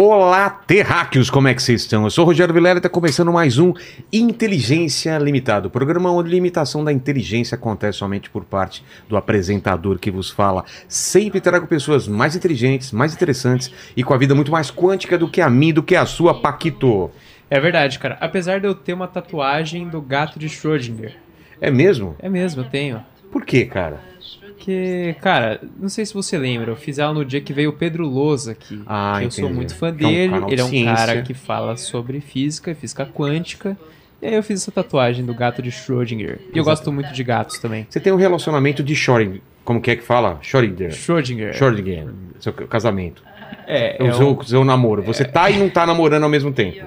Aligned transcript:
Olá, 0.00 0.48
terráqueos, 0.48 1.28
como 1.28 1.48
é 1.48 1.54
que 1.54 1.60
vocês 1.60 1.80
estão? 1.80 2.04
Eu 2.04 2.10
sou 2.10 2.22
o 2.22 2.26
Rogério 2.28 2.54
Vilela 2.54 2.76
e 2.76 2.78
está 2.78 2.88
começando 2.88 3.32
mais 3.32 3.58
um 3.58 3.74
Inteligência 4.12 5.18
Limitado, 5.18 5.66
o 5.66 5.70
programa 5.72 6.08
onde 6.12 6.30
limitação 6.30 6.84
da 6.84 6.92
inteligência 6.92 7.56
acontece 7.56 7.98
somente 7.98 8.30
por 8.30 8.44
parte 8.44 8.84
do 9.08 9.16
apresentador 9.16 9.98
que 9.98 10.08
vos 10.08 10.30
fala. 10.30 10.64
Sempre 10.86 11.40
trago 11.40 11.66
pessoas 11.66 12.06
mais 12.06 12.36
inteligentes, 12.36 12.92
mais 12.92 13.12
interessantes 13.12 13.72
e 13.96 14.04
com 14.04 14.14
a 14.14 14.16
vida 14.16 14.36
muito 14.36 14.52
mais 14.52 14.70
quântica 14.70 15.18
do 15.18 15.28
que 15.28 15.40
a 15.40 15.50
mim, 15.50 15.72
do 15.72 15.82
que 15.82 15.96
a 15.96 16.06
sua, 16.06 16.40
Paquito. 16.40 17.10
É 17.50 17.58
verdade, 17.58 17.98
cara. 17.98 18.16
Apesar 18.20 18.60
de 18.60 18.68
eu 18.68 18.76
ter 18.76 18.92
uma 18.92 19.08
tatuagem 19.08 19.88
do 19.88 20.00
gato 20.00 20.38
de 20.38 20.48
Schrödinger. 20.48 21.16
É 21.60 21.72
mesmo? 21.72 22.14
É 22.20 22.28
mesmo, 22.28 22.62
eu 22.62 22.70
tenho. 22.70 23.04
Por 23.32 23.44
quê, 23.44 23.64
cara? 23.64 23.98
Porque, 24.68 25.16
cara, 25.22 25.62
não 25.80 25.88
sei 25.88 26.04
se 26.04 26.12
você 26.12 26.36
lembra, 26.36 26.70
eu 26.72 26.76
fiz 26.76 26.98
ela 26.98 27.14
no 27.14 27.24
dia 27.24 27.40
que 27.40 27.54
veio 27.54 27.70
o 27.70 27.72
Pedro 27.72 28.06
Lousa 28.06 28.52
aqui. 28.52 28.82
Ah, 28.86 29.16
que 29.18 29.24
eu 29.24 29.30
sou 29.30 29.48
muito 29.48 29.74
fã 29.74 29.90
Que 29.94 30.04
é 30.04 30.06
um 30.06 30.10
dele. 30.10 30.34
ele 30.52 30.60
é 30.60 30.64
um 30.64 30.68
ciência. 30.68 30.94
cara 30.94 31.22
que 31.22 31.32
fala 31.32 31.74
sobre 31.78 32.20
física, 32.20 32.74
física 32.74 33.06
quântica. 33.06 33.78
E 34.20 34.26
aí 34.26 34.34
eu 34.34 34.42
fiz 34.42 34.60
essa 34.60 34.70
tatuagem 34.70 35.24
do 35.24 35.32
gato 35.32 35.62
de 35.62 35.70
Schrödinger. 35.70 36.38
E 36.52 36.58
eu 36.58 36.64
gosto 36.64 36.92
muito 36.92 37.14
de 37.14 37.24
gatos 37.24 37.58
também. 37.58 37.86
Você 37.88 37.98
tem 37.98 38.12
um 38.12 38.16
relacionamento 38.16 38.82
de 38.82 38.94
Schrödinger, 38.94 39.40
como 39.64 39.80
que 39.80 39.90
é 39.90 39.96
que 39.96 40.02
fala? 40.02 40.38
Schrödinger. 40.42 40.90
Schrödinger. 40.92 41.54
Schrödinger, 41.54 42.06
seu 42.38 42.52
casamento. 42.52 43.22
É, 43.66 44.02
É 44.02 44.06
é, 44.06 44.10
o 44.10 44.14
seu, 44.14 44.28
um- 44.30 44.42
seu 44.42 44.64
namoro. 44.64 45.02
Você 45.02 45.24
tá 45.24 45.50
e 45.50 45.58
não 45.58 45.68
tá 45.68 45.86
namorando 45.86 46.22
ao 46.24 46.28
mesmo 46.28 46.52
tempo. 46.52 46.84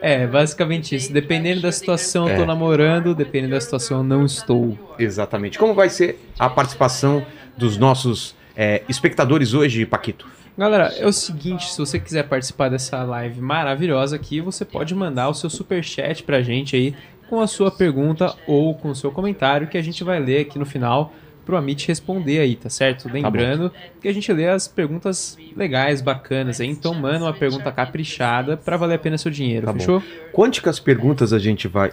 é, 0.00 0.26
basicamente 0.26 0.94
isso. 0.94 1.12
Dependendo 1.12 1.60
da 1.62 1.72
situação, 1.72 2.28
eu 2.28 2.34
É. 2.34 2.36
tô 2.36 2.46
namorando. 2.46 3.14
Dependendo 3.14 3.54
da 3.54 3.60
situação, 3.60 3.98
eu 3.98 4.04
não 4.04 4.24
estou. 4.24 4.78
Exatamente. 4.98 5.58
Como 5.58 5.74
vai 5.74 5.88
ser 5.88 6.18
a 6.38 6.48
participação 6.48 7.24
dos 7.56 7.76
nossos 7.76 8.34
é, 8.56 8.82
espectadores 8.88 9.54
hoje, 9.54 9.84
Paquito? 9.86 10.26
Galera, 10.58 10.92
é 10.98 11.06
o 11.06 11.12
seguinte, 11.12 11.72
se 11.72 11.78
você 11.78 11.98
quiser 11.98 12.24
participar 12.24 12.68
dessa 12.68 13.02
live 13.02 13.40
maravilhosa 13.40 14.16
aqui, 14.16 14.40
você 14.40 14.64
pode 14.66 14.94
mandar 14.94 15.30
o 15.30 15.34
seu 15.34 15.48
superchat 15.48 16.22
pra 16.22 16.42
gente 16.42 16.76
aí 16.76 16.94
com 17.30 17.40
a 17.40 17.46
sua 17.46 17.70
pergunta 17.70 18.34
ou 18.46 18.74
com 18.74 18.90
o 18.90 18.94
seu 18.94 19.10
comentário 19.10 19.66
que 19.66 19.78
a 19.78 19.82
gente 19.82 20.04
vai 20.04 20.20
ler 20.20 20.42
aqui 20.42 20.58
no 20.58 20.66
final 20.66 21.14
pro 21.44 21.56
Amit 21.56 21.86
responder 21.88 22.38
aí, 22.40 22.54
tá 22.56 22.68
certo? 22.70 23.08
Lembrando 23.12 23.72
que 24.00 24.08
a 24.08 24.12
gente 24.14 24.32
lê 24.32 24.48
as 24.48 24.68
perguntas 24.68 25.36
legais, 25.56 26.00
bacanas 26.00 26.60
aí, 26.60 26.68
então 26.68 26.94
manda 26.94 27.24
uma 27.24 27.32
pergunta 27.32 27.70
caprichada 27.72 28.56
pra 28.56 28.76
valer 28.76 28.94
a 28.94 28.98
pena 28.98 29.18
seu 29.18 29.30
dinheiro, 29.30 29.66
Tá 29.66 29.72
bom. 29.72 29.78
fechou? 29.78 30.02
Quantas 30.32 30.78
perguntas 30.80 31.32
a 31.32 31.38
gente 31.38 31.66
vai. 31.68 31.92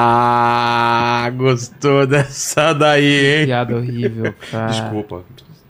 Ah, 0.00 1.30
gostou 1.36 2.06
dessa 2.06 2.72
daí, 2.72 3.40
hein? 3.40 3.46
Piada 3.46 3.76
horrível, 3.76 4.34
cara. 4.50 4.66
Desculpa. 4.70 5.22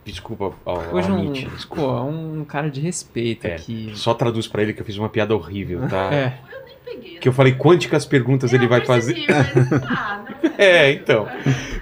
Desculpa 0.05 0.45
ao, 0.65 0.75
ao 0.81 0.95
Hoje 0.95 1.11
um, 1.11 1.31
desculpa. 1.31 1.81
pô, 1.83 2.01
um 2.03 2.43
cara 2.43 2.69
de 2.69 2.79
respeito 2.81 3.45
É, 3.45 3.53
aqui. 3.55 3.91
Só 3.93 4.13
traduz 4.15 4.47
pra 4.47 4.63
ele 4.63 4.73
que 4.73 4.81
eu 4.81 4.85
fiz 4.85 4.97
uma 4.97 5.07
piada 5.09 5.35
horrível, 5.35 5.87
tá? 5.87 6.11
É, 6.11 6.33
Que 6.99 7.27
eu 7.27 7.33
falei 7.33 7.53
quantas 7.53 8.05
perguntas 8.05 8.53
ele 8.53 8.67
vai 8.67 8.85
fazer. 8.85 9.15
É, 10.57 10.91
então. 10.91 11.25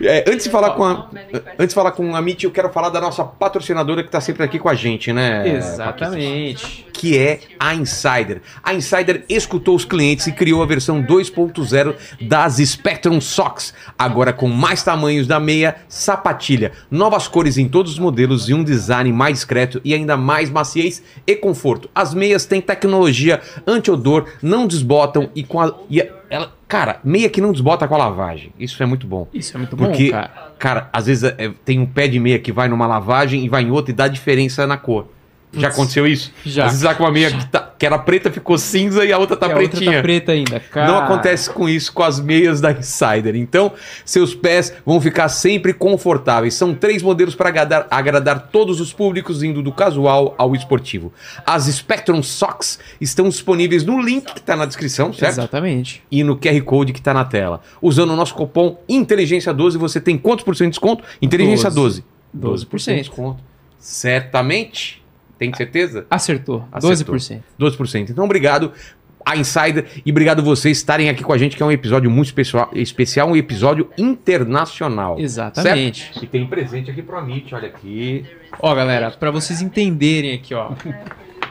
É, 0.02 0.24
antes 0.28 0.46
de 0.46 0.52
falar 0.52 0.72
com 0.72 0.84
a, 0.84 1.10
antes 1.58 1.70
de 1.70 1.74
falar 1.74 1.92
com 1.92 2.16
a 2.16 2.20
Amit, 2.20 2.44
eu 2.44 2.52
quero 2.52 2.70
falar 2.70 2.90
da 2.90 3.02
nossa 3.02 3.24
patrocinadora 3.24 4.04
que 4.04 4.10
tá 4.10 4.22
sempre 4.22 4.44
aqui 4.44 4.60
com 4.60 4.70
a 4.70 4.76
gente, 4.76 5.12
né? 5.12 5.48
Exatamente. 5.48 6.86
Que 6.98 7.16
é 7.16 7.40
a 7.60 7.76
Insider. 7.76 8.42
A 8.64 8.74
Insider 8.74 9.24
escutou 9.30 9.76
os 9.76 9.86
clientes 9.86 10.26
e 10.26 10.32
criou 10.32 10.64
a 10.64 10.66
versão 10.66 11.02
2.0 11.04 11.96
das 12.22 12.56
Spectrum 12.58 13.22
Socks, 13.22 13.72
agora 13.98 14.34
com 14.34 14.48
mais 14.48 14.82
tamanhos 14.82 15.28
da 15.28 15.40
meia 15.40 15.76
sapatilha, 15.88 16.72
novas 16.90 17.28
cores 17.28 17.58
em 17.58 17.70
todos 17.70 17.92
os 17.94 18.00
modelos 18.00 18.50
e 18.50 18.54
um 18.56 18.64
design 18.64 19.14
mais 19.14 19.36
discreto 19.36 19.80
e 19.86 19.94
ainda 19.94 20.18
mais 20.18 20.50
maciez 20.50 21.04
e 21.28 21.36
conforto. 21.36 21.88
As 21.94 22.14
meias 22.16 22.46
têm 22.46 22.60
tecnologia 22.60 23.40
anti-odor, 23.68 24.26
não 24.42 24.66
desbotam 24.66 25.30
e 25.36 25.44
com 25.44 25.62
a 25.62 25.72
e 25.90 26.02
a- 26.02 26.08
ela, 26.30 26.52
cara, 26.68 27.00
meia 27.04 27.30
que 27.30 27.40
não 27.40 27.52
desbota 27.54 27.88
com 27.88 27.94
a 27.96 27.98
lavagem. 27.98 28.52
Isso 28.60 28.82
é 28.82 28.86
muito 28.86 29.06
bom. 29.08 29.28
Isso 29.34 29.56
é 29.56 29.58
muito 29.60 29.76
bom, 29.78 29.86
Porque, 29.86 30.10
cara. 30.10 30.32
cara, 30.60 30.90
às 30.92 31.06
vezes 31.06 31.24
é, 31.38 31.52
tem 31.64 31.80
um 31.80 31.86
pé 31.86 32.08
de 32.08 32.20
meia 32.20 32.40
que 32.40 32.52
vai 32.52 32.68
numa 32.68 32.86
lavagem 32.88 33.46
e 33.46 33.50
vai 33.50 33.62
em 33.64 33.72
outra 33.72 33.92
e 33.92 33.96
dá 33.96 34.08
diferença 34.08 34.66
na 34.68 34.76
cor. 34.78 35.08
Já 35.54 35.70
aconteceu 35.70 36.06
isso? 36.06 36.32
já. 36.46 36.66
Às 36.66 36.72
vezes 36.74 36.86
tá 36.88 36.94
com 36.94 37.04
uma 37.04 37.12
meia 37.12 37.32
que, 37.32 37.46
tá- 37.48 37.72
que 37.80 37.86
era 37.86 37.98
preta 37.98 38.30
ficou 38.30 38.58
cinza 38.58 39.06
e 39.06 39.14
a 39.14 39.18
outra 39.18 39.36
tá 39.38 39.48
E 39.48 39.52
a 39.52 39.56
outra 39.56 39.70
pretinha. 39.70 39.94
tá 39.98 40.02
preta 40.02 40.32
ainda, 40.34 40.60
cara. 40.60 40.88
Não 40.92 40.98
acontece 41.00 41.50
com 41.50 41.70
isso 41.70 41.94
com 41.94 42.04
as 42.04 42.20
meias 42.20 42.60
da 42.60 42.72
Insider. 42.72 43.36
Então, 43.36 43.72
seus 44.04 44.36
pés 44.36 44.74
vão 44.86 45.00
ficar 45.00 45.30
sempre 45.30 45.74
confortáveis. 45.74 46.54
São 46.54 46.76
três 46.76 47.02
modelos 47.02 47.34
para 47.34 47.48
agradar, 47.50 47.88
agradar 47.90 48.50
todos 48.52 48.82
os 48.82 48.92
públicos, 48.92 49.42
indo 49.42 49.62
do 49.64 49.72
casual 49.72 50.36
ao 50.38 50.54
esportivo. 50.54 51.14
As 51.46 51.64
Spectrum 51.64 52.22
Socks 52.22 52.78
estão 53.00 53.30
disponíveis 53.30 53.84
no 53.86 54.02
link 54.02 54.26
que 54.34 54.40
está 54.40 54.56
na 54.56 54.66
descrição, 54.66 55.14
certo? 55.14 55.32
Exatamente. 55.34 56.04
e 56.12 56.24
no 56.24 56.36
QR 56.38 56.62
Code 56.64 56.92
que 56.94 57.00
está 57.00 57.14
na 57.14 57.24
tela. 57.24 57.62
Usando 57.82 58.12
o 58.12 58.16
nosso 58.16 58.36
cupom 58.36 58.78
Inteligência12, 58.90 59.78
você 59.78 60.02
tem 60.02 60.18
quantos 60.18 60.44
por 60.44 60.56
cento 60.56 60.68
de 60.68 60.72
desconto? 60.72 61.04
Inteligência 61.22 61.72
12. 61.72 62.04
12%. 62.38 62.66
12% 62.68 62.86
de 62.96 63.00
desconto. 63.00 63.44
Certamente. 63.80 65.02
Tem 65.38 65.54
certeza? 65.54 66.06
Acertou. 66.10 66.68
Acertou. 66.72 67.16
12%. 67.16 67.42
12%. 67.60 68.10
Então, 68.10 68.26
obrigado 68.26 68.72
a 69.28 69.36
Insider 69.36 69.86
e 70.06 70.10
obrigado 70.10 70.42
vocês 70.42 70.78
estarem 70.78 71.10
aqui 71.10 71.22
com 71.22 71.34
a 71.34 71.38
gente, 71.38 71.58
que 71.58 71.62
é 71.62 71.66
um 71.66 71.72
episódio 71.72 72.10
muito 72.10 72.28
especial, 72.28 72.70
especial 72.74 73.28
um 73.28 73.36
episódio 73.36 73.90
internacional. 73.98 75.20
Exatamente. 75.20 76.06
Certo? 76.06 76.24
E 76.24 76.28
tem 76.28 76.48
presente 76.48 76.90
aqui 76.90 77.02
pro 77.02 77.18
Amit, 77.18 77.54
olha 77.54 77.68
aqui. 77.68 78.26
Ó, 78.60 78.74
galera, 78.74 79.12
pra 79.12 79.30
vocês 79.30 79.62
entenderem 79.62 80.34
aqui, 80.34 80.54
ó. 80.54 80.72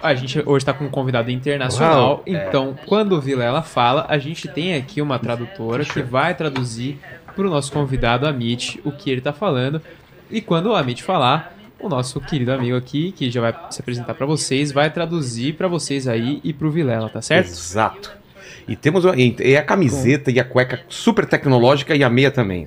A 0.02 0.14
gente 0.14 0.42
hoje 0.46 0.64
tá 0.64 0.72
com 0.72 0.84
um 0.84 0.90
convidado 0.90 1.30
internacional, 1.30 2.08
Uau, 2.08 2.22
então 2.26 2.76
quando 2.86 3.12
o 3.12 3.20
Vilela 3.20 3.62
fala, 3.62 4.06
a 4.08 4.18
gente 4.18 4.46
tem 4.46 4.74
aqui 4.74 5.00
uma 5.02 5.18
tradutora 5.18 5.84
que 5.84 6.02
vai 6.02 6.34
traduzir 6.34 6.98
pro 7.34 7.50
nosso 7.50 7.72
convidado 7.72 8.26
Amit 8.26 8.80
o 8.84 8.92
que 8.92 9.10
ele 9.10 9.20
tá 9.20 9.32
falando. 9.32 9.82
E 10.30 10.40
quando 10.40 10.66
o 10.66 10.74
Amit 10.74 11.02
falar, 11.02 11.55
o 11.80 11.88
nosso 11.88 12.20
querido 12.20 12.52
amigo 12.52 12.76
aqui, 12.76 13.12
que 13.12 13.30
já 13.30 13.40
vai 13.40 13.54
se 13.70 13.80
apresentar 13.80 14.14
pra 14.14 14.26
vocês, 14.26 14.72
vai 14.72 14.90
traduzir 14.90 15.54
pra 15.54 15.68
vocês 15.68 16.08
aí 16.08 16.40
e 16.42 16.52
pro 16.52 16.70
Vilela, 16.70 17.08
tá 17.08 17.20
certo? 17.20 17.48
Exato. 17.48 18.12
E 18.66 18.74
temos 18.74 19.06
a, 19.06 19.14
e 19.16 19.56
a 19.56 19.62
camiseta 19.62 20.30
e 20.30 20.40
a 20.40 20.44
cueca 20.44 20.80
super 20.88 21.26
tecnológica 21.26 21.94
e 21.94 22.02
a 22.02 22.10
meia 22.10 22.30
também. 22.30 22.66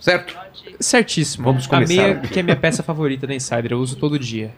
Certo? 0.00 0.36
Certíssimo. 0.80 1.44
Vamos 1.44 1.66
A 1.66 1.68
começar 1.68 1.94
meia, 1.94 2.12
aqui. 2.14 2.28
que 2.28 2.40
é 2.40 2.42
minha 2.42 2.56
peça 2.56 2.82
favorita 2.82 3.26
da 3.26 3.34
Insider, 3.34 3.72
eu 3.72 3.78
uso 3.78 3.96
todo 3.96 4.18
dia. 4.18 4.52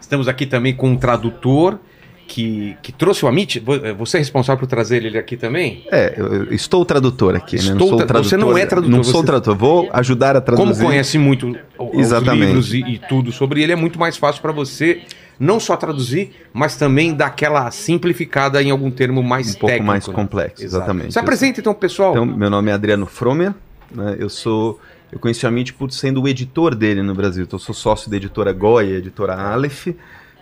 Estamos 0.00 0.28
aqui 0.28 0.46
também 0.46 0.74
com 0.74 0.90
um 0.90 0.96
tradutor 0.96 1.78
que, 2.26 2.76
que 2.82 2.92
trouxe 2.92 3.24
o 3.24 3.28
Amit. 3.28 3.60
Vo- 3.60 3.94
Você 3.98 4.16
é 4.16 4.20
responsável 4.20 4.58
por 4.58 4.66
trazer 4.66 5.04
ele 5.04 5.16
aqui 5.18 5.36
também? 5.36 5.84
É, 5.90 6.14
eu, 6.16 6.52
estou 6.52 6.84
tradutor 6.84 7.34
aqui, 7.36 7.56
né? 7.56 7.62
Estou 7.62 7.74
Não 7.78 7.86
sou 7.88 7.96
tra- 7.98 8.06
tradutor. 8.06 8.28
você 8.30 8.36
não 8.36 8.58
é 8.58 8.66
tradutor, 8.66 8.96
Não 8.96 9.04
sou 9.04 9.20
você- 9.20 9.26
tradutor. 9.26 9.56
Vou 9.56 9.88
ajudar 9.92 10.36
a 10.36 10.40
traduzir. 10.40 10.72
Como 10.74 10.86
conhece 10.88 11.18
muito 11.18 11.56
o- 11.78 11.90
os 11.96 11.98
Exatamente. 12.06 12.46
livros 12.46 12.74
e, 12.74 12.78
e 12.80 12.98
tudo 13.08 13.32
sobre 13.32 13.62
ele, 13.62 13.72
é 13.72 13.76
muito 13.76 13.98
mais 13.98 14.16
fácil 14.16 14.42
para 14.42 14.52
você 14.52 15.02
não 15.38 15.60
só 15.60 15.76
traduzir, 15.76 16.32
mas 16.52 16.76
também 16.76 17.12
dar 17.14 17.26
aquela 17.26 17.70
simplificada 17.70 18.62
em 18.62 18.70
algum 18.70 18.90
termo 18.90 19.22
mais 19.22 19.50
Um 19.50 19.52
pouco 19.58 19.66
técnico. 19.66 19.86
mais 19.86 20.06
né? 20.08 20.14
complexo, 20.14 20.64
exatamente. 20.64 21.12
Se 21.12 21.18
apresenta 21.18 21.60
então, 21.60 21.74
pessoal. 21.74 22.12
Então, 22.12 22.24
meu 22.26 22.48
nome 22.50 22.70
é 22.70 22.74
Adriano 22.74 23.06
Fromer, 23.06 23.52
né? 23.94 24.16
Eu 24.18 24.28
sou. 24.28 24.80
Eu 25.12 25.18
conheci 25.20 25.44
o 25.44 25.48
Amit 25.48 25.72
por 25.74 25.92
sendo 25.92 26.22
o 26.22 26.26
editor 26.26 26.74
dele 26.74 27.00
no 27.02 27.14
Brasil. 27.14 27.44
Então, 27.44 27.56
eu 27.58 27.62
sou 27.62 27.74
sócio 27.74 28.10
da 28.10 28.16
editora 28.16 28.52
Goya, 28.52 28.96
editora 28.96 29.34
Aleph. 29.34 29.88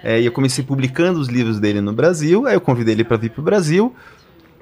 É, 0.04 0.20
e 0.20 0.26
eu 0.26 0.32
comecei 0.32 0.62
publicando 0.62 1.19
os 1.19 1.28
livros 1.28 1.59
dele 1.59 1.81
no 1.81 1.92
Brasil. 1.92 2.47
Aí 2.47 2.54
eu 2.54 2.60
convidei 2.60 2.94
ele 2.94 3.04
para 3.04 3.16
vir 3.16 3.31
para 3.31 3.41
o 3.41 3.45
Brasil, 3.45 3.97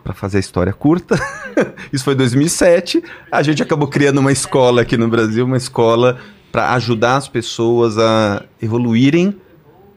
para 0.04 0.14
fazer 0.14 0.36
a 0.36 0.40
história 0.40 0.72
curta. 0.72 1.16
Isso 1.92 2.04
foi 2.04 2.14
em 2.14 2.16
2007. 2.16 3.02
A 3.30 3.42
gente 3.42 3.60
acabou 3.60 3.88
criando 3.88 4.18
uma 4.18 4.30
escola 4.30 4.82
aqui 4.82 4.96
no 4.96 5.08
Brasil, 5.08 5.44
uma 5.44 5.56
escola 5.56 6.16
para 6.52 6.72
ajudar 6.74 7.16
as 7.16 7.26
pessoas 7.26 7.98
a 7.98 8.44
evoluírem 8.60 9.36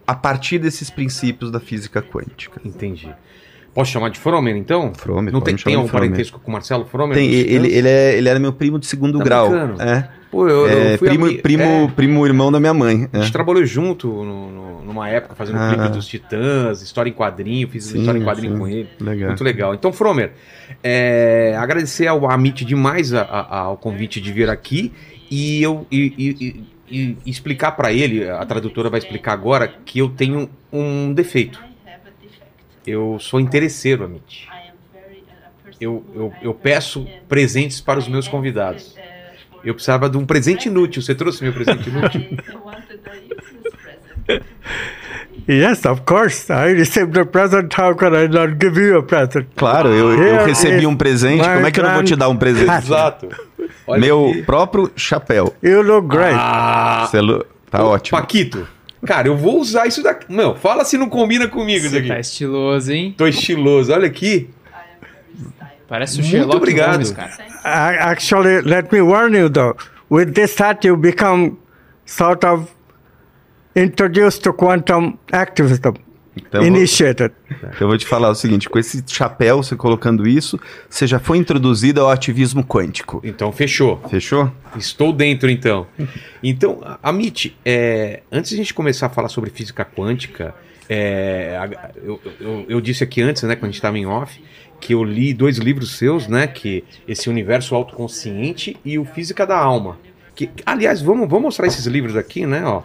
a 0.07 0.15
partir 0.15 0.57
desses 0.57 0.89
princípios 0.89 1.51
da 1.51 1.59
física 1.59 2.01
quântica. 2.01 2.59
Entendi. 2.65 3.13
Posso 3.75 3.92
chamar 3.92 4.10
de 4.10 4.18
Fromer, 4.18 4.56
então? 4.56 4.94
Fromer, 4.95 5.33
Não 5.33 5.42
tem, 5.42 5.54
tem 5.57 5.75
algum 5.75 5.89
parentesco 5.89 6.39
com 6.39 6.50
o 6.50 6.54
Marcelo 6.54 6.86
Fromer? 6.86 7.13
Tem, 7.18 7.30
ele, 7.30 7.68
ele, 7.72 7.88
é, 7.89 8.18
ele 8.18 8.30
era 8.30 8.39
meu 8.39 8.54
primo 8.54 8.80
de 8.80 8.86
segundo 8.88 9.18
Tá 9.19 9.24
grau. 9.25 9.50
brincando? 9.50 9.81
É, 9.81 10.10
Pô, 10.31 10.48
eu, 10.48 10.66
eu 10.66 10.81
É, 10.94 10.98
fui 10.98 11.10
primo, 11.10 11.25
ami- 11.25 11.38
primo, 11.39 11.63
é, 11.63 11.88
primo 11.94 12.25
irmão 12.25 12.51
da 12.51 12.60
minha 12.60 12.74
mãe. 12.74 13.10
A 13.12 13.18
é. 13.18 13.22
gente 13.22 13.31
trabalhou 13.33 13.66
junto 13.66 14.07
no- 14.07 14.50
no- 14.51 14.81
numa 14.86 15.10
época 15.10 15.36
fazendo 15.36 15.57
Ah. 15.60 15.74
clipe 15.74 15.89
dos 15.89 16.07
Titãs, 16.07 16.81
história 16.81 17.10
em 17.10 17.13
quadrinho, 17.13 17.68
fiz 17.68 17.83
Sim, 17.86 18.00
história 18.00 18.18
em 18.18 18.24
quadrinho 18.24 18.54
sim. 18.54 18.60
com 18.60 18.68
ele. 18.68 18.89
Legal. 19.00 19.27
Muito 19.30 19.44
legal. 19.44 19.74
Então, 19.74 19.92
Fromer, 19.92 20.31
é, 20.83 21.56
agradecer 21.57 22.07
ao 22.07 22.30
Amit 22.30 22.63
demais 22.66 23.13
a- 23.13 23.22
a- 23.24 23.57
ao 23.60 23.77
convite 23.77 24.22
de 24.22 24.31
vir 24.31 24.50
aqui 24.50 24.92
e 25.30 25.62
eu 25.62 25.86
e, 25.92 26.13
e- 26.18 26.66
e- 26.89 27.18
e 27.25 27.30
explicar 27.30 27.72
para 27.74 27.92
ele, 27.92 28.30
a 28.30 28.45
tradutora 28.45 28.89
vai 28.89 29.00
explicar 29.00 29.33
agora, 29.33 29.68
que 29.86 30.00
eu 30.00 30.10
tenho 30.10 30.50
um 30.72 31.13
defeito. 31.13 31.60
Eu 32.86 33.18
sou 33.20 33.40
interesseiro, 33.40 34.04
Amit. 34.06 34.48
Eu, 35.80 36.04
eu, 36.16 36.34
eu 36.42 36.54
peço 36.54 37.06
presentes 37.28 37.82
para 37.82 38.00
os 38.00 38.08
meus 38.08 38.28
convidados. 38.28 38.96
Eu 39.64 39.74
precisava 39.74 40.10
de 40.10 40.18
um 40.18 40.26
presente 40.26 40.68
inútil. 40.70 41.02
Você 41.02 41.16
trouxe 41.16 41.44
meu 41.44 41.54
presente 41.54 41.90
inútil? 41.90 42.22
Yes, 45.48 45.86
of 45.86 46.02
course. 46.02 46.52
I 46.52 46.74
received 46.74 47.16
a 47.20 47.26
present. 47.26 47.72
How 47.78 47.94
can 47.96 48.16
I 48.16 48.28
not 48.28 48.56
give 48.60 48.80
you 48.82 48.98
a 48.98 49.04
present? 49.04 49.46
Claro, 49.56 49.90
eu, 49.90 50.12
eu 50.14 50.44
recebi 50.46 50.88
um 50.88 50.96
presente, 50.96 51.44
como 51.44 51.68
é 51.68 51.72
que 51.72 51.80
eu 51.80 51.84
não 51.84 51.94
vou 51.94 52.04
te 52.04 52.16
dar 52.16 52.30
um 52.30 52.36
presente? 52.38 52.72
Exato. 52.72 53.30
Olha 53.86 54.00
Meu 54.02 54.30
aqui. 54.30 54.42
próprio 54.44 54.92
chapéu. 54.96 55.54
You 55.62 55.84
look 55.84 56.08
great. 56.08 56.36
Ah, 56.36 57.08
lo- 57.14 57.46
Tá 57.70 57.84
ótimo. 57.84 58.20
Paquito, 58.20 58.68
cara, 59.06 59.28
eu 59.28 59.38
vou 59.38 59.60
usar 59.60 59.88
isso 59.88 60.02
daqui. 60.04 60.25
Não, 60.30 60.56
fala 60.56 60.84
se 60.84 60.98
não 60.98 61.07
combina 61.10 61.48
comigo 61.48 61.80
isso 61.86 61.90
Você 61.92 62.00
aqui. 62.00 62.07
tá 62.07 62.19
estiloso, 62.19 62.92
hein? 62.92 63.13
Tô 63.18 63.28
estiloso, 63.28 63.94
olha 63.94 64.07
aqui. 64.07 64.50
Parece 65.88 66.16
o 66.16 66.22
Muito 66.22 66.31
Sherlock 66.31 66.56
obrigado. 66.57 66.92
Holmes, 66.94 67.12
cara. 67.12 67.31
I, 67.63 67.98
actually, 68.00 68.62
let 68.62 68.92
me 68.92 69.02
warn 69.02 69.38
you 69.38 69.50
though. 69.50 69.75
With 70.10 70.34
this 70.34 70.57
hat, 70.60 70.86
you 70.88 70.98
become 70.98 71.57
sort 72.06 72.44
of 72.44 72.69
introduced 73.75 74.42
to 74.44 74.54
quantum 74.54 75.18
activism, 75.31 75.94
Então, 76.38 76.62
eu 76.62 76.68
vou- 76.70 76.78
initiated. 76.78 77.34
eu 77.80 77.88
vou 77.88 77.98
te 77.98 78.06
falar 78.06 78.30
o 78.30 78.36
seguinte: 78.36 78.70
com 78.70 78.78
esse 78.78 79.04
chapéu, 79.08 79.64
você 79.64 79.76
colocando 79.76 80.28
isso, 80.28 80.60
você 80.90 81.08
já 81.08 81.20
foi 81.20 81.38
introduzido 81.38 82.02
ao 82.02 82.10
ativismo 82.10 82.64
quântico. 82.64 83.22
Então, 83.24 83.52
fechou. 83.52 84.02
Fechou? 84.10 84.52
Estou 84.78 85.14
dentro, 85.14 85.50
então. 85.50 85.88
Então, 86.44 86.82
Amit, 87.02 87.58
é, 87.64 88.22
antes 88.32 88.50
de 88.50 88.56
a 88.56 88.58
gente 88.58 88.74
começar 88.74 89.08
a 89.08 89.10
falar 89.10 89.30
sobre 89.30 89.50
física 89.50 89.86
quântica, 89.86 90.54
é, 90.90 91.58
eu, 92.04 92.20
eu- 92.40 92.66
eu 92.70 92.82
disse 92.82 93.04
aqui 93.04 93.22
antes, 93.22 93.42
né, 93.44 93.56
quando 93.56 93.64
a 93.66 93.68
gente 93.68 93.76
estava 93.76 93.98
em 93.98 94.06
off, 94.06 94.40
que 94.80 94.94
eu 94.94 95.04
li 95.04 95.34
dois 95.34 95.58
livros 95.58 95.98
seus, 95.98 96.28
né, 96.28 96.46
que 96.48 96.84
esse 97.08 97.30
Universo 97.30 97.74
Autoconsciente 97.76 98.78
e 98.84 99.00
o 99.00 99.06
Física 99.06 99.46
da 99.48 99.58
Alma. 99.58 99.98
Que, 100.36 100.50
aliás, 100.66 101.02
vamos, 101.02 101.28
vamos 101.30 101.44
mostrar 101.46 101.66
esses 101.66 101.86
livros 101.88 102.16
aqui, 102.18 102.46
né, 102.46 102.62
ó. 102.66 102.84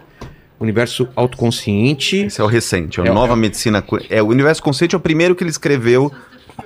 Universo 0.61 1.07
Autoconsciente. 1.15 2.17
Esse 2.25 2.39
é 2.39 2.43
o 2.43 2.47
recente, 2.47 2.99
é 2.99 3.03
o 3.03 3.05
É 3.07 3.11
o- 3.11 3.13
Nova 3.13 3.33
é 3.33 3.35
Medicina. 3.35 3.83
É, 4.09 4.21
o 4.21 4.27
Universo 4.27 4.61
Consciente 4.61 4.95
é 4.95 4.97
o 4.97 5.01
primeiro 5.01 5.35
que 5.35 5.43
ele 5.43 5.49
escreveu 5.49 6.11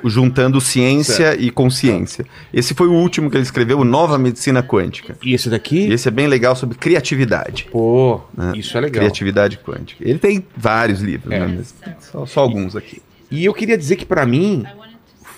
juntando 0.03 0.59
ciência 0.59 1.35
e 1.39 1.49
consciência. 1.49 2.25
Esse 2.53 2.73
foi 2.73 2.87
o 2.87 2.93
último 2.93 3.29
que 3.29 3.37
ele 3.37 3.43
escreveu, 3.43 3.83
Nova 3.85 4.17
Medicina 4.17 4.61
Quântica. 4.61 5.15
E 5.23 5.33
esse 5.33 5.49
daqui? 5.49 5.87
E 5.87 5.93
esse 5.93 6.07
é 6.07 6.11
bem 6.11 6.27
legal 6.27 6.55
sobre 6.55 6.77
criatividade. 6.77 7.67
Pô, 7.71 8.19
né? 8.35 8.51
isso 8.55 8.77
é 8.77 8.81
legal. 8.81 8.99
Criatividade 9.01 9.57
quântica. 9.59 10.03
Ele 10.07 10.19
tem 10.19 10.45
vários 10.57 11.01
livros, 11.01 11.31
É. 11.31 11.39
né? 11.39 11.61
Só, 11.99 12.25
só 12.25 12.41
alguns 12.41 12.75
aqui. 12.75 13.01
E 13.31 13.45
eu 13.45 13.53
queria 13.53 13.77
dizer 13.77 13.95
que 13.95 14.05
pra 14.05 14.25
mim 14.25 14.63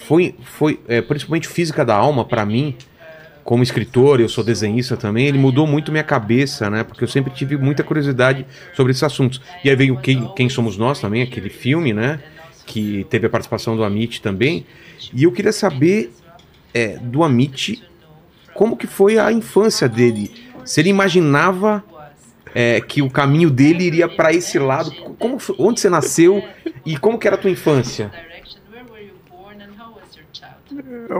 foi, 0.07 0.33
foi 0.57 0.79
é, 0.87 1.01
principalmente 1.01 1.47
física 1.47 1.85
da 1.85 1.95
alma 1.95 2.25
pra 2.25 2.45
mim, 2.45 2.75
como 3.47 3.63
escritor, 3.63 4.19
eu 4.19 4.27
sou 4.27 4.43
desenhista 4.43 4.97
também, 4.97 5.25
ele 5.25 5.37
mudou 5.37 5.65
muito 5.65 5.89
minha 5.89 6.03
cabeça, 6.03 6.69
né? 6.69 6.83
Porque 6.83 7.01
eu 7.01 7.07
sempre 7.07 7.31
tive 7.33 7.55
muita 7.55 7.81
curiosidade 7.81 8.45
sobre 8.73 8.91
esses 8.91 9.01
assuntos. 9.01 9.39
E 9.63 9.69
aí 9.69 9.75
veio 9.77 9.95
quem, 9.99 10.29
quem 10.35 10.49
somos 10.49 10.75
nós 10.75 10.99
também, 10.99 11.21
aquele 11.21 11.49
filme, 11.49 11.93
né? 11.93 12.19
Que 12.65 13.07
teve 13.09 13.25
a 13.25 13.29
participação 13.29 13.77
do 13.77 13.85
Amit 13.85 14.21
também. 14.21 14.65
E 15.13 15.23
eu 15.23 15.31
queria 15.31 15.53
saber 15.53 16.13
é, 16.73 16.97
do 16.97 17.23
Amit 17.23 17.81
como 18.53 18.75
que 18.75 18.85
foi 18.85 19.17
a 19.17 19.31
infância 19.31 19.87
dele. 19.87 20.29
Se 20.65 20.81
ele 20.81 20.89
imaginava 20.89 21.81
é, 22.53 22.81
que 22.81 23.01
o 23.01 23.09
caminho 23.09 23.49
dele 23.49 23.85
iria 23.85 24.09
pra 24.09 24.33
esse 24.33 24.59
lado. 24.59 24.91
Como, 25.17 25.37
onde 25.57 25.79
você 25.79 25.89
nasceu 25.89 26.43
e 26.85 26.97
como 26.97 27.17
que 27.17 27.25
era 27.25 27.37
a 27.37 27.39
tua 27.39 27.49
infância? 27.49 28.11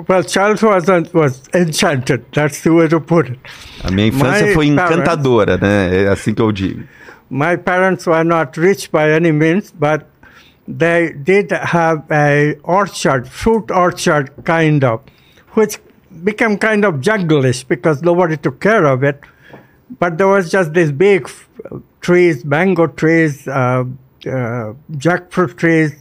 Well, 0.08 0.24
Charles 0.24 0.62
was, 0.62 0.88
was 1.14 1.42
enchanted. 1.54 2.26
That's 2.34 2.62
the 2.62 2.74
way 2.74 2.88
to 2.90 3.00
put 3.00 3.30
it. 3.30 3.40
A 3.84 3.92
minha 3.92 4.08
infância 4.10 4.48
My 4.48 4.54
foi 4.54 4.76
parents- 4.76 5.62
né? 5.62 6.04
É 6.04 6.08
assim 6.10 6.34
que 6.34 6.42
eu 6.42 6.52
digo. 6.52 6.84
My 7.30 7.58
parents 7.58 8.06
were 8.06 8.24
not 8.24 8.58
rich 8.58 8.92
by 8.92 9.12
any 9.12 9.32
means, 9.32 9.72
but 9.72 10.06
they 10.68 11.12
did 11.14 11.52
have 11.52 12.04
a 12.12 12.56
orchard, 12.64 13.28
fruit 13.28 13.72
orchard 13.72 14.32
kind 14.44 14.84
of, 14.84 15.02
which 15.56 15.80
became 16.24 16.58
kind 16.58 16.86
of 16.86 17.02
junglish 17.02 17.68
because 17.68 18.02
nobody 18.02 18.38
took 18.38 18.60
care 18.60 18.86
of 18.86 19.04
it. 19.04 19.20
But 20.00 20.18
there 20.18 20.28
was 20.28 20.52
just 20.52 20.74
these 20.74 20.92
big 20.92 21.30
trees, 22.02 22.46
mango 22.46 22.88
trees, 22.88 23.48
uh, 23.48 23.84
uh, 24.26 24.74
jackfruit 24.92 25.58
trees, 25.58 25.92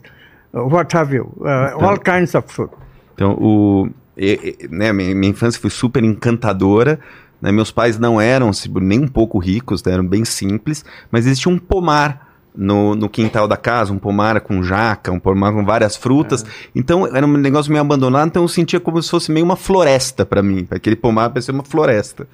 uh, 0.54 0.64
what 0.64 0.92
have 0.92 1.12
you, 1.12 1.32
uh, 1.44 1.72
all 1.80 1.96
kinds 1.96 2.34
of 2.34 2.50
fruit. 2.50 2.70
Então, 3.16 3.32
o, 3.32 3.88
e- 4.16 4.56
e- 4.62 4.68
né, 4.68 4.92
minha, 4.92 5.12
minha 5.14 5.30
infância 5.32 5.60
foi 5.60 5.70
super 5.70 6.04
encantadora. 6.04 7.00
né, 7.42 7.50
meus 7.50 7.70
pais 7.72 7.98
não 7.98 8.20
eram 8.20 8.50
nem 8.80 9.00
um 9.00 9.08
pouco 9.08 9.38
ricos, 9.38 9.82
né, 9.84 9.92
eram 9.92 10.06
bem 10.06 10.24
simples, 10.24 10.84
mas 11.10 11.26
existia 11.26 11.50
um 11.52 11.58
pomar 11.58 12.24
no, 12.54 12.94
no 12.94 13.08
quintal 13.10 13.46
da 13.46 13.56
casa, 13.58 13.92
um 13.92 13.98
pomar 13.98 14.40
com 14.40 14.62
jaca, 14.62 15.12
um 15.12 15.18
pomar 15.20 15.52
com 15.52 15.62
várias 15.64 15.96
frutas. 15.96 16.44
Então, 16.74 17.06
era 17.14 17.26
um 17.26 17.36
negócio 17.36 17.70
meio 17.70 17.82
abandonado, 17.82 18.28
então 18.28 18.42
eu 18.42 18.48
sentia 18.48 18.80
como 18.80 19.02
se 19.02 19.10
fosse 19.10 19.30
meio 19.32 19.44
uma 19.44 19.56
floresta 19.56 20.24
para 20.24 20.42
mim. 20.42 20.66
Aquele 20.70 20.96
pomar 20.96 21.28
parecia 21.30 21.52
uma 21.52 21.62
floresta. 21.64 22.26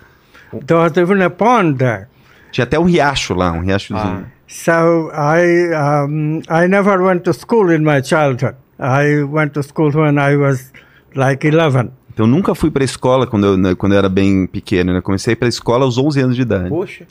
There 0.66 0.78
was 0.80 0.96
even 0.96 1.20
a 1.22 1.30
pond 1.30 1.78
there. 1.78 2.06
Tinha 2.52 2.64
até 2.64 2.78
um 2.78 2.84
riacho 2.84 3.34
lá, 3.34 3.50
um 3.52 3.60
riachozinho. 3.60 4.26
So 4.46 5.10
I 5.12 5.70
um, 6.06 6.42
I 6.48 6.68
never 6.68 7.02
went 7.02 7.22
to 7.24 7.32
school 7.32 7.72
in 7.72 7.80
my 7.82 8.02
childhood. 8.02 8.54
I 8.78 9.22
went 9.24 9.52
to 9.54 9.62
school 9.62 9.90
when 9.94 10.18
I 10.18 10.36
was 10.36 10.72
like 11.14 11.46
11. 11.46 11.90
Então, 12.12 12.26
eu 12.26 12.30
nunca 12.30 12.54
fui 12.54 12.70
para 12.70 12.82
a 12.82 12.84
escola 12.84 13.26
quando 13.26 13.46
eu, 13.46 13.56
né, 13.56 13.74
quando 13.74 13.92
eu 13.92 13.98
era 13.98 14.08
bem 14.08 14.46
pequeno. 14.46 14.92
Né? 14.92 15.00
Comecei 15.00 15.34
para 15.34 15.48
a 15.48 15.50
escola 15.50 15.84
aos 15.84 15.96
11 15.98 16.20
anos 16.20 16.36
de 16.36 16.42
idade. 16.42 16.68
Poxa. 16.68 17.06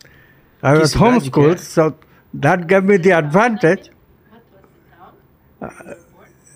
I 0.64 0.74
was 0.78 0.92
cidade 0.92 0.92
que 0.92 0.98
é? 1.00 1.08
homeschooled, 1.44 1.62
so 1.62 1.94
that 2.40 2.66
gave 2.68 2.86
me 2.88 3.00
the 3.00 3.12
advantage. 3.14 3.90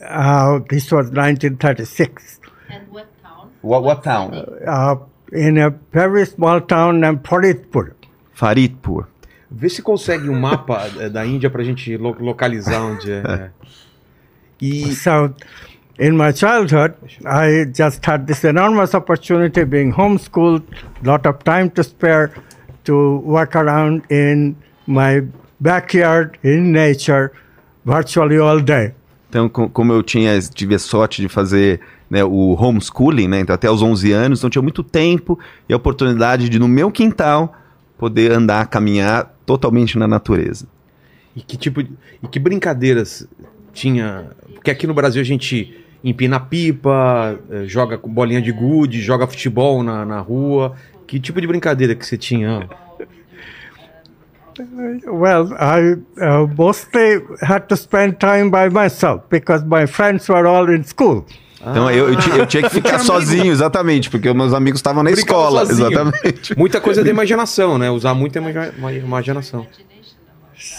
Uh, 0.02 0.60
this 0.70 0.92
was 0.92 1.10
1936 1.10 2.40
And 2.70 2.82
what 2.92 3.08
town? 3.24 3.50
What, 3.62 3.84
what 3.84 4.04
town? 4.04 4.32
uh, 4.68 4.96
in 5.32 5.58
a 5.58 5.70
very 5.92 6.26
small 6.26 6.62
town 6.62 7.00
named 7.00 7.24
Faridpur. 7.24 7.94
Faridpur. 8.34 9.08
Vê 9.50 9.70
se 9.70 9.82
consegue 9.82 10.30
um 10.30 10.40
mapa 10.40 10.88
eh, 11.00 11.10
da 11.10 11.26
Índia 11.26 11.50
pra 11.50 11.64
gente 11.64 11.96
lo- 11.98 12.16
localizar 12.20 12.82
onde 12.82 13.12
é. 13.12 13.52
E 14.66 14.96
So, 14.96 15.34
in 16.00 16.16
my 16.18 16.32
childhood, 16.34 16.94
I 17.26 17.66
just 17.66 18.04
had 18.06 18.26
this 18.26 18.44
enormous 18.44 18.94
opportunity 18.96 19.64
being 19.66 19.92
homeschooled, 19.94 20.64
lot 21.04 21.26
of 21.28 21.38
time 21.44 21.70
to 21.72 21.84
spare 21.84 22.32
to 22.86 23.22
walk 23.26 23.56
around 23.56 24.04
in 24.10 24.56
my 24.88 25.24
backyard 25.60 26.38
in 26.44 26.72
nature 26.72 27.32
virtually 27.86 28.38
all 28.40 28.60
day. 28.60 28.94
Então, 29.30 29.50
co- 29.50 29.70
como 29.70 29.94
eu 29.94 30.04
tinha, 30.04 30.40
tive 30.54 30.76
a 30.76 30.80
sorte 30.80 31.22
de 31.22 31.28
fazer 31.28 31.80
né, 32.10 32.24
o 32.24 32.56
homeschooling, 32.56 33.28
né, 33.28 33.40
então 33.40 33.54
até 33.56 33.70
os 33.70 33.82
11 33.82 34.12
anos, 34.12 34.40
então 34.40 34.50
tinha 34.50 34.62
muito 34.62 34.84
tempo 34.84 35.38
e 35.68 35.74
a 35.74 35.78
oportunidade 35.78 36.48
de, 36.50 36.60
no 36.60 36.68
meu 36.68 36.92
quintal, 36.92 37.54
poder 37.98 38.32
andar, 38.32 38.68
caminhar 38.68 39.34
totalmente 39.46 39.98
na 39.98 40.08
natureza. 40.08 40.68
E 41.36 41.42
que 41.42 41.58
tipo 41.58 41.84
de, 41.84 41.92
e 42.24 42.28
que 42.28 42.40
brincadeiras 42.40 43.28
tinha? 43.76 44.26
Porque 44.56 44.72
aqui 44.72 44.88
no 44.88 44.94
Brasil 44.96 45.22
a 45.22 45.26
gente 45.26 45.78
empina 46.04 46.40
pipa, 46.40 47.38
eh, 47.52 47.64
joga 47.68 47.98
com 47.98 48.10
bolinha 48.12 48.42
de 48.42 48.52
gude, 48.52 49.02
joga 49.02 49.28
futebol 49.28 49.84
na, 49.84 50.06
na 50.06 50.20
rua. 50.20 50.74
Que 51.06 51.20
tipo 51.20 51.40
de 51.40 51.46
brincadeira 51.46 51.94
que 51.94 52.04
você 52.06 52.18
tinha? 52.18 52.68
Well, 55.06 55.50
I 55.60 55.98
uh, 56.22 56.48
mostly 56.58 57.22
had 57.42 57.68
to 57.68 57.76
spend 57.76 58.18
time 58.20 58.50
by 58.50 58.70
myself 58.70 59.24
because 59.30 59.66
my 59.66 59.86
friends 59.86 60.30
were 60.30 60.48
all 60.48 60.70
in 60.74 60.84
school. 60.84 61.26
Então 61.60 61.90
eu, 61.92 62.10
eu, 62.10 62.16
ti- 62.16 62.30
eu 62.30 62.46
tinha 62.46 62.64
que 62.64 62.70
ficar 62.74 63.00
sozinho, 63.00 63.52
exatamente, 63.52 64.10
porque 64.10 64.32
meus 64.34 64.54
amigos 64.54 64.80
estavam 64.80 65.04
na 65.04 65.12
Brincava 65.12 65.40
escola. 65.42 65.66
sozinho. 65.66 65.88
Exatamente. 65.92 66.58
Muita 66.58 66.80
coisa 66.80 67.04
da 67.04 67.10
imaginação, 67.10 67.78
né? 67.78 67.90
Usar 67.90 68.14
muita 68.14 68.40
imagi- 68.40 68.72
ima- 68.78 68.94
imaginação. 68.94 69.68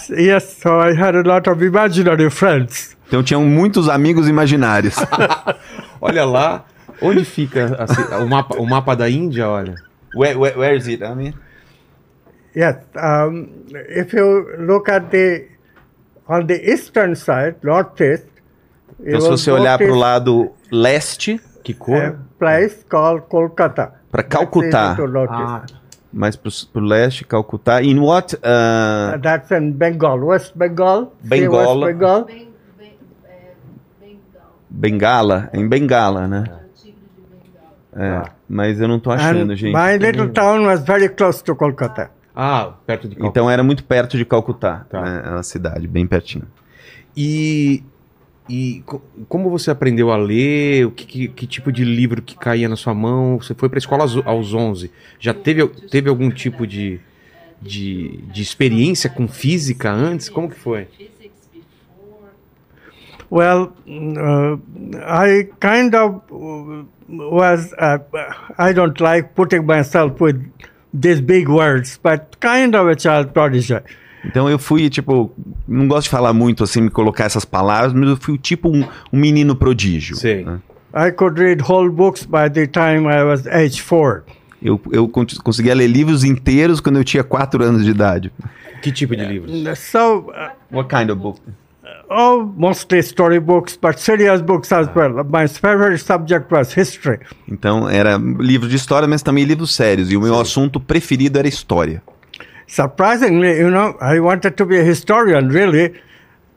Yes, 0.09 0.57
so 0.61 0.79
I 0.79 0.93
had 0.93 1.15
a 1.15 1.21
lot 1.23 1.49
of 1.49 1.63
imaginary 1.63 2.29
friends. 2.29 2.95
Então 3.07 3.23
tinham 3.23 3.43
muitos 3.45 3.87
amigos 3.89 4.27
imaginários. 4.27 4.95
Olha 6.01 6.25
lá, 6.25 6.65
onde 7.01 7.23
fica 7.25 7.77
a 8.11 8.17
o, 8.19 8.27
mapa, 8.29 8.57
o 8.57 8.65
mapa 8.65 8.95
da 8.95 9.09
Índia, 9.09 9.47
olha. 9.47 9.75
where, 10.15 10.37
where, 10.37 10.57
where 10.57 10.75
is 10.75 10.87
it? 10.87 11.03
I 11.03 11.13
mean? 11.15 11.33
Yes, 12.55 12.75
um, 12.95 13.47
if 13.89 14.13
you 14.13 14.55
look 14.59 14.89
at 14.89 15.09
the 15.11 15.47
on 16.27 16.47
the 16.47 16.55
eastern 16.71 17.15
side, 17.15 17.55
northeast, 17.63 18.25
Então 18.99 19.21
se 19.21 19.27
você 19.29 19.51
olhar 19.51 19.77
para 19.77 19.91
o 19.91 19.95
lado 19.95 20.51
leste, 20.71 21.39
Que 21.63 21.73
a 21.73 21.75
cor? 21.75 22.15
place 22.39 22.83
called 22.89 23.23
Kolkata. 23.29 23.93
Para 24.11 24.23
Calcutá. 24.23 24.97
Ah, 25.29 25.63
mais 26.17 26.35
para 26.35 26.49
o 26.75 26.79
leste, 26.79 27.23
Calcutá. 27.25 27.81
In 27.83 27.99
what? 27.99 28.35
uh, 28.35 29.15
Uh, 29.15 29.19
that's 29.21 29.51
in 29.51 29.71
Bengal, 29.71 30.19
West 30.23 30.53
Bengal. 30.55 31.13
West 31.23 31.23
Bengal. 31.23 31.79
É, 31.79 31.83
Bengal, 31.83 32.27
Bengala, 34.69 35.49
em 35.53 35.67
Bengala, 35.67 36.27
né? 36.27 36.43
Bengala. 36.43 36.57
É, 37.99 38.23
mas 38.47 38.79
eu 38.79 38.87
não 38.87 38.99
tô 38.99 39.11
achando, 39.11 39.51
And 39.51 39.55
gente. 39.55 39.73
my 39.73 39.97
little 39.97 40.29
town 40.29 40.65
was 40.65 40.81
very 40.83 41.09
close 41.09 41.43
to 41.43 41.55
Kolkata. 41.55 42.11
Ah, 42.35 42.73
perto 42.85 43.07
de 43.07 43.15
Calcutá. 43.15 43.29
Então 43.29 43.49
era 43.49 43.63
muito 43.63 43.83
perto 43.83 44.17
de 44.17 44.23
Calcutá, 44.25 44.85
Tá. 44.89 45.01
né, 45.01 45.21
a 45.39 45.43
cidade, 45.43 45.87
bem 45.87 46.05
pertinho. 46.05 46.45
E, 47.15 47.83
e 48.49 48.81
co- 48.85 49.01
como 49.27 49.49
você 49.49 49.69
aprendeu 49.71 50.11
a 50.11 50.17
ler? 50.17 50.85
O 50.85 50.91
que, 50.91 51.05
que- 51.05 51.27
que 51.27 51.47
tipo 51.47 51.71
de 51.71 51.83
livro 51.83 52.21
que 52.21 52.35
caía 52.37 52.67
na 52.69 52.75
sua 52.75 52.93
mão? 52.93 53.37
Você 53.41 53.53
foi 53.53 53.67
para 53.69 53.77
a 53.77 53.79
escola 53.79 54.03
aos, 54.03 54.15
aos 54.25 54.53
11. 54.53 54.91
Já 55.19 55.33
teve, 55.33 55.65
teve 55.89 56.09
algum 56.09 56.29
tipo 56.29 56.65
de, 56.67 56.99
de, 57.61 58.17
de 58.31 58.41
experiência 58.41 59.09
com 59.09 59.27
física 59.27 59.91
antes? 59.91 60.29
Como 60.29 60.49
que 60.49 60.57
foi? 60.59 60.87
Well, 63.29 63.73
uh, 63.85 64.57
I 65.05 65.49
kind 65.59 65.93
of 65.95 66.21
uh, 66.31 66.85
was, 67.09 67.73
uh, 67.73 67.99
I 68.57 68.71
don't 68.71 68.97
like 69.01 69.35
putting 69.35 69.65
myself 69.65 70.21
with 70.21 70.39
these 70.93 71.19
big 71.19 71.49
words, 71.49 71.99
but 72.01 72.39
kind 72.39 72.73
of 72.73 72.87
a 72.87 72.95
child 72.95 73.33
prodigy. 73.33 73.79
Então 74.27 74.49
eu 74.49 74.59
fui, 74.59 74.89
tipo, 74.89 75.31
não 75.67 75.87
gosto 75.87 76.03
de 76.03 76.09
falar 76.09 76.33
muito 76.33 76.63
assim, 76.63 76.81
me 76.81 76.89
colocar 76.89 77.25
essas 77.25 77.45
palavras, 77.45 77.93
mas 77.93 78.09
eu 78.09 78.17
fui 78.17 78.37
tipo 78.37 78.69
um, 78.69 78.83
um 79.11 79.19
menino 79.19 79.55
prodígio. 79.55 80.15
Sei. 80.15 80.43
né? 80.43 80.59
I 80.93 81.11
could 81.11 81.39
read 81.39 81.61
whole 81.61 81.89
books 81.89 82.25
by 82.25 82.49
the 82.51 82.65
time 82.67 83.07
I 83.07 83.23
was 83.23 83.45
age 83.47 83.81
four. 83.81 84.23
Eu, 84.61 84.79
eu 84.91 85.07
con- 85.07 85.25
conseguia 85.43 85.75
ler 85.75 85.87
livros 85.87 86.23
inteiros 86.23 86.79
quando 86.79 86.97
eu 86.97 87.03
tinha 87.03 87.23
4 87.23 87.63
anos 87.63 87.83
de 87.85 87.91
idade. 87.91 88.31
Que 88.81 88.91
tipo 88.91 89.15
de 89.15 89.23
livros? 89.25 89.51
So, 89.79 90.29
uh, 90.29 90.49
What 90.71 90.89
kind 90.89 91.09
of 91.11 91.21
book? 91.21 91.39
oh, 92.09 92.43
mostly 92.55 92.99
storybooks, 92.99 93.77
but 93.79 93.97
serious 93.99 94.41
books 94.41 94.71
as 94.71 94.87
well. 94.95 95.23
My 95.25 95.47
favorite 95.47 96.01
subject 96.03 96.51
was 96.53 96.73
history. 96.75 97.19
Então 97.47 97.87
era 97.89 98.17
livro 98.17 98.67
de 98.67 98.75
história, 98.75 99.07
mas 99.07 99.21
também 99.21 99.43
livros 99.43 99.75
sérios. 99.75 100.11
E 100.11 100.17
o 100.17 100.21
meu 100.21 100.39
assunto 100.39 100.79
preferido 100.79 101.37
era 101.37 101.47
história. 101.47 102.01
Surprisingly, 102.67 103.57
you 103.57 103.71
know, 103.71 103.97
I 104.01 104.19
wanted 104.19 104.57
to 104.57 104.65
be 104.65 104.77
a 104.77 104.83
historian, 104.83 105.47
really. 105.49 105.95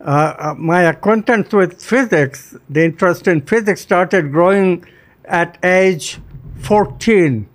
Uh, 0.01 0.35
uh, 0.39 0.55
my 0.59 0.83
acquaintance 0.83 1.53
with 1.53 1.81
physics, 1.81 2.57
the 2.69 2.85
interest 2.85 3.29
in 3.29 3.43
physics 3.43 3.81
started 3.81 4.33
growing 4.33 4.85
at 5.27 5.57
age 5.63 6.19
14, 6.63 7.47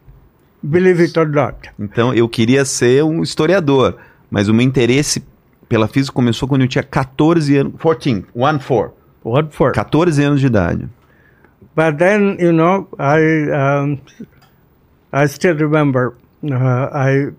believe 0.70 1.02
it 1.02 1.18
or 1.18 1.28
not. 1.28 1.70
Então 1.78 2.14
eu 2.14 2.30
queria 2.30 2.64
ser 2.64 3.04
um 3.04 3.22
historiador, 3.22 3.98
mas 4.32 4.48
o 4.48 4.54
meu 4.54 4.66
interesse 4.66 5.24
pela 5.68 5.88
física 5.88 6.14
começou 6.14 6.48
quando 6.48 6.62
eu 6.62 6.68
tinha 6.68 6.84
14 6.84 7.58
anos. 7.58 7.74
14, 7.82 8.26
1 8.34 8.60
4. 8.60 8.94
What 9.24 9.56
for? 9.56 9.74
14 9.74 10.24
anos 10.24 10.40
de 10.40 10.48
idade. 10.48 10.88
But 11.76 11.98
then, 11.98 12.38
you 12.40 12.54
know, 12.54 12.88
I, 12.98 13.20
um, 13.52 14.00
I 15.12 15.28
still 15.28 15.58
remember 15.58 16.14
uh, 16.44 16.90
I 16.94 17.34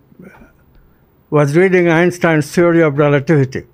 was 1.30 1.54
reading 1.56 1.88
Einstein's 1.88 2.50
theory 2.52 2.82
of 2.82 2.96
relativity. 2.98 3.64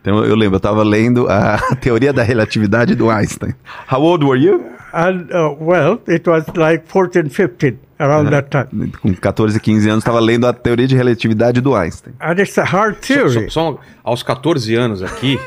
Então 0.00 0.24
eu 0.24 0.34
lembro, 0.34 0.54
eu 0.54 0.58
estava 0.58 0.82
lendo 0.82 1.28
a 1.28 1.58
teoria 1.80 2.12
da 2.12 2.22
relatividade 2.22 2.94
do 2.94 3.08
Einstein. 3.08 3.54
How 3.90 4.02
old 4.02 4.24
were 4.24 4.38
you? 4.40 4.64
And, 4.92 5.28
uh, 5.32 5.56
well, 5.58 6.00
it 6.08 6.28
was 6.28 6.44
like 6.56 6.84
14, 6.86 7.30
15, 7.30 7.78
around 7.98 8.28
that 8.30 8.50
time. 8.50 8.92
Com 9.00 9.14
14, 9.14 9.58
15 9.58 9.88
anos, 9.88 10.02
estava 10.02 10.20
lendo 10.20 10.46
a 10.46 10.52
teoria 10.52 10.86
de 10.86 10.94
relatividade 10.96 11.60
do 11.62 11.74
Einstein. 11.74 12.14
And 12.20 12.38
it's 12.40 12.58
a 12.58 12.64
hard 12.64 12.96
theory. 13.00 13.48
só- 13.50 13.78
aos 14.04 14.22
14 14.22 14.74
anos 14.74 15.02
aqui, 15.02 15.38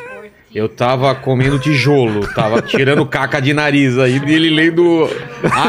eu 0.54 0.68
tava 0.70 1.14
comendo 1.14 1.60
tijolo, 1.60 2.26
tava 2.34 2.62
tirando 2.62 3.06
caca 3.06 3.40
de 3.42 3.54
nariz 3.54 3.98
aí, 4.00 4.18
e 4.26 4.34
ele 4.34 4.50
lendo 4.50 5.08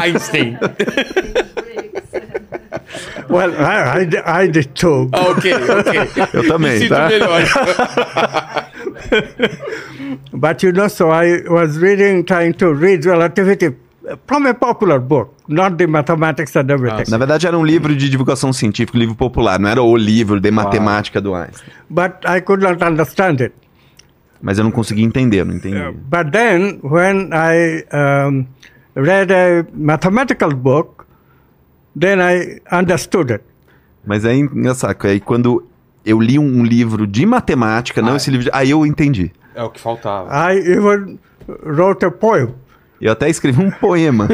Einstein. 0.01 0.57
Well, 3.29 3.51
I, 3.59 4.01
I, 4.01 4.05
d- 4.05 4.21
I 4.25 4.47
did 4.47 4.73
too. 4.75 5.09
Ah, 5.11 5.29
ok, 5.31 5.53
ok. 5.53 6.29
Eu 6.33 6.47
também, 6.47 6.71
Me 6.73 6.79
sinto 6.79 6.89
tá? 6.95 7.07
melhor. 7.09 7.41
But 10.33 10.63
you 10.63 10.71
know, 10.71 10.87
so 10.87 11.11
I 11.11 11.41
was 11.49 11.77
reading, 11.77 12.23
trying 12.25 12.53
to 12.55 12.73
read 12.73 13.05
relativity 13.05 13.75
from 14.25 14.45
a 14.45 14.53
popular 14.53 14.99
book, 14.99 15.33
not 15.47 15.77
the 15.77 15.87
mathematics 15.87 16.55
and 16.55 16.69
everything. 16.71 17.05
Na 17.09 17.17
verdade, 17.17 17.47
era 17.47 17.57
um 17.57 17.65
livro 17.65 17.95
de 17.95 18.09
divulgação 18.09 18.53
científica, 18.53 18.97
um 18.97 19.01
livro 19.01 19.15
popular, 19.15 19.59
não 19.59 19.69
era 19.69 19.81
o 19.81 19.95
livro 19.97 20.39
de 20.39 20.51
matemática 20.51 21.19
do 21.19 21.35
Einstein. 21.35 21.69
But 21.89 22.13
I 22.25 22.41
could 22.41 22.63
not 22.63 22.83
understand 22.83 23.41
it. 23.41 23.53
Mas 24.41 24.57
eu 24.57 24.63
não 24.63 24.71
conseguia 24.71 25.03
entender, 25.03 25.43
não 25.43 25.55
entendi. 25.55 25.79
But 26.09 26.31
then, 26.31 26.79
when 26.83 27.29
I 27.33 27.83
um, 27.91 28.45
read 28.95 29.33
a 29.33 29.65
mathematical 29.73 30.51
book, 30.53 30.96
then 31.99 32.19
I 32.19 32.61
understood 32.71 33.31
it. 33.33 33.43
Mas 34.05 34.23
é 34.25 34.33
engraçado, 34.35 34.97
aí 35.05 35.19
quando 35.19 35.67
eu 36.05 36.19
li 36.21 36.39
um 36.39 36.63
livro 36.63 37.05
de 37.05 37.25
matemática, 37.25 38.01
não 38.01 38.13
Ah. 38.13 38.17
esse 38.17 38.29
livro, 38.31 38.45
de... 38.45 38.51
aí 38.53 38.69
eu 38.69 38.85
entendi. 38.85 39.31
É 39.53 39.63
o 39.63 39.69
que 39.69 39.79
faltava. 39.79 40.29
I 40.53 40.57
even 40.59 41.19
wrote 41.63 42.05
a 42.05 42.11
poem. 42.11 42.53
Eu 43.01 43.11
até 43.11 43.29
escrevi 43.29 43.61
um 43.61 43.71
poema. 43.71 44.27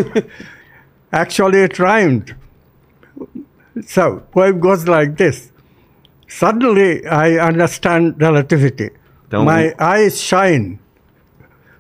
Actually, 1.12 1.62
it 1.64 1.82
rhymed. 1.82 2.36
So, 3.88 4.22
poem 4.32 4.60
goes 4.60 4.86
like 4.86 5.16
this. 5.16 5.52
Suddenly, 6.28 7.04
I 7.06 7.40
understand 7.40 8.16
relativity. 8.20 8.92
Então- 9.28 9.46
My 9.46 9.74
eyes 9.80 10.20
shine. 10.22 10.80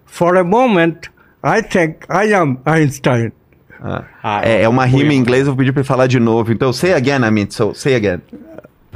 For 0.05 0.37
a 0.37 0.43
moment, 0.43 1.09
I 1.43 1.61
think 1.61 2.05
I 2.09 2.33
am 2.33 2.59
Einstein. 2.65 3.31
Ah, 3.83 4.03
Ah, 4.23 4.41
é, 4.43 4.61
é 4.63 4.69
uma 4.69 4.83
um 4.83 4.87
rima 4.87 5.13
em 5.13 5.17
inglês, 5.17 5.41
eu 5.41 5.47
vou 5.47 5.57
pedir 5.57 5.73
pra 5.73 5.81
ele 5.81 5.87
falar 5.87 6.07
de 6.07 6.19
novo. 6.19 6.51
Então, 6.53 6.71
say 6.71 6.93
again, 6.93 7.23
Amit, 7.25 7.53
so 7.53 7.73
say 7.75 7.95
again. 7.95 8.21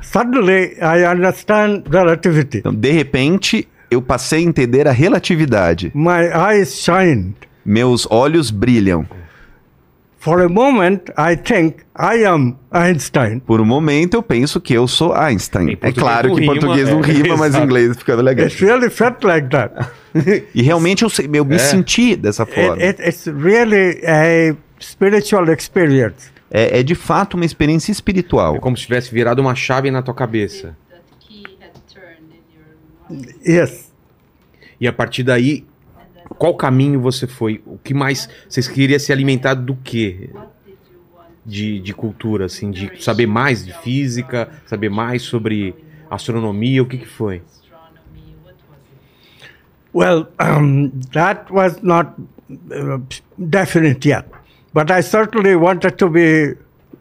Suddenly, 0.02 0.78
I 0.82 1.06
understand 1.12 1.84
relativity. 1.92 2.60
Então, 2.60 2.74
de 2.74 2.92
repente, 2.92 3.68
eu 3.90 4.02
passei 4.02 4.40
a 4.40 4.44
entender 4.44 4.88
a 4.88 4.92
relatividade. 4.92 5.92
My 5.94 6.30
eyes 6.52 6.82
shine. 6.82 7.36
Meus 7.66 8.08
olhos 8.10 8.50
brilham. 8.52 9.06
For 10.20 10.42
a 10.42 10.50
moment, 10.50 11.10
I 11.18 11.36
think 11.38 11.78
I 11.98 12.26
am 12.26 12.58
Einstein. 12.72 13.40
Por 13.40 13.62
um 13.62 13.66
momento, 13.66 14.16
eu 14.16 14.24
penso 14.24 14.60
que 14.60 14.74
eu 14.74 14.88
sou 14.88 15.14
Einstein. 15.14 15.78
É 15.82 15.92
claro 15.92 16.36
que 16.36 16.42
em 16.44 16.46
português 16.46 16.90
não 16.90 17.00
é, 17.02 17.04
rima, 17.08 17.38
mas 17.38 17.56
em 17.56 17.64
inglês 17.64 17.96
fica 17.98 18.16
legal. 18.16 18.46
It 18.46 18.64
really 18.66 18.90
felt 18.90 19.24
like 19.24 19.48
that. 19.50 19.74
E 20.56 20.62
realmente 20.64 21.04
eu, 21.04 21.10
sei- 21.10 21.30
eu 21.32 21.46
me 21.46 21.56
É. 21.56 21.60
senti 21.60 22.16
dessa 22.16 22.46
forma. 22.46 22.74
It, 22.84 23.02
it, 23.02 23.04
it's 23.10 23.28
really 23.28 24.02
a 24.06 24.56
spiritual 24.80 25.46
experience. 25.52 26.32
É, 26.50 26.80
é 26.80 26.84
de 26.84 26.96
fato 26.96 27.36
uma 27.36 27.46
experiência 27.46 27.92
É 27.92 27.94
espiritual. 27.94 28.60
como 28.60 28.78
se 28.78 28.84
tivesse 28.84 29.12
virado 29.14 29.42
uma 29.42 29.54
chave 29.56 29.92
na 29.92 30.02
tua 30.02 30.14
cabeça. 30.14 30.76
Yes. 33.46 33.92
E 34.80 34.88
a 34.88 34.94
partir 34.94 35.24
daí, 35.24 35.66
qual 36.38 36.56
caminho 36.56 37.00
você 37.00 37.26
foi? 37.26 37.62
O 37.66 37.78
que 37.78 37.94
mais 37.94 38.30
vocês 38.48 38.68
queriam 38.68 39.00
se 39.00 39.12
alimentar 39.12 39.54
do 39.54 39.76
quê? 39.76 40.30
What 40.34 40.50
did 40.66 40.76
you 40.92 41.00
want? 41.16 41.28
De, 41.46 41.80
de 41.80 41.94
cultura, 41.94 42.46
assim, 42.46 42.70
de 42.70 43.02
saber 43.02 43.26
mais 43.28 43.66
de 43.66 43.74
física, 43.80 44.50
saber 44.66 44.90
mais 44.90 45.22
sobre 45.22 45.74
astronomia, 46.10 46.84
o 46.84 46.86
que 46.86 46.98
que 46.98 47.08
foi? 47.08 47.42
Astronomy? 47.48 48.36
What 48.44 48.58
was 48.70 48.80
it? 49.42 49.52
Well, 49.94 50.28
um, 50.40 50.92
that 51.14 51.52
was 51.52 51.82
not 51.82 52.14
uh, 52.52 53.00
definite 53.38 54.08
yet. 54.08 54.26
But 54.78 54.92
I 54.92 55.02
certainly 55.02 55.56
wanted 55.56 55.98
to 55.98 56.08
be 56.08 56.54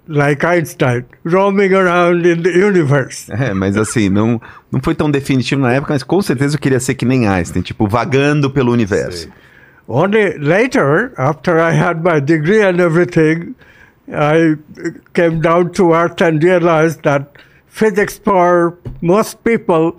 like 0.08 0.42
Einstein, 0.42 1.04
roaming 1.24 1.74
around 1.74 2.24
in 2.24 2.42
the 2.42 2.50
universe. 2.50 3.28
É, 3.38 3.52
mas 3.52 3.76
assim, 3.76 4.08
não, 4.08 4.40
não 4.72 4.80
foi 4.80 4.94
tão 4.94 5.10
definitivo 5.10 5.60
na 5.60 5.74
época, 5.74 5.92
mas 5.92 6.02
com 6.02 6.22
certeza 6.22 6.56
eu 6.56 6.58
queria 6.58 6.80
ser 6.80 6.94
que 6.94 7.04
nem 7.04 7.28
Einstein, 7.28 7.60
tipo, 7.60 7.86
vagando 7.86 8.50
pelo 8.50 8.72
universo. 8.72 9.28
Only 9.86 10.38
later, 10.38 11.12
after 11.18 11.58
I 11.58 11.78
had 11.78 12.02
my 12.02 12.18
degree 12.18 12.62
and 12.62 12.80
everything, 12.80 13.54
I 14.08 14.56
came 15.12 15.42
down 15.42 15.68
to 15.72 15.92
earth 15.92 16.22
and 16.22 16.42
realized 16.42 17.02
that 17.02 17.26
physics 17.68 18.18
for 18.18 18.78
most 19.02 19.36
people 19.44 19.98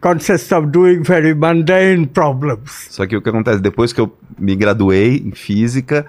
consists 0.00 0.52
of 0.52 0.68
doing 0.68 1.02
very 1.02 1.34
mundane 1.34 2.06
problems. 2.06 2.88
Só 2.90 3.06
que 3.06 3.16
o 3.16 3.22
que 3.22 3.28
acontece, 3.28 3.60
depois 3.60 3.92
que 3.92 4.00
eu 4.00 4.12
me 4.38 4.54
graduei 4.54 5.22
em 5.24 5.32
física, 5.32 6.06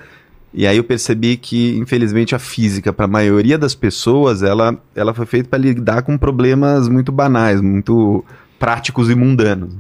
e 0.54 0.66
aí 0.66 0.78
eu 0.78 0.84
percebi 0.84 1.38
que, 1.38 1.78
infelizmente, 1.78 2.34
a 2.34 2.40
física, 2.40 2.92
para 2.92 3.06
a 3.06 3.08
maioria 3.08 3.58
das 3.58 3.76
pessoas, 3.76 4.42
ela, 4.42 4.78
ela 4.96 5.14
foi 5.14 5.26
feita 5.26 5.50
para 5.50 5.60
lidar 5.60 6.02
com 6.02 6.18
problemas 6.18 6.88
muito 6.88 7.12
banais, 7.12 7.62
muito 7.62 8.24
práticos 8.58 9.10
e 9.10 9.16
mundanos. 9.16 9.76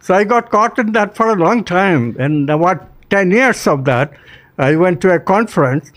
So 0.00 0.14
I 0.14 0.24
got 0.24 0.50
caught 0.50 0.80
in 0.80 0.92
that 0.92 1.16
for 1.16 1.28
a 1.28 1.34
long 1.34 1.62
time. 1.62 2.14
And 2.18 2.50
about 2.50 2.86
10 3.10 3.32
years 3.32 3.66
of 3.66 3.84
that, 3.84 4.12
I 4.58 4.76
went 4.76 5.00
to 5.00 5.12
a 5.12 5.18
conference, 5.18 5.92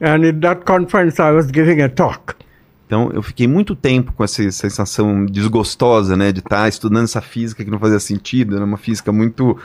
and 0.00 0.24
in 0.24 0.40
that 0.40 0.64
conference, 0.64 1.20
I 1.20 1.32
was 1.32 1.50
giving 1.50 1.80
a 1.80 1.88
talk. 1.88 2.36
Então, 2.90 3.08
eu 3.14 3.22
fiquei 3.22 3.46
muito 3.46 3.76
tempo 3.76 4.12
com 4.12 4.24
essa 4.24 4.50
sensação 4.50 5.24
desgostosa, 5.24 6.16
né, 6.16 6.32
de 6.32 6.40
estar 6.40 6.68
estudando 6.68 7.04
essa 7.04 7.20
física 7.20 7.64
que 7.64 7.70
não 7.70 7.78
fazia 7.78 8.00
sentido, 8.00 8.56
era 8.56 8.64
uma 8.64 8.76
física 8.76 9.12
muito 9.12 9.56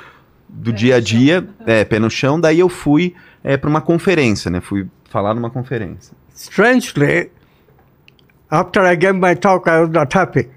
do 0.48 0.72
dia 0.72 0.98
a 0.98 1.00
dia, 1.00 1.50
é, 1.66 1.84
pé 1.84 1.98
no 1.98 2.08
chão. 2.08 2.40
Daí 2.40 2.60
eu 2.60 2.70
fui 2.70 3.16
para 3.60 3.68
uma 3.68 3.82
conferência, 3.82 4.52
né, 4.52 4.62
fui 4.62 4.88
falar 5.10 5.34
numa 5.34 5.50
conferência. 5.50 6.16
Strangely, 6.36 7.32
after 8.52 8.84
I 8.86 8.96
gave 8.96 9.18
my 9.18 9.36
talk, 9.36 9.68
I 9.68 9.80
was 9.80 9.90
not 9.90 10.16
happy. 10.16 10.48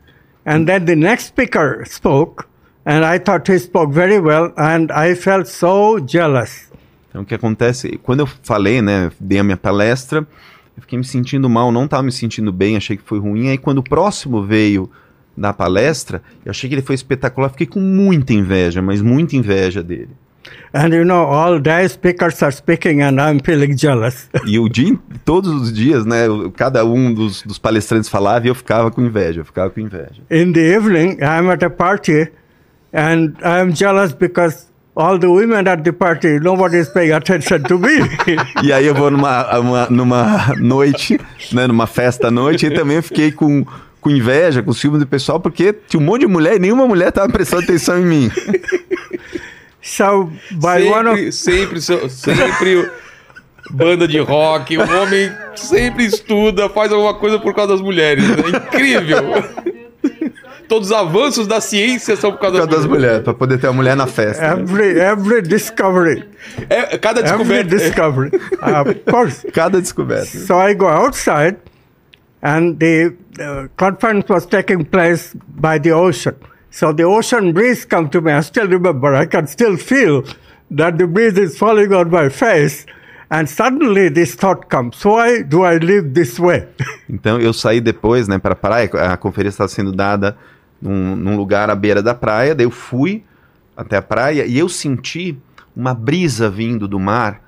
And 0.44 0.66
then 0.66 0.84
the 0.84 0.94
next 0.94 1.28
speaker 1.28 1.82
spoke, 1.86 2.44
and 2.84 3.02
I 3.02 3.18
thought 3.18 3.50
he 3.50 3.58
spoke 3.58 3.94
very 3.94 4.18
well, 4.18 4.52
and 4.58 4.88
I 4.92 5.14
felt 5.14 5.46
so 5.46 5.98
jealous. 6.06 6.70
Então, 7.08 7.22
o 7.22 7.24
que 7.24 7.34
acontece? 7.34 7.98
Quando 8.02 8.20
eu 8.20 8.26
falei, 8.26 8.82
né, 8.82 9.10
dei 9.18 9.38
a 9.38 9.42
minha 9.42 9.56
palestra, 9.56 10.26
eu 10.78 10.82
fiquei 10.82 10.96
me 10.96 11.04
sentindo 11.04 11.48
mal, 11.50 11.72
não 11.72 11.86
estava 11.86 12.04
me 12.04 12.12
sentindo 12.12 12.52
bem, 12.52 12.76
achei 12.76 12.96
que 12.96 13.02
foi 13.02 13.18
ruim. 13.18 13.48
Aí, 13.48 13.58
quando 13.58 13.78
o 13.78 13.82
próximo 13.82 14.44
veio 14.44 14.88
da 15.36 15.52
palestra, 15.52 16.22
eu 16.44 16.50
achei 16.50 16.68
que 16.68 16.76
ele 16.76 16.82
foi 16.82 16.94
espetacular, 16.94 17.48
fiquei 17.48 17.66
com 17.66 17.80
muita 17.80 18.32
inveja, 18.32 18.80
mas 18.80 19.02
muita 19.02 19.34
inveja 19.34 19.82
dele. 19.82 20.10
And 20.72 20.94
you 20.94 21.04
know, 21.04 21.26
all 21.26 21.58
day 21.58 21.88
speakers 21.88 22.40
are 22.44 22.52
speaking, 22.52 23.02
and 23.02 23.20
I'm 23.20 23.40
feeling 23.44 23.76
jealous. 23.76 24.28
E 24.46 24.56
o 24.60 24.68
dia, 24.68 24.96
todos 25.24 25.50
os 25.52 25.72
dias, 25.72 26.06
né, 26.06 26.26
cada 26.56 26.84
um 26.84 27.12
dos, 27.12 27.42
dos 27.42 27.58
palestrantes 27.58 28.08
falava 28.08 28.46
e 28.46 28.48
eu 28.48 28.54
ficava 28.54 28.88
com 28.88 29.02
inveja, 29.02 29.40
eu 29.40 29.44
ficava 29.44 29.70
com 29.70 29.80
inveja. 29.80 30.22
In 30.30 30.52
the 30.52 30.60
evening, 30.60 31.18
I'm 31.20 31.50
at 31.50 31.64
a 31.64 31.70
party, 31.70 32.28
and 32.94 33.34
I'm 33.42 33.74
jealous 33.74 34.12
because 34.12 34.68
all 34.98 35.16
the 35.18 35.28
women 35.28 35.66
at 35.68 35.82
the 35.84 35.92
party, 35.92 36.40
nobody 36.40 36.78
is 36.78 36.88
paying 36.88 37.12
attention 37.12 37.62
to 37.62 37.78
me. 37.78 37.98
E 38.64 38.72
aí 38.72 38.84
eu 38.86 38.94
vou 38.94 39.10
numa, 39.10 39.58
uma- 39.58 39.86
numa 39.88 40.54
noite, 40.58 41.18
né, 41.52 41.66
numa 41.68 41.86
festa 41.86 42.26
à 42.28 42.30
noite, 42.30 42.66
e 42.66 42.70
também 42.70 42.96
eu 42.96 43.02
fiquei 43.02 43.30
com, 43.30 43.64
com 44.00 44.10
inveja, 44.10 44.62
com 44.62 44.72
ciúme 44.72 44.98
do 44.98 45.06
pessoal, 45.06 45.38
porque 45.38 45.72
tinha 45.88 46.00
um 46.00 46.04
monte 46.04 46.22
de 46.22 46.26
mulher 46.26 46.56
e 46.56 46.58
nenhuma 46.58 46.86
mulher 46.86 47.10
estava 47.10 47.32
prestando 47.32 47.62
atenção 47.62 47.98
em 48.00 48.04
mim. 48.04 48.30
so, 49.80 50.30
by 50.50 50.82
one 50.88 51.08
of 51.08 51.32
sempre, 51.32 51.80
sempre, 51.80 52.10
sempre 52.10 52.90
banda 53.70 54.08
de 54.08 54.18
rock, 54.18 54.76
o 54.76 54.80
homem 54.82 55.30
sempre 55.54 56.06
estuda, 56.06 56.68
faz 56.68 56.90
alguma 56.92 57.14
coisa 57.14 57.38
por 57.38 57.54
causa 57.54 57.72
das 57.74 57.80
mulheres. 57.80 58.24
É 58.24 58.48
incrível. 58.56 59.18
Todos 60.68 60.88
os 60.90 60.96
avanços 60.96 61.46
da 61.46 61.60
ciência 61.60 62.14
são 62.16 62.30
por 62.32 62.38
Por 62.38 62.42
causa 62.42 62.56
causa 62.58 62.70
das 62.70 62.80
das 62.80 62.86
mulheres. 62.86 63.06
mulheres, 63.06 63.24
para 63.24 63.34
poder 63.34 63.58
ter 63.58 63.66
a 63.68 63.72
mulher 63.72 63.96
na 63.96 64.06
festa. 64.06 64.42
né? 64.54 64.62
every 64.62 65.00
every 65.00 65.42
discovery, 65.42 66.24
É, 66.68 66.98
cada 66.98 67.20
every 67.20 67.64
descoberta. 67.64 67.76
discovery, 67.76 68.30
uh, 68.62 68.82
of 68.90 68.94
course. 69.10 69.46
Cada 69.52 69.80
descoberta. 69.80 70.26
So 70.26 70.58
I 70.60 70.74
go 70.74 70.86
outside, 70.86 71.56
and 72.42 72.76
the 72.78 73.14
uh, 73.40 73.68
conference 73.76 74.26
was 74.28 74.46
taking 74.46 74.84
place 74.84 75.34
by 75.48 75.78
the 75.78 75.92
ocean. 75.92 76.34
So 76.70 76.92
the 76.92 77.04
ocean 77.04 77.52
breeze 77.52 77.86
come 77.86 78.08
to 78.10 78.20
me. 78.20 78.30
I 78.32 78.40
still 78.42 78.68
remember. 78.68 79.14
I 79.14 79.26
can 79.26 79.46
still 79.46 79.76
feel 79.78 80.22
that 80.70 80.98
the 80.98 81.06
breeze 81.06 81.38
is 81.38 81.56
falling 81.56 81.92
on 81.94 82.10
my 82.10 82.28
face. 82.28 82.84
And 83.30 83.48
suddenly 83.48 84.10
this 84.10 84.34
thought 84.34 84.68
comes: 84.70 85.02
Why 85.04 85.42
do 85.42 85.62
I 85.64 85.78
live 85.78 86.12
this 86.14 86.38
way? 86.38 86.66
Então 87.10 87.40
eu 87.40 87.54
saí 87.54 87.80
depois, 87.80 88.28
né, 88.28 88.38
para 88.38 88.52
a 88.52 88.56
praia, 88.56 88.90
a 89.12 89.16
conferência 89.16 89.54
estava 89.54 89.68
sendo 89.68 89.92
dada 89.92 90.36
num, 90.80 91.16
num 91.16 91.36
lugar 91.36 91.70
à 91.70 91.74
beira 91.74 92.02
da 92.02 92.14
praia, 92.14 92.54
daí 92.54 92.66
eu 92.66 92.70
fui 92.70 93.24
até 93.76 93.96
a 93.96 94.02
praia 94.02 94.44
e 94.46 94.58
eu 94.58 94.68
senti 94.68 95.38
uma 95.74 95.94
brisa 95.94 96.50
vindo 96.50 96.88
do 96.88 96.98
mar, 96.98 97.42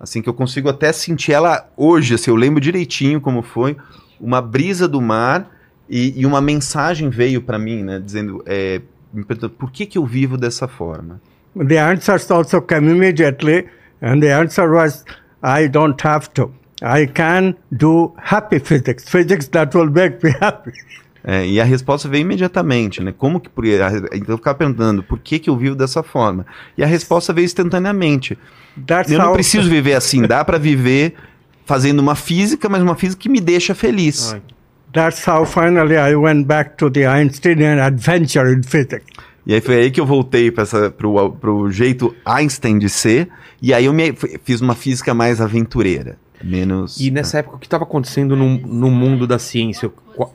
assim 0.00 0.22
que 0.22 0.28
eu 0.28 0.34
consigo 0.34 0.68
até 0.68 0.92
sentir 0.92 1.32
ela 1.32 1.68
hoje, 1.76 2.14
assim, 2.14 2.30
eu 2.30 2.36
lembro 2.36 2.60
direitinho 2.60 3.20
como 3.20 3.42
foi, 3.42 3.76
uma 4.20 4.40
brisa 4.40 4.88
do 4.88 5.00
mar 5.00 5.50
e, 5.88 6.20
e 6.20 6.24
uma 6.24 6.40
mensagem 6.40 7.10
veio 7.10 7.42
para 7.42 7.58
mim, 7.58 7.82
né, 7.82 8.00
dizendo, 8.00 8.42
é, 8.46 8.80
me 9.12 9.24
perguntando, 9.24 9.54
por 9.54 9.70
que 9.70 9.86
que 9.86 9.98
eu 9.98 10.06
vivo 10.06 10.36
dessa 10.36 10.66
forma? 10.66 11.20
the 11.64 11.78
answers 11.78 12.30
also 12.30 12.60
came 12.60 12.88
immediately, 12.88 13.68
and 14.00 14.22
the 14.22 14.30
answer 14.30 14.70
was: 14.70 15.04
I 15.42 15.68
don't 15.68 16.00
have 16.02 16.32
to. 16.34 16.52
I 16.82 17.06
can 17.06 17.56
do 17.74 18.14
happy 18.18 18.58
physics, 18.58 19.08
physics 19.08 19.48
that 19.48 19.74
will 19.74 19.88
make 19.88 20.22
me 20.22 20.32
happy. 20.40 20.72
É, 21.28 21.44
e 21.44 21.60
a 21.60 21.64
resposta 21.64 22.08
veio 22.08 22.22
imediatamente, 22.22 23.02
né? 23.02 23.12
Como 23.16 23.40
que 23.40 23.48
por 23.48 23.64
então 23.66 24.26
eu 24.28 24.36
ficava 24.36 24.56
perguntando 24.56 25.02
por 25.02 25.18
que 25.18 25.40
que 25.40 25.50
eu 25.50 25.56
vivo 25.56 25.74
dessa 25.74 26.00
forma? 26.00 26.46
E 26.78 26.84
a 26.84 26.86
resposta 26.86 27.32
veio 27.32 27.44
instantaneamente. 27.44 28.38
That's 28.86 29.10
Eu 29.10 29.18
não 29.18 29.32
preciso 29.32 29.68
viver 29.68 29.94
assim, 29.94 30.22
dá 30.22 30.44
para 30.44 30.56
viver 30.56 31.14
fazendo 31.64 31.98
uma 31.98 32.14
física, 32.14 32.68
mas 32.68 32.80
uma 32.80 32.94
física 32.94 33.20
que 33.22 33.28
me 33.28 33.40
deixa 33.40 33.74
feliz. 33.74 34.36
That's 34.92 35.26
how 35.26 35.44
finally 35.44 35.96
I 35.96 36.14
went 36.14 36.46
back 36.46 36.76
to 36.76 36.88
the 36.88 37.06
Einsteinian 37.06 37.82
adventure 37.82 38.52
in 38.52 38.62
physics. 38.62 39.04
E 39.44 39.52
aí 39.52 39.60
foi 39.60 39.76
aí 39.76 39.90
que 39.90 40.00
eu 40.00 40.06
voltei 40.06 40.50
para 40.52 40.90
pro, 40.90 41.32
pro 41.32 41.70
jeito 41.72 42.14
Einstein 42.24 42.78
de 42.78 42.88
ser, 42.88 43.28
e 43.60 43.74
aí 43.74 43.84
eu 43.84 43.92
me, 43.92 44.12
fiz 44.44 44.60
uma 44.60 44.74
física 44.74 45.12
mais 45.12 45.40
aventureira, 45.40 46.18
menos 46.42 47.00
E 47.00 47.10
nessa 47.10 47.38
época, 47.38 47.56
o 47.56 47.58
que 47.58 47.66
estava 47.66 47.84
acontecendo 47.84 48.36
no, 48.36 48.58
no 48.58 48.90
mundo 48.90 49.26
da 49.26 49.38
ciência? 49.38 49.88
Qua- 49.88 50.30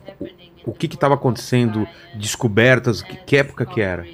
O, 0.64 0.72
que 0.72 0.86
estava 0.86 1.14
acontecendo? 1.14 1.86
Descobertas? 2.14 3.02
Que, 3.02 3.16
que 3.16 3.36
época 3.36 3.66
que 3.66 3.80
era? 3.80 4.06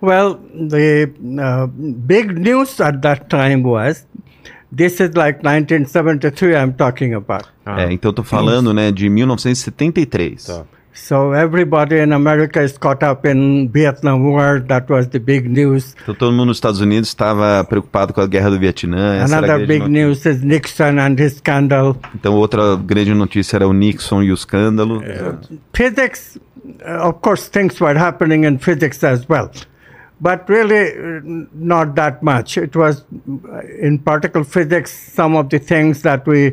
Well, 0.00 0.36
the 0.68 1.12
uh, 1.38 1.66
big 1.68 2.32
news 2.32 2.80
at 2.80 3.00
that 3.02 3.26
time 3.28 3.62
was 3.62 4.06
this 4.72 5.00
is 5.00 5.14
like 5.14 5.42
1973 5.42 6.54
I'm 6.56 6.72
talking 6.72 7.14
about. 7.14 7.48
Ah, 7.64 7.82
É, 7.82 7.92
então 7.92 8.12
tô 8.12 8.22
falando, 8.22 8.72
né, 8.72 8.90
de 8.90 9.08
1973. 9.08 10.44
Tá. 10.44 10.64
So 10.92 11.32
everybody 11.32 11.98
in 11.98 12.12
America 12.12 12.60
is 12.60 12.76
caught 12.76 13.02
up 13.04 13.24
in 13.24 13.68
Vietnam 13.72 14.24
War. 14.24 14.58
That 14.60 14.88
was 14.90 15.06
the 15.08 15.20
big 15.20 15.48
news. 15.48 15.94
Então 16.02 16.14
todo 16.14 16.32
mundo 16.32 16.46
nos 16.46 16.56
Estados 16.56 16.80
Unidos 16.80 17.08
estava 17.08 17.62
preocupado 17.64 18.12
com 18.12 18.20
a 18.20 18.26
guerra 18.26 18.50
do 18.50 18.58
Vietnã. 18.58 19.16
essa 19.22 19.36
era 19.36 19.46
a 19.52 19.54
Another 19.54 19.66
big 19.66 19.80
notícia. 19.80 19.88
news 19.88 20.26
is 20.26 20.42
Nixon 20.42 20.98
and 20.98 21.16
his 21.18 21.34
scandal. 21.36 21.96
Então 22.14 22.34
outra 22.34 22.76
grande 22.76 23.14
notícia 23.14 23.56
era 23.56 23.68
o 23.68 23.72
Nixon 23.72 24.22
e 24.24 24.30
o 24.32 24.34
escândalo. 24.34 25.00
Physics, 25.72 26.38
uh, 26.84 27.08
of 27.08 27.20
course, 27.20 27.48
things 27.48 27.80
were 27.80 27.96
happening 27.98 28.44
in 28.44 28.58
physics 28.58 29.02
as 29.04 29.24
well. 29.28 29.48
But 30.20 30.48
really, 30.50 30.90
uh, 30.92 31.20
not 31.54 31.94
that 31.94 32.22
much. 32.22 32.58
It 32.58 32.74
was 32.76 33.06
uh, 33.28 33.60
in 33.80 33.98
particle 34.00 34.42
physics, 34.44 34.90
some 34.90 35.34
of 35.36 35.48
the 35.50 35.58
things 35.60 36.02
that 36.02 36.26
we 36.26 36.52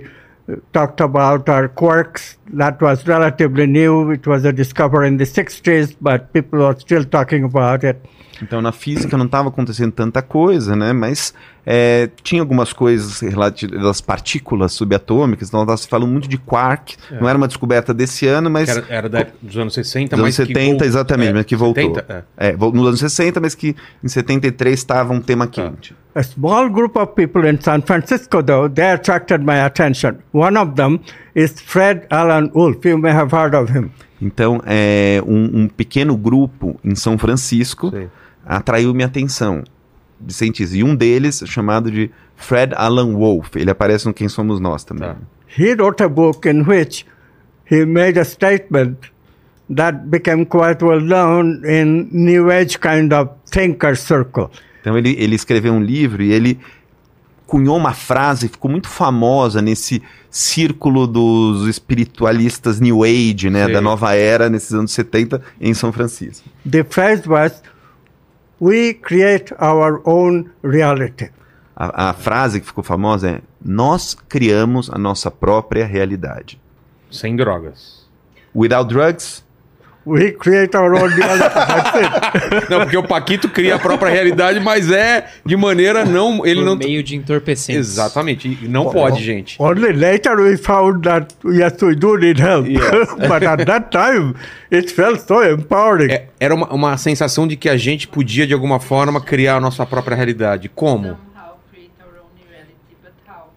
talked 0.74 1.02
about 1.02 1.50
are 1.50 1.68
quarks. 1.68 2.38
That 2.54 2.82
was 2.82 3.06
relatively 3.08 3.66
new. 3.66 4.12
It 4.12 4.26
was 4.26 4.46
a 4.46 4.54
discovery 4.54 5.08
in 5.08 5.18
the 5.18 5.26
60s, 5.26 5.96
but 6.00 6.34
people 6.34 6.64
are 6.64 6.80
still 6.80 7.04
talking 7.04 7.44
about 7.44 7.84
it. 7.84 8.06
Então 8.42 8.62
na 8.62 8.72
física 8.72 9.18
não 9.18 9.26
estava 9.26 9.50
acontecendo 9.50 9.92
tanta 9.92 10.22
coisa, 10.22 10.76
né? 10.76 10.94
Mas 10.94 11.34
é, 11.66 12.10
tinha 12.24 12.42
algumas 12.42 12.72
coisas 12.72 13.20
relativas 13.20 13.84
às 13.86 14.00
partículas 14.02 14.74
subatômicas. 14.74 15.48
Então 15.50 15.62
estava 15.62 15.78
se 15.78 15.88
falando 15.88 16.10
muito 16.12 16.28
de 16.28 16.38
quark. 16.38 16.96
Não 17.20 17.28
era 17.28 17.38
uma 17.38 17.48
descoberta 17.48 17.94
desse 17.94 18.28
ano, 18.28 18.50
mas 18.50 18.70
Era, 18.70 18.86
era 18.90 19.10
da 19.10 19.26
dos 19.42 19.58
anos 19.58 19.74
60, 19.74 20.16
dos 20.16 20.24
anos 20.24 20.38
mas 20.38 20.48
que 20.48 20.54
70 20.54 20.78
vol- 20.78 20.88
exatamente, 20.88 21.30
é, 21.30 21.34
mas 21.34 21.46
que 21.46 21.56
voltou. 21.56 21.96
70, 21.96 22.26
é. 22.38 22.50
É, 22.50 22.58
nos 22.58 22.88
anos 22.88 23.00
60, 23.00 23.40
mas 23.40 23.56
que 23.56 23.76
em 24.04 24.08
73 24.08 24.78
estava 24.78 25.14
um 25.14 25.22
tema 25.22 25.48
quente. 25.48 25.96
A 26.16 26.24
small 26.24 26.68
group 26.70 26.96
of 26.96 27.14
people 27.14 27.48
in 27.48 27.60
San 27.62 27.82
Francisco, 27.82 28.42
though, 28.42 28.68
they 28.68 28.92
attracted 28.92 29.42
my 29.44 29.60
attention. 29.62 30.16
One 30.34 30.58
of 30.58 30.74
them 30.74 31.00
is 31.36 31.62
Fred 31.62 32.08
Alan 32.10 32.50
Wolf. 32.56 32.84
You 32.86 32.98
may 32.98 33.12
have 33.12 33.32
heard 33.36 33.56
of 33.56 33.72
him. 33.72 33.92
Então, 34.20 34.60
é, 34.66 35.22
um, 35.28 35.62
um 35.64 35.68
pequeno 35.68 36.18
grupo 36.18 36.80
em 36.84 36.96
São 36.96 37.20
Francisco 37.20 37.92
Sei. 37.92 38.08
Atraiu 38.48 38.94
minha 38.94 39.08
atenção 39.08 39.64
de 40.20 40.34
cientistas. 40.34 40.76
E 40.76 40.84
um 40.84 40.96
deles, 40.96 41.44
chamado 41.46 41.92
de 41.92 42.10
Fred 42.36 42.74
Alan 42.76 43.14
Wolf, 43.14 43.56
ele 43.56 43.70
aparece 43.70 44.06
no 44.06 44.14
Quem 44.14 44.30
Somos 44.30 44.60
Nós 44.60 44.84
também. 44.84 45.10
Tá. 45.10 45.18
He 45.58 45.74
wrote 45.74 46.04
a 46.04 46.10
book 46.10 46.48
in 46.48 46.62
which 46.62 47.06
he 47.70 47.86
made 47.86 48.20
a 48.20 48.26
statement 48.26 48.98
that 49.76 50.08
became 50.08 50.46
quite 50.46 50.84
well 50.84 51.02
known 51.02 51.62
in 51.66 52.10
New 52.12 52.50
Age 52.50 52.80
kind 52.80 53.14
of 53.14 53.32
thinker 53.52 53.96
circle. 53.96 54.50
Então 54.82 54.98
ele, 54.98 55.16
ele 55.20 55.36
escreveu 55.36 55.74
um 55.74 55.82
livro 55.82 56.24
e 56.24 56.32
ele 56.32 56.60
cunhou 57.46 57.78
uma 57.78 57.94
frase, 57.94 58.50
ficou 58.50 58.70
muito 58.70 58.90
famosa 58.90 59.62
nesse 59.62 60.04
círculo 60.30 61.08
dos 61.08 61.68
espiritualistas 61.68 62.80
New 62.80 63.04
Age, 63.04 63.50
né, 63.50 63.66
Sei. 63.66 63.74
da 63.74 63.82
nova 63.82 64.14
era, 64.14 64.50
nesses 64.50 64.74
anos 64.74 64.92
70, 64.92 65.42
em 65.60 65.74
São 65.74 65.92
Francisco. 65.92 66.48
The 66.70 66.84
phrase 66.84 67.28
was, 67.28 67.64
"We 68.60 68.94
create 68.94 69.54
our 69.60 70.02
own 70.06 70.50
reality." 70.64 71.30
A, 71.76 72.10
a 72.10 72.14
frase 72.14 72.60
que 72.60 72.66
ficou 72.66 72.84
famosa 72.84 73.30
é: 73.30 73.42
Nós 73.64 74.16
criamos 74.28 74.90
a 74.90 74.98
nossa 74.98 75.30
própria 75.30 75.86
realidade. 75.86 76.60
Sem 77.12 77.36
drogas. 77.36 78.08
Without 78.54 78.90
drugs, 78.90 79.46
We 80.08 80.32
create 80.32 80.74
our 80.78 80.94
own 80.96 81.10
reality. 81.10 82.70
Não, 82.70 82.80
porque 82.80 82.96
o 82.96 83.04
Paquito 83.04 83.50
cria 83.50 83.76
a 83.76 83.80
própria 83.80 84.10
realidade, 84.10 84.58
mas 84.62 84.90
é 84.90 85.28
de 85.46 85.58
maneira 85.58 86.06
não. 86.06 86.46
Ele 86.46 86.62
Por 86.62 86.66
não. 86.66 86.76
meio 86.78 87.04
de 87.04 87.16
entorpecentes. 87.18 87.90
Exatamente. 87.92 88.48
E 88.62 88.68
Não 88.70 88.90
pode, 88.90 89.22
gente. 89.22 89.62
Only 89.62 89.92
later 89.92 90.40
we 90.40 90.56
found 90.56 91.02
that 91.04 91.36
yes, 91.46 91.74
we 91.82 91.94
do 91.96 92.18
need 92.18 92.40
help. 92.42 92.66
Yes. 92.68 93.14
but 93.28 93.44
at 93.44 93.66
that 93.66 93.90
time, 93.92 94.34
it 94.72 94.90
felt 94.94 95.20
so 95.28 95.44
empowering. 95.44 96.12
É, 96.12 96.28
era 96.40 96.56
uma, 96.56 96.68
uma 96.74 96.98
sensação 96.98 97.46
de 97.46 97.58
que 97.58 97.68
a 97.68 97.76
gente 97.76 98.08
podia, 98.08 98.48
de 98.48 98.54
alguma 98.54 98.80
forma, 98.80 99.20
criar 99.20 99.58
a 99.58 99.60
nossa 99.60 99.86
própria 99.86 100.16
realidade. 100.16 100.70
Como? 100.74 101.04
Somehow 101.08 101.58
create 101.70 101.92
our 102.00 102.22
own 102.22 102.30
reality, 102.50 102.96
but 103.04 103.12
how? 103.28 103.50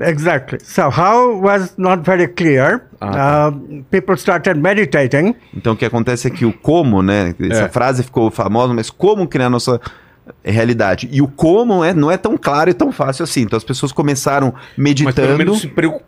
Exactly. 0.00 0.58
So 0.62 0.82
how 0.90 1.40
was 1.40 1.74
not 1.76 2.02
very 2.04 2.28
clear. 2.28 2.82
Uh, 3.02 3.82
people 3.90 4.14
started 4.16 4.54
meditating. 4.60 5.34
Então 5.54 5.72
o 5.72 5.76
que 5.76 5.84
acontece 5.84 6.28
é 6.28 6.30
que 6.30 6.44
o 6.44 6.52
como, 6.52 7.02
né? 7.02 7.34
Essa 7.50 7.64
É. 7.64 7.68
frase 7.68 8.02
ficou 8.04 8.30
famosa, 8.30 8.72
mas 8.72 8.90
como 8.90 9.26
criar 9.26 9.50
nossa 9.50 9.80
realidade? 10.44 11.08
E 11.10 11.20
o 11.20 11.26
como 11.28 11.82
é, 11.82 11.92
não 11.92 12.10
é 12.10 12.16
tão 12.16 12.36
claro 12.36 12.70
e 12.70 12.74
tão 12.74 12.92
fácil 12.92 13.24
assim. 13.24 13.42
Então 13.42 13.56
as 13.56 13.64
pessoas 13.64 13.90
começaram 13.92 14.54
Mas 14.76 14.94
pelo 14.94 15.04
meditando. 15.06 15.38
menos 15.38 15.60
se 15.60 15.68
preocup... 15.68 16.04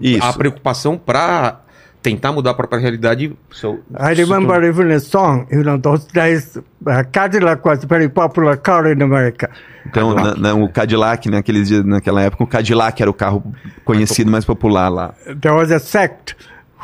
Isso. 0.00 0.24
a 0.24 0.32
preocupação 0.32 0.96
pra 0.98 1.60
tentar 2.02 2.32
mudar 2.32 2.50
a 2.50 2.54
própria 2.54 2.80
realidade. 2.80 3.32
I 3.98 4.14
remember 4.14 4.62
even 4.64 4.90
a 4.90 4.98
song, 5.00 5.46
you 5.50 5.62
know, 5.62 5.78
those 5.78 6.06
days, 6.12 6.56
uh, 6.56 7.04
Cadillac 7.12 7.64
was 7.66 7.84
a 7.84 7.86
very 7.86 8.08
popular 8.08 8.56
car 8.56 8.90
in 8.92 9.00
America. 9.02 9.48
Então, 9.86 10.14
na- 10.14 10.34
na- 10.34 10.54
o 10.54 10.68
Cadillac, 10.68 11.28
naqueles 11.30 11.68
dias, 11.68 11.84
naquela 11.84 12.22
época, 12.22 12.44
o 12.44 12.46
Cadillac 12.46 13.00
era 13.00 13.10
o 13.10 13.14
carro 13.14 13.42
conhecido 13.84 14.30
mais 14.30 14.44
popular 14.44 14.88
lá. 14.88 15.14
There 15.40 15.54
was 15.54 15.70
a 15.70 15.78
sect 15.78 16.34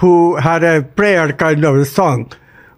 who 0.02 0.37
had 0.37 0.62
a 0.64 0.83
prayer 0.83 1.35
kind 1.35 1.64
of 1.64 1.81
a 1.81 1.85
song. 1.85 2.26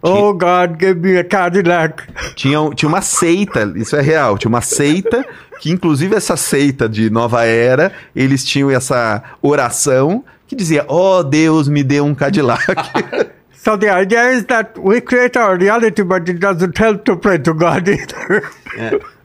Oh 0.03 0.33
God, 0.33 0.79
give 0.79 0.95
me 0.95 1.15
a 1.19 1.23
Cadillac. 1.23 2.03
Tinha, 2.35 2.57
tinha 2.73 2.89
uma 2.89 3.01
seita, 3.01 3.71
isso 3.75 3.95
é 3.95 4.01
real, 4.01 4.35
tinha 4.35 4.49
uma 4.49 4.61
seita, 4.61 5.23
que 5.59 5.69
inclusive 5.71 6.15
essa 6.15 6.35
seita 6.35 6.89
de 6.89 7.07
Nova 7.11 7.45
Era, 7.45 7.91
eles 8.15 8.43
tinham 8.43 8.71
essa 8.71 9.21
oração 9.43 10.23
que 10.51 10.55
dizia, 10.57 10.83
oh 10.89 11.23
Deus, 11.23 11.69
me 11.69 11.81
dê 11.81 12.01
um 12.01 12.13
Cadillac. 12.13 12.61
So 13.63 13.77
the 13.77 13.89
idea 13.91 14.31
is 14.33 14.43
that 14.45 14.71
we 14.79 14.99
create 15.01 15.37
our 15.37 15.55
reality, 15.55 16.01
but 16.03 16.27
it 16.27 16.39
doesn't 16.39 16.75
help 16.79 17.03
to 17.05 17.15
pray 17.15 17.37
to 17.37 17.53
God 17.53 17.87
either. 17.87 18.41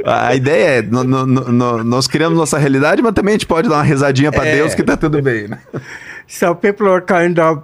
A 0.04 0.26
a 0.28 0.34
ideia 0.36 0.78
é, 0.80 0.82
no- 0.82 1.04
no- 1.04 1.24
no- 1.26 1.82
nós 1.82 2.06
criamos 2.06 2.36
nossa 2.38 2.58
realidade, 2.58 3.00
mas 3.00 3.14
também 3.14 3.32
a 3.32 3.34
gente 3.38 3.46
pode 3.46 3.66
dar 3.66 3.76
uma 3.76 3.82
rezadinha 3.82 4.30
pra 4.30 4.44
É. 4.46 4.56
Deus 4.56 4.74
que 4.74 4.82
tá 4.82 4.94
tudo 4.94 5.22
bem, 5.22 5.48
né? 5.48 5.58
so 6.28 6.54
people 6.54 6.86
are 6.86 7.00
kind 7.02 7.38
of 7.38 7.62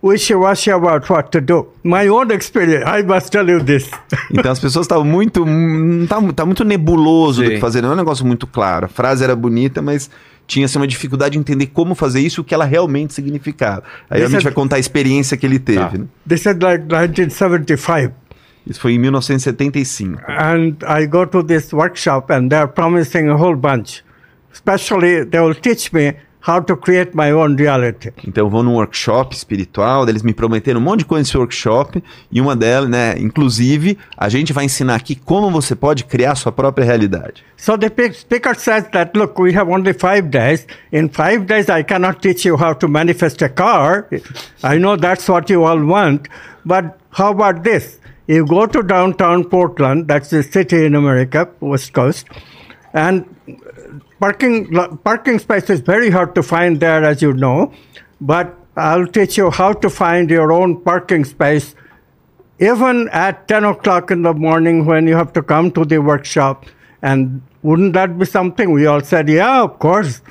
wishy-washy 0.00 0.70
about 0.70 1.10
what 1.12 1.28
to 1.32 1.40
do. 1.40 1.66
My 1.82 2.08
own 2.08 2.30
experience, 2.32 2.84
I 2.86 3.02
must 3.02 3.30
tell 3.32 3.48
you 3.48 3.62
this. 3.64 3.90
Então 4.30 4.52
as 4.52 4.60
pessoas 4.60 4.84
estavam 4.84 5.04
muito. 5.04 5.42
hum, 5.44 6.06
Tá, 6.08 6.20
tá 6.34 6.46
muito 6.46 6.64
nebuloso 6.64 7.42
do 7.42 7.48
Sim. 7.48 7.54
que 7.56 7.60
fazer, 7.60 7.82
não 7.82 7.90
é 7.90 7.92
um 7.94 7.96
negócio 7.96 8.24
muito 8.24 8.46
claro. 8.46 8.86
A 8.86 8.88
frase 8.88 9.24
era 9.24 9.34
bonita, 9.34 9.82
mas 9.82 10.08
tinha 10.52 10.66
assim, 10.66 10.78
uma 10.78 10.86
dificuldade 10.86 11.32
de 11.32 11.38
entender 11.38 11.66
como 11.66 11.94
fazer 11.94 12.20
isso 12.20 12.42
o 12.42 12.44
que 12.44 12.52
ela 12.54 12.66
realmente 12.66 13.14
significava. 13.14 13.82
Aí 14.10 14.18
Isso 14.18 14.26
a 14.26 14.30
gente 14.30 14.40
é- 14.40 14.44
vai 14.44 14.52
contar 14.52 14.76
a 14.76 14.78
experiência 14.78 15.36
que 15.36 15.46
ele 15.46 15.58
teve. 15.58 15.78
Tá. 15.78 15.98
né? 15.98 16.04
this 16.28 16.40
is 16.44 16.56
like 16.60 16.84
1975. 16.84 18.12
Isso 18.66 18.80
foi 18.80 18.92
em 18.92 18.98
1975. 18.98 20.20
and 20.28 20.76
I 20.86 21.06
go 21.06 21.26
to 21.26 21.42
this 21.42 21.72
workshop 21.72 22.32
and 22.32 22.48
they're 22.48 22.68
promising 22.68 23.28
a 23.28 23.34
whole 23.34 23.56
bunch. 23.56 24.04
Especially, 24.52 25.24
they 25.24 25.40
will 25.40 25.54
teach 25.54 25.92
me 25.94 26.14
how 26.46 26.60
to 26.60 26.76
create 26.76 27.12
my 27.14 27.32
own 27.32 27.56
reality. 27.56 28.10
Então 28.26 28.44
eu 28.44 28.50
vou 28.50 28.62
num 28.62 28.74
workshop 28.74 29.34
espiritual, 29.34 30.08
eles 30.08 30.22
me 30.22 30.34
prometeram 30.34 30.80
um 30.80 30.82
monte 30.82 31.00
de 31.00 31.04
coisa 31.04 31.22
nesse 31.22 31.36
workshop, 31.36 32.02
e 32.30 32.40
uma 32.40 32.56
delas, 32.56 32.90
né, 32.90 33.14
inclusive, 33.18 33.96
a 34.16 34.28
gente 34.28 34.52
vai 34.52 34.64
ensinar 34.64 34.96
aqui 34.96 35.14
como 35.14 35.50
você 35.50 35.74
pode 35.74 36.04
criar 36.04 36.34
sua 36.34 36.50
própria 36.50 36.84
realidade. 36.84 37.44
So 37.56 37.78
the 37.78 37.88
pe- 37.88 38.12
speaker 38.12 38.54
says 38.56 38.84
that, 38.92 39.16
look, 39.16 39.40
we 39.40 39.56
have 39.56 39.70
only 39.70 39.92
five 39.92 40.30
days. 40.30 40.66
In 40.92 41.08
five 41.08 41.46
days, 41.46 41.68
I 41.68 41.84
cannot 41.84 42.20
teach 42.20 42.44
you 42.44 42.56
how 42.56 42.74
to 42.74 42.88
manifest 42.88 43.40
a 43.42 43.48
car. 43.48 44.08
I 44.62 44.78
know 44.78 44.96
that's 44.96 45.28
what 45.28 45.48
you 45.50 45.64
all 45.64 45.80
want. 45.80 46.28
But 46.64 46.98
how 47.10 47.30
about 47.30 47.62
this? 47.62 48.00
You 48.26 48.46
go 48.46 48.66
to 48.66 48.82
downtown 48.82 49.44
Portland, 49.44 50.08
that's 50.08 50.32
a 50.32 50.42
city 50.42 50.86
in 50.86 50.94
America, 50.94 51.48
West 51.60 51.92
Coast, 51.92 52.26
and 52.94 53.24
parking 54.22 54.56
parking 55.02 55.38
space 55.44 55.68
is 55.74 55.80
very 55.80 56.10
hard 56.16 56.34
to 56.36 56.42
find 56.42 56.78
there, 56.78 57.02
as 57.12 57.20
you 57.20 57.32
know. 57.44 57.72
But 58.20 58.54
I'll 58.76 59.06
teach 59.06 59.36
you 59.36 59.50
how 59.50 59.72
to 59.84 59.90
find 59.90 60.30
your 60.30 60.52
own 60.52 60.80
parking 60.80 61.24
space, 61.24 61.74
even 62.60 63.08
at 63.12 63.48
10 63.48 63.64
o'clock 63.64 64.12
in 64.12 64.22
the 64.22 64.32
morning 64.32 64.86
when 64.86 65.08
you 65.08 65.16
have 65.16 65.32
to 65.32 65.42
come 65.42 65.72
to 65.72 65.84
the 65.84 65.98
workshop. 65.98 66.64
And 67.02 67.42
wouldn't 67.62 67.94
that 67.94 68.16
be 68.16 68.24
something? 68.24 68.70
We 68.70 68.86
all 68.86 69.00
said, 69.00 69.28
yeah, 69.28 69.64
of 69.64 69.78
course. 69.80 70.22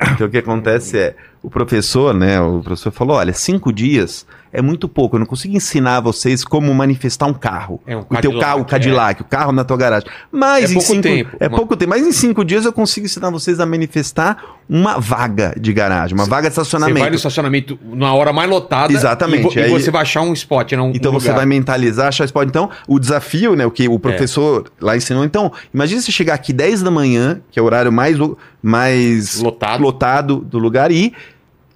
Então 0.00 0.28
o 0.28 0.30
que 0.30 0.38
acontece 0.38 0.96
é, 0.96 1.16
o 1.42 1.50
professor, 1.50 2.14
né, 2.14 2.40
o 2.40 2.62
professor 2.62 2.92
falou, 2.92 3.16
olha, 3.16 3.32
cinco 3.32 3.72
dias 3.72 4.24
é 4.58 4.62
muito 4.62 4.88
pouco, 4.88 5.16
eu 5.16 5.20
não 5.20 5.26
consigo 5.26 5.54
ensinar 5.56 6.00
vocês 6.00 6.44
como 6.44 6.72
manifestar 6.74 7.26
um 7.26 7.34
carro. 7.34 7.80
É, 7.86 7.96
um 7.96 8.00
o 8.00 8.16
teu 8.20 8.38
carro, 8.38 8.62
o 8.62 8.64
Cadillac, 8.64 9.20
o 9.22 9.24
carro 9.24 9.52
na 9.52 9.64
tua 9.64 9.76
garagem. 9.76 10.08
Mas 10.32 10.70
É 10.70 10.70
em 10.70 10.74
pouco 10.74 10.88
cinco, 10.88 11.02
tempo. 11.02 11.36
É 11.38 11.48
Uma- 11.48 11.56
pouco 11.56 11.76
tempo, 11.76 11.90
mas 11.90 12.06
em 12.06 12.12
cinco 12.12 12.44
dias 12.44 12.64
eu 12.64 12.72
consigo 12.72 13.06
ensinar 13.06 13.30
vocês 13.30 13.60
a 13.60 13.66
manifestar 13.66 14.36
uma 14.68 14.98
vaga 14.98 15.54
de 15.60 15.72
garagem, 15.72 16.14
uma 16.16 16.24
vaga 16.24 16.48
de 16.48 16.54
Você 16.54 16.60
estacionamento. 16.62 16.98
vai 17.00 17.10
no 17.10 17.16
estacionamento 17.16 17.78
na 17.92 18.12
hora 18.14 18.32
mais 18.32 18.50
lotada. 18.50 18.92
Exatamente, 18.92 19.56
E, 19.56 19.60
e 19.60 19.64
aí- 19.64 19.70
você 19.70 19.90
vai 19.90 20.02
achar 20.02 20.22
um 20.22 20.32
spot, 20.32 20.72
não 20.72 20.90
Então 20.94 21.12
um 21.12 21.20
você 21.20 21.28
lugar. 21.28 21.36
vai 21.36 21.46
mentalizar, 21.46 22.08
achar 22.08 22.24
spot. 22.24 22.48
Então, 22.48 22.70
o 22.88 22.98
desafio, 22.98 23.54
né, 23.54 23.64
o 23.66 23.70
que 23.70 23.86
o 23.88 23.98
professor 23.98 24.70
lá 24.80 24.96
ensinou. 24.96 25.24
Então, 25.24 25.52
imagina 25.72 26.00
você 26.00 26.10
chegar 26.10 26.34
aqui 26.34 26.52
10 26.52 26.82
da 26.82 26.90
manhã, 26.90 27.40
que 27.50 27.58
é 27.58 27.62
o 27.62 27.64
horário 27.66 27.92
mais, 27.92 28.16
mais 28.62 29.40
Lotado. 29.40 29.82
lotado 29.82 30.36
do 30.38 30.58
lugar, 30.58 30.90
e 30.90 31.12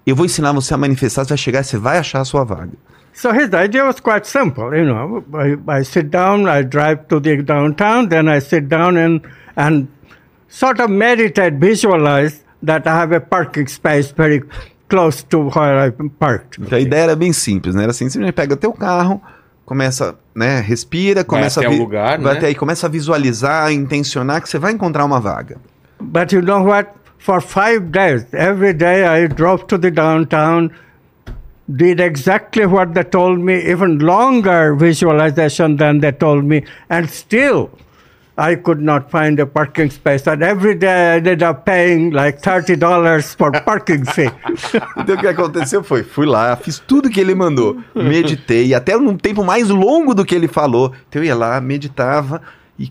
eu 0.07 0.17
vou 0.17 0.27
ensinar 0.27 0.53
você 0.53 0.75
a 0.75 0.77
manifestar, 0.77 1.25
você 1.25 1.31
vai 1.31 1.39
chegar 1.39 1.61
e 1.61 1.65
você 1.65 1.79
vai 1.79 1.99
achar 1.99 2.21
a 2.21 2.25
sua 2.25 2.45
vaga. 2.45 2.73
So 3.13 3.31
his 3.33 3.51
idea 3.53 3.85
was 3.85 4.01
quite 4.01 4.27
simple. 4.27 4.75
You 4.75 4.85
know, 4.87 5.25
I, 5.35 5.81
I 5.81 5.85
sit 5.85 6.11
down, 6.11 6.49
I 6.49 6.63
drive 6.63 7.07
to 7.09 7.21
the 7.21 7.43
downtown, 7.43 8.09
then 8.09 8.29
I 8.29 8.41
sit 8.41 8.69
down 8.69 8.97
and, 8.97 9.21
and 9.57 9.89
sort 10.49 10.81
of 10.81 10.91
meditate, 10.91 11.59
visualize 11.59 12.45
that 12.63 12.87
I 12.87 12.95
have 12.95 13.13
a 13.13 13.21
parking 13.21 13.67
space 13.67 14.13
very 14.13 14.43
close 14.89 15.23
to 15.25 15.51
where 15.51 15.87
I'm 15.87 16.11
parked. 16.11 16.61
Então 16.61 16.79
a 16.79 16.81
ideia 16.81 17.03
era 17.03 17.17
bem 17.17 17.33
simples, 17.33 17.75
né? 17.75 17.83
Era 17.83 17.91
assim, 17.91 18.09
você 18.09 18.33
pega 18.33 18.55
o 18.55 18.57
teu 18.57 18.73
carro, 18.73 19.21
começa, 19.65 20.17
né, 20.35 20.61
respira, 20.61 21.25
começa 21.25 21.61
até 21.61 21.75
a 21.75 21.79
lugar, 21.79 22.19
vai 22.21 22.33
né? 22.33 22.39
até 22.39 22.47
aí, 22.49 22.55
começa 22.55 22.87
a 22.87 22.91
visualizar, 22.91 23.73
intencionar 23.73 24.43
que 24.43 24.49
você 24.49 24.59
vai 24.59 24.73
encontrar 24.73 25.05
uma 25.05 25.21
vaga. 25.21 25.59
But 26.01 26.33
you 26.33 26.43
know 26.43 26.65
what? 26.65 26.91
For 27.21 27.43
five 27.43 27.93
days, 27.93 28.25
every 28.33 28.73
day 28.73 29.05
I 29.05 29.27
drove 29.27 29.67
to 29.69 29.77
the 29.77 29.91
downtown, 29.91 30.75
did 31.71 32.01
exactly 32.01 32.65
what 32.65 32.95
they 32.95 33.05
told 33.05 33.41
me, 33.41 33.61
even 33.71 33.99
longer 33.99 34.75
visualization 34.75 35.77
than 35.77 36.01
they 36.01 36.13
told 36.13 36.45
me, 36.45 36.65
and 36.89 37.11
still 37.11 37.71
I 38.39 38.55
could 38.55 38.81
not 38.81 39.11
find 39.11 39.39
a 39.39 39.45
parking 39.45 39.91
space. 39.91 40.27
And 40.27 40.43
every 40.43 40.75
day 40.75 40.89
I 40.89 41.17
ended 41.19 41.43
up 41.43 41.67
paying 41.67 42.11
like 42.11 42.41
$30 42.41 43.37
for 43.37 43.53
parking 43.53 44.07
fee. 44.07 44.31
Então 44.97 45.15
o 45.15 45.19
que 45.19 45.27
aconteceu 45.27 45.85
foi, 45.85 46.03
fui 46.03 46.25
lá, 46.25 46.57
fiz 46.57 46.79
tudo 46.79 47.11
que 47.11 47.21
ele 47.21 47.35
mandou, 47.35 47.77
meditei, 47.95 48.73
até 48.73 48.97
num 48.97 49.17
tempo 49.19 49.45
mais 49.45 49.69
longo 49.69 50.15
do 50.15 50.25
que 50.25 50.35
ele 50.35 50.49
falou. 50.49 50.95
Então 51.09 51.21
eu 51.21 51.27
ia 51.27 51.35
lá, 51.35 51.61
meditava 51.61 52.41
e 52.79 52.91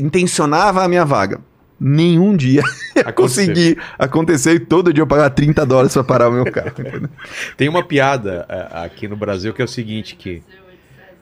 intencionava 0.00 0.82
a 0.82 0.88
minha 0.88 1.04
vaga. 1.04 1.38
Nenhum 1.84 2.36
dia 2.36 2.62
eu 2.94 3.00
Aconteceu. 3.02 3.14
consegui 3.14 3.76
acontecer 3.98 4.54
e 4.54 4.60
todo 4.60 4.92
dia 4.92 5.02
eu 5.02 5.06
pagar 5.06 5.30
30 5.30 5.66
dólares 5.66 5.92
para 5.92 6.04
parar 6.04 6.28
o 6.28 6.32
meu 6.32 6.44
carro. 6.44 6.72
Tem 7.56 7.68
uma 7.68 7.82
piada 7.82 8.46
é, 8.48 8.84
aqui 8.84 9.08
no 9.08 9.16
Brasil 9.16 9.52
que 9.52 9.60
é 9.60 9.64
o 9.64 9.68
seguinte, 9.68 10.14
que, 10.14 10.44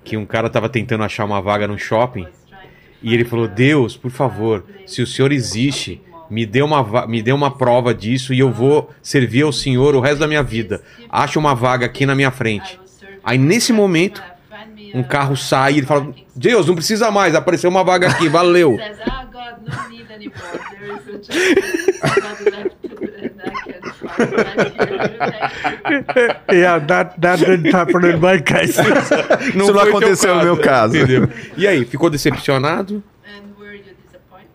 que 0.05 0.19
um 0.19 0.27
cara 0.27 0.51
tava 0.51 0.69
tentando 0.69 1.03
achar 1.03 1.25
uma 1.25 1.41
vaga 1.41 1.67
num 1.67 1.79
shopping 1.79 2.27
e 3.03 3.15
ele 3.15 3.25
falou, 3.25 3.49
Deus, 3.49 3.97
por 3.97 4.11
favor, 4.11 4.63
se 4.87 5.01
o 5.01 5.07
senhor 5.07 5.33
existe, 5.33 6.03
me 6.29 6.45
dê 6.45 6.61
uma, 6.61 7.07
me 7.07 7.23
dê 7.23 7.33
uma 7.33 7.51
prova 7.51 7.95
disso 7.95 8.35
e 8.35 8.39
eu 8.39 8.53
vou 8.53 8.91
servir 9.03 9.43
ao 9.43 9.53
senhor 9.53 9.95
o 9.95 10.01
resto 10.01 10.19
da 10.19 10.29
minha 10.29 10.43
vida. 10.43 10.83
Acha 11.09 11.39
uma 11.39 11.55
vaga 11.55 11.87
aqui 11.87 12.05
na 12.05 12.15
minha 12.15 12.31
frente. 12.31 12.79
Aí 13.25 13.39
nesse 13.39 13.73
momento, 13.73 14.23
um 14.95 15.03
carro 15.03 15.37
sai 15.37 15.73
e 15.73 15.79
ele 15.79 15.87
fala, 15.87 16.13
Deus, 16.37 16.67
não 16.67 16.75
precisa 16.75 17.11
mais, 17.11 17.35
apareceu 17.35 17.71
uma 17.71 17.83
vaga 17.83 18.09
aqui, 18.09 18.29
valeu. 18.29 18.79
Says, 19.51 19.59
God, 19.59 19.67
no 19.67 19.89
need 19.89 20.11
anymore. 20.11 20.61
There 20.73 20.97
is 20.97 21.07
a 21.07 21.19
just 21.19 22.01
God 22.01 22.41
left 22.53 22.85
and 22.85 23.43
I 23.43 23.51
can 23.51 23.83
find 23.93 24.33
that 24.33 25.53
here. 26.17 26.41
yeah, 26.61 26.79
that, 26.79 27.21
that 27.21 27.39
didn't 27.39 27.73
happen 27.73 28.05
in 28.05 28.21
my 28.21 28.39
case. 28.39 28.79
Isso 28.79 29.57
não 29.57 29.67
foi 29.67 29.75
o 29.75 29.75
teu 29.75 29.89
aconteceu 29.89 30.35
no 30.37 30.45
meu 30.45 30.57
caso. 30.57 30.97
Entendeu? 30.97 31.29
E 31.57 31.67
aí, 31.67 31.85
ficou 31.85 32.11
decepcionado? 32.11 33.03
And 33.25 33.55
were 33.59 33.75
you 33.75 33.85
disappointed? 34.05 34.51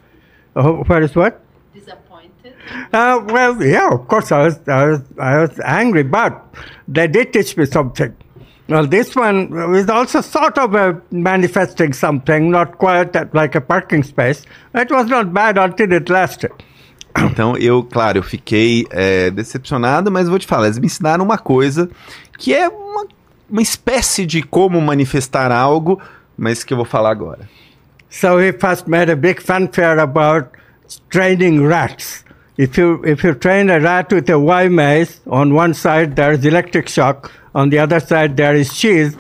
oh, 0.56 0.84
where 0.88 1.04
is 1.04 1.16
what? 1.16 1.42
Disappointed? 1.74 2.54
Uh, 2.94 3.22
well, 3.32 3.62
yeah, 3.62 3.94
of 3.94 4.08
course, 4.08 4.32
I 4.32 4.44
was, 4.44 4.60
I 4.68 4.86
was, 4.86 5.02
I 5.20 5.38
was 5.40 5.60
angry, 5.64 6.04
but 6.04 6.42
they 6.88 7.08
did 7.08 7.34
teach 7.34 7.58
me 7.58 7.66
something. 7.66 8.16
Well, 8.68 8.88
this 8.88 9.16
one 9.16 9.50
was 9.72 9.88
also 9.90 10.22
sort 10.22 10.58
of 10.58 10.74
a 10.76 11.00
manifesting 11.12 11.94
something, 11.94 12.50
not 12.50 12.78
quite 12.78 13.12
that- 13.14 13.30
like 13.34 13.56
a 13.56 13.62
parking 13.62 14.02
space. 14.04 14.44
It 14.74 14.92
was 14.92 15.08
not 15.08 15.32
bad 15.32 15.58
until 15.58 15.94
it 15.94 16.12
lasted. 16.12 16.52
Então 17.18 17.56
eu, 17.58 17.82
claro, 17.84 18.18
eu 18.18 18.24
fiquei 18.24 18.86
é, 18.90 19.30
decepcionado, 19.30 20.12
mas 20.12 20.28
vou 20.28 20.38
te 20.38 20.46
falar, 20.46 20.66
eles 20.66 20.80
me 20.80 20.88
ensinaram 20.88 21.24
uma 21.24 21.38
coisa 21.38 21.90
que 22.38 22.54
é 22.54 22.68
uma, 22.68 23.06
uma 23.50 23.62
espécie 23.62 24.26
de 24.26 24.42
como 24.44 24.82
manifestar 24.82 25.50
algo, 25.50 26.02
mas 26.38 26.62
que 26.64 26.74
eu 26.74 26.78
vou 26.78 26.86
falar 26.86 27.12
agora. 27.12 27.48
So 28.10 28.40
he 28.42 28.52
first 28.52 28.88
made 28.88 29.10
a 29.10 29.16
big 29.16 29.42
fanfare 29.42 30.00
about 30.00 30.50
training 31.10 31.66
rats. 31.66 32.26
If 32.58 32.78
you 32.78 33.02
if 33.06 33.24
you 33.24 33.34
train 33.36 33.70
a 33.70 33.80
rat 33.80 34.12
with 34.14 34.30
a 34.30 34.38
Y 34.38 34.70
maze, 34.70 35.22
on 35.26 35.54
one 35.54 35.74
side 35.74 36.16
there 36.16 36.34
is 36.34 36.44
electric 36.46 36.90
shock, 36.90 37.32
on 37.56 37.70
the 37.70 37.80
other 37.80 38.00
side 38.00 38.36
there 38.36 38.60
is 38.60 38.72
cheese. 38.72 39.18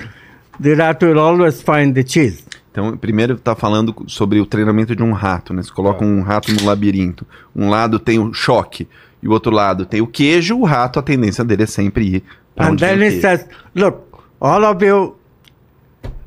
The 0.59 0.75
rat 0.75 1.01
will 1.01 1.19
always 1.19 1.61
find 1.61 1.95
the 1.95 2.03
cheese. 2.07 2.43
Então, 2.71 2.95
primeiro 2.97 3.35
está 3.35 3.55
falando 3.55 3.95
sobre 4.07 4.39
o 4.41 4.45
treinamento 4.45 4.95
de 4.95 5.01
um 5.01 5.13
rato, 5.13 5.53
né? 5.53 5.63
Você 5.63 5.71
coloca 5.71 6.03
um 6.03 6.21
rato 6.21 6.51
no 6.51 6.65
labirinto. 6.65 7.25
Um 7.55 7.69
lado 7.69 7.97
tem 7.99 8.19
o 8.19 8.33
choque 8.33 8.85
e 9.23 9.27
o 9.27 9.31
outro 9.31 9.51
lado 9.51 9.85
tem 9.85 10.01
o 10.01 10.07
queijo. 10.07 10.57
O 10.57 10.65
rato, 10.65 10.99
a 10.99 11.01
tendência 11.01 11.43
dele 11.45 11.63
é 11.63 11.65
sempre 11.65 12.03
ir 12.17 12.23
para 12.53 12.67
And 12.67 12.71
onde 12.71 12.85
then 12.85 12.99
o 12.99 13.03
he 13.03 13.09
queijo. 13.11 13.21
says, 13.21 13.45
look, 13.73 14.19
all 14.41 14.65
of 14.65 14.85
you, 14.85 15.15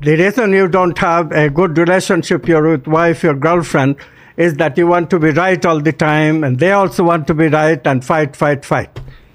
the 0.01 0.15
reason 0.15 0.51
you 0.53 0.67
don't 0.67 0.97
have 0.99 1.31
a 1.31 1.49
good 1.49 1.77
relationship 1.79 2.47
your 2.47 2.63
with 2.67 2.87
wife, 2.87 3.23
your 3.23 3.35
girlfriend, 3.35 3.97
is 4.35 4.55
that 4.55 4.75
you 4.75 4.87
want 4.87 5.09
to 5.11 5.19
be 5.19 5.29
right 5.31 5.63
all 5.65 5.79
the 5.79 5.93
time, 5.93 6.43
and 6.43 6.57
they 6.57 6.71
also 6.71 7.03
want 7.03 7.27
to 7.27 7.35
be 7.35 7.47
right 7.47 7.85
and 7.85 8.03
fight, 8.03 8.35
fight, 8.35 8.65
fight. 8.65 8.89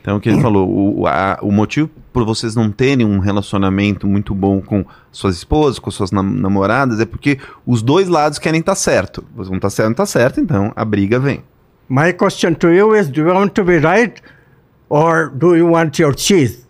Então, 0.04 0.18
o 0.18 0.20
que 0.20 0.28
ele 0.28 0.42
falou, 0.42 0.68
o, 1.00 1.06
a- 1.06 1.38
o 1.40 1.50
motivo 1.50 1.88
por 2.12 2.26
vocês 2.26 2.54
não 2.54 2.70
terem 2.70 3.06
um 3.06 3.18
relacionamento 3.20 4.06
muito 4.06 4.34
bom 4.34 4.60
com 4.60 4.84
suas 5.10 5.34
esposas, 5.34 5.78
com 5.78 5.90
suas 5.90 6.10
nam- 6.12 6.22
namoradas, 6.30 7.00
é 7.00 7.06
porque 7.06 7.38
os 7.66 7.80
dois 7.80 8.06
lados 8.06 8.38
querem 8.38 8.60
estar 8.60 8.74
certo. 8.74 9.24
Um 9.34 9.58
tá 9.58 9.70
certo, 9.70 9.88
não 9.88 9.94
tá 9.94 10.04
certo, 10.04 10.40
então 10.42 10.70
a 10.76 10.84
briga 10.84 11.18
vem. 11.18 11.42
My 11.88 12.12
question 12.12 12.52
to 12.52 12.68
you 12.68 12.94
is, 12.94 13.08
do 13.08 13.22
you 13.22 13.28
want 13.34 13.52
to 13.54 13.64
be 13.64 13.78
right, 13.78 14.20
or 14.90 15.30
do 15.30 15.56
you 15.56 15.70
want 15.70 15.98
your 15.98 16.14
cheese? 16.14 16.66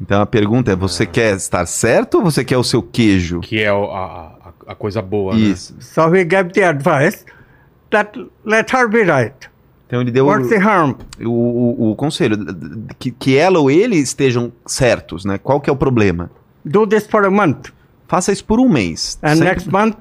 Então 0.00 0.22
a 0.22 0.26
pergunta 0.26 0.72
é: 0.72 0.76
você 0.76 1.04
quer 1.04 1.36
estar 1.36 1.66
certo 1.66 2.14
ou 2.16 2.24
você 2.24 2.42
quer 2.42 2.56
o 2.56 2.64
seu 2.64 2.82
queijo? 2.82 3.40
Que 3.40 3.60
é 3.60 3.72
o- 3.72 3.90
a, 3.90 4.52
a, 4.66 4.72
a 4.72 4.74
coisa 4.74 5.02
boa, 5.02 5.34
né? 5.34 5.40
Isso. 5.40 5.74
So 5.80 6.14
he 6.16 6.24
gave 6.24 6.50
the 6.52 6.64
advice 6.64 7.26
that 7.90 8.18
let 8.44 8.72
her 8.72 8.88
be 8.88 9.02
right. 9.02 9.50
Então 9.86 10.00
ele 10.00 10.10
deu 10.10 10.26
What's 10.26 10.48
the 10.48 10.56
harm? 10.58 10.94
o, 11.20 11.28
o, 11.28 11.90
o 11.90 11.96
conselho 11.96 12.36
que, 12.98 13.10
que 13.10 13.36
ela 13.36 13.58
ou 13.58 13.70
ele 13.70 13.96
estejam 13.96 14.52
certos, 14.66 15.24
né? 15.24 15.38
Qual 15.38 15.60
que 15.60 15.68
é 15.68 15.72
o 15.72 15.76
problema? 15.76 16.30
Do 16.64 16.86
this 16.86 17.06
for 17.06 17.24
a 17.24 17.30
month. 17.30 17.68
Faça 18.08 18.32
isso 18.32 18.44
por 18.44 18.58
um 18.58 18.68
mês. 18.68 19.18
And 19.22 19.36
Sempre- 19.36 19.44
next 19.44 19.70
month, 19.70 19.96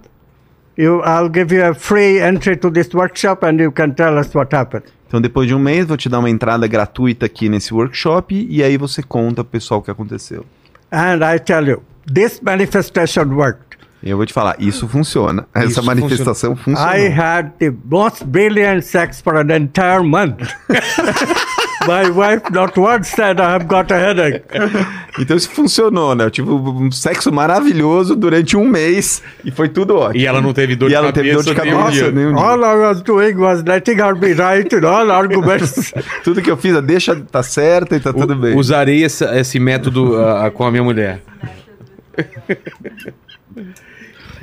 you, 0.78 1.02
I'll 1.04 1.30
give 1.34 1.54
you 1.54 1.66
a 1.66 1.74
free 1.74 2.20
entry 2.20 2.56
to 2.58 2.72
this 2.72 2.94
workshop 2.94 3.46
and 3.46 3.62
you 3.62 3.72
can 3.72 3.92
tell 3.92 4.18
us 4.18 4.34
what 4.34 4.56
happened. 4.56 4.86
Então 5.08 5.22
depois 5.22 5.48
de 5.48 5.54
um 5.54 5.60
mês 5.60 5.86
vou 5.86 5.96
te 5.98 6.10
dar 6.10 6.20
uma 6.20 6.30
entrada 6.30 6.66
gratuita 6.66 7.26
aqui 7.26 7.48
nesse 7.50 7.74
workshop 7.74 8.48
e 8.50 8.64
aí 8.64 8.78
você 8.78 9.04
conta 9.04 9.44
pro 9.44 9.52
pessoal 9.52 9.80
o 9.80 9.84
que 9.84 9.92
aconteceu. 9.92 10.46
And 10.92 11.20
I 11.24 11.40
tell 11.40 11.68
you, 11.68 11.84
this 12.12 12.40
manifestation 12.42 13.26
worked. 13.34 13.73
E 14.04 14.10
eu 14.10 14.18
vou 14.18 14.26
te 14.26 14.34
falar, 14.34 14.56
isso 14.60 14.88
funciona. 14.88 15.48
Essa 15.56 15.66
Isso 15.68 15.84
manifestação 15.84 16.56
funciona. 16.58 16.98
I 16.98 17.08
had 17.08 17.52
the 17.58 17.74
most 17.86 18.26
brilliant 18.26 18.84
sex 18.84 19.22
for 19.22 19.38
an 19.38 19.50
entire 19.50 20.04
month. 20.04 20.42
My 21.88 22.10
wife 22.10 22.50
not 22.52 22.78
once 22.80 23.10
said 23.10 23.40
I 23.42 23.44
have 23.56 23.66
got 23.66 23.92
a 23.92 23.98
headache. 23.98 24.42
Então 25.20 25.38
isso 25.38 25.50
funcionou, 25.52 26.16
né? 26.16 26.24
Eu 26.26 26.32
tive 26.32 26.50
um 26.50 26.92
sexo 26.92 27.32
maravilhoso 27.32 28.16
durante 28.16 28.58
um 28.58 28.68
mês 28.68 29.22
e 29.46 29.52
foi 29.52 29.70
tudo 29.70 29.96
ótimo. 29.98 30.20
E 30.20 30.26
ela 30.26 30.42
não 30.42 30.54
teve 30.54 30.76
dor 30.76 30.88
E 30.88 30.90
de 30.90 30.96
ela 30.96 31.06
não 31.08 31.14
teve 31.14 31.30
cabeça. 31.30 31.54
dor 31.54 31.56
de 31.56 31.62
nenhum 31.62 31.78
cabeça 31.84 32.02
dia. 32.02 32.12
nenhum 32.12 32.34
dia. 32.34 32.44
All 32.44 32.64
I 32.64 32.76
was 32.88 33.02
doing 33.04 33.36
was 33.36 33.64
letting 33.64 34.00
her 34.00 34.16
be 34.16 34.34
right 34.34 34.76
in 34.76 34.84
all 34.84 35.12
arguments. 35.12 35.94
Tudo 36.24 36.42
que 36.42 36.50
eu 36.50 36.58
fiz, 36.58 36.82
deixa 36.82 37.16
tá 37.16 37.44
certo 37.44 37.94
e 37.94 38.00
tá 38.00 38.12
tudo 38.12 38.36
bem. 38.36 38.56
Usarei 38.58 39.04
esse, 39.04 39.24
esse 39.38 39.60
método 39.60 40.18
ah, 40.18 40.50
com 40.50 40.66
a 40.66 40.72
minha 40.72 40.84
mulher. 40.84 41.22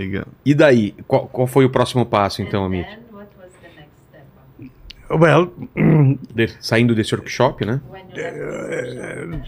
Legal. 0.01 0.25
E 0.47 0.55
daí? 0.55 0.95
Qual, 1.07 1.27
qual 1.27 1.47
foi 1.47 1.67
o 1.67 1.71
próximo 1.71 2.07
passo, 2.07 2.41
então, 2.41 2.65
Amit? 2.65 2.89
Well, 5.11 5.53
De- 6.35 6.55
saindo 6.61 6.95
desse 6.95 7.15
workshop, 7.15 7.67
né? 7.67 7.81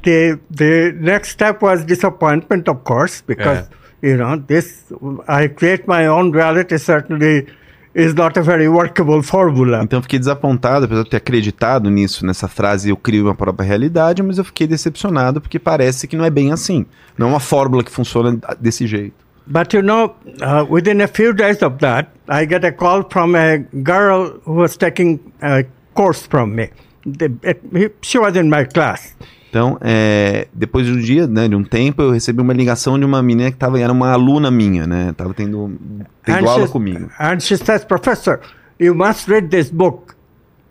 The 0.02 0.38
the 0.54 0.92
next 0.92 1.30
step 1.32 1.64
was 1.64 1.84
disappointment, 1.86 2.68
of 2.68 2.80
course, 2.82 3.22
because 3.26 3.68
you 4.02 4.16
know 4.16 4.36
this. 4.38 4.84
I 5.28 5.48
create 5.48 5.84
my 5.86 6.08
own 6.08 6.32
reality. 6.32 6.76
Certainly, 6.78 7.46
is 7.94 8.12
not 8.12 8.36
a 8.38 8.42
very 8.42 8.68
workable 8.68 9.22
formula. 9.22 9.82
Então 9.84 9.98
eu 10.00 10.02
fiquei 10.02 10.18
desapontado, 10.18 10.84
apesar 10.86 11.02
de 11.02 11.06
eu 11.06 11.10
ter 11.10 11.16
acreditado 11.18 11.88
nisso, 11.90 12.26
nessa 12.26 12.48
frase, 12.48 12.90
eu 12.90 12.96
crio 12.96 13.22
minha 13.22 13.34
própria 13.34 13.64
realidade, 13.64 14.22
mas 14.22 14.38
eu 14.38 14.44
fiquei 14.44 14.66
decepcionado 14.66 15.40
porque 15.40 15.58
parece 15.60 16.08
que 16.08 16.16
não 16.16 16.24
é 16.24 16.30
bem 16.30 16.50
assim. 16.52 16.84
Não 17.16 17.28
é 17.28 17.30
uma 17.30 17.40
fórmula 17.40 17.84
que 17.84 17.90
funciona 17.90 18.36
desse 18.58 18.86
jeito. 18.86 19.22
But 19.52 19.74
you 19.74 19.82
know, 19.82 20.14
uh, 20.40 20.64
within 20.66 21.02
a 21.02 21.06
few 21.06 21.34
days 21.34 21.62
of 21.62 21.78
that, 21.80 22.08
I 22.26 22.46
get 22.46 22.64
a 22.64 22.72
call 22.72 23.02
from 23.02 23.34
a 23.34 23.58
girl 23.58 24.40
who 24.44 24.54
was 24.54 24.78
taking 24.78 25.20
a 25.42 25.64
course 25.94 26.26
from 26.26 26.56
me. 26.56 26.70
The, 27.04 27.28
it, 27.42 27.96
she 28.00 28.18
was 28.18 28.34
in 28.34 28.48
my 28.48 28.64
class. 28.64 29.14
Então, 29.50 29.76
é, 29.82 30.48
depois 30.54 30.86
de 30.86 30.92
um 30.92 30.98
dia, 30.98 31.26
né, 31.26 31.46
de 31.46 31.54
um 31.54 31.62
tempo, 31.62 32.00
eu 32.00 32.12
recebi 32.12 32.40
uma 32.40 32.54
ligação 32.54 32.98
de 32.98 33.04
uma 33.04 33.22
menina 33.22 33.50
que 33.50 33.58
tava, 33.58 33.78
era 33.78 33.92
uma 33.92 34.10
aluna 34.10 34.50
minha, 34.50 34.86
né? 34.86 35.12
Tava 35.14 35.34
tendo, 35.34 35.78
tendo 36.24 36.48
aula 36.48 36.66
she, 36.66 36.72
comigo. 36.72 37.10
and 37.20 37.38
she 37.40 37.58
says, 37.58 37.84
Professor, 37.84 38.40
you 38.78 38.94
must 38.94 39.28
read 39.28 39.50
this 39.50 39.70
book. 39.70 40.16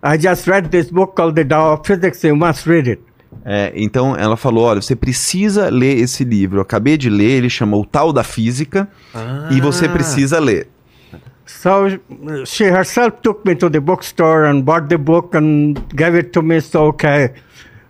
I 0.02 0.18
just 0.18 0.48
read 0.48 0.72
this 0.72 0.90
book 0.90 1.16
called 1.16 1.36
The 1.36 1.46
Tao 1.46 1.74
of 1.74 1.86
Physics. 1.86 2.24
You 2.24 2.36
must 2.36 2.66
read 2.66 2.88
it. 2.88 3.02
É, 3.44 3.72
então 3.76 4.16
ela 4.16 4.38
falou: 4.38 4.66
olha, 4.66 4.82
você 4.82 4.96
precisa 4.96 5.70
ler 5.70 5.98
esse 5.98 6.24
livro. 6.24 6.58
Eu 6.58 6.62
acabei 6.62 6.98
de 6.98 7.10
ler, 7.10 7.38
ele 7.38 7.50
chama 7.50 7.78
O 7.78 7.86
Tal 7.86 8.14
da 8.14 8.24
Física, 8.24 8.88
e 9.50 9.60
você 9.62 9.88
precisa 9.90 10.40
ler. 10.40 10.68
So 11.46 12.00
she 12.46 12.64
herself 12.64 13.18
took 13.22 13.46
me 13.46 13.56
to 13.56 13.70
the 13.70 13.80
bookstore 13.80 14.48
and 14.48 14.62
bought 14.62 14.88
the 14.88 14.98
book 14.98 15.36
and 15.36 15.74
gave 15.94 16.18
it 16.18 16.30
to 16.30 16.42
me. 16.42 16.62
So, 16.62 16.88
okay, 16.90 17.34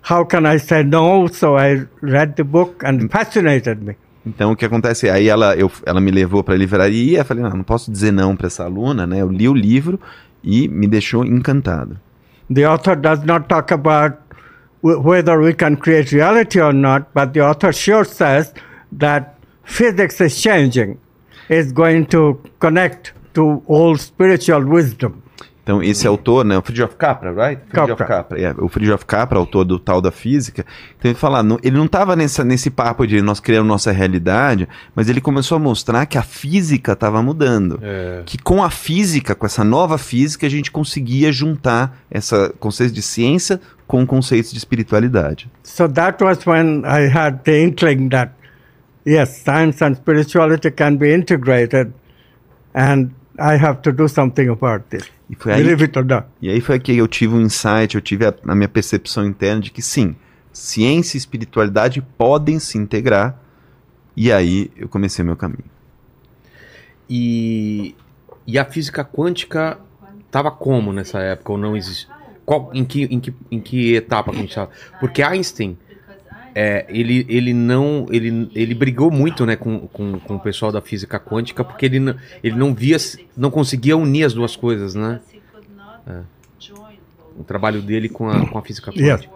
how 0.10 0.26
can 0.26 0.46
I 0.46 0.58
say 0.58 0.84
no? 0.84 1.28
So 1.28 1.58
I 1.58 1.86
read 2.02 2.36
the 2.36 2.44
book 2.44 2.84
and 2.86 3.10
fascinated 3.10 3.84
me. 3.84 3.96
Então 4.26 4.52
o 4.52 4.56
que 4.56 4.66
acontece? 4.66 5.10
Aí 5.10 5.28
ela, 5.28 5.56
eu, 5.56 5.72
ela 5.86 6.00
me 6.00 6.12
levou 6.12 6.44
para 6.44 6.54
a 6.54 6.58
livraria, 6.58 7.20
eu 7.20 7.26
falei: 7.26 7.44
não, 7.44 7.52
não 7.52 7.64
posso 7.64 7.92
dizer 7.92 8.12
não 8.12 8.36
para 8.36 8.48
essa 8.48 8.64
aluna, 8.64 9.06
né? 9.06 9.22
Eu 9.22 9.30
li 9.30 9.48
o 9.48 9.54
livro 9.54 10.00
e 10.44 10.68
me 10.68 10.88
deixou 10.88 11.26
encantado. 11.26 12.00
The 12.54 12.66
author 12.66 12.96
does 12.96 13.24
not 13.24 13.48
talk 13.48 13.74
about 13.74 14.18
whether 14.84 15.40
we 15.40 15.54
can 15.54 15.76
create 15.76 16.12
reality 16.16 16.60
or 16.60 16.74
not, 16.74 17.08
but 17.14 17.34
the 17.34 17.42
author 17.42 17.72
sure 17.74 18.06
says 18.06 18.54
that 18.98 19.36
physics 19.64 20.20
is 20.20 20.40
changing, 20.42 20.98
is 21.50 21.72
going 21.72 22.06
to 22.06 22.40
connect 22.60 23.14
to 23.34 23.62
old 23.68 24.00
spiritual 24.02 24.64
wisdom. 24.64 25.14
Então, 25.64 25.82
esse 25.84 26.08
autor, 26.08 26.44
né, 26.44 26.58
o 26.58 26.62
Friedrich 26.64 26.96
Capra, 26.96 27.32
right? 27.32 27.62
Friedrich 27.70 27.96
Capra. 28.00 28.06
Capra, 28.08 28.42
é, 28.42 28.52
o 28.58 28.68
Friedrich 28.68 29.06
Capra, 29.06 29.38
autor 29.38 29.64
do 29.64 29.78
Tal 29.78 30.02
da 30.02 30.12
Física, 30.12 30.66
então 30.98 31.12
ele 31.12 31.18
fala, 31.18 31.44
não- 31.44 31.60
ele 31.62 31.78
não 31.78 31.86
estava 31.86 32.16
nesse 32.16 32.72
papo 32.72 33.06
de 33.06 33.22
nós 33.22 33.40
criamos 33.40 33.68
nossa 33.68 33.92
realidade, 33.92 34.68
mas 34.96 35.08
ele 35.08 35.22
começou 35.22 35.58
a 35.58 35.60
mostrar 35.60 36.08
que 36.08 36.18
a 36.18 36.24
física 36.24 36.94
estava 36.94 37.22
mudando. 37.22 37.80
É. 37.84 38.24
Que 38.26 38.40
com 38.40 38.64
a 38.64 38.72
física, 38.72 39.36
com 39.36 39.46
essa 39.46 39.64
nova 39.64 40.00
física, 40.00 40.48
a 40.48 40.50
gente 40.50 40.72
conseguia 40.72 41.32
juntar 41.32 41.96
essa 42.10 42.52
conceito 42.60 42.92
de 42.94 43.04
ciência 43.04 43.62
com 43.92 44.08
conceitos 44.08 44.54
de 44.54 44.58
espiritualidade. 44.58 45.52
So 45.64 45.86
that 45.90 46.24
was 46.24 46.48
when 46.48 46.84
I 46.86 47.10
had 47.14 47.40
the 47.44 47.62
inkling 47.62 48.08
that, 48.12 48.32
yes, 49.06 49.42
science 49.44 49.84
and 49.84 49.96
spirituality 49.96 50.72
can 50.72 50.96
be 50.96 51.14
integrated, 51.14 51.92
and 52.74 53.10
I 53.38 53.58
have 53.58 53.82
to 53.82 53.92
do 53.92 54.08
something 54.08 54.48
about 54.48 54.86
this. 54.90 55.12
E 55.30 55.36
foi 55.36 55.52
aí 55.52 55.62
Believe 55.62 55.84
it 55.84 56.00
or 56.00 56.06
not. 56.06 56.26
E 56.42 56.50
aí 56.50 56.62
foi 56.62 56.80
que 56.80 56.96
eu 56.96 57.06
tive 57.06 57.36
um 57.36 57.42
insight, 57.42 57.96
eu 57.96 58.02
tive 58.02 58.26
a, 58.26 58.34
a 58.48 58.56
minha 58.56 58.70
percepção 58.70 59.26
interna 59.26 59.60
de 59.60 59.72
que 59.72 59.82
sim, 59.82 60.16
ciência 60.54 61.18
e 61.18 61.20
espiritualidade 61.20 62.02
podem 62.18 62.60
se 62.60 62.78
integrar. 62.78 63.38
E 64.16 64.32
aí 64.32 64.72
eu 64.78 64.88
comecei 64.88 65.26
meu 65.26 65.36
caminho. 65.36 65.70
E, 67.10 67.94
e 68.48 68.58
a 68.58 68.64
física 68.64 69.04
quântica 69.04 69.78
estava 70.26 70.50
como 70.50 70.94
nessa 70.94 71.20
época 71.20 71.52
ou 71.52 71.58
não 71.58 71.76
existe? 71.76 72.08
Qual, 72.46 72.72
em, 72.74 72.84
que, 72.84 73.04
em, 73.04 73.20
que, 73.20 73.34
em 73.52 73.60
que 73.60 73.96
etapa 73.96 74.32
que 74.32 74.38
a 74.38 74.42
gente 74.42 74.50
estava? 74.50 74.72
Porque 75.00 75.22
Einstein, 75.22 75.78
é, 76.54 76.86
ele, 76.90 77.26
ele 77.30 77.54
não 77.54 78.08
ele, 78.12 78.52
ele 78.54 78.74
brigou 78.76 79.10
muito 79.10 79.46
né, 79.46 79.56
com, 79.56 79.88
com, 79.88 80.20
com 80.20 80.36
o 80.36 80.40
pessoal 80.40 80.72
da 80.72 80.82
física 80.82 81.20
quântica 81.20 81.64
porque 81.64 81.86
ele, 81.86 82.00
não- 82.00 82.16
ele 82.44 82.56
não 82.56 82.74
via, 82.74 82.98
não 83.38 83.50
conseguia 83.50 83.96
unir 83.96 84.26
as 84.26 84.34
duas 84.34 84.56
coisas, 84.56 84.96
né? 84.96 85.20
É. 86.08 86.20
O 87.38 87.44
trabalho 87.44 87.82
dele 87.82 88.10
com 88.10 88.30
a, 88.30 88.46
com 88.48 88.58
a 88.58 88.62
física 88.62 88.92
quântica. 88.92 89.30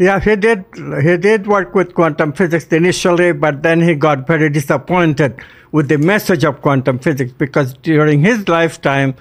Yeah, 0.00 0.18
he 0.24 0.36
did. 0.36 0.64
He 1.04 1.16
did 1.18 1.46
work 1.48 1.74
with 1.76 1.92
quantum 1.92 2.32
physics 2.32 2.70
initially, 2.70 3.32
but 3.32 3.62
then 3.62 3.80
he 3.82 3.96
got 3.96 4.26
very 4.28 4.48
disappointed 4.48 5.34
with 5.72 5.88
the 5.88 5.98
message 5.98 6.44
of 6.46 6.60
quantum 6.60 6.98
physics 7.00 7.32
because 7.36 7.74
during 7.82 8.24
his 8.24 8.46
lifetime, 8.48 9.14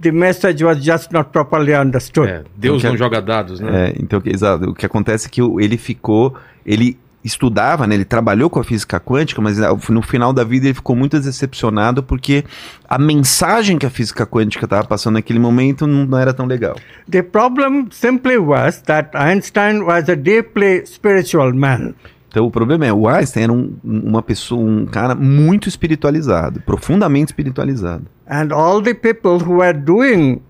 the 0.00 0.12
message 0.12 0.62
was 0.64 0.82
just 0.84 1.10
not 1.12 1.30
properly 1.30 1.74
understood. 1.74 2.28
É, 2.28 2.42
Deus 2.56 2.78
Então, 2.78 2.90
não 2.90 2.96
que- 2.96 3.02
joga 3.04 3.20
dados, 3.22 3.60
né? 3.60 3.88
É, 3.90 3.94
então, 4.00 4.20
exato. 4.24 4.70
O 4.70 4.74
que 4.74 4.84
acontece 4.86 5.26
é 5.26 5.30
que 5.30 5.40
ele 5.40 5.76
ficou. 5.76 6.34
Ele 6.64 6.98
estudava, 7.24 7.88
né, 7.88 7.96
ele 7.96 8.04
trabalhou 8.04 8.48
com 8.48 8.60
a 8.60 8.64
física 8.64 9.00
quântica, 9.00 9.42
mas 9.42 9.60
ah, 9.60 9.76
no 9.88 10.00
final 10.00 10.32
da 10.32 10.44
vida 10.44 10.66
ele 10.66 10.74
ficou 10.74 10.94
muito 10.94 11.18
decepcionado 11.18 12.00
porque 12.00 12.44
a 12.88 12.96
mensagem 13.00 13.78
que 13.78 13.84
a 13.84 13.90
física 13.90 14.24
quântica 14.24 14.64
estava 14.64 14.86
passando 14.86 15.14
naquele 15.14 15.40
momento 15.40 15.88
não, 15.88 16.06
não 16.06 16.18
era 16.18 16.32
tão 16.32 16.46
legal. 16.46 16.76
The 17.10 17.22
problem 17.22 17.88
simply 17.90 18.38
was 18.38 18.80
that 18.82 19.10
Einstein 19.16 19.82
was 19.82 20.08
a 20.08 20.14
deeply 20.14 20.86
spiritual 20.86 21.52
man. 21.52 21.94
Então 22.36 22.44
o 22.44 22.50
problema 22.50 22.84
é, 22.84 22.92
o 22.92 23.08
Einstein 23.08 23.44
era 23.44 23.52
um- 23.54 23.78
uma 23.82 24.20
pessoa, 24.22 24.60
um 24.60 24.84
cara 24.84 25.14
muito 25.14 25.70
espiritualizado, 25.70 26.60
profundamente 26.60 27.32
espiritualizado. 27.32 28.04
And 28.28 28.52
all 28.52 28.82
the 28.82 28.92
people 28.92 29.42
who 29.42 29.60
were 29.60 29.72
doing 29.72 30.42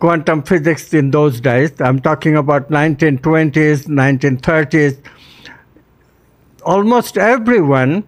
quantum 0.00 0.42
physics 0.44 0.92
in 0.92 1.10
those 1.10 1.40
days, 1.40 1.70
I'm 1.78 2.00
talking 2.00 2.34
about 2.34 2.72
1920s, 2.72 3.86
1930s, 3.88 4.96
almost 6.64 7.16
everyone 7.16 8.02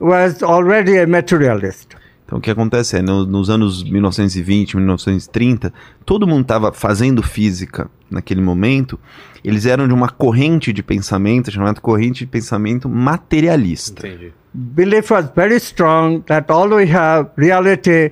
was 0.00 0.42
already 0.42 0.98
a 0.98 1.06
materialist. 1.06 1.94
Então 2.26 2.38
o 2.38 2.40
que 2.40 2.50
acontece 2.50 2.96
é, 2.98 3.02
no- 3.02 3.24
nos 3.24 3.48
anos 3.48 3.82
1920, 3.88 4.76
1930, 4.76 5.72
todo 6.04 6.26
mundo 6.26 6.42
estava 6.42 6.72
fazendo 6.72 7.22
física 7.22 7.88
naquele 8.10 8.40
momento, 8.40 8.98
eles 9.44 9.64
eram 9.64 9.86
de 9.86 9.94
uma 9.94 10.08
corrente 10.08 10.72
de 10.72 10.82
pensamento 10.82 11.50
chamada 11.52 11.80
corrente 11.80 12.20
de 12.20 12.26
pensamento 12.26 12.88
materialista. 12.88 14.06
Entendi. 14.06 14.32
Belief 14.52 15.10
was 15.12 15.26
very 15.36 15.56
strong 15.56 16.20
that 16.26 16.50
all 16.50 16.68
we 16.70 16.90
have, 16.92 17.30
reality, 17.36 18.10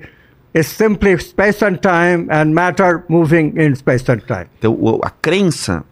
is 0.53 0.67
simply 0.67 1.17
space 1.19 1.63
and 1.65 1.77
time 1.79 2.27
and 2.29 2.53
matter 2.53 3.03
moving 3.09 3.53
in 3.57 3.75
space 3.75 4.09
and 4.09 4.19
time. 4.19 4.45
Então 4.59 4.77
a 5.03 5.09
crença 5.09 5.83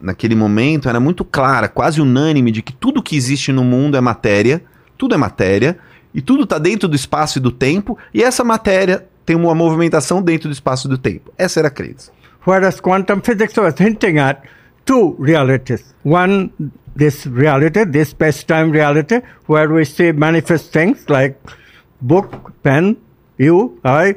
naquele 0.00 0.36
momento 0.36 0.88
era 0.88 1.00
muito 1.00 1.24
clara, 1.24 1.68
quase 1.68 2.00
unânime, 2.00 2.52
de 2.52 2.62
que 2.62 2.72
tudo 2.72 3.02
que 3.02 3.16
existe 3.16 3.50
no 3.50 3.64
mundo 3.64 3.96
é 3.96 4.00
matéria, 4.00 4.62
tudo 4.96 5.14
é 5.14 5.18
matéria, 5.18 5.78
e 6.16 6.22
tudo 6.22 6.44
está 6.44 6.58
dentro 6.58 6.88
do 6.88 6.96
espaço 6.96 7.38
e 7.38 7.42
do 7.42 7.52
tempo, 7.52 7.98
e 8.14 8.22
essa 8.22 8.42
matéria 8.42 9.06
tem 9.26 9.36
uma 9.36 9.54
movimentação 9.54 10.22
dentro 10.22 10.48
do 10.48 10.52
espaço 10.52 10.88
e 10.88 10.90
do 10.90 10.96
tempo. 10.96 11.30
Essa 11.36 11.60
era 11.60 11.68
a 11.68 11.70
crença. 11.70 12.10
Whereas 12.46 12.80
quantum 12.80 13.20
physics 13.20 13.54
was 13.58 13.74
hinting 13.78 14.18
at 14.18 14.40
two 14.86 15.14
realities. 15.20 15.94
One, 16.04 16.52
this 16.96 17.26
reality, 17.26 17.84
this 17.84 18.10
space-time 18.10 18.70
reality, 18.70 19.20
where 19.46 19.70
we 19.70 19.84
see 19.84 20.12
manifest 20.12 20.72
things 20.72 21.04
like 21.08 21.36
book, 22.00 22.52
pen, 22.62 22.96
you, 23.36 23.78
I. 23.84 24.16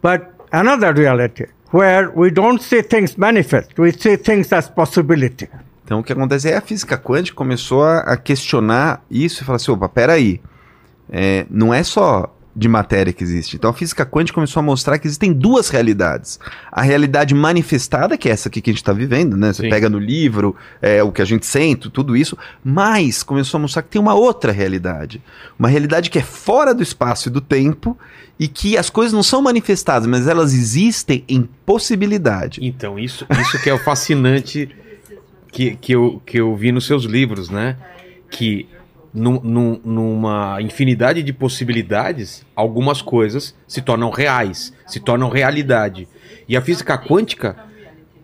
But 0.00 0.28
another 0.52 0.92
reality, 0.94 1.46
where 1.72 2.12
we 2.14 2.30
don't 2.30 2.62
see 2.62 2.82
things 2.82 3.16
manifest, 3.16 3.76
we 3.76 3.90
see 3.90 4.16
things 4.16 4.52
as 4.52 4.68
possibility. 4.68 5.48
Então 5.84 5.98
o 5.98 6.04
que 6.04 6.12
acontece 6.12 6.48
é 6.48 6.56
a 6.56 6.60
física 6.60 6.96
quântica 6.96 7.36
começou 7.36 7.82
a, 7.82 8.16
questionar 8.16 9.02
isso 9.10 9.42
e 9.42 9.44
falar 9.44 9.56
assim, 9.56 9.72
opa, 9.72 9.88
peraí, 9.88 10.40
é, 11.12 11.46
não 11.50 11.72
é 11.72 11.82
só 11.82 12.34
de 12.54 12.68
matéria 12.68 13.12
que 13.12 13.24
existe. 13.24 13.56
Então 13.56 13.70
a 13.70 13.72
física 13.72 14.04
quântica 14.04 14.34
começou 14.34 14.60
a 14.60 14.62
mostrar 14.62 14.98
que 14.98 15.06
existem 15.06 15.32
duas 15.32 15.70
realidades. 15.70 16.38
A 16.70 16.82
realidade 16.82 17.34
manifestada, 17.34 18.18
que 18.18 18.28
é 18.28 18.32
essa 18.32 18.48
aqui 18.48 18.60
que 18.60 18.70
a 18.70 18.72
gente 18.72 18.82
está 18.82 18.92
vivendo, 18.92 19.36
né? 19.36 19.52
Você 19.52 19.62
Sim. 19.62 19.70
pega 19.70 19.88
no 19.88 19.98
livro, 19.98 20.54
é, 20.80 21.02
o 21.02 21.10
que 21.10 21.22
a 21.22 21.24
gente 21.24 21.46
sente, 21.46 21.88
tudo 21.88 22.16
isso, 22.16 22.36
mas 22.62 23.22
começou 23.22 23.58
a 23.58 23.60
mostrar 23.62 23.82
que 23.82 23.88
tem 23.88 24.00
uma 24.00 24.14
outra 24.14 24.52
realidade. 24.52 25.22
Uma 25.58 25.68
realidade 25.68 26.10
que 26.10 26.18
é 26.18 26.22
fora 26.22 26.74
do 26.74 26.82
espaço 26.82 27.28
e 27.28 27.32
do 27.32 27.40
tempo 27.40 27.96
e 28.38 28.46
que 28.48 28.76
as 28.76 28.90
coisas 28.90 29.12
não 29.12 29.22
são 29.22 29.40
manifestadas, 29.40 30.06
mas 30.06 30.26
elas 30.26 30.52
existem 30.52 31.24
em 31.28 31.48
possibilidade. 31.64 32.60
Então, 32.62 32.98
isso, 32.98 33.26
isso 33.40 33.62
que 33.62 33.70
é 33.70 33.74
o 33.74 33.78
fascinante 33.78 34.68
que, 35.50 35.76
que, 35.76 35.92
eu, 35.92 36.20
que 36.26 36.38
eu 36.38 36.54
vi 36.54 36.70
nos 36.70 36.86
seus 36.86 37.04
livros, 37.04 37.48
né? 37.48 37.76
Que 38.30 38.66
num- 39.12 39.40
num- 39.42 39.80
numa 39.84 40.60
infinidade 40.62 41.22
de 41.22 41.32
possibilidades, 41.32 42.44
algumas 42.56 43.02
coisas 43.02 43.54
se 43.66 43.80
tornam 43.82 44.10
reais, 44.10 44.72
se 44.86 45.00
tornam 45.00 45.28
realidade. 45.28 46.08
E 46.48 46.56
a 46.56 46.62
física 46.62 46.96
quântica 46.98 47.56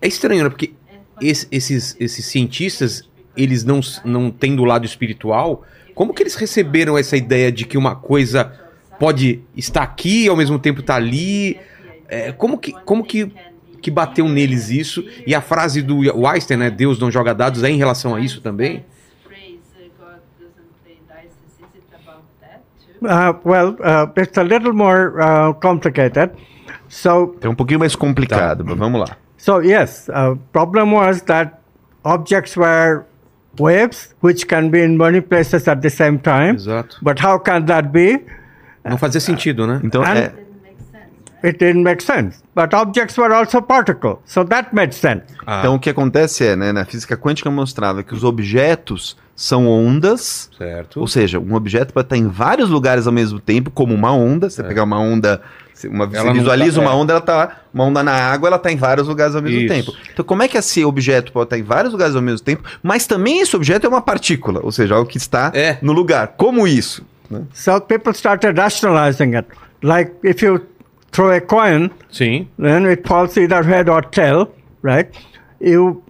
é 0.01 0.09
estranho, 0.09 0.45
né? 0.45 0.51
Porque 0.51 0.73
esse- 1.21 1.47
esses, 1.51 1.97
esses 2.01 2.25
cientistas, 2.25 3.09
eles 3.37 3.65
não, 3.65 3.81
não 4.05 4.31
têm 4.31 4.57
do 4.57 4.65
lado 4.65 4.85
espiritual, 4.87 5.65
como 5.95 6.15
que 6.15 6.23
eles 6.23 6.35
receberam 6.37 6.97
essa 6.97 7.17
ideia 7.17 7.51
de 7.51 7.65
que 7.65 7.77
uma 7.77 7.95
coisa 7.97 8.53
pode 8.99 9.41
estar 9.57 9.83
aqui 9.83 10.25
e 10.25 10.29
ao 10.29 10.37
mesmo 10.37 10.59
tempo 10.59 10.81
estar 10.81 10.95
ali? 10.97 11.59
É, 12.09 12.33
como 12.33 12.57
que, 12.59 12.73
como 12.85 13.05
que, 13.05 13.31
que 13.83 13.91
bateu 13.91 14.29
neles 14.29 14.71
isso? 14.71 15.05
E 15.27 15.35
a 15.35 15.41
frase 15.41 15.83
do 15.83 16.27
Einstein, 16.27 16.57
né? 16.57 16.71
Deus 16.71 16.99
não 16.99 17.11
joga 17.11 17.35
dados, 17.35 17.63
é 17.63 17.71
em 17.71 17.77
relação 17.77 18.15
a 18.15 18.21
isso 18.21 18.41
também? 18.41 18.85
Phrase, 19.25 19.59
uh, 19.77 19.91
God 19.99 20.21
doesn't 20.41 20.69
play 20.85 20.99
dice. 21.07 21.35
Is 21.61 21.75
it 21.75 21.95
about 21.95 22.25
that 22.41 22.63
too? 22.85 22.88
Uh, 23.03 23.33
well, 23.45 23.77
uh, 23.83 24.07
it's 24.17 24.37
a 24.39 24.43
little 24.43 24.73
more 24.73 25.21
uh, 25.21 25.53
complicated. 25.55 26.31
So 26.89 27.37
é 27.41 27.49
um 27.49 27.55
pouquinho 27.55 27.81
mais 27.81 27.95
complicado, 27.95 28.65
mas 28.65 28.77
vamos 28.77 29.01
lá. 29.01 29.17
So 29.37 29.61
yes, 29.61 30.09
uh, 30.09 30.37
problem 30.53 30.95
was 30.95 31.23
that 31.23 31.53
objects 32.05 32.57
were 32.57 33.05
waves 33.59 34.15
which 34.23 34.47
can 34.47 34.69
be 34.71 34.83
in 34.85 34.97
many 34.97 35.21
places 35.21 35.69
at 35.69 35.81
the 35.83 35.91
same 35.91 36.19
time. 36.19 36.55
Exato. 36.57 36.97
But 37.03 37.21
how 37.23 37.39
can 37.39 37.65
that 37.67 37.89
be? 37.91 38.25
Não 38.85 38.97
fazia 38.99 39.21
sentido, 39.21 39.67
né? 39.67 39.81
Então, 39.85 40.03
And- 40.03 40.17
é, 40.17 40.29
Didn't 40.29 40.63
make 40.63 40.77
sense. 40.91 41.47
It 41.47 41.59
didn't 41.59 41.83
make 41.83 42.03
sense. 42.03 42.43
But 42.55 42.73
objects 42.75 43.17
were 43.19 43.33
also 43.35 43.61
particles, 43.61 44.19
so 44.25 44.45
that 44.47 44.75
made 44.75 44.95
sense. 44.95 45.25
Ah, 45.47 45.61
então 45.61 45.75
o 45.75 45.79
que 45.79 45.91
acontece 45.91 46.47
é, 46.47 46.57
né, 46.57 46.73
na 46.73 46.85
física 46.85 47.17
quântica 47.17 47.51
mostrava 47.51 48.03
que 48.03 48.15
os 48.15 48.25
objetos 48.25 49.17
são 49.41 49.69
ondas, 49.69 50.51
certo. 50.59 50.99
ou 51.01 51.07
seja, 51.07 51.39
um 51.39 51.55
objeto 51.55 51.93
pode 51.93 52.07
estar 52.07 52.17
em 52.17 52.27
vários 52.27 52.69
lugares 52.69 53.07
ao 53.07 53.13
mesmo 53.13 53.39
tempo, 53.39 53.71
como 53.71 53.95
uma 53.95 54.13
onda. 54.13 54.51
Você 54.51 54.65
pegar 54.65 54.83
uma 54.83 54.99
onda, 54.99 55.41
você- 55.73 55.87
uma, 55.87 56.07
você 56.09 56.25
não 56.25 56.35
visualiza 56.35 56.75
tá- 56.75 56.83
uma 56.83 56.91
é. 56.91 56.95
onda, 56.95 57.13
ela 57.13 57.21
tá, 57.21 57.61
uma 57.73 57.85
onda 57.85 58.03
na 58.03 58.11
água, 58.13 58.49
ela 58.49 58.57
está 58.57 58.73
em 58.73 58.77
vários 58.77 59.07
lugares 59.07 59.37
ao 59.37 59.41
mesmo 59.43 59.61
Isso. 59.61 59.73
tempo. 59.73 59.93
Então 60.13 60.25
como 60.25 60.43
é 60.43 60.49
que 60.49 60.59
esse 60.59 60.85
objeto 60.85 61.31
pode 61.31 61.47
estar 61.47 61.57
em 61.59 61.63
vários 61.63 61.93
lugares 61.93 62.17
ao 62.17 62.21
mesmo 62.23 62.45
tempo, 62.45 62.65
mas 62.83 63.07
também 63.07 63.41
esse 63.41 63.55
objeto 63.55 63.87
é 63.87 63.89
uma 63.89 64.03
partícula, 64.03 64.59
ou 64.61 64.73
seja, 64.73 64.97
algo 64.97 65.09
que 65.09 65.19
está 65.19 65.53
É. 65.55 65.79
no 65.81 65.93
lugar. 65.93 66.35
Como 66.37 66.67
isso? 66.67 67.07
né? 67.31 67.43
So 67.55 67.81
people 67.81 68.11
started 68.15 68.59
rationalizing 68.59 69.37
it. 69.37 69.47
Like 69.85 70.13
if 70.25 70.43
you 70.43 70.61
throw 71.13 71.31
a 71.31 71.41
coin, 71.41 71.91
Sim. 72.11 72.49
then 72.61 72.87
it 72.89 73.07
falls 73.07 73.37
either 73.37 73.63
head 73.65 73.89
or 73.89 74.03
tail, 74.05 74.49
right? 74.83 75.09
You 75.61 76.03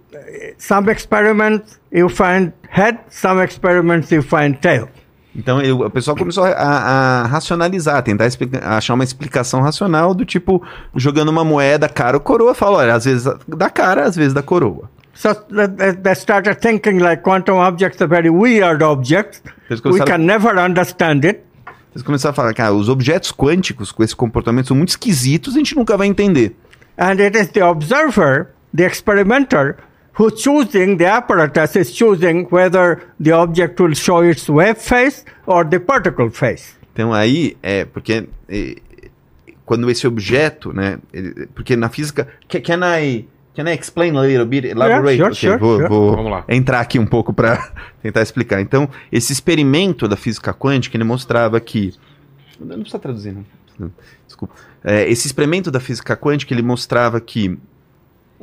some 0.57 0.91
experiments 0.91 1.78
you 1.91 2.09
find 2.09 2.51
head, 2.69 2.99
some 3.09 3.43
experiments 3.43 4.11
you 4.11 4.21
find 4.21 4.55
tail. 4.59 4.87
Então 5.35 5.61
eu- 5.61 5.81
o 5.81 5.89
pessoal 5.89 6.17
começou 6.17 6.43
a, 6.43 6.49
a 6.51 7.25
racionalizar, 7.27 8.01
tentar 8.03 8.25
explica- 8.27 8.59
achar 8.67 8.93
uma 8.95 9.03
explicação 9.03 9.61
racional 9.61 10.13
do 10.13 10.25
tipo, 10.25 10.61
jogando 10.95 11.29
uma 11.29 11.43
moeda 11.45 11.87
cara 11.87 12.17
ou 12.17 12.21
coroa, 12.21 12.53
fala, 12.55 12.79
olha, 12.79 12.93
às 12.95 13.05
vezes 13.05 13.31
da 13.47 13.69
cara, 13.69 14.03
às 14.05 14.15
vezes 14.15 14.33
da 14.33 14.41
coroa. 14.41 14.89
So 15.13 15.33
they, 15.35 16.13
started 16.15 16.59
thinking 16.61 16.99
like 16.99 17.21
quantum 17.23 17.57
objects 17.59 18.01
are 18.01 18.09
very 18.09 18.29
weird 18.29 18.81
objects. 18.83 19.41
We 19.85 19.99
can 20.05 20.19
never 20.19 20.57
understand 20.57 21.25
it. 21.25 21.41
eles 21.93 22.03
começaram 22.03 22.31
a 22.31 22.35
falar, 22.35 22.53
cara, 22.53 22.73
os 22.73 22.87
objetos 22.89 23.31
quânticos 23.31 23.91
com 23.91 24.03
esse 24.03 24.15
comportamento 24.15 24.67
são 24.67 24.77
muito 24.77 24.89
esquisitos, 24.89 25.55
a 25.55 25.57
gente 25.57 25.75
nunca 25.75 25.95
vai 25.97 26.07
entender. 26.07 26.55
And 26.97 27.19
it 27.21 27.37
is 27.37 27.49
the 27.49 27.63
observer, 27.63 28.47
the 28.75 28.85
experimenter, 28.85 29.75
who 30.19 30.29
choosing 30.29 30.97
the 30.97 31.05
apparatus 31.07 31.75
is 31.77 31.95
choosing 31.95 32.45
whether 32.51 33.01
the 33.19 33.31
object 33.31 33.79
will 33.81 33.95
show 33.95 34.21
its 34.23 34.49
wave 34.49 34.75
face 34.77 35.23
or 35.45 35.63
the 35.65 35.79
particle 35.79 36.29
face. 36.29 36.75
Então 36.93 37.13
aí, 37.13 37.55
é, 37.63 37.85
porque 37.85 38.27
é, 38.49 38.75
quando 39.65 39.89
esse 39.89 40.05
objeto, 40.05 40.73
né, 40.73 40.99
ele- 41.13 41.47
porque 41.55 41.75
na 41.75 41.89
física, 41.89 42.27
can, 42.47 42.61
can 42.61 42.79
I... 42.99 43.25
Can 43.55 43.67
I 43.67 43.73
explain 43.73 44.15
a 44.15 44.21
little 44.21 44.45
bit? 44.45 44.65
Elaborate? 44.67 45.17
sure, 45.17 45.23
Ok, 45.31 45.35
sure, 45.35 45.57
vou, 45.57 45.75
sure. 45.77 45.89
vou 45.89 46.15
Vamos 46.15 46.31
lá. 46.31 46.45
entrar 46.47 46.79
aqui 46.79 46.97
um 46.97 47.05
pouco 47.05 47.33
para 47.33 47.71
tentar 48.01 48.21
explicar. 48.21 48.61
Então, 48.61 48.87
esse 49.11 49.33
experimento 49.33 50.07
da 50.07 50.15
física 50.15 50.53
quântica, 50.53 50.95
ele 50.95 51.03
mostrava 51.03 51.59
que... 51.59 51.93
Não 52.57 52.77
precisa 52.79 52.99
traduzir, 52.99 53.33
não. 53.33 53.91
Desculpa. 54.25 54.53
É, 54.81 55.09
esse 55.09 55.27
experimento 55.27 55.69
da 55.71 55.79
física 55.81 56.15
quântica, 56.15 56.53
ele 56.53 56.61
mostrava 56.61 57.19
que 57.19 57.57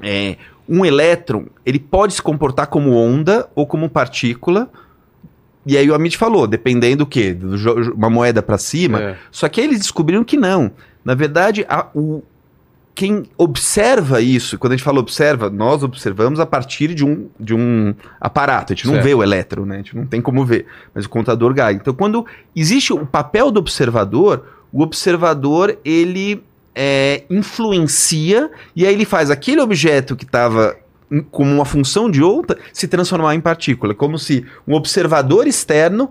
é, 0.03 0.37
um 0.69 0.85
elétron, 0.85 1.47
ele 1.65 1.79
pode 1.79 2.15
se 2.15 2.23
comportar 2.23 2.67
como 2.67 2.93
onda 2.95 3.49
ou 3.55 3.67
como 3.67 3.89
partícula, 3.89 4.69
e 5.65 5.77
aí 5.77 5.91
o 5.91 5.95
Amit 5.95 6.17
falou, 6.17 6.47
dependendo 6.47 6.99
do 7.05 7.07
quê? 7.07 7.35
Do 7.35 7.57
uma 7.95 8.09
moeda 8.11 8.43
para 8.43 8.57
cima, 8.59 9.01
É. 9.01 9.17
só 9.31 9.49
que 9.49 9.61
aí 9.61 9.67
eles 9.67 9.81
descobriram 9.81 10.23
que 10.25 10.37
não. 10.37 10.71
Na 11.05 11.15
verdade, 11.15 11.65
a- 11.69 11.87
o, 11.95 12.23
quem 12.95 13.25
observa 13.37 14.21
isso, 14.21 14.59
quando 14.59 14.73
a 14.73 14.77
gente 14.77 14.85
fala 14.85 15.01
observa, 15.01 15.51
nós 15.51 15.83
observamos 15.83 16.41
a 16.41 16.47
partir 16.47 16.95
de 16.95 17.05
um, 17.05 17.29
de 17.39 17.53
um 17.55 17.95
aparato. 18.21 18.73
A 18.73 18.77
gente 18.77 18.87
não 18.87 18.95
Certo. 18.95 19.05
vê 19.05 19.15
o 19.15 19.23
elétron, 19.23 19.67
né? 19.67 19.75
A 19.75 19.79
gente 19.79 19.95
não 19.97 20.07
tem 20.07 20.21
como 20.23 20.45
ver, 20.45 20.67
mas 20.95 21.05
o 21.05 21.09
contador 21.11 21.53
Geiger. 21.55 21.77
Então, 21.81 21.93
quando 21.95 22.25
existe 22.55 22.93
o 22.93 23.05
papel 23.05 23.51
do 23.51 23.59
observador, 23.61 24.47
o 24.73 24.83
observador, 24.83 25.79
ele 25.85 26.43
é, 26.77 27.25
influencia, 27.31 28.51
e 28.77 28.87
aí 28.87 28.93
ele 28.93 29.07
faz 29.07 29.31
aquele 29.31 29.63
objeto 29.63 30.15
que 30.15 30.25
estava 30.25 30.77
como 31.31 31.51
uma 31.51 31.65
função 31.65 32.11
de 32.11 32.23
outra, 32.23 32.59
se 32.73 32.87
transformar 32.87 33.35
em 33.35 33.41
partícula. 33.41 33.95
Como 33.95 34.19
se 34.19 34.45
um 34.69 34.75
observador 34.75 35.47
externo 35.47 36.11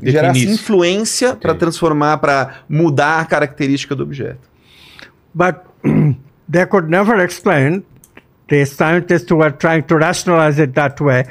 gerasse 0.00 0.40
Definisse. 0.40 0.62
influência 0.62 1.36
para 1.36 1.54
transformar, 1.54 2.18
para 2.18 2.62
mudar 2.68 3.20
a 3.20 3.24
característica 3.26 3.94
do 3.94 4.04
objeto. 4.04 4.48
But 5.34 5.56
they 6.50 6.64
could 6.66 6.88
never 6.88 7.22
explain, 7.22 7.84
the 8.48 8.64
scientists 8.64 9.30
who 9.30 9.38
were 9.38 9.50
trying 9.50 9.82
to 9.82 9.96
rationalize 9.96 10.58
it 10.62 10.72
that 10.74 11.02
way, 11.02 11.24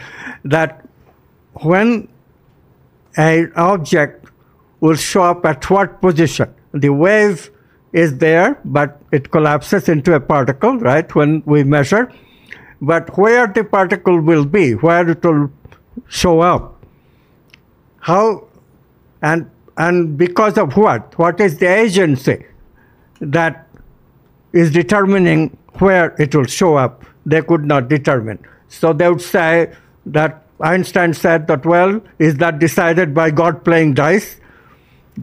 that 0.48 0.84
when 1.64 2.10
an 3.16 3.52
object 3.56 4.28
will 4.82 4.98
show 4.98 5.24
up 5.24 5.46
at 5.46 5.68
what 5.72 6.00
position? 6.00 6.50
The 6.74 6.90
wave 6.90 7.50
is 7.94 8.18
there, 8.18 8.60
but 8.66 9.02
it 9.12 9.32
collapses 9.32 9.90
into 9.90 10.14
a 10.14 10.20
particle, 10.20 10.78
right, 10.78 11.14
when 11.16 11.42
we 11.46 11.64
measure. 11.64 12.12
But 12.82 13.18
where 13.18 13.48
the 13.48 13.64
particle 13.64 14.20
will 14.20 14.46
be, 14.46 14.74
where 14.74 15.10
it 15.10 15.24
will 15.24 15.52
show 16.08 16.42
up, 16.42 16.86
how, 18.00 18.48
and, 19.22 19.50
and 19.78 20.18
because 20.18 20.58
of 20.58 20.78
what? 20.78 21.18
What 21.18 21.40
is 21.42 21.58
the 21.58 21.68
agency 21.68 22.46
that 23.20 23.68
is 24.54 24.72
determining 24.72 25.58
where 25.80 26.16
it 26.20 26.36
will 26.36 26.46
show 26.46 26.76
up, 26.76 27.06
they 27.26 27.42
could 27.42 27.66
not 27.66 27.88
determine. 27.88 28.40
So 28.70 28.94
they 28.94 29.10
would 29.10 29.22
say 29.22 29.74
that 30.06 30.44
Einstein 30.62 31.14
said 31.14 31.48
that, 31.48 31.66
well, 31.66 32.02
is 32.20 32.36
that 32.38 32.60
decided 32.60 33.14
by 33.14 33.32
God 33.32 33.64
playing 33.64 33.94
dice? 33.94 34.40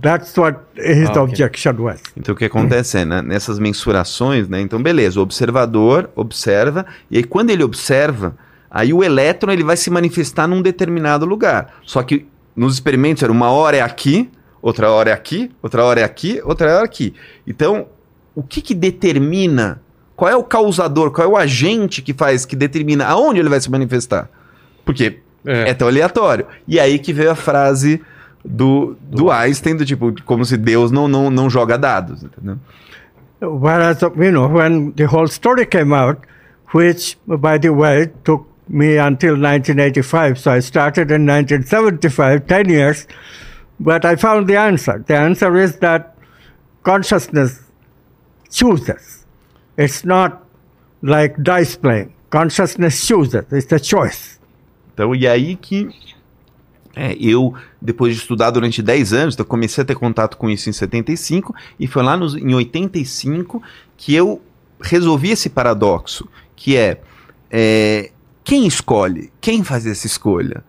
That's 0.00 0.36
what 0.36 0.58
his 0.76 1.08
Ah, 1.08 1.10
okay. 1.12 1.22
objection 1.22 1.74
was. 1.78 2.00
Então 2.16 2.34
o 2.34 2.36
que 2.38 2.44
acontece 2.46 2.98
é, 2.98 3.04
né, 3.04 3.22
nessas 3.22 3.58
mensurações, 3.58 4.48
né, 4.48 4.60
então 4.60 4.82
beleza, 4.82 5.20
o 5.20 5.22
observador 5.22 6.10
observa, 6.16 6.84
e 7.10 7.16
aí 7.18 7.24
quando 7.24 7.50
ele 7.50 7.62
observa, 7.62 8.36
aí 8.70 8.92
o 8.92 9.04
elétron 9.04 9.52
ele 9.52 9.62
vai 9.62 9.76
se 9.76 9.90
manifestar 9.90 10.48
num 10.48 10.60
determinado 10.60 11.24
lugar. 11.24 11.74
Só 11.84 12.02
que 12.02 12.26
nos 12.56 12.74
experimentos 12.74 13.22
era 13.22 13.30
uma 13.30 13.50
hora 13.50 13.76
é 13.76 13.80
aqui, 13.80 14.28
outra 14.60 14.90
hora 14.90 15.10
é 15.10 15.12
aqui, 15.12 15.50
outra 15.62 15.84
hora 15.84 16.00
é 16.00 16.04
aqui, 16.04 16.40
outra 16.44 16.68
hora 16.72 16.80
é 16.80 16.84
aqui. 16.84 17.14
Então, 17.46 17.86
o 18.34 18.42
que 18.42 18.60
que 18.60 18.74
determina, 18.74 19.80
qual 20.16 20.28
é 20.30 20.34
o 20.36 20.42
causador, 20.42 21.12
qual 21.12 21.28
é 21.28 21.30
o 21.30 21.36
agente 21.36 22.02
que 22.02 22.12
faz, 22.12 22.44
que 22.44 22.56
determina 22.56 23.06
aonde 23.06 23.38
ele 23.38 23.48
vai 23.48 23.60
se 23.60 23.70
manifestar? 23.70 24.28
Porque 24.84 25.18
É. 25.46 25.70
é 25.70 25.74
tão 25.74 25.86
aleatório. 25.86 26.46
E 26.66 26.80
aí 26.80 26.98
que 26.98 27.12
veio 27.12 27.30
a 27.30 27.34
frase 27.34 28.00
do, 28.44 28.96
do 29.00 29.30
Einstein, 29.30 29.76
do 29.76 29.84
tipo, 29.84 30.14
como 30.24 30.44
se 30.44 30.56
Deus 30.56 30.90
não, 30.90 31.08
não, 31.08 31.30
não 31.30 31.48
joga 31.48 31.78
dados, 31.78 32.22
entendeu? 32.22 32.58
Whereas, 33.40 34.00
you 34.02 34.30
know, 34.30 34.48
when 34.48 34.92
the 34.92 35.06
whole 35.06 35.26
story 35.28 35.66
came 35.66 35.92
out, 35.92 36.20
which, 36.72 37.18
by 37.26 37.58
the 37.58 37.70
way, 37.70 38.10
took 38.24 38.46
me 38.68 38.96
until 38.96 39.36
1985, 39.36 40.38
so 40.38 40.50
I 40.52 40.60
started 40.60 41.10
in 41.10 41.26
1975, 41.26 42.46
10 42.46 42.68
years, 42.68 43.06
but 43.78 44.04
I 44.04 44.16
found 44.16 44.46
the 44.46 44.56
answer. 44.56 45.02
The 45.06 45.16
answer 45.16 45.56
is 45.56 45.76
that 45.78 46.16
consciousness 46.82 47.60
chooses. 48.50 49.26
It's 49.76 50.04
not 50.04 50.44
like 51.02 51.42
dice 51.42 51.76
playing. 51.76 52.14
Consciousness 52.30 53.06
chooses. 53.06 53.44
It's 53.52 53.72
a 53.72 53.78
choice. 53.78 54.38
Então, 54.94 55.14
e 55.14 55.26
aí 55.26 55.56
que 55.56 55.88
é, 56.96 57.16
eu, 57.18 57.54
depois 57.80 58.14
de 58.14 58.20
estudar 58.20 58.50
durante 58.50 58.82
10 58.82 59.12
anos, 59.12 59.38
eu 59.38 59.44
comecei 59.44 59.82
a 59.82 59.84
ter 59.84 59.94
contato 59.94 60.36
com 60.36 60.48
isso 60.48 60.68
em 60.68 60.72
75, 60.72 61.54
e 61.78 61.86
foi 61.86 62.02
lá 62.02 62.16
nos, 62.16 62.34
em 62.34 62.54
85 62.54 63.62
que 63.96 64.14
eu 64.14 64.40
resolvi 64.80 65.30
esse 65.30 65.48
paradoxo, 65.48 66.28
que 66.54 66.76
é, 66.76 67.00
é, 67.50 68.10
quem 68.42 68.66
escolhe, 68.66 69.32
quem 69.40 69.64
faz 69.64 69.86
essa 69.86 70.06
escolha? 70.06 70.62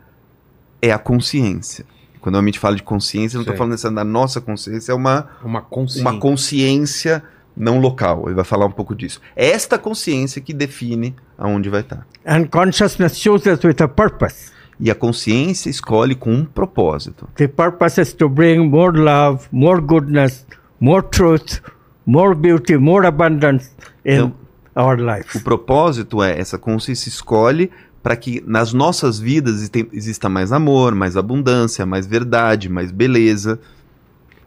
É 0.82 0.92
a 0.92 0.98
consciência. 0.98 1.86
Quando 2.22 2.38
a 2.38 2.42
gente 2.42 2.58
fala 2.58 2.76
de 2.76 2.84
consciência, 2.84 3.36
eu 3.36 3.40
não 3.40 3.44
estou 3.44 3.56
falando 3.56 3.72
dessa 3.74 3.92
da 3.92 4.04
nossa 4.04 4.42
consciência, 4.42 4.92
é 4.92 4.96
uma, 4.96 5.30
Uma 5.44 5.62
consciência. 5.62 6.10
uma 6.10 6.20
consciência 6.20 7.24
não 7.56 7.80
local. 7.80 8.24
Ele 8.26 8.36
vai 8.36 8.44
falar 8.44 8.66
um 8.66 8.72
pouco 8.72 8.96
disso. 8.96 9.22
É 9.36 9.48
esta 9.50 9.78
consciência 9.78 10.42
que 10.42 10.54
define 10.54 11.16
aonde 11.38 11.70
vai 11.70 11.82
estar. 11.82 12.06
And 12.26 12.46
consciousness 12.48 13.20
chooses 13.20 13.64
with 13.64 13.82
a 13.82 13.88
purpose. 13.88 14.52
E 14.80 14.92
a 14.92 14.96
consciência 14.96 15.70
escolhe 15.70 16.16
com 16.16 16.34
um 16.34 16.46
propósito. 16.46 17.28
The 17.36 17.48
purpose 17.48 18.02
is 18.02 18.14
to 18.14 18.28
bring 18.28 18.68
more 18.68 18.98
love, 18.98 19.46
more 19.52 19.82
goodness, 19.82 20.46
more 20.80 21.02
truth, 21.02 21.62
more 22.06 22.36
beauty, 22.36 22.78
more 22.78 23.08
abundance 23.08 23.70
in 24.04 24.16
Então, 24.16 24.34
our 24.76 24.98
life. 25.00 25.38
O 25.38 25.42
propósito 25.42 26.22
é 26.22 26.38
essa 26.38 26.58
consciência 26.58 27.08
escolhe 27.10 27.72
para 28.04 28.16
que 28.16 28.44
nas 28.46 28.72
nossas 28.74 29.18
vidas 29.18 29.72
exista 29.92 30.30
mais 30.30 30.52
amor, 30.52 30.94
mais 30.94 31.18
abundância, 31.18 31.86
mais 31.86 32.06
verdade, 32.06 32.70
mais 32.70 32.92
beleza. 32.92 33.60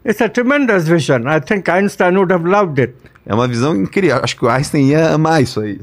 It's 0.05 0.21
a 0.21 0.29
tremendous 0.29 0.87
vision. 0.87 1.27
I 1.27 1.41
think 1.41 1.69
Einstein 1.69 2.15
would 2.15 2.31
have 2.31 2.47
loved 2.47 2.79
it. 2.79 2.95
É 3.25 3.33
uma 3.33 3.47
visão 3.47 3.75
incrível. 3.75 4.17
Acho 4.23 4.37
que 4.37 4.45
o 4.45 4.49
Einstein 4.49 4.87
ia 4.89 5.11
amar 5.11 5.43
isso 5.43 5.59
aí. 5.59 5.79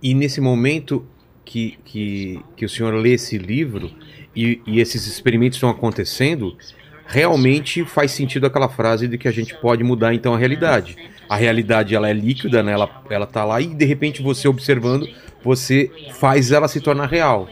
E 0.00 0.14
nesse 0.14 0.40
momento 0.40 1.04
que, 1.46 1.78
que, 1.84 2.40
que 2.56 2.64
o 2.66 2.68
senhor 2.68 2.92
lê 2.92 3.12
esse 3.12 3.38
livro 3.38 3.90
e, 4.34 4.60
e 4.66 4.80
esses 4.80 5.06
experimentos 5.06 5.56
estão 5.56 5.70
acontecendo, 5.70 6.58
realmente 7.06 7.84
faz 7.84 8.10
sentido 8.10 8.46
aquela 8.46 8.68
frase 8.68 9.06
de 9.06 9.16
que 9.16 9.28
a 9.28 9.30
gente 9.30 9.54
pode 9.54 9.82
mudar 9.84 10.12
então 10.12 10.34
a 10.34 10.38
realidade. 10.38 10.96
A 11.28 11.36
realidade 11.36 11.94
ela 11.94 12.10
é 12.10 12.12
líquida, 12.12 12.62
né? 12.62 12.72
ela, 12.72 13.02
ela 13.08 13.26
tá 13.26 13.44
lá 13.44 13.60
e 13.60 13.68
de 13.68 13.84
repente 13.84 14.20
você 14.20 14.48
observando, 14.48 15.08
você 15.42 15.90
faz 16.14 16.50
ela 16.50 16.68
se 16.68 16.80
tornar 16.80 17.06
real. 17.06 17.48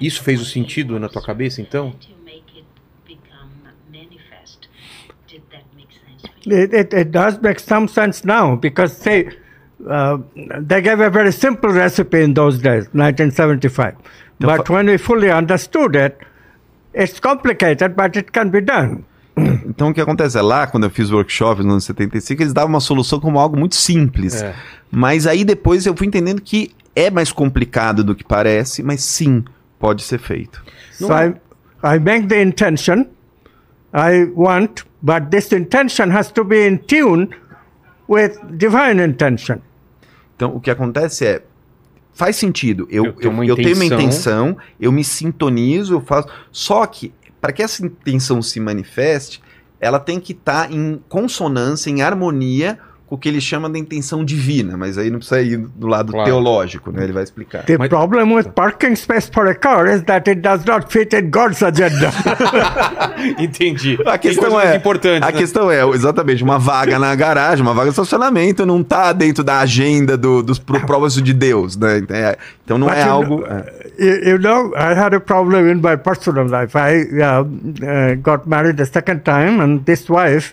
Isso 0.00 0.22
fez 0.22 0.40
o 0.40 0.44
sentido 0.44 0.98
na 1.00 1.08
tua 1.08 1.22
cabeça 1.22 1.60
então? 1.60 1.94
It, 6.46 6.74
it, 6.74 6.96
it 6.96 7.10
does 7.10 7.38
make 7.40 7.60
some 7.60 7.88
sense 7.88 8.24
now 8.24 8.56
because, 8.56 8.94
say, 8.94 9.28
uh, 9.86 10.18
they 10.66 10.80
gave 10.80 11.00
a 11.00 11.10
very 11.10 11.32
simple 11.32 11.70
recipe 11.70 12.22
in 12.22 12.34
those 12.34 12.58
days, 12.58 12.86
1975. 12.92 13.94
But 14.40 14.66
fa- 14.66 14.72
when 14.72 14.86
we 14.86 14.98
fully 14.98 15.30
understood 15.30 15.96
it, 15.96 16.16
it's 16.94 17.20
complicated, 17.20 17.94
but 17.96 18.16
it 18.16 18.32
can 18.32 18.50
be 18.50 18.60
done. 18.60 19.04
Então 19.68 19.90
o 19.90 19.94
que 19.94 20.00
acontece 20.00 20.36
é 20.36 20.42
lá, 20.42 20.66
quando 20.66 20.84
eu 20.84 20.90
fiz 20.90 21.10
workshops 21.10 21.64
nos 21.64 21.72
anos 21.72 21.84
75, 21.84 22.42
eles 22.42 22.52
davam 22.52 22.70
uma 22.70 22.80
solução 22.80 23.20
como 23.20 23.38
algo 23.38 23.56
muito 23.56 23.76
simples. 23.76 24.42
É. 24.42 24.52
Mas 24.90 25.26
aí 25.26 25.44
depois 25.44 25.86
eu 25.86 25.96
fui 25.96 26.08
entendendo 26.08 26.40
que 26.42 26.74
é 26.96 27.08
mais 27.10 27.30
complicado 27.30 28.02
do 28.02 28.16
que 28.16 28.24
parece, 28.24 28.82
mas 28.82 29.02
sim, 29.02 29.44
pode 29.78 30.02
ser 30.02 30.18
feito. 30.18 30.60
So 30.94 31.06
I, 31.12 31.34
I 31.84 32.00
make 32.00 32.26
the 32.26 32.42
intention 32.42 33.06
I 33.94 34.24
want, 34.34 34.82
but 35.02 35.30
this 35.30 35.52
intention 35.52 36.10
has 36.10 36.32
to 36.32 36.44
be 36.44 36.66
in 36.66 36.78
tune 36.78 37.28
with 38.08 38.32
divine 38.56 39.00
intention. 39.00 39.60
Então, 40.38 40.54
o 40.54 40.60
que 40.60 40.70
acontece 40.70 41.26
é. 41.26 41.42
Faz 42.14 42.36
sentido. 42.36 42.86
Eu, 42.90 43.06
Eu 43.06 43.12
tenho 43.12 43.32
uma 43.32 43.44
eu 43.44 43.56
tenho 43.56 43.74
uma 43.74 43.84
intenção. 43.84 44.00
intenção, 44.50 44.56
eu 44.80 44.92
me 44.92 45.02
sintonizo, 45.02 45.94
eu 45.94 46.00
faço. 46.00 46.28
Só 46.52 46.86
que, 46.86 47.12
para 47.40 47.52
que 47.52 47.60
essa 47.60 47.84
intenção 47.84 48.40
se 48.40 48.58
manifeste, 48.60 49.42
ela 49.80 49.98
tem 49.98 50.18
que 50.20 50.32
estar 50.32 50.72
em 50.72 51.00
consonância, 51.08 51.90
em 51.90 52.02
harmonia 52.02 52.78
com 53.08 53.14
o 53.14 53.18
que 53.18 53.26
ele 53.28 53.40
chama 53.40 53.70
de 53.70 53.78
intenção 53.78 54.22
divina. 54.24 54.76
Mas 54.76 54.98
aí 54.98 55.08
não 55.10 55.18
precisa 55.18 55.40
ir 55.40 55.56
do 55.56 55.86
lado 55.86 56.12
Claro. 56.12 56.26
teológico, 56.26 56.92
né? 56.92 57.04
Ele 57.04 57.12
vai 57.12 57.22
explicar. 57.22 57.64
The 57.64 57.78
My- 57.78 57.88
problem 57.88 58.34
with 58.34 58.50
parking 58.54 58.94
space 58.94 59.30
for 59.32 59.48
a 59.48 59.54
car 59.54 59.86
is 59.86 60.02
that 60.02 60.28
it 60.28 60.42
does 60.42 60.64
not 60.66 60.92
fit 60.92 61.16
in 61.16 61.30
God's 61.30 61.62
agenda. 61.62 62.12
Entendi. 63.38 63.98
A 64.06 64.18
questão 64.18 64.60
é, 64.60 64.64
muito 64.66 64.76
importantes, 64.76 65.22
a 65.28 65.32
né? 65.32 65.38
questão 65.38 65.70
é, 65.70 65.82
exatamente, 65.90 66.42
uma 66.42 66.58
vaga 66.58 66.98
na 66.98 67.14
garagem, 67.14 67.62
uma 67.62 67.72
vaga 67.74 67.86
de 67.86 67.90
estacionamento 67.92 68.64
não 68.66 68.82
tá 68.82 69.12
dentro 69.12 69.42
da 69.42 69.58
agenda 69.60 70.16
do, 70.16 70.42
dos 70.42 70.58
pro- 70.58 70.80
propósitos 70.80 71.22
de 71.24 71.32
Deus, 71.32 71.76
né? 71.76 71.98
Então, 71.98 72.16
é- 72.16 72.36
Então 72.64 72.78
não 72.78 72.88
But 72.88 72.96
é 72.98 73.04
you 73.04 73.10
algo... 73.10 73.36
know- 73.38 73.46
é. 73.46 73.64
you, 73.98 74.30
you 74.32 74.38
know, 74.38 74.72
I 74.76 74.92
had 74.98 75.14
a 75.14 75.20
problem 75.20 75.70
in 75.70 75.76
my 75.76 75.96
personal 75.96 76.44
life. 76.44 76.76
I 76.76 77.04
uh, 77.20 77.42
uh, 77.42 78.16
got 78.22 78.46
married 78.46 78.80
a 78.80 78.86
second 78.86 79.20
time, 79.24 79.60
and 79.62 79.78
this 79.84 80.08
wife, 80.08 80.52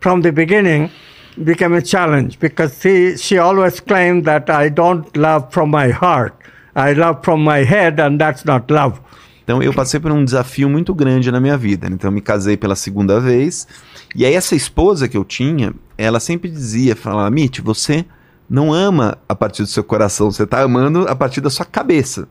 from 0.00 0.20
the 0.22 0.30
beginning, 0.30 0.88
became 1.36 1.74
a 1.74 1.82
challenge 1.82 2.38
because 2.38 2.78
she, 2.80 3.16
she 3.16 3.38
always 3.38 3.80
claimed 3.80 4.24
that 4.24 4.50
I 4.50 4.68
don't 4.68 5.14
love 5.16 5.52
from 5.52 5.70
my 5.70 5.90
heart. 5.90 6.34
I 6.74 6.92
love 6.92 7.24
from 7.24 7.42
my 7.42 7.64
head, 7.64 8.00
and 8.00 8.18
that's 8.18 8.44
not 8.44 8.70
love. 8.72 9.00
Então 9.44 9.62
eu 9.62 9.72
passei 9.72 10.00
por 10.00 10.10
um 10.10 10.24
desafio 10.24 10.68
muito 10.68 10.92
grande 10.92 11.30
na 11.30 11.40
minha 11.40 11.56
vida. 11.56 11.86
Então 11.86 12.08
eu 12.08 12.12
me 12.12 12.20
casei 12.20 12.56
pela 12.56 12.74
segunda 12.74 13.20
vez. 13.20 13.66
E 14.14 14.26
aí 14.26 14.34
essa 14.34 14.56
esposa 14.56 15.08
que 15.08 15.16
eu 15.16 15.24
tinha, 15.24 15.72
ela 15.96 16.18
sempre 16.18 16.50
dizia, 16.50 16.96
falava, 16.96 17.30
Mitch, 17.30 17.60
você 17.60 18.04
não 18.50 18.72
ama 18.72 19.18
a 19.28 19.34
partir 19.34 19.62
do 19.62 19.68
seu 19.68 19.84
coração, 19.84 20.30
você 20.30 20.42
está 20.42 20.62
amando 20.62 21.06
a 21.08 21.14
partir 21.14 21.40
da 21.40 21.48
sua 21.48 21.64
cabeça. 21.64 22.28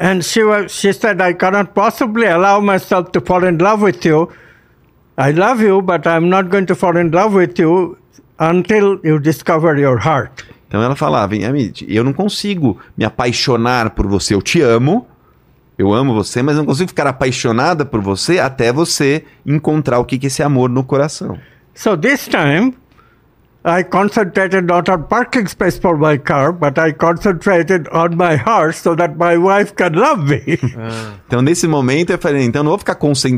And 0.00 0.22
she 0.22 0.42
was, 0.42 0.72
she 0.72 0.92
said, 0.92 1.20
I 1.20 1.34
cannot 1.34 1.72
possibly 1.74 2.26
allow 2.26 2.60
myself 2.60 3.10
to 3.12 3.20
fall 3.20 3.44
in 3.44 3.58
love 3.58 3.84
with 3.84 4.04
you. 4.04 4.28
I 5.16 5.32
love 5.32 5.64
you, 5.64 5.80
but 5.82 6.06
I'm 6.06 6.28
not 6.28 6.50
going 6.50 6.66
to 6.66 6.76
fall 6.76 6.96
in 6.96 7.10
love 7.10 7.36
with 7.36 7.58
you 7.58 7.96
until 8.38 9.00
you 9.04 9.18
discover 9.18 9.78
your 9.78 9.98
heart. 9.98 10.44
Então 10.68 10.82
ela 10.82 10.94
falava, 10.94 11.34
Amit, 11.34 11.86
eu 11.88 12.04
não 12.04 12.12
consigo 12.12 12.78
me 12.96 13.04
apaixonar 13.04 13.90
por 13.90 14.06
você, 14.06 14.34
eu 14.34 14.42
te 14.42 14.60
amo, 14.60 15.06
eu 15.78 15.94
amo 15.94 16.12
você, 16.14 16.42
mas 16.42 16.56
não 16.56 16.66
consigo 16.66 16.88
ficar 16.88 17.06
apaixonada 17.06 17.84
por 17.86 18.00
você 18.02 18.38
até 18.38 18.72
você 18.72 19.24
encontrar 19.46 19.98
o 19.98 20.04
que 20.04 20.18
que 20.18 20.26
é 20.26 20.28
esse 20.28 20.42
amor 20.42 20.68
no 20.68 20.84
coração. 20.84 21.38
So 21.74 21.96
this 21.96 22.28
time, 22.28 22.74
I 23.64 23.82
concentrated 23.84 24.66
not 24.66 24.90
on 24.90 25.04
parking 25.04 25.46
space 25.46 25.78
for 25.80 25.96
my 25.96 26.18
car, 26.18 26.52
but 26.52 26.78
I 26.78 26.92
concentrated 26.92 27.88
on 27.92 28.10
my 28.16 28.36
heart 28.36 28.74
so 28.76 28.94
that 28.96 29.14
my 29.16 29.36
wife 29.38 29.72
can 29.74 29.92
love 29.94 30.24
me. 30.28 30.58
Então, 31.26 31.42
nesse 31.42 31.66
momento, 31.68 32.10
eu 32.10 32.18
falei, 32.18 32.44
então 32.44 32.62
não 32.62 32.70
vou 32.70 32.78
ficar 32.78 32.96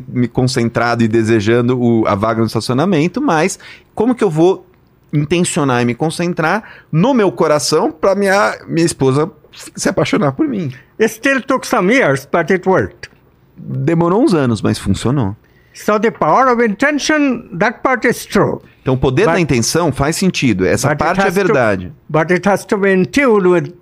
me 0.08 0.28
concentrado 0.28 1.02
e 1.02 1.08
desejando 1.08 1.76
o- 1.80 2.06
a 2.06 2.14
vaga 2.14 2.40
no 2.40 2.46
estacionamento, 2.46 3.20
mas 3.20 3.58
como 3.94 4.14
que 4.14 4.22
eu 4.24 4.30
vou 4.30 4.64
intencionar 5.12 5.82
e 5.82 5.84
me 5.84 5.94
concentrar 5.94 6.62
no 6.92 7.12
meu 7.14 7.30
coração 7.32 7.90
para 7.90 8.14
minha, 8.14 8.58
minha 8.68 8.86
esposa 8.86 9.30
se 9.76 9.88
apaixonar 9.88 10.32
por 10.32 10.46
mim? 10.48 10.72
still 11.08 11.40
took 11.42 11.66
some 11.66 11.92
years, 11.92 12.26
but 12.30 12.50
it 12.50 12.68
worked. 12.68 13.10
Demorou 13.56 14.22
uns 14.22 14.32
anos, 14.34 14.62
mas 14.62 14.78
funcionou. 14.78 15.36
So 15.74 15.98
the 15.98 16.10
power 16.10 16.48
of 16.52 16.64
intention, 16.64 17.56
that 17.58 17.80
part 17.82 18.06
is 18.06 18.24
true. 18.26 18.60
Então, 18.82 18.94
o 18.94 18.98
poder 18.98 19.24
But- 19.26 19.34
da 19.34 19.40
intenção 19.40 19.92
faz 19.92 20.16
sentido. 20.16 20.66
Essa 20.66 20.94
parte 20.96 21.20
é 21.20 21.24
has 21.28 21.34
to- 21.34 21.40
verdade. 21.44 21.92
but 22.08 22.30
it 22.30 22.48
has 22.48 22.64
to 22.64 22.76
be 22.76 22.92
in 22.92 23.04
tune 23.04 23.46
with 23.48 23.72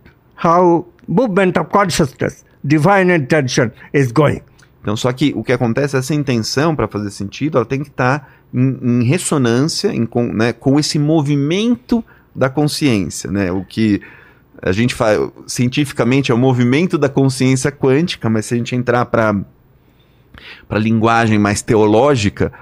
how 0.45 0.87
movement 1.07 1.53
of 1.59 1.71
consciousness, 1.71 2.45
divine 2.65 3.13
intention, 3.15 3.71
is 3.95 4.13
going. 4.13 4.41
Então, 4.83 4.97
só 4.97 5.13
que 5.13 5.33
o 5.37 5.43
que 5.43 5.53
acontece, 5.53 5.97
essa 5.97 6.15
intenção, 6.15 6.75
para 6.75 6.87
fazer 6.89 7.11
sentido, 7.11 7.59
ela 7.59 7.65
tem 7.67 7.83
que 7.83 7.89
estar 7.89 8.29
em, 8.53 8.79
em 8.83 9.05
ressonância 9.05 9.89
em 9.95 10.07
com, 10.07 10.25
né, 10.33 10.53
com 10.53 10.79
esse 10.79 10.99
movimento 10.99 12.05
da 12.35 12.49
consciência. 12.49 13.31
Né? 13.31 13.51
O 13.53 13.65
que 13.65 14.01
a 14.63 14.73
gente 14.73 14.95
faz 14.95 15.19
cientificamente 15.47 16.31
é 16.33 16.35
o 16.35 16.39
movimento 16.39 16.97
da 16.99 17.09
consciência 17.09 17.71
quântica, 17.71 18.29
mas 18.31 18.47
se 18.47 18.55
a 18.55 18.57
gente 18.57 18.75
entrar 18.75 19.05
para 19.07 19.35
a 20.69 20.79
linguagem 20.79 21.39
mais 21.39 21.63
teológica, 21.63 22.53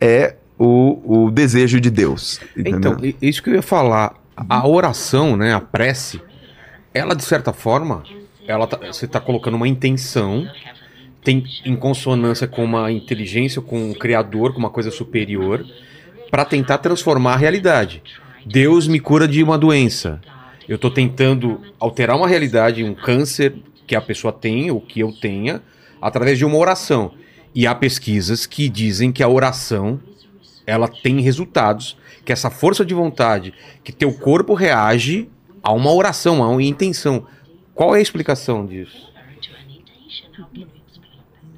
é 0.00 0.36
o, 0.58 1.24
o 1.26 1.30
desejo 1.30 1.80
de 1.80 1.90
Deus. 1.90 2.40
Então, 2.56 2.92
entendeu? 2.92 3.04
i- 3.04 3.16
isso 3.28 3.42
que 3.42 3.50
eu 3.50 3.54
ia 3.54 3.62
falar. 3.62 4.14
A 4.48 4.66
oração, 4.66 5.36
né, 5.36 5.52
a 5.54 5.60
prece, 5.60 6.20
ela 6.94 7.14
de 7.14 7.22
certa 7.24 7.52
forma, 7.52 8.02
ela 8.48 8.66
tá- 8.66 8.78
você 8.78 9.04
está 9.04 9.20
colocando 9.20 9.54
uma 9.54 9.68
intenção, 9.68 10.46
tem 11.22 11.44
em 11.64 11.76
consonância 11.76 12.46
com 12.46 12.64
uma 12.64 12.90
inteligência, 12.90 13.60
com 13.60 13.90
o 13.90 13.94
criador, 13.94 14.52
com 14.52 14.58
uma 14.58 14.70
coisa 14.70 14.90
superior, 14.90 15.64
para 16.30 16.44
tentar 16.44 16.78
transformar 16.78 17.34
a 17.34 17.36
realidade. 17.36 18.02
Deus 18.44 18.88
me 18.88 19.00
cura 19.00 19.28
de 19.28 19.42
uma 19.42 19.58
doença. 19.58 20.20
Eu 20.68 20.76
estou 20.76 20.90
tentando 20.90 21.60
alterar 21.78 22.16
uma 22.16 22.28
realidade, 22.28 22.84
um 22.84 22.94
câncer 22.94 23.54
que 23.86 23.94
a 23.94 24.00
pessoa 24.00 24.32
tem 24.32 24.70
ou 24.70 24.80
que 24.80 25.00
eu 25.00 25.12
tenha, 25.12 25.62
através 26.00 26.38
de 26.38 26.44
uma 26.44 26.56
oração. 26.56 27.12
E 27.54 27.66
há 27.66 27.74
pesquisas 27.74 28.46
que 28.46 28.68
dizem 28.68 29.10
que 29.10 29.22
a 29.22 29.28
oração 29.28 30.00
ela 30.66 30.86
tem 30.86 31.20
resultados, 31.20 31.96
que 32.24 32.32
essa 32.32 32.48
força 32.48 32.84
de 32.84 32.94
vontade, 32.94 33.52
que 33.82 33.92
teu 33.92 34.12
corpo 34.12 34.54
reage 34.54 35.28
a 35.62 35.72
uma 35.72 35.92
oração, 35.92 36.42
a 36.42 36.48
uma 36.48 36.62
intenção. 36.62 37.26
Qual 37.74 37.94
é 37.94 37.98
a 37.98 38.02
explicação 38.02 38.64
disso? 38.64 39.10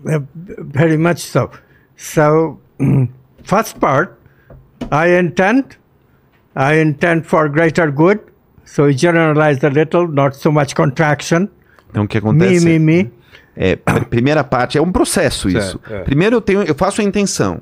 Uh, 0.04 0.20
very 0.58 0.96
much 0.96 1.18
so. 1.20 1.50
So, 1.96 2.58
first 3.44 3.78
part, 3.78 4.18
I 4.90 5.18
intend, 5.18 5.76
I 6.56 6.80
intend 6.80 7.24
for 7.26 7.48
greater 7.48 7.90
good. 7.92 8.20
So 8.64 8.84
we 8.84 8.94
generalize 8.94 9.62
a 9.64 9.68
little, 9.70 10.08
not 10.08 10.34
so 10.36 10.50
much 10.50 10.74
contraction. 10.74 11.48
Então, 11.90 12.04
o 12.04 12.08
que 12.08 12.20
Me, 12.20 12.30
acontece? 12.30 12.64
me, 12.64 12.78
me. 12.78 13.10
É, 13.54 13.76
pr- 13.76 14.04
primeira 14.08 14.42
parte 14.42 14.78
é 14.78 14.82
um 14.82 14.90
processo 14.90 15.48
isso. 15.48 15.78
Certo, 15.78 15.92
é. 15.92 16.02
Primeiro 16.04 16.36
eu 16.36 16.40
tenho, 16.40 16.62
eu 16.62 16.74
faço 16.74 17.00
a 17.00 17.04
intenção. 17.04 17.60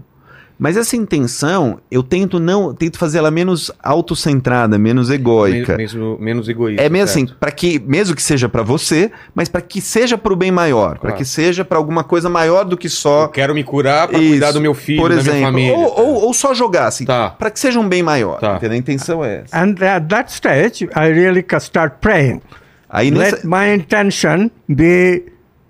Mas 0.62 0.76
essa 0.76 0.94
intenção, 0.94 1.80
eu 1.90 2.02
tento 2.02 2.38
não, 2.38 2.74
tento 2.74 2.98
fazer 2.98 3.16
ela 3.16 3.30
menos 3.30 3.72
autocentrada, 3.82 4.76
menos 4.78 5.08
egóica. 5.08 5.74
Mesmo, 5.74 6.18
menos 6.20 6.50
egoísta. 6.50 6.82
É 6.82 6.88
mesmo 6.90 7.04
assim, 7.04 7.26
certo. 7.26 7.38
para 7.40 7.50
que 7.50 7.78
mesmo 7.78 8.14
que 8.14 8.22
seja 8.22 8.46
para 8.46 8.62
você, 8.62 9.10
mas 9.34 9.48
para 9.48 9.62
que 9.62 9.80
seja 9.80 10.18
para 10.18 10.30
o 10.34 10.36
bem 10.36 10.50
maior, 10.50 10.90
para 10.98 11.12
Claro. 11.12 11.16
que 11.16 11.24
seja 11.24 11.64
para 11.64 11.78
alguma 11.78 12.04
coisa 12.04 12.28
maior 12.28 12.64
do 12.64 12.76
que 12.76 12.88
Eu 12.88 12.90
só 12.90 13.28
quero 13.28 13.54
me 13.54 13.64
curar 13.64 14.06
para 14.08 14.18
cuidar 14.18 14.52
do 14.52 14.60
meu 14.60 14.74
filho, 14.74 15.00
por 15.00 15.08
da 15.08 15.16
exemplo, 15.16 15.38
minha 15.52 15.72
família. 15.72 15.72
ou, 15.78 15.98
ou, 15.98 16.14
ou 16.26 16.34
só 16.34 16.52
jogar 16.52 16.88
assim, 16.88 17.06
Tá. 17.06 17.30
para 17.30 17.50
que 17.50 17.58
seja 17.58 17.80
um 17.80 17.88
bem 17.88 18.02
maior. 18.02 18.38
Tá. 18.38 18.56
Entendeu? 18.56 18.76
A 18.76 18.78
intenção 18.78 19.24
é 19.24 19.42
essa. 19.44 19.56
And 19.58 19.74
at 19.82 20.06
that 20.08 20.30
stage, 20.30 20.84
I 20.94 21.08
really 21.10 21.42
can 21.42 21.56
start 21.58 21.94
praying. 22.02 22.42
Aí 22.90 23.10
nessa, 23.10 23.36
Let 23.36 23.44
my 23.46 23.74
intention 23.74 24.50
be 24.68 25.22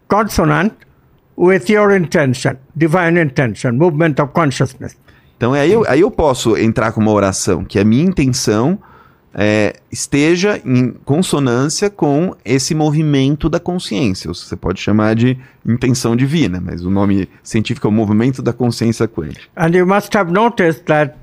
consonant 0.08 0.72
with 1.40 1.70
your 1.70 1.96
intention, 1.96 2.58
divine 2.76 3.16
intention, 3.16 3.72
movement 3.72 4.20
of 4.20 4.32
consciousness. 4.34 4.94
Então 5.38 5.54
aí 5.54 5.72
eu, 5.72 5.84
aí 5.88 6.00
eu 6.00 6.10
posso 6.10 6.54
entrar 6.58 6.92
com 6.92 7.00
uma 7.00 7.12
oração 7.12 7.64
que 7.64 7.78
a 7.78 7.84
minha 7.84 8.04
intenção 8.04 8.78
é, 9.34 9.76
esteja 9.90 10.60
em 10.62 10.90
consonância 11.04 11.88
com 11.88 12.36
esse 12.44 12.74
movimento 12.74 13.48
da 13.48 13.58
consciência. 13.58 14.28
Você 14.28 14.54
pode 14.54 14.82
chamar 14.82 15.14
de 15.14 15.38
intenção 15.66 16.14
divina, 16.14 16.60
mas 16.60 16.84
o 16.84 16.90
nome 16.90 17.26
científico 17.42 17.86
é 17.86 17.90
o 17.90 17.92
movimento 17.92 18.42
da 18.42 18.52
consciência 18.52 19.08
quântica. 19.08 19.46
And 19.56 19.70
you 19.70 19.86
must 19.86 20.14
have 20.14 20.30
noticed 20.30 20.84
that 20.84 21.14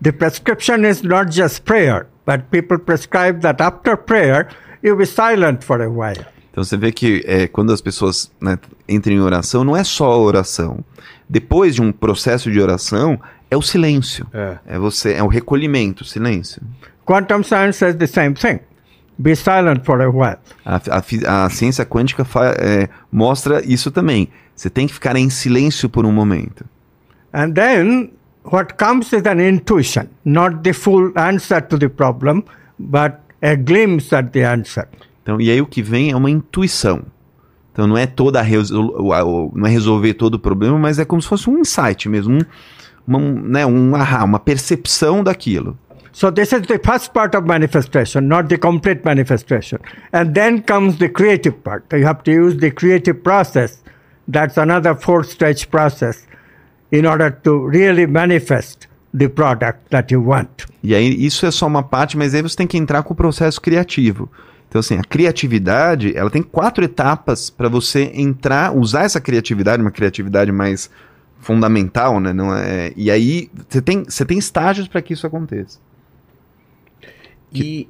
the 0.00 0.12
prescription 0.12 0.86
is 0.86 1.02
not 1.02 1.30
just 1.30 1.64
prayer, 1.64 2.06
but 2.24 2.44
people 2.50 2.78
prescribe 2.78 3.40
that 3.42 3.62
after 3.62 3.94
prayer, 3.94 4.48
you 4.82 4.96
be 4.96 5.04
silent 5.04 5.62
for 5.62 5.82
a 5.82 5.90
while. 5.90 6.24
Então 6.50 6.64
você 6.64 6.76
vê 6.76 6.90
que 6.90 7.22
é, 7.26 7.46
quando 7.46 7.72
as 7.72 7.80
pessoas 7.80 8.30
né, 8.40 8.58
entram 8.88 9.14
em 9.14 9.20
oração, 9.20 9.62
não 9.64 9.76
é 9.76 9.84
só 9.84 10.10
a 10.10 10.16
oração. 10.18 10.84
Depois 11.28 11.74
de 11.76 11.82
um 11.82 11.92
processo 11.92 12.50
de 12.50 12.60
oração, 12.60 13.20
é 13.50 13.56
o 13.56 13.62
silêncio. 13.62 14.26
É. 14.32 14.58
É 14.66 14.78
você, 14.78 15.12
é 15.14 15.22
o 15.22 15.28
recolhimento, 15.28 16.02
o 16.02 16.06
silêncio. 16.06 16.60
Quantum 17.06 17.42
science 17.42 17.78
says 17.78 17.94
the 17.96 18.06
same 18.06 18.34
thing. 18.34 18.58
Be 19.18 19.36
silent 19.36 19.84
for 19.84 20.00
a 20.00 20.08
while. 20.08 20.38
A, 20.64 20.76
a 20.76 21.44
a 21.44 21.50
ciência 21.50 21.84
quântica 21.84 22.24
fa- 22.24 22.54
é, 22.58 22.88
mostra 23.12 23.62
isso 23.64 23.90
também. 23.90 24.28
Você 24.56 24.70
tem 24.70 24.86
que 24.86 24.94
ficar 24.94 25.14
em 25.16 25.28
silêncio 25.30 25.88
por 25.88 26.04
um 26.06 26.12
momento. 26.12 26.64
And 27.32 27.52
then 27.52 28.12
what 28.44 28.74
comes 28.74 29.12
is 29.12 29.24
an 29.26 29.40
intuition, 29.40 30.04
not 30.24 30.58
the 30.62 30.72
full 30.72 31.12
answer 31.16 31.60
to 31.62 31.78
the 31.78 31.88
problem, 31.88 32.42
but 32.78 33.14
a 33.42 33.54
glimpse 33.56 34.14
at 34.14 34.30
the 34.32 34.44
answer. 34.44 34.88
Então, 35.22 35.40
e 35.40 35.50
aí 35.50 35.60
o 35.60 35.66
que 35.66 35.82
vem 35.82 36.10
é 36.10 36.16
uma 36.16 36.30
intuição. 36.30 37.02
Então 37.72 37.86
não 37.86 37.96
é 37.96 38.06
toda 38.06 38.42
não 38.42 39.66
é 39.66 39.70
resolver 39.70 40.14
todo 40.14 40.34
o 40.34 40.38
problema, 40.38 40.78
mas 40.78 40.98
é 40.98 41.04
como 41.04 41.22
se 41.22 41.28
fosse 41.28 41.48
um 41.48 41.58
insight 41.58 42.08
mesmo, 42.08 42.34
um, 42.34 42.40
uma- 43.06 43.18
um, 43.18 43.40
né, 43.42 43.66
um 43.66 43.94
ahá, 43.94 44.24
uma 44.24 44.40
percepção 44.40 45.22
daquilo. 45.22 45.78
So 46.12 46.32
this 46.32 46.52
is 46.52 46.62
the 46.66 46.78
first 46.84 47.12
part 47.12 47.36
of 47.36 47.46
manifestation, 47.46 48.22
not 48.22 48.48
the 48.48 48.58
complete 48.58 49.02
manifestation. 49.04 49.78
And 50.12 50.32
then 50.32 50.60
comes 50.62 50.98
the 50.98 51.08
creative 51.08 51.58
part. 51.62 51.84
You 51.96 52.04
have 52.06 52.22
to 52.24 52.32
use 52.32 52.56
the 52.58 52.72
creative 52.72 53.20
process. 53.22 53.82
That's 54.30 54.58
another 54.58 54.96
four 54.96 55.24
stage 55.24 55.68
process 55.70 56.26
in 56.90 57.06
order 57.06 57.30
to 57.44 57.68
really 57.68 58.06
manifest 58.06 58.88
the 59.16 59.28
product 59.28 59.88
that 59.90 60.12
you 60.12 60.20
want. 60.24 60.66
E 60.82 60.94
aí 60.94 61.24
isso 61.24 61.46
é 61.46 61.50
só 61.52 61.68
uma 61.68 61.82
parte, 61.84 62.16
mas 62.18 62.34
aí 62.34 62.42
você 62.42 62.56
tem 62.56 62.66
que 62.66 62.76
entrar 62.76 63.04
com 63.04 63.12
o 63.14 63.16
processo 63.16 63.60
criativo. 63.60 64.28
Então 64.70 64.78
assim, 64.78 64.96
a 64.96 65.02
criatividade, 65.02 66.16
ela 66.16 66.30
tem 66.30 66.42
quatro 66.42 66.82
etapas 66.84 67.50
para 67.50 67.68
você 67.68 68.10
entrar, 68.14 68.72
usar 68.74 69.02
essa 69.02 69.20
criatividade, 69.20 69.82
uma 69.82 69.90
criatividade 69.90 70.50
mais 70.52 70.88
fundamental, 71.40 72.20
né? 72.20 72.32
Não 72.32 72.54
é, 72.54 72.92
e 72.96 73.10
aí 73.10 73.50
você 73.68 73.82
tem, 73.82 74.04
você 74.04 74.24
tem 74.24 74.38
estágios 74.38 74.86
para 74.86 75.02
que 75.02 75.12
isso 75.12 75.26
aconteça. 75.26 75.78
E, 77.52 77.88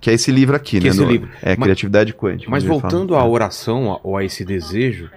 Que 0.00 0.10
é 0.10 0.12
esse 0.12 0.30
livro 0.30 0.54
aqui, 0.54 0.78
Que 0.78 0.84
né? 0.84 0.90
esse 0.90 1.00
no- 1.00 1.10
livro. 1.10 1.30
É, 1.40 1.56
Mas- 1.56 1.64
Criatividade 1.64 2.12
Quântica. 2.12 2.50
mas 2.50 2.62
voltando 2.62 3.16
à 3.16 3.24
oração 3.26 3.98
ou 4.04 4.18
a 4.18 4.22
esse 4.24 4.44
desejo, 4.44 5.08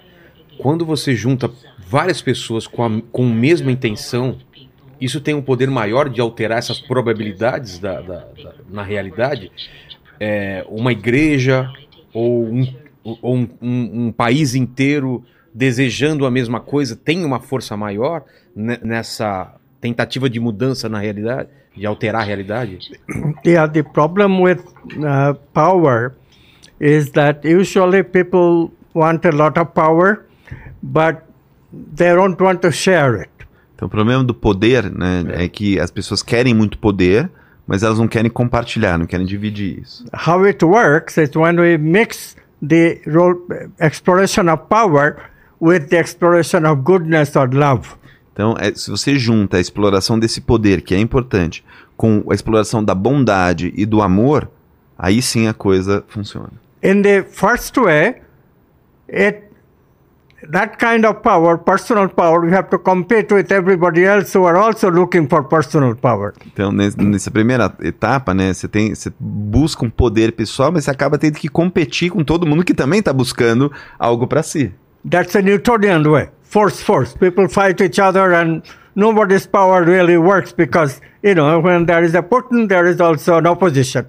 quando 0.58 0.86
você 0.86 1.14
junta 1.14 1.52
várias 1.90 2.22
pessoas 2.22 2.66
com 2.66 2.86
a 2.86 3.02
com 3.12 3.26
a 3.26 3.30
mesma 3.30 3.70
intenção, 3.70 4.38
isso 5.02 5.20
tem 5.20 5.34
um 5.36 5.42
poder 5.42 5.70
maior 5.70 6.08
de 6.08 6.22
alterar 6.22 6.60
essas 6.60 6.80
probabilidades 6.80 7.78
da, 7.80 8.00
da- 8.00 8.26
da- 8.42 8.54
na 8.70 8.84
realidade. 8.84 9.52
É, 10.20 10.65
uma 10.70 10.91
igreja 10.91 11.70
ou, 12.13 12.45
um, 12.45 12.74
ou 13.03 13.36
um- 13.36 13.49
um- 13.61 14.07
um 14.07 14.11
país 14.11 14.55
inteiro 14.55 15.24
desejando 15.53 16.26
a 16.26 16.32
mesma 16.32 16.59
coisa 16.59 16.95
tem 16.95 17.24
uma 17.26 17.39
força 17.39 17.76
maior 17.78 18.24
ne- 18.55 18.80
nessa 18.84 19.53
tentativa 19.82 20.30
de 20.30 20.39
mudança 20.39 20.88
na 20.89 20.99
realidade, 20.99 21.49
de 21.76 21.86
alterar 21.86 22.22
a 22.22 22.26
realidade? 22.26 22.80
Yeah, 23.45 23.72
the 23.72 23.84
problem 23.84 24.41
with 24.41 24.59
uh, 24.97 25.34
power 25.53 26.13
is 26.80 27.11
that 27.11 27.47
usually 27.47 28.03
people 28.03 28.72
want 28.93 29.26
a 29.26 29.32
lot 29.32 29.59
of 29.59 29.72
power, 29.74 30.26
but 30.82 31.18
they 31.95 32.13
don't 32.15 32.41
want 32.43 32.61
to 32.61 32.72
share 32.72 33.22
it. 33.22 33.30
Então, 33.76 33.88
o 33.88 33.91
problema 33.91 34.24
do 34.24 34.34
poder, 34.34 34.91
né, 34.91 35.24
é 35.30 35.47
que 35.47 35.80
as 35.80 35.91
pessoas 35.91 36.24
querem 36.24 36.53
muito 36.53 36.80
poder, 36.80 37.30
mas 37.68 37.84
elas 37.84 37.99
não 37.99 38.07
querem 38.07 38.32
compartilhar, 38.32 38.97
não 38.97 39.05
querem 39.05 39.26
dividir 39.26 39.80
isso. 39.82 40.05
How 40.26 40.43
it 40.45 40.63
works 40.63 41.18
is 41.18 41.36
when 41.36 41.59
we 41.59 41.78
mix 41.78 42.36
the 42.65 43.01
role, 43.05 43.36
exploration 43.80 44.49
of 44.49 44.63
power 44.70 45.18
with 45.61 45.89
the 45.89 45.99
exploration 45.99 46.65
of 46.65 46.82
goodness 46.82 47.36
or 47.36 47.53
love. 47.53 47.89
Então, 48.34 48.55
é, 48.59 48.74
se 48.74 48.89
você 48.89 49.18
junta 49.18 49.57
a 49.57 49.59
exploração 49.59 50.18
desse 50.18 50.39
poder, 50.39 50.82
que 50.82 50.93
é 50.93 50.99
importante, 50.99 51.65
com 51.97 52.24
a 52.30 52.34
exploração 52.34 52.84
da 52.84 52.93
bondade 52.93 53.74
e 53.76 53.86
do 53.86 54.01
amor, 54.01 54.49
aí 54.97 55.22
sim 55.22 55.47
a 55.47 55.53
coisa 55.53 56.03
funciona. 56.07 56.53
In 56.84 57.01
the 57.01 57.24
first 57.24 57.76
way, 57.76 58.22
it 59.11 59.47
that 60.52 60.78
kind 60.78 61.06
of 61.06 61.22
power, 61.22 61.58
personal 61.58 62.08
power, 62.10 62.45
you 62.45 62.54
have 62.54 62.70
to 62.70 62.78
compete 62.80 63.34
with 63.34 63.52
everybody 63.52 64.04
else 64.06 64.34
who 64.38 64.45
are 64.45 64.58
also 64.58 64.89
looking 64.89 65.28
for 65.28 65.43
personal 65.43 65.95
power. 65.95 66.34
Então, 66.45 66.72
nes- 66.72 66.95
nessa 66.95 67.30
primeira 67.32 67.74
etapa, 67.82 68.34
né, 68.34 68.54
você 68.54 68.68
tem, 68.68 68.93
você 68.93 69.12
busca 69.20 69.86
um 69.86 69.89
poder 69.89 70.32
pessoal, 70.34 70.72
mas 70.72 70.86
você 70.86 70.91
acaba 70.91 71.18
tendo 71.18 71.36
que 71.38 71.48
competir 71.48 72.10
com 72.12 72.24
todo 72.24 72.45
mundo 72.45 72.64
que 72.64 72.74
também 72.74 73.00
está 73.00 73.12
buscando 73.14 73.72
algo 74.00 74.28
para 74.28 74.43
si. 74.43 74.72
That's 75.10 75.36
a 75.36 75.41
Newtonian 75.41 76.04
way. 76.04 76.30
Force, 76.43 76.84
force. 76.84 77.18
People 77.18 77.48
fight 77.50 77.82
each 77.84 78.00
other 78.00 78.34
and 78.34 78.62
nobody's 78.95 79.45
power 79.45 79.84
really 79.86 80.18
works 80.18 80.54
because, 80.54 81.02
you 81.24 81.36
know, 81.36 81.60
when 81.62 81.86
there 81.86 82.04
is 82.06 82.16
a 82.16 82.24
Putin, 82.24 82.68
there 82.68 82.89
is 82.89 83.00
also 83.00 83.38
an 83.38 83.48
opposition. 83.48 84.06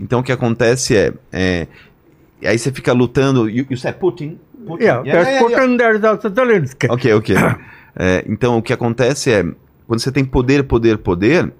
Então, 0.00 0.20
o 0.20 0.22
que 0.22 0.32
acontece 0.32 0.96
é, 0.96 1.12
é 1.32 1.66
aí 2.44 2.58
você 2.58 2.70
fica 2.72 2.92
lutando. 2.92 3.48
You, 3.48 3.66
you 3.68 3.76
said 3.76 3.96
Putin? 3.98 4.38
Yeah, 4.80 5.02
Yeah, 5.04 5.04
there's 5.04 5.28
yeah, 5.28 5.40
yeah. 5.50 5.56
Ok, 6.90 7.12
ok. 7.12 7.36
É, 7.96 8.24
então, 8.28 8.58
o 8.58 8.62
que 8.62 8.72
acontece 8.72 9.30
é, 9.32 9.42
quando 9.86 10.00
você 10.00 10.12
tem 10.12 10.24
poder, 10.24 10.64
poder, 10.64 10.98
poder, 10.98 11.52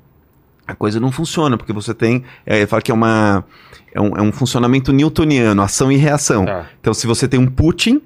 a 0.66 0.74
coisa 0.74 1.00
não 1.00 1.10
funciona, 1.10 1.56
porque 1.56 1.72
você 1.72 1.94
tem, 1.94 2.24
é, 2.46 2.64
fala 2.66 2.82
que 2.82 2.90
é 2.90 2.94
uma, 2.94 3.44
é 3.92 4.00
um, 4.00 4.16
é 4.16 4.22
um 4.22 4.30
funcionamento 4.30 4.92
newtoniano, 4.92 5.62
ação 5.62 5.90
e 5.90 5.96
reação. 5.96 6.44
Tá. 6.44 6.66
Então, 6.80 6.92
se 6.94 7.06
você 7.06 7.26
tem 7.26 7.40
um 7.40 7.46
Putin, 7.46 8.02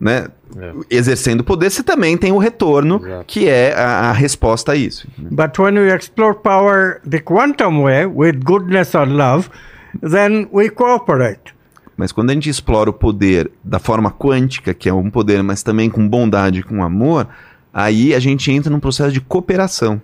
né, 0.00 0.26
É. 0.58 0.72
exercendo 0.90 1.42
poder, 1.44 1.70
você 1.70 1.82
também 1.82 2.16
tem 2.18 2.32
o 2.32 2.36
retorno, 2.38 3.00
Exato. 3.02 3.24
que 3.26 3.48
é 3.48 3.72
a, 3.74 4.10
a 4.10 4.12
resposta 4.12 4.72
a 4.72 4.76
isso. 4.76 5.06
But 5.16 5.58
when 5.58 5.78
we 5.78 5.94
explore 5.94 6.34
power 6.34 7.00
the 7.08 7.20
quantum 7.20 7.84
way 7.84 8.04
with 8.04 8.40
goodness 8.44 8.94
or 8.94 9.06
love, 9.06 9.48
then 10.02 10.48
we 10.52 10.68
cooperate. 10.68 11.54
Mas 11.96 12.12
quando 12.12 12.30
a 12.30 12.34
gente 12.34 12.48
explora 12.48 12.90
o 12.90 12.92
poder 12.92 13.50
da 13.62 13.78
forma 13.78 14.10
quântica, 14.10 14.74
que 14.74 14.88
é 14.88 14.94
um 14.94 15.10
poder, 15.10 15.42
mas 15.42 15.62
também 15.62 15.90
com 15.90 16.08
bondade, 16.08 16.62
com 16.62 16.82
amor, 16.82 17.28
aí 17.72 18.14
a 18.14 18.20
gente 18.20 18.50
entra 18.50 18.70
num 18.70 18.80
processo 18.80 19.12
de 19.12 19.20
cooperação. 19.20 20.00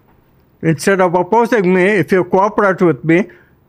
Instead 0.63 1.01
of 1.01 1.17
opposing 1.17 1.63
me, 1.63 2.01
if 2.01 2.13
you 2.13 2.25
cooperate 2.25 2.83
with 2.85 2.99
me, 3.05 3.29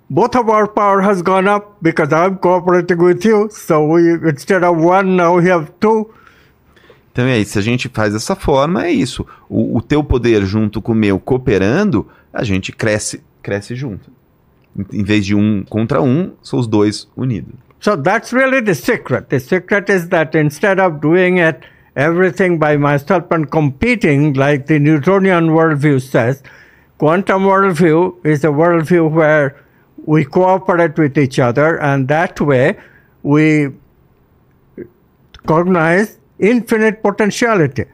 both 0.10 0.36
of 0.36 0.50
our 0.50 0.68
power 0.68 1.02
has 1.02 1.22
gone 1.22 1.48
up 1.48 1.76
because 1.82 2.14
I'm 2.14 2.38
cooperating 2.38 2.98
with 2.98 3.24
you. 3.24 3.50
So 3.52 3.94
we, 3.94 4.14
instead 4.30 4.64
of 4.64 4.84
one, 4.84 5.16
now 5.16 5.38
we 5.38 5.50
have 5.52 5.72
two. 5.80 6.10
Então 7.12 7.26
é 7.26 7.38
isso, 7.38 7.54
se 7.54 7.60
a 7.60 7.62
gente 7.62 7.90
faz 7.90 8.14
dessa 8.14 8.36
forma, 8.36 8.86
é 8.86 8.92
isso. 8.92 9.26
O, 9.48 9.78
o 9.78 9.82
teu 9.82 10.04
poder 10.04 10.46
junto 10.46 10.82
com 10.82 10.94
o 10.94 10.96
meu 10.96 11.20
cooperando, 11.20 12.08
a 12.32 12.44
gente 12.44 12.72
cresce, 12.72 13.22
cresce 13.42 13.76
junto. 13.76 14.12
Em, 14.78 15.00
em 15.00 15.04
vez 15.04 15.26
de 15.26 15.36
um 15.36 15.64
contra 15.64 16.02
um, 16.02 16.32
são 16.42 16.60
os 16.60 16.68
dois 16.68 17.08
unidos. 17.16 17.54
So 17.80 17.96
that's 17.96 18.34
really 18.34 18.60
the 18.60 18.76
secret. 18.76 19.30
The 19.30 19.40
secret 19.40 19.90
is 19.90 20.10
that 20.10 20.36
instead 20.36 20.80
of 20.80 21.00
doing 21.02 21.38
it 21.38 21.64
everything 21.96 22.60
by 22.60 22.78
myself 22.78 23.32
and 23.32 23.50
competing 23.50 24.34
like 24.34 24.68
the 24.68 24.80
Newtonian 24.80 25.50
worldview 25.50 26.02
says, 26.02 26.44
quantum 26.98 27.44
worldview 27.44 28.26
is 28.26 28.44
a 28.44 28.48
worldview 28.48 29.10
where 29.10 29.56
we 30.06 30.26
cooperate 30.26 30.98
with 30.98 31.18
each 31.18 31.40
other 31.40 31.80
and 31.82 32.08
that 32.08 32.40
way 32.42 32.78
we 33.24 33.70
cognize 35.46 36.18
infinite 36.38 37.02
potentiality. 37.02 37.86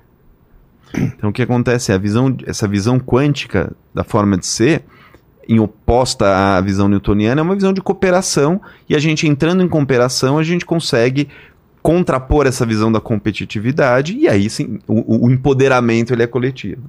Então 0.93 1.29
o 1.29 1.33
que 1.33 1.41
acontece 1.41 1.91
é 1.91 1.95
a 1.95 1.97
visão, 1.97 2.35
essa 2.45 2.67
visão 2.67 2.99
quântica 2.99 3.75
da 3.93 4.03
forma 4.03 4.37
de 4.37 4.45
ser, 4.45 4.83
em 5.47 5.59
oposta 5.59 6.57
à 6.57 6.61
visão 6.61 6.87
newtoniana, 6.87 7.41
é 7.41 7.43
uma 7.43 7.55
visão 7.55 7.73
de 7.73 7.81
cooperação, 7.81 8.59
e 8.89 8.95
a 8.95 8.99
gente 8.99 9.27
entrando 9.27 9.63
em 9.63 9.67
cooperação, 9.67 10.37
a 10.37 10.43
gente 10.43 10.65
consegue 10.65 11.27
contrapor 11.81 12.47
essa 12.47 12.65
visão 12.65 12.91
da 12.91 12.99
competitividade, 12.99 14.17
e 14.17 14.27
aí 14.27 14.49
sim, 14.49 14.79
o, 14.87 15.27
o 15.27 15.31
empoderamento 15.31 16.13
ele 16.13 16.23
é 16.23 16.27
coletivo. 16.27 16.81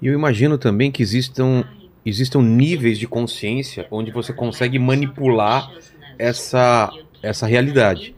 E 0.00 0.06
eu 0.06 0.14
imagino 0.14 0.58
também 0.58 0.90
que 0.90 1.02
existam, 1.02 1.64
existam 2.04 2.42
níveis 2.42 2.98
de 2.98 3.06
consciência 3.06 3.86
onde 3.90 4.10
você 4.10 4.32
consegue 4.32 4.78
manipular 4.78 5.70
essa, 6.18 6.92
essa 7.22 7.46
realidade. 7.46 8.14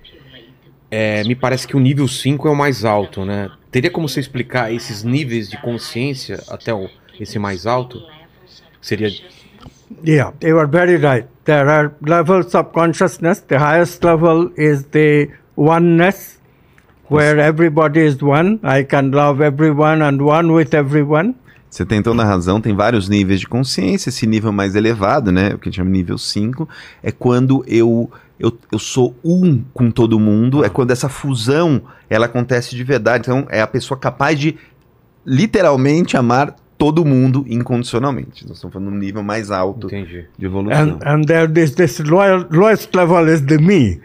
É, 0.91 1.25
me 1.25 1.35
parece 1.35 1.67
que 1.67 1.77
o 1.77 1.81
nível 1.81 2.07
5 2.07 2.47
é 2.49 2.51
o 2.51 2.57
mais 2.57 2.85
alto, 2.85 3.25
né? 3.25 3.51
Teria 3.71 3.91
como 3.91 4.09
você 4.09 4.21
explicar 4.21 4.73
esses 4.73 5.03
níveis 5.03 5.51
de 5.51 5.61
consciência 5.61 6.43
até 6.49 6.73
o, 6.73 6.89
esse 7.19 7.39
mais 7.39 7.67
alto? 7.67 8.01
Seria. 8.81 9.11
Yeah, 10.03 10.33
you 10.41 10.59
are 10.59 10.67
very 10.67 10.97
right. 10.97 11.27
There 11.45 11.69
are 11.69 11.95
levels 12.01 12.55
of 12.55 12.73
consciousness. 12.73 13.41
The 13.41 13.59
highest 13.59 14.03
level 14.03 14.51
is 14.57 14.85
the 14.85 15.29
oneness, 15.57 16.39
where 17.09 17.39
everybody 17.39 18.01
is 18.01 18.23
one. 18.23 18.61
I 18.63 18.85
can 18.85 19.11
love 19.13 19.41
everyone 19.41 20.03
and 20.03 20.21
one 20.23 20.53
with 20.53 20.75
everyone. 20.75 21.35
Você 21.71 21.85
tem 21.85 22.01
toda 22.01 22.23
a 22.23 22.25
razão, 22.25 22.61
tem 22.61 22.75
vários 22.75 23.09
níveis 23.09 23.41
de 23.41 23.49
consciência. 23.49 24.09
Esse 24.09 24.27
nível 24.27 24.53
mais 24.53 24.77
elevado, 24.77 25.33
né, 25.33 25.55
o 25.55 25.59
que 25.59 25.69
a 25.69 25.71
gente 25.71 25.77
chama 25.77 25.91
nível 25.91 26.17
5, 26.17 26.69
é 27.03 27.11
quando 27.11 27.65
eu, 27.67 28.09
eu, 28.39 28.57
eu 28.71 28.79
sou 28.79 29.17
um 29.25 29.63
com 29.75 29.91
todo 29.91 30.21
mundo, 30.21 30.65
é 30.65 30.69
quando 30.69 30.93
essa 30.93 31.09
fusão 31.09 31.83
ela 32.09 32.27
acontece 32.27 32.77
de 32.77 32.85
verdade. 32.85 33.23
Então, 33.23 33.47
é 33.51 33.61
a 33.61 33.67
pessoa 33.67 33.99
capaz 33.99 34.39
de 34.39 34.57
literalmente 35.27 36.17
amar 36.17 36.55
todo 36.85 37.03
mundo 37.03 37.47
incondicionalmente. 37.49 38.47
Nós 38.47 38.59
estamos 38.59 38.75
falando 38.75 38.91
de 38.91 38.97
um 38.97 38.99
nível 38.99 39.23
mais 39.23 39.51
alto 39.51 39.87
Entendi. 39.87 40.27
de 40.37 40.45
evolução. 40.45 40.79
And 40.79 40.99
and 41.07 41.23
there 41.25 41.49
this 41.49 41.71
this 41.71 41.99
low, 42.01 42.47
lowest 42.51 42.95
level 42.95 43.27
is 43.33 43.41
the 43.41 43.57
me. 43.57 44.03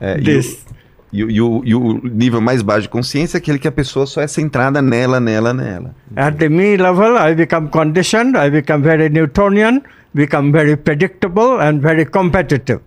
É, 0.00 0.16
e, 0.16 0.20
o, 0.20 0.24
This 0.24 0.64
e, 1.12 1.24
o, 1.24 1.30
e, 1.30 1.40
o, 1.40 1.62
e 1.64 1.74
o 1.74 2.00
nível 2.04 2.40
mais 2.40 2.62
baixo 2.62 2.82
de 2.82 2.88
consciência 2.88 3.36
é 3.36 3.38
aquele 3.38 3.58
que 3.58 3.66
a 3.66 3.72
pessoa 3.72 4.06
só 4.06 4.20
é 4.20 4.28
centrada 4.28 4.80
nela, 4.80 5.18
nela, 5.18 5.52
nela. 5.52 5.92
at 6.14 6.36
the 6.36 6.48
me 6.48 6.76
level, 6.76 7.16
I 7.16 7.34
become 7.34 7.68
conditioned. 7.68 8.36
I 8.36 8.48
become 8.48 8.84
very 8.84 9.08
Newtonian. 9.08 9.82
Become 10.14 10.52
very 10.52 10.76
predictable 10.76 11.60
and 11.60 11.80
very 11.80 12.04
competitive. 12.04 12.80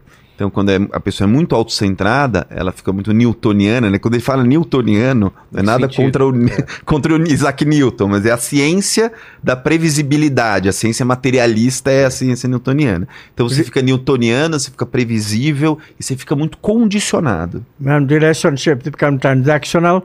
Então, 0.43 0.51
quando 0.51 0.71
é- 0.71 0.87
a 0.91 0.99
pessoa 0.99 1.25
é 1.25 1.31
muito 1.31 1.55
autocentrada, 1.55 2.45
ela 2.49 2.73
fica 2.73 2.91
muito 2.91 3.13
newtoniana, 3.13 3.89
né? 3.89 3.97
Quando 3.97 4.15
ele 4.15 4.23
fala 4.23 4.43
newtoniano, 4.43 5.31
não 5.49 5.59
é 5.61 5.63
nada 5.63 5.87
sentido, 5.87 6.03
contra 6.03 6.25
o, 6.25 6.33
contra 6.83 7.15
o 7.15 7.27
Isaac 7.27 7.63
Newton, 7.63 8.09
mas 8.09 8.25
é 8.25 8.31
a 8.31 8.37
ciência 8.37 9.09
da 9.41 9.55
previsibilidade. 9.55 10.67
A 10.67 10.73
ciência 10.73 11.05
materialista 11.05 11.89
é 11.89 12.03
a 12.03 12.09
ciência 12.09 12.49
newtoniana. 12.49 13.07
Então, 13.33 13.47
você 13.47 13.63
fica 13.63 13.81
newtoniano, 13.81 14.59
você 14.59 14.69
fica 14.69 14.85
previsível 14.85 15.79
e 15.97 16.03
você 16.03 16.17
fica 16.17 16.35
muito 16.35 16.57
condicionado. 16.57 17.65
When 17.79 18.05
relationships 18.05 18.83
become 18.89 19.17
transactional, 19.19 20.03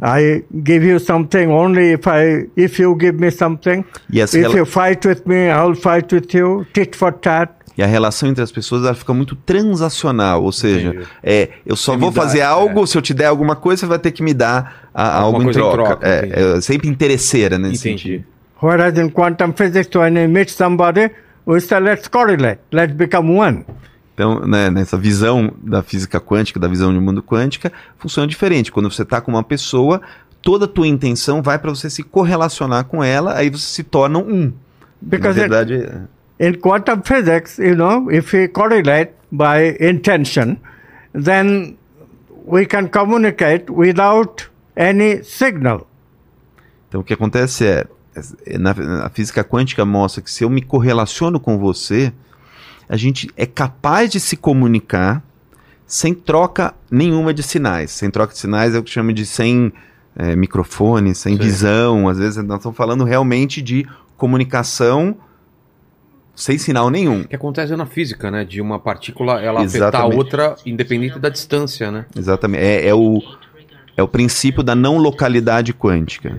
I 0.00 0.44
give 0.64 0.86
you 0.86 1.00
something 1.00 1.48
only 1.48 1.94
if 1.94 2.06
I 2.06 2.46
if 2.56 2.78
you 2.78 2.96
give 2.96 3.18
me 3.18 3.32
something. 3.32 3.84
E, 4.12 4.22
as 4.22 4.32
If 4.34 4.54
you 4.54 4.64
fight 4.64 5.04
with 5.04 5.22
me, 5.26 5.50
I'll 5.50 5.74
fight 5.74 6.14
with 6.14 6.32
you. 6.32 6.64
Tit 6.72 6.94
for 6.94 7.10
tat. 7.10 7.57
E 7.78 7.82
a 7.82 7.86
relação 7.86 8.28
entre 8.28 8.42
as 8.42 8.50
pessoas 8.52 8.82
ela 8.84 8.92
fica 8.94 9.14
muito 9.14 9.36
transacional, 9.36 10.42
ou 10.42 10.50
seja, 10.52 10.88
Entendi. 10.88 11.06
é, 11.22 11.48
eu 11.64 11.76
só 11.76 11.92
Você 11.92 11.98
vou 11.98 12.10
fazer 12.12 12.40
é. 12.40 12.42
algo, 12.42 12.86
se 12.86 12.98
eu 12.98 13.00
te 13.02 13.14
der 13.14 13.26
alguma 13.26 13.54
coisa, 13.56 13.80
você 13.80 13.86
vai 13.86 13.98
ter 14.00 14.10
que 14.10 14.22
me 14.22 14.34
dar 14.34 14.88
a- 14.92 15.18
algo 15.20 15.40
em 15.40 15.44
coisa 15.44 15.60
em 15.60 15.62
troca. 15.62 15.84
troca, 15.96 16.06
é, 16.06 16.56
é 16.56 16.60
sempre 16.60 16.88
interesseira 16.88 17.56
nesse 17.56 17.88
Entendi. 17.88 18.02
sentido. 18.02 18.24
Whereas 18.60 18.98
in 18.98 19.08
quantum 19.10 19.52
physics, 19.52 19.94
when 19.94 20.18
you 20.20 20.28
meet 20.28 20.50
somebody, 20.50 21.10
we 21.46 21.60
say, 21.60 21.78
let's 21.78 22.08
correlate, 22.08 22.60
let's 22.72 22.92
become 22.92 23.30
one. 23.38 23.64
Então, 24.14 24.40
né, 24.44 24.68
nessa 24.68 24.96
visão 24.98 25.52
da 25.62 25.80
física 25.80 26.20
quântica, 26.20 26.58
da 26.58 26.66
visão 26.66 26.92
de 26.92 26.98
mundo 26.98 27.22
quântica, 27.22 27.72
funciona 27.96 28.26
diferente. 28.26 28.72
Quando 28.72 28.90
você 28.90 29.02
está 29.02 29.20
com 29.20 29.30
uma 29.30 29.44
pessoa, 29.44 30.00
toda 30.42 30.64
a 30.64 30.68
tua 30.68 30.88
intenção 30.88 31.40
vai 31.40 31.56
para 31.56 31.70
você 31.70 31.88
se 31.88 32.02
correlacionar 32.02 32.84
com 32.86 33.04
ela, 33.04 33.36
aí 33.36 33.48
você 33.48 33.66
se 33.66 33.84
torna 33.84 34.18
um. 34.18 34.46
Na 34.46 34.52
Because 35.00 35.38
it, 35.40 35.48
verdade, 35.48 35.74
é- 35.74 36.00
in 36.38 36.54
quantum 36.54 37.02
physics, 37.02 37.58
you 37.58 37.74
know, 37.74 38.10
if 38.10 38.32
we 38.32 38.48
correlate 38.48 39.12
by 39.30 39.76
intention, 39.80 40.58
then 41.12 41.76
we 42.44 42.66
can 42.66 42.88
communicate 42.88 43.70
without 43.70 44.48
any 44.76 45.22
signal. 45.22 45.86
então 46.88 47.00
o 47.00 47.04
que 47.04 47.12
acontece 47.12 47.66
é, 47.66 47.86
é, 48.46 48.58
na, 48.58 48.70
a 49.04 49.10
física 49.10 49.44
quântica 49.44 49.84
mostra 49.84 50.22
que 50.22 50.30
se 50.30 50.44
eu 50.44 50.50
me 50.50 50.62
correlaciono 50.62 51.38
com 51.38 51.58
você, 51.58 52.12
a 52.88 52.96
gente 52.96 53.30
é 53.36 53.44
capaz 53.44 54.10
de 54.10 54.18
se 54.18 54.36
comunicar 54.36 55.22
sem 55.86 56.14
troca 56.14 56.74
nenhuma 56.90 57.34
de 57.34 57.42
sinais. 57.42 57.90
Sem 57.90 58.10
troca 58.10 58.32
de 58.32 58.38
sinais 58.38 58.74
é 58.74 58.78
o 58.78 58.82
que 58.82 58.90
chama 58.90 59.12
de 59.12 59.26
sem 59.26 59.72
é, 60.16 60.34
microfone, 60.34 61.14
sem 61.14 61.36
Sim. 61.36 61.42
visão. 61.42 62.08
Às 62.08 62.18
vezes 62.18 62.42
nós 62.44 62.58
estamos 62.58 62.76
falando 62.76 63.04
realmente 63.04 63.60
de 63.60 63.86
comunicação 64.16 65.16
sem 66.38 66.56
sinal 66.56 66.88
nenhum. 66.88 67.24
Que 67.24 67.34
acontece 67.34 67.74
na 67.74 67.84
física, 67.84 68.30
né? 68.30 68.44
De 68.44 68.60
uma 68.60 68.78
partícula 68.78 69.40
ela 69.40 69.60
afetar 69.60 69.82
a 69.82 69.88
Exatamente. 69.88 70.16
outra 70.16 70.56
independente 70.64 71.18
da 71.18 71.28
distância, 71.28 71.90
né? 71.90 72.06
Exatamente. 72.16 72.62
É, 72.62 72.88
é 72.88 72.94
o, 72.94 73.20
é 73.96 74.02
o 74.02 74.06
princípio 74.06 74.62
da 74.62 74.74
não 74.74 74.98
localidade 74.98 75.74
quântica. 75.74 76.38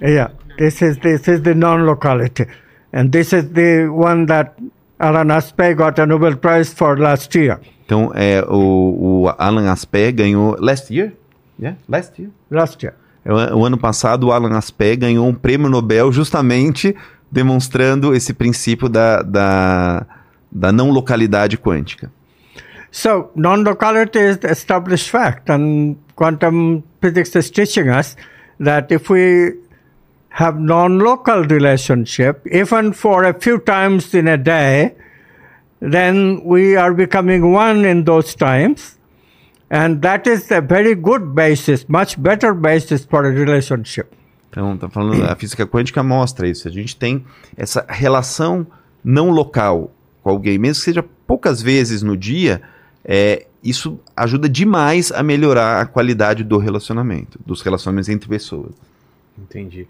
Yeah, 0.00 0.32
this 0.56 0.80
is 0.82 0.98
this 0.98 1.26
is 1.26 1.40
the 1.40 1.54
non-locality, 1.54 2.46
and 2.92 3.08
this 3.10 3.32
is 3.32 3.48
the 3.50 3.88
one 3.88 4.26
that 4.26 4.52
Alan 4.98 5.32
Aspect 5.32 5.76
got 5.78 5.98
a 5.98 6.06
Nobel 6.06 6.36
Prize 6.36 6.72
for 6.72 6.98
last 6.98 7.36
year. 7.36 7.58
Então, 7.84 8.12
é, 8.14 8.44
o, 8.48 9.24
o 9.24 9.34
Alan 9.38 9.70
Aspect 9.70 10.12
ganhou. 10.12 10.56
Last 10.60 10.94
year? 10.94 11.12
Yeah, 11.58 11.78
last 11.88 12.20
year. 12.20 12.30
Last 12.50 12.84
year. 12.84 12.94
É, 13.24 13.32
O, 13.32 13.60
o 13.60 13.64
ano 13.64 13.78
passado, 13.78 14.28
o 14.28 14.32
Alan 14.32 14.56
Aspect 14.56 14.98
ganhou 14.98 15.26
um 15.26 15.34
prêmio 15.34 15.68
Nobel 15.68 16.12
justamente 16.12 16.94
demonstrando 17.30 18.14
esse 18.14 18.32
princípio 18.32 18.88
da, 18.88 19.22
da, 19.22 20.06
da 20.50 20.72
não 20.72 20.90
localidade 20.90 21.58
quântica. 21.58 22.10
So 22.90 23.30
non-locality 23.34 24.18
is 24.18 24.38
the 24.38 24.50
established 24.50 25.10
fact, 25.10 25.50
and 25.50 25.96
quantum 26.14 26.82
physics 27.00 27.36
is 27.36 27.50
teaching 27.50 27.90
us 27.90 28.16
that 28.58 28.90
if 28.90 29.10
we 29.10 29.54
have 30.30 30.58
non-local 30.58 31.44
relationship, 31.44 32.46
even 32.50 32.92
for 32.92 33.24
a 33.24 33.34
few 33.38 33.58
times 33.58 34.14
in 34.14 34.28
a 34.28 34.38
day, 34.38 34.94
then 35.80 36.42
we 36.44 36.76
are 36.76 36.94
becoming 36.94 37.52
one 37.52 37.84
in 37.84 38.04
those 38.04 38.34
times, 38.34 38.98
and 39.70 40.00
that 40.00 40.26
is 40.26 40.50
a 40.50 40.60
very 40.60 40.94
good 40.94 41.34
basis, 41.34 41.88
much 41.88 42.22
better 42.22 42.54
basis 42.54 43.04
for 43.04 43.26
a 43.26 43.30
relationship. 43.30 44.14
Então, 44.48 44.76
tá 44.76 44.88
falando, 44.88 45.24
a 45.24 45.34
física 45.36 45.66
quântica 45.66 46.02
mostra 46.02 46.48
isso. 46.48 46.66
A 46.66 46.70
gente 46.70 46.96
tem 46.96 47.24
essa 47.56 47.84
relação 47.88 48.66
não 49.04 49.30
local 49.30 49.92
com 50.22 50.30
alguém, 50.30 50.58
mesmo 50.58 50.80
que 50.80 50.84
seja 50.84 51.04
poucas 51.26 51.60
vezes 51.60 52.02
no 52.02 52.16
dia, 52.16 52.62
é, 53.04 53.46
isso 53.62 54.00
ajuda 54.16 54.48
demais 54.48 55.12
a 55.12 55.22
melhorar 55.22 55.80
a 55.80 55.86
qualidade 55.86 56.42
do 56.42 56.58
relacionamento, 56.58 57.38
dos 57.44 57.62
relacionamentos 57.62 58.08
entre 58.08 58.28
pessoas. 58.28 58.74
Entendi. 59.38 59.86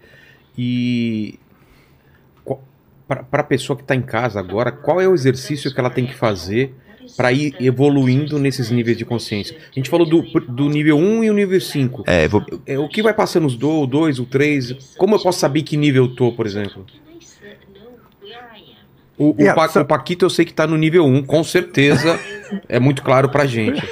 E 0.57 1.39
para 3.07 3.41
a 3.41 3.43
pessoa 3.43 3.77
que 3.77 3.83
está 3.83 3.95
em 3.95 4.01
casa 4.01 4.39
agora, 4.39 4.71
qual 4.71 4.99
é 4.99 5.07
o 5.07 5.13
exercício 5.13 5.73
que 5.73 5.79
ela 5.79 5.89
tem 5.89 6.05
que 6.05 6.13
fazer 6.13 6.75
para 7.15 7.31
ir 7.31 7.55
evoluindo 7.59 8.37
nesses 8.39 8.69
níveis 8.71 8.97
de 8.97 9.05
consciência? 9.05 9.55
A 9.71 9.75
gente 9.75 9.89
falou 9.89 10.07
do, 10.07 10.21
do 10.49 10.69
nível 10.69 10.97
1 10.97 11.23
e 11.23 11.29
o 11.29 11.33
nível 11.33 11.61
5. 11.61 12.03
É, 12.07 12.27
vou- 12.27 12.43
É, 12.65 12.77
O 12.77 12.87
que 12.89 13.01
vai 13.01 13.13
passando 13.13 13.45
os 13.47 13.55
do, 13.55 13.81
o 13.83 13.87
2, 13.87 14.19
o 14.19 14.25
3? 14.25 14.95
Como 14.97 15.15
eu 15.15 15.19
posso 15.19 15.39
saber 15.39 15.61
que 15.63 15.77
nível 15.77 16.05
eu 16.05 16.15
tô, 16.15 16.31
por 16.31 16.45
exemplo? 16.45 16.85
O, 19.19 19.31
o, 19.31 19.35
Yeah, 19.39 19.55
Pa- 19.59 19.67
so- 19.67 19.79
o 19.81 19.85
Paquito 19.85 20.25
eu 20.25 20.29
sei 20.29 20.45
que 20.45 20.53
tá 20.53 20.67
no 20.67 20.77
nível 20.77 21.03
1, 21.05 21.23
com 21.23 21.43
certeza. 21.43 22.19
é 22.69 22.79
muito 22.79 23.01
claro 23.01 23.29
pra 23.29 23.47
gente. 23.47 23.81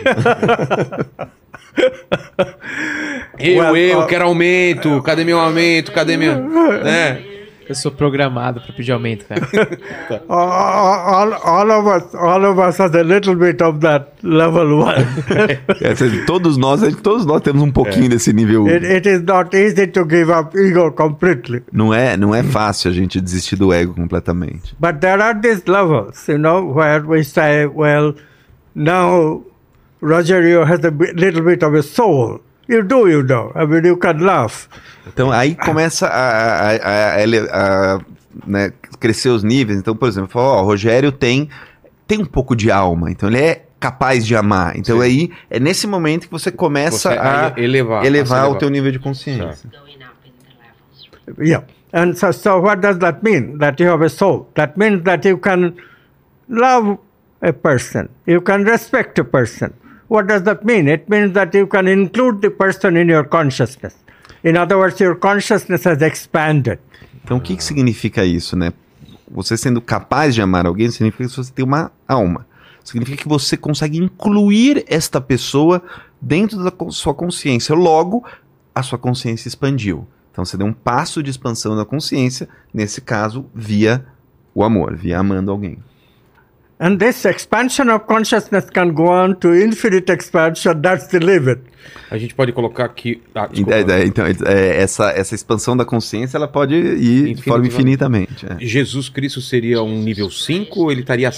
eu, 3.39 3.57
Well, 3.57 3.75
eu, 3.75 3.99
uh, 4.01 4.07
quero 4.07 4.25
aumento. 4.25 5.01
Cadê 5.01 5.23
meu 5.23 5.39
aumento? 5.39 5.91
Cadê 5.91 6.15
meu. 6.17 6.35
Né? 6.83 7.21
Eu 7.67 7.75
sou 7.75 7.91
programado 7.91 8.61
pra 8.61 8.73
pedir 8.73 8.91
aumento, 8.91 9.25
cara. 9.25 9.41
All, 10.29 11.33
all, 11.33 11.33
all 11.33 11.71
of 11.71 11.87
us, 11.87 12.15
all 12.15 12.45
of 12.45 12.59
us 12.59 12.79
has 12.79 12.93
a 12.93 13.03
little 13.03 13.35
bit 13.35 13.61
of 13.63 13.79
that 13.79 14.11
level 14.23 14.79
one. 14.79 15.05
é, 15.81 16.25
todos 16.25 16.57
nós, 16.57 16.81
todos 17.01 17.25
nós 17.25 17.41
temos 17.41 17.61
um 17.63 17.71
pouquinho 17.71 18.09
desse 18.09 18.31
nível. 18.33 18.67
it, 18.67 18.85
it 18.85 19.09
is 19.09 19.21
not 19.23 19.55
easy 19.55 19.87
to 19.87 20.07
give 20.07 20.31
up 20.31 20.55
ego 20.57 20.91
completely. 20.91 21.63
Não 21.71 21.93
é, 21.93 22.15
não 22.15 22.33
é 22.33 22.43
fácil 22.43 22.91
a 22.91 22.93
gente 22.93 23.19
desistir 23.19 23.55
do 23.55 23.73
ego 23.73 23.93
completamente. 23.93 24.75
But 24.79 24.99
there 24.99 25.21
are 25.21 25.39
these 25.39 25.63
levels, 25.67 26.27
you 26.27 26.37
know, 26.37 26.73
where 26.73 27.03
we 27.05 27.23
say, 27.23 27.65
well, 27.65 28.15
now 28.75 29.43
Rogerio 30.01 30.65
has 30.65 30.83
a 30.83 30.91
bit, 30.91 31.15
little 31.15 31.43
bit 31.43 31.63
of 31.63 31.73
a 31.73 31.81
soul. 31.81 32.41
You 32.67 32.83
do, 32.83 33.07
you 33.07 33.23
know. 33.23 33.51
I 33.55 33.65
mean, 33.65 33.85
you 33.85 33.97
can 33.97 34.17
laugh. 34.19 34.67
Então 35.07 35.31
aí 35.31 35.55
começa 35.55 36.07
a, 36.07 36.71
a- 36.71 36.75
a- 36.75 37.95
a 37.95 37.99
né, 38.45 38.71
crescer 38.99 39.29
os 39.29 39.43
níveis. 39.43 39.77
Então, 39.79 39.95
por 39.95 40.07
exemplo, 40.07 40.29
fala, 40.29 40.47
ó, 40.47 40.61
o 40.63 40.65
Rogério 40.65 41.11
tem, 41.11 41.49
tem 42.07 42.19
um 42.21 42.25
pouco 42.25 42.55
de 42.55 42.71
alma, 42.71 43.11
então 43.11 43.29
ele 43.29 43.39
é 43.39 43.65
capaz 43.79 44.25
de 44.25 44.35
amar. 44.35 44.75
Então 44.75 44.97
Sim. 44.97 45.03
aí 45.03 45.31
é 45.49 45.59
nesse 45.59 45.85
momento 45.85 46.25
que 46.25 46.31
você 46.31 46.51
começa 46.51 47.09
Você 47.11 47.17
a 47.19 47.53
elevar, 47.57 48.03
elevar 48.03 48.49
o 48.49 48.55
teu 48.55 48.69
nível 48.69 48.91
de 48.91 48.97
consciência. 48.99 49.69
Yeah. 51.39 51.65
And 51.93 52.13
so, 52.15 52.31
so 52.33 52.59
what 52.61 52.81
does 52.81 52.97
that 52.99 53.19
mean? 53.23 53.57
That 53.59 53.81
you 53.81 53.89
have 53.89 54.03
a 54.03 54.09
soul. 54.09 54.49
That 54.55 54.77
means 54.77 55.03
that 55.03 55.27
you 55.27 55.37
can 55.37 55.75
love 56.49 56.97
a 57.41 57.53
person. 57.53 58.09
You 58.27 58.41
can 58.41 58.63
respect 58.65 59.17
a 59.19 59.23
person. 59.23 59.71
What 60.07 60.27
does 60.27 60.43
that 60.43 60.63
mean? 60.63 60.87
It 60.87 61.09
means 61.09 61.33
that 61.33 61.57
you 61.57 61.67
can 61.67 61.87
include 61.87 62.41
the 62.41 62.49
person 62.49 62.95
in 62.97 63.09
your 63.09 63.25
consciousness. 63.27 63.95
In 64.43 64.55
other 64.57 64.77
words, 64.77 64.99
your 64.99 65.15
consciousness 65.15 65.85
has 65.87 66.01
expanded. 66.01 66.79
Então 67.23 67.37
o 67.37 67.41
que, 67.41 67.55
que 67.55 67.63
significa 67.63 68.23
isso, 68.23 68.55
né? 68.55 68.71
Você 69.29 69.57
sendo 69.57 69.81
capaz 69.81 70.35
de 70.35 70.41
amar 70.41 70.67
alguém 70.67 70.91
significa 70.91 71.27
que 71.27 71.35
você 71.35 71.51
tem 71.51 71.65
uma 71.65 71.91
alma. 72.07 72.45
Significa 72.83 73.17
que 73.17 73.27
você 73.27 73.57
consegue 73.57 73.97
incluir 73.97 74.85
esta 74.87 75.19
pessoa 75.19 75.81
dentro 76.21 76.63
da 76.63 76.71
sua 76.89 77.15
consciência. 77.15 77.73
Logo, 77.73 78.23
a 78.75 78.83
sua 78.83 78.99
consciência 78.99 79.47
expandiu. 79.47 80.07
Então 80.31 80.45
você 80.45 80.55
deu 80.55 80.67
um 80.67 80.73
passo 80.73 81.23
de 81.23 81.31
expansão 81.31 81.75
da 81.75 81.83
consciência, 81.83 82.47
nesse 82.71 83.01
caso, 83.01 83.45
via 83.55 84.05
o 84.53 84.63
amor, 84.63 84.95
via 84.95 85.17
amando 85.17 85.49
alguém. 85.49 85.79
And 86.79 86.97
this 86.97 87.23
expansion 87.25 87.89
of 87.89 88.05
consciousness 88.05 88.65
can 88.69 88.89
go 88.91 89.05
on 89.07 89.35
to 89.35 89.53
infinite 89.55 90.11
expansion. 90.11 90.81
That's 90.81 91.07
the 91.07 91.19
limit. 91.19 91.61
A 92.11 92.17
gente 92.17 92.33
pode 92.35 92.51
colocar 92.51 92.85
aqui. 92.85 93.21
Ah, 93.33 93.45
E- 93.51 93.55
desculpa. 93.63 93.75
é- 93.93 94.01
é- 94.01 94.05
Então, 94.05 94.25
é, 94.25 94.81
essa, 94.81 95.09
essa 95.11 95.33
expansão 95.33 95.77
da 95.77 95.85
consciência 95.85 96.35
ela 96.37 96.47
pode 96.47 96.75
ir 96.75 97.33
de 97.33 97.41
forma 97.41 97.65
infinitamente. 97.65 98.45
é. 98.45 98.57
Jesus 98.59 99.07
Cristo 99.07 99.39
seria 99.41 99.81
um 99.81 100.01
nível 100.03 100.29
5 100.29 100.81
ou 100.81 100.91
ele 100.91 101.01
estaria. 101.01 101.31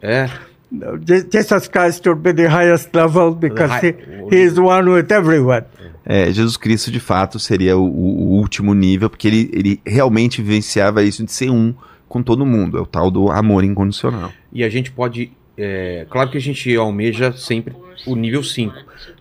É. 0.00 0.28
No, 0.70 0.98
Je- 1.04 1.26
Jesus 1.32 1.66
Christ 1.68 2.06
would 2.06 2.20
be 2.22 2.32
the 2.32 2.46
highest 2.46 2.94
level 2.94 3.34
because 3.34 3.72
he, 3.84 3.94
he 4.30 4.42
is 4.44 4.56
one 4.58 4.88
with 4.90 5.10
everyone. 5.10 5.64
É, 6.04 6.26
Jesus 6.32 6.56
Cristo, 6.56 6.90
de 6.90 7.00
fato, 7.00 7.38
seria 7.38 7.76
o, 7.76 7.82
o- 7.82 8.34
o 8.34 8.38
último 8.38 8.72
nível, 8.74 9.10
porque 9.10 9.26
ele, 9.28 9.50
ele 9.52 9.80
realmente 9.84 10.40
vivenciava 10.42 11.02
isso 11.02 11.24
de 11.24 11.32
ser 11.32 11.50
um 11.50 11.74
com 12.08 12.22
todo 12.22 12.44
mundo. 12.46 12.78
É 12.78 12.80
o 12.80 12.86
tal 12.86 13.10
do 13.10 13.30
amor 13.30 13.64
incondicional. 13.64 14.30
E 14.52 14.64
a 14.64 14.68
gente 14.68 14.90
pode. 14.90 15.30
é, 15.56 16.06
claro 16.10 16.30
que 16.30 16.38
a 16.38 16.40
gente 16.40 16.74
almeja 16.76 17.32
sempre 17.32 17.74
o 18.06 18.14
nível 18.14 18.42
5. 18.44 18.74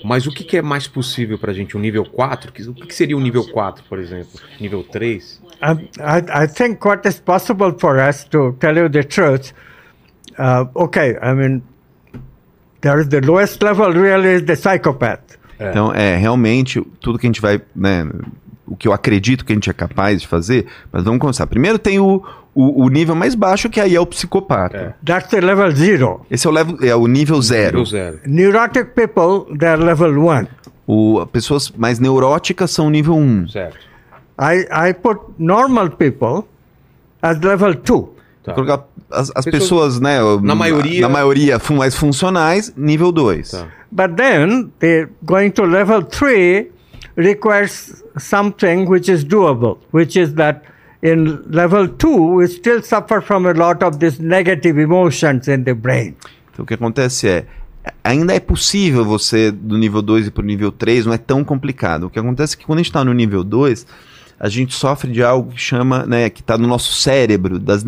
Mas 0.03 0.27
o 0.27 0.31
que, 0.31 0.43
que 0.43 0.57
é 0.57 0.61
mais 0.61 0.87
possível 0.87 1.37
pra 1.39 1.51
gente? 1.51 1.75
O 1.75 1.79
nível 1.79 2.05
4? 2.05 2.51
Que- 2.51 2.63
O 2.69 2.73
que, 2.73 2.85
que 2.87 2.93
seria 2.95 3.17
o 3.17 3.19
nível 3.19 3.43
4, 3.51 3.83
por 3.89 3.97
exemplo? 3.99 4.39
Nível 4.59 4.83
3? 4.83 5.41
Um, 5.63 5.73
I, 5.99 6.43
I 6.45 6.47
think 6.47 6.85
what 6.87 7.07
is 7.07 7.19
possible 7.19 7.73
for 7.79 7.97
us 7.97 8.23
to 8.25 8.53
tell 8.59 8.77
you 8.77 8.87
the 8.89 9.01
truth. 9.03 9.51
Uh, 10.37 10.67
okay, 10.75 11.17
I 11.21 11.33
mean, 11.33 11.63
there 12.81 12.99
is 13.01 13.07
the 13.07 13.21
lowest 13.21 13.61
level 13.63 13.91
really 13.91 14.35
is 14.35 14.43
the 14.43 14.55
psychopath. 14.55 15.37
Então, 15.59 15.91
é 15.91 16.15
realmente 16.15 16.79
tudo 17.01 17.17
que 17.17 17.25
a 17.25 17.29
gente 17.29 17.41
vai, 17.41 17.59
né, 17.75 18.07
o 18.67 18.75
que 18.75 18.87
eu 18.87 18.93
acredito 18.93 19.43
que 19.43 19.51
a 19.51 19.55
gente 19.55 19.69
é 19.71 19.73
capaz 19.73 20.21
de 20.21 20.27
fazer, 20.27 20.67
mas 20.91 21.03
vamos 21.03 21.19
começar. 21.19 21.47
Primeiro 21.47 21.79
tem 21.79 21.99
o, 21.99 22.23
o, 22.59 22.85
o 22.85 22.89
nível 22.89 23.13
mais 23.15 23.35
baixo, 23.35 23.69
que 23.69 23.79
aí 23.79 23.95
é 23.95 23.99
o 23.99 24.05
psicopata. 24.05 24.95
That's 25.05 25.29
the 25.29 25.39
level 25.41 25.69
zero. 25.75 26.25
Esse 26.31 26.47
é 26.47 26.49
o, 26.49 26.53
level, 26.53 26.77
é 26.81 26.95
o 26.95 27.05
nível 27.07 27.41
zero. 27.41 27.79
Nível 27.79 27.85
0. 27.85 28.19
Neurotic 28.25 28.93
people, 28.95 29.57
they're 29.57 29.77
level 29.83 30.17
one. 30.25 30.47
O, 30.87 31.25
pessoas 31.27 31.69
mais 31.77 31.99
neuróticas 31.99 32.71
são 32.71 32.89
nível 32.89 33.15
1. 33.15 33.47
Certo. 33.49 33.77
I, 34.39 34.89
I 34.89 34.93
put 34.93 35.19
normal 35.37 35.89
people 35.91 36.47
as 37.21 37.39
level 37.41 37.75
two. 37.75 38.13
Tá. 38.43 38.53
Colocar 38.53 38.85
as, 39.11 39.29
as 39.35 39.43
Pessoas- 39.45 39.51
pessoas, 39.95 39.99
né? 39.99 40.19
Na 40.41 40.55
maioria- 40.55 41.01
Na 41.01 41.09
maioria 41.09 41.59
fun- 41.59 41.75
mais 41.77 41.93
funcionais, 41.95 42.73
nível 42.77 43.11
2. 43.11 43.51
Tá. 43.51 43.67
But 43.91 44.15
then 44.15 44.71
the 44.79 45.07
going 45.25 45.49
to 45.51 45.63
level 45.65 46.03
three 46.03 46.71
requires 47.17 48.03
something 48.17 48.85
which 48.87 49.09
is 49.11 49.23
doable, 49.25 49.77
which 49.91 50.15
is 50.19 50.33
that 50.35 50.61
in 51.07 51.41
level 51.49 51.87
two 51.87 52.35
we 52.35 52.47
still 52.47 52.81
suffer 52.81 53.21
from 53.21 53.45
a 53.47 53.53
lot 53.53 53.83
of 53.83 53.97
these 53.99 54.21
negative 54.21 54.79
emotions 54.81 55.47
in 55.47 55.63
the 55.63 55.73
brain. 55.73 56.15
Então 56.51 56.63
o 56.63 56.65
que 56.65 56.73
acontece 56.73 57.27
é, 57.27 57.45
ainda 58.03 58.33
é 58.33 58.39
possível 58.39 59.05
você 59.05 59.51
do 59.51 59.77
nível 59.77 60.01
2 60.01 60.27
ir 60.27 60.31
para 60.31 60.43
o 60.43 60.45
nível 60.45 60.71
3, 60.71 61.05
não 61.05 61.13
é 61.13 61.17
tão 61.17 61.43
complicado. 61.43 62.07
O 62.07 62.09
que 62.09 62.19
acontece 62.19 62.55
é 62.55 62.57
que 62.57 62.65
quando 62.65 62.79
a 62.79 62.81
gente 62.81 62.89
está 62.89 63.03
no 63.03 63.13
nível 63.13 63.43
2, 63.43 63.85
a 64.39 64.49
gente 64.49 64.73
sofre 64.73 65.11
de 65.11 65.23
algo 65.23 65.51
que 65.51 65.59
chama, 65.59 66.05
né, 66.05 66.29
que 66.29 66.41
está 66.41 66.57
no 66.57 66.67
nosso 66.67 66.93
cérebro, 66.93 67.59
das 67.59 67.85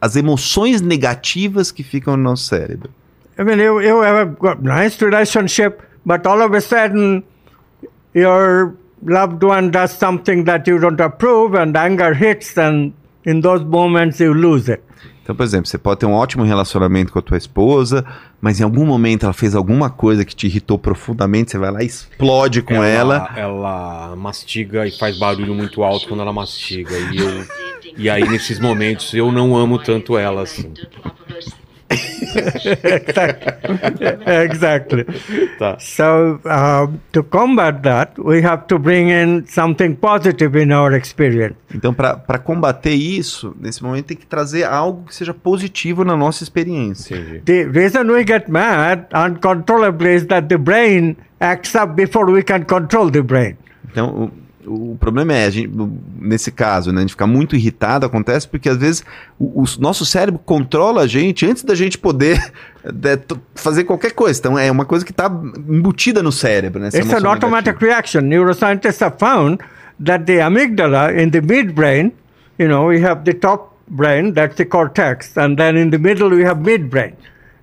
as 0.00 0.14
emoções 0.14 0.82
negativas 0.82 1.72
que 1.72 1.82
ficam 1.82 2.16
no 2.16 2.22
nosso 2.22 2.44
cérebro. 2.44 2.90
I 3.38 3.44
mean, 3.44 3.58
you, 3.58 3.80
you 3.80 4.02
have 4.02 4.36
a 4.42 4.54
nice 4.60 5.02
relationship, 5.02 5.82
but 6.04 6.26
all 6.26 6.42
of 6.42 6.54
a 6.54 6.60
sudden 6.60 7.22
your 8.14 8.74
loved 9.02 9.44
one 9.44 9.70
does 9.70 9.92
something 9.92 10.44
that 10.44 10.68
you 10.68 10.78
don't 10.78 11.00
approve 11.00 11.54
and 11.54 11.76
anger 11.76 12.14
hits 12.14 12.56
and 12.56 12.92
in 13.24 13.40
those 13.40 13.64
moments 13.64 14.20
you 14.20 14.32
lose 14.32 14.70
it. 14.70 14.82
Então, 15.22 15.34
por 15.34 15.42
exemplo, 15.42 15.66
você 15.66 15.76
pode 15.76 15.98
ter 15.98 16.06
um 16.06 16.12
ótimo 16.12 16.44
relacionamento 16.44 17.12
com 17.12 17.18
a 17.18 17.22
tua 17.22 17.36
esposa, 17.36 18.04
mas 18.40 18.60
em 18.60 18.62
algum 18.62 18.86
momento 18.86 19.24
ela 19.24 19.32
fez 19.32 19.56
alguma 19.56 19.90
coisa 19.90 20.24
que 20.24 20.36
te 20.36 20.46
irritou 20.46 20.78
profundamente, 20.78 21.50
você 21.50 21.58
vai 21.58 21.72
lá 21.72 21.82
e 21.82 21.86
explode 21.86 22.62
com 22.62 22.80
ela. 22.80 23.28
Ela 23.34 24.14
mastiga 24.14 24.86
e 24.86 24.92
faz 24.92 25.18
barulho 25.18 25.52
muito 25.52 25.82
alto 25.82 26.06
quando 26.06 26.20
ela 26.20 26.32
mastiga. 26.32 26.96
E, 26.96 27.16
eu, 27.16 27.44
e 27.98 28.08
aí, 28.08 28.22
nesses 28.28 28.60
momentos, 28.60 29.12
eu 29.14 29.32
não 29.32 29.56
amo 29.56 29.80
tanto 29.80 30.16
ela 30.16 30.42
assim. 30.42 30.72
exactly. 34.44 35.04
Tá. 35.58 35.76
So, 35.78 36.40
uh, 36.44 36.88
to 37.12 37.22
combat 37.22 37.82
that, 37.82 38.18
we 38.18 38.42
have 38.42 38.66
to 38.66 38.78
bring 38.78 39.10
in 39.10 39.46
something 39.46 39.94
positive 39.94 40.56
in 40.56 40.72
our 40.72 40.94
experience. 40.94 41.54
Então, 41.74 41.94
para 41.94 42.38
combater 42.38 42.94
isso, 42.94 43.54
nesse 43.60 43.82
momento 43.82 44.06
tem 44.06 44.16
que 44.16 44.26
trazer 44.26 44.64
algo 44.64 45.04
que 45.06 45.14
seja 45.14 45.34
positivo 45.34 46.04
na 46.04 46.16
nossa 46.16 46.42
experiência. 46.42 47.16
Entendi. 47.16 47.42
The 47.44 47.64
reason 47.64 48.10
we 48.10 48.24
get 48.26 48.48
mad 48.48 49.06
uncontrollably 49.14 50.14
is 50.14 50.26
that 50.26 50.48
the 50.48 50.58
brain 50.58 51.16
acts 51.40 51.74
up 51.74 51.94
before 51.94 52.30
we 52.30 52.42
can 52.42 52.64
control 52.64 53.10
the 53.10 53.22
brain. 53.22 53.56
Então, 53.90 54.24
o, 54.24 54.45
o 54.66 54.96
problema 54.98 55.32
é, 55.32 55.50
gente, 55.50 55.70
nesse 56.20 56.50
caso, 56.50 56.92
né, 56.92 56.98
a 56.98 57.00
gente 57.02 57.10
ficar 57.10 57.26
muito 57.26 57.54
irritado, 57.56 58.04
acontece 58.04 58.48
porque 58.48 58.68
às 58.68 58.76
vezes 58.76 59.04
o, 59.38 59.62
o 59.62 59.64
nosso 59.78 60.04
cérebro 60.04 60.40
controla 60.44 61.02
a 61.02 61.06
gente 61.06 61.46
antes 61.46 61.62
da 61.62 61.74
gente 61.74 61.96
poder 61.96 62.38
né, 62.84 63.16
t- 63.18 63.36
fazer 63.54 63.84
qualquer 63.84 64.12
coisa. 64.12 64.38
Então, 64.38 64.58
é 64.58 64.70
uma 64.70 64.84
coisa 64.84 65.04
que 65.04 65.12
está 65.12 65.26
embutida 65.68 66.22
no 66.22 66.32
cérebro. 66.32 66.80
Né, 66.80 66.88
It's 66.88 67.12
an 67.12 67.26
automatic 67.28 67.74
negativa. 67.74 67.92
reaction. 67.92 68.20
Neuroscientists 68.22 69.00
have 69.00 69.16
found 69.18 69.58
that 70.04 70.24
the 70.24 70.40
amygdala 70.40 71.12
in 71.16 71.30
the 71.30 71.40
midbrain, 71.40 72.12
you 72.58 72.68
know, 72.68 72.88
we 72.88 73.00
have 73.00 73.24
the 73.24 73.34
top 73.34 73.76
brain, 73.88 74.32
that's 74.32 74.56
the 74.56 74.64
cortex, 74.64 75.36
and 75.36 75.56
then 75.56 75.76
in 75.76 75.90
the 75.90 75.98
middle 75.98 76.30
we 76.30 76.44
have 76.44 76.58
midbrain. 76.58 77.14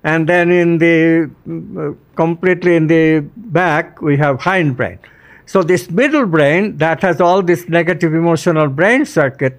And 0.02 0.26
then 0.26 0.50
in 0.50 0.78
the 0.78 1.30
mm, 1.48 1.92
uh, 1.92 1.94
completely 2.14 2.76
in 2.76 2.86
the 2.88 3.24
back 3.36 4.00
we 4.02 4.16
have 4.18 4.38
hindbrain. 4.38 4.98
So 5.46 5.62
this 5.62 5.88
middle 5.90 6.26
brain 6.26 6.76
that 6.78 7.04
has 7.06 7.20
all 7.20 7.42
this 7.42 7.68
negative 7.68 8.14
emotional 8.16 8.68
brain 8.68 9.04
circuit, 9.04 9.56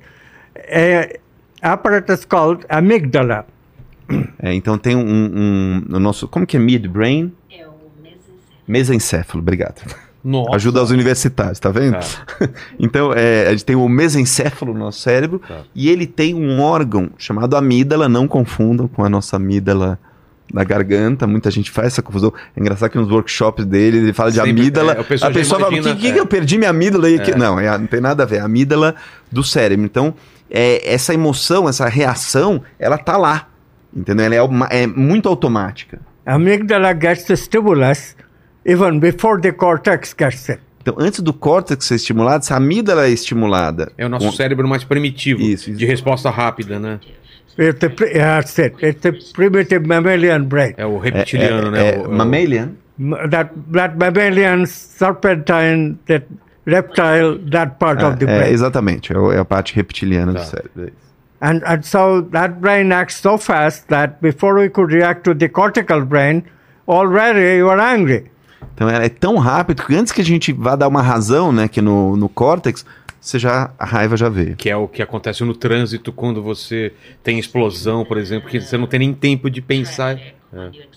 a 0.69 1.19
apparatus 1.61 2.25
called 2.25 2.65
amygdala. 2.69 3.45
É, 4.41 4.53
então 4.53 4.77
tem 4.77 4.95
um, 4.95 5.01
um- 5.01 5.95
o 5.95 5.99
nosso, 5.99 6.27
como 6.27 6.45
que 6.45 6.55
é 6.57 6.59
midbrain? 6.59 7.33
É 7.51 7.65
o 7.65 7.71
mesencéfalo. 8.03 8.37
Mesencéfalo, 8.67 9.41
obrigado. 9.41 9.81
Nossa. 10.23 10.55
Ajuda 10.55 10.79
aos 10.79 10.91
universitários, 10.91 11.59
tá 11.59 11.69
vendo? 11.71 11.97
então, 12.79 13.11
é, 13.13 13.47
a 13.47 13.51
gente 13.51 13.65
tem 13.65 13.75
o 13.75 13.87
mesencéfalo 13.89 14.73
no 14.73 14.79
nosso 14.79 14.99
cérebro 14.99 15.39
Tá. 15.39 15.61
e 15.73 15.89
ele 15.89 16.05
tem 16.05 16.35
um 16.35 16.61
órgão 16.61 17.09
chamado 17.17 17.55
amígdala, 17.55 18.07
não 18.09 18.27
confundam 18.27 18.87
com 18.87 19.03
a 19.03 19.09
nossa 19.09 19.37
amígdala 19.37 19.97
da 20.53 20.63
garganta, 20.63 21.25
muita 21.27 21.49
gente 21.51 21.71
faz 21.71 21.87
essa 21.87 22.01
confusão. 22.01 22.31
É 22.55 22.59
engraçado 22.59 22.89
que 22.91 22.97
nos 22.97 23.09
workshops 23.09 23.65
dele 23.65 23.97
ele 23.97 24.13
fala 24.13 24.29
de 24.31 24.35
Sempre, 24.37 24.51
amígdala, 24.51 24.93
é, 24.93 24.97
o 24.97 25.01
a 25.01 25.03
pessoa 25.03 25.59
fala, 25.59 25.73
imagina, 25.73 25.95
que, 25.95 26.07
é. 26.07 26.13
que 26.13 26.19
eu 26.19 26.25
perdi 26.25 26.57
minha 26.57 26.69
amígdala 26.69 27.07
aí? 27.07 27.19
Que- 27.19 27.35
Não, 27.35 27.59
é, 27.59 27.77
não 27.77 27.87
tem 27.87 27.99
nada 27.99 28.23
a 28.23 28.25
ver, 28.25 28.37
é 28.37 28.39
a 28.39 28.45
amígdala 28.45 28.95
do 29.31 29.43
cérebro. 29.43 29.83
Então, 29.85 30.13
é, 30.49 30.93
essa 30.93 31.13
emoção, 31.13 31.67
essa 31.67 31.87
reação, 31.87 32.61
ela 32.79 32.97
tá 32.97 33.17
lá, 33.17 33.47
entendeu? 33.95 34.25
Ela 34.25 34.35
é, 34.35 34.41
uma- 34.41 34.67
é 34.67 34.85
muito 34.87 35.27
automática. 35.27 35.99
Amygdala 36.25 36.93
gets 36.99 37.23
the 37.25 37.35
stimulus 37.35 38.15
even 38.65 38.99
before 38.99 39.39
the 39.41 39.51
cortex 39.51 40.15
gets 40.17 40.49
it. 40.49 40.61
Então, 40.81 40.95
antes 40.99 41.19
do 41.21 41.33
córtex 41.33 41.83
ser 41.85 41.95
estimulado, 41.95 42.43
essa 42.43 42.55
amígdala 42.55 43.07
é 43.07 43.09
estimulada. 43.09 43.91
É 43.97 44.05
o 44.05 44.09
nosso 44.09 44.27
Com- 44.27 44.31
cérebro 44.31 44.67
mais 44.67 44.83
primitivo, 44.83 45.41
Isso, 45.41 45.71
isso. 45.71 45.79
de 45.79 45.83
resposta 45.85 46.29
rápida, 46.29 46.79
né? 46.79 46.99
It's 47.57 47.79
the, 47.79 47.89
pri- 47.89 48.13
that's 48.13 48.59
it. 48.59 48.75
It's 48.81 49.01
the 49.01 49.13
primitive 49.33 49.85
mammalian 49.87 50.43
brain. 50.45 50.73
É 50.77 50.85
o 50.85 50.97
reptiliano, 50.97 51.71
né? 51.71 51.95
é, 51.95 51.99
O- 51.99 52.09
o- 52.09 52.11
mammalian. 52.13 52.71
That 53.31 53.51
that 53.73 53.97
mammalian 53.97 54.65
serpentine, 54.65 55.97
that 56.07 56.25
reptile, 56.65 57.37
that 57.51 57.75
part 57.79 58.03
of 58.03 58.17
the 58.17 58.25
É, 58.25 58.35
é, 58.35 58.39
brain. 58.39 58.53
exatamente, 58.53 59.13
é, 59.13 59.17
o- 59.17 59.31
é 59.31 59.39
a 59.39 59.45
parte 59.45 59.75
reptiliana 59.75 60.33
Tá. 60.33 60.39
do 60.39 60.45
cérebro. 60.45 60.87
é. 60.87 60.91
And 61.41 61.61
and 61.65 61.81
so 61.83 62.21
that 62.31 62.55
brain 62.59 62.91
acts 62.91 63.17
so 63.17 63.37
fast 63.37 63.85
that 63.87 64.15
before 64.21 64.59
we 64.59 64.69
could 64.69 64.93
react 64.93 65.23
to 65.23 65.35
the 65.35 65.47
cortical 65.49 66.03
brain, 66.05 66.43
already 66.87 67.57
you 67.57 67.69
are 67.69 67.79
angry. 67.81 68.25
Então 68.73 68.89
ela 68.89 69.03
é 69.05 69.09
tão 69.09 69.37
rápido 69.37 69.83
que 69.85 69.95
antes 69.95 70.11
que 70.11 70.21
a 70.21 70.25
gente 70.25 70.51
vá 70.53 70.75
dar 70.75 70.87
uma 70.87 71.01
razão, 71.01 71.51
né, 71.51 71.67
que 71.67 71.81
no, 71.81 72.15
no 72.17 72.27
córtex, 72.27 72.85
você 73.25 73.39
já, 73.39 73.71
a 73.79 73.85
raiva 73.85 74.15
já 74.15 74.29
veio. 74.29 74.55
Que 74.55 74.69
é 74.69 74.77
o 74.77 74.87
que 74.87 75.01
acontece 75.01 75.43
no 75.43 75.55
trânsito 75.55 76.13
quando 76.13 76.43
você 76.43 76.93
tem 77.23 77.39
explosão, 77.39 78.05
por 78.05 78.19
exemplo, 78.19 78.47
que 78.47 78.61
você 78.61 78.77
não 78.77 78.85
tem 78.85 78.99
nem 78.99 79.13
tempo 79.15 79.49
de 79.49 79.63
pensar. 79.63 80.19
Right? 80.53 80.87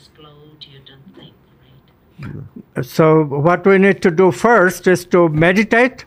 So 2.82 3.24
what 3.30 3.66
we 3.66 3.78
need 3.78 4.00
to 4.00 4.10
do 4.10 4.30
first 4.30 4.86
is 4.86 5.06
to 5.06 5.30
meditate 5.30 6.04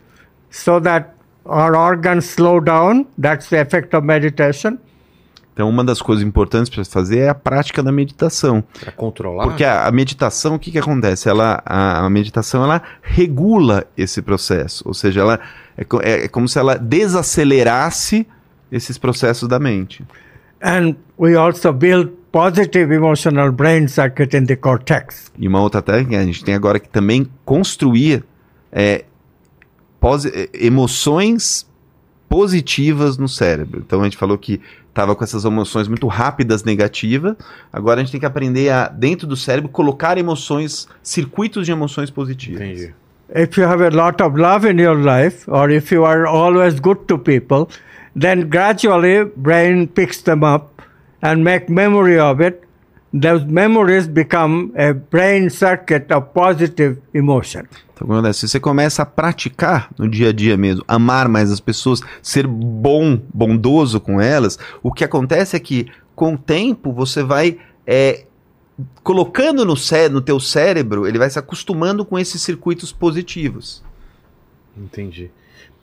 so 0.48 0.80
that 0.80 1.10
our 1.44 1.74
organs 1.74 2.26
slow 2.26 2.60
down. 2.60 3.06
That's 3.20 3.48
the 3.48 3.60
effect 3.60 3.96
of 3.96 4.06
meditation. 4.06 4.78
Então 5.52 5.68
uma 5.68 5.82
das 5.82 6.00
coisas 6.00 6.24
importantes 6.24 6.70
para 6.70 6.84
fazer 6.84 7.18
é 7.18 7.28
a 7.30 7.34
prática 7.34 7.82
da 7.82 7.90
meditação. 7.90 8.62
Pra 8.80 8.92
controlar. 8.92 9.44
Porque 9.44 9.64
a, 9.64 9.86
a 9.86 9.90
meditação, 9.90 10.54
o 10.54 10.58
que, 10.58 10.70
que 10.70 10.78
acontece? 10.78 11.28
Ela, 11.28 11.60
a, 11.66 12.06
a 12.06 12.10
meditação, 12.10 12.62
ela 12.62 12.80
regula 13.02 13.84
esse 13.96 14.22
processo. 14.22 14.84
Ou 14.86 14.94
seja, 14.94 15.20
ela 15.20 15.40
é, 15.76 15.84
é- 16.02 16.24
é 16.24 16.28
como 16.28 16.48
se 16.48 16.58
ela 16.58 16.76
desacelerasse 16.76 18.26
esses 18.70 18.98
processos 18.98 19.48
da 19.48 19.58
mente. 19.58 20.04
And 20.62 20.94
we 21.18 21.36
also 21.36 21.72
build 21.72 22.12
positive 22.30 22.94
emotional 22.94 23.52
brain 23.52 23.88
circuit 23.88 24.34
in 24.36 24.46
the 24.46 24.56
cortex. 24.56 25.30
E 25.38 25.46
uma 25.46 25.60
outra 25.60 25.82
técnica, 25.82 26.18
a 26.20 26.24
gente 26.24 26.42
tem 26.44 26.54
agora 26.54 26.80
que 26.80 26.88
também 26.88 27.28
construir 27.44 28.24
é, 28.72 29.04
é, 30.34 30.48
emoções 30.54 31.66
positivas 32.28 33.18
no 33.18 33.28
cérebro. 33.28 33.82
Então 33.86 34.00
a 34.00 34.04
gente 34.04 34.16
falou 34.16 34.38
que 34.38 34.60
estava 34.88 35.14
com 35.14 35.22
essas 35.22 35.44
emoções 35.44 35.86
muito 35.88 36.06
rápidas 36.06 36.64
negativas. 36.64 37.36
Agora 37.70 38.00
a 38.00 38.02
gente 38.02 38.12
tem 38.12 38.20
que 38.20 38.26
aprender 38.26 38.70
a, 38.70 38.88
dentro 38.88 39.26
do 39.26 39.36
cérebro, 39.36 39.68
colocar 39.70 40.16
emoções, 40.16 40.88
circuitos 41.02 41.66
de 41.66 41.72
emoções 41.72 42.10
positivas. 42.10 42.62
Entendi. 42.62 42.94
If 43.34 43.56
you 43.56 43.64
have 43.64 43.80
a 43.80 43.90
lot 43.90 44.20
of 44.20 44.36
love 44.36 44.66
in 44.66 44.78
your 44.78 44.96
life, 44.96 45.48
or 45.48 45.70
if 45.70 45.90
you 45.90 46.04
are 46.04 46.26
always 46.26 46.78
good 46.78 47.06
to 47.08 47.16
people, 47.16 47.68
then 48.14 48.50
gradually 48.50 49.24
brain 49.24 49.88
picks 49.88 50.20
them 50.22 50.44
up 50.44 50.82
and 51.22 51.42
make 51.42 51.70
memory 51.70 52.18
of 52.18 52.42
it. 52.42 52.62
Those 53.14 53.44
memories 53.46 54.06
become 54.06 54.72
a 54.76 54.92
brain 54.92 55.48
circuit 55.50 56.10
of 56.12 56.34
positive 56.34 57.00
emotion. 57.14 57.66
Então, 57.94 58.32
se 58.32 58.48
você 58.48 58.60
começa 58.60 59.02
a 59.02 59.06
praticar 59.06 59.90
no 59.98 60.08
dia 60.08 60.30
a 60.30 60.32
dia 60.32 60.56
mesmo, 60.56 60.84
amar 60.88 61.28
mais 61.28 61.50
as 61.50 61.60
pessoas, 61.60 62.00
ser 62.20 62.46
bom, 62.46 63.18
bondoso 63.32 64.00
com 64.00 64.20
elas, 64.20 64.58
o 64.82 64.92
que 64.92 65.04
acontece 65.04 65.56
é 65.56 65.60
que, 65.60 65.86
com 66.14 66.34
o 66.34 66.38
tempo, 66.38 66.92
você 66.92 67.22
vai 67.22 67.58
é, 67.86 68.24
colocando 69.02 69.64
no, 69.64 69.76
cé 69.76 70.08
no 70.08 70.20
teu 70.20 70.38
cérebro, 70.40 71.06
ele 71.06 71.18
vai 71.18 71.28
se 71.30 71.38
acostumando 71.38 72.04
com 72.04 72.18
esses 72.18 72.40
circuitos 72.42 72.92
positivos. 72.92 73.82
Entendi. 74.76 75.30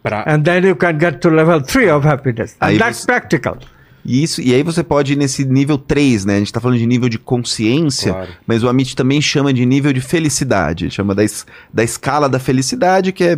Pra... 0.01 0.23
And 0.27 0.41
then 0.41 0.65
you 0.65 0.75
can 0.75 0.97
get 0.99 1.19
to 1.19 1.29
level 1.29 1.61
three 1.61 1.89
of 1.89 2.07
happiness. 2.07 2.53
And 2.59 2.67
Aí 2.67 2.77
that's 2.77 2.99
você- 2.99 3.05
practical. 3.05 3.57
E, 4.05 4.23
isso, 4.23 4.41
e 4.41 4.53
aí 4.55 4.63
você 4.63 4.81
pode 4.81 5.11
ir 5.13 5.15
nesse 5.17 5.43
nível 5.43 5.77
3, 5.77 6.23
né? 6.23 6.35
A 6.35 6.37
gente 6.37 6.47
está 6.47 6.61
falando 6.61 6.77
de 6.79 6.85
nível 6.87 7.09
de 7.09 7.19
consciência, 7.19 8.13
Claro. 8.13 8.29
mas 8.47 8.63
o 8.63 8.69
Amit 8.69 8.95
também 8.95 9.21
chama 9.21 9.53
de 9.53 9.65
nível 9.65 9.91
de 9.91 9.99
felicidade. 9.99 10.85
Ele 10.85 10.91
chama 10.91 11.13
da, 11.13 11.23
es- 11.23 11.45
da 11.71 11.83
escala 11.83 12.29
da 12.29 12.39
felicidade, 12.39 13.11
que 13.11 13.23
é, 13.25 13.37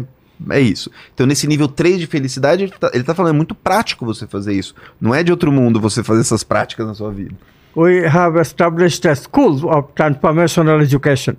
é 0.52 0.62
isso. 0.62 0.92
Então, 1.14 1.26
nesse 1.26 1.48
nível 1.48 1.68
3 1.68 2.00
de 2.00 2.06
felicidade, 2.06 2.64
ele 2.64 2.72
tá, 2.80 2.92
ele 2.94 3.04
tá 3.04 3.16
falando, 3.16 3.34
é 3.34 3.38
muito 3.38 3.56
prático 3.56 4.06
você 4.06 4.28
fazer 4.28 4.54
isso. 4.54 4.76
Não 5.02 5.16
é 5.16 5.24
de 5.24 5.32
outro 5.32 5.52
mundo 5.52 5.82
você 5.82 6.04
fazer 6.04 6.22
essas 6.22 6.44
práticas 6.44 6.86
na 6.86 6.94
sua 6.94 7.12
vida. 7.12 7.36
We 7.76 8.04
have 8.04 8.36
established 8.36 9.06
a 9.06 9.16
school 9.16 9.70
of 9.70 9.96
transformational 9.96 10.82
education, 10.82 11.38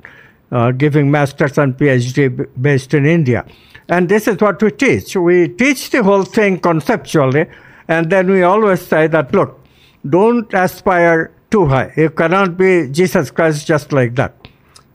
uh, 0.50 0.72
giving 0.72 1.10
masters 1.10 1.58
and 1.58 1.76
PhD 1.76 2.48
based 2.60 2.94
in 2.94 3.06
India. 3.06 3.44
And 3.88 4.08
this 4.08 4.26
is 4.26 4.40
what 4.40 4.62
we 4.62 4.70
teach. 4.70 5.16
We 5.16 5.48
teach 5.48 5.90
the 5.90 6.02
whole 6.02 6.24
thing 6.24 6.58
conceptually, 6.58 7.46
and 7.88 8.08
then 8.10 8.30
we 8.30 8.42
always 8.42 8.80
say 8.80 9.08
that 9.08 9.34
look, 9.34 9.60
don't 10.08 10.52
aspire 10.54 11.30
too 11.50 11.66
high. 11.66 11.92
You 11.96 12.10
cannot 12.10 12.56
be 12.56 12.88
Jesus 12.88 13.30
Christ 13.30 13.66
just 13.66 13.92
like 13.92 14.14
that. 14.14 14.32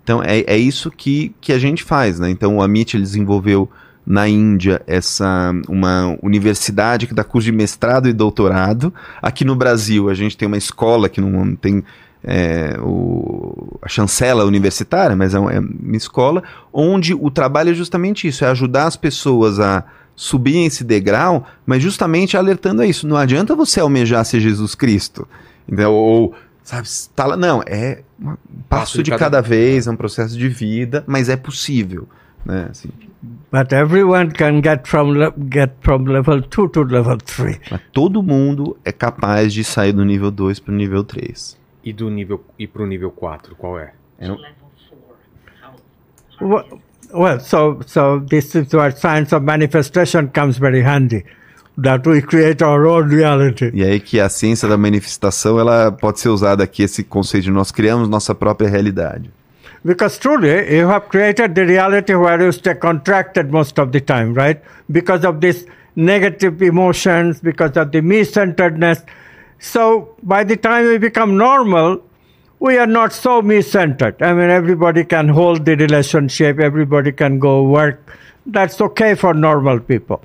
Então, 0.04 0.24
é, 0.24 0.40
é 0.48 0.58
isso 0.58 0.90
que, 0.90 1.36
que 1.42 1.52
a 1.52 1.60
gente 1.60 1.84
faz, 1.84 2.18
né? 2.18 2.30
Então, 2.30 2.56
o 2.56 2.62
Amit 2.62 2.96
ele 2.96 3.04
desenvolveu 3.04 3.70
na 4.10 4.26
Índia 4.28 4.82
essa 4.88 5.52
uma 5.68 6.18
universidade 6.24 7.06
que 7.08 7.14
dá 7.14 7.26
curso 7.26 7.46
de 7.46 7.52
mestrado 7.52 8.08
e 8.08 8.14
doutorado. 8.14 8.94
Aqui 9.22 9.44
no 9.44 9.54
Brasil, 9.54 10.10
a 10.10 10.14
gente 10.14 10.38
tem 10.38 10.48
uma 10.48 10.58
escola 10.58 11.10
que 11.10 11.20
não 11.20 11.54
tem 11.56 11.84
é, 12.24 12.78
o, 12.82 13.78
a 13.82 13.90
chancela 13.90 14.46
universitária, 14.46 15.16
mas 15.16 15.34
é, 15.34 15.40
um- 15.40 15.50
é 15.50 15.60
uma 15.60 15.98
escola 15.98 16.42
onde 16.72 17.14
o 17.14 17.30
trabalho 17.30 17.72
é 17.72 17.74
justamente 17.74 18.28
isso, 18.28 18.46
é 18.46 18.48
ajudar 18.48 18.86
as 18.86 18.96
pessoas 18.96 19.60
a 19.60 19.84
subirem 20.16 20.66
esse 20.66 20.84
degrau, 20.84 21.46
mas 21.66 21.84
justamente 21.84 22.36
alertando 22.38 22.82
a 22.82 22.88
isso. 22.88 23.06
Não 23.08 23.18
adianta 23.18 23.56
você 23.56 23.80
almejar 23.82 24.24
ser 24.26 24.40
Jesus 24.40 24.74
Cristo. 24.74 25.28
Entendeu? 25.68 25.92
Ou, 25.94 26.34
sabe, 26.64 26.88
tá 27.14 27.26
lá. 27.26 27.38
Não, 27.38 27.62
é 27.68 28.02
um 28.20 28.36
passo, 28.70 29.04
de, 29.04 29.12
cada... 29.12 29.42
vez, 29.42 29.86
é 29.86 29.92
um 29.92 29.96
processo 29.98 30.38
de 30.38 30.48
vida, 30.48 31.04
mas 31.06 31.30
é 31.30 31.36
possível. 31.36 32.08
Né? 32.46 32.68
Assim, 32.72 32.90
But 33.52 33.72
everyone 33.72 34.32
can 34.32 34.60
get 34.62 34.86
from 34.88 35.14
get 35.50 35.76
from 35.80 36.06
level 36.06 36.42
two 36.42 36.68
to 36.70 36.84
level 36.84 37.18
three. 37.24 37.58
mas 37.72 37.80
todo 37.94 38.22
mundo 38.22 38.76
é 38.84 38.92
capaz 38.92 39.54
de 39.54 39.64
sair 39.64 39.94
do 39.94 40.04
nível 40.04 40.30
2 40.32 40.60
para 40.60 40.74
o 40.74 40.76
nível 40.76 41.04
3. 41.04 41.58
E 41.84 41.94
do 41.94 42.10
nível 42.10 42.44
e 42.60 42.68
pro 42.68 42.86
nível 42.86 43.10
4, 43.10 43.56
qual 43.56 43.80
é? 43.80 43.94
É, 44.20 44.28
não- 44.28 44.38
Well, 46.42 46.66
well, 47.14 47.40
so 47.40 47.80
so 47.86 48.20
this 48.30 48.54
is 48.54 48.72
where 48.74 48.92
science 48.92 49.34
of 49.34 49.44
manifestation 49.46 50.28
comes 50.28 50.58
very 50.58 50.82
handy. 50.84 51.24
That 51.82 52.08
we 52.10 52.22
create 52.24 52.64
our 52.64 52.86
own 52.88 53.08
reality. 53.10 53.70
E 53.74 53.84
aí 53.84 54.00
que 54.00 54.20
a 54.20 54.28
ciência 54.30 54.68
da 54.68 54.78
manifestação 54.78 55.60
ela 55.60 55.92
pode 55.92 56.20
ser 56.20 56.30
usada 56.30 56.64
aqui, 56.64 56.82
esse 56.84 57.04
conceito 57.04 57.46
de 57.46 57.52
nós 57.52 57.72
criamos 57.72 58.10
nossa 58.10 58.34
própria 58.34 58.68
realidade. 58.68 59.30
Because 59.88 60.18
truly, 60.18 60.76
you 60.76 60.86
have 60.90 61.08
created 61.08 61.56
the 61.56 61.66
reality 61.66 62.14
where 62.14 62.42
you 62.42 62.52
stay 62.52 62.76
contracted 62.76 63.54
most 63.54 63.80
of 63.80 63.94
the 63.94 64.02
time, 64.02 64.34
right? 64.34 64.62
Because 64.92 65.24
of 65.24 65.40
these 65.40 65.66
negative 65.96 66.62
emotions, 66.62 67.40
because 67.40 67.78
of 67.78 67.94
the 67.94 68.02
me 68.02 68.26
centeredness. 68.26 69.02
So 69.60 70.14
by 70.22 70.44
the 70.44 70.58
time 70.58 70.88
we 70.88 70.98
become 70.98 71.38
normal, 71.38 72.04
we 72.60 72.78
are 72.78 72.92
not 73.00 73.14
so 73.14 73.42
me 73.42 73.62
centered. 73.62 74.22
I 74.22 74.34
mean, 74.34 74.50
everybody 74.50 75.06
can 75.06 75.30
hold 75.30 75.64
the 75.64 75.78
relationship, 75.78 76.60
everybody 76.60 77.14
can 77.14 77.40
go 77.40 77.64
work. 77.64 78.14
That's 78.46 78.82
okay 78.82 79.16
for 79.16 79.34
normal 79.34 79.80
people. 79.80 80.20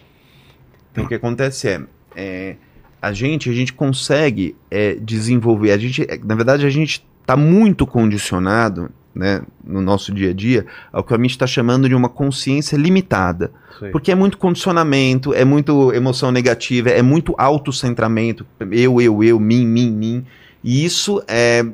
Então 0.91 1.05
o 1.05 1.09
que 1.09 1.15
acontece 1.15 1.69
é, 1.69 1.81
é, 2.17 2.57
a 3.01 3.13
gente 3.13 3.49
a 3.49 3.53
gente 3.53 3.73
consegue 3.73 4.57
é, 4.69 4.97
desenvolver, 4.97 5.71
a 5.71 5.79
gente 5.79 6.05
na 6.25 6.35
verdade 6.35 6.67
a 6.67 6.71
gente 6.71 7.07
está 7.21 7.37
muito 7.37 7.87
condicionado, 7.87 8.91
né, 9.15 9.43
no 9.65 9.81
nosso 9.81 10.13
dia 10.13 10.31
a 10.31 10.33
dia, 10.33 10.67
ao 10.93 11.05
que 11.05 11.13
a 11.13 11.17
gente 11.17 11.31
está 11.31 11.47
chamando 11.47 11.89
de 11.89 11.95
uma 11.95 12.09
consciência 12.09 12.77
limitada. 12.77 13.53
Sei. 13.79 13.91
Porque 13.91 14.11
é 14.11 14.15
muito 14.15 14.39
condicionamento, 14.39 15.35
é 15.35 15.45
muito 15.45 15.93
emoção 15.93 16.33
negativa, 16.33 16.91
é 16.91 17.03
muito 17.03 17.35
autocentramento, 17.37 18.47
eu, 18.71 19.01
eu, 19.01 19.23
eu, 19.23 19.41
mim, 19.41 19.67
mim, 19.67 19.91
mim. 19.91 20.27
E 20.65 20.85
isso 20.85 21.23
é, 21.29 21.65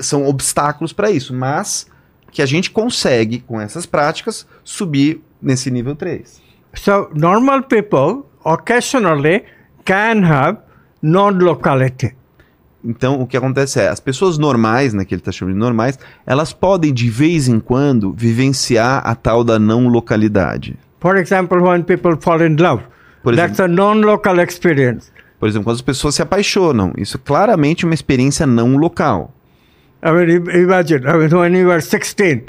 são 0.00 0.26
obstáculos 0.26 0.92
para 0.92 1.10
isso, 1.10 1.34
mas 1.34 1.86
que 2.32 2.42
a 2.42 2.46
gente 2.46 2.70
consegue, 2.70 3.40
com 3.40 3.60
essas 3.60 3.86
práticas, 3.86 4.46
subir 4.64 5.20
nesse 5.40 5.70
nível 5.70 5.96
3. 5.96 6.40
So 6.74 7.10
normal 7.14 7.64
people 7.64 8.24
occasionally 8.44 9.44
can 9.84 10.24
have 10.24 10.58
non-locality. 11.02 12.14
Então, 12.84 13.20
o 13.20 13.26
que 13.26 13.36
acontece 13.36 13.78
é, 13.80 13.88
as 13.88 14.00
pessoas 14.00 14.38
normais, 14.38 14.94
né, 14.94 15.04
que 15.04 15.14
ele 15.14 15.20
está 15.20 15.30
chamando 15.30 15.54
de 15.54 15.60
normais, 15.60 15.98
elas 16.26 16.52
podem, 16.52 16.92
de 16.94 17.10
vez 17.10 17.46
em 17.48 17.60
quando, 17.60 18.12
vivenciar 18.16 19.02
a 19.04 19.14
tal 19.14 19.44
da 19.44 19.58
não 19.58 19.86
localidade. 19.88 20.76
For 21.00 21.16
example, 21.18 21.58
when 21.62 21.82
people 21.82 22.16
fall 22.20 22.40
in 22.42 22.56
love, 22.56 22.82
Por 23.22 23.34
that's 23.36 23.58
exemplo, 23.60 23.64
a 23.64 23.76
non-local 23.86 24.40
experience. 24.40 25.10
por 25.38 25.48
exemplo, 25.48 25.64
quando 25.66 25.76
as 25.76 25.82
pessoas 25.82 26.14
se 26.14 26.22
apaixonam, 26.22 26.92
isso 26.96 27.16
é 27.18 27.20
claramente 27.22 27.84
uma 27.84 27.94
experiência 27.94 28.46
não 28.46 28.76
local. 28.76 29.34
I 30.02 30.10
mean, 30.12 30.30
im- 30.36 30.62
imagine, 30.62 31.04
I 31.06 31.12
mean, 31.18 31.34
when 31.34 31.54
you 31.56 31.68
were 31.68 31.80
16, 31.82 32.44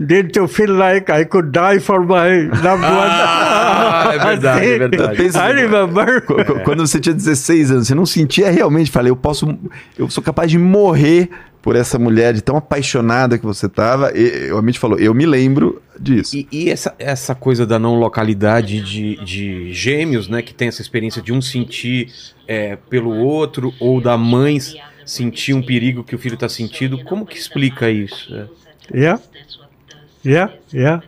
did 0.00 0.34
you 0.36 0.48
feel 0.48 0.72
like 0.76 1.10
I 1.12 1.24
could 1.24 1.50
die 1.52 1.78
for 1.78 2.00
my 2.00 2.48
loved 2.62 2.82
one? 2.84 3.47
Ah, 3.78 4.10
é 4.14 4.18
verdade, 4.18 4.66
é 4.66 4.78
verdade. 4.78 5.16
Pensa- 5.16 5.50
I 5.50 5.54
remember. 5.54 6.22
Qu- 6.24 6.44
qu- 6.44 6.60
Quando 6.64 6.86
você 6.86 6.98
tinha 7.00 7.14
16 7.14 7.70
anos, 7.70 7.86
você 7.86 7.94
não 7.94 8.06
sentia 8.06 8.50
realmente, 8.50 8.90
falei, 8.90 9.10
eu 9.10 9.16
posso, 9.16 9.56
eu 9.98 10.08
sou 10.10 10.22
capaz 10.22 10.50
de 10.50 10.58
morrer 10.58 11.28
por 11.62 11.74
essa 11.76 11.98
mulher, 11.98 12.32
de 12.32 12.40
tão 12.40 12.56
apaixonada 12.56 13.36
que 13.36 13.44
você 13.44 13.66
estava. 13.66 14.10
E 14.16 14.50
o 14.52 14.58
Amit 14.58 14.78
falou, 14.78 14.98
eu 14.98 15.12
me 15.12 15.26
lembro 15.26 15.82
disso. 15.98 16.36
E, 16.36 16.46
e 16.50 16.70
essa, 16.70 16.94
essa 16.98 17.34
coisa 17.34 17.66
da 17.66 17.78
não 17.78 17.94
localidade 17.96 18.80
de, 18.80 19.16
de 19.24 19.72
gêmeos, 19.72 20.28
né? 20.28 20.40
Que 20.40 20.54
tem 20.54 20.68
essa 20.68 20.80
experiência 20.82 21.20
de 21.20 21.32
um 21.32 21.42
sentir 21.42 22.10
é, 22.46 22.76
pelo 22.88 23.10
outro, 23.14 23.74
ou 23.80 24.00
da 24.00 24.16
mãe 24.16 24.58
sentir 25.04 25.52
um 25.54 25.62
perigo 25.62 26.04
que 26.04 26.14
o 26.14 26.18
filho 26.18 26.34
está 26.34 26.48
sentindo. 26.48 27.02
Como 27.04 27.26
que 27.26 27.36
explica 27.36 27.90
isso? 27.90 28.34
É. 28.34 28.46
Yeah, 28.96 29.20
yeah, 30.24 30.52
yeah, 30.72 31.02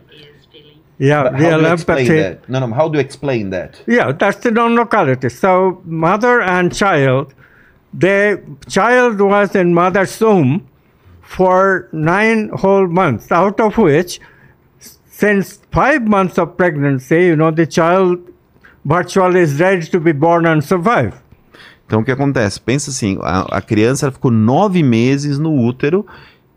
yeah. 1.01 1.23
But 1.23 1.33
how 1.33 1.57
do 1.57 1.63
you 1.63 1.73
explain 1.73 1.99
empathy. 1.99 2.19
that? 2.21 2.49
No, 2.49 2.59
no, 2.59 2.73
how 2.73 2.87
do 2.87 2.97
you 2.97 3.03
explain 3.03 3.49
that? 3.49 3.81
Yeah, 3.87 4.11
that's 4.11 4.37
the 4.37 4.51
non-locality. 4.51 5.29
So 5.29 5.81
mother 5.85 6.41
and 6.41 6.73
child, 6.73 7.33
the 7.93 8.41
child 8.69 9.19
was 9.19 9.55
in 9.55 9.73
mother's 9.73 10.19
womb 10.21 10.67
for 11.21 11.89
nine 11.91 12.49
whole 12.49 12.87
months, 12.87 13.31
out 13.31 13.59
of 13.59 13.77
which, 13.77 14.19
since 15.09 15.59
five 15.71 16.07
months 16.07 16.37
of 16.37 16.55
pregnancy, 16.55 17.25
you 17.25 17.35
know, 17.35 17.51
the 17.51 17.65
child 17.65 18.19
virtually 18.85 19.41
is 19.41 19.59
ready 19.59 19.85
to 19.87 19.99
be 19.99 20.11
born 20.11 20.45
and 20.45 20.63
survive. 20.63 21.15
Então 21.85 21.99
o 21.99 22.05
que 22.05 22.11
acontece? 22.11 22.57
Pensa 22.59 22.89
assim, 22.89 23.17
a, 23.21 23.57
a 23.57 23.61
criança 23.61 24.11
ficou 24.11 24.31
nove 24.31 24.81
meses 24.81 25.37
no 25.37 25.51
útero 25.51 26.05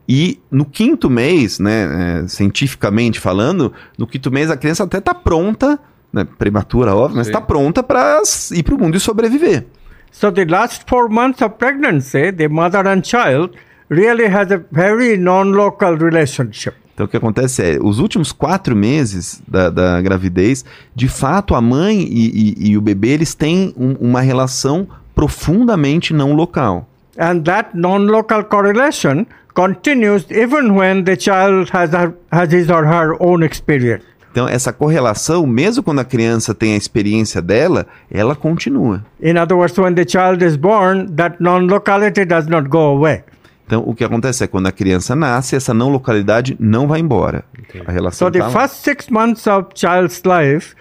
e 0.09 0.39
no 0.51 0.65
quinto 0.65 1.09
mês, 1.09 1.59
né, 1.59 2.23
é, 2.25 2.29
cientificamente 2.29 3.19
falando, 3.21 3.73
no 3.99 4.07
quinto 4.07 4.31
mês 4.31 4.51
a 4.51 4.57
criança 4.57 4.85
até 4.85 5.01
tá 5.01 5.15
pronta, 5.15 5.79
né, 6.13 6.25
prematura, 6.39 6.95
óbvio, 6.95 7.17
mas 7.17 7.27
Sim. 7.29 7.33
tá 7.33 7.41
pronta 7.41 7.83
para 7.83 8.21
ir 8.53 8.63
pro 8.63 8.79
mundo 8.79 8.97
e 8.97 9.01
sobreviver. 9.01 9.67
So 10.13 10.31
the 10.31 10.45
last 10.45 10.85
four 10.87 11.09
months 11.11 11.43
of 11.43 11.57
pregnancy, 11.59 12.31
the 12.33 12.49
mother 12.49 12.87
and 12.87 13.03
child 13.03 13.51
really 13.91 14.27
has 14.27 14.53
a 14.53 14.61
very 14.71 15.17
non-local 15.17 15.97
relationship. 15.97 16.75
Então 16.95 17.07
o 17.07 17.09
que 17.09 17.17
acontece 17.17 17.61
é, 17.61 17.79
os 17.83 17.99
últimos 17.99 18.31
quatro 18.31 18.77
meses 18.77 19.43
da, 19.49 19.69
da 19.69 20.01
gravidez, 20.01 20.65
de 20.95 21.09
fato 21.09 21.57
a 21.57 21.61
mãe 21.61 21.99
e, 22.03 22.55
e- 22.61 22.71
e 22.71 22.79
o 22.79 22.81
bebê 22.81 23.09
eles 23.09 23.35
têm 23.35 23.75
um- 23.77 23.95
uma 23.99 24.21
relação 24.21 24.87
profundamente 25.13 26.15
não 26.15 26.33
local. 26.35 26.89
And 27.19 27.41
that 27.43 27.71
non-local 27.75 28.45
correlation 28.45 29.25
continues 29.55 30.27
even 30.31 30.73
when 30.77 31.05
the 31.05 31.17
child 31.17 31.71
has, 31.71 31.91
her, 31.93 32.15
has 32.33 32.53
his 32.53 32.69
or 32.71 32.85
her 32.85 33.17
own 33.21 33.43
experience. 33.45 34.05
Então 34.33 34.49
essa 34.49 34.73
correlação, 34.73 35.47
mesmo 35.47 35.83
quando 35.83 36.01
a 36.01 36.05
criança 36.05 36.53
tem 36.53 36.75
a 36.75 36.77
experiência 36.77 37.41
dela, 37.41 37.87
ela 38.11 38.35
continua. 38.35 39.05
In 39.23 39.39
other 39.39 39.57
words, 39.57 39.79
when 39.79 39.95
the 39.95 40.05
child 40.07 40.45
is 40.45 40.57
born, 40.57 41.07
that 41.15 41.37
non-locality 41.41 42.25
does 42.25 42.47
not 42.49 42.69
go 42.69 42.97
away. 42.97 43.23
Então, 43.67 43.83
o 43.87 43.95
que 43.95 44.05
acontece 44.05 44.45
é 44.45 44.47
quando 44.47 44.67
a 44.67 44.73
criança 44.73 45.15
nasce, 45.17 45.57
essa 45.57 45.73
não 45.73 45.89
localidade 45.89 46.55
não 46.61 46.87
vai 46.87 47.01
embora. 47.01 47.45
A 47.87 47.93
relação 47.93 48.27
So 48.27 48.31
the 48.33 48.41
tá 48.41 48.49
lá. 48.49 48.53
first 48.53 48.85
six 48.85 49.09
months 49.09 49.47
of 49.47 49.69
child's 49.75 50.21
life, 50.25 50.75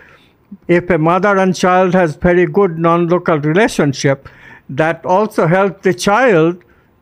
if 0.68 0.92
a 0.92 0.98
mother 0.98 1.38
and 1.38 1.54
child 1.54 1.96
has 1.96 2.18
very 2.22 2.46
good 2.46 2.78
non-local 2.80 3.40
relationship, 3.40 4.28
that 4.76 5.00
also 5.06 5.46
helps 5.48 5.82
the 5.84 5.94
child 5.94 6.58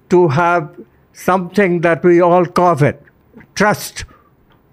to 0.10 0.28
have 0.28 0.68
something 1.26 1.80
that 1.82 2.06
we 2.06 2.22
all 2.22 2.46
covet: 2.46 3.00
trust 3.56 4.06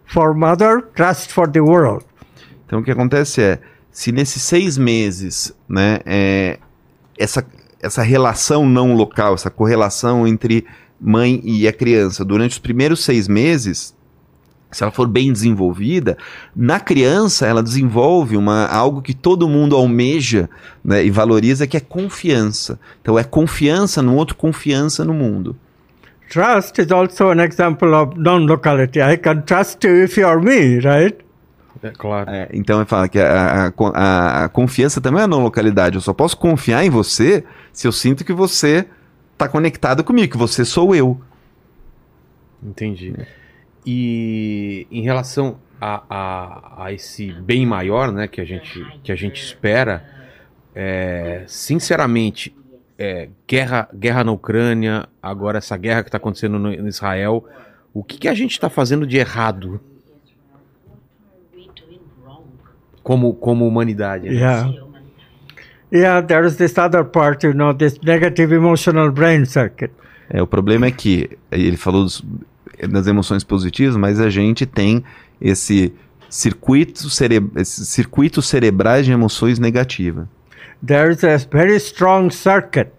for 0.07 0.35
mother, 0.35 0.83
trust 0.95 1.33
for 1.33 1.49
the 1.49 1.61
world. 1.61 2.05
Então, 2.67 2.81
o 2.81 2.83
que 2.83 2.91
acontece 2.91 3.41
é, 3.41 3.59
se 3.91 4.13
nesses 4.13 4.43
seis 4.43 4.77
meses, 4.77 5.53
né, 5.69 6.01
é, 6.05 6.59
essa, 7.19 7.45
essa 7.81 8.03
relação 8.03 8.69
não 8.69 8.95
local, 8.95 9.35
essa 9.35 9.51
correlação 9.51 10.27
entre 10.27 10.67
mãe 11.01 11.41
e 11.45 11.67
a 11.67 11.73
criança, 11.73 12.25
durante 12.25 12.53
os 12.53 12.59
primeiros 12.59 13.05
seis 13.05 13.27
meses, 13.27 13.97
se 14.71 14.83
ela 14.83 14.93
for 14.93 15.09
bem 15.09 15.33
desenvolvida, 15.33 16.19
na 16.55 16.79
criança 16.79 17.47
ela 17.47 17.63
desenvolve 17.63 18.37
uma, 18.37 18.67
algo 18.67 19.01
que 19.01 19.15
todo 19.15 19.49
mundo 19.49 19.75
almeja 19.75 20.51
né, 20.85 21.03
e 21.05 21.11
valoriza, 21.11 21.67
que 21.67 21.77
é 21.77 21.81
confiança. 21.81 22.79
Então, 23.01 23.19
é 23.19 23.25
confiança 23.25 24.03
no 24.03 24.15
outro, 24.15 24.37
confiança 24.37 25.05
no 25.05 25.15
mundo. 25.15 25.57
Trust 26.29 26.79
is 26.81 26.91
also 26.93 27.31
an 27.31 27.41
example 27.41 27.95
of 27.95 28.19
non-locality. 28.19 29.01
I 29.01 29.17
can 29.17 29.43
trust 29.43 29.83
you 29.87 30.05
if 30.05 30.17
you 30.19 30.27
are 30.27 30.41
me, 30.41 30.79
right? 30.81 31.17
É 31.83 31.91
claro. 31.91 32.29
É, 32.31 32.49
então, 32.53 32.79
ele 32.81 32.87
fala 32.87 33.09
que 33.09 33.19
a, 33.21 33.73
a- 33.95 34.45
a- 34.45 34.49
confiança 34.49 35.01
também 35.01 35.23
é 35.23 35.27
não 35.27 35.43
localidade. 35.43 35.95
Eu 35.95 36.01
só 36.01 36.13
posso 36.13 36.37
confiar 36.37 36.85
em 36.85 36.91
você 36.91 37.45
se 37.73 37.87
eu 37.87 37.93
sinto 37.93 38.25
que 38.25 38.33
você 38.33 38.85
está 39.33 39.49
conectado 39.49 40.03
comigo, 40.03 40.33
que 40.33 40.37
você 40.39 40.65
sou 40.65 40.95
eu. 40.95 41.21
Entendi. 42.63 43.15
E 43.87 44.87
em 44.91 45.03
relação 45.03 45.59
a, 45.81 46.03
a, 46.11 46.85
a 46.87 46.93
esse 46.93 47.33
bem 47.33 47.65
maior, 47.65 48.11
né, 48.13 48.27
que 48.27 48.41
a 48.41 48.45
gente, 48.45 48.85
que 49.05 49.13
a 49.13 49.17
gente 49.17 49.41
espera, 49.41 50.05
é, 50.75 51.45
sinceramente, 51.47 52.55
é, 52.99 53.29
guerra, 53.47 53.89
guerra 53.95 54.25
na 54.25 54.33
Ucrânia, 54.33 55.07
agora 55.23 55.59
essa 55.59 55.77
guerra 55.77 56.03
que 56.03 56.09
está 56.09 56.19
acontecendo 56.19 56.59
no, 56.59 56.71
no 56.77 56.89
Israel, 56.89 57.45
o 57.95 58.03
que, 58.03 58.19
que 58.19 58.29
a 58.29 58.35
gente 58.35 58.51
está 58.53 58.69
fazendo 58.69 59.07
de 59.07 59.17
errado? 59.17 59.81
como, 63.03 63.33
como 63.35 63.67
humanidade. 63.67 64.29
né? 64.29 64.35
Yeah. 64.35 64.75
Yeah, 65.91 66.27
there 66.27 66.47
is 66.47 66.57
this 66.57 66.77
other 66.77 67.03
part, 67.05 67.47
you 67.47 67.55
know, 67.55 67.73
this 67.73 67.99
negative 68.03 68.55
emotional 68.55 69.11
brain 69.11 69.47
circuit. 69.47 69.91
É, 70.29 70.43
o 70.43 70.47
problema 70.47 70.85
é 70.87 70.91
que 70.91 71.39
ele 71.51 71.79
falou 71.79 72.05
dos- 72.05 72.23
das 72.91 73.07
emoções 73.07 73.43
positivas, 73.43 73.97
mas 73.97 74.21
a 74.21 74.29
gente 74.29 74.67
tem 74.67 75.03
esse 75.41 75.95
circuito 76.29 77.09
cere 77.09 77.43
esses 77.57 77.89
circuitos 77.89 78.47
cerebrais 78.47 79.07
de 79.07 79.13
emoções 79.13 79.59
negativas. 79.59 80.27
There 80.83 81.11
is 81.11 81.25
a 81.25 81.39
very 81.51 81.79
strong 81.81 82.31
circuit. 82.31 82.93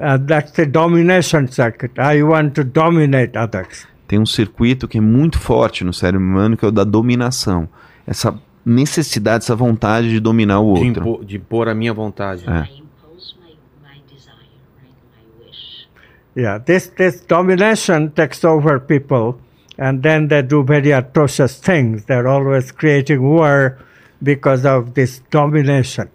Uh, 0.00 0.18
that's 0.18 0.52
the 0.52 0.66
domination 0.66 1.48
circuit. 1.48 1.98
I 1.98 2.22
want 2.22 2.54
to 2.54 2.64
dominate 2.64 3.36
others. 3.36 3.86
Tem 4.06 4.18
um 4.18 4.26
circuito 4.26 4.88
que 4.88 4.98
é 4.98 5.00
muito 5.00 5.38
forte 5.38 5.84
no 5.84 5.92
cérebro 5.92 6.24
humano 6.26 6.56
que 6.56 6.64
é 6.64 6.68
o 6.68 6.70
da 6.72 6.84
dominação. 6.84 7.68
Essa 8.06 8.34
necessidade, 8.64 9.44
essa 9.44 9.54
vontade 9.56 10.10
de 10.10 10.20
dominar 10.20 10.60
o 10.60 10.74
De, 10.74 10.86
outro. 10.86 11.02
impor, 11.02 11.24
de 11.24 11.36
impor 11.36 11.68
a 11.68 11.74
minha 11.74 11.92
vontade. 11.94 12.44
É. 12.46 12.50
I 12.50 12.80
impose 12.80 13.34
my, 13.40 13.56
my 13.82 14.02
desire, 14.08 14.34
right? 14.76 14.94
My 15.12 15.46
wish. 15.46 15.88
Yeah, 16.36 16.58
this, 16.58 16.88
this 16.96 17.20
domination 17.26 18.10
takes 18.10 18.44
over 18.44 18.80
people, 18.80 19.40
and 19.78 20.02
then 20.02 20.28
they 20.28 20.42
do 20.42 20.62
very 20.62 20.92
atrocious 20.92 21.58
things. 21.60 22.04
They're 22.04 22.28
always 22.28 22.70
creating 22.72 23.22
war 23.22 23.78
because 24.22 24.66
of 24.66 24.92
this 24.94 25.22
domination. 25.30 26.08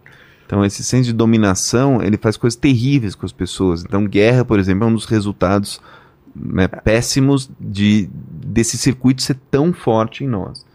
Então, 0.45 0.63
esse 0.63 0.83
senso 0.83 1.05
de 1.05 1.13
dominação, 1.13 2.01
ele 2.03 2.17
faz 2.17 2.37
coisas 2.37 2.55
terríveis 2.55 3.15
com 3.15 3.25
as 3.25 3.31
pessoas. 3.31 3.83
Então, 3.83 4.05
guerra, 4.05 4.45
por 4.45 4.59
exemplo, 4.59 4.85
é 4.85 4.87
um 4.87 4.93
dos 4.93 5.05
resultados 5.05 5.81
né, 6.35 6.67
péssimos 6.67 7.49
de 7.59 8.09
desse 8.11 8.77
circuito 8.77 9.21
ser 9.21 9.37
tão 9.49 9.73
forte 9.73 10.23
em 10.23 10.27
nós. 10.27 10.65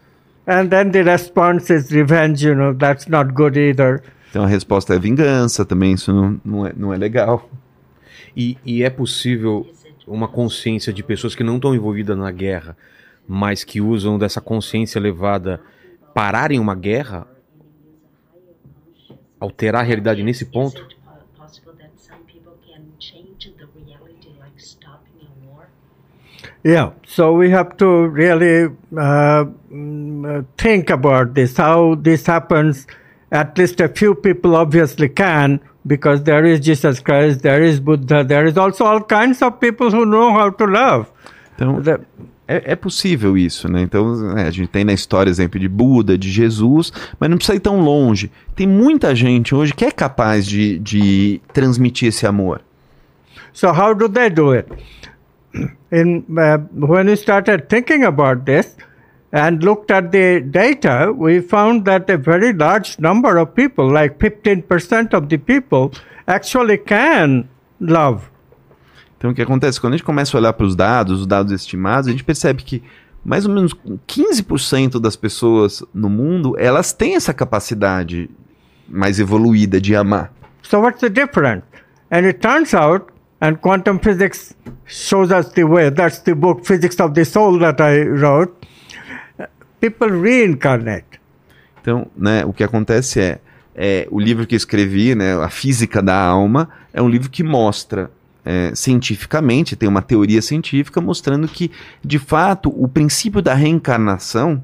And 0.45 0.67
then 0.67 0.91
the 0.91 1.03
response 1.03 1.73
is 1.73 1.89
revenge, 1.89 2.45
you 2.45 2.55
know, 2.55 2.73
that's 2.73 3.07
not 3.07 3.31
good 3.31 3.57
either. 3.57 4.01
Então, 4.29 4.43
a 4.43 4.47
resposta 4.47 4.95
é 4.95 4.99
vingança, 4.99 5.63
também 5.63 5.93
isso 5.93 6.13
não, 6.13 6.41
não, 6.43 6.67
é, 6.67 6.73
não 6.75 6.93
é 6.93 6.97
legal. 6.97 7.49
E, 8.35 8.57
e 8.65 8.83
é 8.83 8.89
possível 8.89 9.67
uma 10.07 10.27
consciência 10.27 10.91
de 10.91 11.03
pessoas 11.03 11.35
que 11.35 11.43
não 11.43 11.55
estão 11.55 11.75
envolvidas 11.75 12.17
na 12.17 12.31
guerra, 12.31 12.75
mas 13.27 13.63
que 13.63 13.79
usam 13.79 14.17
dessa 14.17 14.41
consciência 14.41 14.99
elevada 14.99 15.61
pararem 16.13 16.59
uma 16.59 16.75
guerra? 16.75 17.27
Alterar 19.41 19.81
a 19.81 19.85
realidade 19.85 20.23
nesse 20.23 20.45
ponto? 20.45 20.77
Is 20.77 20.85
it 20.85 20.95
po- 21.03 21.41
possible 21.43 21.73
that 21.79 21.89
some 21.97 22.19
people 22.27 22.53
can 22.63 22.83
change 22.99 23.51
the 23.57 23.65
reality, 23.75 24.29
like 24.39 24.59
stopping 24.59 25.17
a 25.25 25.47
war? 25.47 25.67
Yeah, 26.63 26.91
so 27.07 27.33
we 27.33 27.49
have 27.49 27.75
to 27.77 28.07
really 28.07 28.65
uh, 28.95 29.45
mm, 29.71 30.25
uh, 30.25 30.43
think 30.57 30.91
about 30.91 31.33
this, 31.33 31.57
how 31.57 31.95
this 31.95 32.25
happens. 32.27 32.85
At 33.31 33.57
least 33.57 33.81
a 33.81 33.87
few 33.87 34.13
people 34.13 34.55
obviously 34.55 35.09
can, 35.09 35.59
because 35.87 36.23
there 36.23 36.45
is 36.45 36.59
Jesus 36.59 36.99
Christ, 36.99 37.41
there 37.41 37.63
is 37.63 37.79
Buddha, 37.79 38.23
there 38.23 38.45
is 38.45 38.57
also 38.57 38.85
all 38.85 39.01
kinds 39.01 39.41
of 39.41 39.59
people 39.59 39.89
who 39.89 40.05
know 40.05 40.31
how 40.33 40.51
to 40.51 40.65
love. 40.65 41.11
Então, 41.57 41.81
The- 41.81 42.05
é, 42.51 42.73
é 42.73 42.75
possível 42.75 43.37
isso, 43.37 43.71
né? 43.71 43.81
Então, 43.81 44.37
é, 44.37 44.47
a 44.47 44.51
gente 44.51 44.67
tem 44.67 44.83
na 44.83 44.93
história 44.93 45.29
exemplo 45.29 45.59
de 45.59 45.69
Buda, 45.69 46.17
de 46.17 46.29
Jesus, 46.29 46.91
mas 47.19 47.29
não 47.29 47.37
precisa 47.37 47.55
ir 47.55 47.61
tão 47.61 47.79
longe. 47.79 48.29
Tem 48.55 48.67
muita 48.67 49.15
gente 49.15 49.55
hoje 49.55 49.73
que 49.73 49.85
é 49.85 49.91
capaz 49.91 50.45
de, 50.45 50.77
de 50.79 51.41
transmitir 51.53 52.09
esse 52.09 52.27
amor. 52.27 52.61
So 53.53 53.67
how 53.67 53.93
do 53.93 54.07
they 54.07 54.29
do 54.29 54.51
it? 54.51 54.67
In 55.91 56.23
uh, 56.29 56.57
when 56.73 57.07
we 57.07 57.15
started 57.15 57.67
thinking 57.67 58.05
about 58.05 58.45
this 58.45 58.77
and 59.33 59.61
looked 59.61 59.91
at 59.91 60.11
the 60.11 60.39
data, 60.39 61.11
we 61.11 61.41
found 61.41 61.85
that 61.85 62.09
a 62.09 62.17
very 62.17 62.53
large 62.53 62.97
number 62.99 63.37
of 63.37 63.53
people, 63.53 63.91
like 63.91 64.17
15% 64.19 65.13
of 65.13 65.27
the 65.27 65.37
people, 65.37 65.91
actually 66.27 66.77
can 66.77 67.49
love. 67.79 68.30
Então, 69.21 69.29
o 69.29 69.35
que 69.35 69.41
acontece? 69.43 69.79
Quando 69.79 69.93
a 69.93 69.97
gente 69.97 70.03
começa 70.03 70.35
a 70.35 70.39
olhar 70.39 70.51
para 70.51 70.65
os 70.65 70.75
dados, 70.75 71.19
os 71.19 71.27
dados 71.27 71.51
estimados, 71.51 72.07
a 72.07 72.11
gente 72.11 72.23
percebe 72.23 72.63
que 72.63 72.81
mais 73.23 73.45
ou 73.45 73.53
menos 73.53 73.71
15% 74.07 74.99
das 74.99 75.15
pessoas 75.15 75.83
no 75.93 76.09
mundo, 76.09 76.55
elas 76.57 76.91
têm 76.91 77.15
essa 77.15 77.31
capacidade 77.31 78.31
mais 78.89 79.19
evoluída 79.19 79.79
de 79.79 79.95
amar. 79.95 80.33
So 80.63 80.79
what's 80.79 81.01
the 81.01 81.09
difference? 81.09 81.61
And 82.09 82.25
it 82.25 82.39
turns 82.39 82.73
out, 82.73 83.13
and 83.39 83.57
quantum 83.57 83.99
physics 83.99 84.55
shows 84.87 85.29
us 85.29 85.51
the 85.51 85.65
way. 85.65 85.91
That's 85.91 86.17
the 86.21 86.33
book 86.33 86.65
Physics 86.65 86.99
of 86.99 87.13
the 87.13 87.23
Soul 87.23 87.59
that 87.59 87.79
I 87.79 88.01
wrote. 88.01 88.51
People 89.79 90.19
reincarnate. 90.19 91.21
Então, 91.79 92.07
né, 92.17 92.43
o 92.43 92.51
que 92.51 92.63
acontece 92.63 93.21
é, 93.21 93.39
é, 93.75 94.07
o 94.09 94.19
livro 94.19 94.47
que 94.47 94.55
eu 94.55 94.57
escrevi, 94.57 95.13
né, 95.13 95.35
A 95.35 95.49
Física 95.49 96.01
da 96.01 96.19
Alma, 96.19 96.69
é 96.91 96.99
um 96.99 97.07
livro 97.07 97.29
que 97.29 97.43
mostra 97.43 98.09
é, 98.43 98.71
cientificamente, 98.73 99.75
tem 99.75 99.87
uma 99.87 100.01
teoria 100.01 100.41
científica 100.41 100.99
mostrando 100.99 101.47
que, 101.47 101.71
de 102.03 102.17
fato, 102.19 102.69
o 102.75 102.87
princípio 102.87 103.41
da 103.41 103.53
reencarnação, 103.53 104.63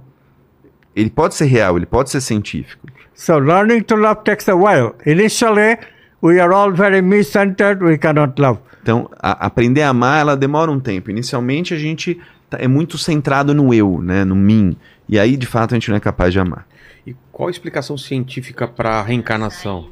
ele 0.95 1.09
pode 1.09 1.35
ser 1.35 1.45
real, 1.45 1.77
ele 1.77 1.85
pode 1.85 2.09
ser 2.09 2.21
científico. 2.21 2.87
So 3.13 3.37
learning 3.39 3.81
to 3.83 3.95
love 3.95 4.21
takes 4.23 4.47
a 4.49 4.55
while. 4.55 4.93
Initially, 5.05 5.77
we 6.21 6.39
are 6.39 6.53
all 6.53 6.71
very 6.71 7.01
me-centered. 7.01 7.83
We 7.83 7.97
cannot 7.97 8.39
love. 8.41 8.59
Então, 8.81 9.09
a- 9.19 9.45
aprender 9.45 9.81
a 9.81 9.89
amar, 9.89 10.19
ela 10.21 10.35
demora 10.37 10.71
um 10.71 10.79
tempo. 10.79 11.09
Inicialmente, 11.11 11.73
a 11.73 11.77
gente 11.77 12.19
tá- 12.49 12.57
é 12.59 12.67
muito 12.67 12.97
centrado 12.97 13.53
no 13.53 13.73
eu, 13.73 14.01
né, 14.01 14.23
no 14.23 14.35
mim. 14.35 14.75
E 15.09 15.19
aí, 15.19 15.35
de 15.37 15.45
fato, 15.45 15.73
a 15.73 15.75
gente 15.75 15.89
não 15.89 15.97
é 15.97 15.99
capaz 15.99 16.31
de 16.33 16.39
amar. 16.39 16.65
E 17.05 17.15
qual 17.31 17.47
a 17.47 17.51
explicação 17.51 17.97
científica 17.97 18.67
para 18.67 18.99
a 18.99 19.01
reencarnação? 19.03 19.89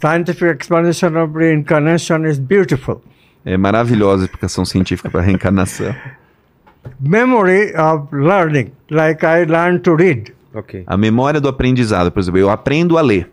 Scientific 0.00 0.48
explanation 0.48 1.16
of 1.16 1.34
reincarnation 1.34 2.24
is 2.24 2.38
beautiful. 2.38 3.02
É 3.44 3.56
maravilhosa 3.56 4.22
a 4.22 4.24
explicação 4.26 4.64
científica 4.64 5.10
para 5.10 5.20
a 5.20 5.24
reencarnação. 5.24 5.94
Memory 7.00 7.74
of 7.76 8.08
learning, 8.12 8.72
like 8.90 9.24
I 9.24 9.44
learned 9.44 9.82
to 9.82 9.94
read. 9.96 10.34
Ok. 10.54 10.84
A 10.86 10.96
memória 10.96 11.40
do 11.40 11.48
aprendizado, 11.48 12.10
por 12.10 12.20
exemplo, 12.20 12.40
eu 12.40 12.50
aprendo 12.50 12.98
a 12.98 13.02
ler. 13.02 13.30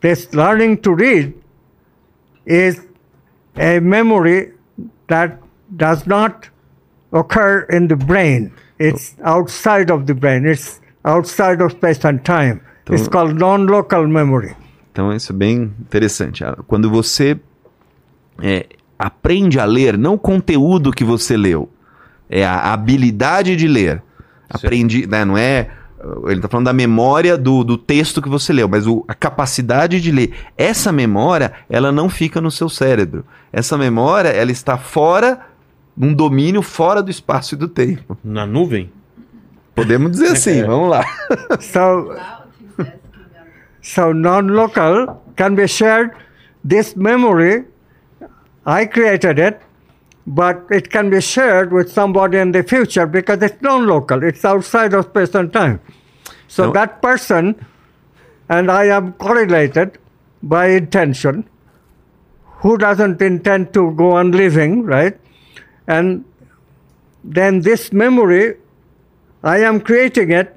This 0.00 0.28
learning 0.32 0.76
to 0.76 0.94
read 0.94 1.34
is 2.46 2.82
a 3.56 3.80
memory 3.80 4.52
that 5.06 5.38
does 5.76 6.06
not 6.06 6.50
occur 7.12 7.66
in 7.70 7.86
the 7.88 7.96
brain. 7.96 8.50
It's 8.78 9.14
outside 9.22 9.92
of 9.92 10.06
the 10.06 10.14
brain. 10.14 10.44
It's 10.44 10.80
outside 11.04 11.62
of 11.62 11.72
space 11.72 12.04
and 12.04 12.24
time. 12.24 12.60
It's 12.90 13.06
called 13.08 13.38
non-local 13.38 14.08
memory. 14.08 14.56
Então 14.92 15.12
isso 15.12 15.32
é 15.32 15.34
bem 15.34 15.72
interessante. 15.80 16.44
Ah, 16.44 16.56
Quando 16.66 16.90
você 16.90 17.40
é, 18.42 18.66
aprende 18.98 19.58
a 19.58 19.64
ler, 19.64 19.96
não 19.98 20.14
o 20.14 20.18
conteúdo 20.18 20.92
que 20.92 21.02
você 21.04 21.36
leu, 21.36 21.68
é 22.28 22.44
a 22.44 22.72
habilidade 22.72 23.56
de 23.56 23.66
ler. 23.66 24.02
Aprendi, 24.48 25.06
né, 25.06 25.24
não 25.24 25.36
é. 25.36 25.70
Ele 26.24 26.34
está 26.36 26.48
falando 26.48 26.66
da 26.66 26.72
memória 26.72 27.38
do, 27.38 27.62
do 27.62 27.78
texto 27.78 28.20
que 28.20 28.28
você 28.28 28.52
leu, 28.52 28.68
mas 28.68 28.86
o- 28.88 29.04
a 29.06 29.14
capacidade 29.14 30.00
de 30.00 30.10
ler. 30.10 30.34
Essa 30.58 30.90
memória, 30.92 31.52
ela 31.70 31.92
não 31.92 32.08
fica 32.08 32.40
no 32.40 32.50
seu 32.50 32.68
cérebro. 32.68 33.24
Essa 33.52 33.78
memória, 33.78 34.28
ela 34.28 34.50
está 34.50 34.76
fora, 34.76 35.40
num 35.96 36.12
domínio 36.12 36.60
fora 36.60 37.00
do 37.02 37.10
espaço 37.10 37.54
e 37.54 37.58
do 37.58 37.68
tempo. 37.68 38.18
Na 38.24 38.44
nuvem? 38.44 38.90
Podemos 39.76 40.10
dizer 40.10 40.32
assim, 40.32 40.64
vamos 40.64 40.90
lá. 40.90 41.04
So, 41.60 42.12
so 43.82 44.12
non-local 44.12 45.22
can 45.36 45.54
be 45.54 45.66
shared. 45.66 46.12
This 46.64 46.94
memory, 46.96 47.64
I 48.64 48.86
created 48.86 49.38
it, 49.38 49.60
but 50.26 50.64
it 50.70 50.90
can 50.90 51.10
be 51.10 51.20
shared 51.20 51.72
with 51.72 51.90
somebody 51.90 52.38
in 52.38 52.52
the 52.52 52.62
future 52.62 53.06
because 53.06 53.42
it's 53.42 53.60
non-local. 53.60 54.22
It's 54.22 54.44
outside 54.44 54.94
of 54.94 55.06
space 55.06 55.34
and 55.34 55.52
time. 55.52 55.80
So 56.46 56.66
No. 56.66 56.72
that 56.72 57.02
person 57.02 57.66
and 58.48 58.70
I 58.70 58.84
am 58.84 59.14
correlated 59.14 59.98
by 60.42 60.66
intention. 60.68 61.48
Who 62.62 62.78
doesn't 62.78 63.20
intend 63.20 63.72
to 63.74 63.90
go 63.92 64.12
on 64.12 64.30
living, 64.30 64.84
right? 64.84 65.18
And 65.88 66.24
then 67.24 67.60
this 67.62 67.92
memory 67.92 68.56
I 69.42 69.58
am 69.58 69.80
creating 69.80 70.30
it, 70.30 70.56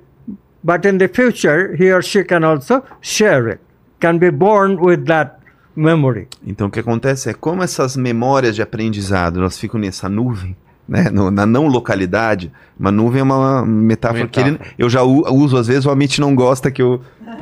but 0.66 0.84
in 0.88 0.98
the 0.98 1.08
future, 1.08 1.76
he 1.80 1.94
or 1.94 2.02
she 2.02 2.24
can 2.24 2.44
also 2.44 2.82
share 3.02 3.48
it, 3.52 3.60
can 4.00 4.18
be 4.18 4.32
born 4.32 4.78
with 4.82 5.06
that 5.06 5.36
memory. 5.76 6.28
Então 6.46 6.68
o 6.68 6.72
que 6.72 6.80
acontece 6.80 7.30
é 7.30 7.34
como 7.34 7.62
essas 7.62 7.96
memórias 7.96 8.56
de 8.56 8.62
aprendizado 8.62 9.40
elas 9.42 9.60
ficam 9.60 9.80
nessa 9.80 10.10
nuvem, 10.10 10.56
né, 10.88 11.10
no- 11.12 11.30
na 11.30 11.46
não 11.46 11.68
localidade, 11.68 12.52
uma 12.80 12.92
nuvem 12.92 13.20
é 13.20 13.24
uma 13.24 13.66
metáfora, 13.66 14.28
que 14.28 14.40
ele, 14.40 14.52
Metáfora. 14.52 14.76
eu 14.78 14.90
já 14.90 15.04
u- 15.04 15.26
uso 15.34 15.58
às 15.58 15.68
vezes, 15.68 15.86
o 15.86 15.92
Amit 15.92 16.20
não 16.20 16.34
gosta 16.34 16.72
que 16.72 16.82
eu... 16.82 17.02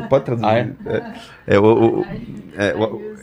Pode 0.10 0.26
traduzir? 0.26 0.48
Ah, 0.48 0.58
é? 0.58 0.70
É, 1.48 1.56
é, 1.56 1.60
o- 1.60 1.64
o- 1.64 2.02
I, 2.02 2.52
é, 2.58 2.74
o- 2.76 3.14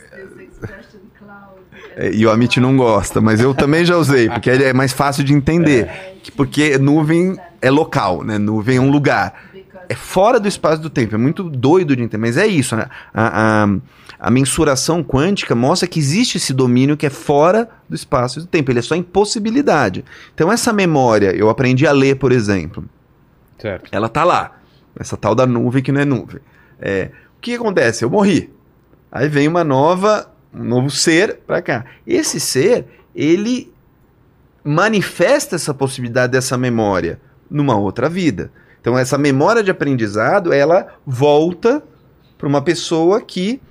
é, 1.97 2.11
e 2.13 2.25
o 2.25 2.31
Amit 2.31 2.59
não 2.59 2.77
gosta, 2.77 3.19
mas 3.19 3.41
eu 3.41 3.53
também 3.53 3.83
já 3.83 3.97
usei, 3.97 4.29
porque 4.29 4.49
é 4.49 4.73
mais 4.73 4.93
fácil 4.93 5.23
de 5.23 5.33
entender. 5.33 5.89
que- 6.23 6.31
Porque 6.31 6.77
nuvem 6.77 7.35
é 7.61 7.69
local, 7.71 8.23
né? 8.23 8.37
Nuvem 8.37 8.77
é 8.77 8.79
um 8.79 8.89
lugar. 8.91 9.33
É 9.91 9.93
fora 9.93 10.39
do 10.39 10.47
espaço 10.47 10.81
do 10.81 10.89
tempo. 10.89 11.15
É 11.15 11.17
muito 11.17 11.49
doido 11.49 11.93
de 11.97 12.01
entender, 12.01 12.17
mas 12.17 12.37
é 12.37 12.47
isso. 12.47 12.77
né? 12.77 12.87
A, 13.13 13.63
a, 13.65 13.77
a 14.17 14.31
mensuração 14.31 15.03
quântica 15.03 15.53
mostra 15.53 15.85
que 15.85 15.99
existe 15.99 16.37
esse 16.37 16.53
domínio 16.53 16.95
que 16.95 17.05
é 17.05 17.09
fora 17.09 17.69
do 17.89 17.93
espaço 17.93 18.39
e 18.39 18.41
do 18.43 18.47
tempo. 18.47 18.71
Ele 18.71 18.79
é 18.79 18.81
só 18.81 18.95
em 18.95 19.03
possibilidade. 19.03 20.05
Então, 20.33 20.49
essa 20.49 20.71
memória, 20.71 21.35
eu 21.35 21.49
aprendi 21.49 21.85
a 21.85 21.91
ler, 21.91 22.15
por 22.15 22.31
exemplo. 22.31 22.85
Certo. 23.59 23.89
Ela 23.91 24.07
tá 24.07 24.23
lá. 24.23 24.59
Essa 24.97 25.17
tal 25.17 25.35
da 25.35 25.45
nuvem 25.45 25.83
que 25.83 25.91
não 25.91 25.99
é 25.99 26.05
nuvem. 26.05 26.39
É, 26.79 27.11
o 27.37 27.41
que 27.41 27.55
acontece? 27.55 28.05
Eu 28.05 28.09
morri. 28.09 28.49
Aí 29.11 29.27
vem 29.27 29.45
uma 29.45 29.65
nova, 29.65 30.31
um 30.53 30.63
novo 30.63 30.89
ser 30.89 31.39
para 31.45 31.61
cá. 31.61 31.83
Esse 32.07 32.39
ser, 32.39 32.85
ele 33.13 33.73
manifesta 34.63 35.57
essa 35.57 35.73
possibilidade 35.73 36.31
dessa 36.31 36.57
memória 36.57 37.19
numa 37.49 37.75
outra 37.75 38.07
vida. 38.07 38.53
Então 38.81 38.97
essa 38.97 39.17
memória 39.17 39.63
de 39.63 39.69
aprendizado, 39.71 40.51
ela 40.51 40.87
volta 41.05 41.81
para 42.37 42.47
uma 42.47 42.61
pessoa 42.61 43.21
que 43.21 43.61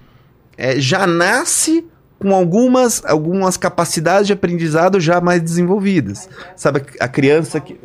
é, 0.57 0.79
já 0.81 1.07
nasce 1.07 1.87
com 2.19 2.35
algumas, 2.35 3.05
algumas 3.05 3.57
capacidades 3.57 4.27
de 4.29 4.33
aprendizado 4.33 5.01
já 5.01 5.21
mais 5.21 5.43
desenvolvidas. 5.43 6.29
Sabe 6.55 6.85
a 7.01 7.09
criança 7.09 7.61
que 7.61 7.81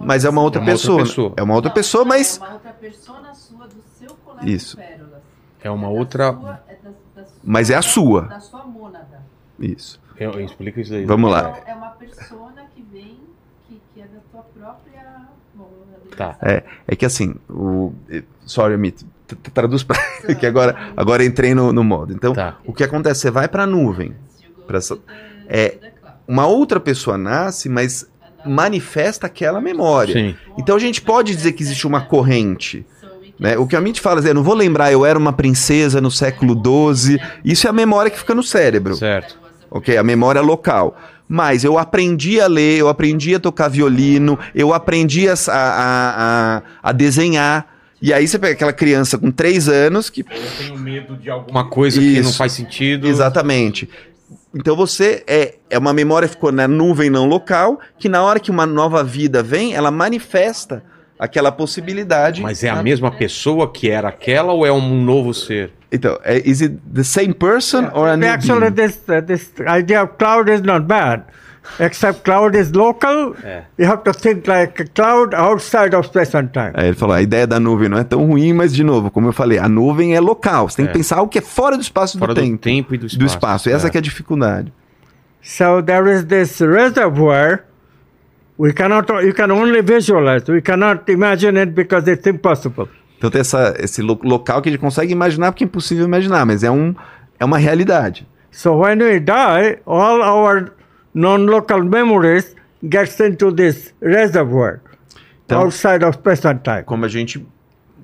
mas 0.00 0.24
é 0.24 0.30
uma 0.30 0.42
outra, 0.42 0.60
É 0.60 0.62
uma 0.62 0.70
outra 0.72 0.80
pessoa. 0.86 1.02
pessoa. 1.04 1.32
É 1.36 1.42
uma 1.42 1.54
outra 1.54 1.70
pessoa, 1.72 2.04
mas 2.04 2.36
É 2.40 2.44
uma 2.44 2.52
outra 2.54 2.72
persona 2.72 3.34
sua 3.34 3.66
do 3.66 3.82
seu 3.98 4.14
colega 4.24 4.48
Isso. 4.50 4.76
pérolas. 4.76 5.22
É 5.60 5.70
uma 5.70 5.88
Da 5.88 5.92
outra. 5.94 6.32
sua- 6.32 6.60
é 6.68 6.74
da- 6.74 6.90
da 7.16 7.24
sua- 7.26 7.36
Mas 7.42 7.70
é 7.70 7.74
a 7.74 7.82
sua. 7.82 8.22
Da 8.22 8.40
sua 8.40 8.64
mônada. 8.64 9.22
isso. 9.58 10.00
Eu, 10.16 10.32
eu 10.32 10.40
explico 10.44 10.78
isso 10.80 10.92
aí. 10.94 11.04
Vamos 11.04 11.30
lá. 11.30 11.58
É 11.66 11.74
uma 11.74 11.90
persona 11.90 12.62
que 12.74 12.82
vem, 12.92 13.18
que, 13.68 13.80
que 13.94 14.00
é 14.00 14.04
da 14.04 14.20
tua 14.30 14.42
própria. 14.42 15.28
Tá. 16.18 16.36
É, 16.42 16.62
é 16.86 16.94
que 16.96 17.06
assim, 17.06 17.34
o 17.48 17.92
sorry, 18.44 18.74
Amit, 18.74 19.06
traduz 19.54 19.82
para 19.82 19.98
que 20.38 20.44
agora 20.44 20.76
agora 20.96 21.24
entrei 21.24 21.54
no, 21.54 21.72
no 21.72 21.82
modo. 21.84 22.12
Então, 22.12 22.34
Tá. 22.34 22.56
o 22.66 22.72
que 22.74 22.82
acontece? 22.84 23.20
Você 23.20 23.30
vai 23.30 23.48
para 23.48 23.62
a 23.62 23.66
nuvem. 23.66 24.14
Pra 24.66 24.78
essa- 24.78 24.98
é, 25.48 25.76
Uma 26.26 26.46
outra 26.46 26.78
pessoa 26.80 27.16
nasce, 27.16 27.68
mas 27.70 28.06
manifesta 28.44 29.26
aquela 29.26 29.60
memória. 29.60 30.12
Sim. 30.12 30.36
Então 30.58 30.76
a 30.76 30.78
gente 30.78 31.00
pode 31.00 31.34
dizer 31.34 31.52
que 31.52 31.62
existe 31.62 31.86
uma 31.86 32.00
corrente. 32.02 32.84
Né? 33.38 33.56
O 33.56 33.66
que 33.66 33.76
a 33.76 33.78
Amit 33.78 34.00
fala, 34.00 34.20
é, 34.26 34.30
eu 34.30 34.34
não 34.34 34.42
vou 34.42 34.54
lembrar, 34.54 34.90
eu 34.92 35.06
era 35.06 35.18
uma 35.18 35.32
princesa 35.32 36.00
no 36.00 36.10
século 36.10 36.54
XII. 36.94 37.20
Isso 37.44 37.66
é 37.66 37.70
a 37.70 37.72
memória 37.72 38.10
que 38.10 38.18
fica 38.18 38.34
no 38.34 38.42
cérebro. 38.42 38.96
Certo. 38.96 39.38
ok? 39.70 39.96
A 39.96 40.02
memória 40.02 40.40
local. 40.40 40.96
Mas 41.28 41.62
eu 41.62 41.78
aprendi 41.78 42.40
a 42.40 42.46
ler, 42.46 42.78
eu 42.78 42.88
aprendi 42.88 43.34
a 43.34 43.40
tocar 43.40 43.68
violino, 43.68 44.38
eu 44.54 44.72
aprendi 44.72 45.28
a, 45.28 45.34
a, 45.48 45.52
a, 45.52 46.62
a 46.82 46.92
desenhar. 46.92 47.66
E 48.00 48.12
aí 48.12 48.26
você 48.26 48.38
pega 48.38 48.54
aquela 48.54 48.72
criança 48.72 49.18
com 49.18 49.30
três 49.30 49.68
anos 49.68 50.08
que. 50.08 50.20
Eu 50.20 50.26
tenho 50.56 50.78
medo 50.78 51.16
de 51.16 51.28
alguma 51.28 51.68
coisa 51.68 52.00
que 52.00 52.06
Isso. 52.06 52.22
não 52.22 52.32
faz 52.32 52.52
sentido. 52.52 53.06
Exatamente. 53.06 53.88
Então 54.54 54.74
você 54.74 55.22
é, 55.26 55.56
é 55.68 55.78
uma 55.78 55.92
memória 55.92 56.26
que 56.26 56.34
ficou 56.34 56.50
na 56.50 56.66
nuvem 56.66 57.10
não 57.10 57.26
local, 57.26 57.78
que 57.98 58.08
na 58.08 58.22
hora 58.22 58.40
que 58.40 58.50
uma 58.50 58.64
nova 58.64 59.04
vida 59.04 59.42
vem, 59.42 59.74
ela 59.74 59.90
manifesta 59.90 60.82
aquela 61.18 61.50
possibilidade. 61.52 62.42
Mas 62.42 62.62
é 62.62 62.68
a 62.70 62.82
mesma 62.82 63.10
pessoa 63.10 63.70
que 63.70 63.90
era 63.90 64.08
aquela 64.08 64.52
ou 64.52 64.64
é 64.66 64.72
um 64.72 65.02
novo 65.02 65.34
ser? 65.34 65.72
Então, 65.90 66.18
é, 66.22 66.38
is 66.48 66.60
it 66.60 66.76
the 66.94 67.02
same 67.02 67.32
person 67.32 67.88
or 67.94 68.08
a 68.08 68.16
new 68.16 68.28
Actually, 68.28 68.70
being? 68.70 68.88
this 68.88 68.98
uh, 69.08 69.22
this 69.26 69.50
idea 69.66 70.02
of 70.02 70.12
cloud 70.18 70.50
is 70.52 70.60
not 70.60 70.86
bad, 70.86 71.22
except 71.80 72.22
cloud 72.24 72.54
is 72.54 72.70
local. 72.72 73.34
É. 73.42 73.62
You 73.78 73.90
have 73.90 74.02
to 74.04 74.12
think 74.12 74.46
like 74.46 74.82
a 74.82 74.84
cloud 74.86 75.34
outside 75.34 75.96
of 75.96 76.06
space 76.06 76.36
and 76.36 76.48
time. 76.48 76.72
Aí 76.74 76.88
ele 76.88 76.94
falou, 76.96 77.14
a 77.16 77.22
ideia 77.22 77.46
da 77.46 77.58
nuvem 77.58 77.88
não 77.88 77.96
é 77.98 78.04
tão 78.04 78.22
ruim, 78.26 78.52
mas 78.52 78.74
de 78.74 78.84
novo, 78.84 79.10
como 79.10 79.28
eu 79.28 79.32
falei, 79.32 79.58
a 79.58 79.66
nuvem 79.66 80.14
é 80.14 80.20
local. 80.20 80.68
Você 80.68 80.76
tem 80.76 80.84
É. 80.84 80.88
que 80.88 80.94
pensar 80.98 81.16
algo 81.16 81.30
que 81.32 81.38
é 81.38 81.42
fora 81.42 81.76
do 81.76 81.82
espaço 81.82 82.18
Fora 82.18 82.34
do 82.34 82.40
do 82.40 82.44
tempo. 82.44 82.58
tempo 82.58 82.94
e 82.94 82.98
do 82.98 83.06
espaço. 83.06 83.18
do 83.18 83.26
espaço. 83.26 83.70
Essa 83.70 83.86
É. 83.86 83.90
que 83.90 83.96
é 83.96 84.00
a 84.00 84.02
dificuldade. 84.02 84.70
So 85.42 85.82
there 85.82 86.12
is 86.12 86.24
this 86.24 86.60
reservoir. 86.60 87.64
We 88.58 88.72
cannot. 88.72 89.08
You 89.24 89.32
can 89.32 89.50
only 89.52 89.82
visualize. 89.82 90.44
We 90.50 90.60
cannot 90.60 91.08
imagine 91.10 91.56
it 91.60 91.72
because 91.72 92.10
it's 92.10 92.26
impossible. 92.26 92.88
Então 93.16 93.30
tem 93.30 93.40
essa, 93.40 93.74
esse 93.78 94.02
lo- 94.02 94.18
local 94.22 94.60
que 94.62 94.68
a 94.68 94.72
gente 94.72 94.80
consegue 94.80 95.12
imaginar, 95.12 95.52
porque 95.52 95.64
é 95.64 95.66
impossível 95.66 96.04
imaginar, 96.04 96.44
mas 96.46 96.62
é, 96.62 96.70
um, 96.70 96.94
é 97.38 97.44
uma 97.44 97.58
realidade. 97.58 98.26
So 98.50 98.76
when 98.78 98.98
we 99.02 99.20
die, 99.20 99.78
all 99.86 100.20
our 100.22 100.72
non-local 101.14 101.84
memories 101.84 102.54
gets 102.82 103.18
into 103.20 103.52
this 103.52 103.92
reservoir 104.00 104.80
Então- 105.44 105.62
outside 105.62 106.04
of 106.04 106.18
and 106.46 106.58
time. 106.62 106.82
Como 106.84 107.04
a 107.04 107.08
gente, 107.08 107.44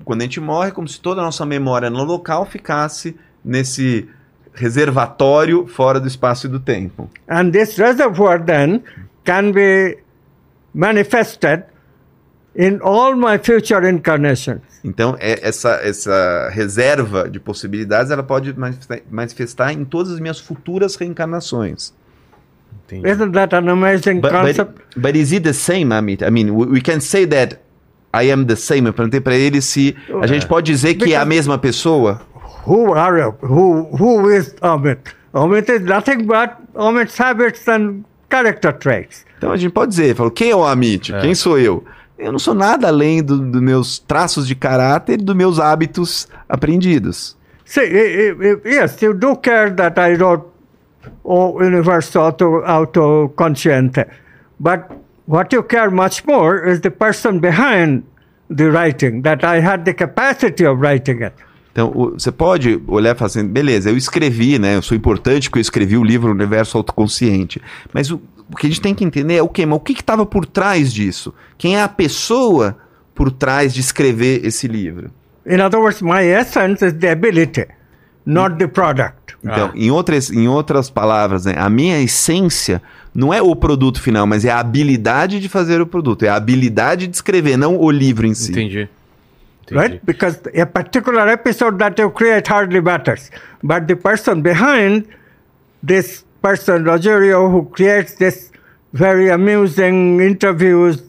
quando 0.03 0.21
a 0.21 0.23
gente 0.23 0.39
morre, 0.39 0.69
é 0.69 0.71
como 0.71 0.87
se 0.87 0.99
toda 0.99 1.21
a 1.21 1.23
nossa 1.23 1.45
memória 1.45 1.89
no 1.89 2.03
local 2.03 2.45
ficasse 2.45 3.15
nesse 3.43 4.07
reservatório 4.53 5.67
fora 5.67 5.99
do 5.99 6.07
espaço 6.07 6.47
e 6.47 6.49
do 6.49 6.59
tempo. 6.59 7.09
And 7.29 7.51
this 7.51 7.77
reservoir 7.77 8.43
then 8.43 8.83
can 9.23 9.51
be 9.51 9.97
manifested 10.75 11.63
in 12.55 12.79
all 12.83 13.15
my 13.15 13.37
future 13.37 13.83
incarnations. 13.89 14.61
Então, 14.83 15.15
é- 15.19 15.39
essa, 15.41 15.79
essa 15.83 16.49
reserva 16.51 17.29
de 17.29 17.39
possibilidades, 17.39 18.11
ela 18.11 18.21
pode 18.23 18.53
manifestar, 18.57 18.99
manifestar 19.09 19.73
em 19.73 19.83
todas 19.85 20.11
as 20.13 20.19
minhas 20.19 20.39
futuras 20.39 20.95
reencarnações. 20.95 21.93
Entendi. 22.85 23.07
Isn't 23.09 23.31
that 23.33 23.55
an 23.55 23.67
amazing 23.69 24.19
But, 24.21 24.31
concept? 24.31 24.73
but, 24.93 25.01
but 25.01 25.15
is 25.15 25.31
it 25.31 25.43
the 25.43 25.53
same, 25.53 25.91
Amit? 25.93 26.21
I 26.23 26.29
mean, 26.29 26.51
we, 26.51 26.67
we 26.67 26.81
can 26.81 26.99
say 26.99 27.25
that 27.25 27.57
I 28.13 28.29
am 28.31 28.45
the 28.45 28.55
same. 28.55 28.87
Eu 28.87 28.93
perguntei 28.93 29.19
para 29.19 29.35
ele 29.35 29.61
se 29.61 29.95
a 30.21 30.27
gente 30.27 30.45
pode 30.45 30.71
dizer 30.71 30.93
que 30.95 31.13
é 31.13 31.17
a 31.17 31.25
mesma 31.25 31.57
pessoa. 31.57 32.21
Who 32.67 32.93
are 32.93 33.19
you? 33.21 33.35
Who, 33.41 33.89
who 33.91 34.31
is 34.31 34.55
Amit? 34.61 34.99
Amit 35.33 35.69
is 35.71 35.81
nothing 35.81 36.25
but 36.25 36.51
Amit's 36.75 37.17
habits 37.19 37.67
and 37.67 38.03
character 38.29 38.71
traits. 38.71 39.24
Então 39.45 39.53
a 39.53 39.57
gente 39.57 39.71
pode 39.71 39.91
dizer, 39.91 40.15
falou, 40.15 40.31
quem 40.31 40.49
é 40.49 40.55
o 40.55 40.65
Amit? 40.65 41.13
É. 41.13 41.19
Quem 41.19 41.35
sou 41.35 41.59
eu? 41.59 41.83
Eu 42.17 42.31
não 42.31 42.39
sou 42.39 42.55
nada 42.55 42.87
além 42.87 43.21
dos 43.21 43.39
do 43.39 43.61
meus 43.61 43.99
traços 43.99 44.47
de 44.47 44.55
caráter 44.55 45.19
e 45.19 45.23
dos 45.23 45.35
meus 45.35 45.59
hábitos 45.59 46.27
aprendidos. 46.49 47.37
I- 47.77 48.33
yes, 48.65 48.99
you 49.03 49.13
do 49.13 49.35
care 49.35 49.71
that 49.75 49.99
I 49.99 50.15
wrote 50.15 50.45
O 51.23 51.59
Universo 51.63 52.19
Auto, 52.19 52.63
Autoconsciente, 52.65 54.07
but 54.59 54.79
what 55.27 55.53
you 55.55 55.61
care 55.61 55.91
much 55.91 56.23
more 56.25 56.67
is 56.67 56.79
the 56.79 56.89
person 56.89 57.37
behind 57.39 58.01
the 58.49 58.71
writing, 58.71 59.21
that 59.21 59.45
I 59.45 59.59
had 59.59 59.83
the 59.83 59.93
capacity 59.93 60.65
of 60.65 60.81
writing 60.81 61.21
it. 61.23 61.35
Então, 61.71 61.91
você 62.17 62.31
pode 62.31 62.81
olhar 62.87 63.13
e 63.13 63.17
falar 63.19 63.27
assim, 63.27 63.45
beleza, 63.45 63.89
eu 63.89 63.97
escrevi, 63.97 64.57
né? 64.57 64.77
Eu 64.77 64.81
sou 64.81 64.95
importante 64.97 65.49
porque 65.49 65.59
eu 65.59 65.61
escrevi 65.61 65.97
o 65.97 66.03
livro 66.03 66.31
Universo 66.31 66.77
Autoconsciente. 66.77 67.61
Mas 67.93 68.09
o, 68.09 68.19
o 68.51 68.55
que 68.55 68.67
a 68.67 68.69
gente 68.69 68.81
tem 68.81 68.93
que 68.93 69.03
entender 69.03 69.35
é 69.35 69.41
o 69.41 69.49
quê? 69.49 69.65
Mas 69.65 69.77
o 69.77 69.79
que 69.79 69.93
estava 69.93 70.25
por 70.25 70.45
trás 70.45 70.93
disso? 70.93 71.33
Quem 71.57 71.77
é 71.77 71.81
a 71.81 71.87
pessoa 71.89 72.77
por 73.13 73.31
trás 73.31 73.73
de 73.73 73.79
escrever 73.81 74.45
esse 74.45 74.67
livro? 74.67 75.09
In 75.47 75.61
other 75.61 75.79
words, 75.79 76.01
my 76.01 76.23
essence 76.23 76.85
is 76.85 76.93
the 76.93 77.11
ability, 77.11 77.65
not 78.25 78.57
the 78.57 78.67
product. 78.67 79.35
Então, 79.43 79.67
Ah. 79.67 79.71
em, 79.75 79.91
outras, 79.91 80.31
em 80.31 80.47
outras 80.47 80.89
palavras, 80.89 81.45
né, 81.45 81.53
a 81.57 81.69
minha 81.69 82.01
essência 82.01 82.81
não 83.13 83.31
é 83.33 83.41
o 83.41 83.55
produto 83.55 84.01
final, 84.01 84.25
mas 84.25 84.43
é 84.43 84.49
a 84.49 84.59
habilidade 84.59 85.39
de 85.39 85.47
fazer 85.47 85.79
o 85.81 85.85
produto, 85.85 86.23
é 86.25 86.29
a 86.29 86.35
habilidade 86.35 87.05
de 87.07 87.15
escrever, 87.15 87.57
não 87.57 87.77
o 87.77 87.91
livro 87.91 88.25
em 88.25 88.33
si. 88.33 88.51
Entendi. 88.51 88.89
Entendi. 89.63 89.81
right? 89.81 90.01
Because 90.03 90.39
a 90.59 90.65
particular 90.65 91.27
episode 91.29 91.77
that 91.77 91.99
you 92.01 92.09
create 92.11 92.51
hardly 92.51 92.81
matters. 92.81 93.31
But 93.63 93.85
the 93.87 93.95
person 93.95 94.41
behind 94.41 95.05
this 95.85 96.24
person, 96.45 96.83
Rogerio, 96.83 97.47
who 97.49 97.65
creates 97.65 98.13
this 98.15 98.51
very 98.93 99.31
amusing 99.31 100.21
interviews, 100.21 101.01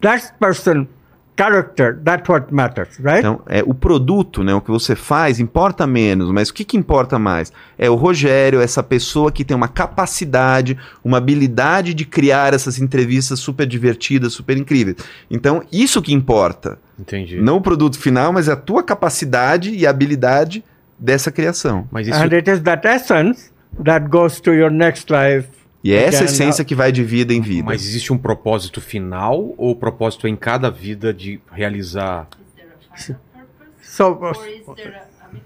that 0.00 0.32
person 0.40 0.88
character, 1.36 2.00
that's 2.02 2.28
what 2.28 2.52
matters, 2.52 2.98
right? 2.98 3.20
Então, 3.20 3.40
é, 3.46 3.62
o 3.64 3.72
produto, 3.72 4.42
né, 4.42 4.52
o 4.52 4.60
que 4.60 4.72
você 4.72 4.96
faz, 4.96 5.38
importa 5.38 5.86
menos, 5.86 6.32
mas 6.32 6.48
o 6.48 6.54
que, 6.54 6.64
que 6.64 6.76
importa 6.76 7.16
mais? 7.16 7.52
É 7.78 7.88
o 7.88 7.94
Rogério, 7.94 8.60
essa 8.60 8.82
pessoa 8.82 9.30
que 9.30 9.44
tem 9.44 9.56
uma 9.56 9.68
capacidade, 9.68 10.76
uma 11.04 11.18
habilidade 11.18 11.94
de 11.94 12.04
criar 12.04 12.52
essas 12.52 12.80
entrevistas 12.80 13.38
super 13.38 13.68
divertidas, 13.68 14.32
super 14.32 14.56
incríveis. 14.56 14.96
Então, 15.30 15.62
isso 15.70 16.02
que 16.02 16.12
importa. 16.12 16.76
Entendi. 16.98 17.40
Não 17.40 17.58
o 17.58 17.60
produto 17.60 17.96
final, 17.96 18.32
mas 18.32 18.48
a 18.48 18.56
tua 18.56 18.82
capacidade 18.82 19.70
e 19.70 19.86
habilidade 19.86 20.64
dessa 20.98 21.30
criação. 21.30 21.86
Mas 21.92 22.08
isso. 22.08 22.18
And 22.18 22.32
it 22.32 22.50
is 22.50 22.60
that 22.62 22.84
essence 22.84 23.56
that 23.82 24.08
goes 24.08 24.40
to 24.40 24.52
your 24.52 24.70
next 24.70 25.10
life. 25.10 25.48
E 25.82 25.92
é 25.92 26.04
essa 26.04 26.24
essência 26.24 26.64
que 26.64 26.74
vai 26.74 26.90
de 26.90 27.04
vida 27.04 27.32
em 27.32 27.40
vida. 27.40 27.64
Mas 27.64 27.82
existe 27.82 28.12
um 28.12 28.18
propósito 28.18 28.80
final 28.80 29.54
ou 29.56 29.70
o 29.70 29.76
propósito 29.76 30.26
em 30.26 30.34
cada 30.34 30.70
vida 30.70 31.14
de 31.14 31.40
realizar? 31.50 32.26
Is 32.36 32.54
there 32.56 32.68
a 32.72 32.98
final 32.98 33.46
purpose? 33.58 33.96
So, 33.96 34.04
Or 34.14 34.48
is 34.48 34.66
there 34.76 34.96
a, 34.96 35.26
I 35.26 35.32
mean, 35.32 35.42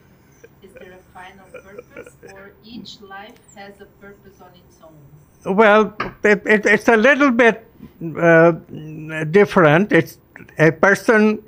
is 0.62 0.72
there 0.72 0.94
a 0.94 0.98
final 1.12 1.44
purpose? 1.52 2.12
Or 2.32 2.52
each 2.64 3.00
life 3.02 3.38
has 3.56 3.80
a 3.80 3.86
purpose 4.00 4.40
on 4.40 4.50
its 4.56 4.80
own? 4.82 5.12
well, 5.44 5.92
it, 6.24 6.42
it, 6.46 6.66
it's 6.66 6.88
a 6.88 6.96
little 6.96 7.30
bit 7.30 7.66
uh, 8.16 8.52
different. 9.30 9.92
It's 9.92 10.18
a 10.58 10.72
person 10.72 11.42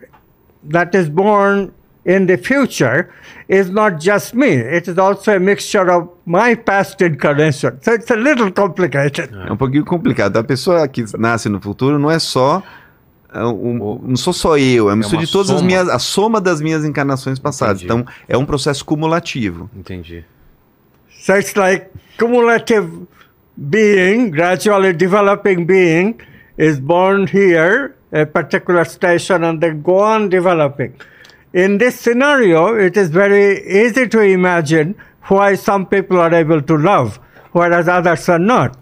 that 0.65 0.95
is 0.95 1.09
born 1.09 1.73
in 2.07 2.27
the 2.27 2.37
future 2.37 3.09
is 3.49 3.71
not 3.71 3.99
just 3.99 4.35
me. 4.35 4.49
It 4.55 4.89
is 4.91 4.99
also 4.99 5.33
a 5.37 5.39
mixture 5.41 5.91
of 5.91 6.09
my 6.27 6.55
past 6.57 7.01
incarnation. 7.03 7.79
So 7.83 7.93
it's 7.95 8.11
a 8.11 8.17
little 8.17 8.51
complicated. 8.53 9.31
É 9.33 9.53
um 9.53 9.57
pouquinho 9.57 9.85
complicado. 9.85 10.37
A 10.39 10.45
pessoa 10.45 10.87
que 10.89 11.05
nasce 11.19 11.49
no 11.49 11.61
futuro 11.61 11.99
não 11.99 12.11
é 12.11 12.19
só. 12.19 12.63
é, 13.33 13.45
um- 13.45 14.01
não 14.03 14.17
sou 14.17 14.33
só 14.33 14.57
eu, 14.57 14.89
é 14.89 14.93
a 14.93 14.97
mistura 14.97 15.19
uma 15.19 15.27
de 15.27 15.33
todas 15.33 15.51
as 15.51 15.57
soma. 15.57 15.67
minhas. 15.67 15.89
a 15.89 15.99
soma 15.99 16.41
das 16.41 16.61
minhas 16.61 16.85
encarnações 16.85 17.39
passadas. 17.39 17.83
Entendi. 17.83 18.01
Então, 18.03 18.15
é 18.29 18.37
um 18.39 18.45
processo 18.47 18.85
cumulativo. 18.85 19.69
Entendi. 19.77 20.25
So 21.25 21.33
it's 21.37 21.55
like 21.57 21.87
cumulative 22.17 22.89
being, 23.57 24.31
gradually 24.31 24.93
developing 24.93 25.65
being, 25.65 26.15
is 26.57 26.79
born 26.79 27.27
here, 27.27 27.95
a 28.13 28.25
particular 28.25 28.85
station, 28.85 29.43
and 29.45 29.59
then 29.59 29.81
go 29.83 29.99
on 29.99 30.29
developing. 30.29 30.93
In 31.55 31.79
this 31.79 31.95
scenario, 32.01 32.75
it 32.77 32.97
is 32.97 33.11
very 33.11 33.63
easy 33.87 34.09
to 34.09 34.21
imagine 34.21 34.97
why 35.29 35.55
some 35.57 35.87
people 35.87 36.19
are 36.19 36.35
able 36.35 36.61
to 36.63 36.77
love, 36.77 37.21
whereas 37.53 37.87
others 37.89 38.29
are 38.29 38.41
not. 38.41 38.77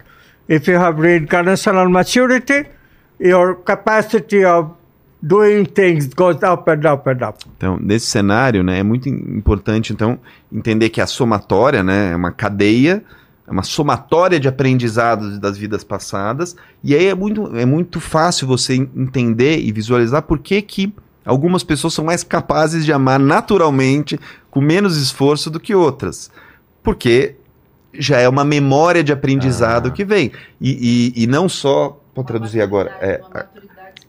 If 0.47 0.67
you 0.67 0.77
have 0.79 0.95
reincarnational 0.97 1.89
maturity, 1.91 2.65
your 3.19 3.55
capacity 3.63 4.43
of 4.43 4.71
doing 5.25 5.65
things 5.65 6.07
goes 6.15 6.41
up 6.41 6.67
and 6.67 6.83
up 6.85 7.07
and 7.07 7.21
up. 7.23 7.37
Então, 7.57 7.77
nesse 7.79 8.07
cenário, 8.07 8.63
né, 8.63 8.79
é 8.79 8.83
muito 8.83 9.07
im- 9.07 9.37
importante, 9.37 9.93
então, 9.93 10.17
entender 10.51 10.89
que 10.89 10.99
a 10.99 11.05
somatória, 11.07 11.83
né, 11.83 12.11
é 12.11 12.15
uma 12.15 12.31
cadeia, 12.31 13.03
é 13.47 13.51
uma 13.51 13.63
somatória 13.63 14.39
de 14.39 14.47
aprendizados 14.47 15.37
das 15.39 15.57
vidas 15.57 15.83
passadas, 15.83 16.55
e 16.83 16.95
aí 16.95 17.05
é 17.05 17.13
muito, 17.15 17.55
é 17.55 17.65
muito 17.65 18.01
fácil 18.01 18.47
você 18.47 18.75
en- 18.75 18.89
entender 18.97 19.59
e 19.59 19.71
visualizar 19.71 20.23
por 20.23 20.39
que 20.39 20.61
que 20.61 20.93
algumas 21.25 21.63
pessoas 21.63 21.93
são 21.93 22.05
mais 22.05 22.23
capazes 22.23 22.85
de 22.85 22.93
amar 22.93 23.19
naturalmente, 23.19 24.19
com 24.49 24.61
menos 24.61 24.97
esforço 24.97 25.49
do 25.49 25.59
que 25.59 25.73
outras. 25.75 26.31
Porque 26.81 27.35
já 27.93 28.19
é 28.19 28.27
uma 28.27 28.43
memória 28.43 29.03
de 29.03 29.11
aprendizado 29.11 29.89
Ah. 29.89 29.91
que 29.91 30.03
vem. 30.03 30.31
E, 30.59 31.13
e, 31.15 31.23
e 31.23 31.27
não 31.27 31.47
só... 31.47 31.99
Pode 32.13 32.27
traduzir 32.27 32.61
agora. 32.61 32.95
É, 33.01 33.21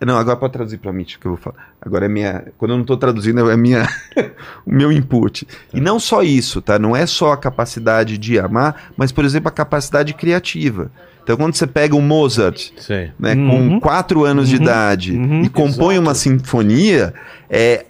não, 0.04 0.18
agora 0.18 0.36
pode 0.36 0.52
traduzir 0.52 0.78
para 0.78 0.92
mim, 0.92 1.04
que 1.04 1.16
eu 1.26 1.32
vou 1.32 1.36
falar. 1.36 1.74
Agora 1.80 2.06
é 2.06 2.08
minha. 2.08 2.46
Quando 2.58 2.72
eu 2.72 2.76
não 2.76 2.82
estou 2.82 2.96
traduzindo, 2.96 3.50
é 3.50 3.56
minha, 3.56 3.88
o 4.66 4.72
meu 4.72 4.92
input. 4.92 5.46
E 5.72 5.80
não 5.80 5.98
só 5.98 6.22
isso, 6.22 6.60
tá? 6.60 6.78
Não 6.78 6.94
é 6.94 7.06
só 7.06 7.32
a 7.32 7.36
capacidade 7.36 8.18
de 8.18 8.38
amar, 8.38 8.92
mas, 8.96 9.12
por 9.12 9.24
exemplo, 9.24 9.48
a 9.48 9.52
capacidade 9.52 10.12
criativa. 10.14 10.90
Então, 11.24 11.36
quando 11.36 11.54
você 11.56 11.66
pega 11.66 11.96
o 11.96 12.02
Mozart, 12.02 12.70
né, 13.18 13.34
Uhum. 13.34 13.70
com 13.70 13.80
quatro 13.80 14.24
anos 14.24 14.48
de 14.48 14.56
idade 14.56 15.12
Uhum. 15.12 15.42
e 15.42 15.48
compõe 15.48 15.98
uma 15.98 16.14
sinfonia, 16.14 17.12
é, 17.50 17.86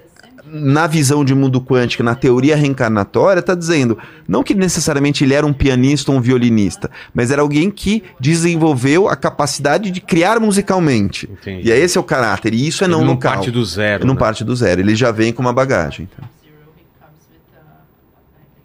na 0.47 0.87
visão 0.87 1.25
de 1.25 1.35
mundo 1.35 1.61
quântico, 1.61 2.05
na 2.05 2.15
teoria 2.15 2.55
reencarnatória, 2.55 3.41
está 3.41 3.57
dizendo 3.57 3.99
não 4.29 4.45
que 4.45 4.55
necessariamente 4.55 5.25
ele 5.25 5.35
era 5.35 5.45
um 5.45 5.53
pianista 5.53 6.13
ou 6.13 6.19
um 6.19 6.21
violinista, 6.21 6.89
mas 7.13 7.33
era 7.33 7.43
alguém 7.43 7.73
que 7.73 8.05
desenvolveu 8.21 9.09
a 9.09 9.17
capacidade 9.17 9.91
de 9.91 10.01
criar 10.01 10.39
musicalmente. 10.39 11.29
Entendi. 11.29 11.69
E 11.69 11.73
é 11.73 11.77
esse 11.79 11.99
é 11.99 12.01
o 12.01 12.05
caráter, 12.05 12.55
e 12.55 12.69
isso 12.69 12.85
é 12.85 12.87
Ele 12.87 12.93
não, 12.93 13.01
não 13.01 13.15
local. 13.15 13.33
parte 13.33 13.51
do 13.51 13.65
zero. 13.65 14.03
Ele 14.03 14.07
não 14.07 14.15
né? 14.15 14.21
parte 14.21 14.45
do 14.45 14.55
zero, 14.55 14.81
ele 14.81 14.95
já 14.95 15.11
vem 15.11 15.33
com 15.33 15.43
uma 15.43 15.53
bagagem. 15.53 16.09
então. 16.13 16.29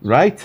Right? 0.01 0.37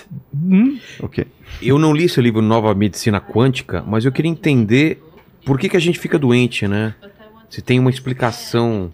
Ok. 1.01 1.25
Eu 1.61 1.79
não 1.79 1.93
li 1.93 2.05
esse 2.05 2.21
livro 2.21 2.41
Nova 2.41 2.73
Medicina 2.75 3.19
Quântica, 3.19 3.83
mas 3.87 4.05
eu 4.05 4.11
queria 4.11 4.29
entender 4.29 5.01
por 5.45 5.57
que, 5.59 5.69
que 5.69 5.77
a 5.77 5.79
gente 5.79 5.97
fica 5.99 6.17
doente, 6.19 6.67
né? 6.67 6.93
But 7.01 7.11
I 7.11 7.23
want 7.35 7.45
Se 7.49 7.61
tem 7.61 7.79
uma 7.79 7.89
explicação. 7.89 8.91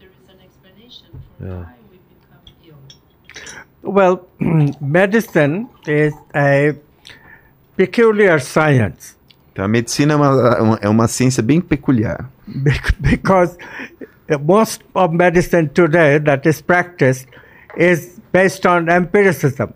ill. 1.42 1.66
Well, 3.84 4.28
medicine 4.80 5.68
is 5.88 6.14
a 6.36 6.76
peculiar 7.76 8.40
science 8.40 9.16
Então 9.52 9.66
a 9.66 9.68
medicina 9.68 10.14
é 10.14 10.16
uma, 10.16 10.62
uma- 10.62 10.80
é 10.84 10.90
uma 10.90 11.08
ciência 11.08 11.42
bem 11.42 11.60
peculiar. 11.60 12.30
bec- 12.48 12.94
because 13.00 13.58
most 14.46 14.82
of 14.94 15.16
medicine 15.16 15.68
today 15.68 16.20
that 16.20 16.48
is 16.48 16.62
practiced 16.62 17.28
is 17.76 18.20
based 18.32 18.66
on 18.68 18.88
empiricism. 18.90 19.70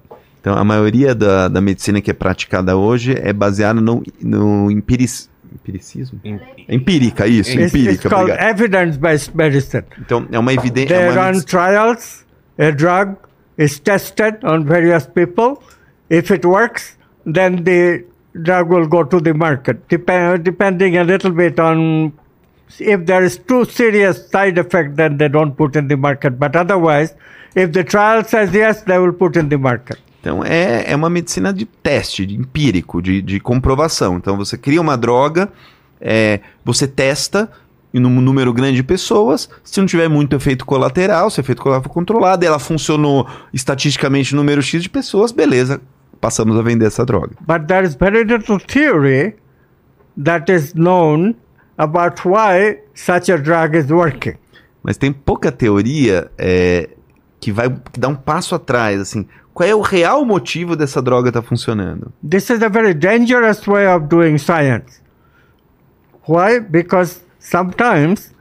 Então 0.46 0.56
a 0.56 0.64
maioria 0.64 1.16
da, 1.16 1.48
da 1.48 1.60
medicina 1.60 2.00
que 2.00 2.12
é 2.12 2.14
praticada 2.14 2.78
hoje 2.78 3.16
é 3.20 3.34
baseada 3.34 3.82
no, 3.82 4.04
no 4.22 4.70
empiric- 4.70 5.28
empiricismo? 5.52 6.20
Em- 6.24 6.40
Empírica, 6.70 7.26
isso, 7.26 7.50
It's, 7.50 7.74
it's 7.74 7.74
empírica, 7.74 8.10
called 8.10 8.30
obrigado. 8.32 8.50
evidence-based 8.52 9.36
medicine. 9.36 9.84
Então 10.00 10.28
é 10.32 10.38
uma 10.38 10.54
evidência. 10.54 10.96
They 10.96 11.08
É 11.08 11.10
uma 11.12 11.32
run 11.32 11.40
trials. 11.42 12.24
A 12.60 12.70
drug 12.70 13.16
is 13.58 13.80
tested 13.80 14.38
on 14.44 14.66
various 14.66 15.08
people. 15.08 15.58
If 16.12 16.30
it 16.30 16.46
works, 16.46 16.96
then 17.26 17.64
the 17.64 18.04
drug 18.36 18.72
will 18.72 18.88
go 18.88 19.04
to 19.04 19.20
the 19.20 19.34
market, 19.34 19.80
Dep- 19.90 20.44
depending 20.44 20.98
a 21.00 21.04
little 21.04 21.32
bit 21.32 21.60
on 21.60 22.14
if 22.80 23.04
there 23.08 23.26
is 23.26 23.36
too 23.40 23.66
serious 23.66 24.30
side 24.30 24.60
effect, 24.60 24.96
then 24.96 25.18
they 25.18 25.28
don't 25.28 25.58
put 25.58 25.76
in 25.76 25.88
the 25.88 25.98
market. 25.98 26.38
But 26.38 26.56
otherwise, 26.56 27.16
if 27.56 27.72
the 27.72 27.84
trial 27.84 28.24
says 28.24 28.54
yes, 28.54 28.84
they 28.84 29.00
will 29.00 29.14
put 29.14 29.36
in 29.38 29.50
the 29.50 29.58
market. 29.58 29.98
Então 30.26 30.44
é, 30.44 30.92
é 30.92 30.96
uma 30.96 31.08
medicina 31.08 31.54
de 31.54 31.66
teste, 31.66 32.26
de 32.26 32.36
empírico, 32.36 33.00
de, 33.00 33.22
de 33.22 33.40
comprovação. 33.40 34.18
Então 34.18 34.36
você 34.36 34.58
cria 34.58 34.82
uma 34.82 34.98
droga, 34.98 35.50
é, 36.02 36.40
você 36.64 36.88
testa 36.88 37.48
em 37.94 38.04
um 38.04 38.10
número 38.10 38.52
grande 38.52 38.78
de 38.78 38.84
pessoas. 38.84 39.48
Se 39.64 39.80
não 39.80 39.86
tiver 39.86 40.10
muito 40.10 40.36
efeito 40.36 40.66
colateral, 40.66 41.30
se 41.30 41.40
o 41.40 41.42
efeito 41.42 41.62
colateral 41.62 41.84
for 41.84 41.94
controlado, 41.94 42.44
e 42.44 42.48
ela 42.48 42.58
funcionou 42.58 43.28
estatisticamente 43.54 44.34
no 44.34 44.42
número 44.42 44.64
X 44.64 44.82
de 44.82 44.90
pessoas, 44.90 45.32
beleza, 45.32 45.80
passamos 46.20 46.58
a 46.58 46.64
vender 46.64 46.88
essa 46.88 47.06
droga. 47.06 47.36
But 47.42 47.68
there 47.68 47.86
is 47.86 47.94
very 47.94 48.24
little 48.24 48.60
theory 48.60 49.36
that 50.24 50.52
is 50.52 50.74
known 50.74 51.36
about 51.78 52.28
why 52.28 52.80
such 52.96 53.32
a 53.32 53.38
drug 53.38 53.78
is 53.78 53.92
working. 53.92 54.34
Mas 54.82 54.98
tem 54.98 55.14
pouca 55.14 55.52
teoria 55.52 56.32
é, 56.36 56.90
que 57.40 57.52
vai 57.52 57.70
que 57.70 58.00
dá 58.00 58.08
um 58.08 58.16
passo 58.16 58.56
atrás, 58.56 59.00
assim. 59.00 59.28
Qual 59.56 59.70
é 59.70 59.74
o 59.74 59.80
real 59.80 60.26
motivo 60.26 60.76
dessa 60.76 61.02
droga 61.02 61.30
estar 61.30 61.42
funcionando? 61.42 62.12
This 62.30 62.50
is 62.50 62.62
a 62.62 62.68
very 62.68 62.94
dangerous 62.94 63.66
way 63.66 63.88
of 63.88 64.08
doing 64.08 64.38
science. 64.38 65.02
Why? 66.28 66.60
Because 66.60 67.22
sometimes 67.40 68.34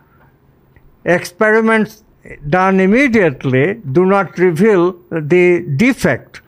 experiments 1.04 2.02
done 2.44 2.82
immediately 2.82 3.80
do 3.84 4.04
not 4.04 4.32
reveal 4.40 4.94
the 5.10 5.60
defect. 5.76 6.42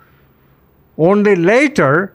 Only 0.98 1.36
later, 1.36 2.12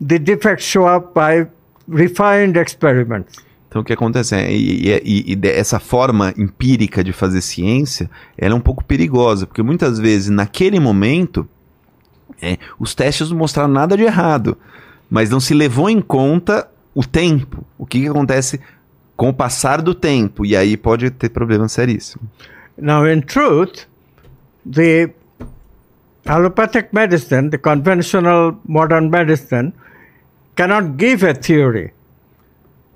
the 0.00 0.18
defects 0.18 0.64
show 0.64 0.86
up 0.86 1.12
by 1.14 1.46
refined 1.86 2.56
experiments. 2.58 3.44
Então 3.68 3.82
o 3.82 3.84
que 3.84 3.92
acontece 3.92 4.34
é, 4.34 4.50
e, 4.50 4.88
e- 5.04 5.34
e- 5.34 5.48
essa 5.48 5.78
forma 5.78 6.32
empírica 6.38 7.04
de 7.04 7.12
fazer 7.12 7.42
ciência, 7.42 8.08
ela 8.38 8.54
é 8.54 8.56
um 8.56 8.60
pouco 8.60 8.82
perigosa, 8.82 9.46
porque 9.46 9.62
muitas 9.62 9.98
vezes 9.98 10.30
naquele 10.30 10.80
momento 10.80 11.46
é, 12.40 12.58
os 12.78 12.94
testes 12.94 13.30
não 13.30 13.38
mostraram 13.38 13.72
nada 13.72 13.96
de 13.96 14.02
errado, 14.02 14.56
mas 15.10 15.30
não 15.30 15.40
se 15.40 15.54
levou 15.54 15.88
em 15.88 16.00
conta 16.00 16.68
o 16.94 17.04
tempo, 17.04 17.64
o 17.78 17.86
que, 17.86 18.00
que 18.00 18.08
acontece 18.08 18.60
com 19.16 19.30
o 19.30 19.34
passar 19.34 19.80
do 19.80 19.94
tempo, 19.94 20.44
e 20.44 20.56
aí 20.56 20.76
pode 20.76 21.10
ter 21.10 21.30
problema 21.30 21.68
seríssimo. 21.68 22.22
Now, 22.76 23.06
in 23.06 23.22
truth, 23.22 23.86
the 24.70 25.10
allopathic 26.26 26.88
medicine, 26.92 27.50
the 27.50 27.58
conventional 27.58 28.58
modern 28.66 29.08
medicine, 29.08 29.72
cannot 30.54 30.96
give 30.98 31.26
a 31.26 31.34
theory. 31.34 31.92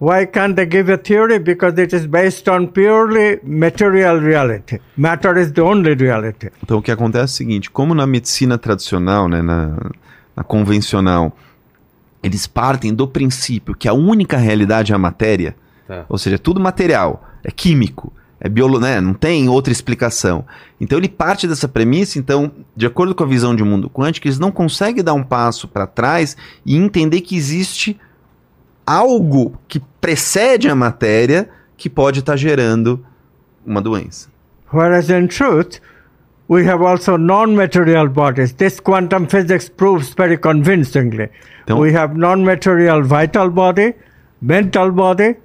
Why 0.00 0.24
can't 0.26 0.54
they 0.54 0.64
give 0.66 0.90
a 0.90 0.96
theory? 0.96 1.38
Because 1.38 1.78
it 1.80 1.94
is 1.94 2.06
based 2.06 2.48
on 2.48 2.68
purely 2.68 3.38
material 3.42 4.18
reality. 4.18 4.78
Matter 4.96 5.36
is 5.38 5.52
the 5.52 5.60
only 5.60 5.94
reality. 5.94 6.48
Então 6.62 6.78
o 6.78 6.82
que 6.82 6.90
acontece 6.90 7.22
é 7.22 7.24
o 7.24 7.36
seguinte, 7.36 7.70
como 7.70 7.94
na 7.94 8.06
medicina 8.06 8.56
tradicional, 8.56 9.28
né, 9.28 9.42
na, 9.42 9.76
na 10.34 10.42
convencional, 10.42 11.36
eles 12.22 12.46
partem 12.46 12.94
do 12.94 13.06
princípio 13.06 13.74
que 13.74 13.88
a 13.88 13.92
única 13.92 14.38
realidade 14.38 14.92
é 14.92 14.94
a 14.94 14.98
matéria, 14.98 15.54
Tá. 15.86 16.06
ou 16.08 16.16
seja, 16.16 16.36
é 16.36 16.38
tudo 16.38 16.60
material, 16.60 17.22
é 17.42 17.50
químico, 17.50 18.12
é 18.40 18.48
biolo, 18.48 18.78
né, 18.78 19.00
não 19.00 19.12
tem 19.12 19.48
outra 19.48 19.72
explicação. 19.72 20.46
Então 20.80 20.96
ele 20.96 21.08
parte 21.08 21.48
dessa 21.48 21.66
premissa, 21.68 22.18
então, 22.18 22.52
de 22.76 22.86
acordo 22.86 23.14
com 23.14 23.24
a 23.24 23.26
visão 23.26 23.54
de 23.56 23.62
mundo 23.64 23.90
quântico, 23.90 24.28
eles 24.28 24.38
não 24.38 24.52
conseguem 24.52 25.02
dar 25.02 25.14
um 25.14 25.22
passo 25.22 25.66
para 25.68 25.86
trás 25.86 26.36
e 26.64 26.76
entender 26.76 27.20
que 27.22 27.36
existe 27.36 27.98
algo 28.90 29.56
que 29.68 29.80
precede 30.00 30.68
a 30.68 30.74
matéria 30.74 31.48
que 31.76 31.88
pode 31.88 32.18
estar 32.18 32.36
gerando 32.36 33.04
uma 33.64 33.80
doença. 33.80 34.28
Whereas 34.72 35.08
in 35.08 35.28
truth, 35.28 35.80
we 36.48 36.68
have 36.68 36.84
also 36.84 37.16
non-material 37.16 38.08
bodies. 38.08 38.52
This 38.52 38.80
quantum 38.80 39.28
physics 39.28 39.68
proves 39.68 40.12
very 40.12 40.36
convincingly. 40.36 41.30
Então- 41.62 41.78
we 41.78 41.94
have 41.94 42.16
non-material 42.16 43.04
vital 43.04 43.48
body, 43.48 43.94
mental 44.42 44.90
body, 44.90 45.36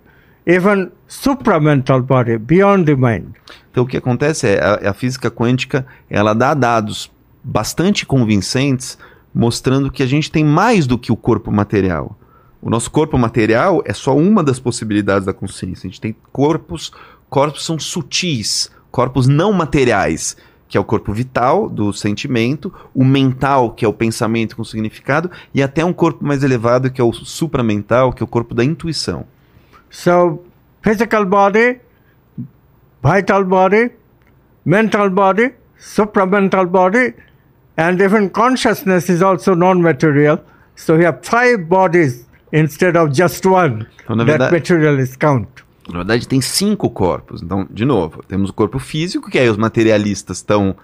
even 0.47 0.91
supramental 1.07 2.01
body 2.01 2.39
beyond 2.39 2.85
the 2.85 2.95
mind. 2.95 3.35
Então 3.69 3.83
o 3.83 3.87
que 3.87 3.97
acontece 3.97 4.47
é 4.47 4.59
a, 4.59 4.89
a 4.89 4.93
física 4.93 5.29
quântica 5.29 5.85
ela 6.09 6.33
dá 6.33 6.55
dados 6.55 7.11
bastante 7.43 8.07
convincentes 8.07 8.97
mostrando 9.31 9.91
que 9.91 10.01
a 10.01 10.07
gente 10.07 10.31
tem 10.31 10.43
mais 10.43 10.87
do 10.87 10.97
que 10.97 11.11
o 11.11 11.15
corpo 11.15 11.51
material. 11.51 12.17
O 12.65 12.69
nosso 12.71 12.89
corpo 12.89 13.15
material 13.15 13.83
é 13.85 13.93
só 13.93 14.17
uma 14.17 14.43
das 14.43 14.59
possibilidades 14.59 15.23
da 15.23 15.31
consciência. 15.31 15.85
A 15.85 15.91
gente 15.91 16.01
tem 16.01 16.15
corpos, 16.31 16.91
corpos 17.29 17.63
são 17.63 17.77
sutis, 17.77 18.71
corpos 18.89 19.27
não 19.27 19.53
materiais, 19.53 20.35
que 20.67 20.75
é 20.75 20.81
o 20.81 20.83
corpo 20.83 21.13
vital 21.13 21.69
do 21.69 21.93
sentimento, 21.93 22.73
o 22.91 23.05
mental, 23.05 23.69
que 23.69 23.85
é 23.85 23.87
o 23.87 23.93
pensamento 23.93 24.55
com 24.55 24.63
significado, 24.63 25.29
e 25.53 25.61
até 25.61 25.85
um 25.85 25.93
corpo 25.93 26.25
mais 26.25 26.43
elevado, 26.43 26.89
que 26.89 26.99
é 26.99 27.03
o 27.03 27.13
supramental, 27.13 28.11
que 28.11 28.23
é 28.23 28.25
o 28.25 28.27
corpo 28.27 28.55
da 28.55 28.63
intuição. 28.63 29.27
So, 29.91 30.39
physical 30.81 31.23
body, 31.23 31.79
vital 33.03 33.45
body, 33.45 33.91
mental 34.65 35.11
body, 35.11 35.53
supramental 35.77 36.65
body, 36.65 37.13
and 37.77 38.01
even 38.01 38.27
consciousness 38.27 39.07
is 39.07 39.21
also 39.21 39.53
non 39.53 39.75
material. 39.83 40.39
So, 40.75 40.95
we 40.95 41.05
have 41.05 41.19
five 41.21 41.69
bodies 41.69 42.25
instead 42.55 42.95
of 42.97 43.13
just 43.13 43.45
one 43.45 43.85
Então, 44.03 44.15
na 44.15 44.23
that 44.25 44.37
verdade- 44.37 44.51
materialists 44.53 45.17
count. 45.17 45.47
Na 45.87 45.97
verdade, 45.99 46.27
tem 46.27 46.41
cinco 46.41 46.89
corpos. 46.89 47.43
Então, 47.43 47.67
de 47.69 47.85
novo, 47.85 48.23
temos 48.27 48.49
o 48.49 48.53
corpo 48.53 48.79
físico, 48.79 49.29
que 49.29 49.37
aí 49.37 49.47
os 49.49 49.57
materialistas 49.57 50.37
estão 50.37 50.75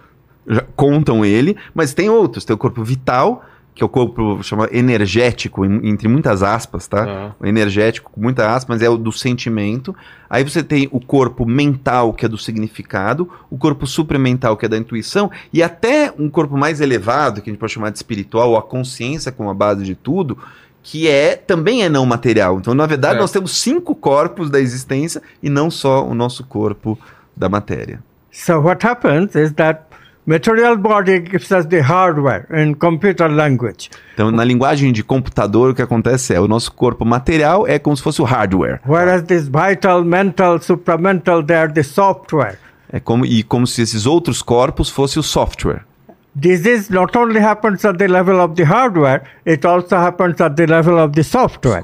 contam 0.76 1.23
ele, 1.26 1.56
mas 1.73 1.93
tem 1.93 2.10
outros. 2.10 2.45
Tem 2.45 2.53
o 2.53 2.57
corpo 2.57 2.84
vital, 2.84 3.43
que 3.73 3.81
é 3.81 3.85
o 3.85 3.89
corpo 3.89 4.43
chama 4.43 4.68
energético, 4.72 5.65
entre 5.65 6.07
muitas 6.07 6.43
aspas, 6.43 6.88
tá? 6.88 7.34
O 7.39 7.45
energético, 7.45 8.11
com 8.11 8.22
muitas 8.22 8.45
aspas, 8.45 8.76
mas 8.77 8.81
é 8.85 8.89
o 8.89 8.98
do 8.98 9.11
sentimento. 9.11 9.95
Aí 10.30 10.43
você 10.43 10.61
tem 10.61 10.88
o 10.91 10.99
corpo 10.99 11.45
mental, 11.45 12.14
que 12.14 12.26
é 12.26 12.30
do 12.30 12.38
significado, 12.38 13.30
o 13.49 13.57
corpo 13.57 13.88
supramental, 13.88 14.57
que 14.57 14.65
é 14.65 14.69
da 14.69 14.77
intuição, 14.77 15.31
e 15.53 15.64
até 15.64 16.14
um 16.18 16.30
corpo 16.30 16.57
mais 16.57 16.81
elevado, 16.81 17.41
que 17.41 17.49
a 17.49 17.53
gente 17.53 17.60
pode 17.60 17.72
chamar 17.73 17.91
de 17.91 17.98
espiritual, 17.98 18.49
ou 18.52 18.57
a 18.57 18.61
consciência 18.61 19.31
como 19.31 19.49
a 19.49 19.53
base 19.53 19.84
de 19.84 19.95
tudo, 19.95 20.38
que 20.84 21.08
é 21.08 21.36
também 21.36 21.84
é 21.84 21.90
não 21.90 22.06
material. 22.06 22.58
Então, 22.60 22.74
na 22.74 22.86
verdade, 22.86 23.14
Certo. 23.14 23.22
nós 23.22 23.32
temos 23.32 23.58
cinco 23.58 23.95
corpos 23.95 24.49
da 24.49 24.60
existência 24.60 25.22
e 25.41 25.49
não 25.49 25.70
só 25.70 26.06
o 26.06 26.14
nosso 26.14 26.44
corpo 26.45 26.98
da 27.36 27.48
matéria. 27.48 28.02
So, 28.32 28.60
what 28.60 28.86
happens 28.86 29.36
is 29.36 29.52
that 29.53 29.82
material 30.26 30.78
body 30.78 31.24
gives 31.26 31.52
us 31.52 31.66
the 31.66 31.82
hardware 31.82 32.45
in 32.52 32.74
computer 32.74 33.30
language. 33.30 33.90
Então, 34.14 34.32
na 34.32 34.44
linguagem 34.44 34.91
de 34.91 35.03
computador, 35.03 35.72
o 35.72 35.76
que 35.76 35.82
acontece 35.82 36.34
é 36.34 36.40
o 36.40 36.48
nosso 36.48 36.72
corpo 36.72 37.03
material 37.06 37.68
é 37.68 37.78
como 37.78 37.95
se 37.95 38.03
fosse 38.03 38.22
o 38.22 38.26
hardware. 38.26 38.80
Whereas 38.88 39.24
this 39.24 39.48
vital, 39.49 40.03
mental, 40.03 40.60
supramental, 40.62 41.44
they 41.44 41.58
are 41.58 41.74
the 41.74 41.84
software. 41.84 42.58
É 42.91 42.99
como 42.99 43.26
e 43.26 43.44
como 43.44 43.66
se 43.66 43.82
esses 43.82 44.06
outros 44.06 44.41
corpos 44.41 44.90
fossem 44.90 45.20
o 45.20 45.24
software. 45.24 45.86
Disease 46.34 46.90
not 46.90 47.18
only 47.18 47.40
happens 47.40 47.84
at 47.84 47.98
the 47.98 48.08
level 48.08 48.40
of 48.40 48.56
the 48.56 48.64
hardware, 48.64 49.24
it 49.45 49.66
also 49.66 49.98
happens 49.98 50.40
at 50.40 50.56
the 50.56 50.66
level 50.66 50.98
of 50.98 51.14
the 51.14 51.24
software. 51.24 51.84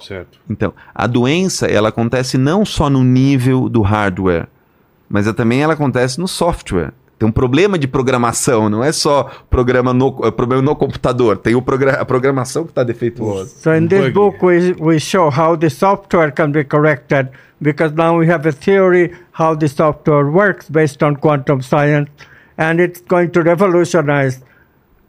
Certo. 0.00 0.38
Então, 0.48 0.72
a 0.94 1.06
doença, 1.06 1.66
ela 1.66 1.88
acontece 1.88 2.38
não 2.38 2.64
só 2.64 2.88
no 2.88 3.02
nível 3.02 3.68
do 3.68 3.82
hardware, 3.82 4.46
mas 5.08 5.26
ela 5.26 5.34
também 5.34 5.62
ela 5.62 5.72
acontece 5.72 6.20
no 6.20 6.28
software. 6.28 6.92
Tem 7.18 7.26
um 7.26 7.32
problema 7.32 7.78
de 7.78 7.88
programação, 7.88 8.68
não 8.68 8.84
é 8.84 8.92
só 8.92 9.30
programa 9.48 9.94
no, 9.94 10.20
é 10.22 10.30
problema 10.30 10.62
no 10.62 10.76
computador, 10.76 11.38
tem 11.38 11.54
o 11.54 11.62
progra 11.62 11.92
a 11.92 12.04
programação 12.04 12.64
que 12.64 12.70
está 12.70 12.84
defeituosa. 12.84 13.48
So 13.58 13.74
in 13.74 13.88
this 13.88 14.12
book, 14.12 14.44
we, 14.44 14.76
we 14.78 15.00
show 15.00 15.30
how 15.30 15.56
the 15.56 15.70
software 15.70 16.30
can 16.30 16.50
be 16.50 16.62
corrected 16.62 17.30
because 17.60 17.94
now 17.94 18.18
we 18.18 18.30
have 18.30 18.46
a 18.46 18.52
theory 18.52 19.12
how 19.32 19.56
the 19.56 19.66
software 19.66 20.30
works 20.30 20.68
based 20.68 21.02
on 21.02 21.16
quantum 21.16 21.62
science, 21.62 22.10
and 22.58 22.80
it's 22.80 23.02
going 23.06 23.28
to 23.28 23.42
revolutionize 23.42 24.40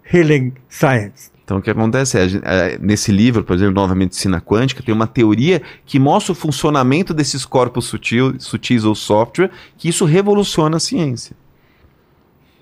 healing 0.03 0.53
science. 0.69 1.31
Então, 1.43 1.59
o 1.59 1.61
que 1.61 1.69
acontece 1.69 2.17
é, 2.19 2.25
é, 2.43 2.77
nesse 2.77 3.09
livro, 3.09 3.41
por 3.41 3.55
exemplo, 3.55 3.73
Nova 3.73 3.95
Medicina 3.95 4.41
Quântica, 4.41 4.83
tem 4.83 4.93
uma 4.93 5.07
teoria 5.07 5.61
que 5.85 5.97
mostra 5.97 6.33
o 6.33 6.35
funcionamento 6.35 7.13
desses 7.13 7.45
corpos 7.45 7.85
sutil, 7.85 8.37
sutis 8.37 8.83
ou 8.83 8.93
software, 8.93 9.49
que 9.77 9.87
isso 9.87 10.03
revoluciona 10.03 10.75
a 10.75 10.79
ciência. 10.79 11.37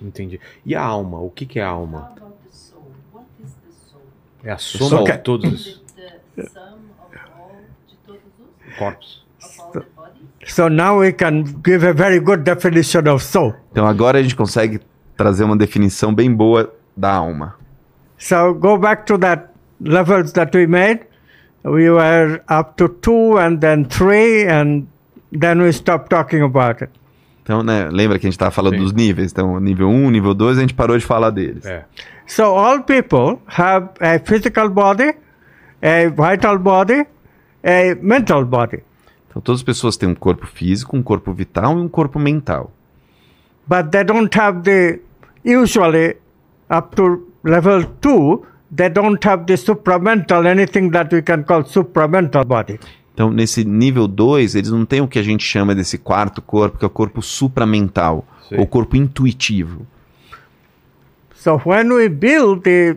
Entendi. 0.00 0.38
E 0.64 0.74
a 0.74 0.82
alma? 0.82 1.18
O 1.18 1.30
que, 1.30 1.44
que 1.46 1.58
é 1.58 1.64
a 1.64 1.68
alma? 1.68 2.12
É 4.44 4.52
a 4.52 4.58
soma 4.58 4.98
all 4.98 5.04
de 5.04 5.18
todos 5.18 5.52
os? 5.52 5.86
corpos. 8.76 9.24
Of 9.42 9.60
all 9.60 9.72
the 9.72 9.80
bodies? 9.96 10.28
So 10.46 10.68
now 10.68 11.00
we 11.00 11.12
can 11.12 11.42
give 11.62 11.86
a 11.86 11.92
very 11.92 12.20
good 12.20 12.44
definition 12.44 13.08
of 13.08 13.22
soul. 13.22 13.54
Então, 13.72 13.86
agora 13.86 14.18
a 14.18 14.22
gente 14.22 14.36
consegue 14.36 14.80
trazer 15.16 15.44
uma 15.44 15.56
definição 15.56 16.14
bem 16.14 16.32
boa 16.32 16.72
da 16.96 17.12
alma. 17.12 17.54
So 18.18 18.54
go 18.54 18.78
back 18.78 19.04
to 19.06 19.18
that 19.18 19.50
levels 19.80 20.32
that 20.32 20.56
we 20.56 20.66
made. 20.66 21.00
We 21.64 21.90
were 21.90 22.40
up 22.48 22.76
to 22.76 22.88
two 22.88 23.38
and 23.38 23.58
then 23.58 23.84
three, 23.86 24.46
and 24.48 24.86
then 25.32 25.60
we 25.60 25.72
stopped 25.72 26.10
talking 26.10 26.42
about 26.42 26.82
it. 26.82 26.90
Então, 27.42 27.62
né, 27.62 27.88
lembra 27.90 28.18
que 28.18 28.26
a 28.26 28.28
gente 28.28 28.34
estava 28.34 28.50
falando 28.50 28.74
Sim. 28.74 28.82
dos 28.82 28.92
níveis? 28.92 29.30
Então, 29.30 29.60
nível 29.60 29.88
1, 29.88 30.10
nível 30.10 30.34
2, 30.34 30.58
a 30.58 30.60
gente 30.60 30.74
parou 30.74 30.98
de 30.98 31.04
falar 31.04 31.30
deles. 31.30 31.64
É. 31.64 31.84
So 32.26 32.42
all 32.42 32.82
people 32.82 33.40
have 33.46 33.90
a 34.00 34.18
physical 34.18 34.68
body, 34.68 35.14
a 35.80 36.08
vital 36.10 36.58
body, 36.58 37.06
a 37.62 37.96
mental 38.00 38.44
body. 38.44 38.82
Então, 39.36 39.42
todas 39.42 39.60
as 39.60 39.64
pessoas 39.64 39.98
têm 39.98 40.08
um 40.08 40.14
corpo 40.14 40.46
físico, 40.46 40.96
um 40.96 41.02
corpo 41.02 41.30
vital 41.30 41.78
e 41.78 41.82
um 41.82 41.88
corpo 41.88 42.18
mental. 42.18 42.72
But 43.68 43.90
they 43.90 44.02
don't 44.02 44.34
have 44.38 44.62
the, 44.62 45.00
usually 45.44 46.16
up 46.70 46.96
to 46.96 47.28
level 47.44 47.84
two, 48.00 48.46
they 48.74 48.88
don't 48.88 49.22
have 49.28 49.44
the 49.44 49.58
supramental, 49.58 50.46
anything 50.46 50.88
that 50.90 51.14
we 51.14 51.20
can 51.20 51.42
call 51.44 51.64
supramental 51.64 52.46
body. 52.46 52.80
Então, 53.12 53.30
nesse 53.30 53.62
nível 53.62 54.08
2, 54.08 54.54
eles 54.54 54.70
não 54.70 54.86
têm 54.86 55.02
o 55.02 55.08
que 55.08 55.18
a 55.18 55.22
gente 55.22 55.44
chama 55.44 55.74
desse 55.74 55.98
quarto 55.98 56.40
corpo, 56.40 56.78
que 56.78 56.84
é 56.84 56.88
o 56.88 56.90
corpo 56.90 57.20
supramental, 57.20 58.26
Sim. 58.48 58.56
ou 58.56 58.66
corpo 58.66 58.96
intuitivo. 58.96 59.86
So 61.34 61.60
when 61.66 61.92
we 61.92 62.08
build 62.08 62.62
the 62.62 62.96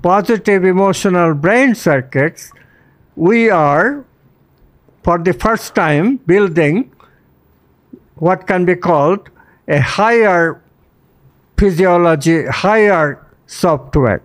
positive 0.00 0.66
emotional 0.66 1.34
brain 1.34 1.74
circuits, 1.74 2.50
we 3.14 3.50
are, 3.50 4.04
for 5.02 5.22
the 5.22 5.32
first 5.32 5.74
time, 5.74 6.18
building 6.26 6.90
what 8.16 8.46
can 8.46 8.64
be 8.64 8.76
called 8.76 9.30
a 9.68 9.78
higher 9.78 10.60
physiology, 11.56 12.46
higher 12.48 13.18
software. 13.46 14.22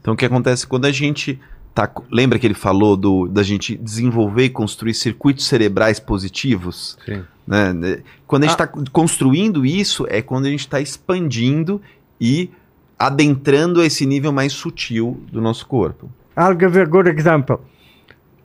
Então, 0.00 0.14
o 0.14 0.16
que 0.16 0.24
acontece 0.24 0.66
quando 0.66 0.86
a 0.86 0.92
gente 0.92 1.40
tá. 1.74 1.90
Lembra 2.10 2.38
que 2.38 2.46
ele 2.46 2.54
falou 2.54 2.96
do, 2.96 3.28
da 3.28 3.42
gente 3.42 3.76
desenvolver 3.76 4.44
e 4.44 4.50
construir 4.50 4.94
circuitos 4.94 5.46
cerebrais 5.46 6.00
positivos? 6.00 6.98
Sim. 7.04 7.24
né? 7.46 8.02
Quando 8.26 8.44
a 8.44 8.46
gente 8.46 8.60
está 8.60 8.66
construindo 8.92 9.64
isso, 9.64 10.06
é 10.08 10.20
quando 10.20 10.46
a 10.46 10.50
gente 10.50 10.60
está 10.60 10.80
expandindo 10.80 11.80
e 12.20 12.50
adentrando 12.98 13.82
esse 13.82 14.04
nível 14.04 14.32
mais 14.32 14.52
sutil 14.52 15.20
do 15.30 15.40
nosso 15.40 15.66
corpo. 15.66 16.10
I'll 16.36 16.58
give 16.58 16.76
you 16.76 16.82
a 16.82 16.86
good 16.86 17.08
example. 17.08 17.60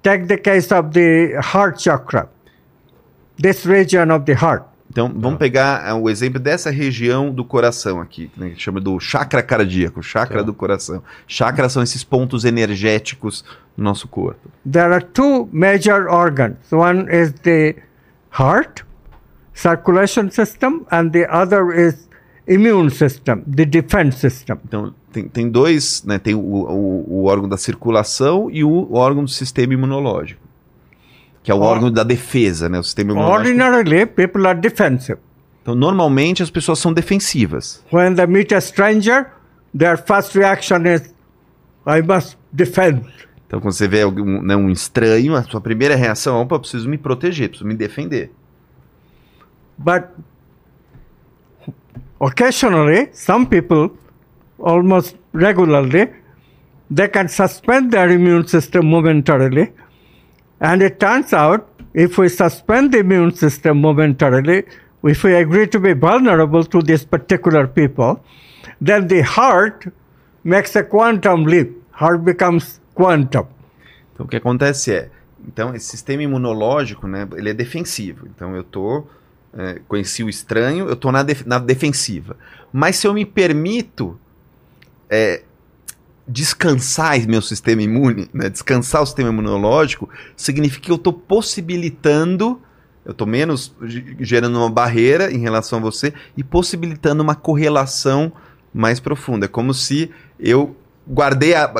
Take 0.03 0.27
the 0.27 0.37
case 0.37 0.71
of 0.73 0.91
the 0.91 1.39
heart 1.41 1.79
chakra, 1.81 2.27
this 3.41 3.65
region 3.65 4.11
of 4.11 4.25
the 4.25 4.33
heart. 4.33 4.65
Então, 4.91 5.11
vamos 5.15 5.39
pegar 5.39 5.81
ah, 5.87 5.95
o 5.95 6.07
exemplo 6.07 6.39
dessa 6.39 6.69
região 6.69 7.31
do 7.31 7.43
coração 7.43 7.99
aqui, 7.99 8.29
né, 8.37 8.51
que 8.51 8.61
chama 8.61 8.79
do 8.79 8.99
chakra 8.99 9.41
cardíaco, 9.41 10.03
chakra 10.03 10.39
Tá. 10.39 10.43
do 10.43 10.53
coração. 10.53 11.01
Chakras 11.25 11.71
são 11.71 11.81
esses 11.81 12.03
pontos 12.03 12.45
energéticos 12.45 13.43
do 13.75 13.83
nosso 13.83 14.07
corpo. 14.07 14.51
There 14.71 14.93
are 14.93 15.01
two 15.03 15.49
major 15.51 16.07
organs. 16.07 16.57
One 16.71 17.07
is 17.09 17.33
the 17.41 17.75
heart, 18.37 18.83
circulation 19.55 20.29
system, 20.29 20.85
and 20.91 21.09
the 21.11 21.25
other 21.31 21.71
is 21.73 22.07
immune 22.47 22.89
system, 22.89 23.41
the 23.41 23.65
defense 23.65 24.19
system. 24.19 24.57
Então, 24.65 24.93
tem, 25.11 25.27
tem 25.27 25.49
dois, 25.49 26.03
né, 26.03 26.19
tem 26.19 26.33
o, 26.35 26.39
o, 26.39 27.05
o 27.21 27.25
órgão 27.25 27.47
da 27.47 27.57
circulação 27.57 28.49
e 28.51 28.63
o 28.63 28.93
órgão 28.93 29.23
do 29.23 29.29
sistema 29.29 29.73
imunológico, 29.73 30.41
que 31.41 31.51
é 31.51 31.53
o 31.55 31.59
Ó. 31.59 31.65
órgão 31.65 31.91
da 31.91 32.03
defesa, 32.03 32.67
né, 32.67 32.79
o 32.79 32.83
sistema 32.83 33.11
imunológico. 33.11 33.47
Ordinarily, 33.47 34.05
people 34.05 34.47
are 34.47 34.59
defensive. 34.59 35.19
Então, 35.61 35.75
normalmente 35.75 36.43
as 36.43 36.49
pessoas 36.49 36.79
são 36.79 36.91
defensivas. 36.91 37.81
When 37.91 38.15
they 38.15 38.27
meet 38.27 38.51
a 38.51 38.59
stranger, 38.59 39.27
their 39.77 39.97
first 39.97 40.35
reaction 40.35 40.85
is, 40.85 41.13
I 41.85 42.01
must 42.01 42.37
defend. 42.51 43.05
Então, 43.47 43.61
quando 43.61 43.73
você 43.73 43.87
vê 43.87 44.01
algum, 44.01 44.41
né, 44.41 44.55
um 44.55 44.69
estranho, 44.69 45.35
a 45.35 45.43
sua 45.43 45.61
primeira 45.61 45.95
reação 45.95 46.37
é: 46.37 46.41
opa, 46.41 46.59
preciso 46.59 46.89
me 46.89 46.97
proteger, 46.97 47.49
preciso 47.49 47.67
me 47.67 47.75
defender. 47.75 48.31
But 49.77 50.05
occasionally, 52.27 53.09
some 53.13 53.47
people, 53.47 53.91
almost 54.59 55.15
regularly, 55.33 56.07
they 56.89 57.07
can 57.07 57.27
suspend 57.27 57.91
their 57.91 58.09
immune 58.09 58.47
system 58.47 58.89
momentarily. 58.89 59.71
And 60.59 60.81
it 60.81 60.99
turns 60.99 61.33
out, 61.33 61.67
if 61.93 62.17
we 62.17 62.29
suspend 62.29 62.93
the 62.93 62.99
immune 62.99 63.35
system 63.35 63.81
momentarily, 63.81 64.63
if 65.03 65.23
we 65.23 65.35
agree 65.35 65.67
to 65.67 65.79
be 65.79 65.93
vulnerable 65.93 66.63
to 66.63 66.81
these 66.81 67.05
particular 67.05 67.67
people, 67.67 68.23
then 68.79 69.07
the 69.07 69.21
heart 69.21 69.85
makes 70.43 70.75
a 70.75 70.83
quantum 70.83 71.43
leap. 71.43 71.69
Heart 71.91 72.23
becomes 72.23 72.79
quantum. 72.95 73.47
Então, 74.13 74.25
o 74.25 74.29
que 74.29 74.37
acontece 74.37 74.93
é, 74.93 75.09
então, 75.47 75.75
esse 75.75 75.87
sistema 75.87 76.23
imunológico, 76.23 77.07
né, 77.07 77.27
ele 77.35 77.49
é 77.49 77.53
defensivo. 77.53 78.27
Então, 78.27 78.55
eu 78.55 78.63
tô, 78.63 79.05
é, 79.57 79.79
conheci 79.87 80.23
o 80.23 80.29
estranho, 80.29 80.87
eu 80.89 80.95
tô 80.95 81.11
na, 81.11 81.23
def- 81.23 81.45
na 81.45 81.59
defensiva. 81.59 82.35
Mas 82.71 82.95
se 82.95 83.05
eu 83.07 83.13
me 83.13 83.25
permito 83.25 84.19
é, 85.09 85.43
descansar 86.27 87.19
meu 87.27 87.41
sistema 87.41 87.81
imune, 87.81 88.29
né, 88.33 88.49
descansar 88.49 89.01
o 89.01 89.05
sistema 89.05 89.29
imunológico, 89.29 90.09
significa 90.35 90.85
que 90.85 90.91
eu 90.91 90.95
estou 90.95 91.13
possibilitando, 91.13 92.59
eu 93.05 93.11
estou 93.11 93.27
menos 93.27 93.75
ge- 93.83 94.15
gerando 94.21 94.57
uma 94.57 94.69
barreira 94.69 95.31
em 95.31 95.39
relação 95.39 95.79
a 95.79 95.81
você 95.81 96.13
e 96.37 96.43
possibilitando 96.43 97.21
uma 97.21 97.35
correlação 97.35 98.31
mais 98.73 98.99
profunda. 98.99 99.45
É 99.45 99.49
como 99.49 99.73
se 99.73 100.09
eu 100.39 100.75
guardei 101.07 101.53
a, 101.53 101.71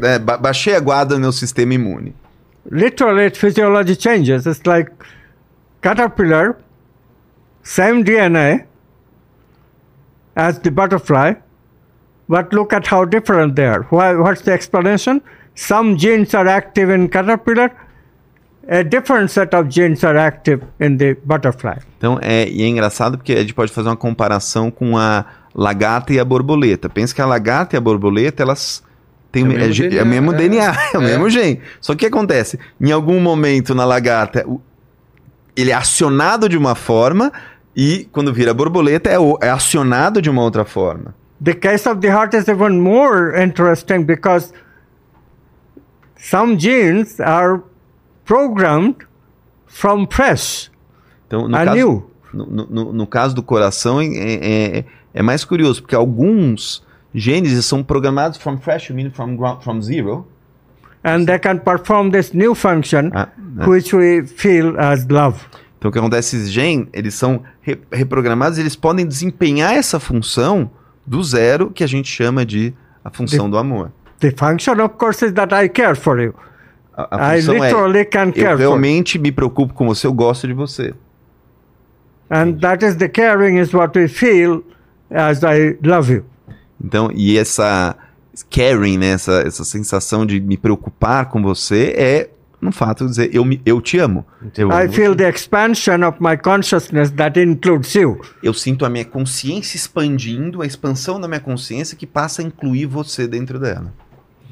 né, 0.00 0.18
ba- 0.18 0.38
baixei 0.38 0.74
a 0.76 0.80
guarda 0.80 1.16
no 1.16 1.20
meu 1.22 1.32
sistema 1.32 1.74
imune. 1.74 2.14
literally 2.70 3.30
physiology 3.34 3.96
changes. 4.00 4.46
It's 4.46 4.62
like 4.64 4.90
caterpillar, 5.80 6.56
same 7.62 8.02
DNA 8.04 8.64
as 10.36 10.58
the 10.60 10.70
butterfly, 10.70 11.34
but 12.28 12.52
look 12.52 12.72
at 12.72 12.86
how 12.92 13.04
different 13.04 13.54
they 13.56 13.66
are. 13.66 13.82
Why, 13.90 14.14
what's 14.16 14.42
the 14.42 14.52
explanation? 14.52 15.20
Some 15.54 15.96
genes 15.96 16.34
are 16.34 16.48
active 16.48 16.90
in 16.94 17.08
caterpillar, 17.08 17.70
a 18.68 18.84
different 18.84 19.30
set 19.30 19.52
of 19.54 19.68
genes 19.68 20.04
are 20.04 20.16
active 20.16 20.62
in 20.78 20.96
the 20.96 21.14
butterfly. 21.24 21.78
Então, 21.98 22.18
é, 22.22 22.48
e 22.48 22.62
é 22.62 22.66
engraçado 22.68 23.18
porque 23.18 23.32
a 23.32 23.40
gente 23.40 23.52
pode 23.54 23.72
fazer 23.72 23.88
uma 23.88 23.96
comparação 23.96 24.70
com 24.70 24.96
a 24.96 25.24
lagarta 25.54 26.12
e 26.12 26.20
a 26.20 26.24
borboleta. 26.24 26.88
Pensa 26.88 27.14
que 27.14 27.20
a 27.20 27.26
lagarta 27.26 27.74
e 27.74 27.78
a 27.78 27.80
borboleta, 27.80 28.42
elas 28.42 28.82
têm 29.32 29.42
É 29.42 29.46
o 29.46 29.48
o 29.48 29.52
me- 29.52 29.58
mesmo 29.58 29.84
é, 29.84 29.86
é 29.86 29.90
DNA, 29.90 30.02
o 30.02 30.06
mesmo 30.06 30.32
é. 30.32 30.36
DNA, 30.36 30.76
é 30.94 30.98
o 30.98 31.02
É. 31.02 31.04
mesmo 31.04 31.28
gene. 31.30 31.60
Só 31.80 31.92
que 31.92 31.96
o 31.96 31.98
que 31.98 32.06
acontece? 32.06 32.58
Em 32.80 32.92
algum 32.92 33.20
momento 33.20 33.74
na 33.74 33.84
lagarta, 33.84 34.44
o- 34.46 34.60
ele 35.56 35.72
é 35.72 35.74
acionado 35.74 36.48
de 36.48 36.56
uma 36.56 36.74
forma 36.76 37.32
e 37.76 38.08
quando 38.12 38.32
vira 38.32 38.52
borboleta 38.54 39.08
é, 39.10 39.18
o- 39.18 39.38
é 39.40 39.50
acionado 39.50 40.20
de 40.20 40.28
uma 40.30 40.42
outra 40.42 40.64
forma. 40.64 41.14
The 41.42 41.54
case 41.54 41.88
of 41.88 42.00
the 42.00 42.08
heart 42.08 42.34
is 42.34 42.48
even 42.48 42.80
more 42.80 43.32
interesting 43.42 44.04
because 44.04 44.52
some 46.16 46.56
genes 46.58 47.18
are 47.20 47.62
programmed 48.24 49.06
from 49.66 50.06
fresh 50.10 50.70
Então, 51.26 51.48
no 51.48 51.56
caso, 51.56 51.72
new. 51.74 52.10
no, 52.34 52.46
no- 52.66 52.92
no 52.92 53.06
caso 53.06 53.34
do 53.34 53.42
coração, 53.42 54.00
é, 54.00 54.06
é- 54.78 54.84
é 55.14 55.22
mais 55.22 55.44
curioso, 55.44 55.80
porque 55.82 55.94
alguns 55.94 56.84
genes 57.14 57.64
são 57.64 57.82
programados 57.82 58.38
from 58.38 58.58
fresh, 58.58 58.90
you 58.90 58.96
mean 58.96 59.10
from, 59.10 59.36
from 59.62 59.80
zero. 59.80 60.26
and 61.02 61.24
they 61.24 61.38
can 61.38 61.56
perform 61.58 62.10
this 62.10 62.32
new 62.34 62.54
function 62.54 63.10
Ah, 63.14 63.28
né? 63.38 63.64
which 63.66 63.94
we 63.96 64.22
feel 64.26 64.78
as 64.78 65.06
love. 65.08 65.38
Então, 65.80 65.88
o 65.88 65.92
que 65.92 65.98
acontece, 65.98 66.36
esses 66.36 66.52
genes, 66.52 66.88
eles 66.92 67.14
são 67.14 67.42
re- 67.62 67.80
reprogramados, 67.90 68.58
eles 68.58 68.76
podem 68.76 69.06
desempenhar 69.06 69.72
essa 69.72 69.98
função 69.98 70.70
do 71.06 71.24
zero, 71.24 71.70
que 71.70 71.82
a 71.82 71.86
gente 71.86 72.06
chama 72.06 72.44
de 72.44 72.74
a 73.02 73.08
função 73.08 73.48
do 73.48 73.56
amor. 73.56 73.90
The 74.18 74.30
function, 74.36 74.74
of 74.84 74.96
course, 74.98 75.24
is 75.24 75.32
that 75.32 75.54
I 75.54 75.70
care 75.70 75.96
for 75.96 76.20
you. 76.20 76.34
A, 76.94 77.30
a 77.30 77.38
I 77.38 77.38
é, 77.38 77.42
literally 77.42 78.04
can 78.04 78.26
eu 78.26 78.32
care 78.34 78.44
for 78.44 78.50
you. 78.50 78.58
realmente 78.58 79.18
me 79.18 79.32
preocupo 79.32 79.72
com 79.72 79.86
você, 79.86 80.06
eu 80.06 80.12
gosto 80.12 80.46
de 80.46 80.52
você. 80.52 80.92
And 82.28 82.58
that 82.60 82.84
is 82.84 82.96
the 82.96 83.08
caring 83.08 83.58
is 83.58 83.72
what 83.72 83.98
we 83.98 84.06
feel 84.06 84.62
as 85.10 85.42
I 85.42 85.78
love 85.82 86.12
you. 86.12 86.24
Então, 86.84 87.10
e 87.14 87.38
essa 87.38 87.96
caring, 88.50 88.98
né, 88.98 89.12
essa, 89.12 89.40
essa 89.46 89.64
sensação 89.64 90.26
de 90.26 90.40
me 90.40 90.58
preocupar 90.58 91.30
com 91.30 91.42
você 91.42 91.94
é 91.96 92.30
no 92.60 92.72
fato 92.72 93.04
de 93.04 93.10
dizer 93.10 93.34
eu, 93.34 93.44
me, 93.44 93.60
eu 93.64 93.80
te 93.80 93.98
amo. 93.98 94.24
Eu, 94.56 94.68
I 94.70 94.84
amo 94.84 94.92
feel 94.92 95.12
você. 95.12 95.16
the 95.16 95.28
expansion 95.28 96.06
of 96.06 96.18
my 96.20 96.36
consciousness 96.36 97.10
that 97.12 97.40
includes 97.40 97.94
you. 97.94 98.20
eu 98.42 98.52
sinto 98.52 98.84
a 98.84 98.90
minha 98.90 99.04
consciência 99.04 99.76
expandindo, 99.76 100.62
a 100.62 100.66
expansão 100.66 101.20
da 101.20 101.26
minha 101.26 101.40
consciência 101.40 101.96
que 101.96 102.06
passa 102.06 102.42
a 102.42 102.44
incluir 102.44 102.86
você 102.86 103.26
dentro 103.26 103.58
dela. 103.58 103.92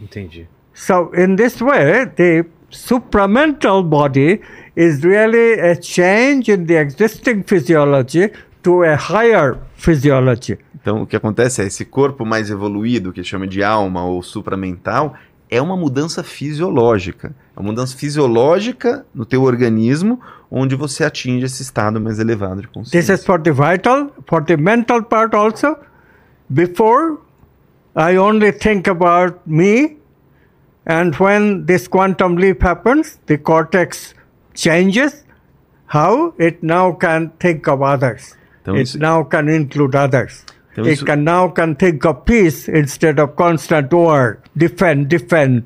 Entendi. 0.00 0.46
So, 0.74 1.10
in 1.14 1.36
this 1.36 1.60
way, 1.60 2.06
the 2.06 2.46
supramental 2.70 3.82
body 3.82 4.40
is 4.76 5.02
really 5.02 5.60
a 5.60 5.80
change 5.80 6.50
in 6.52 6.66
the 6.66 6.80
existing 6.80 7.42
physiology 7.42 8.30
to 8.62 8.84
a 8.84 8.94
higher 8.94 9.58
physiology. 9.74 10.58
Então, 10.80 11.02
o 11.02 11.06
que 11.06 11.16
acontece 11.16 11.60
é 11.62 11.66
esse 11.66 11.84
corpo 11.84 12.24
mais 12.24 12.48
evoluído, 12.50 13.12
que 13.12 13.24
chama 13.24 13.46
de 13.46 13.62
alma 13.62 14.04
ou 14.04 14.22
supramental, 14.22 15.14
é 15.50 15.60
uma 15.60 15.76
mudança 15.76 16.22
fisiológica. 16.22 17.34
Uma 17.58 17.66
mudança 17.72 17.96
fisiológica 17.96 19.04
no 19.12 19.24
teu 19.26 19.42
organismo, 19.42 20.20
onde 20.50 20.76
você 20.76 21.02
atinge 21.04 21.44
esse 21.46 21.60
estado 21.62 22.00
mais 22.00 22.18
elevado 22.20 22.60
de 22.60 22.68
This 22.68 22.72
consciência. 22.74 23.12
is 23.14 23.24
for 23.24 23.40
the 23.40 23.50
vital, 23.50 24.12
for 24.28 24.44
the 24.44 24.56
mental 24.56 25.02
part 25.02 25.34
also. 25.34 25.76
Before, 26.48 27.18
I 27.96 28.16
only 28.16 28.52
think 28.52 28.88
about 28.88 29.38
me, 29.44 29.96
and 30.86 31.12
when 31.18 31.64
this 31.66 31.88
quantum 31.88 32.36
leap 32.36 32.62
happens, 32.62 33.18
the 33.26 33.36
cortex 33.36 34.14
changes. 34.54 35.24
How 35.92 36.34
it 36.38 36.58
now 36.62 36.92
can 36.92 37.30
think 37.40 37.66
of 37.66 37.82
others. 37.82 38.36
Então, 38.62 38.74
it 38.76 38.82
isso- 38.90 38.98
now 38.98 39.24
can 39.24 39.48
include 39.48 39.96
others. 39.96 40.44
Então, 40.72 40.84
it 40.84 40.92
isso- 40.94 41.04
can 41.04 41.24
now 41.24 41.50
can 41.50 41.74
think 41.74 42.04
of 42.06 42.20
peace 42.24 42.68
instead 42.70 43.18
of 43.20 43.32
constant 43.34 43.92
war, 43.92 44.38
defend, 44.54 45.06
defend, 45.08 45.64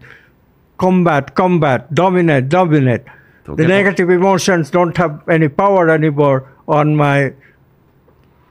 combat, 0.77 1.32
combat, 1.32 1.86
dominate, 1.90 2.49
dominate. 2.49 3.05
Então, 3.43 3.55
o 3.55 3.57
the 3.57 3.65
acon- 3.65 3.74
negative 3.74 4.12
emotions 4.12 4.70
don't 4.70 5.01
have 5.01 5.20
any 5.27 5.49
power 5.49 5.90
anymore 5.90 6.43
on 6.66 6.97
my 6.97 7.32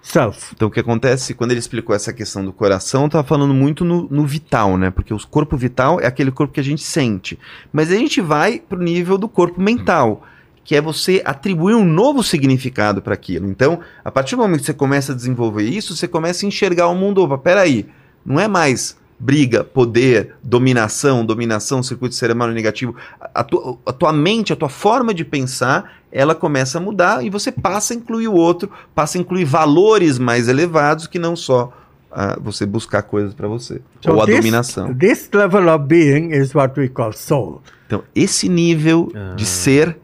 self. 0.01 0.51
Então, 0.53 0.67
o 0.67 0.71
que 0.71 0.79
acontece, 0.79 1.33
quando 1.33 1.51
ele 1.51 1.59
explicou 1.59 1.95
essa 1.95 2.11
questão 2.11 2.43
do 2.43 2.51
coração, 2.51 3.05
estava 3.05 3.25
falando 3.25 3.53
muito 3.53 3.85
no, 3.85 4.07
no 4.09 4.25
vital, 4.25 4.77
né? 4.77 4.89
Porque 4.89 5.13
o 5.13 5.19
corpo 5.27 5.55
vital 5.55 5.99
é 5.99 6.07
aquele 6.07 6.31
corpo 6.31 6.53
que 6.53 6.59
a 6.59 6.63
gente 6.63 6.83
sente. 6.83 7.37
Mas 7.71 7.91
a 7.91 7.95
gente 7.95 8.19
vai 8.19 8.59
para 8.59 8.77
o 8.77 8.81
nível 8.81 9.17
do 9.17 9.27
corpo 9.27 9.61
mental, 9.61 10.23
que 10.63 10.75
é 10.75 10.81
você 10.81 11.21
atribuir 11.25 11.75
um 11.75 11.85
novo 11.85 12.23
significado 12.23 13.01
para 13.01 13.13
aquilo. 13.13 13.47
Então, 13.47 13.79
a 14.03 14.11
partir 14.11 14.35
do 14.35 14.41
momento 14.41 14.59
que 14.59 14.65
você 14.65 14.73
começa 14.73 15.11
a 15.11 15.15
desenvolver 15.15 15.63
isso, 15.63 15.95
você 15.95 16.07
começa 16.07 16.45
a 16.45 16.47
enxergar 16.47 16.87
o 16.87 16.95
mundo. 16.95 17.23
Opa, 17.23 17.37
peraí, 17.37 17.87
não 18.25 18.39
é 18.39 18.47
mais 18.47 18.99
briga, 19.23 19.63
poder, 19.63 20.33
dominação, 20.43 21.23
dominação, 21.23 21.83
circuito 21.83 22.15
cerebral 22.15 22.49
negativo. 22.49 22.95
A, 23.33 23.43
tua, 23.43 23.77
a 23.85 23.93
tua 23.93 24.11
mente, 24.11 24.51
a 24.51 24.55
tua 24.55 24.67
forma 24.69 25.13
de 25.13 25.23
pensar, 25.23 25.93
ela 26.11 26.33
começa 26.33 26.79
a 26.79 26.81
mudar 26.81 27.23
e 27.23 27.29
você 27.29 27.51
passa 27.51 27.93
a 27.93 27.97
incluir 27.97 28.27
o 28.27 28.33
outro, 28.33 28.71
passa 28.95 29.17
a 29.17 29.21
incluir 29.21 29.45
valores 29.45 30.17
mais 30.17 30.47
elevados 30.47 31.05
que 31.05 31.19
não 31.19 31.35
só 31.35 31.71
ah, 32.11 32.35
você 32.41 32.65
buscar 32.65 33.03
coisas 33.03 33.33
para 33.35 33.47
você. 33.47 33.79
So 34.03 34.11
ou 34.13 34.21
a 34.23 34.25
this, 34.25 34.35
dominação. 34.37 34.93
This 34.95 35.29
level 35.31 35.69
of 35.69 35.85
being 35.85 36.31
is 36.33 36.55
what 36.55 36.77
we 36.79 36.89
call 36.89 37.13
soul. 37.13 37.61
Então, 37.85 38.03
esse 38.15 38.49
nível 38.49 39.11
Ah. 39.15 39.35
de 39.35 39.45
ser 39.45 39.97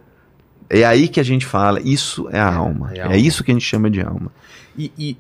é 0.70 0.84
aí 0.86 1.08
que 1.08 1.20
a 1.20 1.24
gente 1.24 1.46
fala, 1.46 1.80
isso 1.82 2.28
é 2.32 2.40
a 2.40 2.54
alma. 2.54 2.92
é 2.94 2.98
É, 3.00 3.02
a 3.02 3.06
alma. 3.06 3.18
isso 3.18 3.44
que 3.44 3.50
a 3.52 3.54
gente 3.54 3.66
chama 3.66 3.90
de 3.90 4.00
alma. 4.02 4.32
E, 4.78 4.92
e 4.98 5.18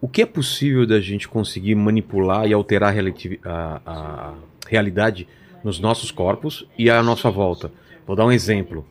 o, 0.00 0.08
que 0.08 0.22
é 0.22 0.26
possível 0.26 0.86
da 0.86 1.00
gente 1.00 1.28
conseguir 1.28 1.74
manipular 1.74 2.46
e 2.46 2.52
alterar 2.52 2.94
a, 2.96 3.00
a- 3.44 3.80
a 3.86 4.34
realidade 4.68 5.26
nos 5.62 5.78
nossos 5.78 6.10
corpos 6.10 6.66
e 6.78 6.88
à 6.90 7.02
nossa 7.02 7.30
volta? 7.30 7.70
Vou 8.06 8.16
dar 8.16 8.24
um 8.26 8.32
exemplo. 8.32 8.86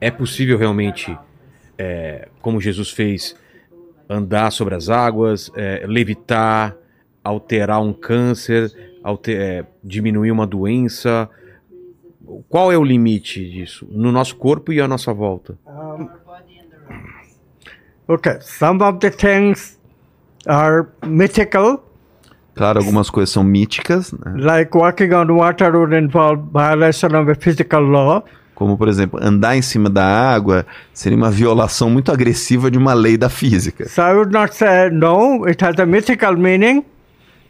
É 0.00 0.10
possível 0.10 0.58
realmente, 0.58 1.16
é, 1.78 2.28
como 2.40 2.60
Jesus 2.60 2.90
fez, 2.90 3.34
andar 4.08 4.50
sobre 4.50 4.74
as 4.74 4.88
águas, 4.88 5.50
é, 5.56 5.84
levitar, 5.86 6.76
alterar 7.24 7.80
um 7.80 7.92
câncer, 7.92 8.72
alter- 9.02 9.40
é, 9.40 9.66
diminuir 9.82 10.30
uma 10.32 10.46
doença? 10.46 11.30
Qual 12.48 12.70
é 12.72 12.76
o 12.76 12.84
limite 12.84 13.48
disso 13.50 13.86
no 13.90 14.10
nosso 14.12 14.36
corpo 14.36 14.72
e 14.72 14.80
à 14.80 14.88
nossa 14.88 15.12
volta? 15.14 15.56
Okay, 18.08 18.40
some 18.40 18.82
of 18.82 18.98
the 18.98 19.10
things 19.10 19.78
are 20.46 20.86
mythical, 21.06 21.84
Claro, 22.54 22.80
algumas 22.80 23.08
coisas 23.08 23.32
são 23.32 23.42
míticas, 23.42 24.12
né? 24.12 24.34
like 24.36 24.76
walking 24.76 25.12
on 25.14 25.26
water 25.34 25.74
would 25.74 25.94
involve 25.96 26.42
violation 26.52 27.08
of 27.18 27.30
a 27.30 27.34
physical 27.34 27.80
law. 27.82 28.22
como 28.54 28.76
por 28.76 28.88
exemplo, 28.88 29.18
andar 29.22 29.56
em 29.56 29.62
cima 29.62 29.88
da 29.88 30.04
água 30.06 30.66
seria 30.92 31.16
uma 31.16 31.30
violação 31.30 31.88
muito 31.88 32.12
agressiva 32.12 32.70
de 32.70 32.76
uma 32.76 32.92
lei 32.92 33.16
da 33.16 33.28
física. 33.30 33.88
So 33.88 34.02
I 34.02 34.12
would 34.12 34.32
not 34.32 34.54
say 34.54 34.90
no, 34.90 35.46
it 35.46 35.64
has 35.64 35.78
a 35.78 35.86
mythical 35.86 36.36
meaning, 36.36 36.84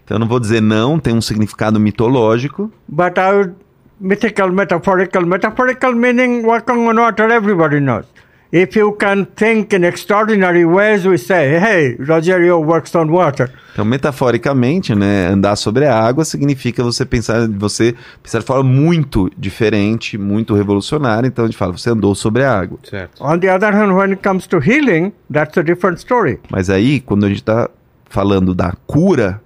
Então 0.05 0.15
eu 0.17 0.19
não 0.21 0.29
vou 0.29 0.39
dizer 0.39 0.63
não, 0.63 0.99
tem 1.01 1.15
um 1.15 1.21
significado 1.21 1.81
mitológico, 1.81 2.71
but 2.89 3.19
I 3.19 3.33
would 3.33 3.55
mythical, 4.01 4.51
metaphorical, 4.53 5.27
metaphorical 5.27 5.95
meaning 5.95 6.45
walking 6.45 6.87
on 6.89 6.95
water 6.99 7.29
everybody 7.31 7.81
knows. 7.81 8.05
If 8.53 8.77
you 8.77 8.93
can 8.93 9.25
think 9.25 9.75
in 9.75 9.83
extraordinary 9.83 10.67
ways, 10.67 11.07
we 11.07 11.17
say, 11.17 11.59
hey, 11.59 11.97
Rogerio 11.97 12.63
works 12.63 12.95
on 12.95 13.11
water. 13.11 13.51
Então, 13.73 13.83
metaforicamente, 13.83 14.95
né, 14.95 15.29
andar 15.29 15.57
sobre 15.57 15.87
a 15.87 15.99
água 15.99 16.23
significa 16.23 16.85
você 16.85 17.07
pensar, 17.07 17.49
você 17.49 17.95
pensar 18.23 18.41
de 18.41 18.45
forma 18.45 18.63
muito 18.63 19.31
diferente, 19.39 20.19
muito 20.19 20.55
revolucionária. 20.55 21.27
Então, 21.27 21.47
a 21.47 21.49
gente 21.49 21.57
fala, 21.57 21.73
você 21.73 21.89
andou 21.89 22.15
sobre 22.15 22.45
a 22.45 22.61
água. 22.61 22.79
Certo. 22.83 23.25
On 23.25 23.39
the 23.39 23.51
other 23.51 23.75
hand, 23.75 23.95
when 23.95 24.11
it 24.11 24.23
comes 24.23 24.47
to 24.47 24.59
healing, 24.59 25.15
that's 25.33 25.57
a 25.57 25.63
different 25.63 25.99
story. 25.99 26.39
Mas 26.51 26.69
aí, 26.69 27.01
quando 27.01 27.25
a 27.25 27.29
gente 27.29 27.41
está 27.41 27.71
falando 28.11 28.55
da 28.55 28.75
cura, 28.87 29.41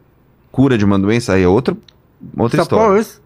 cura 0.50 0.76
de 0.76 0.84
uma 0.84 0.98
doença, 0.98 1.34
aí 1.34 1.44
é 1.44 1.48
outra, 1.48 1.76
outra 2.36 2.60
história. 2.60 3.04
Suppose, 3.04 3.20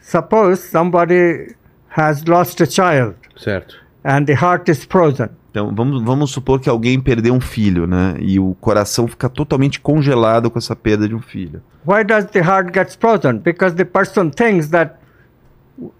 suppose 0.00 0.62
somebody 0.62 1.54
has 1.94 2.24
lost 2.24 2.62
a 2.62 2.66
child 2.66 3.16
Certo. 3.36 3.76
And 4.04 4.24
the 4.24 4.34
heart 4.34 4.70
is 4.70 4.84
frozen. 4.84 5.28
Então, 5.50 5.74
vamos, 5.74 6.02
vamos 6.02 6.30
supor 6.30 6.60
que 6.60 6.68
alguém 6.68 7.00
perdeu 7.00 7.34
um 7.34 7.40
filho, 7.40 7.86
né? 7.86 8.14
E 8.20 8.38
o 8.38 8.54
coração 8.60 9.08
fica 9.08 9.28
totalmente 9.28 9.80
congelado 9.80 10.48
com 10.50 10.58
essa 10.58 10.76
perda 10.76 11.08
de 11.08 11.14
um 11.14 11.20
filho. 11.20 11.60
Why 11.84 12.04
does 12.04 12.26
the 12.26 12.40
heart 12.40 12.72
get 12.72 12.96
frozen? 12.98 13.38
Because 13.38 13.74
the 13.74 13.84
person 13.84 14.30
thinks 14.30 14.68
that 14.68 14.94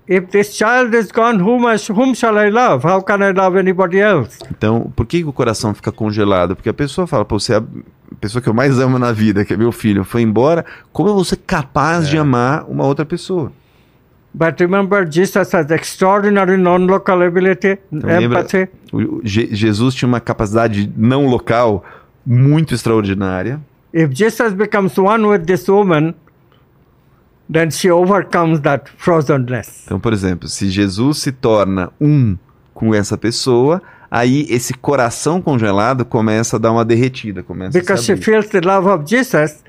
if 0.07 0.29
this 0.31 0.55
child 0.57 0.97
is 0.97 1.11
gone, 1.11 1.43
whom, 1.43 1.67
I, 1.67 1.77
whom 1.91 2.15
shall 2.15 2.39
I 2.39 2.51
love? 2.51 2.87
How 2.87 3.03
can 3.03 3.23
I 3.23 3.33
love 3.33 3.59
anybody 3.59 3.99
else? 3.99 4.39
Então, 4.51 4.93
por 4.95 5.07
que, 5.07 5.23
que 5.23 5.29
o 5.29 5.33
coração 5.33 5.75
fica 5.75 5.91
congelado? 5.91 6.55
Porque 6.55 6.69
a 6.69 6.75
pessoa 6.75 7.07
fala, 7.07 7.25
pô, 7.25 7.41
você 7.41 7.55
é 7.55 7.57
a 7.57 7.63
pessoa 8.21 8.41
que 8.41 8.49
eu 8.49 8.55
mais 8.55 8.79
amo 8.79 8.99
na 8.99 9.13
vida, 9.13 9.45
que 9.45 9.55
é 9.55 9.57
meu 9.57 9.73
filho, 9.73 10.05
foi 10.05 10.23
embora, 10.23 10.65
como 10.93 11.09
eu 11.09 11.15
vou 11.15 11.25
ser 11.25 11.37
capaz 11.39 12.09
de 12.09 12.19
amar 12.19 12.65
uma 12.69 12.85
outra 12.85 13.05
pessoa? 13.05 13.53
But 14.33 14.61
remember, 14.61 15.05
Jesus 15.11 15.53
has 15.55 15.71
extraordinary 15.71 16.57
non-local 16.57 17.23
ability, 17.23 17.79
lembra- 17.91 18.23
empathy. 18.41 18.69
Je- 19.25 19.49
Jesus 19.55 19.95
tinha 19.95 20.09
uma 20.09 20.21
capacidade 20.21 20.93
não 20.97 21.27
local 21.27 21.85
muito 22.25 22.75
extraordinária. 22.75 23.61
If 23.93 24.11
Jesus 24.13 24.53
becomes 24.55 24.97
one 24.97 25.27
with 25.27 25.41
this 25.47 25.69
woman, 25.69 26.15
then 27.53 27.71
she 27.71 27.91
overcomes 27.91 28.61
that 28.61 28.89
frozenness. 28.97 29.83
Então, 29.87 29.99
por 29.99 30.13
exemplo, 30.13 30.49
se 30.49 30.71
Jesus 30.71 31.19
se 31.19 31.33
torna 31.33 31.91
um 32.01 32.37
com 32.73 32.95
essa 32.95 33.19
pessoa, 33.19 33.83
aí 34.09 34.47
esse 34.49 34.73
coração 34.75 35.43
congelado 35.43 36.05
começa 36.05 36.55
a 36.57 36.59
dar 36.61 36.71
uma 36.71 36.85
derretida, 36.85 37.43
começa 37.43 37.77
a 37.77 37.81
Because 37.81 38.05
se 38.05 38.15
she 38.17 38.23
feels 38.23 38.47
the 38.49 38.61
love 38.61 38.89
of 38.89 39.05
Jesus, 39.09 39.65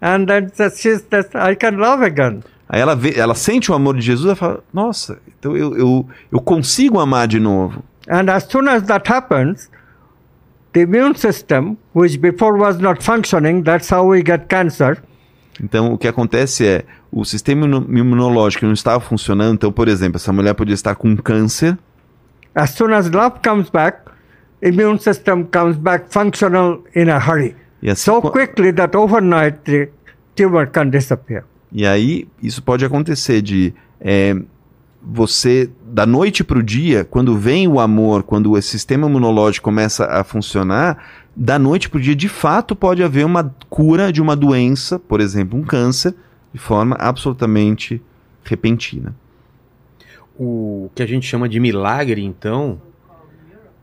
and 0.00 0.24
then 0.24 0.48
she's 0.74 1.02
that 1.10 1.28
I 1.36 1.54
can 1.54 1.76
love 1.76 2.02
again. 2.02 2.40
Aí 2.68 2.80
ela, 2.80 2.94
vê, 2.94 3.14
ela 3.18 3.34
sente 3.34 3.70
o 3.72 3.74
amor 3.74 3.94
de 3.96 4.02
Jesus 4.02 4.30
e 4.30 4.36
fala, 4.36 4.60
nossa, 4.72 5.18
então 5.38 5.56
eu, 5.56 5.76
eu, 5.76 6.08
eu 6.30 6.40
consigo 6.40 7.00
amar 7.00 7.26
de 7.26 7.40
novo. 7.40 7.82
And 8.08 8.30
as 8.30 8.44
soon 8.44 8.68
as 8.68 8.82
that 8.84 9.10
happens, 9.10 9.70
the 10.74 10.80
immune 10.82 11.14
system, 11.16 11.76
which 11.94 12.18
before 12.18 12.58
was 12.58 12.78
not 12.78 13.02
functioning, 13.02 13.62
that's 13.62 13.90
how 13.90 14.06
we 14.06 14.22
get 14.24 14.46
cancer. 14.48 14.98
Então, 15.62 15.92
o 15.92 15.98
que 15.98 16.06
acontece 16.06 16.66
é, 16.66 16.84
o 17.10 17.24
sistema 17.24 17.64
imuno- 17.66 17.86
imunológico 17.98 18.64
não 18.66 18.72
estava 18.74 19.00
funcionando. 19.00 19.54
Então, 19.54 19.72
por 19.72 19.88
exemplo, 19.88 20.16
essa 20.16 20.32
mulher 20.32 20.54
podia 20.54 20.74
estar 20.74 20.94
com 20.94 21.16
câncer. 21.16 21.76
As 22.54 22.70
soon 22.70 22.92
as 22.94 23.10
love 23.10 23.36
comes 23.42 23.68
back, 23.70 23.98
immune 24.62 24.98
system 25.00 25.44
comes 25.44 25.76
back 25.76 26.06
functional 26.12 26.84
in 26.94 27.08
a 27.08 27.18
hurry. 27.18 27.56
Assim, 27.82 27.94
So 27.96 28.20
quickly 28.20 28.72
that 28.72 28.96
overnight 28.96 29.58
the 29.64 29.88
tumor 30.36 30.66
can 30.66 30.90
disappear. 30.90 31.44
E 31.72 31.86
aí, 31.86 32.26
isso 32.42 32.62
pode 32.62 32.84
acontecer 32.84 33.42
de 33.42 33.74
é, 34.00 34.34
você, 35.02 35.70
da 35.86 36.04
noite 36.06 36.42
para 36.42 36.58
o 36.58 36.62
dia, 36.62 37.04
quando 37.04 37.36
vem 37.36 37.68
o 37.68 37.78
amor, 37.80 38.22
quando 38.22 38.52
o 38.52 38.62
sistema 38.62 39.06
imunológico 39.08 39.64
começa 39.64 40.06
a 40.06 40.24
funcionar, 40.24 41.02
da 41.36 41.58
noite 41.58 41.88
para 41.88 41.98
o 41.98 42.00
dia, 42.00 42.16
de 42.16 42.28
fato, 42.28 42.74
pode 42.74 43.02
haver 43.02 43.24
uma 43.24 43.54
cura 43.70 44.12
de 44.12 44.20
uma 44.20 44.34
doença, 44.34 44.98
por 44.98 45.20
exemplo, 45.20 45.58
um 45.58 45.62
câncer, 45.62 46.14
de 46.52 46.58
forma 46.58 46.96
absolutamente 46.98 48.02
repentina. 48.42 49.14
O 50.38 50.90
que 50.94 51.02
a 51.02 51.06
gente 51.06 51.26
chama 51.26 51.48
de 51.48 51.60
milagre, 51.60 52.24
então, 52.24 52.80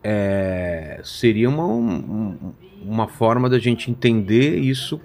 é, 0.03 0.99
seria 1.03 1.49
uma, 1.49 1.65
um- 1.65 2.35
uma 2.83 3.07
forma 3.07 3.49
da 3.49 3.57
gente 3.59 3.89
entender 3.89 4.57
isso, 4.59 4.99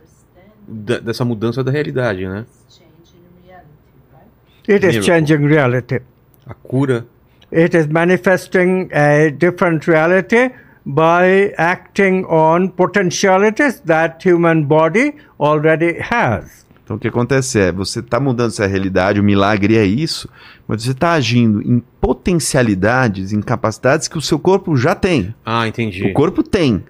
da- 0.70 0.98
dessa 0.98 1.24
mudança 1.24 1.62
da 1.64 1.70
realidade, 1.70 2.26
né? 2.26 2.44
It 4.68 4.86
is 4.86 5.04
changing 5.04 5.46
reality. 5.46 6.00
A 6.46 6.54
cura. 6.54 7.06
It 7.52 7.76
is 7.76 7.86
manifesting 7.88 8.88
a 8.92 9.30
different 9.30 9.84
reality 9.90 10.50
by 10.86 11.52
acting 11.56 12.24
on 12.26 12.68
potentialities 12.68 13.80
that 13.80 14.24
human 14.28 14.62
body 14.64 15.14
already 15.38 15.96
has. 16.00 16.64
Então 16.84 16.96
o 16.96 16.98
que 17.00 17.08
acontece 17.08 17.58
é, 17.58 17.72
você 17.72 18.00
está 18.00 18.18
mudando 18.20 18.48
essa 18.50 18.66
realidade, 18.66 19.20
o 19.20 19.22
milagre 19.24 19.76
é 19.76 19.84
isso, 19.84 20.28
mas 20.66 20.82
você 20.82 20.90
está 20.92 21.12
agindo 21.12 21.60
em 21.62 21.82
potencialidades, 22.00 23.32
em 23.32 23.40
capacidades 23.40 24.08
que 24.08 24.18
o 24.18 24.20
seu 24.20 24.38
corpo 24.38 24.76
já 24.76 24.94
tem. 24.94 25.34
Ah, 25.44 25.66
entendi. 25.68 26.04
O 26.04 26.12
corpo 26.12 26.42
tem. 26.42 26.84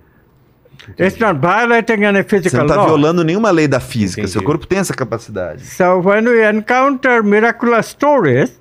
It's 0.98 1.18
not 1.20 1.38
violating 1.40 2.04
any 2.04 2.22
Você 2.22 2.28
physical 2.28 2.60
não 2.60 2.66
está 2.66 2.76
law. 2.76 2.86
violando 2.86 3.22
nenhuma 3.24 3.50
lei 3.50 3.68
da 3.68 3.80
física. 3.80 4.20
Entendi. 4.22 4.32
Seu 4.32 4.42
corpo 4.42 4.66
tem 4.66 4.78
essa 4.78 4.94
capacidade. 4.94 5.64
So 5.64 6.00
when 6.00 6.26
we 6.26 6.42
encounter 6.48 7.22
miraculous 7.22 7.86
stories, 7.88 8.58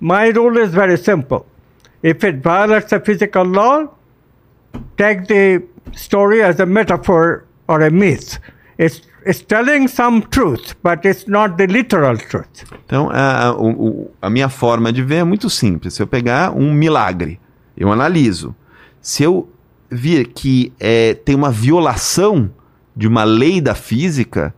my 0.00 0.30
rule 0.32 0.58
is 0.62 0.70
very 0.72 0.96
simple. 0.98 1.46
If 2.02 2.22
it 2.24 2.40
violates 2.42 2.92
a 2.92 3.00
physical 3.00 3.44
law, 3.46 3.86
take 4.96 5.26
the 5.26 5.62
story 5.96 6.42
as 6.42 6.60
a 6.60 6.66
metaphor 6.66 7.44
or 7.68 7.82
a 7.82 7.90
myth. 7.90 8.38
It's, 8.78 9.02
it's 9.24 9.40
telling 9.42 9.88
some 9.88 10.22
truth, 10.22 10.74
but 10.82 11.04
it's 11.06 11.26
not 11.28 11.56
the 11.56 11.66
literal 11.66 12.18
truth. 12.18 12.64
Então, 12.84 13.08
a, 13.10 13.46
a- 13.48 13.54
o- 13.54 14.10
a 14.20 14.28
minha 14.28 14.48
forma 14.48 14.92
de 14.92 15.02
ver 15.02 15.16
é 15.20 15.24
muito 15.24 15.48
simples. 15.48 15.94
Se 15.94 16.02
eu 16.02 16.06
pegar 16.06 16.50
um 16.50 16.72
milagre, 16.74 17.40
eu 17.76 17.90
analiso. 17.92 18.54
Se 19.00 19.22
eu 19.22 19.48
vir 19.94 20.26
que 20.28 20.72
é, 20.80 21.14
tem 21.14 21.34
uma 21.34 21.50
violação 21.50 22.50
de 22.96 23.06
uma 23.06 23.24
lei 23.24 23.60
da 23.60 23.74
física, 23.74 24.54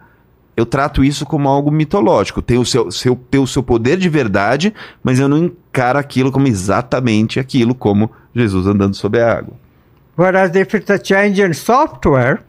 eu 0.57 0.65
trato 0.65 1.05
isso 1.05 1.27
como 1.27 1.49
algo 1.49 1.71
mitológico. 1.71 2.41
Tem 2.41 2.59
o 2.59 2.65
seu, 2.65 2.91
seu, 2.91 3.15
tem 3.31 3.41
o 3.41 3.47
seu 3.47 3.63
poder 3.63 3.99
de 3.99 4.09
verdade, 4.09 4.73
mas 5.03 5.21
eu 5.21 5.29
não 5.29 5.39
encaro 5.39 5.99
aquilo 5.99 6.33
como 6.33 6.49
exatamente 6.49 7.39
aquilo, 7.39 7.75
como 7.75 8.11
Jesus 8.35 8.67
andando 8.67 8.95
sobre 8.95 9.21
a 9.21 9.39
água. 9.39 9.55
Whereas 10.19 10.55
if 10.57 10.73
it's 10.73 10.91
a 10.91 10.99
change 11.03 11.43
in 11.43 11.53
software, 11.53 12.43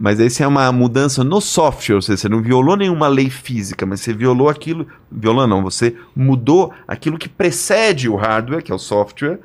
Mas 0.00 0.20
esse 0.20 0.44
é 0.44 0.46
uma 0.46 0.70
mudança 0.70 1.24
no 1.24 1.40
software, 1.40 1.96
ou 1.96 2.02
seja, 2.02 2.16
você 2.16 2.28
não 2.28 2.40
violou 2.40 2.76
nenhuma 2.76 3.08
lei 3.08 3.28
física, 3.28 3.84
mas 3.84 4.00
você 4.00 4.12
violou 4.12 4.48
aquilo. 4.48 4.86
Violou 5.10 5.44
não, 5.46 5.60
você 5.62 5.96
mudou 6.14 6.72
aquilo 6.86 7.18
que 7.18 7.28
precede 7.28 8.08
o 8.08 8.14
hardware, 8.14 8.62
que 8.62 8.70
é 8.70 8.74
o 8.74 8.78
software, 8.78 9.40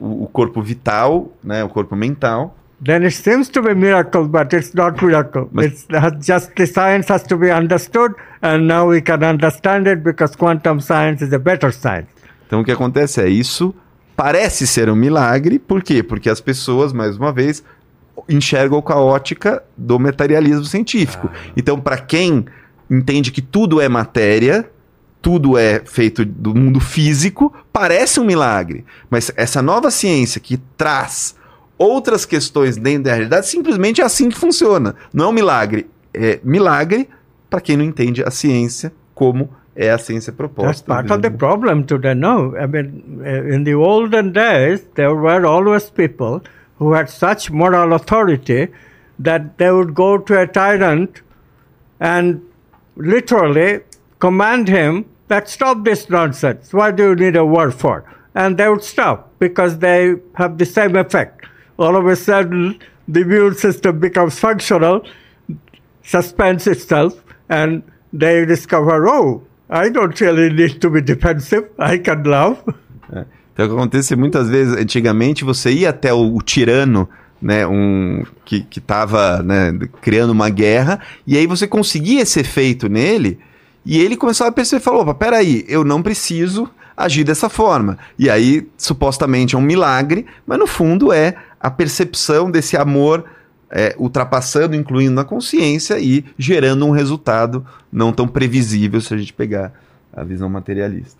o, 0.00 0.24
o 0.24 0.26
corpo 0.26 0.62
vital, 0.62 1.30
né, 1.44 1.62
o 1.62 1.68
corpo 1.68 1.94
mental. 1.94 2.56
then 2.82 3.04
it 3.04 3.14
seems 3.14 3.50
to 3.50 3.60
be 3.60 3.74
miracle, 3.74 4.26
but 4.26 4.50
it's 4.54 4.72
not 4.72 5.04
miracle. 5.04 5.46
But- 5.52 5.66
it's 5.66 5.86
just 6.26 6.54
the 6.56 6.66
science 6.66 7.12
has 7.12 7.22
to 7.24 7.36
be 7.36 7.50
understood, 7.50 8.14
and 8.42 8.66
now 8.66 8.88
we 8.88 9.02
can 9.02 9.22
understand 9.22 9.86
it 9.86 10.02
because 10.02 10.34
quantum 10.34 10.80
science 10.80 11.22
is 11.22 11.32
a 11.32 11.38
better 11.38 11.72
science. 11.72 12.08
Então 12.46 12.60
o 12.60 12.64
que 12.64 12.72
acontece 12.72 13.20
é 13.20 13.28
isso 13.28 13.74
parece 14.16 14.66
ser 14.66 14.90
um 14.90 14.94
milagre, 14.94 15.58
por 15.58 15.82
quê? 15.82 16.02
Porque 16.02 16.28
as 16.28 16.42
pessoas, 16.42 16.92
mais 16.92 17.16
uma 17.16 17.32
vez, 17.32 17.64
enxergam 18.28 18.82
com 18.82 18.92
a 18.92 19.00
ótica 19.00 19.62
do 19.74 19.98
materialismo 19.98 20.64
científico. 20.64 21.30
Então, 21.56 21.80
para 21.80 21.96
quem 21.96 22.44
entende 22.90 23.32
que 23.32 23.40
tudo 23.40 23.80
é 23.80 23.88
matéria, 23.88 24.68
tudo 25.22 25.58
é 25.58 25.80
feito 25.84 26.24
do 26.24 26.54
mundo 26.54 26.80
físico, 26.80 27.52
parece 27.72 28.20
um 28.20 28.24
milagre. 28.24 28.84
Mas 29.08 29.30
essa 29.36 29.60
nova 29.60 29.90
ciência 29.90 30.40
que 30.40 30.56
traz 30.76 31.34
outras 31.76 32.24
questões 32.24 32.76
dentro 32.76 33.04
da 33.04 33.12
realidade, 33.12 33.48
simplesmente 33.48 34.00
é 34.00 34.04
assim 34.04 34.28
que 34.28 34.38
funciona. 34.38 34.94
Não 35.12 35.26
é 35.26 35.28
um 35.28 35.32
milagre. 35.32 35.88
É 36.12 36.40
milagre 36.42 37.08
para 37.48 37.60
quem 37.60 37.76
não 37.76 37.84
entende 37.84 38.22
a 38.22 38.30
ciência 38.30 38.92
como 39.14 39.50
é 39.74 39.90
a 39.90 39.98
ciência 39.98 40.32
That's 40.32 40.36
proposta. 40.36 40.86
part 40.86 41.12
of 41.12 41.22
the 41.22 41.30
problem 41.30 41.82
today. 41.84 42.14
No, 42.14 42.56
I 42.56 42.66
mean, 42.66 43.20
uh, 43.20 43.54
in 43.54 43.64
the 43.64 43.74
olden 43.74 44.32
days, 44.32 44.82
there 44.94 45.14
were 45.14 45.46
always 45.46 45.90
people 45.90 46.42
who 46.78 46.94
had 46.94 47.08
such 47.08 47.50
moral 47.50 47.94
authority 47.94 48.68
that 49.18 49.56
they 49.58 49.70
would 49.70 49.94
go 49.94 50.18
to 50.18 50.38
a 50.38 50.46
tyrant 50.46 51.22
and 52.00 52.40
literally 52.96 53.80
command 54.20 54.68
him 54.68 55.04
that 55.28 55.48
stop 55.48 55.84
this 55.84 56.08
nonsense. 56.08 56.72
Why 56.72 56.92
do 56.92 57.10
you 57.10 57.14
need 57.16 57.36
a 57.36 57.44
word 57.44 57.74
for? 57.74 58.04
And 58.34 58.56
they 58.56 58.68
would 58.68 58.84
stop 58.84 59.32
because 59.38 59.78
they 59.78 60.14
have 60.34 60.58
the 60.58 60.66
same 60.66 60.94
effect. 60.96 61.46
All 61.78 61.96
of 61.96 62.06
a 62.06 62.14
sudden, 62.14 62.78
the 63.08 63.20
immune 63.20 63.54
system 63.54 63.98
becomes 63.98 64.38
functional, 64.38 65.04
suspends 66.04 66.66
itself, 66.66 67.14
and 67.48 67.82
they 68.12 68.44
discover, 68.44 69.08
oh, 69.08 69.42
I 69.68 69.88
don't 69.88 70.18
really 70.20 70.52
need 70.52 70.80
to 70.80 70.90
be 70.90 71.00
defensive. 71.00 71.70
I 71.78 71.98
can 71.98 72.22
love. 72.24 72.58
É. 73.12 73.24
Então, 73.52 73.66
o 73.66 73.68
que 73.68 73.74
acontece 73.74 74.16
muitas 74.16 74.48
vezes, 74.48 74.76
antigamente, 74.76 75.44
você 75.44 75.72
ia 75.72 75.90
até 75.90 76.12
o, 76.12 76.36
o 76.36 76.42
tirano, 76.42 77.08
né, 77.42 77.66
um, 77.66 78.24
que, 78.44 78.60
que 78.62 78.80
tava 78.80 79.42
né, 79.42 79.72
criando 80.00 80.30
uma 80.30 80.48
guerra, 80.50 81.00
e 81.26 81.36
aí 81.36 81.46
você 81.46 81.66
conseguia 81.66 82.22
esse 82.22 82.40
efeito 82.40 82.88
nele, 82.88 83.38
e 83.84 83.98
ele 83.98 84.16
começava 84.16 84.50
a 84.50 84.52
perceber, 84.52 84.82
falou, 84.82 85.02
opa, 85.02 85.14
peraí, 85.14 85.64
eu 85.68 85.84
não 85.84 86.02
preciso 86.02 86.68
agir 86.96 87.24
dessa 87.24 87.48
forma. 87.48 87.96
E 88.18 88.28
aí, 88.28 88.68
supostamente, 88.76 89.54
é 89.54 89.58
um 89.58 89.62
milagre, 89.62 90.26
mas 90.46 90.58
no 90.58 90.66
fundo 90.66 91.12
é 91.12 91.34
a 91.58 91.70
percepção 91.70 92.50
desse 92.50 92.76
amor 92.76 93.24
é, 93.70 93.94
ultrapassando, 93.98 94.74
incluindo 94.76 95.14
na 95.14 95.24
consciência 95.24 95.98
e 95.98 96.24
gerando 96.38 96.84
um 96.86 96.90
resultado 96.90 97.64
não 97.92 98.12
tão 98.12 98.26
previsível 98.28 99.00
se 99.00 99.14
a 99.14 99.16
gente 99.16 99.32
pegar 99.32 99.72
a 100.12 100.22
visão 100.24 100.48
materialista. 100.48 101.18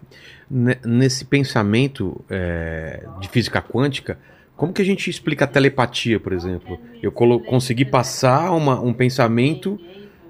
Ne- 0.51 0.78
Nesse 0.85 1.24
pensamento 1.24 2.20
é, 2.28 3.05
de 3.20 3.28
física 3.28 3.62
quântica, 3.62 4.19
como 4.57 4.73
que 4.74 4.82
a 4.82 4.85
gente 4.85 5.09
explica 5.09 5.45
a 5.47 5.49
telepatia, 5.49 6.20
por 6.20 6.32
exemplo? 6.35 6.78
Eu 7.03 7.11
consegui 7.12 7.85
passar 7.87 8.51
uma- 8.51 8.78
um 8.81 8.93
pensamento 8.93 9.81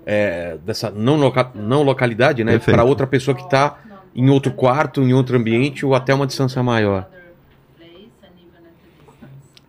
é, 0.06 0.56
dessa 0.64 0.90
não, 0.90 1.16
loca- 1.16 1.50
não 1.54 1.82
localidade, 1.82 2.42
né, 2.44 2.58
para 2.58 2.84
outra 2.84 3.06
pessoa 3.06 3.34
que 3.36 3.42
está 3.42 3.78
em 4.14 4.28
outro 4.30 4.52
quarto, 4.52 5.00
em 5.02 5.12
outro 5.12 5.36
ambiente 5.36 5.84
ou 5.86 5.94
até 5.94 6.12
uma 6.14 6.26
distância 6.26 6.62
maior. 6.62 7.06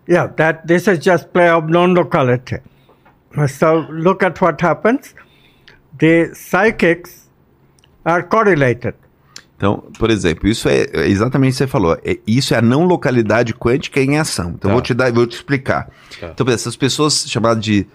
Yeah, 0.09 0.27
that 0.35 0.67
this 0.67 0.87
is 0.87 0.99
just 1.03 1.27
play 1.31 1.49
of 1.51 1.67
non-locality. 1.71 2.59
So 3.47 3.85
look 3.89 4.23
at 4.25 4.39
what 4.41 4.61
happens. 4.63 5.15
The 5.97 6.31
psychics 6.33 7.29
are 8.03 8.23
correlated. 8.23 8.95
Então, 9.55 9.83
por 9.99 10.09
exemplo, 10.09 10.49
isso 10.49 10.67
é 10.67 10.87
é 10.91 11.07
exatamente 11.07 11.51
o 11.51 11.53
que 11.53 11.57
você 11.59 11.67
falou. 11.67 11.95
É- 12.03 12.17
isso 12.25 12.53
é 12.53 12.57
a 12.57 12.61
não 12.61 12.83
localidade 12.83 13.53
quântica 13.53 14.01
em 14.01 14.17
ação. 14.17 14.53
Então, 14.55 14.69
Tá. 14.69 14.73
vou 14.73 14.81
te 14.81 14.93
dar, 14.93 15.11
vou 15.13 15.27
te 15.27 15.35
explicar. 15.35 15.87
Tá. 16.19 16.31
Então, 16.33 16.47
essas 16.51 16.75
pessoas 16.75 17.25
chamadas 17.27 17.63
de 17.63 17.87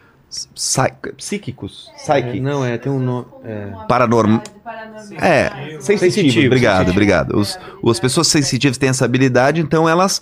psíquicos, 0.55 1.91
psychic, 1.97 2.41
Não, 2.41 2.65
é, 2.65 2.77
tem 2.79 2.91
um 2.93 2.99
nome. 2.99 3.27
É, 3.45 3.69
paranormal. 3.89 4.43
Paranormal. 4.65 5.19
É, 5.21 5.49
sensitivo, 5.81 5.99
Sensitivo, 5.99 6.47
obrigado, 6.47 6.91
obrigado. 6.91 7.37
Os, 7.39 7.59
as 7.89 8.01
pessoas 8.01 8.29
sensitivas 8.29 8.77
têm 8.79 8.89
essa 8.91 9.05
habilidade, 9.05 9.61
então 9.61 9.89
elas, 9.89 10.21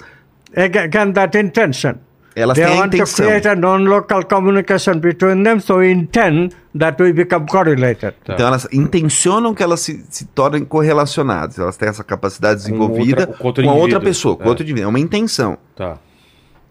Aga- 0.56 0.84
Again, 0.84 1.12
that 1.12 1.36
intention. 1.38 1.94
elas 2.36 2.56
they 2.56 2.64
têm 2.66 2.76
a 2.76 2.80
want 2.80 2.90
to 2.92 2.96
intenção. 2.98 3.26
create 3.26 3.48
a 3.48 3.54
non-local 3.56 4.24
communication 4.26 4.98
between 5.00 5.42
them, 5.42 5.58
so 5.60 5.82
intend 5.82 6.52
that 6.78 7.00
we 7.02 7.12
become 7.12 7.46
correlated. 7.46 8.14
Tá. 8.24 8.34
Então 8.34 8.46
elas 8.46 8.66
intencionam 8.72 9.54
que 9.54 9.62
elas 9.62 9.80
se, 9.80 10.04
se 10.10 10.26
tornem 10.26 10.64
correlacionadas. 10.64 11.58
Elas 11.58 11.76
têm 11.76 11.88
essa 11.88 12.04
capacidade 12.04 12.56
desenvolvida 12.60 13.22
outra- 13.38 13.62
com 13.62 13.68
com, 13.72 13.78
outra 13.80 14.00
pessoa, 14.00 14.36
com 14.36 14.44
É. 14.44 14.48
outro 14.48 14.62
indivíduo. 14.64 14.86
É 14.86 14.88
uma 14.88 15.00
intenção. 15.00 15.58
tá. 15.74 15.98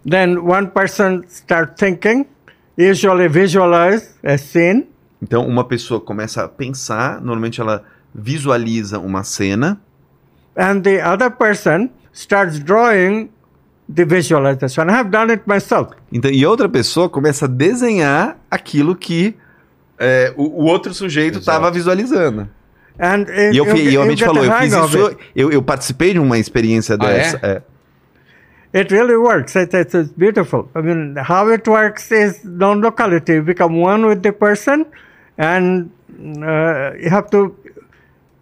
Then 0.09 0.37
one 0.37 0.67
person 0.67 1.21
starts 1.29 1.75
thinking, 1.79 2.25
visualize 2.77 4.09
a 4.23 4.37
scene, 4.37 4.87
Então 5.21 5.47
uma 5.47 5.63
pessoa 5.63 6.01
começa 6.01 6.43
a 6.43 6.47
pensar, 6.49 7.21
normalmente 7.21 7.61
ela 7.61 7.83
visualiza 8.13 8.99
uma 8.99 9.23
cena, 9.23 9.79
and 10.57 10.81
the 10.81 11.01
other 11.07 11.31
person 11.31 11.89
starts 12.13 12.59
drawing 12.59 13.29
the 13.93 14.05
visualization. 14.05 14.83
I 14.89 14.91
have 14.93 15.09
done 15.09 15.31
it 15.31 15.43
myself. 15.47 15.91
então, 16.11 16.29
e 16.29 16.45
outra 16.45 16.67
pessoa 16.67 17.09
começa 17.09 17.45
a 17.45 17.47
desenhar 17.47 18.37
aquilo 18.51 18.95
que 18.95 19.35
é, 19.97 20.33
o, 20.35 20.63
o 20.63 20.65
outro 20.65 20.93
sujeito 20.93 21.39
estava 21.39 21.71
visualizando. 21.71 22.47
And 22.99 23.25
E 23.51 23.57
eu, 23.57 23.65
you, 23.65 23.75
e 23.77 23.83
you 23.85 23.89
realmente 23.91 24.19
get 24.19 24.27
falou, 24.27 24.43
the 24.43 24.49
eu 24.49 24.57
fiz 24.59 24.73
isso, 24.73 25.17
eu, 25.35 25.51
eu 25.51 25.63
participei 25.63 26.13
de 26.13 26.19
uma 26.19 26.37
experiência 26.37 26.95
Ah, 26.99 27.09
é? 27.09 27.13
dessa. 27.17 27.39
é. 27.41 27.61
It 28.73 28.91
really 28.91 29.17
works. 29.17 29.55
It, 29.55 29.73
it 29.73 29.93
is 29.93 30.11
beautiful. 30.11 30.67
I 30.73 30.81
mean, 30.81 31.15
how 31.15 31.47
it 31.49 31.67
works 31.67 32.11
is 32.11 32.43
non-locality. 32.43 33.33
You 33.33 33.41
become 33.43 33.79
one 33.79 34.05
with 34.07 34.23
the 34.23 34.33
person, 34.33 34.87
and 35.37 35.91
uh, 36.43 36.93
you 36.95 37.09
have 37.09 37.29
to 37.31 37.55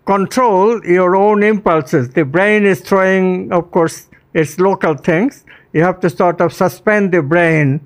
control 0.06 0.84
your 0.86 1.16
own 1.16 1.44
impulses. 1.44 2.10
The 2.10 2.24
brain 2.24 2.66
is 2.66 2.80
throwing, 2.80 3.52
of 3.52 3.72
course, 3.72 4.08
its 4.34 4.58
local 4.58 4.96
things. 4.96 5.44
You 5.74 5.84
have 5.84 6.00
to 6.00 6.10
sort 6.10 6.40
of 6.40 6.54
suspend 6.54 7.12
the 7.12 7.22
brain, 7.22 7.82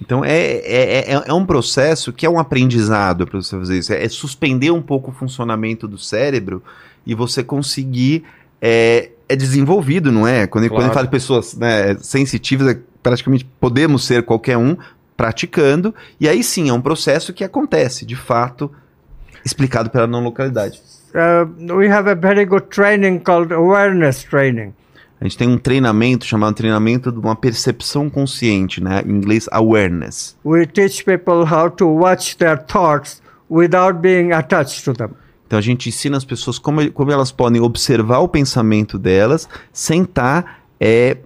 Então 0.00 0.24
é, 0.24 0.36
é, 0.36 1.12
é, 1.12 1.22
é 1.26 1.32
um 1.32 1.46
processo 1.46 2.12
que 2.12 2.26
é 2.26 2.30
um 2.30 2.38
aprendizado 2.38 3.26
para 3.26 3.40
você 3.40 3.56
fazer 3.56 3.78
isso. 3.78 3.92
É, 3.92 4.04
é 4.04 4.08
suspender 4.08 4.72
um 4.72 4.82
pouco 4.82 5.10
o 5.10 5.14
funcionamento 5.14 5.86
do 5.86 5.96
cérebro 5.96 6.62
e 7.06 7.14
você 7.14 7.44
conseguir. 7.44 8.24
É, 8.60 9.10
é 9.28 9.34
desenvolvido, 9.34 10.12
não 10.12 10.26
é? 10.26 10.46
Quando, 10.46 10.68
quando 10.68 10.70
Claro. 10.70 10.90
eu 10.90 10.94
falo 10.94 11.06
de 11.06 11.10
pessoas 11.10 11.56
né, 11.56 11.96
sensitivas, 12.00 12.68
é 12.68 12.78
praticamente 13.02 13.44
podemos 13.60 14.04
ser 14.04 14.22
qualquer 14.22 14.56
um 14.56 14.76
praticando, 15.16 15.94
e 16.20 16.28
aí 16.28 16.42
sim 16.44 16.68
é 16.68 16.72
um 16.72 16.80
processo 16.80 17.32
que 17.32 17.42
acontece, 17.42 18.04
de 18.04 18.14
fato, 18.14 18.70
explicado 19.44 19.90
pela 19.90 20.06
não 20.06 20.22
localidade. 20.22 20.80
Uh, 21.14 21.74
we 21.74 21.88
have 21.88 22.08
a 22.08 22.14
very 22.14 22.44
good 22.44 22.66
training 22.68 23.20
called 23.20 23.52
awareness 23.52 24.22
training. 24.22 24.74
A 25.20 25.24
gente 25.24 25.38
tem 25.38 25.48
um 25.48 25.56
treinamento 25.56 26.26
chamado 26.26 26.54
treinamento 26.54 27.10
de 27.10 27.18
uma 27.18 27.34
percepção 27.34 28.10
consciente, 28.10 28.82
né? 28.82 29.02
Em 29.06 29.10
inglês, 29.10 29.48
awareness. 29.50 30.36
we 30.44 30.66
teach 30.66 31.04
people 31.04 31.44
how 31.50 31.70
to 31.70 31.86
watch 31.86 32.36
their 32.36 32.58
thoughts 32.58 33.22
without 33.50 33.98
being 34.00 34.32
attached 34.32 34.84
to 34.84 34.92
them. 34.92 35.10
Então 35.46 35.58
a 35.58 35.62
gente 35.62 35.88
ensina 35.88 36.16
as 36.16 36.24
pessoas 36.24 36.58
como, 36.58 36.90
como 36.92 37.10
elas 37.10 37.30
podem 37.30 37.62
observar 37.62 38.18
o 38.18 38.28
pensamento 38.28 38.98
delas 38.98 39.48
sem 39.72 40.02
estar 40.02 40.60
é, 40.78 41.16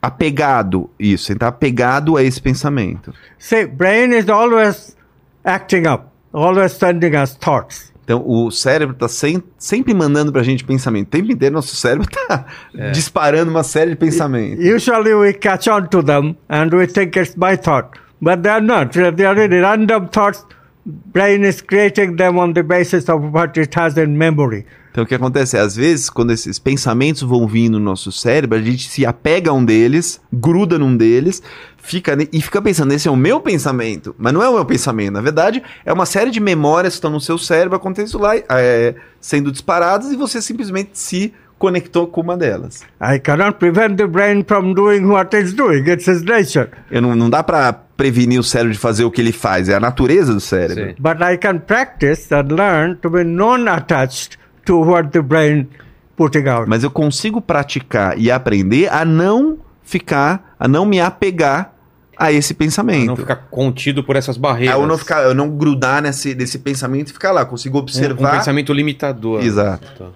apegado 0.00 0.88
isso, 0.98 1.26
sem 1.26 1.34
estar 1.34 1.48
apegado 1.48 2.16
a 2.16 2.22
esse 2.22 2.40
pensamento. 2.40 3.12
See, 3.38 3.66
brain 3.66 4.12
is 4.12 4.28
always 4.28 4.96
acting 5.44 5.86
up, 5.86 6.06
always 6.32 6.72
sending 6.72 7.14
us 7.16 7.34
thoughts. 7.36 7.89
Então 8.04 8.22
o 8.26 8.50
cérebro 8.50 8.94
está 8.94 9.08
sem, 9.08 9.42
sempre 9.58 9.94
mandando 9.94 10.32
pra 10.32 10.42
gente 10.42 10.64
pensamento. 10.64 11.08
O 11.08 11.10
tempo 11.10 11.30
inteiro 11.30 11.54
nosso 11.54 11.76
cérebro 11.76 12.08
está 12.10 12.46
disparando 12.92 13.50
uma 13.50 13.62
série 13.62 13.90
de 13.90 13.96
pensamentos. 13.96 14.64
Usually 14.64 15.14
we 15.14 15.32
catch 15.32 15.68
on 15.68 15.86
to 15.86 16.02
them 16.02 16.36
and 16.48 16.70
we 16.72 16.86
think 16.86 17.18
it's 17.18 17.36
my 17.36 17.56
thought, 17.56 17.90
but 18.20 18.42
they're 18.42 18.60
not. 18.60 18.92
They 18.92 19.26
are 19.26 19.34
really 19.34 19.60
random 19.60 20.08
thoughts. 20.08 20.44
Brain 20.86 21.44
is 21.44 21.60
creating 21.62 22.16
them 22.16 22.38
on 22.38 22.54
the 22.54 22.62
basis 22.62 23.08
of 23.08 23.32
what 23.32 23.56
it 23.56 23.74
has 23.74 23.96
in 23.96 24.16
memory. 24.16 24.64
Então 24.90 25.04
o 25.04 25.06
que 25.06 25.14
acontece 25.14 25.56
é, 25.56 25.60
às 25.60 25.76
vezes, 25.76 26.10
quando 26.10 26.32
esses 26.32 26.58
pensamentos 26.58 27.22
vão 27.22 27.46
vir 27.46 27.68
no 27.68 27.78
nosso 27.78 28.10
cérebro, 28.10 28.58
a 28.58 28.62
gente 28.62 28.88
se 28.88 29.06
apega 29.06 29.50
a 29.50 29.54
um 29.54 29.64
deles, 29.64 30.20
gruda 30.32 30.78
num 30.78 30.96
deles, 30.96 31.42
fica 31.76 32.16
e 32.32 32.40
fica 32.40 32.60
pensando, 32.60 32.92
esse 32.92 33.08
é 33.08 33.10
o 33.10 33.16
meu 33.16 33.40
pensamento. 33.40 34.14
Mas 34.18 34.32
não 34.32 34.42
é 34.42 34.48
o 34.48 34.54
meu 34.54 34.64
pensamento. 34.64 35.12
Na 35.12 35.20
verdade, 35.20 35.62
é 35.84 35.92
uma 35.92 36.06
série 36.06 36.30
de 36.30 36.40
memórias 36.40 36.94
que 36.94 36.98
estão 36.98 37.10
no 37.10 37.20
seu 37.20 37.38
cérebro 37.38 37.76
acontecendo 37.76 38.20
lá, 38.20 38.36
é, 38.36 38.94
sendo 39.20 39.52
disparadas, 39.52 40.10
e 40.10 40.16
você 40.16 40.42
simplesmente 40.42 40.90
se 40.94 41.32
conectou 41.60 42.06
com 42.06 42.22
uma 42.22 42.36
delas. 42.38 42.80
I 43.00 43.18
cannot 43.20 43.58
prevent 43.58 43.96
the 43.96 44.06
brain 44.06 44.42
from 44.48 44.72
doing 44.72 45.04
what 45.04 45.36
it's 45.36 45.52
doing. 45.52 45.88
It's 45.88 46.08
its 46.08 46.22
nature. 46.22 46.70
Eu 46.90 47.02
não, 47.02 47.14
não 47.14 47.28
dá 47.28 47.42
pra 47.42 47.72
prevenir 47.72 48.40
o 48.40 48.42
cérebro 48.42 48.72
de 48.72 48.78
fazer 48.78 49.04
o 49.04 49.10
que 49.10 49.20
ele 49.20 49.30
faz, 49.30 49.68
é 49.68 49.74
a 49.74 49.80
natureza 49.80 50.32
do 50.32 50.40
cérebro. 50.40 50.86
Sim. 50.86 50.94
But 50.98 51.18
I 51.20 51.36
can 51.36 51.58
practice 51.58 52.34
and 52.34 52.48
learn 52.50 52.96
to 53.02 53.10
be 53.10 53.24
non-attached 53.24 54.39
to 54.64 54.80
what 54.80 55.10
the 55.10 55.22
brain 55.22 55.68
putting 56.16 56.48
out. 56.48 56.68
Mas 56.68 56.84
eu 56.84 56.90
consigo 56.90 57.40
praticar 57.40 58.18
e 58.18 58.30
aprender 58.30 58.92
a 58.92 59.04
não 59.04 59.58
ficar, 59.82 60.54
a 60.58 60.68
não 60.68 60.84
me 60.84 61.00
apegar 61.00 61.72
a 62.16 62.30
esse 62.30 62.52
pensamento. 62.52 63.06
Não 63.06 63.16
ficar 63.16 63.36
contido 63.50 64.04
por 64.04 64.14
essas 64.14 64.36
barreiras. 64.36 64.76
Eu 64.76 64.86
não 64.86 64.98
ficar, 64.98 65.22
eu 65.22 65.34
não 65.34 65.48
grudar 65.48 66.02
nesse, 66.02 66.34
nesse 66.34 66.58
pensamento 66.58 67.08
e 67.08 67.12
ficar 67.14 67.32
lá, 67.32 67.46
consigo 67.46 67.78
um, 67.78 67.80
um 67.80 67.82
observar. 67.82 68.32
pensamento 68.32 68.74
limitador. 68.74 69.42
Exato. 69.42 69.86
Tá. 69.96 70.10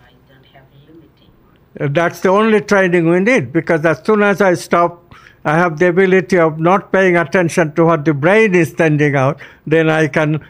That's 1.88 2.20
the 2.20 2.28
only 2.28 2.60
training 2.60 3.08
we 3.08 3.20
need 3.20 3.52
because 3.52 3.84
as 3.84 4.00
soon 4.04 4.22
as 4.22 4.40
I 4.40 4.54
stop, 4.54 5.12
I 5.44 5.58
have 5.58 5.76
the 5.78 5.88
ability 5.88 6.38
of 6.38 6.60
not 6.60 6.92
paying 6.92 7.16
attention 7.16 7.72
to 7.72 7.86
what 7.86 8.04
the 8.04 8.12
brain 8.12 8.54
is 8.54 8.72
sending 8.76 9.16
out, 9.16 9.40
then 9.66 9.88
I 9.90 10.08
can 10.08 10.40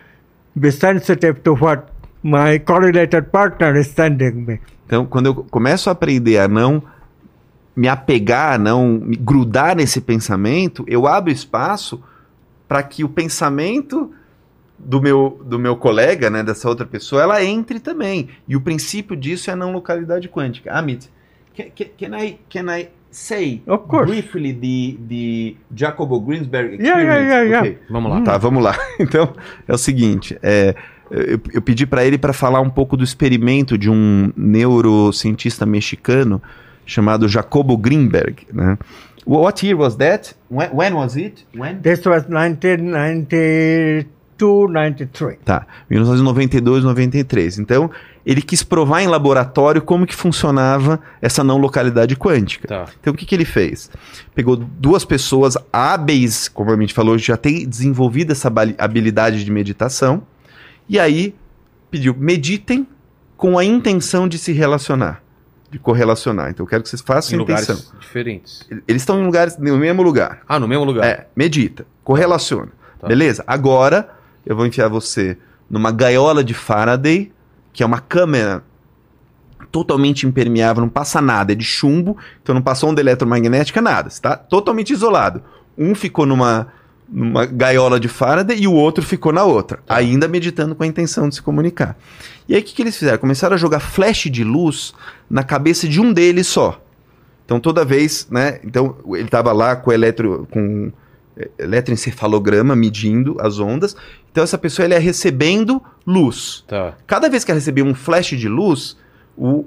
be 0.58 0.70
sensitive 0.70 1.42
to 1.44 1.54
what 1.54 1.93
my 2.24 2.58
correlated 2.58 3.26
partner 3.30 3.76
is 3.76 3.88
sending 3.88 4.32
me. 4.46 4.60
Então, 4.86 5.04
quando 5.06 5.26
eu 5.26 5.34
começo 5.34 5.88
a 5.88 5.92
aprender 5.92 6.38
a 6.38 6.48
não 6.48 6.82
me 7.76 7.86
apegar, 7.88 8.58
não 8.58 8.88
me 8.88 9.16
grudar 9.16 9.76
nesse 9.76 10.00
pensamento, 10.00 10.84
eu 10.88 11.06
abro 11.06 11.30
espaço 11.30 12.02
para 12.66 12.82
que 12.82 13.04
o 13.04 13.08
pensamento 13.08 14.10
do 14.78 15.00
meu, 15.02 15.40
do 15.44 15.58
meu 15.58 15.76
colega, 15.76 16.30
né, 16.30 16.42
dessa 16.42 16.68
outra 16.68 16.86
pessoa, 16.86 17.22
ela 17.22 17.44
entre 17.44 17.78
também. 17.78 18.28
E 18.48 18.56
o 18.56 18.60
princípio 18.60 19.14
disso 19.16 19.50
é 19.50 19.52
a 19.52 19.56
não 19.56 19.72
localidade 19.72 20.28
quântica. 20.28 20.72
Amit, 20.72 21.10
can, 21.56 21.64
can, 21.76 21.86
can 21.98 22.18
I, 22.18 22.38
can 22.48 22.76
I 22.76 22.88
say 23.10 23.62
Of 23.66 23.84
course. 23.86 24.10
briefly 24.10 24.52
the, 24.52 24.98
the 25.08 25.56
Jacobo 25.74 26.20
Greensberg 26.20 26.76
Yeah, 26.82 27.00
experience? 27.00 27.06
yeah, 27.06 27.42
yeah, 27.42 27.42
yeah. 27.42 27.60
Okay. 27.68 27.78
Vamos 27.90 28.10
lá. 28.10 28.20
Tá, 28.22 28.38
vamos 28.38 28.62
lá. 28.62 28.76
Então, 28.98 29.32
é 29.68 29.72
o 29.72 29.78
seguinte, 29.78 30.38
é, 30.42 30.74
eu, 31.10 31.40
eu 31.52 31.62
pedi 31.62 31.86
para 31.86 32.04
ele 32.04 32.18
para 32.18 32.32
falar 32.32 32.60
um 32.60 32.70
pouco 32.70 32.96
do 32.96 33.04
experimento 33.04 33.76
de 33.76 33.90
um 33.90 34.32
neurocientista 34.36 35.66
mexicano 35.66 36.40
chamado 36.86 37.28
Jacobo 37.28 37.76
Greenberg, 37.76 38.46
né? 38.52 38.78
What 39.26 39.66
year 39.66 39.78
was 39.78 39.96
that? 39.96 40.34
When, 40.50 40.68
when 40.72 40.92
was 40.92 41.16
it? 41.16 41.46
When? 41.56 41.78
This 41.78 42.04
was 42.04 42.24
1992, 42.28 44.06
93. 44.70 45.38
Tá, 45.42 45.66
1992, 45.88 46.84
93. 46.84 47.58
Então, 47.58 47.90
ele 48.26 48.42
quis 48.42 48.62
provar 48.62 49.00
em 49.02 49.06
laboratório 49.06 49.80
como 49.80 50.06
que 50.06 50.14
funcionava 50.14 51.00
essa 51.22 51.42
não 51.42 51.56
localidade 51.56 52.14
quântica. 52.16 52.68
Tá. 52.68 52.84
Então, 53.00 53.14
o 53.14 53.16
que, 53.16 53.24
que 53.24 53.34
ele 53.34 53.46
fez? 53.46 53.90
Pegou 54.34 54.56
duas 54.56 55.06
pessoas 55.06 55.56
hábeis, 55.72 56.46
como 56.48 56.70
a 56.70 56.76
gente 56.76 56.92
falou, 56.92 57.16
já 57.16 57.38
tem 57.38 57.66
desenvolvido 57.66 58.32
essa 58.32 58.48
habilidade- 58.48 58.84
habilidade 58.84 59.44
de 59.44 59.50
meditação, 59.50 60.22
e 60.88 60.98
aí 60.98 61.34
pediu, 61.90 62.14
meditem 62.18 62.86
com 63.36 63.58
a 63.58 63.64
intenção 63.64 64.26
de 64.28 64.38
se 64.38 64.52
relacionar, 64.52 65.22
de 65.70 65.78
correlacionar. 65.78 66.50
Então, 66.50 66.64
eu 66.64 66.68
quero 66.68 66.82
que 66.82 66.88
vocês 66.88 67.02
Em 67.02 67.04
façam 67.04 67.36
a 67.36 67.38
lugares 67.38 67.64
intenção. 67.68 67.98
diferentes. 67.98 68.66
Eles 68.86 69.02
estão 69.02 69.20
em 69.20 69.24
lugares, 69.24 69.58
no 69.58 69.76
mesmo 69.76 70.02
lugar. 70.02 70.42
Ah, 70.48 70.58
no 70.58 70.68
mesmo 70.68 70.84
lugar. 70.84 71.04
É, 71.04 71.26
medita, 71.36 71.86
correlaciona. 72.02 72.72
Tá. 72.98 73.06
Beleza? 73.08 73.44
Agora 73.46 74.08
eu 74.46 74.56
vou 74.56 74.66
enfiar 74.66 74.88
você 74.88 75.36
numa 75.68 75.90
gaiola 75.90 76.44
de 76.44 76.54
Faraday, 76.54 77.32
que 77.72 77.82
é 77.82 77.86
uma 77.86 77.98
câmera 78.00 78.62
totalmente 79.72 80.26
impermeável, 80.26 80.82
não 80.82 80.88
passa 80.88 81.20
nada, 81.20 81.52
é 81.52 81.54
de 81.56 81.64
chumbo, 81.64 82.16
então 82.40 82.54
não 82.54 82.62
passou 82.62 82.90
onda 82.90 83.00
eletromagnética, 83.00 83.80
nada, 83.82 84.08
está 84.08 84.36
totalmente 84.36 84.92
isolado. 84.92 85.42
Um 85.76 85.94
ficou 85.96 86.24
numa, 86.24 86.68
numa 87.08 87.46
gaiola 87.46 88.00
de 88.00 88.08
Faraday 88.08 88.58
e 88.58 88.66
o 88.66 88.72
outro 88.72 89.04
ficou 89.04 89.32
na 89.32 89.44
outra, 89.44 89.80
ainda 89.88 90.26
meditando 90.26 90.74
com 90.74 90.82
a 90.82 90.86
intenção 90.86 91.28
de 91.28 91.36
se 91.36 91.42
comunicar. 91.42 91.96
E 92.48 92.54
aí 92.54 92.60
o 92.60 92.64
que, 92.64 92.74
que 92.74 92.82
eles 92.82 92.96
fizeram? 92.96 93.18
Começaram 93.18 93.54
a 93.54 93.58
jogar 93.58 93.80
flash 93.80 94.30
de 94.30 94.44
luz 94.44 94.94
na 95.28 95.42
cabeça 95.42 95.88
de 95.88 96.00
um 96.00 96.12
deles 96.12 96.46
só. 96.46 96.80
Então 97.44 97.60
toda 97.60 97.84
vez, 97.84 98.26
né? 98.30 98.58
Então 98.64 98.96
ele 99.08 99.24
estava 99.24 99.52
lá 99.52 99.76
com 99.76 99.92
eletro, 99.92 100.48
com 100.50 100.90
eh, 101.36 101.50
eletroencefalograma 101.58 102.74
medindo 102.74 103.36
as 103.40 103.58
ondas. 103.58 103.96
Então 104.30 104.42
essa 104.42 104.58
pessoa 104.58 104.84
ele 104.86 104.94
ia 104.94 105.00
recebendo 105.00 105.80
luz. 106.06 106.64
Tá. 106.66 106.94
Cada 107.06 107.28
vez 107.28 107.44
que 107.44 107.50
ela 107.50 107.58
recebia 107.58 107.84
um 107.84 107.94
flash 107.94 108.28
de 108.28 108.48
luz, 108.48 108.96
o, 109.36 109.66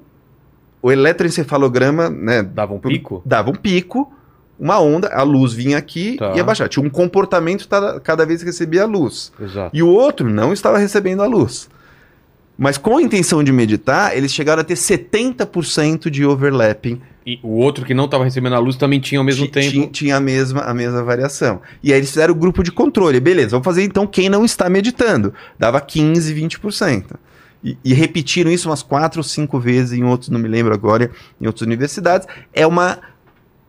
o 0.81 0.91
eletroencefalograma, 0.91 2.09
né, 2.09 2.43
Dava 2.43 2.73
um 2.73 2.79
pico? 2.79 3.21
dava 3.25 3.49
um 3.51 3.55
pico, 3.55 4.11
uma 4.59 4.79
onda, 4.79 5.07
a 5.09 5.21
luz 5.23 5.53
vinha 5.53 5.77
aqui 5.77 6.15
Tá. 6.17 6.33
e 6.33 6.37
ia 6.37 6.43
baixar. 6.43 6.67
Tinha 6.67 6.85
um 6.85 6.89
comportamento 6.89 7.67
tada- 7.67 7.99
cada 7.99 8.25
vez 8.25 8.39
que 8.41 8.45
recebia 8.47 8.83
a 8.83 8.85
luz. 8.85 9.31
Exato. 9.39 9.75
E 9.75 9.83
o 9.83 9.87
outro 9.87 10.29
não 10.29 10.51
estava 10.53 10.77
recebendo 10.77 11.21
a 11.21 11.25
luz. 11.27 11.69
Mas 12.57 12.75
com 12.77 12.97
a 12.97 13.01
intenção 13.01 13.43
de 13.43 13.51
meditar, 13.51 14.17
eles 14.17 14.33
chegaram 14.33 14.61
a 14.61 14.63
ter 14.63 14.75
70% 14.75 16.09
de 16.09 16.25
overlapping 16.25 16.99
E 17.25 17.39
o 17.43 17.49
outro 17.49 17.85
que 17.85 17.93
não 17.93 18.05
estava 18.05 18.23
recebendo 18.23 18.55
a 18.55 18.59
luz 18.59 18.75
também 18.77 18.99
tinha 18.99 19.19
ao 19.19 19.25
mesmo 19.25 19.47
tempo. 19.47 19.69
Tinha, 19.69 19.87
tinha 19.87 20.15
a, 20.15 20.19
mesma, 20.19 20.61
a 20.61 20.73
mesma 20.73 21.03
variação. 21.03 21.61
E 21.83 21.91
aí 21.93 21.99
eles 21.99 22.09
fizeram 22.09 22.33
o 22.33 22.37
grupo 22.37 22.63
de 22.63 22.71
controle. 22.71 23.19
Beleza, 23.19 23.49
vamos 23.49 23.65
fazer 23.65 23.83
então 23.83 24.07
quem 24.07 24.27
não 24.29 24.43
está 24.45 24.69
meditando. 24.69 25.33
Dava 25.59 25.79
15, 25.81 26.33
20%. 26.33 27.15
E, 27.63 27.77
e 27.83 27.93
repetiram 27.93 28.49
isso 28.49 28.69
umas 28.69 28.81
quatro 28.81 29.19
ou 29.19 29.23
cinco 29.23 29.59
vezes 29.59 29.91
em 29.91 30.03
outros, 30.03 30.29
não 30.29 30.39
me 30.39 30.47
lembro 30.47 30.73
agora, 30.73 31.11
em 31.41 31.45
outras 31.47 31.63
universidades. 31.63 32.27
É 32.53 32.65
uma 32.65 32.97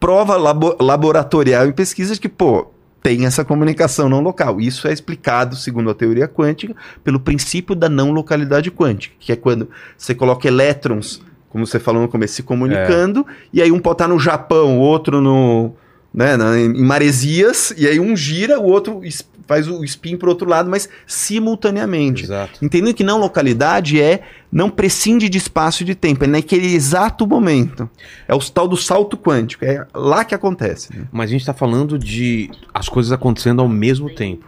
prova 0.00 0.36
labo- 0.36 0.76
laboratorial 0.80 1.66
em 1.66 1.72
pesquisas 1.72 2.18
que, 2.18 2.28
pô, 2.28 2.68
tem 3.02 3.26
essa 3.26 3.44
comunicação 3.44 4.08
não 4.08 4.20
local. 4.20 4.60
Isso 4.60 4.86
é 4.88 4.92
explicado, 4.92 5.56
segundo 5.56 5.90
a 5.90 5.94
teoria 5.94 6.28
quântica, 6.28 6.74
pelo 7.04 7.20
princípio 7.20 7.74
da 7.74 7.88
não 7.88 8.10
localidade 8.10 8.70
quântica, 8.70 9.14
que 9.18 9.32
é 9.32 9.36
quando 9.36 9.68
você 9.96 10.14
coloca 10.14 10.46
elétrons, 10.48 11.22
como 11.48 11.66
você 11.66 11.78
falou 11.78 12.02
no 12.02 12.08
começo, 12.08 12.34
se 12.34 12.42
comunicando, 12.42 13.26
e 13.52 13.62
aí 13.62 13.72
um 13.72 13.78
pode 13.78 13.94
estar 13.94 14.08
no 14.08 14.18
Japão, 14.18 14.78
o 14.78 14.80
outro 14.80 15.20
no, 15.20 15.72
né, 16.12 16.36
na- 16.36 16.58
em 16.58 16.82
Maresias, 16.84 17.72
e 17.76 17.86
aí 17.86 17.98
um 17.98 18.14
gira, 18.16 18.60
o 18.60 18.64
outro 18.64 19.00
faz 19.48 19.66
o 19.66 19.82
spin 19.82 20.16
pro 20.16 20.28
outro 20.28 20.48
lado, 20.48 20.70
mas 20.70 20.88
simultaneamente. 21.06 22.24
Exato. 22.24 22.62
Entendendo 22.62 22.94
que 22.94 23.02
não 23.02 23.18
localidade 23.18 24.00
é 24.00 24.22
não 24.52 24.70
prescinde 24.70 25.28
de 25.28 25.38
espaço 25.38 25.82
e 25.82 25.86
de 25.86 25.94
tempo, 25.94 26.24
é 26.24 26.26
naquele 26.26 26.72
exato 26.74 27.26
momento. 27.26 27.88
É 28.28 28.34
o 28.34 28.38
tal 28.38 28.68
do 28.68 28.76
salto 28.76 29.16
quântico, 29.16 29.64
é 29.64 29.86
lá 29.94 30.24
que 30.24 30.34
acontece. 30.34 30.94
né? 30.94 31.06
Mas 31.10 31.30
a 31.30 31.32
gente 31.32 31.40
está 31.40 31.54
falando 31.54 31.98
de 31.98 32.50
as 32.72 32.88
coisas 32.88 33.10
acontecendo 33.10 33.60
ao 33.60 33.68
mesmo 33.68 34.14
tempo. 34.14 34.46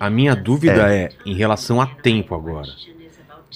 A 0.00 0.10
minha 0.10 0.34
dúvida 0.34 0.92
é, 0.92 1.10
em 1.24 1.34
relação 1.34 1.80
a 1.80 1.86
tempo 1.86 2.34
agora. 2.34 2.68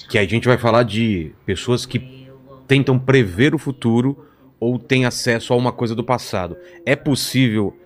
Que 0.09 0.19
a 0.19 0.27
gente 0.27 0.47
vai 0.47 0.59
falar 0.59 0.82
de 0.82 1.32
pessoas 1.44 1.86
que 1.86 2.28
tentam 2.69 2.98
prever 2.98 3.55
o 3.55 3.59
futuro 3.59 4.27
ou 4.61 4.78
têm 4.78 5.07
acesso 5.07 5.53
a 5.53 5.57
uma 5.57 5.73
coisa 5.73 5.94
do 5.94 6.05
passado. 6.05 6.57
É 6.85 6.94
possível 6.94 7.77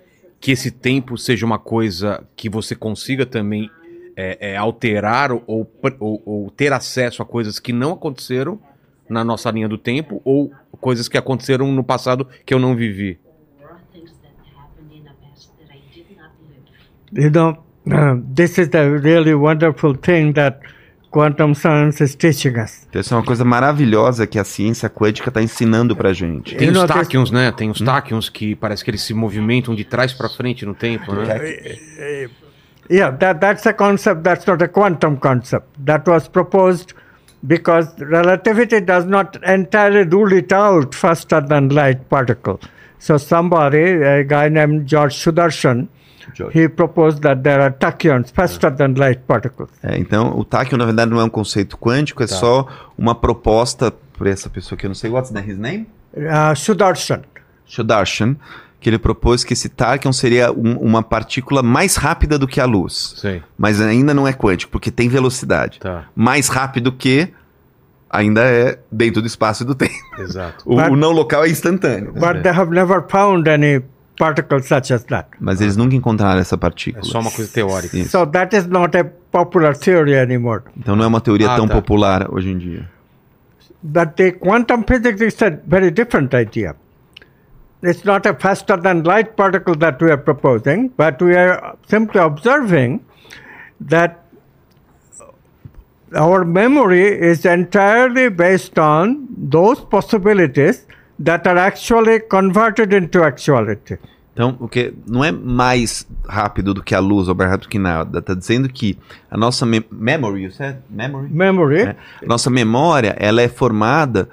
que 0.41 0.51
esse 0.53 0.71
tempo 0.71 1.19
seja 1.19 1.45
uma 1.45 1.59
coisa 1.59 2.25
que 2.35 2.49
você 2.49 2.75
consiga 2.75 3.27
também 3.27 3.71
é, 4.17 4.53
é, 4.53 4.57
alterar 4.57 5.31
ou, 5.33 5.43
ou- 5.47 6.23
ou 6.25 6.51
ter 6.51 6.73
acesso 6.73 7.23
a 7.23 7.27
coisas 7.27 7.59
que 7.59 7.73
não 7.73 7.93
aconteceram 7.93 8.59
na 9.09 9.23
nossa 9.23 9.51
linha 9.51 9.69
do 9.69 9.77
tempo 9.77 10.21
ou 10.25 10.53
coisas 10.81 11.09
que 11.09 11.19
aconteceram 11.19 11.71
no 11.71 11.85
passado 11.85 12.27
que 12.47 12.55
eu 12.55 12.59
não 12.59 12.75
vivi? 12.75 13.19
You 17.13 17.31
know, 17.31 17.57
uh, 17.89 18.17
this 18.35 18.57
is 18.59 18.69
a 18.75 18.89
really 18.89 19.35
wonderful 19.35 19.95
thing 19.97 20.33
that 20.35 20.61
quantum 21.11 21.55
science 21.55 22.03
is 22.03 22.15
teaching 22.15 22.57
us. 22.59 22.87
Então, 22.89 23.01
isso 23.01 23.13
é 23.13 23.17
uma 23.17 23.25
coisa 23.25 23.45
maravilhosa 23.45 24.27
que 24.27 24.39
a 24.39 24.45
ciência 24.45 24.89
quântica 24.89 25.29
está 25.29 25.43
ensinando 25.43 25.97
pra 25.97 26.13
gente. 26.13 26.55
Tem 26.57 26.71
os 26.71 26.85
táquions, 26.85 27.31
né? 27.31 27.53
Tem 27.53 27.71
os 27.71 27.81
táquions 27.81 28.29
que 28.29 28.55
parece 28.55 28.85
que 28.85 28.91
eles 28.91 29.03
se 29.03 29.13
movimentam 29.13 29.75
de 29.75 29.85
trás 29.85 30.13
pra 30.13 30.29
frente 30.29 30.65
no 30.65 30.75
tempo, 30.75 31.13
né? 31.13 32.29
Yeah, 32.89 33.17
that, 33.19 33.41
that's 33.41 33.67
a 33.67 33.73
concept 33.73 34.23
that's 34.25 34.45
not 34.47 34.65
a 34.65 34.69
quantum 34.69 35.17
concept. 35.17 35.69
That 35.85 36.11
was 36.11 36.27
proposed 36.27 36.93
because 37.47 37.89
relativity 38.01 38.81
does 38.81 39.05
not 39.05 39.39
entirely 39.47 40.03
rule 40.05 40.33
it 40.33 40.53
out 40.53 40.95
faster 40.97 41.41
than 41.41 41.69
light 41.69 42.09
particle. 42.09 42.59
So 42.99 43.17
somebody, 43.17 44.03
a 44.03 44.25
guy 44.25 44.49
named 44.49 44.89
George 44.89 45.15
Sudarshan, 45.15 45.87
George. 46.35 46.59
he 46.59 46.69
proposed 46.69 47.21
that 47.23 47.43
there 47.43 47.63
are 47.63 47.73
tachyons 47.73 48.31
faster 48.31 48.71
than 48.75 48.95
light 48.97 49.21
particles. 49.27 49.71
É, 49.83 49.99
então, 49.99 50.37
o 50.39 50.45
táquio, 50.45 50.77
na 50.79 50.85
verdade, 50.85 51.11
não 51.11 51.21
é 51.21 51.25
um 51.25 51.29
conceito 51.31 51.77
quântico, 51.79 52.23
é 52.23 52.27
só 52.27 52.67
uma 52.97 53.15
proposta 53.15 53.91
por 54.17 54.27
essa 54.27 54.49
pessoa 54.51 54.79
que 54.79 54.87
eu 54.87 54.89
não 54.89 54.95
sei. 54.95 55.11
What's 55.11 55.31
the- 55.31 55.41
his 55.41 55.59
name? 55.59 55.89
Uh, 56.15 56.55
Sudarshan. 56.57 57.21
Sudarshan, 57.65 58.37
que 58.81 58.89
ele 58.91 58.99
propôs 58.99 59.45
que 59.45 59.53
esse 59.53 59.69
táquion 59.69 60.13
seria 60.13 60.51
um- 60.51 60.77
uma 60.79 61.03
partícula 61.03 61.63
mais 61.63 61.97
rápida 61.97 62.39
do 62.39 62.47
que 62.49 62.61
a 62.61 62.65
luz. 62.65 63.15
Sei, 63.17 63.43
Mas 63.57 63.81
ainda 63.81 64.13
não 64.15 64.27
é 64.27 64.33
quântico, 64.33 64.73
porque 64.73 64.91
tem 64.91 65.09
velocidade. 65.09 65.79
tá, 65.79 66.05
Mais 66.15 66.49
rápido 66.49 66.91
que 66.93 67.29
ainda 68.09 68.43
é 68.43 68.79
dentro 68.91 69.21
do 69.23 69.27
espaço 69.29 69.63
e 69.63 69.67
do 69.67 69.75
tempo. 69.75 69.95
exato. 70.19 70.65
O, 70.69 70.77
But- 70.77 70.91
o 70.91 70.97
não 70.97 71.13
local 71.13 71.45
é 71.45 71.49
instantâneo. 71.49 72.13
But 72.13 72.43
they 72.43 72.51
have 72.53 72.73
never 72.75 73.05
found 73.09 73.49
any 73.49 73.83
particle 74.21 74.61
such 74.63 74.93
as 74.93 75.05
that. 75.05 75.29
Mas 75.41 75.61
eles 75.63 75.77
nunca 75.77 75.97
encontraram 75.97 76.39
essa 76.41 76.59
partícula. 76.59 77.03
É 77.03 77.09
só 77.09 77.21
uma 77.21 77.31
coisa 77.31 77.51
teórica. 77.51 77.97
Isso. 77.97 78.11
So 78.11 78.27
that 78.27 78.55
is 78.55 78.67
not 78.67 78.97
a 78.99 79.05
popular 79.05 79.75
theory 79.77 80.15
anymore. 80.15 80.63
Então 80.77 80.95
não 80.95 81.05
é 81.05 81.09
uma 81.09 81.21
teoria 81.21 81.51
Ah, 81.53 81.57
tão 81.57 81.67
tá. 81.67 81.75
popular 81.75 82.29
hoje 82.31 82.51
em 82.51 82.59
dia. 82.59 82.89
But 83.83 84.11
the 84.17 84.33
quantum 84.33 84.85
physics 84.87 85.23
is 85.23 85.43
a 85.43 85.51
very 85.67 85.91
different 85.91 86.35
idea. 86.35 86.77
It's 87.83 88.05
not 88.05 88.29
a 88.29 88.35
faster 88.35 88.77
than 88.77 89.03
light 89.05 89.31
particle 89.37 89.75
that 89.77 90.05
we 90.05 90.11
are 90.11 90.21
proposing, 90.21 90.91
but 90.99 91.23
we 91.23 91.35
are 91.35 91.77
simply 91.89 92.21
observing 92.21 93.01
that 93.89 94.19
our 96.15 96.45
memory 96.45 97.07
is 97.31 97.47
entirely 97.47 98.29
based 98.29 98.79
on 98.79 99.27
those 99.57 99.81
possibilities 99.81 100.85
that 101.25 101.49
are 101.49 101.59
actually 101.61 102.21
converted 102.21 102.95
into 102.97 103.23
actuality. 103.23 103.99
Então, 104.33 104.57
o 104.61 104.69
que 104.69 104.95
não 105.07 105.23
é 105.25 105.31
mais 105.33 106.07
rápido 106.27 106.73
do 106.73 106.83
que 106.83 106.95
a 106.95 107.01
luz 107.01 107.29
ou 107.29 107.35
mais 107.35 107.51
rápido 107.51 107.69
que 107.69 107.79
nada. 107.79 108.21
Está 108.21 108.33
dizendo 108.33 108.69
que 108.69 108.97
a 109.31 109.37
nossa 109.37 109.67
me- 109.67 109.85
memory, 109.91 110.45
you 110.45 110.51
said? 110.53 110.77
Memory? 110.89 111.29
Memory 111.31 111.81
É. 111.83 111.97
Nossa 112.27 112.49
memória, 112.49 113.15
ela 113.19 113.43
é 113.43 113.49
formada 113.49 114.29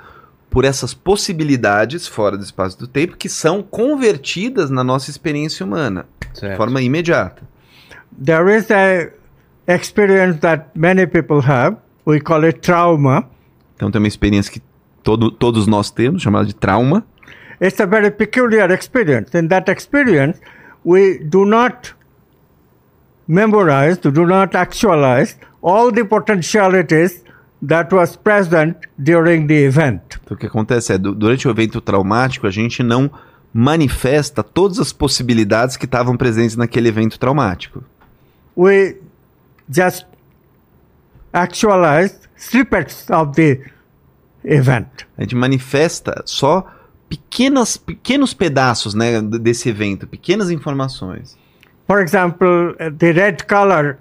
por 0.50 0.64
essas 0.64 0.94
possibilidades 0.94 2.08
fora 2.08 2.38
do 2.38 2.44
espaço 2.44 2.78
do 2.80 2.88
tempo 2.88 3.18
que 3.18 3.28
são 3.28 3.62
convertidas 3.62 4.70
na 4.70 4.84
nossa 4.84 5.10
experiência 5.10 5.66
humana 5.66 6.06
de 6.34 6.40
Certo. 6.40 6.58
forma 6.58 6.82
imediata. 6.82 7.42
There 8.24 8.56
is 8.56 8.70
a 8.72 9.10
experience 9.68 10.40
that 10.40 10.68
many 10.76 11.06
people 11.06 11.42
have. 11.46 11.78
We 12.06 12.22
call 12.22 12.46
it 12.46 12.60
trauma. 12.60 13.28
Então 13.76 13.92
tem 13.92 14.00
uma 14.02 14.08
experiência 14.08 14.52
que 14.54 14.62
todo, 15.08 15.32
todos 15.32 15.68
nós 15.68 15.90
temos, 15.90 16.22
chamada 16.22 16.46
de 16.46 16.54
trauma. 16.54 17.02
It's 17.62 17.80
a 17.80 17.86
very 17.86 18.12
peculiar 18.12 18.70
experience. 18.72 19.34
In 19.38 19.48
that 19.48 19.72
experience, 19.72 20.38
we 20.86 21.18
do 21.20 21.46
not 21.46 21.96
memorize, 23.26 23.98
do 23.98 24.12
not 24.26 24.54
actualize 24.58 25.38
all 25.62 25.94
the 25.94 26.04
potentialities 26.04 27.24
that 27.66 27.96
was 27.96 28.18
present 28.18 28.76
during 28.98 29.48
the 29.48 29.64
event. 29.66 30.20
Então 30.24 30.36
o 30.36 30.38
que 30.38 30.46
acontece 30.46 30.92
é, 30.92 30.98
du- 30.98 31.16
durante 31.16 31.48
o 31.48 31.52
evento 31.52 31.80
traumático, 31.80 32.46
a 32.46 32.52
gente 32.52 32.84
não 32.84 33.10
manifesta 33.54 34.44
todas 34.44 34.78
as 34.78 34.92
possibilidades 34.92 35.78
que 35.78 35.86
estavam 35.86 36.18
presentes 36.18 36.58
naquele 36.58 36.90
evento 36.90 37.18
traumático. 37.18 37.82
We 38.58 38.98
just 39.70 40.06
actualize 41.32 42.16
snippets 42.36 43.10
of 43.10 43.32
the 43.36 43.62
event. 44.48 44.88
A 45.18 45.22
gente 45.22 45.36
manifesta 45.36 46.24
só 46.26 46.66
pequenas, 47.10 47.78
pequenos 47.78 48.34
pedaços 48.34 48.94
né, 48.94 49.22
desse 49.22 49.70
evento, 49.70 50.08
pequenas 50.08 50.50
informações. 50.50 51.38
For 51.88 52.02
example, 52.02 52.76
uh, 52.80 52.92
the 52.98 53.12
red 53.12 53.38
color 53.48 53.98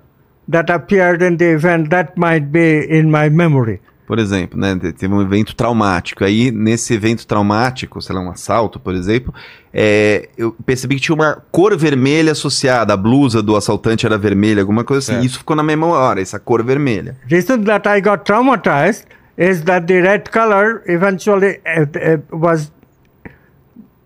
that 0.51 0.70
appeared 0.73 1.23
in 1.24 1.36
the 1.36 1.52
event 1.52 1.89
that 1.90 2.12
might 2.16 2.47
be 2.47 2.86
in 2.90 3.05
my 3.05 3.31
memory. 3.31 3.81
Por 4.06 4.20
exemplo, 4.20 4.59
né, 4.59 4.77
te- 4.78 4.93
teve 4.93 5.12
um 5.12 5.20
evento 5.20 5.55
traumático. 5.56 6.24
Aí, 6.24 6.52
nesse 6.52 6.94
evento 6.94 7.27
traumático, 7.27 8.01
sei 8.01 8.14
lá, 8.14 8.20
um 8.20 8.31
assalto, 8.31 8.78
por 8.78 8.94
exemplo, 8.94 9.35
é, 9.74 10.28
eu 10.39 10.52
percebi 10.64 10.94
que 10.94 11.01
tinha 11.01 11.14
uma 11.14 11.43
cor 11.51 11.77
vermelha 11.77 12.31
associada. 12.31 12.93
A 12.93 12.97
blusa 12.97 13.43
do 13.43 13.56
assaltante 13.56 14.06
era 14.06 14.16
vermelha, 14.16 14.60
alguma 14.62 14.85
coisa 14.85 14.98
assim. 15.01 15.12
Certo. 15.14 15.27
Isso 15.27 15.39
ficou 15.39 15.56
na 15.56 15.62
memória, 15.64 16.20
essa 16.23 16.39
cor 16.39 16.62
vermelha. 16.62 17.16
reason 17.28 17.62
that 17.64 17.89
I 17.89 18.01
got 18.01 18.24
traumatized 18.24 19.05
is 19.36 19.64
that 19.64 19.86
the 19.86 20.00
red 20.00 20.30
color 20.30 20.82
eventually 20.86 21.58
uh, 21.66 21.86
uh, 21.94 22.16
was 22.30 22.70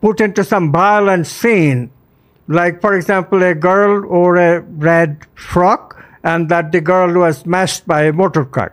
put 0.00 0.20
into 0.20 0.42
some 0.42 0.72
violent 0.72 1.26
scene, 1.26 1.90
like 2.48 2.80
for 2.80 2.94
example 2.94 3.42
a 3.42 3.54
girl 3.54 4.06
wore 4.08 4.36
a 4.36 4.60
red 4.60 5.26
frock 5.34 6.02
and 6.24 6.48
that 6.48 6.72
the 6.72 6.80
girl 6.80 7.12
was 7.20 7.38
smashed 7.38 7.86
by 7.86 8.04
a 8.04 8.12
motor 8.12 8.44
car. 8.44 8.72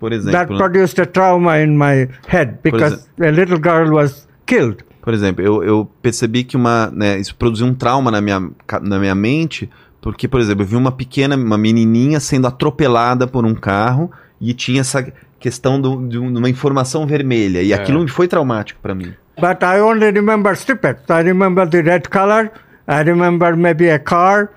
Por 0.00 0.10
That 0.10 0.16
exemplo, 0.20 0.56
né? 0.56 0.58
produced 0.58 0.98
a 1.00 1.06
trauma 1.06 1.58
in 1.58 1.76
my 1.76 2.08
head 2.28 2.62
because 2.62 3.08
a 3.20 3.32
little 3.32 3.58
girl 3.58 3.90
was 3.90 4.28
killed. 4.46 4.84
Por 5.02 5.14
exemplo, 5.14 5.44
eu, 5.44 5.64
eu 5.64 5.90
percebi 6.02 6.44
que 6.44 6.56
uma, 6.56 6.90
né, 6.90 7.18
isso 7.18 7.34
produziu 7.34 7.66
um 7.66 7.74
trauma 7.74 8.10
na 8.10 8.20
minha, 8.20 8.40
na 8.82 8.98
minha 8.98 9.14
mente, 9.14 9.70
porque, 10.00 10.28
por 10.28 10.40
exemplo, 10.40 10.62
eu 10.62 10.66
vi 10.66 10.76
uma 10.76 10.92
pequena, 10.92 11.34
uma 11.34 11.58
menininha 11.58 12.20
sendo 12.20 12.46
atropelada 12.46 13.26
por 13.26 13.44
um 13.44 13.54
carro 13.54 14.10
e 14.40 14.52
tinha 14.54 14.82
essa 14.82 15.12
questão 15.38 15.80
do, 15.80 16.06
de 16.08 16.18
um- 16.18 16.36
uma 16.36 16.48
informação 16.50 17.06
vermelha. 17.06 17.62
E 17.62 17.72
É. 17.72 17.74
aquilo 17.76 18.06
foi 18.08 18.26
traumático 18.28 18.80
para 18.82 18.94
mim. 18.94 19.14
But 19.40 19.62
I 19.62 19.80
only 19.80 20.10
remember 20.10 20.52
snippets. 20.54 21.04
I 21.08 21.22
remember 21.22 21.68
the 21.68 21.80
red 21.80 22.02
color. 22.10 22.50
I 22.88 23.02
remember 23.04 23.56
maybe 23.56 23.90
a 23.90 23.98
car. 23.98 24.48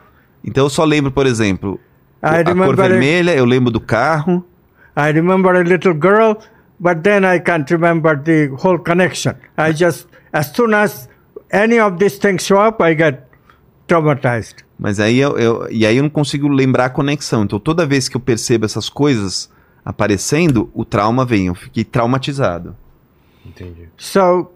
Então 0.43 0.65
eu 0.65 0.69
só 0.69 0.83
lembro, 0.83 1.11
por 1.11 1.27
exemplo, 1.27 1.79
I 2.23 2.41
a 2.49 2.55
cor 2.55 2.75
vermelha, 2.75 3.35
eu 3.35 3.45
lembro 3.45 3.69
do 3.71 3.79
carro, 3.79 4.43
I 4.97 5.11
remember 5.11 5.55
a 5.55 5.61
little 5.63 5.93
girl, 5.93 6.33
but 6.79 6.99
then 7.03 7.23
I 7.25 7.39
can't 7.39 7.71
remember 7.71 8.17
the 8.19 8.49
whole 8.63 8.79
connection. 8.79 9.33
I 9.57 9.71
just, 9.73 10.07
as 10.33 10.47
soon 10.47 10.73
as 10.73 11.07
any 11.51 11.79
of 11.79 11.97
these 11.97 12.17
things 12.19 12.43
show 12.45 12.59
up, 12.59 12.81
I 12.83 12.95
get 12.95 13.19
traumatized. 13.87 14.63
mas 14.79 14.99
aí 14.99 15.19
eu, 15.19 15.37
eu- 15.37 15.67
e 15.69 15.85
aí 15.85 15.97
eu 15.97 16.03
não 16.03 16.09
consigo 16.09 16.47
lembrar 16.47 16.85
a 16.85 16.89
conexão. 16.89 17.43
Então 17.43 17.59
toda 17.59 17.85
vez 17.85 18.09
que 18.09 18.17
eu 18.17 18.21
percebo 18.21 18.65
essas 18.65 18.89
coisas 18.89 19.49
aparecendo, 19.83 20.69
o 20.73 20.85
trauma 20.85 21.25
vem, 21.25 21.47
eu 21.47 21.55
fiquei 21.55 21.83
traumatizado. 21.83 22.75
Entendi. 23.45 23.89
So, 23.97 24.51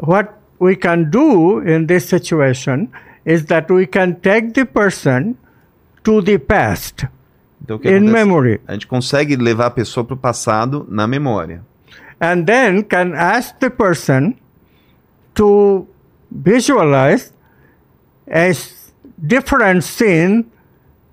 what 0.00 0.30
we 0.60 0.76
can 0.76 1.04
do 1.04 1.60
in 1.62 1.86
this 1.86 2.04
situation 2.04 2.88
is 3.24 3.44
that 3.46 3.72
we 3.72 3.86
can 3.86 4.14
take 4.14 4.52
the 4.52 4.64
person 4.64 5.36
to 6.02 6.22
the 6.22 6.38
past 6.38 7.06
Então 7.62 7.76
o 7.76 7.78
que 7.80 7.88
in 7.88 7.96
acontece? 7.96 8.12
memory 8.12 8.60
A 8.66 8.72
gente 8.74 8.86
consegue 8.86 9.36
levar 9.36 9.66
a 9.66 9.70
pessoa 9.70 10.04
para 10.04 10.14
o 10.14 10.16
passado 10.16 10.86
na 10.88 11.06
memória. 11.06 11.62
and 12.20 12.46
then 12.46 12.82
can 12.82 13.12
ask 13.14 13.58
the 13.60 13.68
person 13.70 14.34
to 15.34 15.86
visualize 16.30 17.32
a 18.30 18.52
different 19.26 19.84
scene 19.84 20.44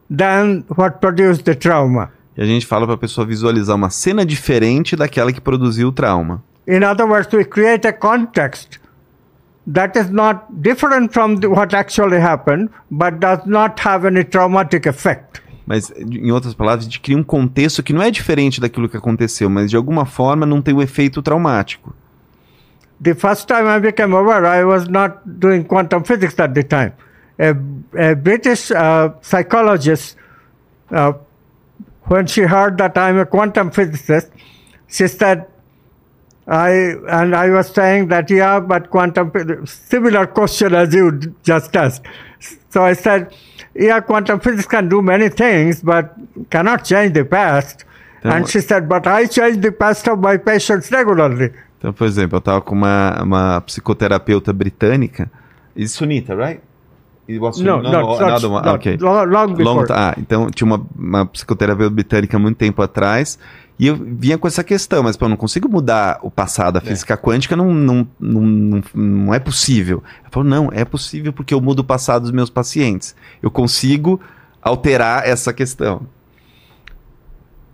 than 0.09 0.63
what 0.75 1.01
produced 1.01 1.43
the 1.45 1.55
trauma. 1.55 2.09
E 2.35 2.41
a 2.41 2.45
gente 2.45 2.65
fala 2.65 2.85
para 2.85 2.95
a 2.95 2.97
pessoa 2.97 3.25
visualizar 3.25 3.75
uma 3.75 3.89
cena 3.89 4.25
diferente 4.25 4.95
daquela 4.95 5.31
que 5.31 5.39
produziu 5.39 5.89
o 5.89 5.91
trauma. 5.91 6.43
In 6.67 6.83
other 6.83 7.05
words, 7.05 7.31
we 7.33 7.43
create 7.43 7.87
a 7.87 7.93
context 7.93 8.79
that 9.71 9.97
is 9.97 10.09
not 10.09 10.45
different 10.49 11.13
from 11.13 11.37
the, 11.39 11.47
what 11.47 11.75
actually 11.75 12.17
happened, 12.17 12.69
but 12.89 13.19
does 13.19 13.45
not 13.45 13.79
have 13.85 14.07
any 14.07 14.23
traumatic 14.23 14.87
effect. 14.87 15.41
Mas, 15.65 15.91
em 15.97 16.31
outras 16.31 16.53
palavras, 16.53 16.85
a 16.85 16.89
gente 16.89 16.99
cria 16.99 17.17
um 17.17 17.23
contexto 17.23 17.81
que 17.81 17.93
não 17.93 18.01
é 18.01 18.11
diferente 18.11 18.59
daquilo 18.59 18.89
que 18.89 18.97
aconteceu, 18.97 19.49
mas 19.49 19.69
de 19.69 19.77
alguma 19.77 20.05
forma 20.05 20.45
não 20.45 20.61
tem 20.61 20.73
o 20.73 20.81
efeito 20.81 21.21
traumático. 21.21 21.95
The 23.01 23.15
first 23.15 23.47
time 23.47 23.67
I 23.67 23.79
became 23.79 24.13
aware, 24.13 24.45
I 24.45 24.63
was 24.63 24.87
not 24.87 25.19
doing 25.25 25.63
quantum 25.63 26.03
physics 26.03 26.39
at 26.39 26.53
the 26.53 26.63
time. 26.63 26.93
A, 27.39 28.11
a 28.11 28.15
British 28.15 28.71
uh, 28.71 29.13
psychologist, 29.21 30.17
uh, 30.91 31.13
when 32.05 32.27
she 32.27 32.41
heard 32.41 32.77
that 32.77 32.97
I'm 32.97 33.17
a 33.17 33.25
quantum 33.25 33.71
physicist, 33.71 34.29
she 34.87 35.07
said, 35.07 35.47
I 36.45 36.95
and 37.07 37.35
I 37.35 37.49
was 37.49 37.69
saying 37.69 38.09
that 38.09 38.29
yeah, 38.29 38.59
but 38.59 38.89
quantum 38.89 39.31
similar 39.65 40.27
question 40.27 40.75
as 40.75 40.93
you 40.93 41.35
just 41.43 41.75
asked. 41.75 42.03
So 42.69 42.83
I 42.83 42.93
said, 42.93 43.33
yeah, 43.73 44.01
quantum 44.01 44.39
physics 44.41 44.67
can 44.67 44.89
do 44.89 45.01
many 45.01 45.29
things, 45.29 45.81
but 45.81 46.13
cannot 46.49 46.83
change 46.83 47.13
the 47.13 47.23
past. 47.23 47.85
Then 48.23 48.33
and 48.33 48.49
she 48.49 48.59
said, 48.59 48.89
but 48.89 49.07
I 49.07 49.25
change 49.25 49.61
the 49.61 49.71
past 49.71 50.07
of 50.07 50.19
my 50.19 50.37
patients 50.37 50.91
regularly. 50.91 51.53
Então, 51.77 51.93
por 51.93 52.07
exemplo, 52.07 52.37
eu 52.37 52.39
estava 52.39 52.61
com 52.61 52.75
uma, 52.75 53.21
uma 53.21 53.61
psicoterapeuta 53.61 54.53
britânica. 54.53 55.29
Is 55.75 55.91
Sunita, 55.91 56.35
right? 56.35 56.61
It 57.27 57.39
was 57.39 57.57
No, 57.59 57.79
another 57.79 58.49
one. 58.49 58.65
not- 58.65 58.75
okay. 58.75 58.97
long, 58.97 59.25
long 59.25 59.53
before. 59.55 59.81
Long, 59.81 59.85
ah, 59.91 60.13
então 60.17 60.49
tinha 60.51 60.65
uma, 60.65 60.85
uma 60.97 61.25
psicoterapeuta 61.25 61.89
britânica 61.93 62.37
muito 62.37 62.57
tempo 62.57 62.81
atrás 62.81 63.39
e 63.79 63.87
eu 63.87 63.95
vinha 63.95 64.37
com 64.37 64.47
essa 64.47 64.63
questão, 64.63 65.01
mas 65.03 65.17
pô, 65.17 65.25
eu 65.25 65.29
não 65.29 65.37
consigo 65.37 65.67
mudar 65.69 66.19
o 66.21 66.29
passado, 66.29 66.77
a 66.77 66.81
física 66.81 67.17
quântica 67.17 67.55
não, 67.55 67.73
não, 67.73 68.07
não, 68.19 68.41
não, 68.41 68.83
não 68.93 69.33
é 69.33 69.39
possível. 69.39 70.03
Ela 70.21 70.29
falou, 70.29 70.47
não, 70.49 70.69
é 70.71 70.85
possível 70.85 71.33
porque 71.33 71.53
eu 71.53 71.61
mudo 71.61 71.79
o 71.79 71.83
passado 71.83 72.23
dos 72.23 72.31
meus 72.31 72.49
pacientes. 72.49 73.15
Eu 73.41 73.49
consigo 73.49 74.19
alterar 74.61 75.27
essa 75.27 75.51
questão. 75.51 76.05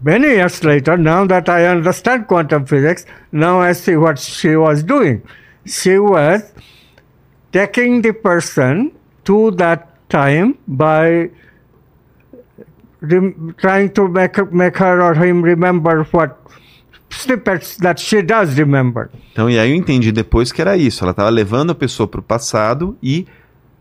Many 0.02 0.28
years 0.28 0.62
later, 0.62 0.98
now 0.98 1.28
that 1.28 1.50
I 1.52 1.68
understand 1.68 2.26
quantum 2.28 2.66
physics, 2.66 3.06
now 3.32 3.62
I 3.62 3.74
see 3.74 3.98
what 3.98 4.22
she 4.22 4.56
was 4.56 4.82
doing. 4.82 5.22
She 5.66 6.00
was 6.00 6.54
taking 7.52 8.02
the 8.02 8.14
person 8.14 8.92
to 9.30 9.52
that 9.52 9.84
time 10.10 10.56
by 10.68 11.30
rem- 13.02 13.54
trying 13.58 13.90
to 13.90 14.08
make, 14.10 14.36
her- 14.40 14.50
make 14.52 14.78
her 14.80 15.02
or 15.02 15.14
him 15.14 15.44
remember 15.44 16.04
what 16.12 16.36
snippets 17.12 17.78
that 17.78 18.00
she 18.02 18.22
does 18.24 18.58
remember. 18.58 19.10
Então, 19.32 19.48
e 19.50 19.60
aí 19.60 19.70
eu 19.72 19.76
entendi 19.76 20.12
depois 20.12 20.52
que 20.52 20.62
era 20.62 20.76
isso. 20.78 21.04
Ela 21.04 21.12
estava 21.12 21.30
levando 21.30 21.72
a 21.72 21.76
pessoa 21.76 22.08
para 22.08 22.20
o 22.20 22.24
passado 22.24 22.98
e 23.04 23.28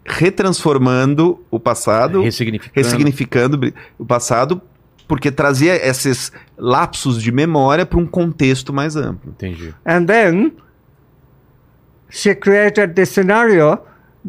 retransformando 0.05 1.39
o 1.51 1.59
passado, 1.61 2.23
Ressignificando. 2.23 2.73
ressignificando 2.75 3.73
o 3.99 4.05
passado, 4.07 4.61
porque 5.07 5.31
trazia 5.31 5.75
esses 5.87 6.31
lapsos 6.57 7.23
de 7.23 7.33
memória 7.33 7.85
para 7.87 7.99
um 7.99 8.07
contexto 8.07 8.73
mais 8.73 8.97
amplo. 8.97 9.31
Entendi. 9.33 9.75
And 9.87 10.05
then 10.07 10.53
she 12.11 12.35
created 12.35 12.95
the 12.95 13.05
scenario 13.07 13.79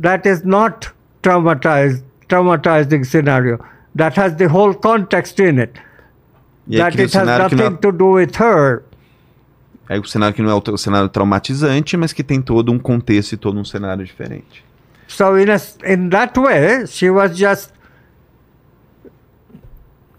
that 0.01 0.27
is 0.27 0.43
not 0.43 0.91
traumatized, 1.21 2.03
traumatizing 2.27 3.05
scenario, 3.05 3.59
that 3.95 4.19
has 4.19 4.35
the 4.35 4.47
whole 4.47 4.73
context 4.73 5.39
in 5.39 5.59
it. 5.59 5.79
E 6.67 6.77
that 6.77 6.99
it 6.99 7.15
has 7.15 7.25
não 7.25 7.37
nothing 7.37 7.61
é, 7.61 7.81
to 7.81 7.91
do 7.91 8.11
with 8.13 8.35
her. 8.39 8.83
aí 9.89 9.99
o 9.99 10.05
cenário 10.05 10.35
que 10.35 10.41
não 10.41 10.51
é 10.51 10.53
o, 10.53 10.77
cenário 10.77 11.09
traumatizante, 11.09 11.97
mas 11.97 12.13
que 12.13 12.23
tem 12.23 12.41
todo 12.41 12.71
um 12.71 12.77
contexto 12.77 13.33
e 13.33 13.37
todo 13.37 13.59
um 13.59 13.65
cenário 13.65 14.05
diferente. 14.05 14.63
So 15.07 15.37
in 15.39 15.49
a, 15.49 15.59
in 15.91 16.09
that 16.09 16.39
way, 16.39 16.85
she 16.85 17.09
was 17.09 17.35
just 17.35 17.73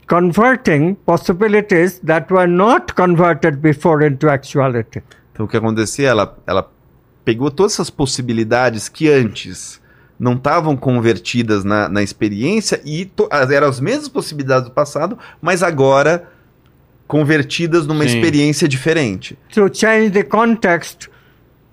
converting 0.08 0.96
possibilities 1.06 2.00
that 2.00 2.32
were 2.32 2.48
not 2.48 2.94
converted 2.94 3.58
before 3.58 4.04
into 4.04 4.28
actuality. 4.28 5.02
Então 5.32 5.46
o 5.46 5.48
que 5.48 5.56
acontecia? 5.56 6.08
Ela, 6.08 6.36
ela 6.44 6.68
pegou 7.24 7.48
todas 7.52 7.74
essas 7.74 7.90
possibilidades 7.90 8.88
que 8.88 9.08
antes 9.08 9.79
não 10.20 10.34
estavam 10.34 10.76
convertidas 10.76 11.64
na, 11.64 11.88
na 11.88 12.02
experiência 12.02 12.78
e 12.84 13.10
eram 13.50 13.68
as 13.68 13.80
mesmas 13.80 14.06
possibilidades 14.06 14.68
do 14.68 14.70
passado, 14.70 15.18
mas 15.40 15.62
agora 15.62 16.28
convertidas 17.08 17.86
numa 17.86 18.04
Sim. 18.06 18.18
experiência 18.18 18.68
diferente. 18.68 19.38
to 19.50 19.68
change 19.72 20.10
the 20.10 20.22
context 20.22 21.08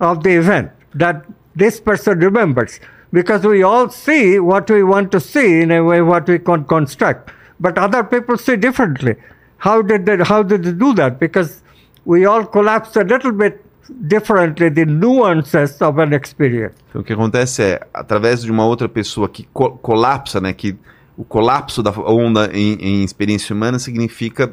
of 0.00 0.22
the 0.22 0.30
event 0.30 0.70
that 0.96 1.26
this 1.54 1.78
person 1.78 2.14
remembers. 2.14 2.80
Because 3.12 3.46
we 3.46 3.62
all 3.62 3.88
see 3.90 4.38
what 4.38 4.70
we 4.70 4.82
want 4.82 5.10
to 5.10 5.20
see 5.20 5.62
in 5.62 5.70
a 5.70 5.82
way 5.82 6.02
what 6.02 6.28
we 6.28 6.38
can 6.38 6.64
construct, 6.64 7.30
but 7.60 7.78
other 7.78 8.02
people 8.02 8.36
see 8.36 8.56
differently. 8.56 9.16
How 9.58 9.82
did 9.82 10.06
they, 10.06 10.16
how 10.18 10.42
did 10.42 10.62
they 10.62 10.72
do 10.72 10.94
that? 10.94 11.18
Because 11.18 11.62
we 12.04 12.26
all 12.26 12.44
collapse 12.44 12.96
a 12.96 13.04
little 13.04 13.32
bit 13.32 13.64
differently 13.90 14.70
the 14.70 14.84
nuances 14.84 15.80
of 15.80 16.00
an 16.00 16.14
experience. 16.14 16.74
Então 16.88 17.00
o 17.00 17.04
que 17.04 17.12
acontece 17.12 17.62
é, 17.62 17.80
através 17.92 18.42
de 18.42 18.50
uma 18.50 18.66
outra 18.66 18.88
pessoa 18.88 19.28
que 19.28 19.48
co- 19.52 19.72
colapsa, 19.78 20.40
né, 20.40 20.52
que 20.52 20.76
o 21.16 21.24
colapso 21.24 21.82
da 21.82 21.90
onda 21.90 22.50
em, 22.52 22.74
em 22.74 23.04
experiência 23.04 23.54
humana 23.54 23.78
significa 23.78 24.52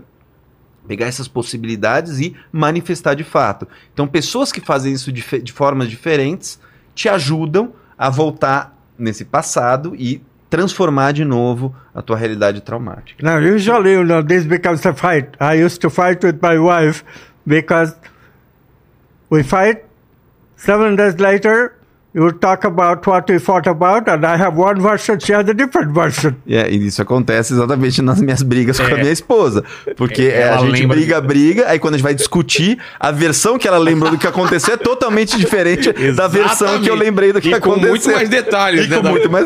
pegar 0.88 1.08
essas 1.08 1.28
possibilidades 1.28 2.20
e 2.20 2.36
manifestar 2.52 3.16
de 3.16 3.24
fato. 3.24 3.68
Então 3.94 4.08
pessoas 4.08 4.52
que 4.52 4.62
fazem 4.62 4.94
isso 4.94 5.12
de, 5.12 5.24
de 5.42 5.52
formas 5.52 5.90
diferentes 5.90 6.60
te 6.94 7.10
ajudam 7.10 7.74
a 7.98 8.10
voltar 8.10 8.78
nesse 8.98 9.26
passado 9.26 9.96
e 9.96 10.22
transformar 10.50 11.12
de 11.12 11.26
novo 11.26 11.76
a 11.94 12.02
tua 12.02 12.16
realidade 12.16 12.62
traumática. 12.62 13.22
Now, 13.22 13.40
usually, 13.40 13.94
you 13.94 14.04
know, 14.06 14.24
this 14.24 14.46
becomes 14.46 14.86
a 14.86 14.94
fight. 14.94 15.30
I 15.40 15.62
used 15.66 15.82
to 15.82 15.90
fight 15.90 16.24
with 16.26 16.38
my 16.42 16.58
wife 16.58 17.04
because 17.46 17.96
we 19.32 19.44
fight. 19.44 19.82
Seven 20.58 20.96
days 20.96 21.16
later, 21.20 21.74
you 22.14 22.32
talk 22.32 22.64
about 22.66 23.06
what 23.06 23.30
we 23.30 23.38
fought 23.40 23.68
about, 23.68 24.08
and 24.10 24.26
I 24.26 24.38
have 24.38 24.58
one 24.58 24.80
version, 24.80 25.20
she 25.20 25.34
has 25.34 25.48
a 25.50 25.54
different 25.54 25.92
version. 25.94 26.34
E, 26.48 26.56
é, 26.56 26.72
e 26.72 26.88
isso 26.88 27.02
acontece 27.02 27.52
exatamente 27.54 28.02
nas 28.02 28.22
minhas 28.22 28.42
brigas 28.42 28.80
com 28.80 28.86
a 28.86 28.98
minha 28.98 29.12
esposa. 29.12 29.66
Porque 29.98 30.22
É, 30.24 30.44
é, 30.44 30.50
a 30.50 30.58
gente 30.60 30.88
briga, 30.88 31.20
briga, 31.20 31.66
aí 31.68 31.78
quando 31.78 31.96
a 31.96 31.98
gente 31.98 32.06
vai 32.06 32.16
discutir, 32.16 32.78
a 32.98 33.12
versão 33.12 33.58
que 33.58 33.68
ela 33.68 33.78
lembrou 33.78 34.10
do 34.12 34.18
que 34.18 34.26
aconteceu 34.28 34.76
é 34.76 34.78
totalmente 34.78 35.38
diferente 35.38 35.92
da 36.14 36.28
versão 36.30 36.82
que 36.82 36.90
eu 36.90 36.96
lembrei 36.96 37.34
do 37.34 37.42
que 37.42 37.50
e 37.50 37.60
com 37.60 37.72
aconteceu. 37.74 37.90
muito 37.90 38.10
mais 38.10 38.30
detalhes, 38.30 38.86
E 38.86 38.90
né? 38.90 38.96
com 38.98 39.04
da- 39.04 39.12
muito 39.12 39.30
mais. 39.30 39.46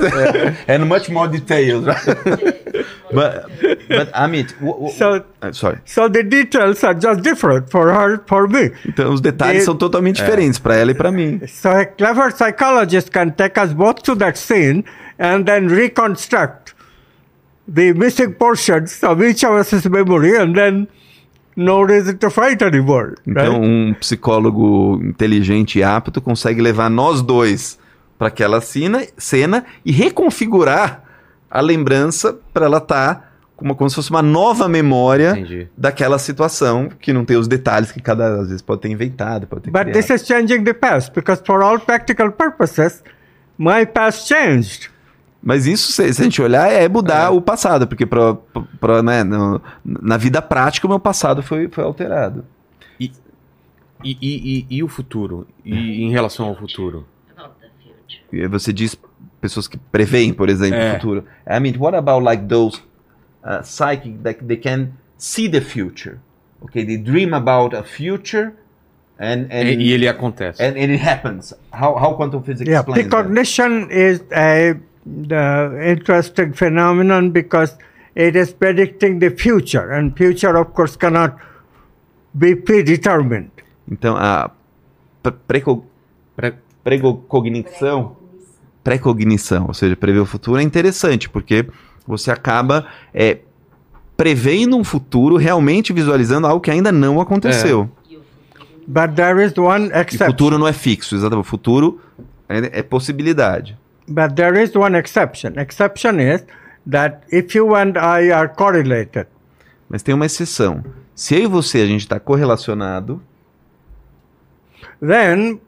And 0.68 0.85
much 0.85 1.10
more 1.10 1.27
details. 1.27 1.85
but, 3.14 3.49
but 3.90 4.11
Amit, 4.14 4.53
w- 4.60 4.73
w- 4.73 4.91
So- 4.98 5.23
uh, 5.41 5.52
sorry. 5.52 5.77
So 5.86 6.07
the 6.10 6.23
details 6.23 6.84
are 6.84 6.94
just 6.94 7.22
different 7.22 7.69
for 7.69 7.91
her, 7.91 8.22
for 8.27 8.48
me. 8.48 8.72
Então 8.88 9.14
os 9.14 9.22
detalhes 9.22 9.64
E- 9.64 9.65
são 9.65 9.76
totalmente 9.76 10.18
diferentes 10.18 10.60
para 10.60 10.76
ela 10.76 10.91
e 10.91 10.94
para 10.94 11.11
mim. 11.11 11.40
So 11.48 11.69
a 11.69 11.86
clever 11.86 12.31
psychologist 12.31 13.10
can 13.11 13.30
take 13.31 13.60
us 13.60 13.73
both 13.73 14.02
to 14.03 14.15
that 14.18 14.38
scene 14.38 14.84
and 15.18 15.44
then 15.45 15.68
reconstruct 15.68 16.73
the 17.72 17.94
missing 17.94 18.31
portions 18.34 19.02
of 19.03 19.22
each 19.23 19.44
of 19.45 19.53
us' 19.60 19.86
memory 19.86 20.36
and 20.38 20.53
then 20.56 20.88
no 21.56 21.81
reason 21.81 22.18
to 22.18 22.30
fight 22.30 22.61
anymore. 22.64 23.15
Então 23.27 23.60
right? 23.60 23.61
um 23.61 23.94
psicólogo 23.99 24.99
inteligente 25.03 25.80
e 25.80 25.84
apto 25.84 26.22
consegue 26.22 26.61
levar 26.61 26.90
nós 26.90 27.22
dois 27.22 27.77
para 28.18 28.27
aquela 28.30 28.61
cena, 28.61 29.06
cena 29.18 29.65
e 29.86 29.91
reconfigurar 29.91 31.03
a 31.49 31.61
lembrança 31.61 32.38
para 32.53 32.65
ela 32.65 32.77
estar 32.77 33.27
como, 33.55 33.76
como 33.76 33.89
se 33.89 33.95
fosse 33.95 34.09
uma 34.09 34.21
nova 34.21 34.69
memória 34.69 35.31
Entendi. 35.31 35.67
daquela 35.77 36.17
situação 36.17 36.88
que 36.88 37.11
não 37.11 37.26
tem 37.26 37.35
os 37.35 37.47
detalhes 37.47 37.91
que 37.91 38.01
cada 38.01 38.39
às 38.41 38.47
vezes 38.47 38.61
pode 38.61 38.81
ter 38.81 38.89
inventado, 38.89 39.47
pode 39.47 39.63
ter 39.63 39.71
But 39.71 39.81
criado. 39.81 39.95
this 39.95 40.09
is 40.09 40.26
changing 40.26 40.63
the 40.63 40.73
past 40.73 41.11
because, 41.13 41.41
for 41.45 41.61
all 41.61 41.77
practical 41.80 42.31
purposes, 42.31 43.03
my 43.57 43.85
past 43.85 44.27
changed. 44.34 44.89
Mas 45.41 45.65
isso, 45.65 45.91
se, 45.91 46.13
se 46.13 46.21
a 46.21 46.23
gente 46.26 46.41
olhar, 46.41 46.69
é 46.71 46.88
mudar 46.89 47.31
o 47.31 47.41
passado, 47.41 47.88
porque 47.88 48.05
pra, 48.05 48.35
pra, 48.80 49.01
né, 49.01 49.23
no- 49.23 49.61
na 49.85 50.17
vida 50.17 50.41
prática 50.41 50.85
o 50.85 50.89
meu 50.89 50.99
passado 50.99 51.41
foi, 51.41 51.67
foi 51.69 51.84
alterado. 51.84 52.45
E, 52.99 53.11
e, 54.03 54.65
e, 54.69 54.77
e 54.77 54.84
o 54.84 54.88
futuro? 54.88 55.45
E 55.65 56.03
em 56.03 56.11
relação 56.11 56.45
ao 56.45 56.55
futuro? 56.55 57.05
About 57.35 57.55
the 57.59 57.67
future. 57.81 58.41
Aí 58.41 58.47
você 58.47 58.71
diz 58.71 58.95
pessoas 59.41 59.67
que 59.67 59.77
preveem, 59.77 60.33
por 60.33 60.49
exemplo, 60.49 60.77
É. 60.77 60.91
o 60.91 60.93
futuro. 60.95 61.23
I 61.47 61.59
mean, 61.59 61.75
what 61.77 61.95
about 61.95 62.23
like 62.23 62.45
those 62.47 62.81
uh, 63.43 63.61
psychic 63.63 64.17
that 64.23 64.43
they 64.45 64.57
can 64.57 64.89
see 65.17 65.47
the 65.49 65.61
future? 65.61 66.17
Okay, 66.61 66.83
they 66.85 66.97
dream 66.97 67.33
about 67.33 67.73
a 67.75 67.83
future 67.83 68.51
and 69.17 69.47
and, 69.49 69.69
E, 69.69 69.75
e 69.77 69.93
ele 69.93 70.07
acontece. 70.07 70.61
and, 70.61 70.77
and 70.77 70.91
it 70.91 71.01
happens. 71.01 71.53
How 71.71 71.95
how 71.95 72.13
quantum 72.15 72.43
physics 72.43 72.67
Yeah, 72.69 72.81
explains 72.81 73.09
that? 73.09 73.09
precognition 73.09 73.89
is 73.91 74.21
a 74.31 74.75
the 75.05 75.79
interesting 75.91 76.53
phenomenon 76.53 77.31
because 77.31 77.77
it 78.15 78.35
is 78.35 78.51
predicting 78.53 79.19
the 79.19 79.29
future, 79.29 79.91
and 79.91 80.15
future, 80.17 80.57
of 80.57 80.73
course, 80.73 80.97
cannot 80.97 81.37
be 82.37 82.53
predetermined. 82.55 83.51
Então, 83.89 84.15
a 84.17 84.51
pre- 85.23 85.63
Pre- 86.35 86.53
precognição, 86.83 88.15
precognição, 88.89 89.65
ou 89.67 89.73
seja, 89.73 89.95
prever 89.95 90.19
o 90.19 90.25
futuro 90.25 90.59
é 90.59 90.63
interessante, 90.63 91.29
porque 91.29 91.67
você 92.07 92.31
acaba 92.31 92.87
é, 93.13 93.37
prevendo 94.17 94.75
um 94.75 94.83
futuro, 94.83 95.37
realmente 95.37 95.93
visualizando 95.93 96.47
algo 96.47 96.59
que 96.59 96.71
ainda 96.71 96.91
não 96.91 97.21
aconteceu. 97.21 97.87
But 98.87 99.11
there 99.15 99.45
is 99.45 99.55
one 99.55 99.91
exception. 99.93 100.25
futuro 100.25 100.57
não 100.57 100.67
é 100.67 100.73
fixo, 100.73 101.15
exatamente. 101.15 101.45
O 101.45 101.47
futuro 101.47 102.01
é, 102.49 102.79
é 102.79 102.81
possibilidade. 102.81 103.77
But 104.07 104.33
there 104.33 104.59
is 104.61 104.75
one 104.75 104.97
exception. 104.97 105.51
Exception 105.57 106.19
is 106.19 106.43
that 106.89 107.19
if 107.31 107.53
you 107.53 107.75
and 107.75 107.93
I 107.95 108.31
are 108.31 108.49
correlated, 108.49 109.27
Mas 109.87 110.01
tem 110.01 110.15
uma 110.15 110.25
exceção. 110.25 110.83
Se 111.13 111.35
eu 111.35 111.43
e 111.43 111.47
você 111.47 111.81
a 111.81 111.85
gente 111.85 112.01
está 112.01 112.19
correlacionado, 112.19 113.21
then 114.99 115.59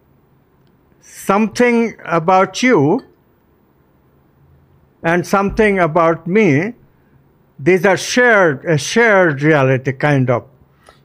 something 1.01 1.93
about 2.03 2.65
you 2.65 3.03
and 5.03 5.23
something 5.25 5.79
about 5.79 6.21
me, 6.29 6.73
these 7.63 7.85
are 7.87 7.97
shared, 7.97 8.65
a 8.65 8.77
shared 8.77 9.41
reality, 9.43 9.93
kind 9.93 10.29
of. 10.29 10.45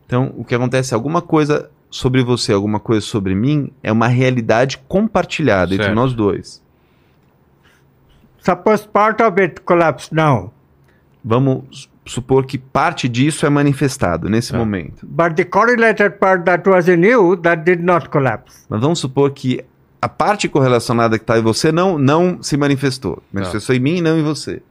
então 0.06 0.32
o 0.36 0.44
que 0.44 0.54
acontece? 0.54 0.94
Alguma 0.94 1.20
coisa 1.22 1.70
sobre 1.90 2.22
você, 2.22 2.52
alguma 2.52 2.78
coisa 2.80 3.00
sobre 3.04 3.34
mim, 3.34 3.70
é 3.82 3.90
uma 3.90 4.06
realidade 4.08 4.78
compartilhada 4.88 5.72
entre 5.74 5.86
Certo. 5.86 5.96
nós 5.96 6.12
dois. 6.14 6.62
Suppose 8.40 8.86
part 8.88 9.22
of 9.22 9.40
it 9.40 9.60
collapsed 9.62 10.12
now, 10.14 10.52
Vamos 11.24 11.90
supor 12.06 12.46
que 12.46 12.56
parte 12.56 13.08
disso 13.08 13.44
é 13.44 13.50
manifestado 13.50 14.28
nesse 14.28 14.52
Tá. 14.52 14.58
momento. 14.58 15.04
but 15.04 15.34
the 15.34 15.44
correlated 15.44 16.18
part 16.20 16.44
that 16.44 16.68
was 16.68 16.86
in 16.88 17.02
you 17.04 17.36
that 17.38 17.64
did 17.64 17.82
not 17.82 18.08
collapse. 18.10 18.64
Mas 18.68 18.80
vamos 18.80 19.00
supor 19.00 19.32
que 19.32 19.64
a 20.00 20.08
parte 20.08 20.48
correlacionada 20.48 21.18
que 21.18 21.24
está 21.24 21.38
em 21.38 21.42
você 21.42 21.72
não, 21.72 21.98
não 21.98 22.42
se 22.42 22.56
manifestou. 22.56 23.22
Manifestou 23.32 23.74
em 23.74 23.80
mim 23.80 23.96
e 23.96 24.00
não 24.00 24.18
em 24.18 24.22
você. 24.22 24.62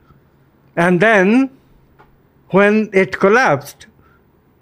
And 0.78 0.98
then, 0.98 1.50
when 2.54 2.90
it 2.94 3.18
collapsed, 3.18 3.88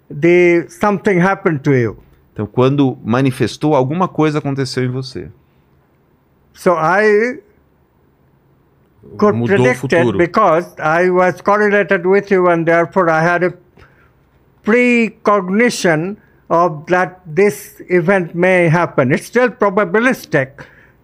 the 0.08 0.66
something 0.68 1.20
happened 1.20 1.60
to 1.60 1.72
you. 1.72 1.98
Então, 2.32 2.46
quando 2.46 2.98
manifestou, 3.04 3.74
alguma 3.74 4.08
coisa 4.08 4.38
aconteceu 4.38 4.84
em 4.84 4.90
você. 4.90 5.30
So 6.54 6.72
I 6.72 7.40
could 9.16 9.36
Mudou 9.36 9.56
predict 9.56 9.94
it 9.94 10.16
because 10.16 10.74
I 10.78 11.10
was 11.10 11.40
correlated 11.40 12.06
with 12.06 12.30
you, 12.30 12.48
and 12.48 12.64
therefore 12.64 13.10
I 13.10 13.20
had 13.24 13.44
a 13.44 13.52
precognition 14.62 16.16
of 16.48 16.84
that 16.86 17.20
this 17.26 17.80
event 17.88 18.34
may 18.34 18.68
happen. 18.68 19.12
It's 19.12 19.26
still 19.26 19.50
probabilistic. 19.50 20.50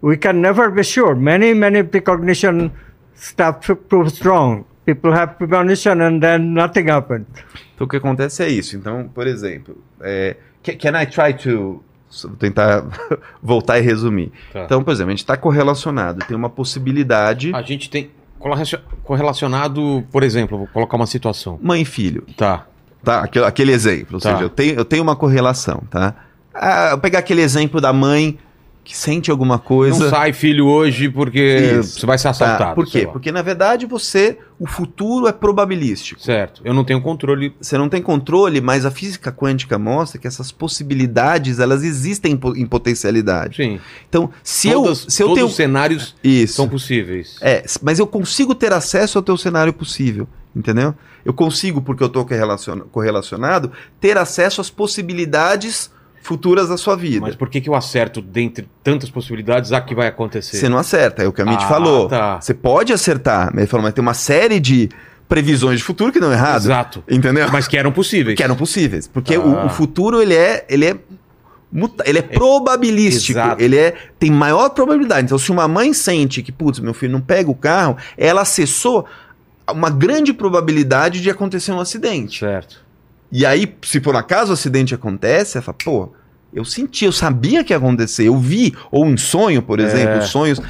We 0.03 0.17
can 0.17 0.41
never 0.41 0.71
be 0.71 0.83
sure. 0.83 1.15
Many, 1.15 1.55
many 1.55 1.83
precognition 1.83 2.71
stuff 3.15 3.61
proves 3.89 4.21
wrong. 4.25 4.65
People 4.87 5.13
have 5.13 5.35
premonition 5.37 6.01
and 6.01 6.21
then 6.21 6.55
nothing 6.55 6.89
happens. 6.91 7.27
Então, 7.75 7.87
o 7.87 7.89
que 7.89 7.97
acontece 7.99 8.43
é 8.43 8.49
isso. 8.49 8.77
Então, 8.77 9.09
por 9.15 9.27
exemplo, 9.27 9.77
é, 10.01 10.37
ca- 10.63 10.75
can 10.77 11.01
I 11.01 11.07
try 11.07 11.35
to... 11.35 11.83
Vou 12.25 12.37
tentar 12.37 12.83
voltar 13.43 13.79
e 13.79 13.83
resumir. 13.83 14.33
Tá. 14.53 14.65
Então, 14.65 14.83
por 14.83 14.91
exemplo, 14.91 15.11
a 15.11 15.13
gente 15.13 15.21
está 15.21 15.37
correlacionado. 15.37 16.25
Tem 16.27 16.37
uma 16.37 16.51
possibilidade... 16.51 17.53
A 17.55 17.63
gente 17.63 17.89
tem 17.89 18.11
correlacion- 18.39 18.81
correlacionado, 19.05 20.05
por 20.11 20.23
exemplo, 20.23 20.59
vou 20.59 20.67
colocar 20.67 20.97
uma 20.97 21.07
situação. 21.07 21.59
Mãe 21.63 21.83
e 21.83 21.85
filho. 21.85 22.25
Tá. 22.37 22.67
Tá? 23.03 23.21
Aquele, 23.21 23.45
aquele 23.45 23.73
exemplo. 23.73 24.15
Ou 24.17 24.21
Tá. 24.21 24.33
seja, 24.33 24.43
eu 24.45 24.49
tenho, 24.51 24.75
eu 24.75 24.85
tenho 24.85 25.03
uma 25.03 25.17
correlação, 25.17 25.83
tá? 25.91 26.15
Ah, 26.55 26.89
eu 26.93 26.99
pegar 26.99 27.21
aquele 27.21 27.41
exemplo 27.43 27.81
da 27.81 27.93
mãe 27.93 28.39
que 28.83 28.97
sente 28.97 29.31
alguma 29.31 29.59
coisa. 29.59 29.99
Não 30.05 30.11
sai 30.11 30.33
filho 30.33 30.67
hoje 30.67 31.09
porque 31.09 31.79
Isso. 31.81 32.01
você 32.01 32.07
vai 32.07 32.19
ser 32.19 32.25
Tá, 32.25 32.31
assaltado. 32.31 32.75
Por 32.75 32.89
sei 32.89 33.03
quê? 33.03 33.07
Porque 33.07 33.31
na 33.31 33.41
verdade 33.43 33.87
você, 33.87 34.39
o 34.59 34.67
futuro 34.67 35.29
é 35.29 35.33
probabilístico. 35.33 36.21
Certo. 36.21 36.61
Eu 36.65 36.75
não 36.75 36.83
tenho 36.83 37.01
controle. 37.01 37.55
Você 37.61 37.79
não 37.79 37.89
tem 37.89 38.03
controle, 38.03 38.61
mas 38.61 38.85
a 38.85 38.91
física 38.91 39.31
quântica 39.31 39.79
mostra 39.79 40.19
que 40.19 40.27
essas 40.27 40.51
possibilidades 40.51 41.59
elas 41.61 41.85
existem 41.85 42.33
em 42.57 42.67
potencialidade. 42.67 43.57
Sim. 43.57 43.79
Então, 44.09 44.31
se 44.43 44.73
Todas- 44.73 45.05
eu 45.05 45.11
se 45.11 45.23
eu 45.23 45.27
todos 45.29 45.35
tenho 45.39 45.47
os 45.47 45.55
cenários 45.57 46.17
isso, 46.25 46.55
são 46.55 46.69
possíveis. 46.69 47.37
é, 47.41 47.65
mas 47.83 47.99
eu 47.99 48.07
consigo 48.07 48.55
ter 48.55 48.73
acesso 48.73 49.19
ao 49.19 49.23
teu 49.23 49.37
cenário 49.37 49.73
possível, 49.73 50.27
entendeu? 50.55 50.95
Eu 51.25 51.33
consigo 51.35 51.81
porque 51.83 52.03
eu 52.03 52.07
estou 52.07 52.27
correlacionado 52.91 53.71
ter 54.01 54.17
acesso 54.19 54.61
às 54.61 54.71
possibilidades 54.71 55.91
futuras 56.23 56.69
da 56.69 56.77
sua 56.77 56.97
vida. 56.97 57.21
Mas 57.27 57.35
por 57.35 57.49
que, 57.49 57.61
que 57.61 57.69
eu 57.69 57.75
acerto 57.75 58.21
dentre 58.21 58.69
tantas 58.85 59.09
possibilidades 59.11 59.73
a 59.73 59.81
que 59.81 59.95
vai 59.95 60.07
acontecer? 60.09 60.57
Você 60.59 60.69
não 60.69 60.79
acerta, 60.79 61.23
é 61.23 61.27
o 61.29 61.33
que 61.33 61.41
a 61.41 61.47
Mitch 61.47 61.63
Ah, 61.63 61.69
falou. 61.69 62.09
tá. 62.09 62.41
Você 62.41 62.53
pode 62.53 62.93
acertar, 62.93 63.47
mas 63.53 63.59
ele 63.59 63.67
falou, 63.67 63.85
mas 63.85 63.95
tem 63.95 64.03
uma 64.03 64.15
série 64.15 64.61
de 64.61 64.89
previsões 65.29 65.79
de 65.79 65.85
futuro 65.85 66.13
que 66.13 66.21
não 66.21 66.31
é 66.31 66.35
errado. 66.35 66.63
Exato. 66.65 67.05
Entendeu? 67.09 67.49
Mas 67.51 67.67
que 67.69 67.77
eram 67.77 67.93
possíveis. 67.93 68.37
que 68.37 68.43
eram 68.43 68.57
possíveis. 68.57 69.07
Porque 69.09 69.35
Ah. 69.37 69.41
o, 69.41 69.67
o 69.67 69.69
futuro, 69.71 70.21
ele 70.21 70.35
é. 70.35 70.67
Ele 70.69 70.85
é 70.87 70.97
muta- 71.73 72.03
ele 72.07 72.19
é 72.19 72.23
probabilístico, 72.23 73.39
Exato. 73.39 73.63
ele 73.63 73.77
é 73.79 73.95
tem 74.19 74.31
maior 74.31 74.71
probabilidade. 74.71 75.25
Então, 75.27 75.39
se 75.39 75.51
uma 75.53 75.67
mãe 75.69 75.93
sente 75.95 76.43
que, 76.43 76.51
putz, 76.53 76.81
meu 76.81 76.93
filho 76.93 77.13
não 77.13 77.21
pega 77.21 77.49
o 77.51 77.55
carro, 77.55 77.97
ela 78.19 78.43
acessou 78.43 79.07
uma 79.73 79.91
grande 79.91 80.33
probabilidade 80.33 81.21
de 81.21 81.31
acontecer 81.31 81.73
um 81.73 81.81
acidente. 81.81 82.41
Certo. 82.41 82.85
E 83.33 83.47
aí, 83.47 83.73
se 83.83 84.01
por 84.01 84.17
acaso 84.17 84.51
o 84.51 84.55
acidente 84.55 84.95
acontece, 84.95 85.57
ela 85.57 85.63
fala, 85.65 85.77
pô, 85.85 86.13
eu 86.53 86.65
senti, 86.65 87.05
eu 87.05 87.13
sabia 87.13 87.63
que 87.63 87.73
ia 87.73 87.77
acontecer, 87.77 88.25
eu 88.27 88.37
vi, 88.37 88.75
ou 88.91 89.05
um 89.07 89.17
sonho, 89.17 89.63
por 89.63 89.79
exemplo, 89.79 90.17
É. 90.17 90.21
sonhos. 90.23 90.61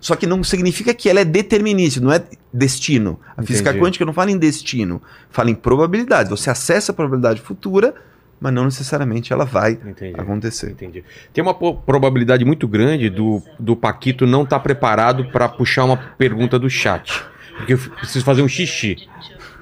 Só 0.00 0.16
que 0.16 0.26
não 0.26 0.42
significa 0.42 0.94
que 0.94 1.10
ela 1.10 1.20
é 1.20 1.24
determinística, 1.26 2.02
não 2.04 2.12
é 2.12 2.22
destino. 2.52 3.20
A 3.36 3.42
física 3.42 3.68
Entendi. 3.68 3.84
quântica 3.84 4.04
não 4.06 4.14
fala 4.14 4.30
em 4.30 4.38
destino, 4.38 5.02
fala 5.30 5.50
em 5.50 5.54
probabilidade. 5.54 6.30
Você 6.30 6.48
acessa 6.48 6.90
a 6.90 6.94
probabilidade 6.94 7.42
futura, 7.42 7.94
mas 8.40 8.52
não 8.52 8.64
necessariamente 8.64 9.30
ela 9.30 9.44
vai 9.44 9.72
Entendi. 9.72 10.18
acontecer. 10.18 10.70
Entendi. 10.70 11.04
Tem 11.34 11.42
uma 11.44 11.52
probabilidade 11.54 12.42
muito 12.44 12.66
grande 12.66 13.10
do, 13.10 13.42
do 13.60 13.76
Paquito 13.76 14.26
não 14.26 14.42
estar 14.42 14.60
preparado 14.60 15.26
para 15.26 15.48
puxar 15.50 15.84
uma 15.84 15.98
pergunta 15.98 16.58
do 16.58 16.70
chat. 16.70 17.22
Porque 17.56 17.74
eu 17.74 17.78
preciso 17.78 18.24
fazer 18.24 18.42
um 18.42 18.48
xixi. 18.48 19.08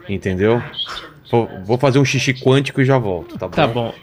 Entendeu? 0.09 0.62
Vou, 1.65 1.79
fazer 1.79 1.99
um 1.99 2.05
xixi 2.05 2.33
quântico 2.35 2.81
e 2.81 2.85
já 2.85 2.99
volto, 2.99 3.37
tá 3.39 3.49
bom? 3.49 3.55
Tá 3.55 3.66
bom. 3.66 3.95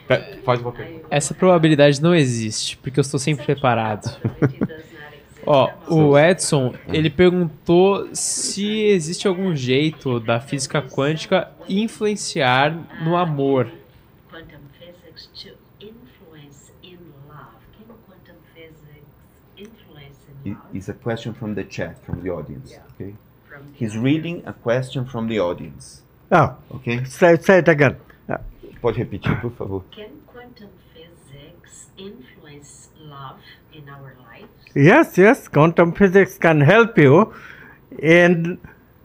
Faz 0.43 0.59
uma 0.59 0.71
pergunta. 0.71 1.05
Essa 1.09 1.33
probabilidade 1.33 2.01
não 2.01 2.13
existe, 2.13 2.75
porque 2.77 2.99
eu 2.99 3.01
estou 3.01 3.19
sempre 3.19 3.45
preparado. 3.45 4.17
Ó, 5.45 5.71
o 5.87 6.17
Edson, 6.17 6.73
ele 6.87 7.09
perguntou 7.09 8.09
se 8.13 8.83
existe 8.85 9.27
algum 9.27 9.55
jeito 9.55 10.19
da 10.19 10.39
física 10.39 10.81
quântica 10.81 11.49
influenciar 11.67 12.75
no 13.03 13.15
amor. 13.15 13.71
quantum 14.29 14.59
physics 14.79 15.29
to 15.33 15.49
influence 15.79 16.71
in 16.83 16.97
love. 17.27 17.57
Can 17.77 17.95
quantum 18.07 18.35
physics 18.53 19.07
influence 19.57 20.19
in 20.45 20.53
love? 20.53 20.77
It's 20.77 20.89
a 20.89 20.93
question 20.93 21.33
from 21.33 21.55
the 21.55 21.63
chat, 21.63 21.95
from 22.05 22.21
the 22.21 22.29
audience. 22.29 22.79
Okay? 22.93 23.15
He's 23.73 23.97
reading 23.97 24.43
a 24.45 24.53
question 24.53 25.05
from 25.05 25.27
the 25.27 25.39
audience. 25.39 26.01
Oh, 26.31 26.55
Ok? 26.73 27.03
say, 27.05 27.37
say 27.41 27.59
it 27.59 27.67
again. 27.67 27.95
Uh, 28.29 28.37
Pode 28.81 28.97
repetir, 28.97 29.35
por 29.41 29.51
favor. 29.51 29.81
Can 29.91 30.09
quantum 30.27 30.69
physics 30.93 31.89
influence 31.97 32.89
love 32.99 33.39
in 33.73 33.89
our 33.89 34.13
lives? 34.29 34.49
Yes, 34.75 35.17
yes, 35.17 35.47
quantum 35.47 35.91
physics 35.93 36.37
can 36.37 36.61
help 36.61 36.97
you 36.97 37.33
in 37.99 38.57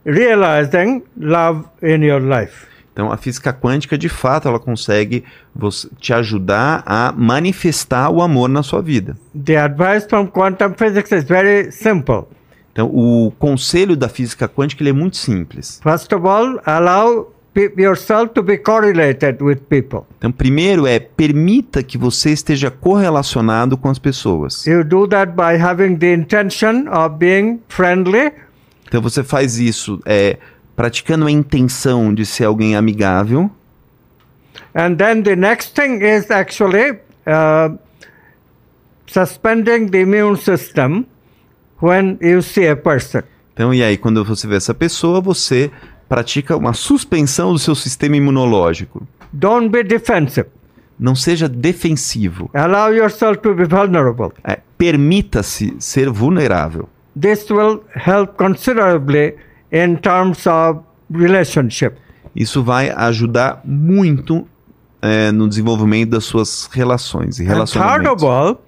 realizing 0.05 1.03
love 1.17 1.67
in 1.81 2.01
your 2.03 2.21
life. 2.21 2.67
Então, 2.93 3.11
a 3.11 3.17
física 3.17 3.53
quântica, 3.53 3.95
de 3.97 4.09
fato, 4.09 4.47
ela 4.47 4.59
consegue 4.59 5.23
te 5.99 6.13
ajudar 6.13 6.81
a 6.83 7.11
manifestar 7.11 8.09
o 8.09 8.21
amor 8.23 8.47
na 8.49 8.63
sua 8.63 8.81
vida. 8.81 9.15
The 9.35 9.55
advice 9.57 10.07
from 10.09 10.27
quantum 10.27 10.73
physics 10.73 11.11
is 11.11 11.23
very 11.23 11.71
simple. 11.71 12.27
Então, 12.77 12.91
o 12.93 13.31
conselho 13.39 13.95
da 13.97 14.07
física 14.07 14.47
quântica 14.47 14.83
ele 14.83 14.91
é 14.91 14.93
muito 14.93 15.17
simples. 15.17 15.79
First 15.81 16.13
of 16.13 16.27
all, 16.27 16.59
allow 16.63 17.33
yourself 17.75 18.35
to 18.35 18.43
be 18.43 18.55
correlated 18.55 19.41
with 19.43 19.61
people. 19.67 20.01
Então, 20.19 20.31
primeiro 20.31 20.85
é 20.85 20.99
permita 20.99 21.81
que 21.81 21.97
você 21.97 22.29
esteja 22.29 22.69
correlacionado 22.69 23.79
com 23.79 23.89
as 23.89 23.97
pessoas. 23.97 24.63
You 24.67 24.83
do 24.83 25.07
that 25.07 25.31
by 25.31 25.59
having 25.59 25.95
the 25.95 26.13
intention 26.13 26.87
of 26.87 27.15
being 27.17 27.59
friendly, 27.67 28.31
Então, 28.87 29.01
você 29.01 29.23
faz 29.23 29.57
isso 29.57 29.99
é, 30.05 30.37
praticando 30.75 31.25
a 31.25 31.31
intenção 31.31 32.13
de 32.13 32.27
ser 32.27 32.43
alguém 32.43 32.75
amigável. 32.75 33.49
and 34.75 34.97
then 34.97 35.23
the 35.23 35.35
next 35.35 35.73
thing 35.73 35.99
is 36.03 36.29
actually 36.29 36.91
uh, 37.25 37.75
suspending 39.07 39.89
the 39.89 40.01
immune 40.01 40.37
system 40.37 41.07
when 41.81 42.17
you 42.21 42.41
see 42.41 42.67
a 42.67 42.75
person. 42.75 43.21
Então, 43.53 43.73
e 43.73 43.83
aí, 43.83 43.97
quando 43.97 44.23
você 44.23 44.47
vê 44.47 44.55
essa 44.55 44.73
pessoa, 44.73 45.19
você 45.19 45.71
pratica 46.07 46.55
uma 46.55 46.73
suspensão 46.73 47.51
do 47.53 47.59
seu 47.59 47.75
sistema 47.75 48.15
imunológico. 48.15 49.05
Don't 49.33 49.69
be 49.69 49.83
defensive. 49.83 50.47
Não 50.99 51.15
seja 51.15 51.47
defensivo. 51.49 52.49
Allow 52.53 52.93
yourself 52.93 53.37
to 53.39 53.53
be 53.53 53.65
vulnerable. 53.65 54.31
É, 54.43 54.59
Permita-se 54.77 55.75
ser 55.79 56.09
vulnerável. 56.09 56.87
This 57.19 57.49
will 57.49 57.83
help 57.95 58.35
considerably 58.37 59.35
in 59.71 59.95
terms 59.97 60.45
of 60.47 60.81
relationship. 61.11 61.95
Isso 62.35 62.63
vai 62.63 62.89
ajudar 62.91 63.61
muito 63.65 64.47
é, 65.01 65.31
no 65.31 65.47
desenvolvimento 65.47 66.11
das 66.11 66.25
suas 66.25 66.69
relações 66.71 67.39
e 67.39 67.43
And 67.43 67.45
third 67.45 67.53
relacionamentos. 67.55 68.23
of 68.23 68.25
all, 68.25 68.61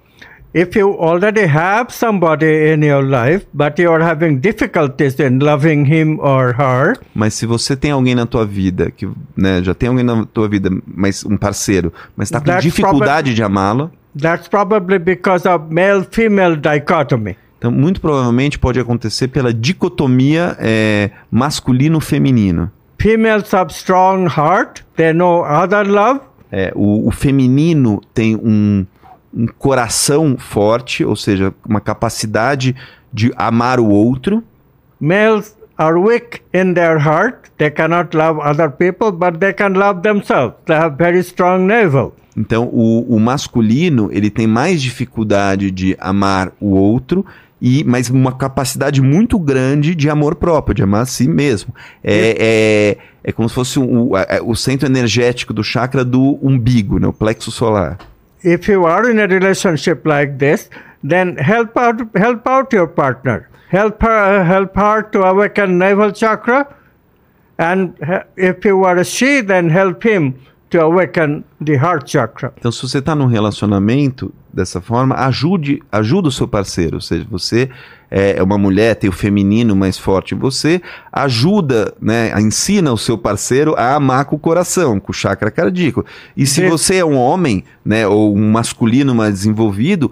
if 0.52 0.76
you 0.76 0.96
already 0.98 1.46
have 1.46 1.92
somebody 1.92 2.72
in 2.72 2.82
your 2.82 3.02
life, 3.04 3.46
but 3.52 3.78
you 3.78 3.90
are 3.92 4.02
having 4.02 4.36
difficulties 4.40 5.18
in 5.20 5.38
loving 5.38 5.84
him 5.86 6.18
or 6.20 6.52
her, 6.58 6.96
Mas 7.14 7.34
se 7.34 7.46
você 7.46 7.76
tem 7.76 7.90
alguém 7.92 8.14
na 8.14 8.26
tua 8.26 8.44
vida 8.44 8.90
que 8.90 9.08
né, 9.36 9.62
já 9.62 9.74
tem 9.74 9.88
alguém 9.88 10.04
na 10.04 10.24
tua 10.26 10.48
vida, 10.48 10.70
mas 10.86 11.24
um 11.24 11.36
parceiro, 11.36 11.92
mas 12.16 12.28
está 12.28 12.40
com 12.40 12.46
That's 12.46 12.62
dificuldade 12.64 13.34
de 13.34 13.42
amá-lo, 13.42 13.90
that's 14.20 14.48
probably 14.48 14.98
because 14.98 15.46
of 15.48 15.72
male-female 15.72 16.56
dichotomy. 16.56 17.36
então 17.58 17.70
muito 17.70 18.00
provavelmente 18.00 18.58
pode 18.58 18.80
acontecer 18.80 19.28
pela 19.28 19.52
dicotomia 19.54 20.56
é, 20.58 21.10
masculino-feminino. 21.30 22.70
Females 22.98 23.52
have 23.54 23.72
strong 23.72 24.26
heart, 24.26 24.82
they 24.96 25.12
know 25.12 25.44
other 25.44 25.86
love, 25.86 26.20
É, 26.52 26.72
o, 26.74 27.06
o 27.06 27.12
feminino 27.12 28.00
tem 28.12 28.34
um, 28.34 28.84
um 29.32 29.46
coração 29.46 30.36
forte, 30.38 31.04
ou 31.04 31.14
seja, 31.16 31.54
uma 31.68 31.80
capacidade 31.80 32.74
de 33.12 33.32
amar 33.36 33.78
o 33.80 33.88
outro. 33.88 34.42
Males 35.00 35.56
are 35.78 35.96
weak 35.98 36.40
in 36.52 36.74
their 36.74 36.98
heart. 36.98 37.48
They 37.58 37.70
cannot 37.70 38.16
love 38.16 38.40
other 38.40 38.70
people, 38.70 39.12
but 39.12 39.38
they 39.38 39.52
can 39.52 39.70
love 39.70 40.02
themselves. 40.02 40.54
They 40.66 40.76
have 40.76 40.96
very 40.96 41.18
strong 41.20 41.64
navel. 41.66 42.12
Então, 42.36 42.68
o, 42.72 43.16
o 43.16 43.18
masculino 43.20 44.08
ele 44.12 44.30
tem 44.30 44.46
mais 44.46 44.80
dificuldade 44.82 45.70
de 45.70 45.96
amar 46.00 46.52
o 46.60 46.70
outro, 46.70 47.24
e 47.60 47.84
mas 47.84 48.08
uma 48.08 48.32
capacidade 48.32 49.02
muito 49.02 49.38
grande 49.38 49.94
de 49.94 50.08
amor 50.08 50.36
próprio, 50.36 50.74
de 50.74 50.82
amar 50.82 51.02
a 51.02 51.06
si 51.06 51.28
mesmo. 51.28 51.74
É, 52.02 52.96
é, 53.24 53.28
é 53.28 53.32
como 53.32 53.48
se 53.48 53.54
fosse 53.54 53.78
o, 53.78 54.14
a- 54.16 54.26
o 54.42 54.54
centro 54.54 54.86
energético 54.88 55.52
do 55.52 55.62
chakra 55.62 56.04
do 56.04 56.38
umbigo, 56.42 56.98
né, 56.98 57.06
o 57.06 57.12
plexo 57.12 57.50
solar. 57.50 57.98
If 58.42 58.68
you 58.68 58.84
are 58.84 59.10
in 59.10 59.18
a 59.18 59.26
relationship 59.26 60.06
like 60.06 60.38
this, 60.38 60.70
then 61.02 61.36
help 61.36 61.76
out 61.76 62.00
help 62.16 62.46
out 62.46 62.72
your 62.72 62.86
partner. 62.86 63.48
Help 63.68 64.02
her 64.02 64.44
help 64.44 64.74
her 64.74 65.02
to 65.02 65.22
awaken 65.22 65.78
navel 65.78 66.10
chakra, 66.12 66.74
and 67.58 67.96
if 68.36 68.64
you 68.64 68.84
are 68.84 68.96
a 68.96 69.04
she, 69.04 69.40
then 69.40 69.68
help 69.68 70.02
him 70.02 70.40
to 70.70 70.80
awaken 70.80 71.44
the 71.64 71.74
heart 71.74 72.10
chakra. 72.10 72.52
Então, 72.58 72.70
se 72.72 72.80
você 72.80 72.98
está 72.98 73.14
num 73.14 73.26
relacionamento 73.26 74.32
dessa 74.52 74.80
forma, 74.80 75.14
ajude, 75.16 75.82
ajuda 75.92 76.28
o 76.28 76.32
seu 76.32 76.48
parceiro. 76.48 76.96
Ou 76.96 77.00
seja, 77.00 77.26
você 77.30 77.68
é 78.10 78.38
é 78.38 78.42
uma 78.42 78.58
mulher, 78.58 78.96
tem 78.96 79.08
o 79.08 79.12
feminino 79.12 79.76
mais 79.76 79.96
forte 79.96 80.34
em 80.34 80.38
você, 80.38 80.82
ajuda, 81.12 81.94
né, 82.00 82.32
ensina 82.40 82.92
o 82.92 82.98
seu 82.98 83.16
parceiro 83.16 83.74
a 83.76 83.94
amar 83.94 84.24
com 84.24 84.34
o 84.34 84.38
coração, 84.38 84.98
com 84.98 85.12
o 85.12 85.14
chakra 85.14 85.48
cardíaco. 85.48 86.04
E 86.36 86.44
se 86.44 86.60
Sim. 86.62 86.68
você 86.68 86.96
é 86.96 87.04
um 87.04 87.16
homem, 87.16 87.62
né, 87.84 88.08
ou 88.08 88.36
um 88.36 88.50
masculino 88.50 89.14
mais 89.14 89.34
desenvolvido, 89.34 90.10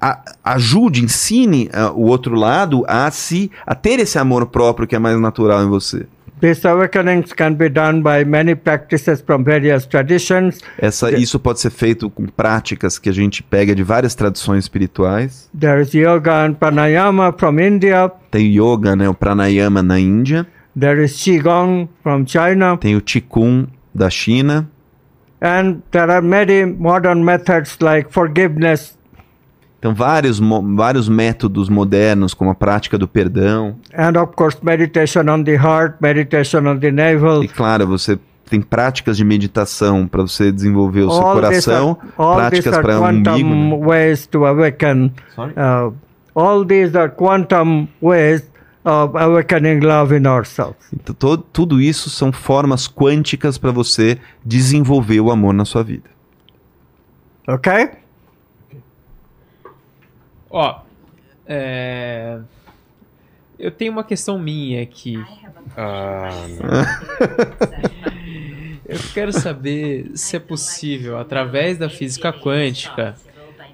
a- 0.00 0.20
ajude, 0.44 1.02
ensine 1.04 1.68
ah, 1.72 1.90
o 1.90 2.02
outro 2.06 2.36
lado 2.36 2.84
a 2.86 3.10
se 3.10 3.50
a 3.66 3.74
ter 3.74 3.98
esse 3.98 4.18
amor 4.18 4.46
próprio 4.46 4.86
que 4.86 4.94
é 4.94 4.98
mais 5.00 5.18
natural 5.20 5.64
em 5.64 5.68
você. 5.68 6.06
These 6.42 6.66
awakenings 6.66 7.32
can 7.32 7.54
be 7.54 7.68
done 7.68 8.02
by 8.02 8.24
many 8.24 8.56
practices 8.56 9.20
from 9.20 9.44
various 9.44 9.86
traditions. 9.86 10.58
Essa, 10.76 11.12
isso 11.12 11.38
pode 11.38 11.60
ser 11.60 11.70
feito 11.70 12.10
com 12.10 12.26
práticas 12.26 12.98
que 12.98 13.08
a 13.08 13.12
gente 13.12 13.44
pega 13.44 13.76
de 13.76 13.84
várias 13.84 14.16
tradições 14.16 14.64
espirituais. 14.64 15.48
There 15.56 15.80
is 15.80 15.94
yoga 15.94 16.44
and 16.44 16.54
pranayama 16.54 17.32
from 17.38 17.60
India. 17.60 18.10
Tem 18.32 18.52
yoga, 18.52 18.96
né, 18.96 19.08
o 19.08 19.14
pranayama 19.14 19.84
na 19.84 20.00
Índia, 20.00 20.44
There 20.74 21.04
is 21.04 21.12
qigong 21.16 21.88
from 22.02 22.24
China, 22.26 22.76
tem 22.76 22.96
o 22.96 23.00
qigong 23.00 23.68
da 23.94 24.10
China, 24.10 24.68
and 25.40 25.82
there 25.92 26.10
are 26.10 26.22
many 26.22 26.64
modern 26.64 27.22
methods 27.22 27.78
like 27.80 28.10
forgiveness 28.10 28.96
então 29.82 29.92
vários, 29.92 30.38
vários 30.76 31.08
métodos 31.08 31.68
modernos, 31.68 32.34
como 32.34 32.50
a 32.50 32.54
prática 32.54 32.96
do 32.96 33.08
perdão. 33.08 33.74
and 33.98 34.16
of 34.16 34.32
course 34.36 34.56
meditation 34.62 35.28
on 35.28 35.42
the 35.42 35.56
heart, 35.56 35.96
meditation 36.00 36.64
on 36.68 36.78
the 36.78 36.92
navel. 36.92 37.42
E 37.42 37.48
claro, 37.48 37.84
você 37.88 38.16
tem 38.48 38.60
práticas 38.60 39.16
de 39.16 39.24
meditação 39.24 40.06
para 40.06 40.22
você 40.22 40.52
desenvolver 40.52 41.00
o 41.02 41.10
seu 41.10 41.20
All 41.20 41.34
these 41.40 41.66
coração, 41.66 41.98
are, 42.16 42.36
práticas 42.36 42.78
para 42.78 43.00
o 43.00 43.04
umbigo. 43.08 43.24
quantum 43.24 43.70
né? 43.80 43.86
ways 43.86 44.26
to 44.28 44.46
awaken. 44.46 45.10
Uh, 45.36 45.92
all 46.32 46.64
these 46.64 46.96
are 46.96 47.10
quantum 47.10 47.88
ways 48.00 48.48
of 48.84 49.16
awakening 49.18 49.80
love 49.80 50.16
in 50.16 50.28
ourselves. 50.28 50.76
Então, 50.94 51.12
to- 51.12 51.38
tudo 51.52 51.80
isso 51.80 52.08
são 52.08 52.30
formas 52.30 52.86
quânticas 52.86 53.58
para 53.58 53.72
você 53.72 54.16
desenvolver 54.46 55.20
o 55.20 55.32
amor 55.32 55.52
na 55.52 55.64
sua 55.64 55.82
vida. 55.82 56.08
Okay? 57.48 57.88
Ó, 60.52 60.80
é... 61.46 62.38
Eu 63.58 63.70
tenho 63.70 63.90
uma 63.92 64.04
questão 64.04 64.38
minha 64.38 64.82
aqui. 64.82 65.24
Ah, 65.76 66.30
Eu 68.86 68.98
quero 69.14 69.32
saber 69.32 70.10
se 70.14 70.36
é 70.36 70.40
possível, 70.40 71.16
através 71.16 71.78
da 71.78 71.88
física 71.88 72.32
quântica, 72.32 73.14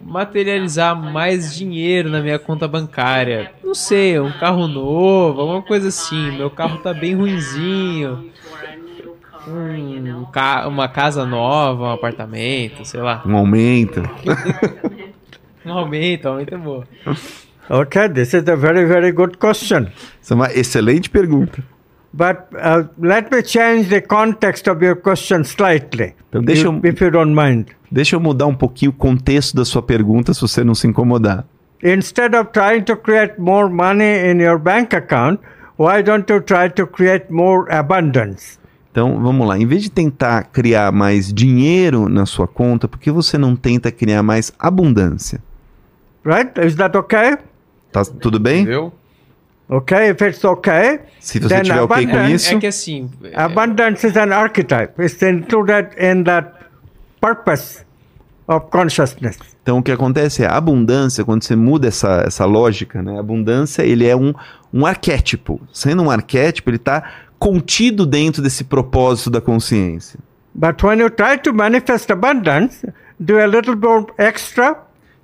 materializar 0.01 0.95
mais 0.95 1.55
dinheiro 1.55 2.09
na 2.11 2.21
minha 2.21 2.39
conta 2.39 2.69
bancária. 2.69 3.51
Não 3.65 3.75
sei, 3.75 4.21
um 4.21 4.31
carro 4.31 4.69
novo, 4.69 5.41
alguma 5.41 5.63
coisa 5.63 5.89
assim. 5.89 6.31
Meu 6.33 6.51
carro 6.51 6.79
tá 6.79 6.93
bem 6.95 7.15
ruinzinho. 7.17 8.31
Um 9.49 10.27
ca- 10.31 10.69
uma 10.69 10.87
casa 10.89 11.25
nova, 11.25 11.85
um 11.85 11.91
apartamento, 11.93 12.85
sei 12.85 13.01
lá. 13.01 13.23
Um 13.27 13.35
aumento. 13.37 14.03
Um 15.69 15.78
aumento, 15.78 16.27
um 16.28 16.32
aumento 16.32 16.55
é 16.55 16.59
boa. 16.59 16.85
Okay, 17.70 18.09
this 18.09 18.32
is 18.32 18.49
a 18.49 18.57
very, 18.57 18.86
very 18.86 19.12
good 19.12 19.36
question. 19.36 19.89
Isso 20.23 20.32
é 20.32 20.35
uma 20.36 20.51
excelente 20.55 21.11
pergunta. 21.11 21.62
But 22.15 22.39
uh, 22.55 22.89
let 22.99 23.31
me 23.31 23.43
change 23.45 23.90
the 23.90 24.01
context 24.01 24.66
of 24.70 24.82
your 24.82 24.97
question 24.97 25.45
slightly, 25.45 26.15
Então, 26.31 26.43
deixa 26.43 26.62
if, 26.62 26.66
eu- 26.85 26.90
if 26.90 27.01
you 27.03 27.11
don't 27.11 27.35
mind. 27.35 27.66
Deixa 27.93 28.16
eu 28.16 28.20
mudar 28.20 28.47
um 28.47 28.55
pouquinho 28.55 28.90
o 28.90 28.95
contexto 28.95 29.55
da 29.55 29.66
sua 29.66 29.82
pergunta, 29.82 30.32
se 30.32 30.40
você 30.40 30.65
não 30.65 30.74
se 30.74 30.86
incomodar. 30.86 31.45
Instead 31.85 32.35
of 32.35 32.51
trying 32.53 32.85
to 32.85 32.97
create 32.97 33.35
more 33.39 33.69
money 33.69 34.31
in 34.32 34.40
your 34.40 34.59
bank 34.59 34.97
account, 34.97 35.39
why 35.78 36.03
don't 36.03 36.32
you 36.32 36.40
try 36.40 36.70
to 36.70 36.86
create 36.86 37.27
more 37.31 37.70
abundance? 37.70 38.59
Então, 38.90 39.20
vamos 39.20 39.47
lá. 39.47 39.59
Em 39.59 39.66
vez 39.66 39.82
de 39.82 39.90
tentar 39.90 40.45
criar 40.45 40.90
mais 40.90 41.31
dinheiro 41.31 42.09
na 42.09 42.24
sua 42.24 42.49
conta, 42.49 42.89
por 42.89 42.99
que 42.99 43.11
você 43.11 43.36
não 43.36 43.55
tenta 43.55 43.93
criar 43.93 44.23
mais 44.23 44.51
abundância? 44.59 45.40
Right? 46.29 46.59
Is 46.67 46.77
that 46.77 46.95
okay? 46.97 47.39
Tá 47.91 48.03
tudo 48.05 48.39
bem? 48.39 48.63
entendeu? 48.63 48.93
Okay, 49.71 50.11
if 50.11 50.21
it's 50.23 50.45
okay, 50.45 51.01
Se 51.21 51.39
você 51.39 51.49
Then 51.49 51.63
tiver 51.63 51.81
ok 51.83 52.07
com 52.07 52.13
abundance- 52.13 52.35
isso, 52.35 52.55
É 52.55 52.59
que 52.59 52.67
assim. 52.67 53.11
é- 53.23 53.41
abundance 53.41 54.07
is 54.07 54.17
an 54.17 54.33
archetype. 54.35 54.93
It's 55.03 55.23
included 55.23 55.89
in 55.99 56.25
that 56.25 56.53
purpose 57.21 57.81
of 58.47 58.67
consciousness. 58.71 59.39
então 59.63 59.79
o 59.79 59.83
que 59.83 59.93
acontece 59.93 60.43
é 60.43 60.47
a 60.47 60.57
abundância, 60.57 61.25
quando 61.25 61.45
você 61.45 61.55
muda 61.57 61.89
essa, 61.89 62.25
essa 62.27 62.45
lógica, 62.47 63.03
né? 63.03 63.17
A 63.17 63.21
abundância, 63.21 63.83
ele 63.83 64.07
é 64.07 64.17
um, 64.17 64.33
um 64.73 64.85
arquétipo. 64.87 65.61
Sendo 65.73 66.03
um 66.03 66.11
arquétipo, 66.11 66.71
ele 66.71 66.77
está 66.77 67.03
contido 67.39 68.05
dentro 68.07 68.43
desse 68.43 68.65
propósito 68.65 69.31
da 69.31 69.41
consciência. 69.41 70.19
But 70.55 70.83
when 70.83 70.99
you 71.01 71.11
try 71.11 71.39
to 71.43 71.53
manifest 71.55 72.11
abundance, 72.11 72.87
do 73.21 73.39
a 73.39 73.47
little 73.47 73.77
more 73.77 74.07
extra, 74.17 74.77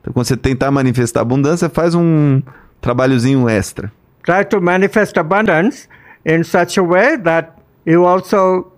Então, 0.04 0.12
quando 0.12 0.26
você 0.26 0.36
tentar 0.36 0.70
manifestar 0.70 1.22
abundância, 1.22 1.70
faz 1.70 1.94
um 1.94 2.42
trabalhozinho 2.78 3.48
extra. 3.48 3.90
try 4.22 4.44
to 4.44 4.60
manifest 4.60 5.16
abundance 5.18 5.88
in 6.26 6.42
such 6.44 6.78
a 6.78 6.82
way 6.82 7.16
that 7.18 7.52
you 7.86 8.04
also 8.06 8.70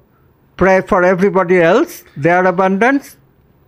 pray 0.57 0.83
for 0.83 1.03
everybody 1.05 1.57
else, 1.57 2.05
their 2.21 2.47
abundance, 2.47 3.17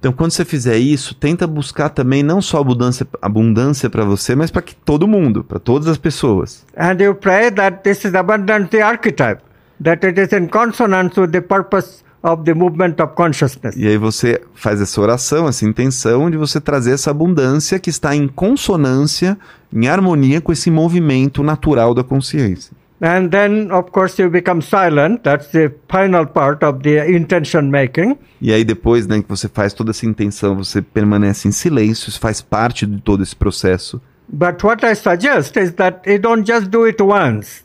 Então, 0.01 0.13
quando 0.13 0.31
você 0.31 0.45
fizer 0.45 0.77
isso, 0.77 1.13
tenta 1.17 1.45
buscar 1.45 1.89
também 1.89 2.23
não 2.23 2.41
só 2.41 2.61
abundância 2.61 3.05
abundância 3.21 3.91
para 3.91 4.05
você, 4.05 4.37
mas 4.37 4.49
para 4.49 4.63
todo 4.85 5.09
mundo, 5.09 5.43
para 5.43 5.59
todas 5.59 5.89
as 5.89 5.99
pessoas. 5.99 6.65
and 6.77 7.01
you 7.03 7.13
pray 7.17 7.51
that 7.51 7.83
this 7.83 8.05
is 8.05 8.15
abundance 8.15 8.69
the 8.71 8.81
archetype, 8.81 9.41
that 9.83 10.07
it 10.07 10.21
is 10.21 10.33
in 10.33 10.47
consonance 10.47 11.21
with 11.21 11.33
the 11.33 11.41
purpose 11.41 12.05
of 12.23 12.43
the 12.45 12.55
movement 12.55 12.95
of 13.03 13.15
consciousness. 13.15 13.77
E 13.77 13.87
aí 13.87 13.97
você 13.97 14.41
faz 14.55 14.81
essa 14.81 15.01
oração, 15.01 15.49
essa 15.49 15.65
intenção 15.65 16.31
de 16.31 16.37
você 16.37 16.61
trazer 16.61 16.93
essa 16.93 17.11
abundância 17.11 17.79
que 17.79 17.91
está 17.91 18.15
em 18.15 18.29
consonância, 18.29 19.39
em 19.73 19.89
harmonia 19.89 20.41
com 20.41 20.53
esse 20.53 20.71
movimento 20.71 21.43
natural 21.43 21.95
da 21.95 22.03
consciência. 22.03 22.77
And 23.01 23.29
then, 23.29 23.71
of 23.71 23.93
course, 23.93 24.21
you 24.21 24.29
become 24.29 24.61
silent. 24.61 25.23
That's 25.23 25.53
the 25.53 25.71
final 25.89 26.27
part 26.27 26.65
of 26.65 26.83
the 26.83 27.09
intention 27.09 27.71
making. 27.71 28.19
E 28.41 28.53
aí 28.53 28.65
depois, 28.65 29.07
né, 29.07 29.23
que 29.23 29.29
você 29.29 29.49
faz 29.49 29.73
toda 29.73 29.91
essa 29.91 30.05
intenção, 30.05 30.57
você 30.57 30.83
permanece 30.83 31.47
em 31.47 31.53
silêncio, 31.53 32.09
isso 32.09 32.19
faz 32.19 32.41
parte 32.41 32.87
de 32.87 33.01
todo 33.01 33.23
esse 33.23 33.37
processo. 33.37 34.01
But 34.29 34.63
what 34.65 34.85
I 34.85 34.95
suggest 34.95 35.57
is 35.57 35.73
that 35.75 36.11
you 36.11 36.19
don't 36.19 36.45
just 36.45 36.67
do 36.69 36.85
it 36.85 37.01
once. 37.01 37.63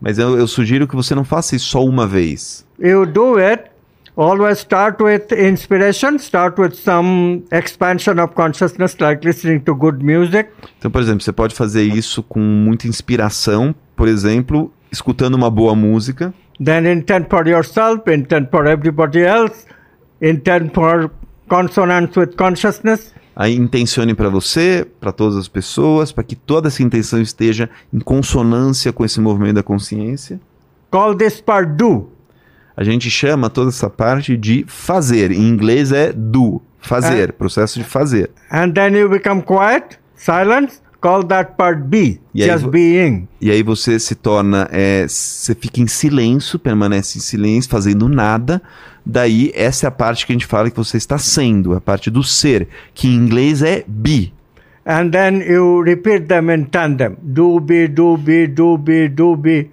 Mas 0.00 0.18
eu, 0.18 0.36
eu 0.36 0.46
sugiro 0.46 0.88
que 0.88 0.96
você 0.96 1.14
não 1.14 1.24
faça 1.24 1.54
isso 1.54 1.66
só 1.66 1.84
uma 1.84 2.06
vez. 2.06 2.66
You 2.78 3.06
do 3.06 3.36
it, 3.36 3.70
always 4.16 4.58
start 4.60 5.00
with 5.00 5.32
inspiration, 5.32 6.18
start 6.18 6.58
with 6.58 6.74
some 6.74 7.44
expansion 7.50 8.18
of 8.18 8.34
consciousness, 8.34 8.98
like 9.00 9.24
listening 9.24 9.60
to 9.60 9.74
good 9.74 10.02
music. 10.02 10.48
Então, 10.78 10.90
por 10.90 11.00
exemplo, 11.00 11.22
você 11.22 11.32
pode 11.32 11.54
fazer 11.54 11.82
isso 11.82 12.22
com 12.22 12.40
muita 12.40 12.86
inspiração, 12.86 13.74
por 13.96 14.08
exemplo, 14.08 14.72
escutando 14.90 15.34
uma 15.34 15.50
boa 15.50 15.74
música. 15.74 16.32
Then 16.62 16.86
intend 16.86 17.28
for 17.28 17.46
yourself, 17.48 18.08
intend 18.08 18.48
for 18.50 18.66
everybody 18.66 19.20
else, 19.20 19.66
intend 20.22 20.72
for 20.72 21.10
consonance 21.48 22.18
with 22.18 22.36
consciousness. 22.36 23.12
Aí 23.36 23.56
intencione 23.56 24.14
para 24.14 24.28
você, 24.28 24.86
para 25.00 25.10
todas 25.10 25.36
as 25.36 25.48
pessoas, 25.48 26.12
para 26.12 26.22
que 26.22 26.36
toda 26.36 26.68
essa 26.68 26.84
intenção 26.84 27.20
esteja 27.20 27.68
em 27.92 27.98
consonância 27.98 28.92
com 28.92 29.04
esse 29.04 29.20
movimento 29.20 29.56
da 29.56 29.62
consciência. 29.62 30.40
Call 30.88 31.16
this 31.16 31.40
part 31.40 31.72
do. 31.72 32.13
A 32.76 32.82
gente 32.84 33.10
chama 33.10 33.48
toda 33.48 33.68
essa 33.70 33.88
parte 33.88 34.36
de 34.36 34.64
fazer. 34.66 35.30
Em 35.30 35.48
inglês 35.48 35.92
é 35.92 36.12
do, 36.12 36.60
fazer, 36.80 37.32
processo 37.32 37.78
de 37.78 37.84
fazer. 37.84 38.30
And 38.50 38.70
then 38.72 38.96
you 38.96 39.08
become 39.08 39.42
quiet, 39.42 39.98
silence, 40.16 40.80
call 41.00 41.22
that 41.24 41.52
part 41.56 41.82
be, 41.82 42.20
E 42.34 42.42
aí 42.42 42.50
just 42.50 42.64
vo- 42.64 42.70
being. 42.70 43.28
E 43.40 43.50
aí 43.50 43.62
você 43.62 43.98
se 44.00 44.14
torna, 44.14 44.68
é, 44.72 45.06
você 45.06 45.54
fica 45.54 45.80
em 45.80 45.86
silêncio, 45.86 46.58
permanece 46.58 47.18
em 47.18 47.20
silêncio, 47.20 47.70
fazendo 47.70 48.08
nada. 48.08 48.60
Daí 49.06 49.52
essa 49.54 49.86
é 49.86 49.88
a 49.88 49.90
parte 49.90 50.26
que 50.26 50.32
a 50.32 50.34
gente 50.34 50.46
fala 50.46 50.70
que 50.70 50.76
você 50.76 50.96
está 50.96 51.18
sendo, 51.18 51.74
a 51.74 51.80
parte 51.80 52.10
do 52.10 52.22
ser, 52.24 52.68
que 52.94 53.06
em 53.06 53.14
inglês 53.14 53.62
é 53.62 53.84
be. 53.86 54.32
And 54.86 55.10
then 55.10 55.42
you 55.42 55.80
repeat 55.82 56.26
them 56.26 56.50
in 56.52 56.64
tandem. 56.64 57.16
Do 57.22 57.60
be, 57.60 57.86
do 57.88 58.16
be, 58.18 58.46
do 58.46 58.76
be, 58.76 59.08
do 59.08 59.36
be. 59.36 59.70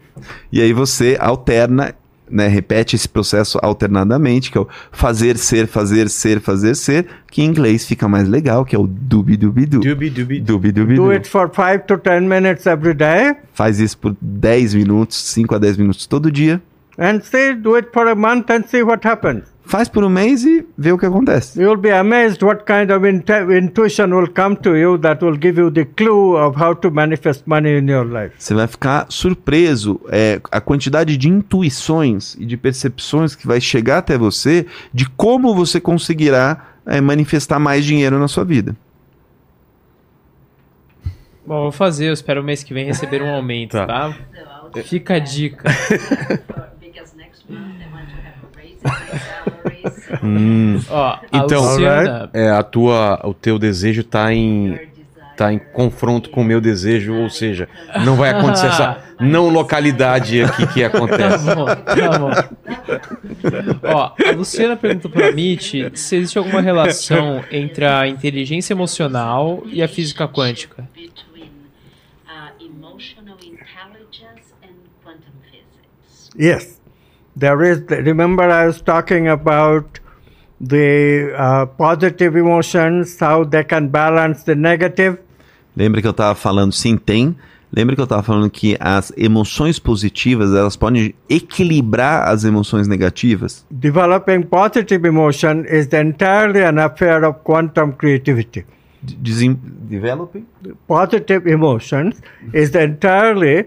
E 0.52 0.62
aí 0.62 0.72
você 0.72 1.18
alterna, 1.20 1.94
né, 2.32 2.48
repete 2.48 2.96
esse 2.96 3.08
processo 3.08 3.60
alternadamente, 3.62 4.52
que 4.52 4.58
é 4.58 4.62
o 4.62 4.68
fazer 4.92 5.38
ser, 5.38 5.68
fazer 5.68 6.10
ser, 6.10 6.40
fazer 6.40 6.76
ser, 6.76 7.06
que 7.30 7.42
em 7.42 7.46
inglês 7.46 7.86
fica 7.86 8.08
mais 8.08 8.28
legal, 8.28 8.66
que 8.66 8.76
é 8.76 8.80
o 8.80 8.88
dubi 8.88 9.38
dubi 9.38 9.66
du. 9.66 9.80
Dubi, 9.80 10.10
dubi, 10.10 10.40
Dubi 10.40 10.72
dubi 10.72 10.96
Do 10.96 11.12
it 11.12 11.28
for 11.28 11.50
five 11.50 11.84
to 11.88 11.98
ten 11.98 12.22
minutes 12.22 12.66
every 12.66 12.94
day. 12.94 13.36
Faz 13.54 13.80
isso 13.80 13.98
por 13.98 14.16
10 14.22 14.74
minutos, 14.74 15.18
5 15.18 15.56
a 15.56 15.58
10 15.58 15.78
minutos 15.78 16.06
todo 16.06 16.32
dia. 16.32 16.62
And 16.98 17.22
see, 17.22 17.56
do 17.56 17.76
it 17.78 17.90
for 17.94 18.08
a 18.10 18.16
month 18.16 18.50
and 18.52 18.64
see 18.68 18.84
what 18.84 19.08
happens. 19.08 19.46
Faz 19.64 19.88
por 19.88 20.04
um 20.04 20.10
mês 20.10 20.44
e 20.44 20.66
vê 20.78 20.92
o 20.92 20.98
que 20.98 21.06
acontece. 21.06 21.58
You'll 21.62 21.78
be 21.80 21.92
amazed 21.92 22.44
what 22.44 22.64
kind 22.66 22.92
of 22.92 23.08
intuition 23.08 24.12
will 24.14 24.28
come 24.28 24.56
to 24.58 24.76
you 24.76 24.98
that 24.98 25.24
will 25.24 25.38
give 25.40 25.58
you 25.60 25.72
the 25.72 25.86
clue 25.86 26.36
of 26.36 26.62
how 26.62 26.76
to 26.76 26.92
manifest 26.92 27.44
money 27.48 27.80
in 27.80 27.90
your 27.90 28.06
life. 28.06 28.34
Você 28.38 28.54
vai 28.54 28.68
ficar 28.68 29.06
surpreso 29.08 30.02
é, 30.10 30.42
a 30.52 30.60
quantidade 30.60 31.16
de 31.16 31.30
intuições 31.30 32.36
e 32.38 32.46
de 32.46 32.58
percepções 32.58 33.34
que 33.34 33.48
vai 33.48 33.62
chegar 33.62 34.00
até 34.00 34.18
você 34.18 34.66
de 34.94 35.08
como 35.12 35.56
você 35.56 35.80
conseguirá 35.80 36.74
é, 36.86 37.00
manifestar 37.00 37.58
mais 37.60 37.86
dinheiro 37.86 38.20
na 38.20 38.28
sua 38.28 38.44
vida. 38.44 38.76
Bom, 41.46 41.64
vou 41.64 41.72
fazer, 41.72 42.10
eu 42.10 42.14
espero 42.14 42.42
o 42.42 42.44
mês 42.44 42.62
que 42.64 42.74
vem 42.74 42.86
receber 42.86 43.22
um 43.22 43.30
aumento, 43.30 43.72
Tá. 43.78 43.86
tá? 43.86 44.16
Fica 44.84 45.16
a 45.16 45.20
dica. 45.20 45.64
Hum. 50.24 50.80
Ó, 50.90 51.18
Então, 51.32 51.64
Luciana, 51.64 52.30
É, 52.34 52.50
a 52.50 52.64
tua, 52.64 53.20
o 53.24 53.34
teu 53.34 53.58
desejo 53.58 54.04
tá 54.04 54.32
em, 54.34 54.78
tá 55.38 55.52
em 55.54 55.60
confronto 55.60 56.30
com 56.30 56.42
o 56.42 56.44
meu 56.44 56.60
desejo, 56.62 57.14
ou 57.16 57.30
seja, 57.30 57.68
não 58.06 58.16
vai 58.16 58.30
acontecer 58.32 58.68
essa 58.68 58.98
não 59.20 59.50
localidade 59.50 60.42
aqui 60.44 60.68
que 60.68 60.82
Tá 60.82 60.88
acontece. 60.98 61.46
bom, 61.56 61.66
tá 61.66 62.20
bom. 62.20 62.32
Ó, 63.84 64.12
a 64.28 64.32
Luciana 64.32 64.76
perguntou 64.76 65.10
pra 65.10 65.32
Mitch 65.32 65.74
se 65.94 66.16
existe 66.18 66.38
alguma 66.38 66.62
relação 66.62 67.44
entre 67.52 67.86
a 67.86 68.08
inteligência 68.08 68.74
emocional 68.74 69.64
e 69.66 69.82
a 69.82 69.88
física 69.88 70.28
quântica. 70.28 70.88
uh. 70.98 71.12
Yes, 76.38 76.71
there 77.38 77.62
is. 77.64 77.82
Remember, 77.90 78.44
I 78.50 78.68
was 78.68 78.82
talking 78.82 79.28
about 79.28 80.00
the 80.60 81.34
uh, 81.38 81.66
positive 81.78 82.36
emotions, 82.38 83.18
how 83.20 83.44
they 83.44 83.64
can 83.64 83.88
balance 83.90 84.44
the 84.44 84.56
negative. 84.56 85.18
Lembra 85.76 86.02
que 86.02 86.08
eu 86.08 86.12
estava 86.12 86.36
falando, 86.36 86.74
sim, 86.74 86.98
tem. 86.98 87.36
Lembra 87.74 87.96
que 87.96 88.02
eu 88.02 88.04
estava 88.04 88.22
falando 88.22 88.50
que 88.50 88.76
as 88.82 89.14
emoções 89.16 89.80
positivas, 89.80 90.54
elas 90.54 90.76
podem 90.76 91.16
equilibrar 91.30 92.28
as 92.28 92.44
emoções 92.44 92.86
negativas? 92.86 93.66
Developing 93.72 94.42
positive 94.44 95.08
emotion 95.08 95.64
is 95.70 95.88
entirely 95.94 96.62
an 96.66 96.78
affair 96.80 97.24
of 97.24 97.40
quantum 97.46 97.94
creativity. 97.94 98.66
De- 99.02 99.16
Desem 99.16 99.58
developing? 99.90 100.46
Positive 100.86 101.50
emotions 101.50 102.22
is 102.54 102.76
entirely 102.76 103.66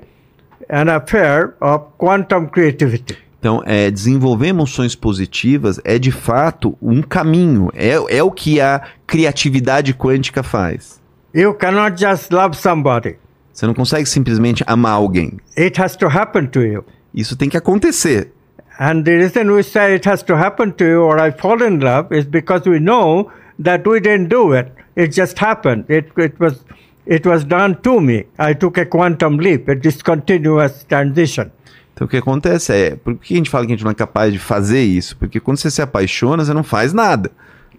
an 0.69 0.91
affair 0.91 1.55
of 1.63 1.85
quantum 1.97 2.47
creativity. 2.49 3.17
Então, 3.45 3.63
é, 3.67 3.91
desenvolver 3.91 4.47
emoções 4.47 4.95
positivas 4.95 5.79
é 5.85 5.99
de 5.99 6.11
fato 6.11 6.79
um 6.81 7.03
caminho, 7.03 7.69
é, 7.75 7.91
é 8.17 8.23
o 8.23 8.31
que 8.31 8.59
a 8.59 8.81
criatividade 9.07 9.93
quântica 9.93 10.43
faz. 10.43 10.99
You 11.35 11.53
cannot 11.53 12.01
just 12.01 12.33
love 12.33 12.57
somebody. 12.57 13.17
Você 13.53 13.67
não 13.67 13.75
consegue 13.75 14.07
simplesmente 14.07 14.65
amar 14.67 14.93
alguém. 14.93 15.39
It 15.59 15.79
has 15.79 15.95
to 15.97 16.07
happen 16.07 16.47
to 16.47 16.63
you. 16.63 16.87
Isso 17.15 17.37
tem 17.37 17.51
que 17.51 17.59
acontecer. 17.59 18.33
And 18.81 19.03
the 19.03 19.15
reason 19.19 19.53
we 19.53 19.63
say 19.63 19.93
it 19.93 20.09
has 20.09 20.23
to 20.23 20.35
happen 20.35 20.73
to 20.73 20.85
you 20.85 21.03
or 21.03 21.21
I 21.21 21.31
fall 21.31 21.63
in 21.63 21.81
love 21.81 22.17
is 22.17 22.25
because 22.25 22.67
we 22.67 22.79
know 22.79 23.29
that 23.63 23.87
we 23.87 24.01
didn't 24.01 24.29
do 24.29 24.55
it. 24.57 24.73
It 24.97 25.15
just 25.15 25.39
happened. 25.39 25.85
It, 25.91 26.11
it 26.17 26.37
was 26.41 26.65
it 27.05 27.27
was 27.27 27.45
done 27.45 27.77
to 27.83 28.01
me. 28.01 28.25
I 28.39 28.55
took 28.55 28.79
a 28.79 28.87
quantum 28.87 29.37
leap, 29.37 29.69
a 29.69 29.75
discontinuous 29.75 30.87
transition. 30.89 31.53
Então, 31.95 32.07
o 32.07 32.11
que 32.11 32.17
acontece 32.17 32.73
é, 32.73 32.97
por 32.97 33.15
que 33.15 33.35
a 33.35 33.37
gente 33.37 33.49
fala 33.49 33.65
que 33.65 33.73
a 33.73 33.77
gente 33.77 33.85
não 33.85 33.93
é 33.93 33.95
capaz 33.95 34.33
de 34.33 34.39
fazer 34.39 34.83
isso? 34.83 35.17
Porque 35.17 35.39
quando 35.39 35.59
você 35.59 35.71
se 35.71 35.81
apaixona, 35.81 36.45
você 36.45 36.53
não 36.53 36.65
faz 36.65 36.93
nada. 36.93 37.31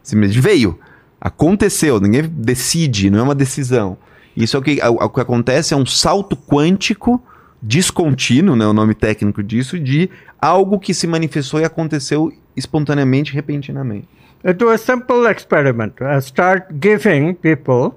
Simplesmente 0.02 0.40
veio, 0.40 0.80
aconteceu, 1.20 2.00
ninguém 2.00 2.24
decide, 2.24 3.10
não 3.10 3.20
é 3.20 3.24
uma 3.24 3.36
decisão. 3.36 3.98
Isso 4.36 4.56
é 4.56 4.60
o 4.60 4.64
que, 4.64 4.80
o, 4.82 5.06
o 5.06 5.10
que 5.10 5.20
acontece, 5.20 5.74
é 5.74 5.78
um 5.78 5.86
salto 5.86 6.38
quântico 6.38 7.22
descontínuo, 7.62 8.56
né, 8.56 8.66
o 8.66 8.74
nome 8.74 8.94
técnico 8.94 9.44
disso, 9.44 9.78
de 9.80 10.10
algo 10.40 10.80
que 10.80 10.94
se 10.94 11.08
manifestou 11.08 11.60
e 11.60 11.66
aconteceu 11.66 12.32
espontaneamente, 12.56 13.34
repentinamente. 13.34 14.08
Uh, 14.44 14.54
Do 14.54 14.70
a 14.70 14.78
simple 14.78 15.28
experiment. 15.28 15.94
Uh, 16.00 16.22
start 16.22 16.68
giving 16.80 17.34
people 17.34 17.96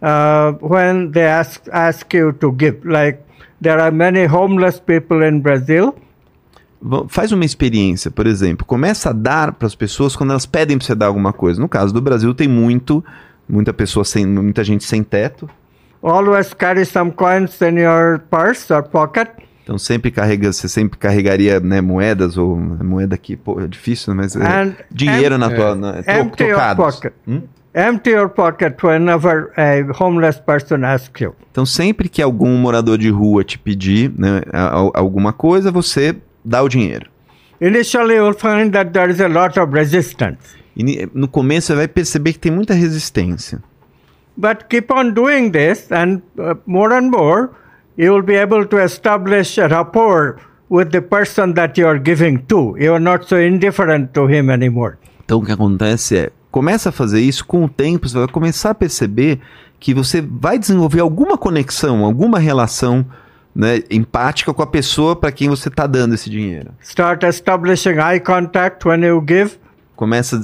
uh, 0.00 0.56
when 0.62 1.10
they 1.10 1.26
ask 1.26 1.68
ask 1.72 2.14
you 2.14 2.32
to 2.34 2.52
give. 2.52 2.78
Like 2.84 3.18
there 3.62 3.80
are 3.80 3.90
many 3.94 4.26
homeless 4.26 4.80
people 4.80 5.22
in 5.26 5.40
Brazil. 5.40 5.94
Faz 7.08 7.30
uma 7.30 7.44
experiência, 7.44 8.10
por 8.10 8.26
exemplo, 8.26 8.64
começa 8.64 9.10
a 9.10 9.12
dar 9.12 9.52
para 9.52 9.66
as 9.66 9.74
pessoas 9.74 10.16
quando 10.16 10.30
elas 10.30 10.46
pedem 10.46 10.78
para 10.78 10.86
você 10.86 10.94
dar 10.94 11.06
alguma 11.06 11.30
coisa. 11.32 11.60
No 11.60 11.68
caso 11.68 11.92
do 11.92 12.00
Brasil 12.00 12.32
tem 12.32 12.48
muito, 12.48 13.04
muita 13.46 13.70
pessoa 13.72 14.02
sem, 14.04 14.24
muita 14.26 14.64
gente 14.64 14.84
sem 14.84 15.02
teto. 15.02 15.48
Always 16.02 16.54
carry 16.54 16.86
some 16.86 17.10
coins 17.12 17.60
in 17.60 17.78
your 17.80 18.20
purse 18.30 18.72
or 18.72 18.82
pocket. 18.82 19.28
Então 19.62 19.76
sempre 19.76 20.10
carrega, 20.10 20.50
você 20.50 20.66
sempre 20.68 20.98
carregaria 20.98 21.60
né, 21.60 21.82
moedas 21.82 22.38
ou 22.38 22.56
moeda 22.56 23.14
aqui, 23.14 23.36
pô, 23.36 23.60
é 23.60 23.66
difícil, 23.68 24.14
mas 24.14 24.34
é, 24.34 24.40
And 24.42 24.72
dinheiro 24.90 25.36
na 25.36 25.50
É. 25.52 25.54
tua 25.54 25.74
na, 25.76 25.98
Empty 26.00 26.14
your 26.14 26.54
trocados. 26.56 26.94
pocket. 26.96 27.12
Hum? 27.28 27.42
Empty 27.72 28.10
your 28.10 28.28
pocket 28.28 28.82
whenever 28.82 29.52
a 29.56 29.82
homeless 29.92 30.40
person 30.40 30.84
asks 30.84 31.20
you. 31.20 31.34
Então 31.52 31.64
sempre 31.64 32.08
que 32.08 32.20
algum 32.20 32.56
morador 32.56 32.98
de 32.98 33.10
rua 33.10 33.44
te 33.44 33.58
pedir 33.58 34.12
né, 34.18 34.42
alguma 34.92 35.32
coisa, 35.32 35.70
você 35.70 36.16
dá 36.44 36.62
o 36.62 36.68
dinheiro. 36.68 37.08
Initially, 37.60 38.14
you'll 38.14 38.34
find 38.34 38.72
that 38.72 38.92
there 38.92 39.10
is 39.10 39.20
a 39.20 39.28
lot 39.28 39.60
of 39.60 39.72
resistance. 39.72 40.56
E 40.76 41.08
no 41.12 41.28
começo 41.28 41.68
você 41.68 41.74
vai 41.74 41.88
perceber 41.88 42.32
que 42.32 42.38
tem 42.38 42.50
muita 42.50 42.74
resistência. 42.74 43.62
But 44.36 44.68
keep 44.68 44.90
on 44.92 45.12
doing 45.12 45.50
this, 45.50 45.92
and 45.92 46.22
uh, 46.38 46.54
more 46.66 46.94
and 46.94 47.10
more, 47.10 47.50
you 47.98 48.12
will 48.12 48.22
be 48.22 48.36
able 48.36 48.64
to 48.66 48.78
establish 48.78 49.58
a 49.58 49.68
rapport 49.68 50.40
with 50.70 50.90
the 50.90 51.02
person 51.02 51.52
that 51.54 51.78
you 51.78 51.86
are 51.86 52.00
giving 52.00 52.38
to. 52.48 52.74
You 52.78 52.94
are 52.94 53.00
not 53.00 53.28
so 53.28 53.36
indifferent 53.38 54.12
to 54.14 54.26
him 54.26 54.50
anymore. 54.50 54.96
Então 55.24 55.38
o 55.38 55.44
que 55.44 55.52
acontece 55.52 56.16
é, 56.16 56.30
começa 56.50 56.88
a 56.88 56.92
fazer 56.92 57.20
isso 57.20 57.44
com 57.44 57.64
o 57.64 57.68
tempo, 57.68 58.08
você 58.08 58.18
vai 58.18 58.28
começar 58.28 58.70
a 58.70 58.74
perceber 58.74 59.40
que 59.78 59.94
você 59.94 60.20
vai 60.20 60.58
desenvolver 60.58 61.00
alguma 61.00 61.38
conexão, 61.38 62.04
alguma 62.04 62.38
relação 62.38 63.04
né, 63.54 63.82
empática 63.90 64.52
com 64.52 64.62
a 64.62 64.66
pessoa 64.66 65.16
para 65.16 65.32
quem 65.32 65.48
você 65.48 65.68
está 65.68 65.86
dando 65.86 66.14
esse 66.14 66.28
dinheiro. 66.28 66.72
Start 66.82 67.22
establishing 67.24 67.98
eye 67.98 68.20
contact 68.20 68.86
when 68.86 69.04
you 69.04 69.24
give. 69.26 69.58
Começa 69.96 70.40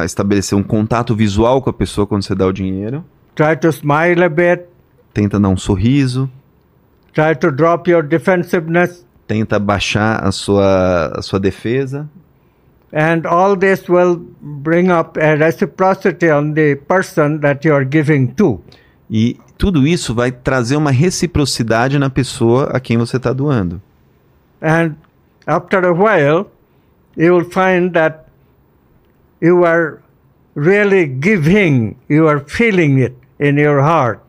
a 0.00 0.04
estabelecer 0.04 0.56
um 0.56 0.62
contato 0.62 1.14
visual 1.14 1.60
com 1.62 1.70
a 1.70 1.72
pessoa 1.72 2.06
quando 2.06 2.22
você 2.22 2.34
dá 2.34 2.46
o 2.46 2.52
dinheiro. 2.52 3.04
Try 3.34 3.56
to 3.60 3.68
smile 3.68 4.22
a 4.22 4.28
bit. 4.28 4.64
Tenta 5.12 5.38
dar 5.40 5.48
um 5.48 5.56
sorriso, 5.56 6.30
Try 7.12 7.34
to 7.40 7.50
drop 7.50 7.90
your 7.90 8.04
defensiveness. 8.04 9.04
tenta 9.26 9.58
baixar 9.58 10.24
a 10.24 10.30
sua, 10.30 11.12
a 11.16 11.22
sua 11.22 11.40
defesa. 11.40 12.08
And 12.92 13.24
all 13.26 13.56
this 13.56 13.88
will 13.88 14.16
bring 14.40 14.90
up 14.90 15.16
a 15.16 15.36
reciprocity 15.36 16.28
on 16.30 16.54
the 16.54 16.74
person 16.76 17.40
that 17.40 17.64
you 17.66 17.72
are 17.74 17.84
giving 17.84 18.28
to. 18.34 18.60
E 19.08 19.36
tudo 19.56 19.86
isso 19.86 20.14
vai 20.14 20.32
trazer 20.32 20.76
uma 20.76 20.90
reciprocidade 20.90 21.98
na 21.98 22.10
pessoa 22.10 22.64
a 22.72 22.80
quem 22.80 22.96
você 22.98 23.16
está 23.16 23.32
doando. 23.32 23.80
And 24.60 24.94
after 25.46 25.84
a 25.84 25.92
while, 25.92 26.46
you 27.16 27.34
will 27.34 27.44
find 27.48 27.92
that 27.92 28.24
you 29.40 29.64
are 29.64 29.98
really 30.56 31.06
giving, 31.06 31.96
you 32.08 32.28
are 32.28 32.40
feeling 32.44 33.00
it 33.02 33.14
in 33.38 33.56
your 33.58 33.80
heart. 33.80 34.20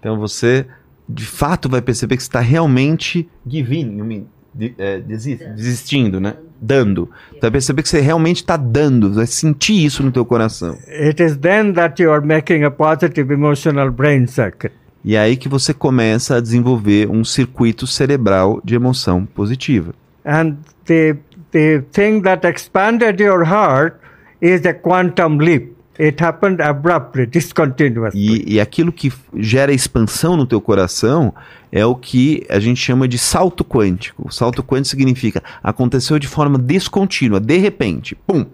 Então 0.00 0.18
você, 0.18 0.66
de 1.08 1.24
fato, 1.24 1.68
vai 1.68 1.80
perceber 1.80 2.16
que 2.16 2.22
você 2.22 2.28
está 2.28 2.40
realmente 2.40 3.28
giving, 3.46 4.26
de- 4.54 4.74
é, 4.76 4.98
desi- 5.00 5.36
desistindo, 5.36 6.20
né? 6.20 6.34
Dando. 6.60 7.08
Você 7.32 7.40
vai 7.40 7.50
perceber 7.52 7.82
que 7.82 7.88
você 7.88 8.00
realmente 8.00 8.38
está 8.38 8.56
dando, 8.56 9.12
vai 9.12 9.26
sentir 9.26 9.84
isso 9.84 10.02
no 10.02 10.10
teu 10.10 10.24
coração. 10.24 10.76
It 10.88 11.22
is 11.22 11.36
then 11.36 11.72
that 11.74 12.02
you 12.02 12.10
are 12.12 12.24
making 12.24 12.64
a 12.64 12.70
positive 12.70 13.32
emotional 13.32 13.90
brain 13.90 14.26
circuit. 14.26 14.72
E 15.04 15.14
é 15.14 15.20
aí 15.20 15.36
que 15.36 15.48
você 15.48 15.72
começa 15.72 16.36
a 16.36 16.40
desenvolver 16.40 17.08
um 17.08 17.24
circuito 17.24 17.86
cerebral 17.86 18.60
de 18.64 18.74
emoção 18.74 19.24
positiva. 19.24 19.94
And 20.24 20.56
the, 20.84 21.16
the 21.52 21.82
thing 21.92 22.20
that 22.22 22.46
expanded 22.46 23.22
your 23.22 23.44
heart 23.44 23.96
is 24.42 24.66
a 24.66 24.74
quantum 24.74 25.38
leap. 25.38 25.77
It 25.98 26.22
happened 26.22 26.62
abruptly, 26.62 27.26
discontinuously. 27.26 28.20
E, 28.20 28.54
e 28.54 28.60
aquilo 28.60 28.92
que 28.92 29.12
gera 29.34 29.72
expansão 29.72 30.36
no 30.36 30.46
teu 30.46 30.60
coração 30.60 31.34
é 31.72 31.84
o 31.84 31.94
que 31.96 32.46
a 32.48 32.60
gente 32.60 32.80
chama 32.80 33.08
de 33.08 33.18
salto 33.18 33.64
quântico. 33.64 34.28
O 34.28 34.32
salto 34.32 34.62
quântico 34.62 34.90
significa 34.90 35.42
aconteceu 35.62 36.18
de 36.18 36.28
forma 36.28 36.56
descontínua, 36.56 37.40
de 37.40 37.58
repente, 37.58 38.14
pum, 38.14 38.46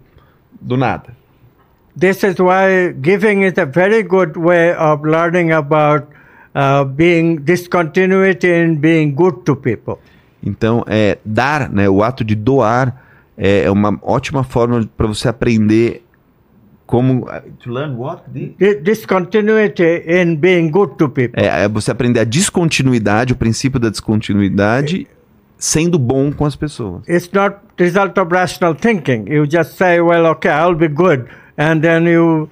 do 0.61 0.77
nada. 0.77 1.15
This 1.99 2.23
is 2.25 2.39
why 2.39 2.93
giving 3.01 3.43
is 3.43 3.59
a 3.59 3.67
very 3.67 4.03
good 4.03 4.39
way 4.39 4.75
of 4.75 5.07
learning 5.07 5.53
about 5.53 6.07
uh, 6.55 6.85
being 6.85 7.37
discontinuity 7.37 8.51
and 8.51 8.77
being 8.77 9.13
good 9.13 9.43
to 9.45 9.55
people. 9.55 9.99
Então, 10.43 10.85
é, 10.87 11.19
dar, 11.25 11.71
né, 11.71 11.89
o 11.89 12.03
ato 12.03 12.25
de 12.25 12.35
doar 12.35 13.03
é, 13.37 13.65
é 13.65 13.71
uma 13.71 13.99
ótima 14.03 14.43
forma 14.45 14.89
para 14.97 15.07
você 15.07 15.29
aprender 15.29 16.04
como 16.87 17.27
to 17.61 17.71
learn 17.71 17.97
what? 17.97 18.23
Di- 18.29 18.55
Discontinuity 18.83 20.03
in 20.07 20.37
being 20.37 20.71
good 20.71 20.97
to 20.97 21.09
people. 21.09 21.43
É, 21.43 21.65
é 21.65 21.69
você 21.69 21.91
aprender 21.91 22.21
a 22.21 22.25
descontinuidade, 22.25 23.33
o 23.33 23.37
princípio 23.37 23.81
da 23.81 23.89
descontinuidade, 23.89 25.07
sendo 25.59 25.99
bom 25.99 26.33
com 26.33 26.45
as 26.45 26.57
pessoas. 26.57 27.09
It's 27.09 27.31
not 27.33 27.57
result 27.79 28.19
of 28.19 28.33
rational 28.33 28.75
thinking. 28.75 29.25
You 29.29 29.47
just 29.51 29.77
say, 29.77 30.01
well, 30.01 30.27
okay, 30.27 30.51
I'll 30.51 30.75
be 30.75 30.89
good, 30.89 31.25
and 31.59 31.81
then 31.81 32.07
you 32.07 32.49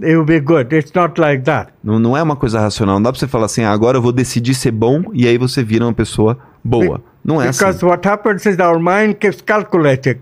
you'll 0.00 0.24
be 0.24 0.40
good. 0.40 0.74
It's 0.74 0.92
not 0.94 1.20
like 1.20 1.42
that. 1.44 1.72
Não, 1.82 1.98
não 1.98 2.16
é 2.16 2.22
uma 2.22 2.36
coisa 2.36 2.60
racional. 2.60 2.96
Não 2.96 3.02
dá 3.02 3.12
pra 3.12 3.18
você 3.18 3.26
falar 3.28 3.46
assim, 3.46 3.64
ah, 3.64 3.70
agora 3.72 3.98
eu 3.98 4.02
vou 4.02 4.12
decidir 4.12 4.54
ser 4.54 4.70
bom 4.70 5.02
e 5.12 5.26
aí 5.26 5.36
você 5.38 5.62
vira 5.62 5.84
uma 5.84 5.92
pessoa 5.94 6.38
boa. 6.64 7.00
Não 7.24 7.40
é 7.40 7.48
assim. 7.48 7.58
Because 7.64 7.84
what 7.84 8.06
happens 8.06 8.46
is 8.46 8.58
our 8.58 8.78
mind 8.78 9.14
keeps 9.14 9.40
calculating. 9.42 10.16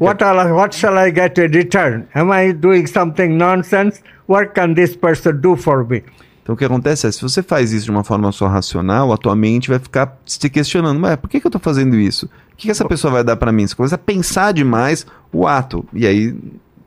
What, 0.00 0.22
are, 0.22 0.54
what 0.54 0.76
shall 0.76 0.96
I 0.98 1.10
get 1.10 1.38
in 1.38 1.50
return? 1.52 2.06
Am 2.14 2.30
I 2.30 2.52
doing 2.52 2.86
something 2.86 3.36
nonsense? 3.36 4.00
What 4.26 4.54
can 4.54 4.74
this 4.74 4.96
person 4.96 5.40
do 5.40 5.56
for 5.56 5.84
me? 5.84 6.02
Então 6.42 6.54
o 6.54 6.56
que 6.56 6.64
acontece 6.64 7.06
é, 7.06 7.12
se 7.12 7.20
você 7.20 7.42
faz 7.42 7.72
isso 7.72 7.84
de 7.84 7.90
uma 7.90 8.02
forma 8.02 8.32
só 8.32 8.46
racional, 8.46 9.12
a 9.12 9.18
tua 9.18 9.36
mente 9.36 9.68
vai 9.68 9.78
ficar 9.78 10.16
se 10.24 10.48
questionando, 10.48 10.98
mas 10.98 11.16
por 11.16 11.28
que, 11.28 11.40
que 11.40 11.46
eu 11.46 11.50
tô 11.50 11.58
fazendo 11.58 11.96
isso? 11.96 12.24
O 12.24 12.56
que, 12.56 12.66
que 12.66 12.70
essa 12.70 12.86
pessoa 12.86 13.12
vai 13.12 13.22
dar 13.24 13.36
para 13.36 13.52
mim? 13.52 13.66
Você 13.66 13.74
começa 13.74 13.96
a 13.96 13.98
pensar 13.98 14.52
demais 14.52 15.06
o 15.30 15.46
ato. 15.46 15.84
E 15.92 16.06
aí 16.06 16.34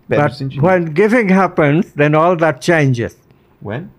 perde 0.07 0.25
o 0.25 0.29
But 0.29 0.33
sentido. 0.33 0.65
when 0.65 0.91
giving 0.95 1.31
happens, 1.31 1.91
then 1.93 2.15
all 2.15 2.35
that 2.37 2.65
changes. 2.65 3.15
When? 3.61 3.89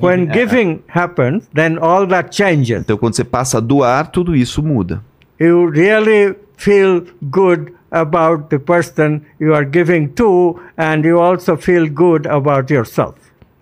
When 0.00 0.28
é, 0.28 0.32
giving 0.32 0.82
happens, 0.88 1.48
then 1.52 1.78
all 1.80 2.06
that 2.06 2.34
changes. 2.34 2.82
Então 2.82 2.96
quando 2.96 3.16
você 3.16 3.24
passa 3.24 3.58
a 3.58 3.60
doar, 3.60 4.12
tudo 4.12 4.36
isso 4.36 4.62
muda. 4.62 5.02
You 5.40 5.68
really 5.68 6.36
feel 6.56 7.04
good 7.22 7.72
about 7.90 8.48
the 8.48 8.58
person 8.58 9.22
you 9.40 9.54
are 9.54 9.64
giving 9.64 10.08
to, 10.08 10.60
and 10.76 11.04
you 11.04 11.20
also 11.20 11.56
feel 11.56 11.88
good 11.88 12.26
about 12.26 12.72
yourself. 12.72 13.14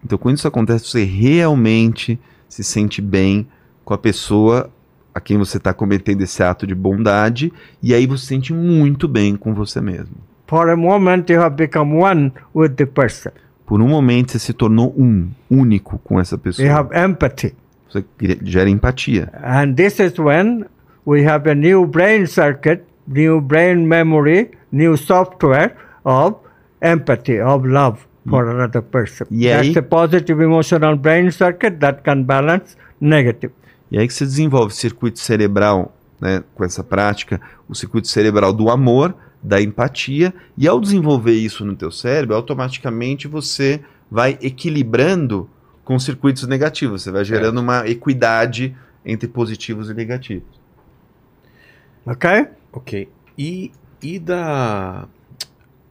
Então 0.04 0.18
quando 0.18 0.36
isso 0.36 0.48
acontece, 0.48 0.86
você 0.86 1.04
realmente 1.04 2.18
se 2.48 2.62
sente 2.62 3.00
bem 3.02 3.46
com 3.84 3.94
a 3.94 3.98
pessoa 3.98 4.70
a 5.14 5.20
quem 5.20 5.38
você 5.38 5.56
está 5.56 5.72
cometendo 5.72 6.22
esse 6.22 6.42
ato 6.42 6.66
de 6.66 6.74
bondade, 6.74 7.52
e 7.82 7.94
aí 7.94 8.06
você 8.06 8.22
se 8.22 8.26
sente 8.28 8.52
muito 8.52 9.08
bem 9.08 9.34
com 9.36 9.54
você 9.54 9.80
mesmo. 9.80 10.16
For 10.46 10.68
a 10.68 10.76
moment, 10.76 11.24
you 11.28 11.40
have 11.40 11.56
become 11.56 11.96
one 11.96 12.32
with 12.54 12.74
the 12.76 12.86
person. 12.86 13.32
Por 13.64 13.80
um 13.80 13.88
momento 13.88 14.30
você 14.32 14.38
se 14.38 14.52
tornou 14.52 14.94
um, 14.96 15.28
único 15.50 15.98
com 15.98 16.20
essa 16.20 16.36
You 16.36 16.40
pessoa. 16.40 16.70
have 16.70 16.90
empathy. 16.96 17.54
Você 17.90 18.04
gera 18.42 18.68
empatia. 18.70 19.32
And 19.42 19.74
this 19.74 19.98
is 19.98 20.18
when 20.18 20.66
we 21.04 21.26
have 21.26 21.50
a 21.50 21.54
new 21.54 21.84
brain 21.86 22.26
circuit, 22.26 22.82
new 23.06 23.40
brain 23.40 23.86
memory, 23.86 24.50
new 24.72 24.96
software 24.96 25.74
of 26.04 26.36
empathy, 26.80 27.40
of 27.40 27.66
love 27.66 28.00
for 28.28 28.48
another 28.48 28.82
person. 28.82 29.26
E 29.30 29.48
aí- 29.48 29.72
That's 29.72 29.76
a 29.78 29.82
positive 29.82 30.42
emotional 30.42 30.96
brain 30.96 31.30
circuit 31.30 31.78
that 31.78 32.02
can 32.02 32.22
balance 32.22 32.76
negative. 33.00 33.52
E 33.90 33.98
aí 33.98 34.06
que 34.06 34.14
você 34.14 34.24
desenvolve 34.24 34.74
circuito 34.74 35.18
cerebral, 35.20 35.96
né, 36.20 36.42
com 36.54 36.64
essa 36.64 36.82
prática, 36.82 37.40
o 37.68 37.74
circuito 37.74 38.08
cerebral 38.08 38.52
do 38.52 38.68
amor, 38.68 39.14
da 39.42 39.60
empatia, 39.62 40.34
e 40.58 40.66
ao 40.66 40.80
desenvolver 40.80 41.34
isso 41.34 41.64
no 41.64 41.76
teu 41.76 41.90
cérebro, 41.92 42.34
automaticamente 42.34 43.28
você 43.28 43.80
vai 44.10 44.36
equilibrando 44.42 45.48
com 45.84 45.96
circuitos 46.00 46.48
negativos, 46.48 47.02
você 47.02 47.12
vai 47.12 47.24
gerando 47.24 47.60
uma 47.60 47.88
equidade 47.88 48.74
entre 49.04 49.28
positivos 49.28 49.88
e 49.88 49.94
negativos. 49.94 50.48
Okay? 52.04 52.48
Ok. 52.76 53.08
E, 53.38 53.72
e 54.02 54.18
da. 54.18 55.08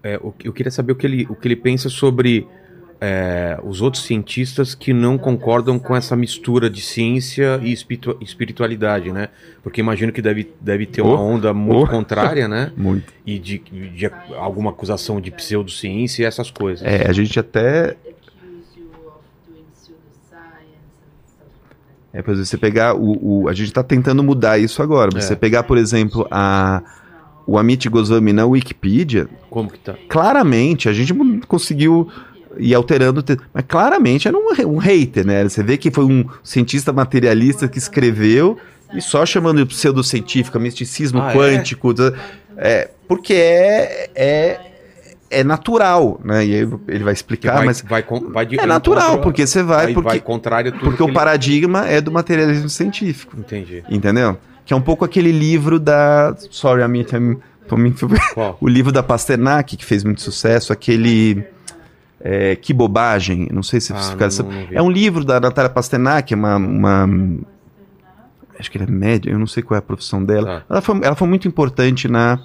é, 0.03 0.19
eu 0.43 0.53
queria 0.53 0.71
saber 0.71 0.93
o 0.93 0.95
que 0.95 1.05
ele, 1.05 1.27
o 1.29 1.35
que 1.35 1.47
ele 1.47 1.55
pensa 1.55 1.89
sobre 1.89 2.47
é, 3.01 3.59
os 3.63 3.81
outros 3.81 4.03
cientistas 4.03 4.73
que 4.73 4.93
não 4.93 5.17
concordam 5.17 5.77
com 5.77 5.95
essa 5.95 6.15
mistura 6.15 6.69
de 6.69 6.81
ciência 6.81 7.59
e 7.61 7.71
espiritu- 7.71 8.17
espiritualidade, 8.21 9.11
né? 9.11 9.29
Porque 9.63 9.81
imagino 9.81 10.11
que 10.11 10.21
deve, 10.21 10.53
deve 10.61 10.85
ter 10.85 11.01
uma 11.01 11.19
Oh, 11.19 11.25
onda 11.25 11.53
muito 11.53 11.85
oh. 11.85 11.87
contrária, 11.87 12.47
né? 12.47 12.71
Muito. 12.77 13.13
E 13.25 13.37
de, 13.39 13.57
de 13.59 14.05
alguma 14.37 14.69
acusação 14.71 15.19
de 15.19 15.31
pseudociência 15.31 16.23
e 16.23 16.25
essas 16.25 16.49
coisas. 16.51 16.85
É, 16.85 17.07
a 17.07 17.13
gente 17.13 17.39
até 17.39 17.89
accuse 17.89 18.77
you 18.79 18.87
of 19.07 19.23
doing 19.47 19.65
pseudoscience 19.73 20.85
and 21.01 21.27
stuff 21.27 21.51
like 21.67 21.75
that. 21.85 22.04
É, 22.17 22.21
por 22.21 22.31
exemplo, 22.31 22.45
você 22.45 22.57
pegar 22.57 22.95
o, 22.95 23.43
o- 23.43 23.49
A 23.49 23.53
gente 23.53 23.67
está 23.67 23.83
tentando 23.83 24.23
mudar 24.23 24.57
isso 24.57 24.81
agora. 24.81 25.09
mas 25.13 25.25
É. 25.25 25.27
Você 25.27 25.35
pegar, 25.35 25.63
por 25.63 25.77
exemplo, 25.77 26.25
a, 26.31 26.81
o 27.45 27.57
Amit 27.57 27.89
Goswami 27.89 28.31
na 28.31 28.45
Wikipedia, 28.45 29.27
Como 29.49 29.69
que 29.69 29.79
tá? 29.79 29.95
claramente, 30.07 30.87
a 30.87 30.93
gente 30.93 31.13
conseguiu 31.47 32.09
ir 32.57 32.73
alterando, 32.73 33.21
mas 33.53 33.65
claramente 33.67 34.27
era 34.29 34.37
um, 34.37 34.47
um 34.73 34.77
hater, 34.77 35.27
né? 35.27 35.43
Você 35.43 35.61
vê 35.61 35.75
que 35.77 35.91
foi 35.91 36.05
um 36.05 36.23
cientista 36.41 36.93
materialista 36.93 37.67
que 37.67 37.77
escreveu 37.77 38.57
e 38.93 39.01
só 39.01 39.25
chamando 39.25 39.57
de 39.57 39.65
pseudocientífica, 39.65 40.57
misticismo 40.57 41.21
Ah, 41.21 41.31
é? 41.31 41.35
quântico, 41.35 41.93
da- 41.93 42.13
é, 42.57 42.89
porque 43.09 43.33
é, 43.33 44.09
é, 44.15 44.59
é 45.29 45.43
natural, 45.43 46.19
né? 46.23 46.45
E 46.45 46.53
aí 46.55 46.69
ele 46.87 47.03
vai 47.03 47.13
explicar, 47.13 47.55
vai, 47.55 47.65
mas 47.65 47.81
vai, 47.81 48.03
vai 48.31 48.45
de 48.45 48.59
é 48.59 48.65
natural, 48.65 49.03
encontro- 49.07 49.23
porque 49.23 49.45
você 49.47 49.63
vai, 49.63 49.85
vai, 49.85 49.93
porque, 49.93 50.09
vai 50.09 50.19
contrário 50.19 50.69
a 50.69 50.71
tudo 50.71 50.83
porque 50.83 50.97
que 50.97 51.03
o 51.03 51.07
ele- 51.07 51.13
paradigma 51.13 51.87
é 51.87 51.99
do 51.99 52.11
materialismo 52.11 52.69
científico. 52.69 53.35
Entendi. 53.37 53.83
Entendeu? 53.89 54.37
Que 54.65 54.73
é 54.73 54.75
um 54.77 54.81
pouco 54.81 55.03
aquele 55.05 55.31
livro 55.31 55.79
da. 55.79 56.35
Sorry, 56.51 56.83
me- 58.09 58.23
Qual? 58.33 58.57
o 58.61 58.67
livro 58.67 58.91
da 58.91 59.01
Pasternak, 59.03 59.75
que 59.77 59.85
fez 59.85 60.03
muito 60.03 60.21
sucesso, 60.21 60.71
aquele. 60.73 61.43
é, 62.21 62.55
que 62.55 62.73
bobagem, 62.73 63.47
não 63.51 63.61
sei 63.63 63.79
se 63.81 63.93
Ah, 63.93 63.95
não- 64.43 64.51
não-. 64.51 64.67
É 64.71 64.81
um 64.81 64.89
livro 64.89 65.23
da 65.25 65.39
Natália 65.39 65.69
Pasternak, 65.69 66.33
é 66.33 66.37
uma, 66.37 66.55
uma. 66.55 67.09
Acho 68.57 68.71
que 68.71 68.77
ela 68.77 68.87
é 68.87 68.91
média, 68.91 69.29
eu 69.31 69.37
não 69.37 69.47
sei 69.47 69.61
qual 69.61 69.75
é 69.75 69.79
a 69.79 69.81
profissão 69.81 70.23
dela. 70.23 70.61
Tá. 70.61 70.65
Ela, 70.69 70.81
foi, 70.81 70.99
ela 71.03 71.15
foi 71.15 71.27
muito 71.27 71.47
importante 71.47 72.07
na, 72.07 72.39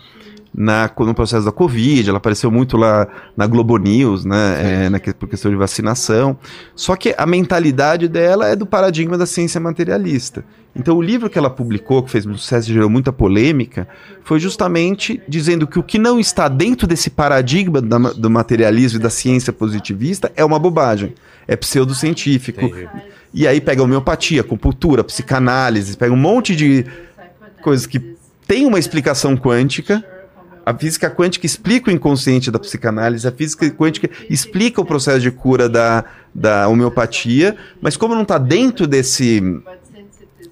na, 0.53 0.91
no 0.99 1.15
processo 1.15 1.45
da 1.45 1.53
Covid, 1.53 2.09
ela 2.09 2.19
apareceu 2.19 2.51
muito 2.51 2.77
lá 2.77 3.07
na 3.37 3.47
Globo 3.47 3.77
News, 3.77 4.25
né? 4.25 4.87
é, 4.87 4.89
na, 4.89 4.99
por 4.99 5.29
questão 5.29 5.51
de 5.51 5.57
vacinação. 5.57 6.37
Só 6.75 6.97
que 6.97 7.15
a 7.17 7.25
mentalidade 7.25 8.09
dela 8.09 8.49
é 8.49 8.57
do 8.57 8.67
paradigma 8.67 9.17
da 9.17 9.27
ciência 9.27 9.61
materialista. 9.61 10.45
Então, 10.75 10.97
o 10.97 11.03
livro 11.03 11.29
que 11.29 11.37
ela 11.37 11.51
publicou, 11.51 12.03
que 12.03 12.11
fez 12.11 12.25
muito 12.25 12.41
sucesso 12.41 12.71
e 12.71 12.75
gerou 12.75 12.89
muita 12.89 13.13
polêmica, 13.13 13.89
foi 14.23 14.39
justamente 14.39 15.21
dizendo 15.29 15.67
que 15.67 15.79
o 15.79 15.83
que 15.83 15.99
não 15.99 16.21
está 16.21 16.47
dentro 16.49 16.87
desse 16.87 17.11
paradigma 17.11 17.81
da 17.81 17.99
do 17.99 18.31
materialismo 18.31 18.99
e 18.99 19.03
da 19.03 19.11
ciência 19.11 19.53
positivista 19.53 20.31
é 20.37 20.45
uma 20.45 20.59
bobagem. 20.59 21.15
É 21.47 21.57
pseudocientífico. 21.57 22.65
Entendi. 22.65 22.89
E 23.33 23.47
aí 23.47 23.61
pega 23.61 23.83
homeopatia, 23.83 24.41
acupuntura, 24.41 25.05
psicanálise, 25.05 25.97
pega 25.97 26.13
um 26.13 26.17
monte 26.17 26.55
de 26.55 26.85
coisas 27.63 27.87
que 27.87 28.01
tem 28.47 28.67
uma 28.67 28.79
explicação 28.79 29.37
quântica. 29.37 30.05
A 30.65 30.75
física 30.75 31.11
quântica 31.11 31.47
explica 31.47 31.91
o 31.91 31.95
inconsciente 31.95 32.51
da 32.51 32.59
psicanálise, 32.59 33.27
a 33.27 33.33
física 33.33 33.69
quântica 33.71 34.11
explica 34.29 34.81
o 34.81 34.85
processo 34.85 35.21
de 35.21 35.31
cura 35.31 35.69
da, 35.69 36.05
da 36.35 36.69
homeopatia, 36.69 37.57
mas 37.81 37.97
como 37.97 38.15
não 38.15 38.23
está 38.23 38.39
dentro 38.39 38.87
desse, 38.87 39.41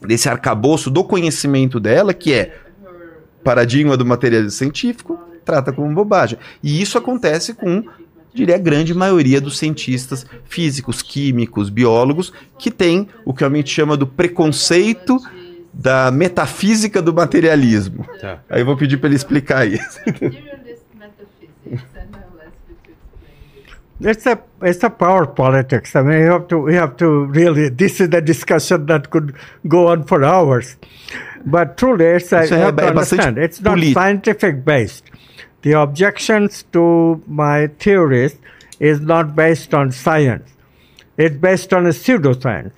desse 0.00 0.28
arcabouço 0.28 0.90
do 0.90 1.04
conhecimento 1.04 1.78
dela, 1.78 2.14
que 2.14 2.32
é 2.32 2.56
paradigma 3.44 3.96
do 3.96 4.04
materialismo 4.04 4.50
científico, 4.50 5.18
trata 5.44 5.72
como 5.72 5.94
bobagem. 5.94 6.38
E 6.62 6.80
isso 6.80 6.98
acontece 6.98 7.54
com, 7.54 7.84
diria, 8.34 8.56
a 8.56 8.58
grande 8.58 8.92
maioria 8.94 9.40
dos 9.40 9.58
cientistas 9.58 10.26
físicos, 10.44 11.00
químicos, 11.02 11.70
biólogos, 11.70 12.32
que 12.58 12.70
tem 12.70 13.08
o 13.24 13.32
que 13.32 13.44
a 13.44 13.48
gente 13.48 13.70
chama 13.70 13.96
do 13.96 14.06
preconceito 14.06 15.18
da 15.78 16.10
metafísica 16.10 17.00
do 17.00 17.14
materialismo. 17.14 18.04
Tá. 18.20 18.40
Aí 18.50 18.60
eu 18.62 18.66
vou 18.66 18.76
pedir 18.76 18.96
para 18.96 19.08
ele 19.08 19.16
explicar 19.16 19.64
isso. 19.64 20.00
metaphysics, 20.98 21.84
and 21.94 22.16
I'll 22.16 22.40
ask 22.40 22.56
you 22.68 22.76
to 22.82 22.90
explain 22.90 24.00
this. 24.00 24.16
It's 24.16 24.26
a 24.26 24.38
it's 24.62 24.84
a 24.84 24.90
power 24.90 25.26
politics. 25.28 25.94
I 25.94 26.02
mean, 26.02 26.18
you 26.24 26.32
have 26.32 26.46
to 26.48 26.58
we 26.58 26.74
have 26.74 26.96
to 26.96 27.26
really. 27.26 27.68
This 27.70 28.00
is 28.00 28.08
a 28.12 28.20
discussion 28.20 28.86
that 28.86 29.10
could 29.10 29.34
go 29.68 29.86
on 29.88 30.04
for 30.04 30.24
hours. 30.24 30.76
But 31.46 31.76
truly, 31.76 32.04
it's 32.06 32.32
a, 32.32 32.42
Isso 32.42 32.54
you 32.54 32.60
é- 32.60 32.64
have 32.64 32.76
to 32.76 32.82
é 32.82 32.92
bastante 32.92 33.28
understand. 33.28 33.38
It's 33.38 33.60
not 33.60 33.74
político. 33.76 33.94
scientific 33.94 34.64
based. 34.64 35.04
The 35.62 35.74
objections 35.74 36.64
to 36.72 37.20
my 37.26 37.68
theories 37.78 38.36
is 38.80 39.00
not 39.00 39.34
based 39.36 39.72
on 39.74 39.92
science. 39.92 40.50
It's 41.16 41.36
based 41.36 41.72
on 41.72 41.86
a 41.86 41.90
pseudoscience, 41.90 42.72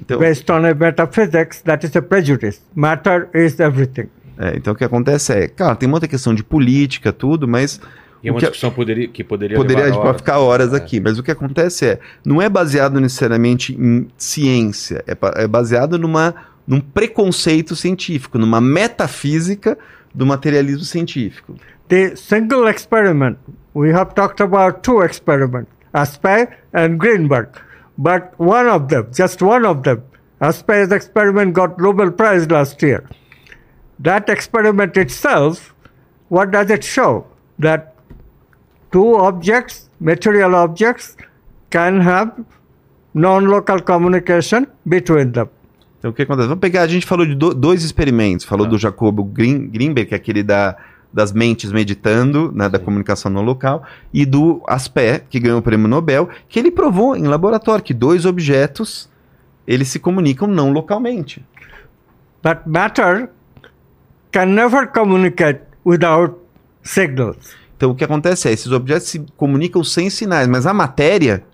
Então, 0.00 0.18
based 0.18 0.50
on 0.50 0.64
a 0.64 0.74
metaphysics 0.74 1.60
that 1.62 1.84
is 1.84 1.94
a 1.96 2.02
prejudice. 2.02 2.60
Matter 2.74 3.28
is 3.34 3.58
everything. 3.60 4.08
é, 4.38 4.56
então 4.56 4.72
o 4.72 4.76
que 4.76 4.84
acontece 4.84 5.32
é, 5.32 5.48
cara, 5.48 5.74
tem 5.74 5.88
muita 5.88 6.06
questão 6.06 6.32
de 6.34 6.44
política, 6.44 7.12
tudo, 7.12 7.48
mas 7.48 7.80
E 8.22 8.28
é 8.28 8.30
o 8.30 8.34
uma 8.34 8.40
que- 8.40 8.46
discussão 8.46 8.70
poderia, 8.70 9.08
que 9.08 9.24
poderia, 9.24 9.56
poderia 9.56 9.84
levar 9.86 9.98
horas. 9.98 10.16
ficar 10.16 10.38
horas 10.38 10.72
É. 10.72 10.76
aqui, 10.76 11.00
mas 11.00 11.18
o 11.18 11.22
que 11.22 11.30
acontece 11.32 11.86
é, 11.86 12.00
não 12.24 12.40
é 12.40 12.48
baseado 12.48 13.00
necessariamente 13.00 13.74
em 13.74 14.06
ciência, 14.16 15.02
é, 15.06 15.16
é 15.42 15.46
baseado 15.48 15.98
numa, 15.98 16.34
num 16.66 16.80
preconceito 16.80 17.74
científico, 17.74 18.38
numa 18.38 18.60
metafísica 18.60 19.76
do 20.14 20.24
materialismo 20.24 20.84
científico. 20.84 21.54
The 21.88 22.14
single 22.16 22.68
experiment, 22.68 23.36
we 23.74 23.92
have 23.92 24.14
talked 24.14 24.40
about 24.42 24.80
two 24.82 25.02
experiments, 25.04 25.70
Asper 25.92 26.48
and 26.72 26.96
Greenberg. 26.98 27.48
But 27.98 28.32
one 28.38 28.68
of 28.68 28.88
them, 28.88 29.08
just 29.12 29.42
one 29.42 29.64
of 29.66 29.82
them, 29.82 30.02
Asper's 30.40 30.92
experiment 30.92 31.52
got 31.52 31.78
Nobel 31.78 32.12
Prize 32.12 32.46
last 32.48 32.80
year. 32.82 33.02
That 33.98 34.28
experiment 34.30 34.96
itself, 34.96 35.74
what 36.28 36.50
does 36.52 36.70
it 36.70 36.84
show? 36.84 37.26
That 37.58 37.94
two 38.92 39.16
objects, 39.16 39.90
material 39.98 40.54
objects, 40.54 41.16
can 41.70 42.00
have 42.00 42.30
non-local 43.14 43.80
communication 43.82 44.66
between 44.86 45.32
them. 45.32 45.48
Então 45.98 46.12
o 46.12 46.14
que 46.14 46.22
acontece? 46.22 46.46
Vamos 46.46 46.60
pegar, 46.60 46.82
a 46.82 46.86
gente 46.86 47.04
falou 47.04 47.26
de 47.26 47.34
do- 47.34 47.52
dois 47.52 47.82
experimentos, 47.82 48.44
falou 48.46 48.64
Tá. 48.66 48.70
do 48.70 48.78
Jacobo 48.78 49.24
Green, 49.24 49.66
Greenberg, 49.68 50.08
que 50.08 50.14
é 50.14 50.16
aquele 50.16 50.44
da, 50.44 50.76
das 51.12 51.32
mentes 51.32 51.72
meditando, 51.72 52.52
né, 52.54 52.68
da 52.68 52.78
comunicação 52.78 53.30
não 53.30 53.42
local, 53.42 53.82
e 54.12 54.26
do 54.26 54.62
Aspect, 54.66 55.26
que 55.30 55.40
ganhou 55.40 55.58
o 55.58 55.62
prêmio 55.62 55.88
Nobel, 55.88 56.28
que 56.48 56.58
ele 56.58 56.70
provou 56.70 57.16
em 57.16 57.26
laboratório 57.26 57.82
que 57.82 57.94
dois 57.94 58.24
objetos 58.24 59.08
eles 59.66 59.88
se 59.88 59.98
comunicam 59.98 60.48
não 60.48 60.72
localmente. 60.72 61.44
But 62.42 62.60
matter 62.66 63.28
can 64.32 64.46
never 64.46 64.86
communicate 64.88 65.60
without 65.84 66.34
signals. 66.82 67.56
Então 67.76 67.90
o 67.90 67.94
que 67.94 68.04
acontece 68.04 68.48
é, 68.48 68.52
esses 68.52 68.72
objetos 68.72 69.08
se 69.08 69.24
comunicam 69.36 69.84
sem 69.84 70.10
sinais, 70.10 70.48
mas 70.48 70.66
a 70.66 70.74
matéria, 70.74 71.44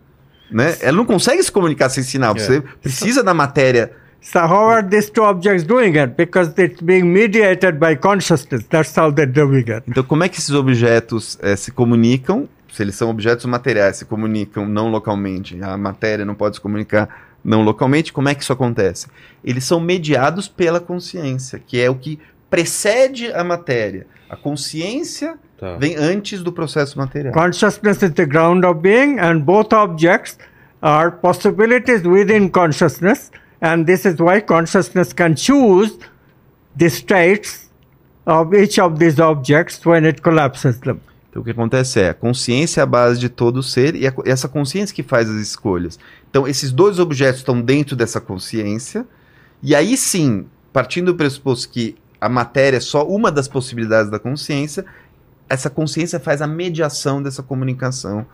né, 0.50 0.76
ela 0.80 0.96
não 0.96 1.04
consegue 1.04 1.42
se 1.42 1.50
comunicar 1.50 1.88
sem 1.88 2.02
sinal. 2.02 2.34
É. 2.36 2.38
Você 2.38 2.60
precisa 2.82 3.22
da 3.22 3.34
matéria. 3.34 3.92
So 4.24 4.38
how 4.40 4.70
are 4.70 4.82
these 4.82 5.10
two 5.12 5.22
objects 5.22 5.64
doing 5.64 5.94
it? 5.98 6.16
Because 6.16 6.50
it's 6.56 6.80
being 6.80 7.12
mediated 7.12 7.78
by 7.78 7.94
consciousness. 7.94 8.64
That's 8.70 8.96
how 8.96 9.12
they're 9.12 9.30
doing 9.30 9.68
it. 9.70 9.84
Então 9.86 10.02
como 10.02 10.24
é 10.24 10.28
que 10.30 10.38
esses 10.38 10.54
objetos 10.54 11.38
eh, 11.42 11.54
se 11.56 11.70
comunicam? 11.70 12.48
Se 12.72 12.82
eles 12.82 12.94
são 12.96 13.10
objetos 13.10 13.44
materiais, 13.44 13.96
se 13.98 14.04
comunicam 14.06 14.66
não 14.66 14.88
localmente, 14.90 15.62
a 15.62 15.76
matéria 15.76 16.24
não 16.24 16.34
pode 16.34 16.56
se 16.56 16.60
comunicar 16.60 17.08
não 17.44 17.62
localmente, 17.62 18.12
como 18.12 18.28
é 18.30 18.34
que 18.34 18.42
isso 18.42 18.52
acontece? 18.52 19.06
Eles 19.44 19.64
são 19.64 19.78
mediados 19.78 20.48
pela 20.48 20.80
consciência, 20.80 21.60
que 21.64 21.78
é 21.78 21.90
o 21.90 21.94
que 21.94 22.18
precede 22.48 23.30
a 23.32 23.44
matéria. 23.44 24.06
A 24.30 24.36
consciência 24.36 25.38
Tá. 25.58 25.76
vem 25.76 25.94
antes 25.96 26.42
do 26.42 26.50
processo 26.50 26.98
material. 26.98 27.32
Consciousness 27.32 28.02
is 28.02 28.12
the 28.14 28.26
ground 28.26 28.64
of 28.64 28.80
being, 28.80 29.20
and 29.20 29.40
both 29.40 29.72
objects 29.72 30.36
are 30.82 31.12
possibilities 31.12 32.02
within 32.02 32.48
consciousness. 32.48 33.30
And 33.64 33.86
this 33.86 34.04
is 34.04 34.16
why 34.18 34.42
consciousness 34.42 35.14
can 35.14 35.34
choose 35.34 35.98
the 36.76 36.90
states 36.90 37.70
of 38.26 38.52
each 38.52 38.78
of 38.78 38.98
these 38.98 39.18
objects 39.18 39.82
when 39.86 40.04
it 40.04 40.20
collapses 40.20 40.78
them. 40.80 41.00
Então 41.30 41.40
o 41.40 41.44
que 41.44 41.50
acontece 41.50 41.98
é, 41.98 42.10
a 42.10 42.14
consciência 42.14 42.80
é 42.80 42.82
a 42.82 42.86
base 42.86 43.18
de 43.18 43.30
todo 43.30 43.62
ser 43.62 43.96
e 43.96 44.06
é 44.06 44.12
essa 44.26 44.48
consciência 44.48 44.94
que 44.94 45.02
faz 45.02 45.30
as 45.30 45.36
escolhas. 45.36 45.98
Então 46.28 46.46
esses 46.46 46.70
dois 46.72 46.98
objetos 46.98 47.40
estão 47.40 47.58
dentro 47.58 47.96
dessa 47.96 48.20
consciência 48.20 49.06
e 49.62 49.74
aí 49.74 49.96
sim, 49.96 50.44
partindo 50.70 51.06
do 51.06 51.16
pressuposto 51.16 51.70
que 51.70 51.96
a 52.20 52.28
matéria 52.28 52.76
é 52.76 52.80
só 52.80 53.06
uma 53.06 53.32
das 53.32 53.48
possibilidades 53.48 54.10
da 54.10 54.18
consciência, 54.18 54.84
essa 55.48 55.70
consciência 55.70 56.20
faz 56.20 56.42
a 56.42 56.46
mediação 56.46 57.22
dessa 57.22 57.42
comunicação. 57.42 58.26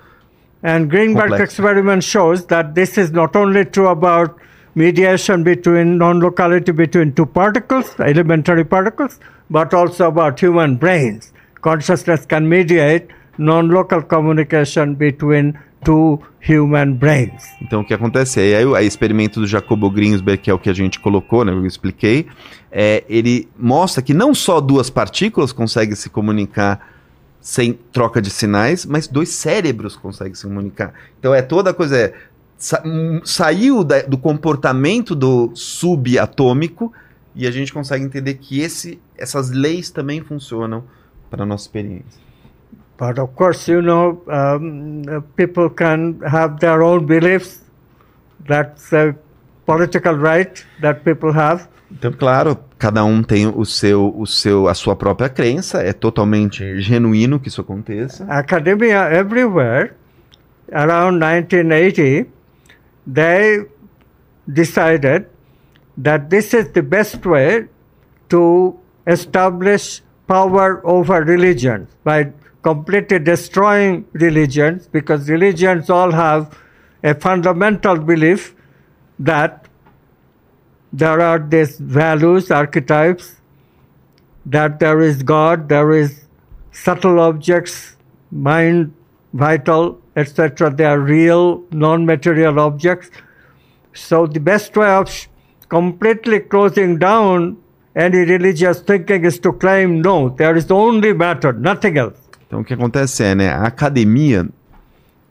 And 0.65 0.87
Greenberg 0.87 1.41
experiment 1.41 2.03
shows 2.03 2.45
that 2.47 2.75
this 2.75 2.99
is 2.99 3.13
not 3.13 3.39
only 3.39 3.65
true 3.65 3.89
about 3.89 4.35
mediation 4.75 5.43
between 5.43 5.99
non-locality 5.99 6.73
between 6.73 7.13
two 7.13 7.27
particles, 7.27 7.99
elementary 8.01 8.65
particles, 8.65 9.19
but 9.49 9.75
also 9.75 10.07
about 10.07 10.41
human 10.41 10.77
brains. 10.77 11.33
Consciousness 11.61 12.25
can 12.27 12.49
mediate 12.49 13.09
non-local 13.39 14.03
communication 14.03 14.95
between 14.95 15.59
two 15.85 16.21
human 16.41 16.95
brains. 16.95 17.43
Então 17.61 17.81
o 17.81 17.85
que 17.85 17.95
acontece 17.95 18.41
é, 18.41 18.65
o 18.65 18.77
experimento 18.79 19.41
do 19.41 19.47
Jacobo 19.47 19.91
Greensberg, 19.91 20.43
que 20.43 20.51
é 20.51 20.55
o 20.55 20.59
que 20.59 20.71
a 20.71 20.75
gente 20.75 21.01
colocou, 21.01 21.45
né, 21.45 21.53
eu 21.53 21.67
expliquei, 21.67 22.27
é, 22.71 23.05
ele 23.09 23.49
mostra 23.59 24.03
que 24.03 24.15
não 24.15 24.35
só 24.35 24.61
duas 24.61 24.91
partículas 24.91 25.53
conseguem 25.53 25.95
se 25.95 26.09
comunicar 26.09 26.81
sem 27.41 27.73
troca 27.73 28.21
de 28.21 28.29
sinais, 28.31 28.85
mas 28.85 29.09
dois 29.09 29.31
cérebros 29.31 29.97
conseguem 29.97 30.35
se 30.35 30.47
comunicar. 30.47 30.93
Então 31.19 31.35
é 31.35 31.41
toda 31.41 31.71
a 31.71 31.75
coisa 31.75 31.97
é 31.97 32.15
sa- 32.61 32.83
hum, 32.85 33.21
saiu 33.25 33.83
da- 33.83 34.03
do 34.03 34.17
comportamento 34.17 35.15
do 35.17 35.51
subatômico 35.55 36.93
e 37.35 37.47
a 37.47 37.51
gente 37.51 37.73
consegue 37.73 38.05
entender 38.05 38.35
que 38.35 38.61
esse, 38.61 39.01
essas 39.17 39.51
leis 39.51 39.91
também 39.91 40.21
funcionam 40.21 40.85
para 41.31 41.43
a 41.43 41.47
nossa 41.47 41.65
experiência. 41.65 42.21
But 42.99 43.19
of 43.19 43.33
course, 43.35 43.71
you 43.71 43.81
know, 43.81 44.23
um, 44.29 45.03
uh, 45.09 45.23
people 45.35 45.71
can 45.71 46.17
have 46.23 46.59
their 46.61 46.83
own 46.83 47.01
beliefs. 47.07 47.63
That's 48.47 48.93
a 48.93 49.15
political 49.65 50.17
right 50.17 50.65
that 50.83 51.01
people 51.01 51.31
have. 51.33 51.67
Então, 51.91 52.13
claro, 52.13 52.57
cada 52.79 53.03
um 53.05 53.23
tem 53.23 53.47
o 53.47 53.65
seu, 53.65 54.15
o 54.17 54.27
seu, 54.27 54.69
a 54.69 54.75
sua 54.75 54.95
própria 54.95 55.29
crença, 55.29 55.83
é 55.83 55.93
totalmente 55.93 56.81
genuíno 56.81 57.41
que 57.41 57.49
isso 57.49 57.61
aconteça. 57.61 58.25
academia 58.29 59.11
everywhere 59.13 59.93
around 60.73 61.19
1980 61.19 62.29
they 63.07 63.61
decided 64.53 65.29
that 65.97 66.31
this 66.31 66.55
is 66.55 66.73
the 66.73 66.83
best 66.83 67.27
way 67.27 67.67
to 68.29 68.79
establish 69.07 70.03
power 70.27 70.81
over 70.87 71.23
religions 71.23 71.89
by 72.05 72.33
completely 72.63 73.19
destroying 73.19 74.05
religions 74.13 74.87
because 74.87 75.29
religions 75.29 75.91
all 75.91 76.13
have 76.13 76.57
a 77.03 77.15
fundamental 77.15 77.99
belief 77.99 78.55
that 79.19 79.67
there 80.93 81.21
are 81.21 81.39
these 81.39 81.79
values 81.79 82.51
archetypes 82.51 83.37
that 84.45 84.79
there 84.79 85.01
is 85.01 85.23
god 85.23 85.69
there 85.69 85.93
is 85.93 86.21
subtle 86.73 87.21
objects, 87.21 87.97
mind, 88.31 88.95
vital, 89.33 90.01
etc. 90.21 90.75
They 90.75 90.87
are 90.87 91.01
real, 91.01 91.63
non 91.73 92.05
material 92.05 92.59
objects. 92.59 93.11
So, 93.93 94.27
the 94.27 94.41
best 94.41 94.77
way 94.77 94.91
of 94.91 95.11
completely 95.69 96.41
closing 96.41 96.99
down 96.99 97.57
any 97.97 98.25
religious 98.25 98.81
thinking 98.81 99.25
is 99.25 99.39
to 99.41 99.53
claim 99.53 100.01
no, 100.01 100.31
there 100.31 100.57
is 100.57 100.71
only 100.71 101.13
matter, 101.13 101.53
nothing 101.53 101.99
else. 101.99 102.17
Então, 102.47 102.61
o 102.61 102.65
que 102.65 102.75
acontece 102.75 103.23
é, 103.23 103.35
né, 103.35 103.49
a 103.49 103.63
academia, 103.63 104.49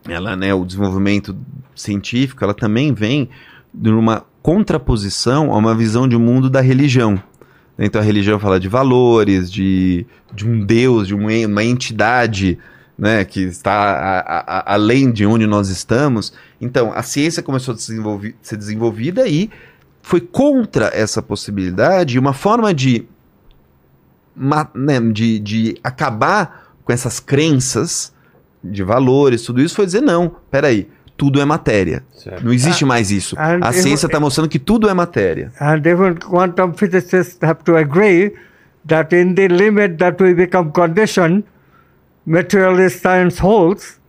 ela, 0.07 0.35
né, 0.35 0.53
o 0.53 0.63
desenvolvimento 0.63 1.35
científico, 1.75 2.43
ela 2.43 2.53
também 2.53 2.93
vem 2.93 3.29
de 3.73 3.89
uma 3.89 4.23
contraposição 4.41 5.51
a 5.51 5.57
uma 5.57 5.75
visão 5.75 6.07
de 6.07 6.17
mundo 6.17 6.49
da 6.49 6.61
religião. 6.61 7.21
Então, 7.77 8.01
a 8.01 8.03
religião 8.03 8.39
fala 8.39 8.59
de 8.59 8.67
valores, 8.67 9.51
de, 9.51 10.05
de 10.33 10.47
um 10.47 10.65
Deus, 10.65 11.07
de 11.07 11.15
uma 11.15 11.63
entidade, 11.63 12.57
né, 12.99 13.23
que 13.23 13.39
está 13.43 13.71
a- 13.73 14.19
a- 14.19 14.57
a- 14.59 14.73
além 14.73 15.09
de 15.11 15.25
onde 15.25 15.47
nós 15.47 15.69
estamos. 15.69 16.33
Então, 16.59 16.91
a 16.93 17.01
ciência 17.01 17.41
começou 17.41 17.73
a 17.73 17.77
desenvolvi- 17.77 18.35
ser 18.41 18.57
desenvolvida 18.57 19.25
e 19.25 19.49
foi 20.01 20.19
contra 20.19 20.91
essa 20.93 21.21
possibilidade. 21.21 22.19
Uma 22.19 22.33
forma 22.33 22.73
de, 22.73 23.05
né, 24.75 24.99
de, 25.13 25.39
de 25.39 25.77
acabar 25.83 26.73
com 26.83 26.91
essas 26.91 27.19
crenças 27.19 28.13
de 28.63 28.83
valores, 28.83 29.43
tudo 29.43 29.61
isso, 29.61 29.75
foi 29.75 29.85
dizer: 29.85 30.01
não, 30.01 30.35
peraí, 30.51 30.89
tudo 31.15 31.39
é 31.41 31.45
matéria. 31.45 32.03
Certo. 32.13 32.43
Não 32.43 32.51
existe 32.51 32.83
mais 32.85 33.11
isso. 33.11 33.35
and 33.39 33.59
A 33.61 33.71
ciência 33.71 34.05
está 34.07 34.19
mostrando 34.19 34.49
que 34.49 34.59
tudo 34.59 34.89
é 34.89 34.93
matéria. 34.93 35.51
And 35.59 35.77
even 35.85 36.15
quantum 36.15 36.73
physicists 36.73 37.37
have 37.41 37.63
to 37.63 37.77
agree 37.77 38.33
that 38.87 39.15
in 39.15 39.33
the 39.35 39.47
limit 39.47 39.97
that 39.97 40.21
we 40.21 40.33
become 40.33 40.71
conditioned, 40.71 41.43
materialist 42.29 43.01
science 43.01 43.41
holds. 43.41 43.99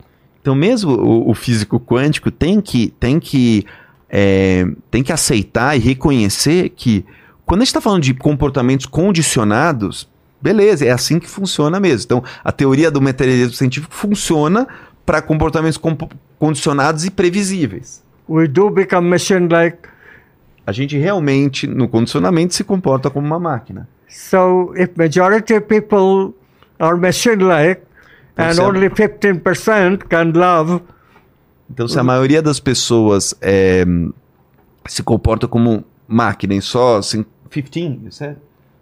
Então, 0.41 0.55
mesmo 0.55 0.93
o, 0.93 1.31
o 1.31 1.35
físico 1.35 1.81
quântico 1.81 2.31
tem 2.31 2.61
que, 2.61 2.89
tem, 3.01 3.19
que, 3.19 3.67
é, 4.09 4.67
tem 4.91 5.03
que 5.03 5.13
aceitar 5.13 5.77
e 5.77 5.81
reconhecer 5.81 6.71
que 6.71 7.05
quando 7.47 7.63
a 7.63 7.65
gente 7.65 7.69
está 7.69 7.81
falando 7.81 8.03
de 8.03 8.15
comportamentos 8.15 8.87
condicionados, 8.87 10.09
beleza, 10.41 10.85
é 10.85 10.91
assim 10.91 11.19
que 11.19 11.29
funciona 11.29 11.81
mesmo. 11.81 12.05
Então, 12.05 12.25
a 12.45 12.53
teoria 12.53 12.91
do 12.91 13.01
materialismo 13.01 13.55
científico 13.55 13.95
funciona 13.95 14.67
para 15.05 15.21
comportamentos 15.21 15.77
compo- 15.77 16.09
condicionados 16.39 17.05
e 17.05 17.11
previsíveis. 17.11 18.03
We 18.29 18.47
do 18.47 18.71
become 18.71 19.09
machine 19.09 19.49
like 19.49 19.79
A 20.67 20.73
gente 20.73 20.97
realmente, 20.97 21.67
no 21.67 21.89
condicionamento, 21.89 22.55
se 22.55 22.63
comporta 22.63 23.11
como 23.11 23.27
uma 23.27 23.41
máquina. 23.41 23.89
So 24.09 24.73
if 24.77 24.91
majority 24.97 25.55
of 25.55 25.67
people 25.67 26.35
are 26.79 26.97
machine-like 26.97 27.83
and 28.37 28.55
Percebe? 28.57 28.67
only 28.69 28.89
15% 28.91 30.05
can 30.09 30.33
love, 30.35 30.81
Então, 31.71 31.87
se 31.87 31.99
a 31.99 32.03
maioria 32.03 32.43
das 32.43 32.59
pessoas 32.59 33.33
é, 33.41 33.85
se 34.87 35.03
comporta 35.05 35.47
como 35.47 35.85
máquina 36.09 36.55
e 36.55 36.61
só 36.61 36.97
assim, 36.99 37.25
15, 37.49 38.05
you 38.05 38.11
said? 38.13 38.37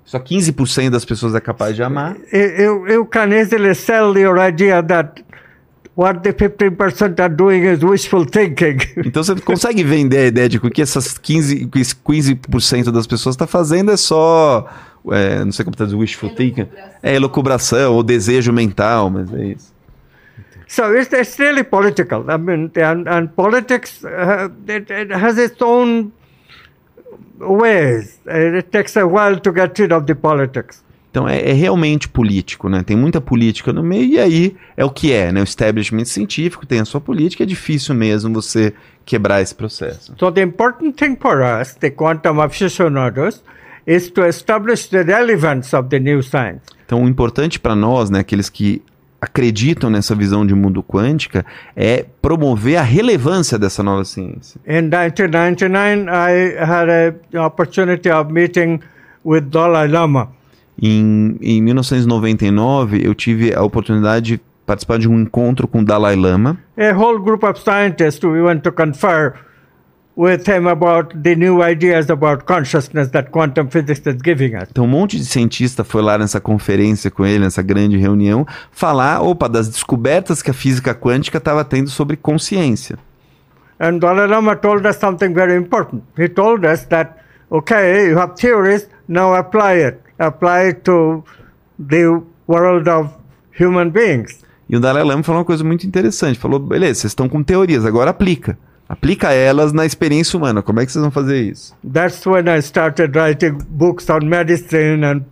só 0.05 0.19
15% 0.19 0.89
das 0.91 1.05
pessoas 1.05 1.35
é 1.35 1.41
capaz 1.41 1.77
de 1.77 1.83
amar, 1.83 2.17
you, 2.33 2.89
you 2.89 3.05
can 3.05 3.31
easily 3.33 3.75
sell 3.75 4.17
your 4.17 4.39
idea 4.39 4.83
that 4.83 5.23
what 5.99 6.23
the 6.23 6.33
15% 6.33 7.19
are 7.19 7.29
doing 7.29 7.65
is 7.65 7.83
wishful 7.83 8.25
thinking. 8.25 8.79
então 9.05 9.25
você 9.25 9.35
consegue 9.41 9.83
vender 9.83 10.19
a 10.19 10.27
ideia 10.27 10.49
de 10.49 10.61
que 10.61 10.67
o 10.69 10.71
que 10.71 10.81
essas 10.81 11.19
15%, 11.19 11.71
que 11.71 11.81
esse 11.81 11.97
15% 11.97 12.93
das 12.93 13.07
pessoas 13.07 13.35
está 13.35 13.49
fazendo 13.49 13.91
é 13.91 13.97
só, 13.97 14.69
é, 15.11 15.45
não 15.45 15.51
sei 15.51 15.65
como 15.65 15.77
traduzir, 15.77 15.99
wishful 15.99 16.31
thinking, 16.31 16.69
é 17.03 17.17
elucubração 17.17 17.95
ou 17.95 18.05
desejo 18.05 18.53
mental, 18.53 19.11
mas 19.11 19.35
é 19.35 19.47
isso. 19.47 19.77
so 20.69 20.95
it's, 20.95 21.13
it's 21.13 21.37
really 21.39 21.65
political. 21.65 22.31
I 22.31 22.37
mean, 22.37 22.71
and, 22.77 23.09
and 23.09 23.35
politics 23.35 24.05
uh, 24.05 24.49
it, 24.69 24.91
it 24.91 25.11
has 25.11 25.39
its 25.39 25.61
own 25.61 26.13
ways. 27.41 28.21
It 28.27 28.71
takes 28.71 28.97
a 28.97 29.07
while 29.07 29.41
to 29.41 29.51
get 29.51 29.79
rid 29.79 29.93
of 29.93 30.07
the 30.07 30.15
politics. 30.15 30.85
Então 31.11 31.29
é, 31.29 31.51
é 31.51 31.53
realmente 31.53 32.09
político, 32.09 32.69
né? 32.69 32.83
Tem 32.83 32.97
muita 32.97 33.21
política 33.21 33.73
no 33.73 33.83
meio 33.83 34.05
e 34.05 34.19
aí 34.19 34.57
é 34.77 34.85
o 34.85 34.91
que 34.91 35.13
é, 35.13 35.33
né? 35.33 35.41
O 35.41 35.45
establishment 35.45 36.05
científico 36.05 36.67
tem 36.67 36.81
a 36.81 36.85
sua 36.85 37.01
política, 37.01 37.43
é 37.43 37.47
difícil 37.47 37.95
mesmo 37.95 38.33
você 38.33 38.75
quebrar 39.05 39.41
esse 39.41 39.55
processo. 39.55 40.15
So 40.19 40.31
the 40.31 40.43
important 40.43 40.93
thing 40.97 41.17
for 41.21 41.41
us, 41.41 41.75
the 41.75 41.91
quantum 41.91 42.41
aficionados, 42.41 43.43
is 43.87 44.11
to 44.11 44.27
establish 44.27 44.89
the 44.89 45.03
relevance 45.03 45.75
of 45.75 45.89
the 45.89 45.99
new 45.99 46.23
science. 46.23 46.63
Então 46.85 47.03
o 47.03 47.09
importante 47.09 47.59
para 47.59 47.75
nós, 47.75 48.11
né, 48.11 48.21
aqueles 48.21 48.51
que 48.51 48.83
acreditam 49.21 49.91
nessa 49.91 50.15
visão 50.15 50.47
de 50.47 50.55
mundo 50.55 50.83
quântica, 50.83 51.45
é 51.75 52.05
promover 52.23 52.77
a 52.77 52.83
relevância 52.83 53.59
dessa 53.59 53.83
nova 53.83 54.05
ciência. 54.05 54.61
In 54.67 54.91
1999, 54.91 56.09
I 56.09 56.57
had 56.63 56.89
a 57.35 57.47
opportunity 57.47 58.11
of 58.11 58.33
meeting 58.33 58.81
with 59.25 59.43
Dalai 59.51 59.89
Lama. 59.89 60.38
Em, 60.81 61.37
em 61.41 61.63
1999, 61.63 63.01
eu 63.05 63.15
tive 63.15 63.55
a 63.55 63.63
oportunidade 63.63 64.37
de 64.37 64.41
participar 64.65 64.99
de 64.99 65.09
um 65.09 65.21
encontro 65.21 65.67
com 65.67 65.81
o 65.81 65.85
Dalai 65.85 66.15
Lama. 66.15 66.59
A 66.77 66.93
whole 66.97 67.19
group 67.19 67.43
of 67.43 67.61
scientists 67.61 68.23
we 68.23 68.43
went 68.43 68.63
to 68.63 68.71
confer 68.71 69.35
with 70.17 70.49
him 70.49 70.69
about 70.69 71.17
the 71.23 71.35
new 71.37 71.63
ideas 71.63 72.11
about 72.11 72.45
consciousness 72.45 73.09
that 73.11 73.31
quantum 73.31 73.69
physics 73.71 74.05
is 74.07 74.21
giving 74.23 74.57
us. 74.57 74.69
Então, 74.71 74.85
um 74.85 74.89
monte 74.89 75.17
de 75.17 75.25
cientista 75.25 75.85
foi 75.85 76.03
lá 76.03 76.19
nessa 76.19 76.41
conferência 76.41 77.11
com 77.11 77.25
ele, 77.25 77.45
nessa 77.45 77.63
grande 77.63 77.97
reunião, 77.97 78.47
falar, 78.71 79.23
opa, 79.23 79.49
das 79.49 79.69
descobertas 79.69 80.43
que 80.43 80.51
a 80.51 80.55
física 80.55 80.95
quântica 80.95 81.39
estava 81.39 81.65
tendo 81.65 81.89
sobre 81.89 82.17
consciência. 82.17 82.99
And 83.81 83.99
Dalai 83.99 84.27
Lama 84.27 84.57
told 84.57 84.87
us 84.87 84.97
something 84.97 85.33
very 85.33 85.55
important. 85.57 86.03
He 86.19 86.29
told 86.29 86.67
us 86.67 86.85
that, 86.87 87.13
okay, 87.49 88.09
you 88.11 88.19
have 88.19 88.35
theories, 88.35 88.89
now 89.09 89.35
apply 89.35 89.75
it. 89.87 90.08
Apply 90.19 90.75
to 90.85 91.25
the 91.79 92.21
world 92.49 92.89
of 92.89 93.11
human 93.59 93.91
beings. 93.91 94.41
E 94.69 94.77
o 94.77 94.81
Dalai 94.81 95.03
Lama 95.03 95.23
falou 95.23 95.41
uma 95.41 95.45
coisa 95.45 95.65
muito 95.65 95.87
interessante. 95.87 96.39
Falou, 96.39 96.59
beleza, 96.59 97.01
vocês 97.01 97.11
estão 97.13 97.29
com 97.29 97.43
teorias, 97.43 97.87
agora 97.87 98.11
aplica. 98.11 98.59
Aplica 98.89 99.33
elas 99.33 99.73
na 99.73 99.85
experiência 99.87 100.37
humana. 100.37 100.63
Como 100.63 100.81
é 100.81 100.87
que 100.87 100.93
vocês 100.93 101.03
vão 101.03 101.11
fazer 101.11 101.43
isso? 101.43 101.75
That's 101.91 102.25
when 102.27 102.47
I 102.49 102.59
started 102.59 103.17
writing 103.19 103.59
books 103.69 104.09
on 104.11 104.21
medicine 104.25 105.05
and 105.05 105.23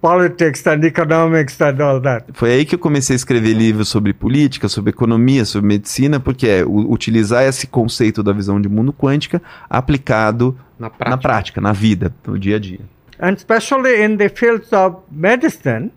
politics 0.00 0.66
and 0.66 0.84
economics 0.84 1.60
and 1.60 1.82
all 1.82 2.00
that. 2.00 2.26
Foi 2.32 2.52
aí 2.52 2.64
que 2.64 2.74
eu 2.74 2.78
comecei 2.78 3.14
a 3.14 3.16
escrever 3.18 3.52
livros 3.52 3.88
sobre 3.88 4.12
política, 4.12 4.68
sobre 4.68 4.90
economia, 4.90 5.44
sobre 5.44 5.68
medicina, 5.68 6.18
porque 6.18 6.46
é 6.48 6.64
utilizar 6.64 7.44
esse 7.44 7.66
conceito 7.66 8.22
da 8.22 8.32
visão 8.32 8.60
de 8.60 8.68
mundo 8.68 8.92
quântica 8.92 9.42
aplicado 9.68 10.56
Na 10.78 10.86
na 10.86 10.90
prática. 10.90 11.18
prática, 11.18 11.60
na 11.60 11.72
vida, 11.72 12.14
no 12.26 12.38
dia 12.38 12.56
a 12.56 12.58
dia. 12.58 12.80
And 13.20 13.34
especially 13.36 14.02
in 14.02 14.16
the 14.16 14.28
fields 14.28 14.72
of 14.72 14.96
medicine, 15.10 15.90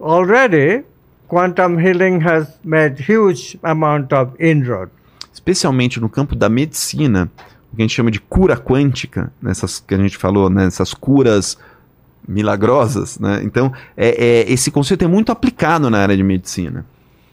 already 0.00 0.84
quantum 1.28 1.78
healing 1.78 2.20
has 2.20 2.58
made 2.64 3.00
huge 3.00 3.58
amount 3.62 4.12
of 4.12 4.32
inroad. 4.40 4.90
especialmente 5.32 6.00
no 6.00 6.08
campo 6.08 6.34
da 6.34 6.48
medicina, 6.48 7.30
o 7.72 7.76
que 7.76 7.82
a 7.82 7.84
gente 7.84 7.94
chama 7.94 8.10
de 8.10 8.18
cura 8.18 8.56
quântica, 8.56 9.30
nessas 9.40 9.78
que 9.78 9.94
a 9.94 9.98
gente 9.98 10.16
falou, 10.16 10.48
né, 10.48 10.64
essas 10.64 10.94
curas 10.94 11.58
milagrosas, 12.26 13.18
né? 13.20 13.40
Então, 13.44 13.72
é, 13.96 14.08
é- 14.08 14.52
esse 14.52 14.70
conceito 14.70 15.04
é 15.04 15.08
muito 15.08 15.30
aplicado 15.30 15.88
na 15.90 15.98
área 15.98 16.16
de 16.16 16.22
medicina. 16.22 16.84